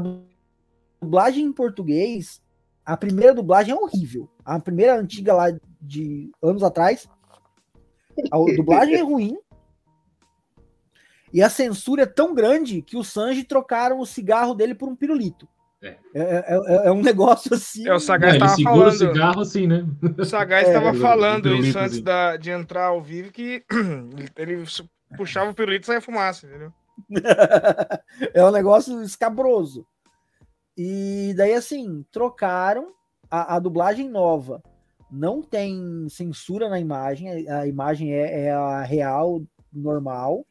dublagem 1.00 1.46
em 1.46 1.52
português, 1.52 2.40
a 2.84 2.96
primeira 2.96 3.34
dublagem 3.34 3.74
é 3.74 3.76
horrível. 3.76 4.28
A 4.44 4.58
primeira 4.60 4.98
antiga 4.98 5.34
lá 5.34 5.46
de 5.80 6.30
anos 6.42 6.62
atrás, 6.62 7.08
a 8.30 8.38
dublagem 8.56 8.94
é 8.94 9.02
ruim. 9.02 9.36
E 11.32 11.42
a 11.42 11.48
censura 11.48 12.02
é 12.02 12.06
tão 12.06 12.34
grande 12.34 12.82
que 12.82 12.96
o 12.96 13.04
Sanji 13.04 13.44
trocaram 13.44 13.98
o 13.98 14.06
cigarro 14.06 14.54
dele 14.54 14.74
por 14.74 14.88
um 14.88 14.96
pirulito. 14.96 15.48
É, 15.82 15.96
é, 16.14 16.44
é, 16.46 16.86
é 16.86 16.92
um 16.92 17.00
negócio 17.02 17.54
assim. 17.54 17.88
É, 17.88 17.94
o 17.94 17.98
Sagaz 17.98 18.34
estava 18.34 18.56
falando. 18.62 18.86
O 18.86 18.92
cigarro 18.92 19.40
assim, 19.40 19.66
né? 19.66 19.86
O 20.18 20.24
Sagaz 20.24 20.68
estava 20.68 20.90
é, 20.90 20.94
falando 20.94 21.54
isso 21.56 21.78
antes 21.78 22.00
da, 22.00 22.36
de 22.36 22.50
entrar 22.50 22.86
ao 22.86 23.02
vivo, 23.02 23.32
que 23.32 23.64
ele 24.36 24.64
puxava 25.16 25.50
o 25.50 25.54
pirulito 25.54 25.84
e 25.84 25.86
saia 25.86 26.00
fumaça, 26.00 26.46
entendeu? 26.46 26.72
é 28.32 28.44
um 28.44 28.52
negócio 28.52 29.02
escabroso. 29.02 29.86
E 30.76 31.34
daí, 31.36 31.54
assim, 31.54 32.04
trocaram 32.10 32.92
a, 33.30 33.56
a, 33.56 33.58
dublagem 33.58 34.08
nova. 34.08 34.62
Não 35.10 35.42
tem 35.42 36.06
censura 36.08 36.68
na 36.68 36.78
imagem, 36.78 37.48
a, 37.48 37.60
a 37.60 37.66
imagem 37.66 38.14
é, 38.14 38.46
é 38.46 38.52
a 38.52 38.82
real, 38.82 39.42
normal. 39.72 40.46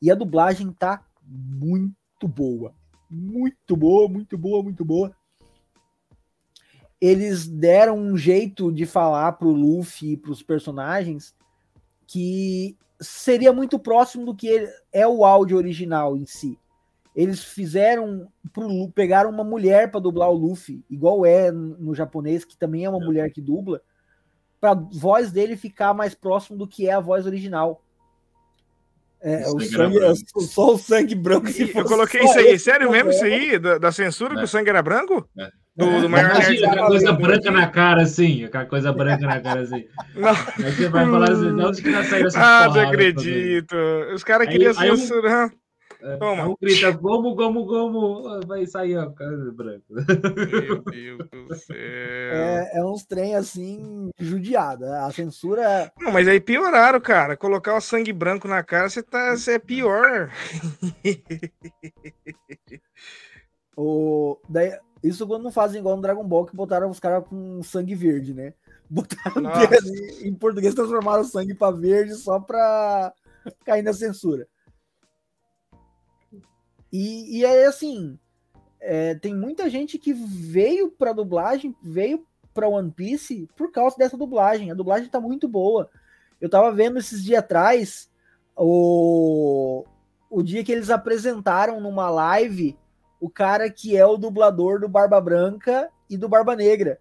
E 0.00 0.10
a 0.10 0.14
dublagem 0.14 0.72
tá 0.72 1.04
muito 1.22 2.26
boa. 2.26 2.74
Muito 3.10 3.76
boa, 3.76 4.08
muito 4.08 4.38
boa, 4.38 4.62
muito 4.62 4.84
boa. 4.84 5.14
Eles 7.00 7.46
deram 7.46 7.96
um 7.96 8.16
jeito 8.16 8.72
de 8.72 8.84
falar 8.84 9.32
pro 9.32 9.50
Luffy 9.50 10.12
e 10.12 10.16
pros 10.16 10.42
personagens 10.42 11.34
que 12.06 12.76
seria 13.00 13.52
muito 13.52 13.78
próximo 13.78 14.24
do 14.24 14.34
que 14.34 14.68
é 14.92 15.06
o 15.06 15.24
áudio 15.24 15.56
original 15.56 16.16
em 16.16 16.26
si. 16.26 16.58
Eles 17.14 17.42
fizeram 17.42 18.28
pro 18.52 18.88
pegaram 18.90 19.30
uma 19.30 19.44
mulher 19.44 19.90
para 19.90 20.00
dublar 20.00 20.30
o 20.30 20.36
Luffy, 20.36 20.84
igual 20.88 21.24
é 21.24 21.50
no 21.50 21.94
japonês, 21.94 22.44
que 22.44 22.56
também 22.56 22.84
é 22.84 22.90
uma 22.90 23.04
mulher 23.04 23.30
que 23.30 23.40
dubla, 23.40 23.80
para 24.60 24.74
voz 24.74 25.30
dele 25.30 25.56
ficar 25.56 25.94
mais 25.94 26.14
próximo 26.14 26.58
do 26.58 26.66
que 26.66 26.88
é 26.88 26.92
a 26.92 27.00
voz 27.00 27.26
original. 27.26 27.82
É, 29.20 29.48
o 29.48 29.60
sangue, 29.60 29.98
é 29.98 30.12
só 30.42 30.74
o 30.74 30.78
sangue 30.78 31.14
branco. 31.14 31.48
Se 31.48 31.70
eu 31.74 31.84
coloquei 31.84 32.22
isso 32.22 32.38
aí, 32.38 32.58
sério 32.58 32.90
mesmo 32.90 33.10
isso 33.10 33.24
aí? 33.24 33.58
Da, 33.58 33.78
da 33.78 33.92
censura 33.92 34.34
é. 34.34 34.36
que 34.36 34.44
o 34.44 34.48
sangue 34.48 34.70
era 34.70 34.82
branco? 34.82 35.28
É. 35.36 35.50
Do, 35.76 36.02
do 36.02 36.08
maior 36.08 36.34
nerd. 36.34 36.64
Aquela 36.64 36.86
coisa 36.88 37.12
branca 37.12 37.50
na 37.50 37.66
cara, 37.68 38.02
assim. 38.02 38.44
Aquela 38.44 38.66
coisa 38.66 38.92
branca 38.92 39.26
na 39.26 39.40
cara, 39.40 39.60
assim. 39.60 39.84
Não. 40.14 40.30
Aí 40.30 40.72
você 40.72 40.88
vai 40.88 41.04
falar 41.04 41.30
assim, 41.30 41.60
onde 41.60 41.82
que 41.82 41.92
tá 41.92 42.04
saindo 42.04 42.26
essa 42.26 42.40
Ah, 42.40 42.68
não 42.68 42.80
acredito. 42.80 43.76
Os 44.12 44.24
caras 44.24 44.48
queriam 44.48 44.74
censurar. 44.74 45.48
É, 45.48 45.67
Toma. 46.18 46.48
Um 46.48 46.56
grita, 46.60 46.96
como, 46.96 47.34
como, 47.34 47.66
como, 47.66 48.40
vai 48.46 48.64
sair 48.66 48.96
a 48.96 49.10
casa 49.10 49.50
branca. 49.52 49.84
Meu 49.88 50.82
Deus 50.86 51.28
do 51.30 51.54
céu. 51.56 51.76
É, 51.76 52.70
é 52.74 52.84
uns 52.84 53.04
trem 53.04 53.34
assim, 53.34 54.10
judiado. 54.18 54.84
Né? 54.84 54.98
A 55.00 55.10
censura. 55.10 55.92
Não, 55.98 56.12
mas 56.12 56.28
aí 56.28 56.40
pioraram, 56.40 57.00
cara. 57.00 57.36
Colocar 57.36 57.76
o 57.76 57.80
sangue 57.80 58.12
branco 58.12 58.46
na 58.46 58.62
cara, 58.62 58.88
você 58.88 59.02
tá, 59.02 59.34
é 59.48 59.58
pior. 59.58 60.30
o, 63.76 64.38
daí, 64.48 64.78
isso 65.02 65.26
quando 65.26 65.42
não 65.42 65.50
fazem 65.50 65.80
igual 65.80 65.96
no 65.96 66.02
Dragon 66.02 66.24
Ball, 66.24 66.46
que 66.46 66.54
botaram 66.54 66.90
os 66.90 67.00
caras 67.00 67.26
com 67.26 67.60
sangue 67.62 67.96
verde, 67.96 68.32
né? 68.32 68.54
Botaram 68.88 69.42
em 70.22 70.34
português, 70.34 70.74
transformaram 70.74 71.22
o 71.22 71.26
sangue 71.26 71.54
para 71.54 71.76
verde 71.76 72.14
só 72.14 72.38
pra 72.38 73.12
cair 73.64 73.82
na 73.82 73.92
censura. 73.92 74.46
E, 76.92 77.38
e 77.38 77.44
é 77.44 77.66
assim, 77.66 78.18
é, 78.80 79.14
tem 79.14 79.34
muita 79.34 79.68
gente 79.68 79.98
que 79.98 80.12
veio 80.12 80.90
pra 80.90 81.12
dublagem, 81.12 81.74
veio 81.82 82.26
pra 82.54 82.68
One 82.68 82.90
Piece 82.90 83.48
por 83.56 83.70
causa 83.70 83.96
dessa 83.96 84.16
dublagem. 84.16 84.70
A 84.70 84.74
dublagem 84.74 85.08
tá 85.08 85.20
muito 85.20 85.48
boa. 85.48 85.90
Eu 86.40 86.48
tava 86.48 86.72
vendo 86.72 86.98
esses 86.98 87.22
dias 87.22 87.40
atrás 87.40 88.10
o, 88.56 89.84
o 90.30 90.42
dia 90.42 90.64
que 90.64 90.72
eles 90.72 90.90
apresentaram 90.90 91.80
numa 91.80 92.10
live 92.10 92.76
o 93.20 93.28
cara 93.28 93.68
que 93.68 93.96
é 93.96 94.06
o 94.06 94.16
dublador 94.16 94.80
do 94.80 94.88
Barba 94.88 95.20
Branca 95.20 95.90
e 96.08 96.16
do 96.16 96.28
Barba 96.28 96.54
Negra. 96.54 97.00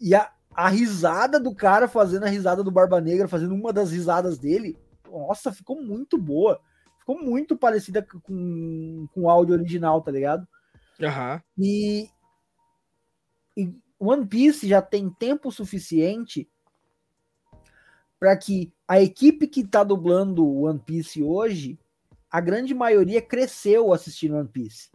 E 0.00 0.14
a, 0.14 0.30
a 0.54 0.68
risada 0.68 1.38
do 1.38 1.54
cara 1.54 1.86
fazendo 1.86 2.24
a 2.24 2.28
risada 2.28 2.64
do 2.64 2.70
Barba 2.70 3.00
Negra, 3.00 3.28
fazendo 3.28 3.54
uma 3.54 3.72
das 3.72 3.90
risadas 3.90 4.38
dele, 4.38 4.78
nossa, 5.10 5.52
ficou 5.52 5.82
muito 5.82 6.16
boa. 6.16 6.60
Ficou 7.06 7.22
muito 7.22 7.56
parecida 7.56 8.02
com, 8.02 9.06
com 9.14 9.22
o 9.22 9.30
áudio 9.30 9.54
original, 9.54 10.02
tá 10.02 10.10
ligado? 10.10 10.44
Uhum. 10.98 11.40
E, 11.56 12.10
e 13.56 13.72
One 13.96 14.26
Piece 14.26 14.66
já 14.66 14.82
tem 14.82 15.08
tempo 15.08 15.52
suficiente 15.52 16.50
para 18.18 18.36
que 18.36 18.72
a 18.88 19.00
equipe 19.00 19.46
que 19.46 19.64
tá 19.64 19.84
dublando 19.84 20.62
One 20.62 20.80
Piece 20.80 21.22
hoje, 21.22 21.78
a 22.28 22.40
grande 22.40 22.74
maioria 22.74 23.22
cresceu 23.22 23.92
assistindo 23.92 24.34
One 24.34 24.48
Piece. 24.48 24.90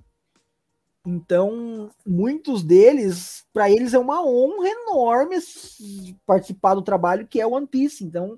Então, 1.08 1.90
muitos 2.06 2.62
deles, 2.62 3.46
para 3.54 3.72
eles 3.72 3.94
é 3.94 4.00
uma 4.00 4.22
honra 4.22 4.68
enorme 4.68 5.38
participar 6.26 6.76
do 6.76 6.82
trabalho 6.82 7.26
que 7.26 7.40
é 7.40 7.48
One 7.48 7.68
Piece. 7.68 8.04
Então, 8.04 8.38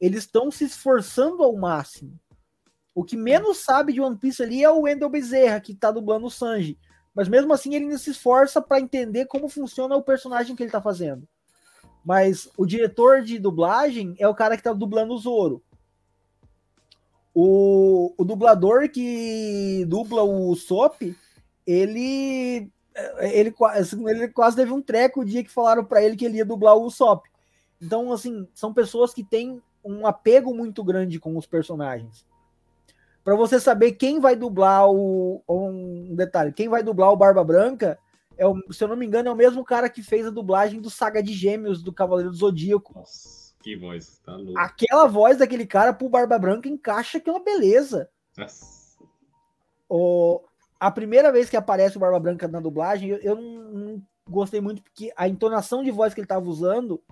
eles 0.00 0.24
estão 0.24 0.50
se 0.50 0.64
esforçando 0.64 1.44
ao 1.44 1.56
máximo. 1.56 2.18
O 2.94 3.02
que 3.02 3.16
menos 3.16 3.58
sabe 3.58 3.92
de 3.92 4.00
One 4.00 4.16
Piece 4.16 4.42
ali 4.42 4.62
é 4.62 4.70
o 4.70 4.82
Wendell 4.82 5.10
Bezerra, 5.10 5.60
que 5.60 5.74
tá 5.74 5.90
dublando 5.90 6.26
o 6.26 6.30
Sanji. 6.30 6.78
Mas 7.14 7.28
mesmo 7.28 7.52
assim, 7.52 7.74
ele 7.74 7.96
se 7.98 8.10
esforça 8.10 8.60
para 8.62 8.80
entender 8.80 9.26
como 9.26 9.48
funciona 9.48 9.96
o 9.96 10.02
personagem 10.02 10.54
que 10.54 10.62
ele 10.62 10.70
tá 10.70 10.80
fazendo. 10.80 11.26
Mas 12.04 12.48
o 12.56 12.66
diretor 12.66 13.22
de 13.22 13.38
dublagem 13.38 14.14
é 14.18 14.28
o 14.28 14.34
cara 14.34 14.56
que 14.56 14.62
tá 14.62 14.72
dublando 14.72 15.14
o 15.14 15.18
Zoro. 15.18 15.62
O, 17.34 18.14
o 18.16 18.24
dublador 18.24 18.88
que 18.88 19.84
dubla 19.88 20.22
o 20.22 20.54
Sop, 20.54 21.02
ele, 21.66 22.70
ele, 23.18 23.54
ele 24.06 24.28
quase 24.28 24.56
teve 24.56 24.72
um 24.72 24.82
treco 24.82 25.22
o 25.22 25.24
dia 25.24 25.42
que 25.42 25.50
falaram 25.50 25.84
para 25.84 26.02
ele 26.02 26.16
que 26.16 26.24
ele 26.24 26.36
ia 26.36 26.44
dublar 26.44 26.76
o 26.76 26.90
Sop. 26.90 27.26
Então, 27.80 28.12
assim, 28.12 28.46
são 28.54 28.72
pessoas 28.72 29.12
que 29.12 29.24
têm 29.24 29.60
um 29.84 30.06
apego 30.06 30.54
muito 30.54 30.84
grande 30.84 31.18
com 31.18 31.36
os 31.36 31.46
personagens. 31.46 32.24
Para 33.24 33.34
você 33.34 33.58
saber 33.58 33.92
quem 33.92 34.20
vai 34.20 34.36
dublar 34.36 34.86
o. 34.90 35.42
Um 35.48 36.14
detalhe, 36.14 36.52
quem 36.52 36.68
vai 36.68 36.82
dublar 36.82 37.10
o 37.10 37.16
Barba 37.16 37.42
Branca, 37.42 37.98
é 38.36 38.46
o, 38.46 38.54
se 38.70 38.84
eu 38.84 38.88
não 38.88 38.96
me 38.96 39.06
engano, 39.06 39.30
é 39.30 39.32
o 39.32 39.36
mesmo 39.36 39.64
cara 39.64 39.88
que 39.88 40.02
fez 40.02 40.26
a 40.26 40.30
dublagem 40.30 40.80
do 40.80 40.90
Saga 40.90 41.22
de 41.22 41.32
Gêmeos 41.32 41.82
do 41.82 41.92
Cavaleiro 41.92 42.30
do 42.30 42.36
Zodíaco. 42.36 42.92
Nossa, 42.94 43.54
que 43.60 43.76
voz, 43.76 44.18
tá 44.18 44.36
louco. 44.36 44.58
Aquela 44.58 45.06
voz 45.06 45.38
daquele 45.38 45.66
cara 45.66 45.94
pro 45.94 46.08
Barba 46.08 46.38
Branca 46.38 46.68
encaixa 46.68 47.18
que 47.18 47.30
é 47.30 47.32
uma 47.32 47.42
beleza. 47.42 48.10
Nossa. 48.36 48.74
O, 49.88 50.42
a 50.78 50.90
primeira 50.90 51.32
vez 51.32 51.48
que 51.48 51.56
aparece 51.56 51.96
o 51.96 52.00
Barba 52.00 52.20
Branca 52.20 52.46
na 52.46 52.60
dublagem, 52.60 53.08
eu, 53.08 53.18
eu 53.18 53.36
não, 53.36 53.72
não, 53.72 54.02
gostei 54.28 54.60
muito, 54.60 54.82
porque 54.82 55.12
a 55.16 55.26
entonação 55.26 55.82
de 55.82 55.90
voz 55.90 56.12
que 56.12 56.20
ele 56.20 56.26
tava 56.26 56.46
usando 56.46 57.02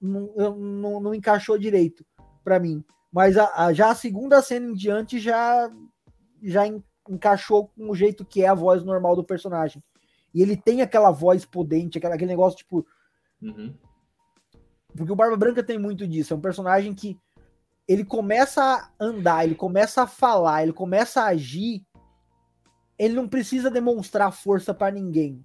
não, 0.00 0.56
não, 0.56 1.00
não 1.00 1.14
encaixou 1.14 1.58
direito 1.58 2.04
para 2.44 2.60
mim. 2.60 2.84
Mas 3.12 3.36
a, 3.36 3.66
a, 3.66 3.72
já 3.72 3.90
a 3.90 3.94
segunda 3.94 4.40
cena 4.40 4.66
em 4.66 4.74
diante 4.74 5.18
já, 5.18 5.70
já 6.42 6.62
encaixou 7.08 7.68
com 7.68 7.90
o 7.90 7.94
jeito 7.94 8.24
que 8.24 8.42
é 8.42 8.48
a 8.48 8.54
voz 8.54 8.84
normal 8.84 9.16
do 9.16 9.24
personagem. 9.24 9.82
E 10.32 10.42
ele 10.42 10.56
tem 10.56 10.80
aquela 10.80 11.10
voz 11.10 11.44
potente, 11.44 11.98
aquela, 11.98 12.14
aquele 12.14 12.30
negócio 12.30 12.58
tipo. 12.58 12.86
Uhum. 13.42 13.74
Porque 14.96 15.12
o 15.12 15.16
Barba 15.16 15.36
Branca 15.36 15.62
tem 15.62 15.78
muito 15.78 16.06
disso. 16.06 16.32
É 16.32 16.36
um 16.36 16.40
personagem 16.40 16.94
que 16.94 17.18
ele 17.86 18.04
começa 18.04 18.62
a 18.62 18.90
andar, 19.00 19.44
ele 19.44 19.56
começa 19.56 20.02
a 20.02 20.06
falar, 20.06 20.62
ele 20.62 20.72
começa 20.72 21.22
a 21.22 21.26
agir. 21.26 21.84
Ele 22.96 23.14
não 23.14 23.26
precisa 23.26 23.70
demonstrar 23.70 24.30
força 24.30 24.72
para 24.72 24.94
ninguém. 24.94 25.44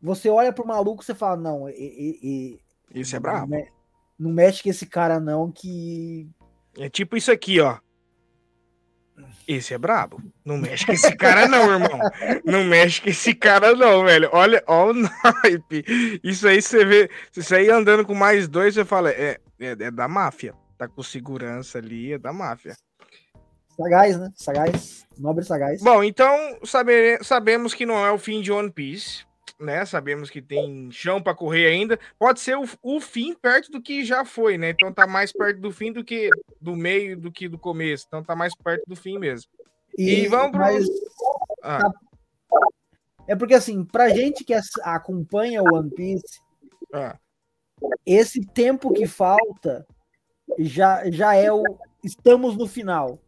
Você 0.00 0.28
olha 0.28 0.52
pro 0.52 0.66
maluco 0.66 1.02
e 1.02 1.06
você 1.06 1.14
fala: 1.14 1.36
Não, 1.36 1.68
e, 1.68 1.74
e, 1.74 2.60
e, 2.92 3.00
isso 3.00 3.14
é 3.14 3.20
brabo. 3.20 3.54
Não, 3.54 3.75
não 4.18 4.32
mexe 4.32 4.62
com 4.62 4.70
esse 4.70 4.86
cara, 4.86 5.20
não, 5.20 5.50
que. 5.50 6.28
É 6.78 6.88
tipo 6.88 7.16
isso 7.16 7.30
aqui, 7.30 7.60
ó. 7.60 7.78
Esse 9.46 9.72
é 9.72 9.78
brabo. 9.78 10.20
Não 10.44 10.58
mexe 10.58 10.84
com 10.84 10.92
esse 10.92 11.14
cara, 11.16 11.48
não, 11.48 11.70
irmão. 11.70 12.00
Não 12.44 12.64
mexe 12.64 13.00
com 13.00 13.08
esse 13.08 13.34
cara, 13.34 13.74
não, 13.74 14.04
velho. 14.04 14.28
Olha, 14.32 14.62
olha 14.66 14.92
o 15.06 15.08
naipe. 15.44 15.84
Isso 16.22 16.46
aí 16.46 16.60
você 16.60 16.84
vê. 16.84 17.10
Isso 17.34 17.54
aí 17.54 17.70
andando 17.70 18.04
com 18.04 18.14
mais 18.14 18.48
dois, 18.48 18.74
você 18.74 18.84
fala, 18.84 19.10
é, 19.10 19.38
é, 19.58 19.70
é 19.70 19.90
da 19.90 20.08
máfia. 20.08 20.54
Tá 20.76 20.86
com 20.88 21.02
segurança 21.02 21.78
ali, 21.78 22.12
é 22.12 22.18
da 22.18 22.32
máfia. 22.32 22.76
Sagaz, 23.76 24.18
né? 24.18 24.30
Sagaz. 24.34 25.06
Nobre 25.18 25.44
sagaz. 25.44 25.82
Bom, 25.82 26.02
então 26.04 26.58
sabemos 27.22 27.72
que 27.72 27.86
não 27.86 28.04
é 28.04 28.10
o 28.10 28.18
fim 28.18 28.42
de 28.42 28.52
One 28.52 28.70
Piece 28.70 29.24
né? 29.58 29.84
Sabemos 29.84 30.30
que 30.30 30.42
tem 30.42 30.90
chão 30.90 31.22
para 31.22 31.34
correr 31.34 31.66
ainda. 31.66 31.98
Pode 32.18 32.40
ser 32.40 32.56
o, 32.56 32.64
o, 32.82 33.00
fim 33.00 33.34
perto 33.34 33.70
do 33.70 33.80
que 33.80 34.04
já 34.04 34.24
foi, 34.24 34.58
né? 34.58 34.70
Então 34.70 34.92
tá 34.92 35.06
mais 35.06 35.32
perto 35.32 35.60
do 35.60 35.72
fim 35.72 35.92
do 35.92 36.04
que 36.04 36.30
do 36.60 36.76
meio 36.76 37.16
do 37.16 37.32
que 37.32 37.48
do 37.48 37.58
começo. 37.58 38.04
Então 38.06 38.22
tá 38.22 38.34
mais 38.36 38.54
perto 38.54 38.84
do 38.86 38.96
fim 38.96 39.18
mesmo. 39.18 39.50
E, 39.96 40.24
e 40.24 40.28
vamos 40.28 40.56
mas... 40.56 40.86
ah. 41.62 41.78
Tá. 41.80 41.92
É 43.28 43.34
porque 43.34 43.54
assim, 43.54 43.84
pra 43.84 44.08
gente 44.08 44.44
que 44.44 44.54
acompanha 44.82 45.62
o 45.62 45.74
One 45.74 45.90
Piece, 45.90 46.40
ah. 46.92 47.18
esse 48.04 48.40
tempo 48.46 48.92
que 48.92 49.06
falta 49.06 49.84
já, 50.58 51.10
já 51.10 51.34
é 51.34 51.50
o 51.52 51.62
estamos 52.04 52.56
no 52.56 52.68
final. 52.68 53.18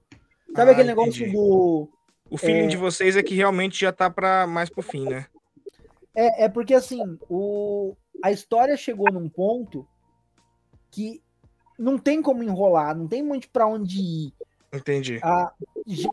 Sabe 0.55 0.71
ah, 0.71 0.73
aquele 0.73 0.89
negócio 0.89 1.23
entendi. 1.23 1.33
do 1.33 1.89
o 2.31 2.37
feeling 2.37 2.65
é... 2.65 2.69
de 2.69 2.77
vocês 2.77 3.17
é 3.17 3.23
que 3.23 3.35
realmente 3.35 3.81
já 3.81 3.93
tá 3.93 4.09
para 4.09 4.47
mais 4.47 4.69
pro 4.69 4.83
fim, 4.83 5.09
né? 5.09 5.27
É, 6.19 6.47
é 6.47 6.49
porque 6.49 6.75
assim, 6.75 7.17
o, 7.31 7.95
a 8.21 8.33
história 8.33 8.77
chegou 8.77 9.09
num 9.13 9.29
ponto 9.29 9.87
que 10.91 11.23
não 11.79 11.97
tem 11.97 12.21
como 12.21 12.43
enrolar, 12.43 12.97
não 12.97 13.07
tem 13.07 13.23
muito 13.23 13.49
para 13.51 13.69
onde 13.69 14.01
ir. 14.01 14.35
Entendi. 14.73 15.21
A, 15.23 15.53
já, 15.87 16.11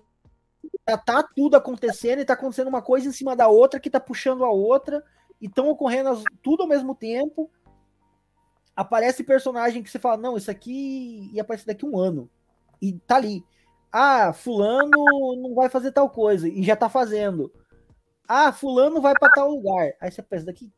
tá 0.95 1.23
tudo 1.23 1.57
acontecendo 1.57 2.19
e 2.19 2.25
tá 2.25 2.33
acontecendo 2.33 2.67
uma 2.67 2.83
coisa 2.83 3.07
em 3.07 3.11
cima 3.11 3.35
da 3.35 3.47
outra 3.47 3.79
que 3.79 3.89
tá 3.89 3.99
puxando 3.99 4.45
a 4.45 4.51
outra 4.51 5.03
e 5.41 5.47
estão 5.47 5.69
ocorrendo 5.69 6.09
as, 6.09 6.23
tudo 6.43 6.61
ao 6.61 6.69
mesmo 6.69 6.93
tempo. 6.93 7.49
Aparece 8.75 9.23
personagem 9.23 9.81
que 9.81 9.89
você 9.89 9.97
fala, 9.97 10.17
não, 10.17 10.37
isso 10.37 10.51
aqui 10.51 11.31
ia 11.33 11.41
aparecer 11.41 11.65
daqui 11.65 11.83
um 11.83 11.97
ano. 11.97 12.29
E 12.79 12.93
tá 12.93 13.15
ali. 13.15 13.43
Ah, 13.91 14.31
fulano 14.33 15.35
não 15.35 15.55
vai 15.55 15.67
fazer 15.67 15.91
tal 15.91 16.11
coisa 16.11 16.47
e 16.47 16.61
já 16.61 16.75
tá 16.75 16.89
fazendo. 16.89 17.51
Ah, 18.27 18.51
fulano 18.51 19.01
vai 19.01 19.13
para 19.19 19.33
tal 19.33 19.49
lugar. 19.49 19.93
Aí 20.01 20.11
você 20.11 20.21
pensa, 20.21 20.45
daqui 20.45 20.71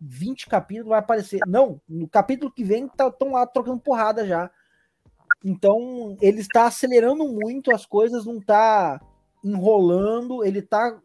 20 0.00 0.46
capítulos 0.46 0.90
vai 0.90 0.98
aparecer. 0.98 1.40
Não, 1.46 1.80
no 1.88 2.08
capítulo 2.08 2.52
que 2.52 2.64
vem 2.64 2.86
estão 2.86 3.10
tá, 3.10 3.26
lá 3.26 3.46
trocando 3.46 3.80
porrada 3.80 4.26
já. 4.26 4.50
Então, 5.44 6.16
ele 6.20 6.40
está 6.40 6.66
acelerando 6.66 7.28
muito 7.28 7.74
as 7.74 7.84
coisas, 7.84 8.24
não 8.24 8.38
está 8.38 9.00
enrolando, 9.42 10.42
ele 10.44 10.60
está 10.60 10.98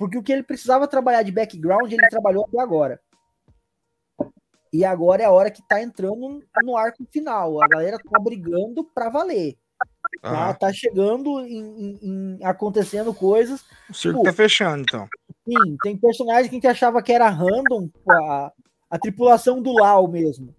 porque 0.00 0.16
o 0.16 0.22
que 0.22 0.32
ele 0.32 0.42
precisava 0.42 0.88
trabalhar 0.88 1.22
de 1.22 1.30
background, 1.30 1.92
ele 1.92 2.08
trabalhou 2.08 2.46
até 2.46 2.58
agora. 2.58 2.98
E 4.72 4.82
agora 4.82 5.22
é 5.22 5.26
a 5.26 5.30
hora 5.30 5.50
que 5.50 5.60
tá 5.68 5.82
entrando 5.82 6.42
no 6.64 6.74
arco 6.74 7.04
final. 7.10 7.62
A 7.62 7.68
galera 7.68 7.98
tá 7.98 8.18
brigando 8.18 8.82
para 8.82 9.10
valer. 9.10 9.58
Tá, 10.20 10.52
tá 10.52 10.72
chegando 10.72 11.40
em, 11.40 11.58
em, 11.58 11.98
em, 12.02 12.44
acontecendo 12.44 13.14
coisas. 13.14 13.64
O 13.88 13.94
circo 13.94 14.22
tá 14.22 14.32
fechando, 14.32 14.82
então. 14.82 15.08
Sim, 15.44 15.76
tem 15.82 15.96
personagem 15.96 16.50
que 16.50 16.56
a 16.56 16.58
gente 16.58 16.66
achava 16.66 17.02
que 17.02 17.12
era 17.12 17.28
random, 17.28 17.88
a, 18.08 18.52
a 18.90 18.98
tripulação 18.98 19.62
do 19.62 19.70
LOL 19.70 20.08
mesmo. 20.08 20.54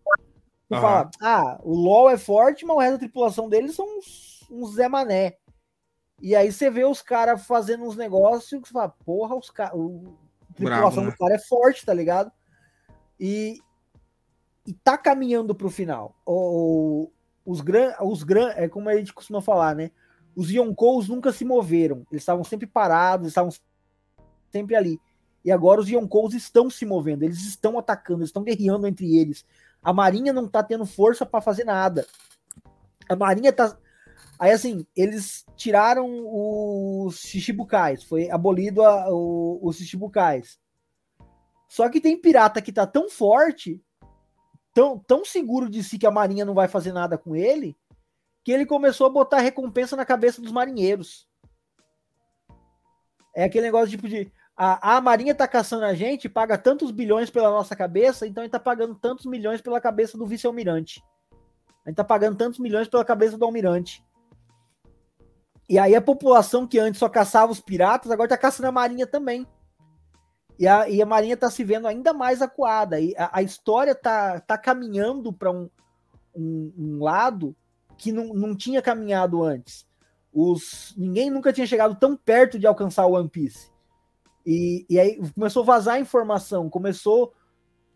Uhum. 0.69 0.79
fala, 0.79 1.11
ah, 1.21 1.59
o 1.63 1.75
LOL 1.75 2.09
é 2.09 2.17
forte, 2.17 2.65
mas 2.65 2.75
o 2.75 2.79
resto 2.79 2.93
da 2.93 2.99
tripulação 2.99 3.49
deles 3.49 3.75
são 3.75 3.85
uns, 3.97 4.47
uns 4.49 4.75
Zé 4.75 4.87
Mané. 4.87 5.35
E 6.21 6.35
aí 6.35 6.51
você 6.51 6.69
vê 6.69 6.85
os 6.85 7.01
caras 7.01 7.45
fazendo 7.45 7.83
uns 7.83 7.97
negócios 7.97 8.61
que 8.61 8.67
você 8.67 8.73
fala, 8.73 8.89
porra, 9.05 9.35
os 9.35 9.49
caras. 9.49 9.73
A 9.73 10.53
tripulação 10.53 10.89
Bravo, 10.89 11.01
né? 11.01 11.11
do 11.11 11.17
cara 11.17 11.35
é 11.35 11.39
forte, 11.39 11.85
tá 11.85 11.93
ligado? 11.93 12.31
E, 13.19 13.59
e 14.65 14.73
tá 14.73 14.97
caminhando 14.97 15.55
pro 15.55 15.69
final. 15.69 16.15
O, 16.25 17.11
os 17.45 17.61
gran, 17.61 17.93
os 18.01 18.23
gran, 18.23 18.49
é 18.55 18.67
como 18.67 18.89
a 18.89 18.97
gente 18.97 19.13
costuma 19.13 19.41
falar, 19.41 19.75
né? 19.75 19.91
Os 20.35 20.49
Yonkous 20.49 21.07
nunca 21.07 21.31
se 21.31 21.43
moveram, 21.43 22.05
eles 22.11 22.21
estavam 22.23 22.43
sempre 22.43 22.67
parados, 22.67 23.27
estavam 23.27 23.51
sempre 24.51 24.75
ali. 24.75 24.99
E 25.43 25.51
agora 25.51 25.81
os 25.81 25.89
Yonkous 25.89 26.33
estão 26.33 26.69
se 26.69 26.85
movendo, 26.85 27.23
eles 27.23 27.41
estão 27.41 27.77
atacando, 27.77 28.19
eles 28.19 28.29
estão 28.29 28.43
guerreando 28.43 28.87
entre 28.87 29.17
eles. 29.17 29.43
A 29.81 29.91
Marinha 29.91 30.31
não 30.31 30.47
tá 30.47 30.63
tendo 30.63 30.85
força 30.85 31.25
para 31.25 31.41
fazer 31.41 31.63
nada. 31.63 32.05
A 33.09 33.15
Marinha 33.15 33.51
tá 33.51 33.77
Aí, 34.41 34.49
assim, 34.49 34.87
eles 34.95 35.45
tiraram 35.55 36.07
os 36.25 37.19
Shichibukais, 37.19 38.03
foi 38.03 38.27
abolido 38.31 38.81
a, 38.83 39.07
o, 39.13 39.59
os 39.61 39.77
Shichibukais. 39.77 40.57
Só 41.69 41.87
que 41.87 42.01
tem 42.01 42.19
pirata 42.19 42.59
que 42.59 42.71
tá 42.71 42.87
tão 42.87 43.07
forte, 43.07 43.79
tão, 44.73 44.99
tão 44.99 45.25
seguro 45.25 45.69
de 45.69 45.83
si 45.83 45.97
que 45.97 46.05
a 46.05 46.11
marinha 46.11 46.45
não 46.45 46.53
vai 46.53 46.67
fazer 46.67 46.91
nada 46.91 47.17
com 47.17 47.35
ele, 47.35 47.77
que 48.43 48.51
ele 48.51 48.65
começou 48.65 49.07
a 49.07 49.09
botar 49.09 49.39
recompensa 49.39 49.95
na 49.95 50.05
cabeça 50.05 50.41
dos 50.41 50.51
marinheiros. 50.51 51.27
É 53.35 53.43
aquele 53.43 53.65
negócio 53.65 53.89
tipo 53.89 54.07
de 54.07 54.31
a, 54.63 54.97
a 54.97 55.01
Marinha 55.01 55.33
tá 55.33 55.47
caçando 55.47 55.85
a 55.85 55.93
gente, 55.93 56.29
paga 56.29 56.57
tantos 56.57 56.91
bilhões 56.91 57.29
pela 57.29 57.49
nossa 57.49 57.75
cabeça, 57.75 58.27
então 58.27 58.43
ele 58.43 58.51
tá 58.51 58.59
pagando 58.59 58.93
tantos 58.93 59.25
milhões 59.25 59.61
pela 59.61 59.81
cabeça 59.81 60.17
do 60.17 60.27
vice-almirante. 60.27 61.01
A 61.83 61.89
gente 61.89 61.97
tá 61.97 62.03
pagando 62.03 62.37
tantos 62.37 62.59
milhões 62.59 62.87
pela 62.87 63.03
cabeça 63.03 63.37
do 63.37 63.45
almirante. 63.45 64.05
E 65.67 65.79
aí 65.79 65.95
a 65.95 66.01
população 66.01 66.67
que 66.67 66.77
antes 66.77 66.99
só 66.99 67.09
caçava 67.09 67.51
os 67.51 67.59
piratas, 67.59 68.11
agora 68.11 68.29
tá 68.29 68.37
caçando 68.37 68.67
a 68.67 68.71
Marinha 68.71 69.07
também. 69.07 69.47
E 70.61 70.67
a, 70.67 70.87
e 70.87 71.01
a 71.01 71.07
Marinha 71.07 71.35
tá 71.35 71.49
se 71.49 71.63
vendo 71.63 71.87
ainda 71.87 72.13
mais 72.13 72.39
acuada. 72.39 72.99
E 72.99 73.15
a, 73.17 73.39
a 73.39 73.41
história 73.41 73.95
tá, 73.95 74.39
tá 74.41 74.55
caminhando 74.55 75.33
para 75.33 75.49
um, 75.49 75.67
um, 76.35 76.71
um, 76.77 77.03
lado 77.03 77.55
que 77.97 78.11
não, 78.11 78.27
não 78.27 78.55
tinha 78.55 78.79
caminhado 78.79 79.43
antes. 79.43 79.87
Os, 80.31 80.93
ninguém 80.95 81.31
nunca 81.31 81.51
tinha 81.51 81.65
chegado 81.65 81.95
tão 81.95 82.15
perto 82.15 82.59
de 82.59 82.67
alcançar 82.67 83.07
o 83.07 83.13
One 83.13 83.27
Piece. 83.27 83.71
E, 84.45 84.85
e 84.87 84.99
aí 84.99 85.19
começou 85.33 85.63
a 85.63 85.65
vazar 85.65 85.99
informação, 85.99 86.69
começou 86.69 87.33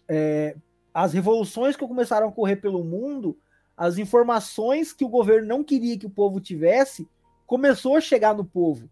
é, 0.10 0.58
as 0.92 1.14
revoluções 1.14 1.76
que 1.76 1.88
começaram 1.88 2.26
a 2.26 2.30
ocorrer 2.32 2.60
pelo 2.60 2.84
mundo, 2.84 3.38
as 3.78 4.00
informações 4.00 4.92
que 4.92 5.06
o 5.06 5.10
governo 5.10 5.48
não 5.48 5.64
queria 5.64 6.00
que 6.00 6.08
o 6.08 6.10
povo 6.10 6.42
tivesse, 6.42 7.08
começou 7.46 7.96
a 7.96 8.02
chegar 8.02 8.34
no 8.34 8.44
povo. 8.44 8.90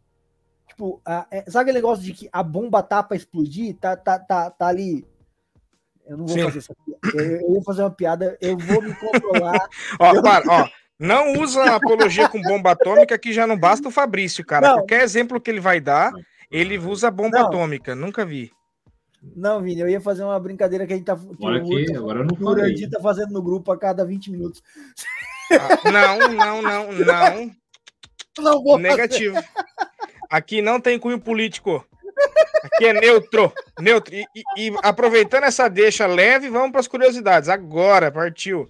Tipo, 0.73 0.99
a, 1.05 1.27
é, 1.29 1.43
sabe 1.49 1.69
aquele 1.69 1.77
negócio 1.77 2.03
de 2.03 2.13
que 2.13 2.27
a 2.31 2.41
bomba 2.41 2.81
tá 2.81 3.03
para 3.03 3.15
explodir? 3.15 3.77
Tá, 3.77 3.95
tá, 3.95 4.17
tá, 4.17 4.49
tá 4.49 4.67
ali. 4.67 5.07
Eu 6.05 6.17
não 6.17 6.25
vou 6.25 6.35
Sim. 6.35 6.43
fazer 6.45 6.57
essa 6.57 6.75
piada. 6.75 7.23
Eu, 7.23 7.41
eu, 7.41 7.53
vou 7.53 7.63
fazer 7.63 7.81
uma 7.83 7.91
piada, 7.91 8.37
eu 8.41 8.57
vou 8.57 8.81
me 8.81 8.93
controlar. 8.95 9.69
ó, 9.99 10.15
eu... 10.15 10.21
Claro, 10.21 10.45
ó. 10.49 10.67
Não 10.99 11.33
usa 11.33 11.75
apologia 11.75 12.27
com 12.29 12.41
bomba 12.41 12.71
atômica 12.71 13.17
que 13.17 13.33
já 13.33 13.45
não 13.45 13.57
basta 13.57 13.87
o 13.87 13.91
Fabrício, 13.91 14.45
cara. 14.45 14.67
Não. 14.67 14.75
Qualquer 14.75 15.03
exemplo 15.03 15.39
que 15.39 15.51
ele 15.51 15.59
vai 15.59 15.79
dar, 15.79 16.11
ele 16.51 16.77
usa 16.77 17.11
bomba 17.11 17.39
não. 17.39 17.47
atômica, 17.47 17.95
nunca 17.95 18.25
vi. 18.25 18.51
Não, 19.35 19.61
Vini, 19.61 19.81
eu 19.81 19.89
ia 19.89 20.01
fazer 20.01 20.23
uma 20.23 20.39
brincadeira 20.39 20.85
que 20.85 20.93
a 20.93 20.95
gente 20.95 21.05
tá. 21.05 21.15
Que 21.15 21.45
agora, 21.45 21.63
que, 21.63 21.95
agora 21.95 22.23
não. 22.23 22.35
O 22.35 22.89
tá 22.89 22.99
fazendo 22.99 23.31
no 23.31 23.41
grupo 23.41 23.71
a 23.71 23.77
cada 23.77 24.05
20 24.05 24.31
minutos. 24.31 24.61
Ah, 25.51 25.91
não, 25.91 26.17
não, 26.29 26.61
não, 26.61 26.91
não. 26.91 27.51
Não 28.39 28.63
vou 28.63 28.79
Negativo. 28.79 29.35
Fazer. 29.35 29.49
Aqui 30.33 30.63
não 30.63 30.81
tem 30.81 30.97
cunho 30.97 31.19
político. 31.19 31.87
Aqui 32.63 32.85
é 32.85 32.93
neutro. 32.93 33.53
Neutro. 33.79 34.15
E, 34.15 34.25
e, 34.35 34.43
e 34.57 34.75
aproveitando 34.81 35.43
essa 35.43 35.67
deixa 35.67 36.07
leve, 36.07 36.49
vamos 36.49 36.71
para 36.71 36.79
as 36.79 36.87
curiosidades. 36.87 37.49
Agora, 37.49 38.11
partiu. 38.11 38.67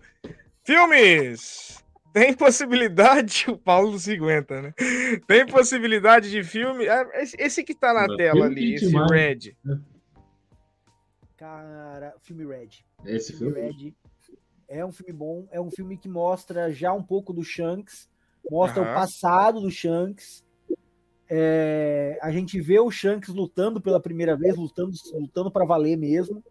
Filmes! 0.61 1.82
Tem 2.11 2.33
possibilidade, 2.33 3.45
o 3.50 3.58
Paulo 3.58 3.98
se 3.98 4.11
aguenta, 4.11 4.61
né? 4.61 4.74
Tem 5.25 5.45
possibilidade 5.45 6.30
de 6.30 6.43
filme. 6.43 6.85
É, 6.85 7.24
esse 7.40 7.64
que 7.64 7.74
tá 7.74 7.93
na 7.93 8.08
Não, 8.08 8.17
tela 8.17 8.45
ali, 8.45 8.74
esse 8.74 8.88
demais. 8.90 9.09
Red. 9.09 9.56
Cara, 11.38 12.14
filme 12.24 12.45
Red. 12.45 12.83
Esse 13.06 13.32
filme, 13.32 13.53
filme 13.53 13.72
Red 13.72 13.93
é 14.67 14.85
um 14.85 14.92
filme 14.92 15.14
bom, 15.14 15.48
é 15.50 15.61
um 15.61 15.72
filme 15.72 15.95
que 15.98 16.09
mostra 16.09 16.74
já 16.74 16.92
um 16.92 17.01
pouco 17.01 17.32
do 17.32 17.42
Shanks, 17.42 18.09
mostra 18.51 18.83
o 18.83 18.85
passado 18.85 19.61
do 19.61 19.72
Shanks. 19.72 20.43
É, 21.35 22.19
a 22.21 22.31
gente 22.31 22.61
vê 22.61 22.79
o 22.79 22.91
Shanks 22.91 23.29
lutando 23.29 23.81
pela 23.81 23.99
primeira 23.99 24.37
vez, 24.37 24.55
lutando, 24.55 24.91
lutando 25.13 25.49
para 25.49 25.65
valer 25.65 25.97
mesmo. 25.97 26.43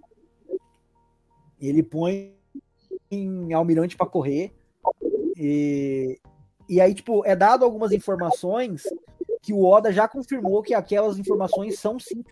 Ele 1.61 1.85
põe 1.85 2.35
em 3.09 3.53
Almirante 3.53 3.97
para 3.97 4.09
correr. 4.09 4.53
E, 5.37 6.19
e 6.69 6.81
aí, 6.81 6.93
tipo, 6.97 7.25
é 7.25 7.37
dado 7.37 7.65
algumas 7.65 7.93
informações 7.93 8.83
que 9.41 9.53
o 9.53 9.65
Oda 9.65 9.93
já 9.93 10.09
confirmou 10.09 10.65
que 10.65 10.75
aquelas 10.75 11.17
informações 11.17 11.79
são 11.79 11.97
sim. 12.01 12.25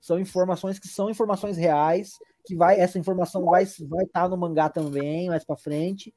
São 0.00 0.18
informações 0.18 0.78
que 0.78 0.88
são 0.88 1.10
informações 1.10 1.58
reais, 1.58 2.18
que 2.46 2.56
vai 2.56 2.80
essa 2.80 2.98
informação 2.98 3.44
vai 3.44 3.66
vai 3.86 4.04
estar 4.04 4.22
tá 4.22 4.28
no 4.30 4.38
mangá 4.38 4.70
também 4.70 5.28
mais 5.28 5.44
para 5.44 5.58
frente 5.58 6.14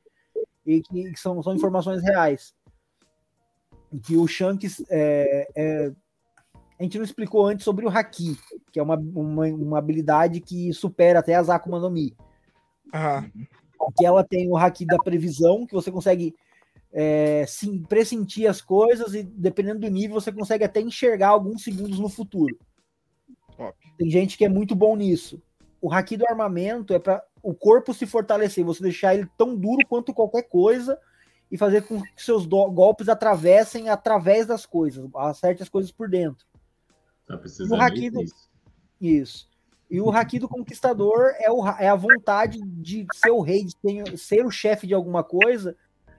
e 0.65 0.81
que, 0.81 1.11
que, 1.11 1.19
são, 1.19 1.43
são 1.43 1.53
informações 1.53 2.01
reais. 2.01 2.55
Que 4.03 4.17
o 4.17 4.27
Shanks 4.27 4.83
é, 4.89 5.47
é, 5.55 5.91
a 6.79 6.83
gente 6.83 6.97
não 6.97 7.05
explicou 7.05 7.45
antes 7.45 7.63
sobre 7.63 7.85
o 7.85 7.89
Haki, 7.89 8.37
que 8.71 8.79
é 8.79 8.83
uma, 8.83 8.95
uma, 8.95 9.45
uma 9.47 9.77
habilidade 9.77 10.41
que 10.41 10.73
supera 10.73 11.19
até 11.19 11.35
as 11.35 11.49
Akuma 11.49 11.79
no 11.79 11.89
Mi. 11.89 12.15
Uhum 12.93 13.47
que 13.95 14.05
ela 14.05 14.23
tem 14.23 14.49
o 14.49 14.57
haki 14.57 14.85
da 14.85 14.97
previsão, 14.97 15.65
que 15.65 15.73
você 15.73 15.91
consegue 15.91 16.35
é, 16.91 17.45
sim, 17.47 17.83
pressentir 17.83 18.47
as 18.47 18.61
coisas 18.61 19.13
e, 19.13 19.23
dependendo 19.23 19.81
do 19.81 19.89
nível, 19.89 20.19
você 20.19 20.31
consegue 20.31 20.63
até 20.63 20.81
enxergar 20.81 21.29
alguns 21.29 21.63
segundos 21.63 21.99
no 21.99 22.09
futuro. 22.09 22.57
Tem 23.97 24.09
gente 24.09 24.37
que 24.37 24.45
é 24.45 24.49
muito 24.49 24.75
bom 24.75 24.95
nisso. 24.95 25.41
O 25.81 25.91
haki 25.91 26.17
do 26.17 26.27
armamento 26.27 26.93
é 26.93 26.99
para 26.99 27.23
o 27.41 27.53
corpo 27.53 27.93
se 27.93 28.05
fortalecer, 28.05 28.63
você 28.63 28.83
deixar 28.83 29.15
ele 29.15 29.27
tão 29.37 29.55
duro 29.55 29.85
quanto 29.87 30.13
qualquer 30.13 30.43
coisa 30.43 30.99
e 31.51 31.57
fazer 31.57 31.83
com 31.83 32.01
que 32.01 32.23
seus 32.23 32.45
golpes 32.45 33.07
atravessem 33.07 33.89
através 33.89 34.45
das 34.45 34.65
coisas, 34.65 35.09
acerte 35.15 35.63
as 35.63 35.69
coisas 35.69 35.91
por 35.91 36.09
dentro. 36.09 36.45
Tá 37.25 37.37
precisando 37.37 37.77
o 37.77 37.81
haki 37.81 38.09
do... 38.09 38.23
Isso. 38.99 39.47
E 39.89 40.01
o 40.01 40.11
Haki 40.11 40.37
do 40.37 40.49
Conquistador 40.49 41.33
é, 41.39 41.49
o, 41.49 41.65
é 41.65 41.87
a 41.87 41.95
vontade 41.95 42.59
de 42.61 43.05
ser 43.15 43.31
o 43.31 43.39
rei, 43.39 43.63
de 43.63 43.75
ter, 43.77 44.17
ser 44.17 44.45
o 44.45 44.51
chefe 44.51 44.85
de 44.85 44.93
alguma 44.93 45.23
coisa, 45.23 45.77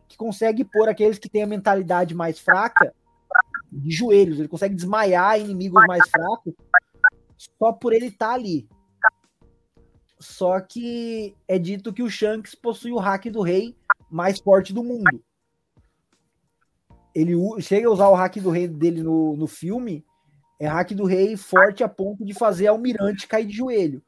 que 0.09 0.17
consegue 0.17 0.65
pôr 0.65 0.89
aqueles 0.89 1.19
que 1.19 1.29
têm 1.29 1.43
a 1.43 1.47
mentalidade 1.47 2.15
mais 2.15 2.39
fraca 2.39 2.95
de 3.71 3.91
joelhos. 3.91 4.39
Ele 4.39 4.49
consegue 4.49 4.75
desmaiar 4.75 5.39
inimigos 5.39 5.85
mais 5.87 6.09
fracos 6.09 6.55
só 7.59 7.71
por 7.73 7.93
ele 7.93 8.07
estar 8.07 8.29
tá 8.29 8.35
ali. 8.35 8.67
Só 10.19 10.59
que 10.61 11.37
é 11.47 11.59
dito 11.59 11.93
que 11.93 12.03
o 12.03 12.11
Shanks 12.11 12.55
possui 12.55 12.91
o 12.91 12.99
hack 12.99 13.27
do 13.27 13.43
rei 13.43 13.77
mais 14.11 14.41
forte 14.41 14.73
do 14.73 14.83
mundo. 14.83 15.23
Ele 17.15 17.35
chega 17.61 17.89
a 17.89 17.91
usar 17.91 18.09
o 18.09 18.15
hack 18.15 18.37
do 18.37 18.51
rei 18.51 18.69
dele 18.69 19.03
no, 19.03 19.37
no 19.37 19.47
filme 19.47 20.05
é 20.59 20.67
hack 20.67 20.91
do 20.93 21.05
rei 21.05 21.37
forte 21.37 21.85
a 21.85 21.89
ponto 21.89 22.25
de 22.25 22.35
fazer 22.35 22.67
Almirante 22.67 23.29
cair 23.29 23.47
de 23.47 23.57
joelho. 23.57 24.03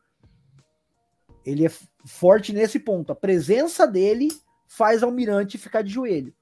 Ele 1.47 1.65
é 1.67 1.71
forte 2.05 2.53
nesse 2.53 2.79
ponto. 2.79 3.13
A 3.13 3.15
presença 3.15 3.87
dele 3.87 4.29
faz 4.67 5.03
Almirante 5.03 5.57
ficar 5.59 5.83
de 5.83 5.91
joelho. 5.91 6.35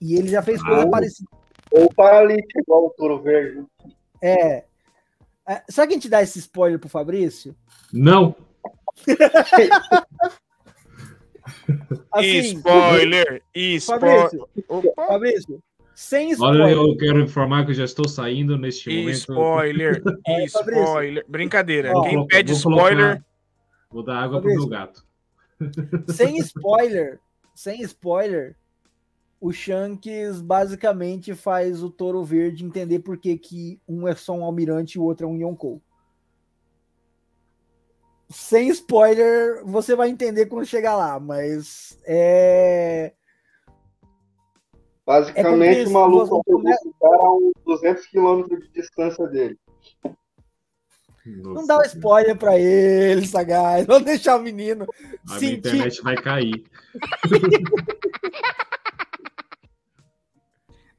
E 0.00 0.14
ele 0.14 0.28
já 0.28 0.40
fez 0.40 0.62
coisa 0.62 0.88
parecida. 0.88 1.28
Ou 1.70 1.92
paralítico, 1.92 2.60
igual 2.60 2.86
o 2.86 2.90
Toro 2.90 3.22
Verde. 3.22 3.66
É. 4.22 4.64
é. 5.48 5.64
Será 5.68 5.86
que 5.86 5.94
a 5.94 5.96
gente 5.96 6.08
dá 6.08 6.22
esse 6.22 6.38
spoiler 6.38 6.78
pro 6.78 6.88
Fabrício? 6.88 7.56
Não. 7.92 8.36
assim, 12.12 12.38
spoiler! 12.38 13.42
Spoiler! 13.54 14.30
Fabrício, 14.94 15.62
sem 15.96 16.30
spoiler. 16.32 16.62
Olha, 16.62 16.72
eu 16.72 16.96
quero 16.98 17.20
informar 17.20 17.64
que 17.64 17.70
eu 17.70 17.74
já 17.74 17.84
estou 17.84 18.06
saindo 18.06 18.58
neste 18.58 18.90
momento. 18.90 19.16
Spoiler, 19.16 20.02
é, 20.26 20.44
spoiler. 20.44 21.24
Brincadeira. 21.26 21.92
Ó, 21.94 22.02
Quem 22.02 22.26
pede 22.26 22.52
vou 22.52 22.58
spoiler. 22.58 22.96
Colocar, 22.96 23.24
vou 23.90 24.02
dar 24.02 24.22
água 24.22 24.40
para 24.40 24.50
o 24.50 24.54
meu 24.54 24.68
gato. 24.68 25.06
Sem 26.08 26.36
spoiler, 26.40 27.18
sem 27.54 27.80
spoiler, 27.80 28.54
o 29.40 29.52
Shanks 29.52 30.42
basicamente 30.42 31.34
faz 31.34 31.82
o 31.82 31.90
Toro 31.90 32.22
Verde 32.22 32.64
entender 32.64 32.98
por 32.98 33.16
que, 33.16 33.36
que 33.38 33.80
um 33.88 34.06
é 34.06 34.14
só 34.14 34.34
um 34.34 34.44
almirante 34.44 34.98
e 34.98 35.00
o 35.00 35.04
outro 35.04 35.26
é 35.26 35.28
um 35.30 35.38
Yonkou. 35.38 35.80
Sem 38.28 38.68
spoiler, 38.68 39.64
você 39.64 39.94
vai 39.94 40.08
entender 40.08 40.46
quando 40.46 40.66
chegar 40.66 40.96
lá, 40.96 41.20
mas 41.20 41.98
é 42.04 43.12
Basicamente, 45.06 45.84
é 45.84 45.86
o 45.86 45.92
maluco 45.92 46.42
cara 47.00 47.22
a 47.22 47.36
uns 47.36 47.52
200 47.64 48.06
quilômetros 48.06 48.60
de 48.60 48.72
distância 48.72 49.24
dele. 49.28 49.56
Nossa. 51.24 51.54
Não 51.54 51.66
dá 51.66 51.78
um 51.78 51.82
spoiler 51.82 52.36
pra 52.36 52.58
ele, 52.58 53.24
Sagaz. 53.26 53.86
Vamos 53.86 54.04
deixar 54.04 54.36
o 54.36 54.42
menino. 54.42 54.84
A 55.28 55.38
sentir... 55.38 55.46
minha 55.46 55.58
internet 55.58 56.02
vai 56.02 56.16
cair. 56.16 56.64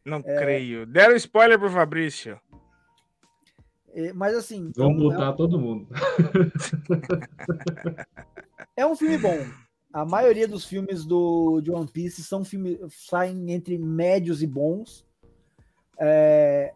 Não 0.06 0.24
é... 0.26 0.38
creio. 0.38 0.86
Deram 0.86 1.16
spoiler 1.18 1.60
pro 1.60 1.70
Fabrício. 1.70 2.40
É, 3.98 4.14
mas 4.14 4.36
assim. 4.36 4.72
Vamos 4.76 4.98
então, 4.98 5.10
botar 5.10 5.30
é... 5.30 5.34
todo 5.34 5.60
mundo. 5.60 5.88
é 8.78 8.86
um 8.86 8.96
filme 8.96 9.18
bom. 9.18 9.44
a 9.92 10.06
maioria 10.06 10.48
dos 10.48 10.66
filmes 10.66 11.04
do, 11.04 11.60
de 11.62 11.72
One 11.72 11.88
Piece 11.88 12.24
são 12.24 12.46
filmes 12.46 12.78
saem 12.92 13.52
entre 13.52 13.76
médios 13.80 14.44
e 14.44 14.48
bons. 14.48 15.04
É, 16.00 16.76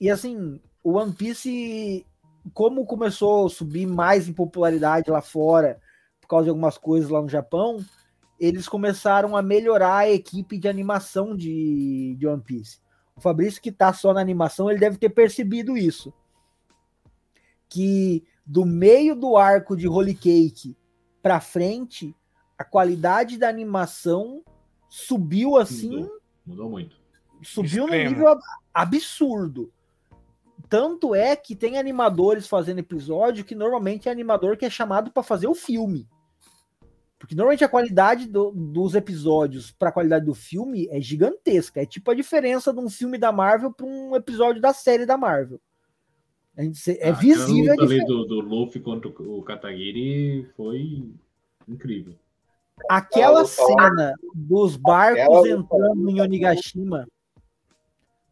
e 0.00 0.08
assim, 0.08 0.60
o 0.84 0.92
One 0.92 1.12
Piece, 1.12 2.06
como 2.54 2.86
começou 2.86 3.46
a 3.46 3.50
subir 3.50 3.84
mais 3.84 4.28
em 4.28 4.32
popularidade 4.32 5.10
lá 5.10 5.20
fora, 5.20 5.80
por 6.20 6.28
causa 6.28 6.44
de 6.44 6.50
algumas 6.50 6.78
coisas 6.78 7.10
lá 7.10 7.20
no 7.20 7.28
Japão, 7.28 7.84
eles 8.38 8.68
começaram 8.68 9.36
a 9.36 9.42
melhorar 9.42 9.96
a 9.96 10.10
equipe 10.10 10.56
de 10.56 10.68
animação 10.68 11.34
de, 11.34 12.14
de 12.16 12.28
One 12.28 12.42
Piece. 12.42 12.78
O 13.16 13.20
Fabrício, 13.20 13.60
que 13.60 13.72
tá 13.72 13.92
só 13.92 14.14
na 14.14 14.20
animação, 14.20 14.70
ele 14.70 14.78
deve 14.78 14.98
ter 14.98 15.08
percebido 15.08 15.76
isso. 15.76 16.14
Que 17.68 18.24
do 18.44 18.64
meio 18.64 19.14
do 19.14 19.36
arco 19.36 19.76
de 19.76 19.86
Holy 19.86 20.14
Cake 20.14 20.76
para 21.22 21.40
frente, 21.40 22.14
a 22.56 22.64
qualidade 22.64 23.36
da 23.36 23.48
animação 23.48 24.42
subiu 24.88 25.56
assim. 25.56 26.00
Mudou, 26.00 26.20
mudou 26.46 26.70
muito. 26.70 26.96
Subiu 27.42 27.84
Extremo. 27.84 28.04
num 28.04 28.10
nível 28.10 28.38
absurdo. 28.72 29.72
Tanto 30.68 31.14
é 31.14 31.36
que 31.36 31.54
tem 31.54 31.78
animadores 31.78 32.46
fazendo 32.46 32.78
episódio 32.78 33.44
que 33.44 33.54
normalmente 33.54 34.08
é 34.08 34.12
animador 34.12 34.56
que 34.56 34.66
é 34.66 34.70
chamado 34.70 35.10
para 35.10 35.22
fazer 35.22 35.46
o 35.46 35.54
filme. 35.54 36.08
Porque 37.18 37.34
normalmente 37.34 37.64
a 37.64 37.68
qualidade 37.68 38.28
do, 38.28 38.52
dos 38.52 38.94
episódios 38.94 39.72
para 39.72 39.88
a 39.88 39.92
qualidade 39.92 40.24
do 40.24 40.34
filme 40.34 40.88
é 40.90 41.00
gigantesca. 41.00 41.82
É 41.82 41.86
tipo 41.86 42.10
a 42.10 42.14
diferença 42.14 42.72
de 42.72 42.78
um 42.78 42.88
filme 42.88 43.18
da 43.18 43.32
Marvel 43.32 43.72
para 43.72 43.86
um 43.86 44.14
episódio 44.14 44.60
da 44.60 44.72
série 44.72 45.04
da 45.04 45.16
Marvel. 45.16 45.60
Gente, 46.58 46.90
é 46.98 47.10
ah, 47.10 47.12
visível 47.12 47.72
a 47.72 47.76
diferença. 47.76 48.06
do, 48.06 48.24
do 48.24 48.40
Luffy 48.40 48.80
contra 48.80 49.08
o 49.08 49.42
Katagiri 49.42 50.48
foi 50.56 51.08
incrível. 51.68 52.14
Aquela 52.88 53.44
cena 53.44 54.14
dos 54.34 54.76
barcos 54.76 55.46
entrando 55.46 56.10
em 56.10 56.20
Onigashima 56.20 57.06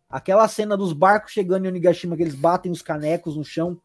Aquela 0.09 0.47
cena 0.47 0.77
dos 0.77 0.93
barcos 0.93 1.33
chegando 1.33 1.65
em 1.65 1.69
Onigashima, 1.69 2.17
que 2.17 2.23
eles 2.23 2.35
batem 2.35 2.71
os 2.71 2.81
canecos 2.81 3.37
no 3.37 3.45
chão. 3.45 3.81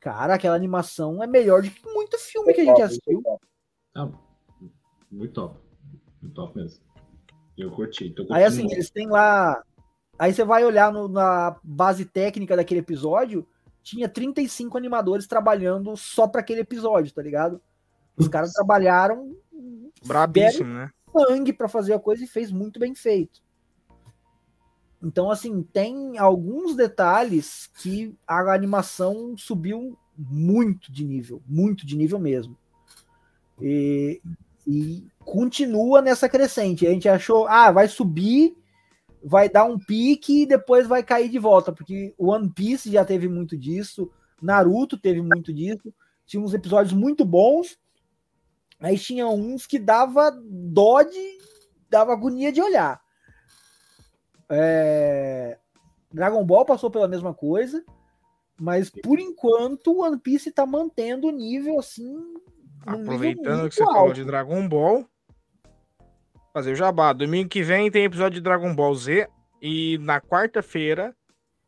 Cara, 0.00 0.34
aquela 0.34 0.56
animação 0.56 1.22
é 1.22 1.26
melhor 1.26 1.62
do 1.62 1.70
que 1.70 1.88
muito 1.88 2.18
filme 2.18 2.52
que 2.52 2.60
a 2.60 2.64
gente 2.64 2.82
assistiu. 2.82 3.22
Ah, 3.94 4.10
muito 5.10 5.32
top. 5.32 5.60
Muito 6.20 6.34
top 6.34 6.56
mesmo. 6.56 6.82
Eu 7.56 7.70
curti. 7.70 8.12
Aí 8.30 8.44
assim, 8.44 8.66
eles 8.72 8.90
têm 8.90 9.08
lá. 9.08 9.62
Aí 10.18 10.34
você 10.34 10.44
vai 10.44 10.64
olhar 10.64 10.92
no, 10.92 11.06
na 11.06 11.56
base 11.62 12.04
técnica 12.04 12.56
daquele 12.56 12.80
episódio, 12.80 13.46
tinha 13.82 14.08
35 14.08 14.76
animadores 14.78 15.26
trabalhando 15.26 15.96
só 15.96 16.26
para 16.26 16.40
aquele 16.40 16.60
episódio, 16.60 17.12
tá 17.12 17.22
ligado? 17.22 17.60
Os 18.16 18.28
caras 18.28 18.52
trabalharam. 18.52 19.36
Brabíssimo, 20.04 20.72
né? 20.72 20.90
Sangue 21.12 21.52
para 21.52 21.68
fazer 21.68 21.94
a 21.94 21.98
coisa 21.98 22.24
e 22.24 22.28
fez 22.28 22.50
muito 22.50 22.78
bem 22.80 22.94
feito. 22.94 23.42
Então, 25.02 25.30
assim, 25.30 25.62
tem 25.62 26.16
alguns 26.16 26.76
detalhes 26.76 27.68
que 27.78 28.14
a 28.26 28.54
animação 28.54 29.36
subiu 29.36 29.98
muito 30.16 30.92
de 30.92 31.04
nível, 31.04 31.42
muito 31.46 31.84
de 31.84 31.96
nível 31.96 32.20
mesmo. 32.20 32.56
E, 33.60 34.22
e 34.66 35.04
continua 35.18 36.00
nessa 36.00 36.28
crescente. 36.28 36.86
A 36.86 36.90
gente 36.90 37.08
achou, 37.08 37.48
ah, 37.48 37.72
vai 37.72 37.88
subir, 37.88 38.56
vai 39.24 39.48
dar 39.48 39.64
um 39.64 39.78
pique 39.78 40.42
e 40.42 40.46
depois 40.46 40.86
vai 40.86 41.02
cair 41.02 41.28
de 41.28 41.38
volta, 41.38 41.72
porque 41.72 42.14
o 42.18 42.30
One 42.30 42.50
Piece 42.50 42.90
já 42.90 43.04
teve 43.04 43.28
muito 43.28 43.56
disso, 43.56 44.10
Naruto 44.40 44.98
teve 44.98 45.22
muito 45.22 45.52
disso, 45.52 45.92
tinha 46.26 46.42
uns 46.42 46.54
episódios 46.54 46.92
muito 46.92 47.24
bons, 47.24 47.78
aí 48.80 48.98
tinha 48.98 49.26
uns 49.28 49.66
que 49.66 49.78
dava 49.78 50.30
dó 50.44 51.02
de, 51.02 51.38
dava 51.88 52.12
agonia 52.12 52.52
de 52.52 52.60
olhar. 52.60 53.00
É... 54.50 55.58
Dragon 56.12 56.44
Ball 56.44 56.64
passou 56.64 56.90
pela 56.90 57.08
mesma 57.08 57.32
coisa, 57.32 57.82
mas 58.60 58.90
por 58.90 59.18
enquanto 59.18 60.00
One 60.02 60.18
Piece 60.18 60.50
está 60.50 60.66
mantendo 60.66 61.28
o 61.28 61.32
nível 61.32 61.78
assim. 61.78 62.14
Aproveitando 62.84 63.68
que 63.68 63.76
você 63.76 63.82
alto. 63.82 63.94
falou 63.94 64.12
de 64.12 64.24
Dragon 64.24 64.68
Ball, 64.68 65.06
fazer 66.52 66.72
o 66.72 66.76
jabá. 66.76 67.12
Domingo 67.12 67.48
que 67.48 67.62
vem 67.62 67.90
tem 67.90 68.04
episódio 68.04 68.34
de 68.34 68.40
Dragon 68.40 68.74
Ball 68.74 68.94
Z 68.94 69.28
e 69.60 69.98
na 69.98 70.20
quarta-feira 70.20 71.14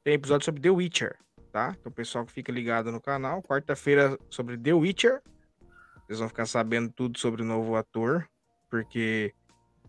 tem 0.03 0.15
episódio 0.15 0.45
sobre 0.45 0.61
The 0.61 0.71
Witcher, 0.71 1.17
tá? 1.53 1.75
Então 1.79 1.91
o 1.91 1.95
pessoal 1.95 2.27
que 2.27 2.33
fica 2.33 2.53
ligado 2.53 2.93
no 2.93 3.01
canal, 3.01 3.43
quarta-feira 3.43 4.19
sobre 4.29 4.59
The 4.59 4.75
Witcher. 4.75 5.23
Vocês 6.07 6.19
vão 6.19 6.29
ficar 6.29 6.47
sabendo 6.47 6.93
tudo 6.93 7.19
sobre 7.19 7.43
o 7.43 7.45
novo 7.45 7.77
ator, 7.77 8.29
porque 8.69 9.33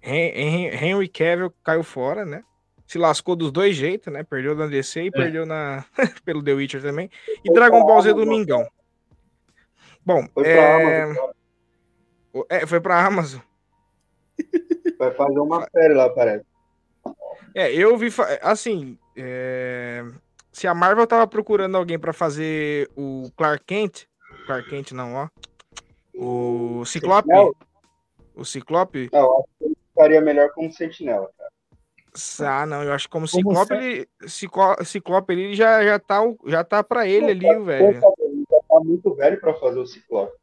Henry 0.02 1.10
Cavill 1.10 1.54
caiu 1.64 1.84
fora, 1.84 2.24
né? 2.24 2.44
se 2.88 2.98
lascou 2.98 3.36
dos 3.36 3.52
dois 3.52 3.76
jeitos, 3.76 4.12
né? 4.14 4.24
Perdeu 4.24 4.56
na 4.56 4.68
DC 4.68 5.04
e 5.04 5.08
é. 5.08 5.12
perdeu 5.12 5.46
na 5.46 5.84
pelo 6.24 6.44
The 6.44 6.54
Witcher 6.54 6.82
também. 6.82 7.10
E 7.44 7.52
Dragon 7.52 7.84
Ball 7.86 8.02
Z 8.02 8.14
Domingão. 8.14 8.68
Bom, 10.06 10.28
foi 10.34 10.48
é... 10.48 10.56
pra 10.56 10.76
Amazon. 10.76 11.32
É, 12.50 12.68
foi 12.68 12.80
pra 12.80 13.06
Amazon. 13.06 13.42
Vai 14.98 15.12
fazer 15.12 15.40
uma 15.40 15.68
série 15.70 15.94
lá, 15.94 16.10
parece. 16.10 16.46
É, 17.54 17.72
eu 17.74 17.98
vi, 17.98 18.10
assim, 18.42 18.98
é... 19.16 20.04
se 20.52 20.68
a 20.68 20.74
Marvel 20.74 21.08
tava 21.08 21.26
procurando 21.28 21.78
alguém 21.78 21.98
para 21.98 22.12
fazer 22.14 22.90
o 22.96 23.30
Clark 23.38 23.64
Kent, 23.66 24.06
Clark 24.46 24.70
Kent 24.70 24.92
não, 24.92 25.16
ó, 25.16 25.28
o 26.14 26.84
Ciclope, 26.86 27.30
o 28.36 28.44
Ciclope... 28.44 29.10
Não, 29.14 29.20
eu 29.20 29.34
acho 29.38 29.48
que 29.58 29.66
ele 29.66 29.78
ficaria 29.90 30.22
melhor 30.22 30.50
como 30.52 30.72
Sentinela, 30.72 31.30
cara. 31.38 31.50
Ah, 32.42 32.66
não, 32.66 32.82
eu 32.82 32.94
acho 32.94 33.08
que 33.08 33.12
como, 33.12 33.30
como 33.30 33.44
Ciclope, 33.44 33.74
ele, 33.74 34.10
Ciclope, 34.86 35.34
ele 35.34 35.54
já, 35.54 35.84
já 35.84 36.00
tá, 36.00 36.22
já 36.46 36.64
tá 36.64 36.84
pra 36.84 37.08
ele 37.08 37.32
ali, 37.32 37.56
o 37.56 37.66
velho. 37.66 37.88
Ele 37.88 38.46
já 38.50 38.60
tá 38.70 38.80
muito 38.80 39.14
velho 39.16 39.40
pra 39.40 39.54
fazer 39.54 39.80
o 39.80 39.86
Ciclope. 39.86 40.34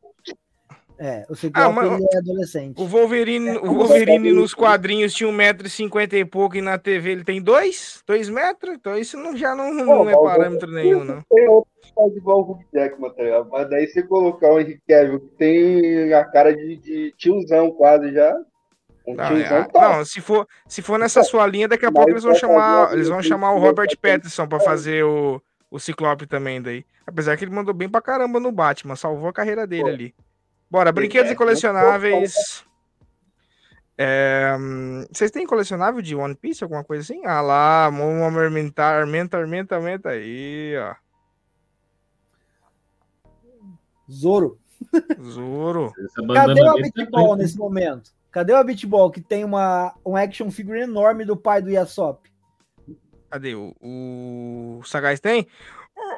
É, 1.05 1.27
o 1.29 1.35
Ciclope 1.35 1.67
ah, 1.67 1.73
mas, 1.73 2.15
é 2.15 2.19
adolescente. 2.19 2.81
O 2.81 2.87
Wolverine, 2.87 3.49
é, 3.49 3.59
o 3.59 3.75
Wolverine 3.75 4.33
nos 4.33 4.55
quadrinhos 4.55 5.13
tinha 5.13 5.29
1,50m 5.29 6.13
e 6.13 6.25
pouco 6.25 6.57
e 6.57 6.63
na 6.63 6.79
TV 6.79 7.11
ele 7.11 7.25
tem 7.25 7.43
2, 7.43 8.05
2 8.07 8.29
metros, 8.29 8.77
então 8.77 8.97
isso 8.97 9.17
não, 9.17 9.37
já 9.37 9.53
não, 9.53 9.75
não, 9.75 9.85
não 9.85 10.09
é 10.09 10.15
parâmetro 10.15 10.71
nenhum, 10.71 11.03
não. 11.03 11.21
Tem 11.29 11.49
outro 11.49 11.69
que 11.83 11.93
faz 11.93 12.17
igual 12.17 12.43
o 12.43 12.53
Hugh 12.53 12.65
Jackman, 12.73 13.13
tá 13.15 13.23
ligado? 13.25 13.49
Mas 13.51 13.69
daí 13.69 13.89
você 13.89 14.05
colocar 14.05 14.53
o 14.53 14.61
Henrique 14.61 14.81
Cavill, 14.89 15.19
que 15.19 15.37
tem 15.39 16.15
a 16.15 16.25
cara 16.25 16.55
de, 16.55 16.77
de 16.77 17.13
tiozão 17.19 17.73
quase 17.73 18.13
já, 18.13 18.39
não, 19.05 19.25
é, 19.25 19.69
não, 19.75 20.05
se 20.05 20.21
for, 20.21 20.47
se 20.69 20.81
for 20.83 21.01
nessa 21.01 21.25
sua 21.25 21.45
linha, 21.49 21.67
daqui 21.67 21.85
a 21.85 21.91
pouco 21.91 22.11
eles 22.11 22.23
vão 22.23 22.37
chamar, 22.37 22.93
eles 22.93 23.09
vão 23.09 23.21
chamar 23.21 23.53
o 23.55 23.59
Robert 23.59 23.89
Pattinson 24.01 24.47
para 24.47 24.61
fazer 24.61 25.03
o, 25.05 25.43
o 25.69 25.81
Ciclope 25.81 26.29
também 26.29 26.63
daí. 26.63 26.85
Apesar 27.05 27.37
que 27.37 27.45
ele 27.45 27.51
mandou 27.51 27.75
bem 27.75 27.89
pra 27.89 28.01
caramba 28.01 28.39
no 28.39 28.53
Batman, 28.53 28.95
salvou 28.95 29.29
a 29.29 29.33
carreira 29.33 29.67
dele 29.67 29.91
ali. 29.91 30.15
Bora, 30.73 30.91
brinquedos 30.91 31.31
e 31.31 31.34
colecionáveis. 31.34 32.65
É, 33.99 34.57
vocês 35.12 35.31
têm 35.31 35.47
colecionável 35.47 36.01
de 36.01 36.17
One 36.17 36.34
Piece, 36.34 36.65
alguma 36.65 36.83
coisa 36.83 37.02
assim? 37.02 37.26
Ah 37.26 37.42
lá, 37.42 37.91
vamos 37.91 38.42
aumentar, 38.42 39.02
aumenta, 39.02 39.36
aumenta, 39.36 39.76
aumenta 39.76 40.09
aí, 40.09 40.75
ó. 40.78 40.94
Zoro. 44.10 44.59
Zoro. 45.20 45.92
Cadê 46.33 46.67
o 46.67 46.75
Beatball 46.76 47.36
nesse 47.36 47.59
momento? 47.59 48.10
Cadê 48.31 48.55
o 48.55 48.65
Beatball 48.65 49.10
que 49.10 49.20
tem 49.20 49.44
uma, 49.44 49.94
um 50.07 50.17
action 50.17 50.51
figure 50.51 50.81
enorme 50.81 51.26
do 51.26 51.36
pai 51.36 51.60
do 51.60 51.68
Yasop? 51.68 52.33
Cadê? 53.31 53.55
O, 53.55 53.75
o 53.83 54.83
Sagaz 54.84 55.20
tem? 55.20 55.47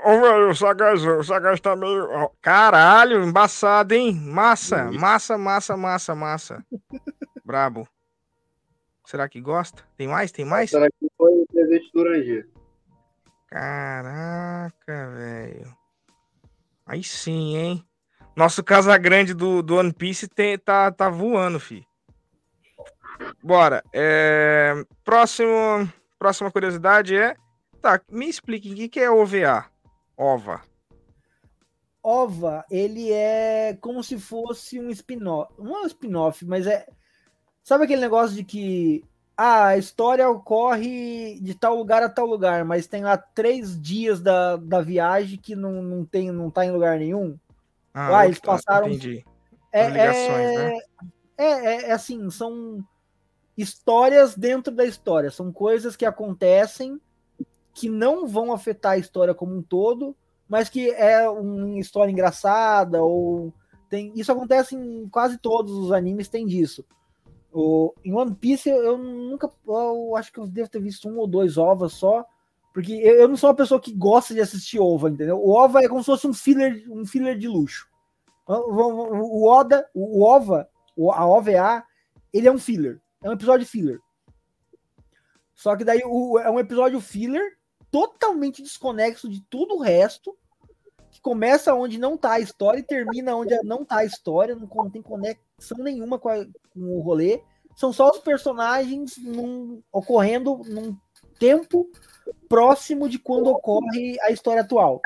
Ô, 0.05 0.21
velho, 0.21 0.51
o 0.51 0.55
Sagaz, 0.55 1.03
o 1.03 1.23
Sagaz 1.23 1.61
tá 1.61 1.75
meio. 1.75 2.31
Caralho, 2.43 3.25
embaçado, 3.25 3.95
hein? 3.95 4.13
Massa, 4.13 4.93
massa, 4.93 5.39
massa, 5.39 5.77
massa, 5.79 6.15
massa. 6.15 6.67
Brabo. 7.43 7.89
Será 9.07 9.27
que 9.31 9.41
gosta? 9.41 9.83
Tem 9.97 10.07
mais? 10.07 10.31
Tem 10.31 10.45
mais? 10.45 10.69
Será 10.69 10.89
que 10.91 11.09
foi 11.17 11.33
o 11.33 11.47
presente 11.51 11.91
do 11.95 12.05
Ranger? 12.05 12.47
Caraca, 13.49 15.11
velho. 15.11 15.75
Aí 16.85 17.03
sim, 17.03 17.57
hein? 17.57 17.85
Nosso 18.37 18.63
Casa 18.63 18.99
Grande 18.99 19.33
do, 19.33 19.63
do 19.63 19.77
One 19.77 19.93
Piece 19.93 20.29
tem, 20.29 20.59
tá, 20.59 20.93
tá 20.93 21.09
voando, 21.09 21.59
fi. 21.59 21.87
Bora. 23.43 23.83
É... 23.91 24.85
Próximo, 25.03 25.91
próxima 26.19 26.51
curiosidade 26.51 27.17
é. 27.17 27.35
Tá, 27.81 27.99
me 28.11 28.29
explique 28.29 28.71
o 28.71 28.91
que 28.91 29.01
é 29.01 29.11
OVA. 29.11 29.73
OVA. 30.17 30.63
OVA, 32.03 32.65
ele 32.71 33.11
é 33.11 33.77
como 33.81 34.03
se 34.03 34.19
fosse 34.19 34.79
um 34.79 34.91
spin-off. 34.91 35.53
Não 35.59 35.77
é 35.77 35.83
um 35.83 35.87
spin-off, 35.87 36.45
mas 36.45 36.67
é. 36.67 36.87
Sabe 37.63 37.85
aquele 37.85 38.03
negócio 38.03 38.37
de 38.37 38.45
que 38.45 39.03
ah, 39.37 39.69
a 39.69 39.79
história 39.79 40.29
ocorre 40.29 41.41
de 41.41 41.55
tal 41.55 41.77
lugar 41.77 42.03
a 42.03 42.09
tal 42.09 42.27
lugar, 42.27 42.65
mas 42.65 42.87
tem 42.87 43.03
lá 43.03 43.17
três 43.17 43.81
dias 43.81 44.21
da, 44.21 44.57
da 44.57 44.81
viagem 44.81 45.39
que 45.39 45.57
não, 45.57 45.83
não, 45.83 46.05
tem, 46.05 46.31
não 46.31 46.51
tá 46.51 46.65
em 46.65 46.71
lugar 46.71 46.99
nenhum? 46.99 47.39
Ah, 47.93 48.19
ah 48.19 48.27
eles 48.27 48.39
passaram. 48.39 48.89
Entendi. 48.89 49.25
É, 49.73 49.89
ligações, 49.89 50.51
é... 50.51 50.57
Né? 50.59 50.81
É, 51.37 51.45
é, 51.47 51.83
é 51.89 51.93
assim, 51.93 52.31
são 52.31 52.85
histórias 53.57 54.37
dentro 54.37 54.73
da 54.73 54.85
história. 54.85 55.31
São 55.31 55.51
coisas 55.51 55.97
que 55.97 56.05
acontecem 56.07 57.01
que 57.75 57.89
não 57.89 58.27
vão 58.27 58.53
afetar 58.53 58.93
a 58.93 58.99
história 58.99 59.35
como 59.35 59.55
um 59.55 59.63
todo, 59.63 60.17
mas 60.49 60.69
que 60.69 60.91
é 60.91 61.29
uma 61.29 61.79
história 61.79 62.13
engraçada 62.13 63.03
ou 63.03 63.53
tem 63.91 64.13
isso 64.15 64.31
acontece 64.31 64.77
em 64.77 65.09
quase 65.09 65.39
todos 65.39 65.73
os 65.73 65.93
animes 65.93 66.29
tem 66.29 66.47
disso. 66.47 66.85
O, 67.53 67.95
em 68.05 68.13
One 68.13 68.35
Piece 68.35 68.69
eu, 68.69 68.83
eu 68.83 68.99
nunca 68.99 69.51
eu 69.67 70.17
acho 70.17 70.33
que 70.33 70.39
eu 70.39 70.47
devo 70.47 70.69
ter 70.69 70.81
visto 70.81 71.09
um 71.09 71.19
ou 71.19 71.27
dois 71.27 71.59
ovas 71.59 71.93
só, 71.93 72.25
porque 72.73 72.93
eu, 72.93 73.15
eu, 73.15 73.29
não 73.29 73.37
sou 73.37 73.51
uma 73.51 73.57
pessoa 73.57 73.81
que 73.81 73.93
gosta 73.93 74.35
de 74.35 74.41
assistir 74.41 74.79
ova, 74.79 75.11
entendeu? 75.11 75.39
O 75.39 75.51
ova 75.53 75.81
é 75.81 75.89
como 75.89 76.01
se 76.01 76.07
fosse 76.07 76.27
um 76.27 76.35
filler, 76.35 76.85
um 76.91 77.05
filler 77.05 77.37
de 77.39 77.49
luxo. 77.49 77.89
O, 78.47 78.53
o 78.53 79.49
Oda, 79.49 79.89
o, 79.95 80.21
o 80.21 80.23
ova, 80.25 80.69
a 81.13 81.27
OVA, 81.27 81.85
ele 82.33 82.47
é 82.47 82.53
um 82.53 82.59
filler, 82.59 83.01
é 83.23 83.29
um 83.29 83.33
episódio 83.33 83.67
filler. 83.67 83.99
Só 85.55 85.77
que 85.77 85.85
daí 85.85 86.03
o, 86.05 86.39
é 86.39 86.51
um 86.51 86.59
episódio 86.59 87.01
filler 87.01 87.57
totalmente 87.95 88.61
desconexo 88.61 89.29
de 89.29 89.41
tudo 89.49 89.77
o 89.77 89.81
resto, 89.81 90.37
que 91.13 91.21
começa 91.21 91.73
onde 91.73 91.97
não 91.97 92.17
tá 92.17 92.33
a 92.33 92.41
história 92.41 92.81
e 92.81 92.83
termina 92.83 93.37
onde 93.37 93.55
não 93.63 93.85
tá 93.85 93.99
a 93.99 94.05
história, 94.05 94.57
não 94.57 94.91
tem 94.91 95.01
conexão 95.01 95.79
nenhuma 95.79 96.19
com, 96.19 96.29
a, 96.29 96.45
com 96.45 96.81
o 96.81 97.01
rolê. 97.01 97.41
São 97.77 97.93
só 97.93 98.11
os 98.11 98.19
personagens 98.19 99.17
num, 99.17 99.81
ocorrendo 99.93 100.61
num 100.67 100.97
tempo 101.39 101.89
próximo 102.49 103.09
de 103.09 103.17
quando 103.17 103.47
ocorre 103.47 104.19
a 104.23 104.33
história 104.33 104.63
atual. 104.63 105.01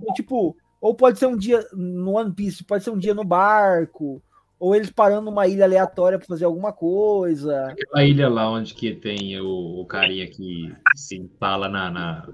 Então, 0.00 0.14
tipo, 0.14 0.56
ou 0.80 0.94
pode 0.94 1.18
ser 1.18 1.26
um 1.26 1.36
dia 1.36 1.62
no 1.74 2.12
One 2.12 2.32
Piece, 2.32 2.64
pode 2.64 2.82
ser 2.82 2.90
um 2.90 2.98
dia 2.98 3.12
no 3.12 3.22
barco, 3.22 4.22
ou 4.60 4.76
eles 4.76 4.90
parando 4.90 5.22
numa 5.22 5.48
ilha 5.48 5.64
aleatória 5.64 6.18
para 6.18 6.28
fazer 6.28 6.44
alguma 6.44 6.70
coisa. 6.70 7.68
Aquela 7.68 8.04
ilha 8.04 8.28
lá 8.28 8.50
onde 8.50 8.74
que 8.74 8.94
tem 8.94 9.40
o, 9.40 9.80
o 9.80 9.86
carinha 9.86 10.26
que 10.28 10.70
se 10.94 11.16
empala 11.16 11.66
na, 11.66 11.90
na, 11.90 12.28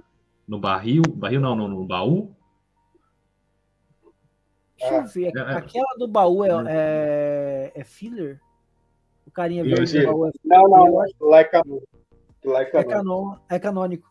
no 0.46 0.58
barril, 0.58 1.02
barril 1.14 1.40
não, 1.40 1.54
no, 1.54 1.68
no 1.68 1.86
baú. 1.86 2.34
Deixa 4.76 4.94
eu 4.94 5.06
ver, 5.06 5.32
é, 5.36 5.38
é. 5.38 5.56
aquela 5.56 5.94
do 5.96 6.08
baú 6.08 6.44
é, 6.44 6.50
é, 6.68 7.72
é 7.76 7.84
filler? 7.84 8.40
O 9.24 9.30
carinha 9.30 9.62
verde 9.62 10.00
do 10.00 10.06
baú 10.06 10.26
é 10.26 10.32
filler? 10.32 10.58
Não, 10.58 10.68
não, 10.68 11.04
lá 11.20 11.38
é 11.38 11.44
canônico. 11.44 11.88
É, 12.44 12.84
canon, 12.84 13.36
é 13.48 13.58
canônico. 13.58 14.10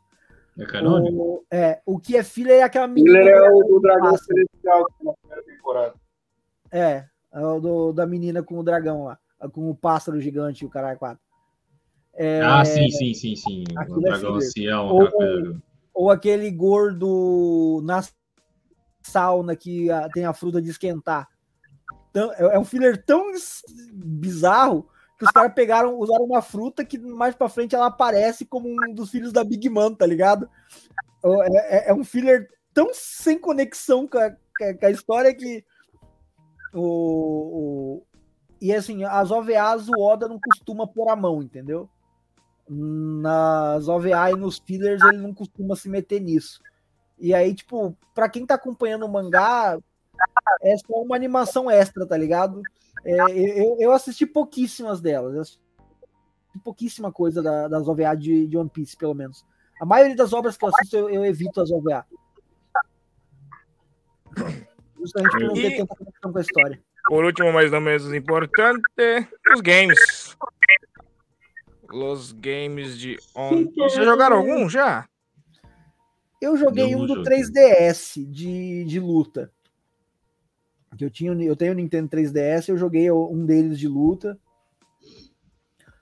É 0.58 0.66
canônico? 0.66 1.18
O, 1.18 1.45
é, 1.52 1.82
o 1.85 2.00
que 2.00 2.16
é 2.16 2.24
filler 2.24 2.60
é 2.60 2.64
aquela 2.64 2.88
menina. 2.88 3.19
Filler 3.19 3.35
é 3.35 3.50
o 3.50 3.60
do 3.60 3.80
dragão 3.82 4.18
celestial 4.18 4.85
na 5.02 5.14
primeira 5.14 5.44
temporada. 5.44 5.94
É, 6.72 6.80
é 6.82 7.15
do, 7.42 7.92
da 7.92 8.06
menina 8.06 8.42
com 8.42 8.58
o 8.58 8.64
dragão 8.64 9.04
lá, 9.04 9.20
com 9.52 9.70
o 9.70 9.76
pássaro 9.76 10.20
gigante 10.22 10.64
e 10.64 10.68
o 10.68 10.70
caralho 10.70 10.98
4. 10.98 11.20
É, 12.14 12.42
ah, 12.42 12.64
sim, 12.64 12.90
sim, 12.90 13.14
sim, 13.14 13.36
sim. 13.36 13.64
O 13.90 14.00
é 14.00 14.02
dragão 14.02 14.36
ancião, 14.36 14.88
ou, 14.88 15.10
ou 15.94 16.10
aquele 16.10 16.50
gordo 16.50 17.82
na 17.84 18.02
sauna 19.04 19.56
que 19.56 19.92
a, 19.92 20.10
tem 20.10 20.26
a 20.26 20.34
fruta 20.34 20.62
de 20.62 20.70
esquentar. 20.70 21.28
Então, 22.10 22.32
é, 22.34 22.56
é 22.56 22.60
um 22.60 22.66
filler 22.66 23.04
tão 23.06 23.32
bizarro 23.94 24.88
que 25.18 25.26
os 25.26 25.32
caras 25.32 25.54
pegaram, 25.54 25.98
usaram 25.98 26.26
uma 26.26 26.42
fruta 26.42 26.86
que 26.86 26.98
mais 26.98 27.36
pra 27.36 27.50
frente 27.50 27.76
ela 27.76 27.88
aparece 27.88 28.46
como 28.46 28.70
um 28.70 28.94
dos 28.94 29.10
filhos 29.10 29.32
da 29.32 29.44
Big 29.44 29.70
Man, 29.70 29.94
tá 29.94 30.06
ligado? 30.06 30.50
É, 31.24 31.78
é, 31.78 31.90
é 31.90 31.94
um 31.94 32.04
filler 32.04 32.50
tão 32.74 32.90
sem 32.94 33.38
conexão 33.38 34.08
com 34.08 34.18
a, 34.18 34.32
com 34.32 34.86
a 34.86 34.92
história 34.92 35.34
que 35.34 35.64
o, 36.76 38.02
o, 38.02 38.04
e 38.62 38.74
assim, 38.74 39.04
as 39.04 39.32
OVAs 39.32 39.88
o 39.88 40.00
Oda 40.00 40.28
não 40.28 40.40
costuma 40.40 40.86
pôr 40.86 41.10
a 41.10 41.16
mão, 41.16 41.42
entendeu? 41.42 41.90
Nas 42.70 43.88
OVA 43.88 44.32
e 44.32 44.36
nos 44.36 44.58
fillers 44.58 45.02
ele 45.04 45.18
não 45.18 45.34
costuma 45.34 45.76
se 45.76 45.88
meter 45.88 46.20
nisso. 46.20 46.62
E 47.18 47.34
aí, 47.34 47.54
tipo, 47.54 47.95
para 48.14 48.28
quem 48.28 48.45
tá 48.45 48.56
acompanhando 48.56 49.06
o 49.06 49.12
mangá, 49.12 49.80
é 50.62 50.78
só 50.78 51.02
uma 51.02 51.16
animação 51.16 51.70
extra, 51.70 52.06
tá 52.06 52.18
ligado? 52.18 52.62
É, 53.06 53.16
eu, 53.32 53.78
eu 53.80 53.92
assisti 53.92 54.26
pouquíssimas 54.26 55.00
delas. 55.00 55.38
Assisti 55.38 55.62
pouquíssima 56.64 57.12
coisa 57.12 57.42
da, 57.42 57.68
das 57.68 57.88
OVA 57.88 58.16
de, 58.16 58.48
de 58.48 58.58
One 58.58 58.70
Piece, 58.70 58.98
pelo 58.98 59.14
menos. 59.14 59.45
A 59.80 59.86
maioria 59.86 60.16
das 60.16 60.34
obras 60.34 60.58
que 60.58 60.66
eu 60.66 60.70
assisto, 60.70 60.95
eu, 60.98 61.10
eu 61.10 61.26
evito 61.26 61.62
as 61.62 61.72
OVA. 61.72 62.06
Justamente 65.06 65.32
por 65.32 65.42
não 65.42 65.53
ter 65.53 65.77
tanta 65.77 65.95
conexão 65.95 66.32
com 66.32 66.38
a 66.38 66.42
história. 66.42 66.84
Por 67.08 67.24
último, 67.24 67.53
mas 67.53 67.72
não 67.72 67.80
menos 67.80 68.11
importante, 68.14 68.82
os 69.53 69.61
games. 69.61 70.35
Os 71.93 72.32
games 72.32 72.98
de 72.98 73.17
on. 73.35 73.66
Vocês 73.75 74.06
jogaram 74.06 74.38
algum 74.38 74.67
já? 74.67 75.08
Eu 76.42 76.58
joguei 76.58 76.95
um 76.95 77.06
do 77.06 77.22
3DS 77.24 78.25
de, 78.30 78.84
de 78.85 79.00
luta. 79.00 79.51
Que 80.98 81.06
eu, 81.06 81.09
tinha, 81.09 81.32
eu 81.43 81.56
tenho 81.56 81.74
o 81.74 81.75
Nintendo 81.75 82.09
3DS, 82.09 82.69
eu 82.69 82.77
joguei 82.77 83.11
um 83.11 83.45
deles 83.45 83.77
de 83.77 83.88
luta. 83.88 84.40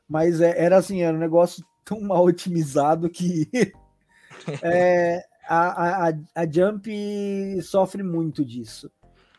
Mas 0.07 0.39
é, 0.39 0.57
era 0.57 0.77
assim, 0.77 1.01
era 1.01 1.15
um 1.15 1.19
negócio 1.19 1.65
tão 1.83 1.99
mal 1.99 2.23
otimizado 2.23 3.09
que 3.09 3.49
é, 4.61 5.23
a, 5.47 6.09
a, 6.09 6.13
a 6.35 6.49
Jump 6.49 6.89
sofre 7.61 8.03
muito 8.03 8.43
disso. 8.45 8.91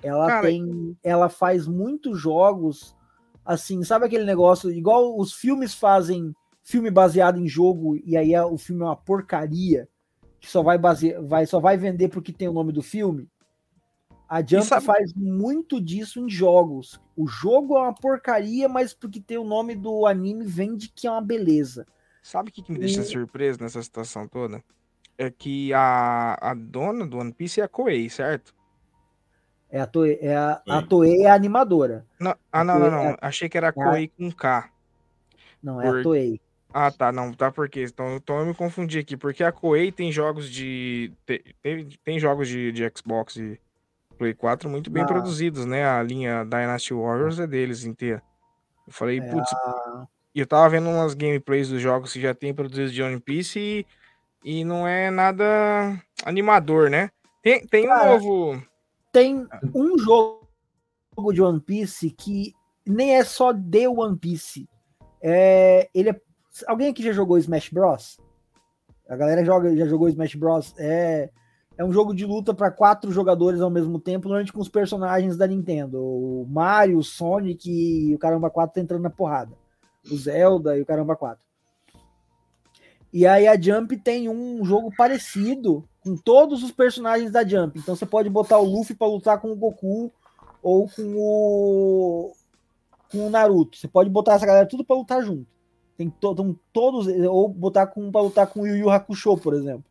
Ela 0.02 0.26
Cara, 0.26 0.47
tem. 0.47 0.97
Ela 1.02 1.28
faz 1.28 1.66
muitos 1.66 2.18
jogos 2.20 2.94
assim, 3.44 3.83
sabe 3.84 4.07
aquele 4.07 4.24
negócio, 4.24 4.70
igual 4.70 5.18
os 5.18 5.33
filmes 5.33 5.74
fazem 5.74 6.34
filme 6.62 6.91
baseado 6.91 7.39
em 7.39 7.47
jogo, 7.47 8.00
e 8.05 8.16
aí 8.16 8.34
o 8.39 8.57
filme 8.57 8.83
é 8.83 8.86
uma 8.86 8.97
porcaria, 8.97 9.86
que 10.41 10.50
só 10.50 10.62
vai, 10.62 10.78
base, 10.78 11.12
vai, 11.20 11.44
só 11.44 11.60
vai 11.60 11.76
vender 11.76 12.08
porque 12.08 12.33
tem 12.33 12.49
o 12.49 12.55
nome 12.55 12.73
do 12.73 12.83
filme. 12.83 13.28
A 14.26 14.41
Jump 14.41 14.65
sabe... 14.65 14.86
faz 14.86 15.12
muito 15.15 15.78
disso 15.78 16.18
em 16.18 16.28
jogos. 16.28 16.99
O 17.15 17.26
jogo 17.26 17.76
é 17.76 17.83
uma 17.83 17.94
porcaria, 17.94 18.66
mas 18.68 18.94
porque 18.94 19.20
tem 19.20 19.36
o 19.36 19.44
nome 19.44 19.74
do 19.74 20.07
anime, 20.07 20.47
vende 20.47 20.89
que 20.89 21.07
é 21.07 21.10
uma 21.10 21.20
beleza. 21.20 21.86
Sabe 22.23 22.49
o 22.49 22.52
que, 22.52 22.62
que 22.62 22.73
me 22.73 22.78
deixa 22.78 23.02
e... 23.02 23.05
surpreso 23.05 23.60
nessa 23.60 23.83
situação 23.83 24.26
toda? 24.26 24.65
É 25.16 25.30
que 25.30 25.72
a, 25.72 26.36
a 26.40 26.54
dona 26.54 27.06
do 27.06 27.18
One 27.18 27.32
Piece 27.32 27.60
é 27.60 27.64
a 27.64 27.68
Koei, 27.68 28.08
certo? 28.08 28.54
É 29.70 29.80
a 29.80 29.86
Toei, 29.86 30.18
é 30.20 30.36
a, 30.36 30.62
a 30.68 30.82
Toei 30.82 31.22
é 31.22 31.30
a 31.30 31.34
animadora. 31.34 32.06
Não, 32.20 32.34
ah, 32.52 32.64
não, 32.64 32.78
não, 32.78 32.90
não. 32.90 33.10
É 33.10 33.16
Achei 33.20 33.48
que 33.48 33.56
era 33.56 33.68
a 33.68 33.72
Koei 33.72 34.08
com 34.08 34.30
K. 34.30 34.70
Não, 35.62 35.80
é 35.80 35.84
Por... 35.84 36.00
a 36.00 36.02
Toei. 36.02 36.40
Ah, 36.72 36.90
tá, 36.90 37.12
não, 37.12 37.32
tá 37.32 37.52
porque 37.52 37.84
então, 37.84 38.16
então 38.16 38.40
eu 38.40 38.46
me 38.46 38.54
confundi 38.54 38.98
aqui, 38.98 39.16
porque 39.16 39.44
a 39.44 39.52
Koei 39.52 39.92
tem 39.92 40.10
jogos 40.10 40.50
de 40.50 41.12
tem, 41.24 41.40
tem 42.02 42.18
jogos 42.18 42.48
de, 42.48 42.72
de 42.72 42.92
Xbox 42.96 43.36
e 43.36 43.60
Play 44.18 44.34
4 44.34 44.68
muito 44.68 44.90
bem 44.90 45.04
ah. 45.04 45.06
produzidos, 45.06 45.64
né? 45.66 45.84
A 45.84 46.02
linha 46.02 46.44
Dynasty 46.44 46.92
Warriors 46.92 47.38
é 47.38 47.46
deles 47.46 47.84
inteira. 47.84 48.22
Eu 48.86 48.92
falei, 48.92 49.18
é 49.18 49.30
putz, 49.30 49.52
a... 49.52 50.06
eu 50.34 50.46
tava 50.46 50.68
vendo 50.68 50.88
umas 50.88 51.14
gameplays 51.14 51.68
dos 51.68 51.80
jogos 51.80 52.12
que 52.12 52.20
já 52.20 52.34
tem 52.34 52.52
produzidos 52.52 52.92
de 52.92 53.02
One 53.02 53.20
Piece 53.20 53.58
e 53.58 53.86
e 54.44 54.62
não 54.62 54.86
é 54.86 55.10
nada 55.10 55.98
animador, 56.24 56.90
né? 56.90 57.10
Tem, 57.42 57.66
tem 57.66 57.90
um 57.90 58.05
novo. 58.05 58.62
Tem 59.10 59.47
um 59.74 59.98
jogo 59.98 61.32
de 61.32 61.40
One 61.40 61.60
Piece 61.60 62.10
que 62.10 62.52
nem 62.86 63.16
é 63.16 63.24
só 63.24 63.52
de 63.52 63.89
One 63.89 64.18
Piece. 64.18 64.68
É, 65.23 65.89
ele 65.94 66.10
é, 66.10 66.20
alguém 66.66 66.89
aqui 66.89 67.02
já 67.02 67.12
jogou 67.12 67.39
Smash 67.39 67.70
Bros? 67.70 68.18
A 69.08 69.16
galera 69.16 69.44
joga, 69.44 69.74
já 69.74 69.86
jogou 69.86 70.08
Smash 70.08 70.34
Bros. 70.34 70.74
É, 70.76 71.31
é 71.78 71.84
um 71.84 71.92
jogo 71.92 72.14
de 72.14 72.26
luta 72.26 72.52
para 72.52 72.70
quatro 72.70 73.10
jogadores 73.10 73.60
ao 73.60 73.70
mesmo 73.70 73.98
tempo, 73.98 74.28
normalmente 74.28 74.52
com 74.52 74.60
os 74.60 74.68
personagens 74.68 75.36
da 75.36 75.47
Nintendo. 75.47 76.02
O 76.02 76.47
Mario, 76.48 76.98
o 76.98 77.05
Sonic 77.05 77.70
e 77.70 78.14
o 78.14 78.18
Caramba 78.18 78.50
4 78.50 78.74
tá 78.74 78.81
entrando 78.81 79.02
na 79.02 79.10
porrada. 79.10 79.56
O 80.10 80.16
Zelda 80.16 80.76
e 80.76 80.82
o 80.82 80.86
Caramba 80.86 81.16
4. 81.16 81.42
E 83.14 83.28
aí 83.28 83.46
a 83.46 83.54
Jump 83.54 83.96
tem 83.98 84.28
um 84.28 84.64
jogo 84.64 84.90
parecido 84.96 85.88
com 86.00 86.16
todos 86.16 86.64
os 86.64 86.72
personagens 86.72 87.30
da 87.30 87.46
Jump. 87.46 87.78
Então 87.78 87.94
você 87.94 88.04
pode 88.04 88.28
botar 88.28 88.58
o 88.58 88.64
Luffy 88.64 88.96
para 88.96 89.06
lutar 89.06 89.40
com 89.40 89.52
o 89.52 89.56
Goku 89.56 90.12
ou 90.60 90.88
com 90.88 91.14
o 91.16 92.32
com 93.12 93.28
o 93.28 93.30
Naruto. 93.30 93.76
Você 93.76 93.86
pode 93.86 94.10
botar 94.10 94.34
essa 94.34 94.44
galera 94.44 94.66
tudo 94.66 94.84
para 94.84 94.96
lutar 94.96 95.22
junto. 95.22 95.46
Tem 95.96 96.10
to 96.10 96.58
todos 96.72 97.06
ou 97.06 97.48
botar 97.48 97.86
com 97.86 98.10
para 98.10 98.20
lutar 98.20 98.48
com 98.48 98.62
o 98.62 98.66
Yu 98.66 98.78
Yu 98.78 98.90
Hakusho, 98.90 99.36
por 99.36 99.54
exemplo. 99.54 99.84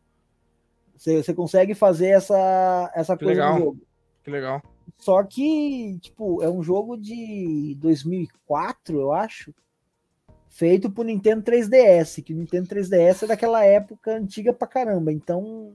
Você, 0.94 1.22
você 1.22 1.32
consegue 1.32 1.74
fazer 1.74 2.08
essa 2.08 2.92
essa 2.94 3.16
que 3.16 3.24
coisa 3.24 3.40
legal. 3.40 3.54
no 3.54 3.64
jogo. 3.64 3.80
Que 4.22 4.30
legal. 4.30 4.62
Só 4.98 5.22
que, 5.24 5.98
tipo, 5.98 6.42
é 6.42 6.50
um 6.50 6.62
jogo 6.62 6.94
de 6.94 7.74
2004, 7.80 9.00
eu 9.00 9.12
acho 9.14 9.50
feito 10.54 10.88
pro 10.88 11.02
Nintendo 11.02 11.42
3DS, 11.42 12.22
que 12.22 12.32
o 12.32 12.36
Nintendo 12.36 12.68
3DS 12.68 13.24
é 13.24 13.26
daquela 13.26 13.64
época 13.64 14.16
antiga 14.16 14.52
pra 14.52 14.68
caramba. 14.68 15.12
Então, 15.12 15.74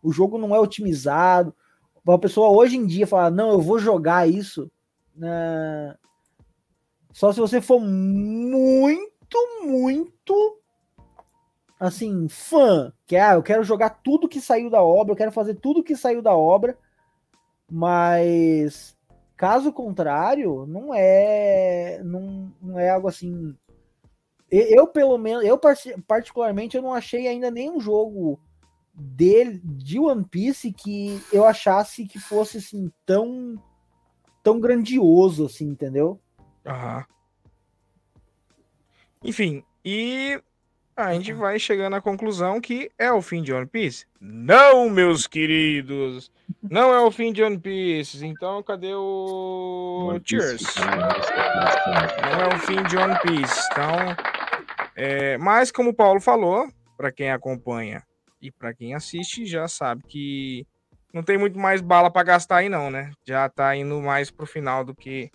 o 0.00 0.12
jogo 0.12 0.38
não 0.38 0.54
é 0.54 0.60
otimizado. 0.60 1.52
Uma 2.06 2.18
pessoa 2.18 2.50
hoje 2.50 2.76
em 2.76 2.86
dia 2.86 3.04
falar, 3.04 3.32
não, 3.32 3.50
eu 3.50 3.60
vou 3.60 3.80
jogar 3.80 4.28
isso. 4.28 4.70
Né? 5.16 5.96
Só 7.12 7.32
se 7.32 7.40
você 7.40 7.60
for 7.60 7.80
muito, 7.80 9.36
muito 9.64 10.58
assim, 11.80 12.28
fã, 12.28 12.92
que 13.06 13.16
ah, 13.16 13.34
eu 13.34 13.42
quero 13.42 13.64
jogar 13.64 13.90
tudo 14.04 14.28
que 14.28 14.40
saiu 14.40 14.70
da 14.70 14.80
obra, 14.80 15.12
eu 15.12 15.16
quero 15.16 15.32
fazer 15.32 15.56
tudo 15.56 15.82
que 15.82 15.96
saiu 15.96 16.22
da 16.22 16.32
obra, 16.32 16.78
mas 17.68 18.96
caso 19.36 19.72
contrário, 19.72 20.64
não 20.64 20.94
é 20.94 22.00
não, 22.04 22.52
não 22.62 22.78
é 22.78 22.88
algo 22.88 23.08
assim. 23.08 23.56
Eu, 24.54 24.86
pelo 24.86 25.16
menos, 25.16 25.42
eu 25.44 25.58
particularmente, 26.06 26.76
eu 26.76 26.82
não 26.82 26.92
achei 26.92 27.26
ainda 27.26 27.50
nenhum 27.50 27.80
jogo 27.80 28.38
dele, 28.92 29.62
de 29.64 29.98
One 29.98 30.26
Piece 30.26 30.70
que 30.70 31.18
eu 31.32 31.46
achasse 31.46 32.04
que 32.04 32.18
fosse 32.18 32.58
assim 32.58 32.92
tão 33.06 33.56
tão 34.42 34.60
grandioso 34.60 35.46
assim, 35.46 35.68
entendeu? 35.68 36.20
Aham. 36.66 37.06
Enfim, 39.24 39.64
e 39.82 40.38
a 40.94 41.14
gente 41.14 41.32
vai 41.32 41.58
chegando 41.58 41.96
à 41.96 42.02
conclusão 42.02 42.60
que 42.60 42.90
é 42.98 43.10
o 43.10 43.22
fim 43.22 43.42
de 43.42 43.54
One 43.54 43.66
Piece. 43.66 44.04
Não, 44.20 44.90
meus 44.90 45.26
queridos, 45.26 46.30
não 46.60 46.92
é 46.92 47.00
o 47.00 47.10
fim 47.10 47.32
de 47.32 47.42
One 47.42 47.58
Piece. 47.58 48.26
Então, 48.26 48.62
cadê 48.62 48.92
o 48.94 50.08
One 50.10 50.20
Cheers? 50.22 50.62
Não 50.76 52.40
é 52.40 52.54
o 52.54 52.58
fim 52.58 52.82
de 52.82 52.96
One 52.98 53.18
Piece. 53.22 53.68
Então, 53.70 54.41
é... 54.96 55.38
mas 55.38 55.70
como 55.70 55.90
o 55.90 55.94
Paulo 55.94 56.20
falou, 56.20 56.68
para 56.96 57.12
quem 57.12 57.30
acompanha 57.30 58.02
e 58.40 58.50
para 58.50 58.74
quem 58.74 58.94
assiste, 58.94 59.46
já 59.46 59.68
sabe 59.68 60.02
que 60.08 60.66
não 61.12 61.22
tem 61.22 61.36
muito 61.36 61.58
mais 61.58 61.80
bala 61.80 62.10
para 62.10 62.24
gastar 62.24 62.58
aí 62.58 62.68
não, 62.68 62.90
né? 62.90 63.12
Já 63.26 63.48
tá 63.48 63.76
indo 63.76 64.00
mais 64.00 64.30
pro 64.30 64.46
final 64.46 64.84
do 64.84 64.94
que 64.94 65.30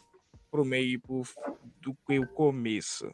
pro 0.50 0.66
meio 0.66 1.00
pro, 1.00 1.24
do 1.82 1.96
que 2.08 2.20
o 2.20 2.28
começo. 2.28 3.10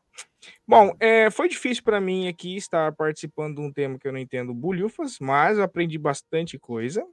Bom, 0.68 0.96
é, 1.00 1.30
foi 1.30 1.48
difícil 1.50 1.84
para 1.84 2.00
mim 2.00 2.28
aqui 2.28 2.56
estar 2.56 2.92
participando 2.94 3.56
de 3.56 3.62
um 3.62 3.72
tema 3.72 3.98
que 3.98 4.08
eu 4.08 4.12
não 4.12 4.20
entendo 4.20 4.54
bulhufas, 4.54 5.18
mas 5.20 5.58
eu 5.58 5.64
aprendi 5.64 5.98
bastante 5.98 6.58
coisa. 6.58 7.06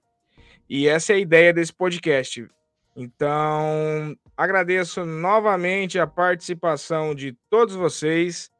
E 0.68 0.86
essa 0.86 1.12
é 1.12 1.17
a 1.17 1.20
ideia 1.20 1.52
desse 1.52 1.73
podcast. 1.73 2.47
Então, 2.97 4.17
agradeço 4.36 5.05
novamente 5.05 5.99
a 5.99 6.07
participação 6.07 7.15
de 7.15 7.36
todos 7.49 7.75
vocês. 7.75 8.50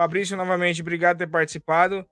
Fabrício, 0.00 0.34
novamente, 0.34 0.80
obrigado 0.80 1.18
por 1.18 1.26
ter 1.26 1.30
participado. 1.30 2.06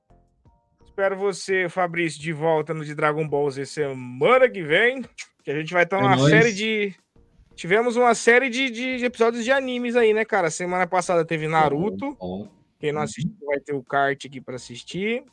Espero 0.84 1.16
você, 1.16 1.70
Fabrício, 1.70 2.20
de 2.20 2.34
volta 2.34 2.74
no 2.74 2.84
de 2.84 2.94
Dragon 2.94 3.26
Ball 3.26 3.50
Z 3.50 3.64
semana 3.64 4.46
que 4.46 4.62
vem. 4.62 5.02
Que 5.42 5.50
a 5.50 5.54
gente 5.54 5.72
vai 5.72 5.84
estar 5.84 5.96
é 5.96 6.02
numa 6.02 6.18
série 6.18 6.52
de 6.52 6.94
Tivemos 7.54 7.96
uma 7.96 8.14
série 8.14 8.50
de, 8.50 8.68
de, 8.68 9.02
episódios 9.06 9.42
de 9.42 9.50
animes 9.50 9.96
aí, 9.96 10.12
né, 10.12 10.22
cara? 10.22 10.50
Semana 10.50 10.86
passada 10.86 11.24
teve 11.24 11.48
Naruto. 11.48 12.14
Quem 12.78 12.92
não 12.92 13.00
assistiu 13.00 13.34
vai 13.46 13.58
ter 13.58 13.72
o 13.72 13.82
kart 13.82 14.22
aqui 14.22 14.38
para 14.38 14.56
assistir. 14.56 15.24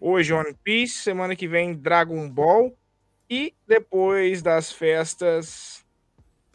Hoje 0.00 0.32
One 0.32 0.56
Piece, 0.64 0.94
semana 0.94 1.36
que 1.36 1.46
vem 1.46 1.74
Dragon 1.74 2.26
Ball. 2.30 2.74
E 3.28 3.52
depois 3.66 4.40
das 4.40 4.72
festas 4.72 5.84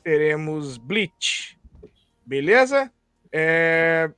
teremos 0.03 0.79
Bleach. 0.79 1.59
Beleza? 2.25 2.91
É... 3.31 4.11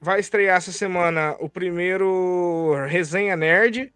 Vai 0.00 0.18
estrear 0.18 0.56
essa 0.56 0.72
semana 0.72 1.36
o 1.40 1.48
primeiro 1.48 2.74
Resenha 2.86 3.36
Nerd. 3.36 3.92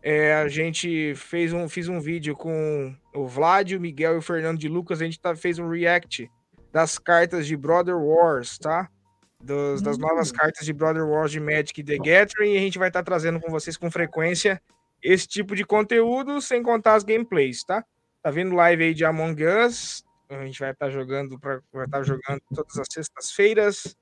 É, 0.00 0.34
a 0.34 0.46
gente 0.46 1.14
fez 1.16 1.52
um, 1.52 1.68
fiz 1.68 1.88
um 1.88 1.98
vídeo 1.98 2.36
com 2.36 2.94
o 3.12 3.26
Vlad, 3.26 3.72
o 3.72 3.80
Miguel 3.80 4.14
e 4.14 4.18
o 4.18 4.22
Fernando 4.22 4.58
de 4.58 4.68
Lucas. 4.68 5.00
A 5.00 5.04
gente 5.04 5.18
tá, 5.18 5.34
fez 5.34 5.58
um 5.58 5.68
react 5.68 6.30
das 6.70 6.98
cartas 6.98 7.48
de 7.48 7.56
Brother 7.56 7.96
Wars, 7.96 8.58
tá? 8.58 8.88
Dos, 9.42 9.82
das 9.82 9.98
novas 9.98 10.30
hum. 10.30 10.34
cartas 10.34 10.64
de 10.64 10.72
Brother 10.72 11.04
Wars 11.04 11.32
de 11.32 11.40
Magic 11.40 11.82
The 11.82 11.96
Gathering. 11.96 12.52
E 12.52 12.56
a 12.58 12.60
gente 12.60 12.78
vai 12.78 12.88
estar 12.88 13.00
tá 13.00 13.04
trazendo 13.04 13.40
com 13.40 13.50
vocês 13.50 13.76
com 13.76 13.90
frequência 13.90 14.62
esse 15.02 15.26
tipo 15.26 15.56
de 15.56 15.64
conteúdo, 15.64 16.40
sem 16.40 16.62
contar 16.62 16.94
as 16.94 17.02
gameplays, 17.02 17.64
tá? 17.64 17.84
Tá 18.22 18.30
vendo 18.30 18.54
live 18.54 18.84
aí 18.84 18.94
de 18.94 19.04
Among 19.04 19.44
Us. 19.44 20.04
A 20.30 20.46
gente 20.46 20.60
vai 20.60 20.70
estar 20.70 20.86
tá 20.86 20.90
jogando, 20.90 21.38
pra, 21.38 21.60
vai 21.72 21.84
estar 21.86 21.98
tá 21.98 22.04
jogando 22.04 22.40
todas 22.54 22.78
as 22.78 22.86
sextas-feiras. 22.90 23.96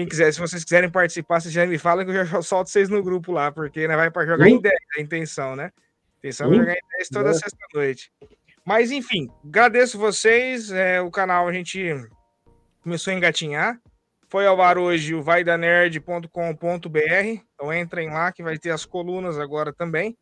Quem 0.00 0.08
quiser, 0.08 0.32
se 0.32 0.40
vocês 0.40 0.64
quiserem 0.64 0.88
participar, 0.88 1.40
vocês 1.40 1.52
já 1.52 1.66
me 1.66 1.76
falam 1.76 2.06
que 2.06 2.10
eu 2.10 2.24
já 2.24 2.40
solto 2.40 2.70
vocês 2.70 2.88
no 2.88 3.02
grupo 3.02 3.32
lá, 3.32 3.52
porque 3.52 3.86
né, 3.86 3.94
vai 3.94 4.10
para 4.10 4.24
jogar 4.24 4.48
em 4.48 4.58
10 4.58 4.74
a 4.96 5.00
intenção, 5.02 5.54
né? 5.54 5.64
A 5.74 6.18
intenção 6.20 6.50
é 6.50 6.56
jogar 6.56 6.72
em 6.72 6.96
10 6.96 7.08
toda 7.10 7.34
sexta-noite. 7.34 8.10
Mas 8.64 8.90
enfim, 8.90 9.30
agradeço 9.44 9.98
vocês. 9.98 10.70
É, 10.70 11.02
o 11.02 11.10
canal 11.10 11.46
a 11.46 11.52
gente 11.52 11.92
começou 12.82 13.12
a 13.12 13.14
engatinhar. 13.14 13.78
Foi 14.26 14.46
ao 14.46 14.62
ar 14.62 14.78
hoje 14.78 15.14
o 15.14 15.22
vaidanerd.com.br. 15.22 16.30
Então 17.54 17.70
entrem 17.70 18.08
lá 18.08 18.32
que 18.32 18.42
vai 18.42 18.56
ter 18.56 18.70
as 18.70 18.86
colunas 18.86 19.38
agora 19.38 19.70
também. 19.70 20.16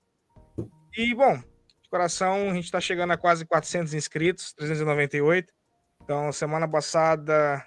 E 0.97 1.15
bom, 1.15 1.36
de 1.36 1.89
coração, 1.89 2.50
a 2.50 2.55
gente 2.55 2.65
está 2.65 2.81
chegando 2.81 3.12
a 3.12 3.16
quase 3.16 3.47
400 3.47 3.94
inscritos, 3.94 4.52
398. 4.55 5.52
Então, 6.02 6.32
semana 6.32 6.66
passada 6.66 7.65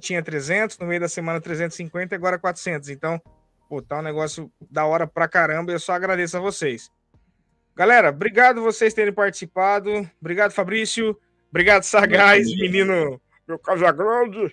tinha 0.00 0.22
300, 0.22 0.78
no 0.78 0.86
meio 0.86 1.00
da 1.00 1.08
semana 1.08 1.40
350 1.40 2.14
e 2.14 2.16
agora 2.16 2.38
400. 2.38 2.88
Então, 2.88 3.20
pô, 3.68 3.80
tá 3.80 3.98
um 3.98 4.02
negócio 4.02 4.50
da 4.70 4.84
hora 4.84 5.06
pra 5.06 5.28
caramba. 5.28 5.72
Eu 5.72 5.80
só 5.80 5.92
agradeço 5.92 6.36
a 6.36 6.40
vocês. 6.40 6.90
Galera, 7.76 8.08
obrigado 8.10 8.62
vocês 8.62 8.92
terem 8.92 9.12
participado. 9.12 10.08
Obrigado, 10.20 10.50
Fabrício. 10.50 11.16
Obrigado, 11.48 11.84
Sagaz, 11.84 12.46
menino 12.46 13.20
meu 13.46 13.58
Casagrande. 13.58 14.52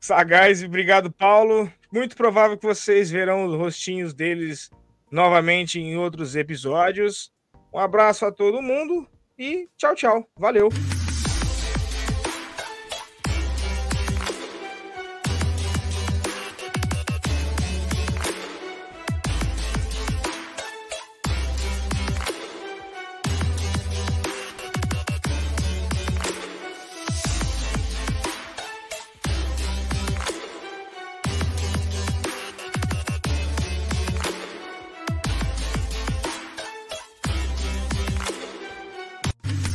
Sagaz, 0.00 0.62
obrigado, 0.62 1.12
Paulo. 1.12 1.70
Muito 1.92 2.16
provável 2.16 2.56
que 2.56 2.66
vocês 2.66 3.10
verão 3.10 3.44
os 3.44 3.54
rostinhos 3.54 4.14
deles 4.14 4.70
novamente 5.10 5.78
em 5.78 5.98
outros 5.98 6.36
episódios. 6.36 7.32
Um 7.72 7.78
abraço 7.78 8.24
a 8.24 8.32
todo 8.32 8.62
mundo 8.62 9.06
e 9.38 9.68
tchau, 9.76 9.94
tchau. 9.94 10.28
Valeu. 10.36 10.70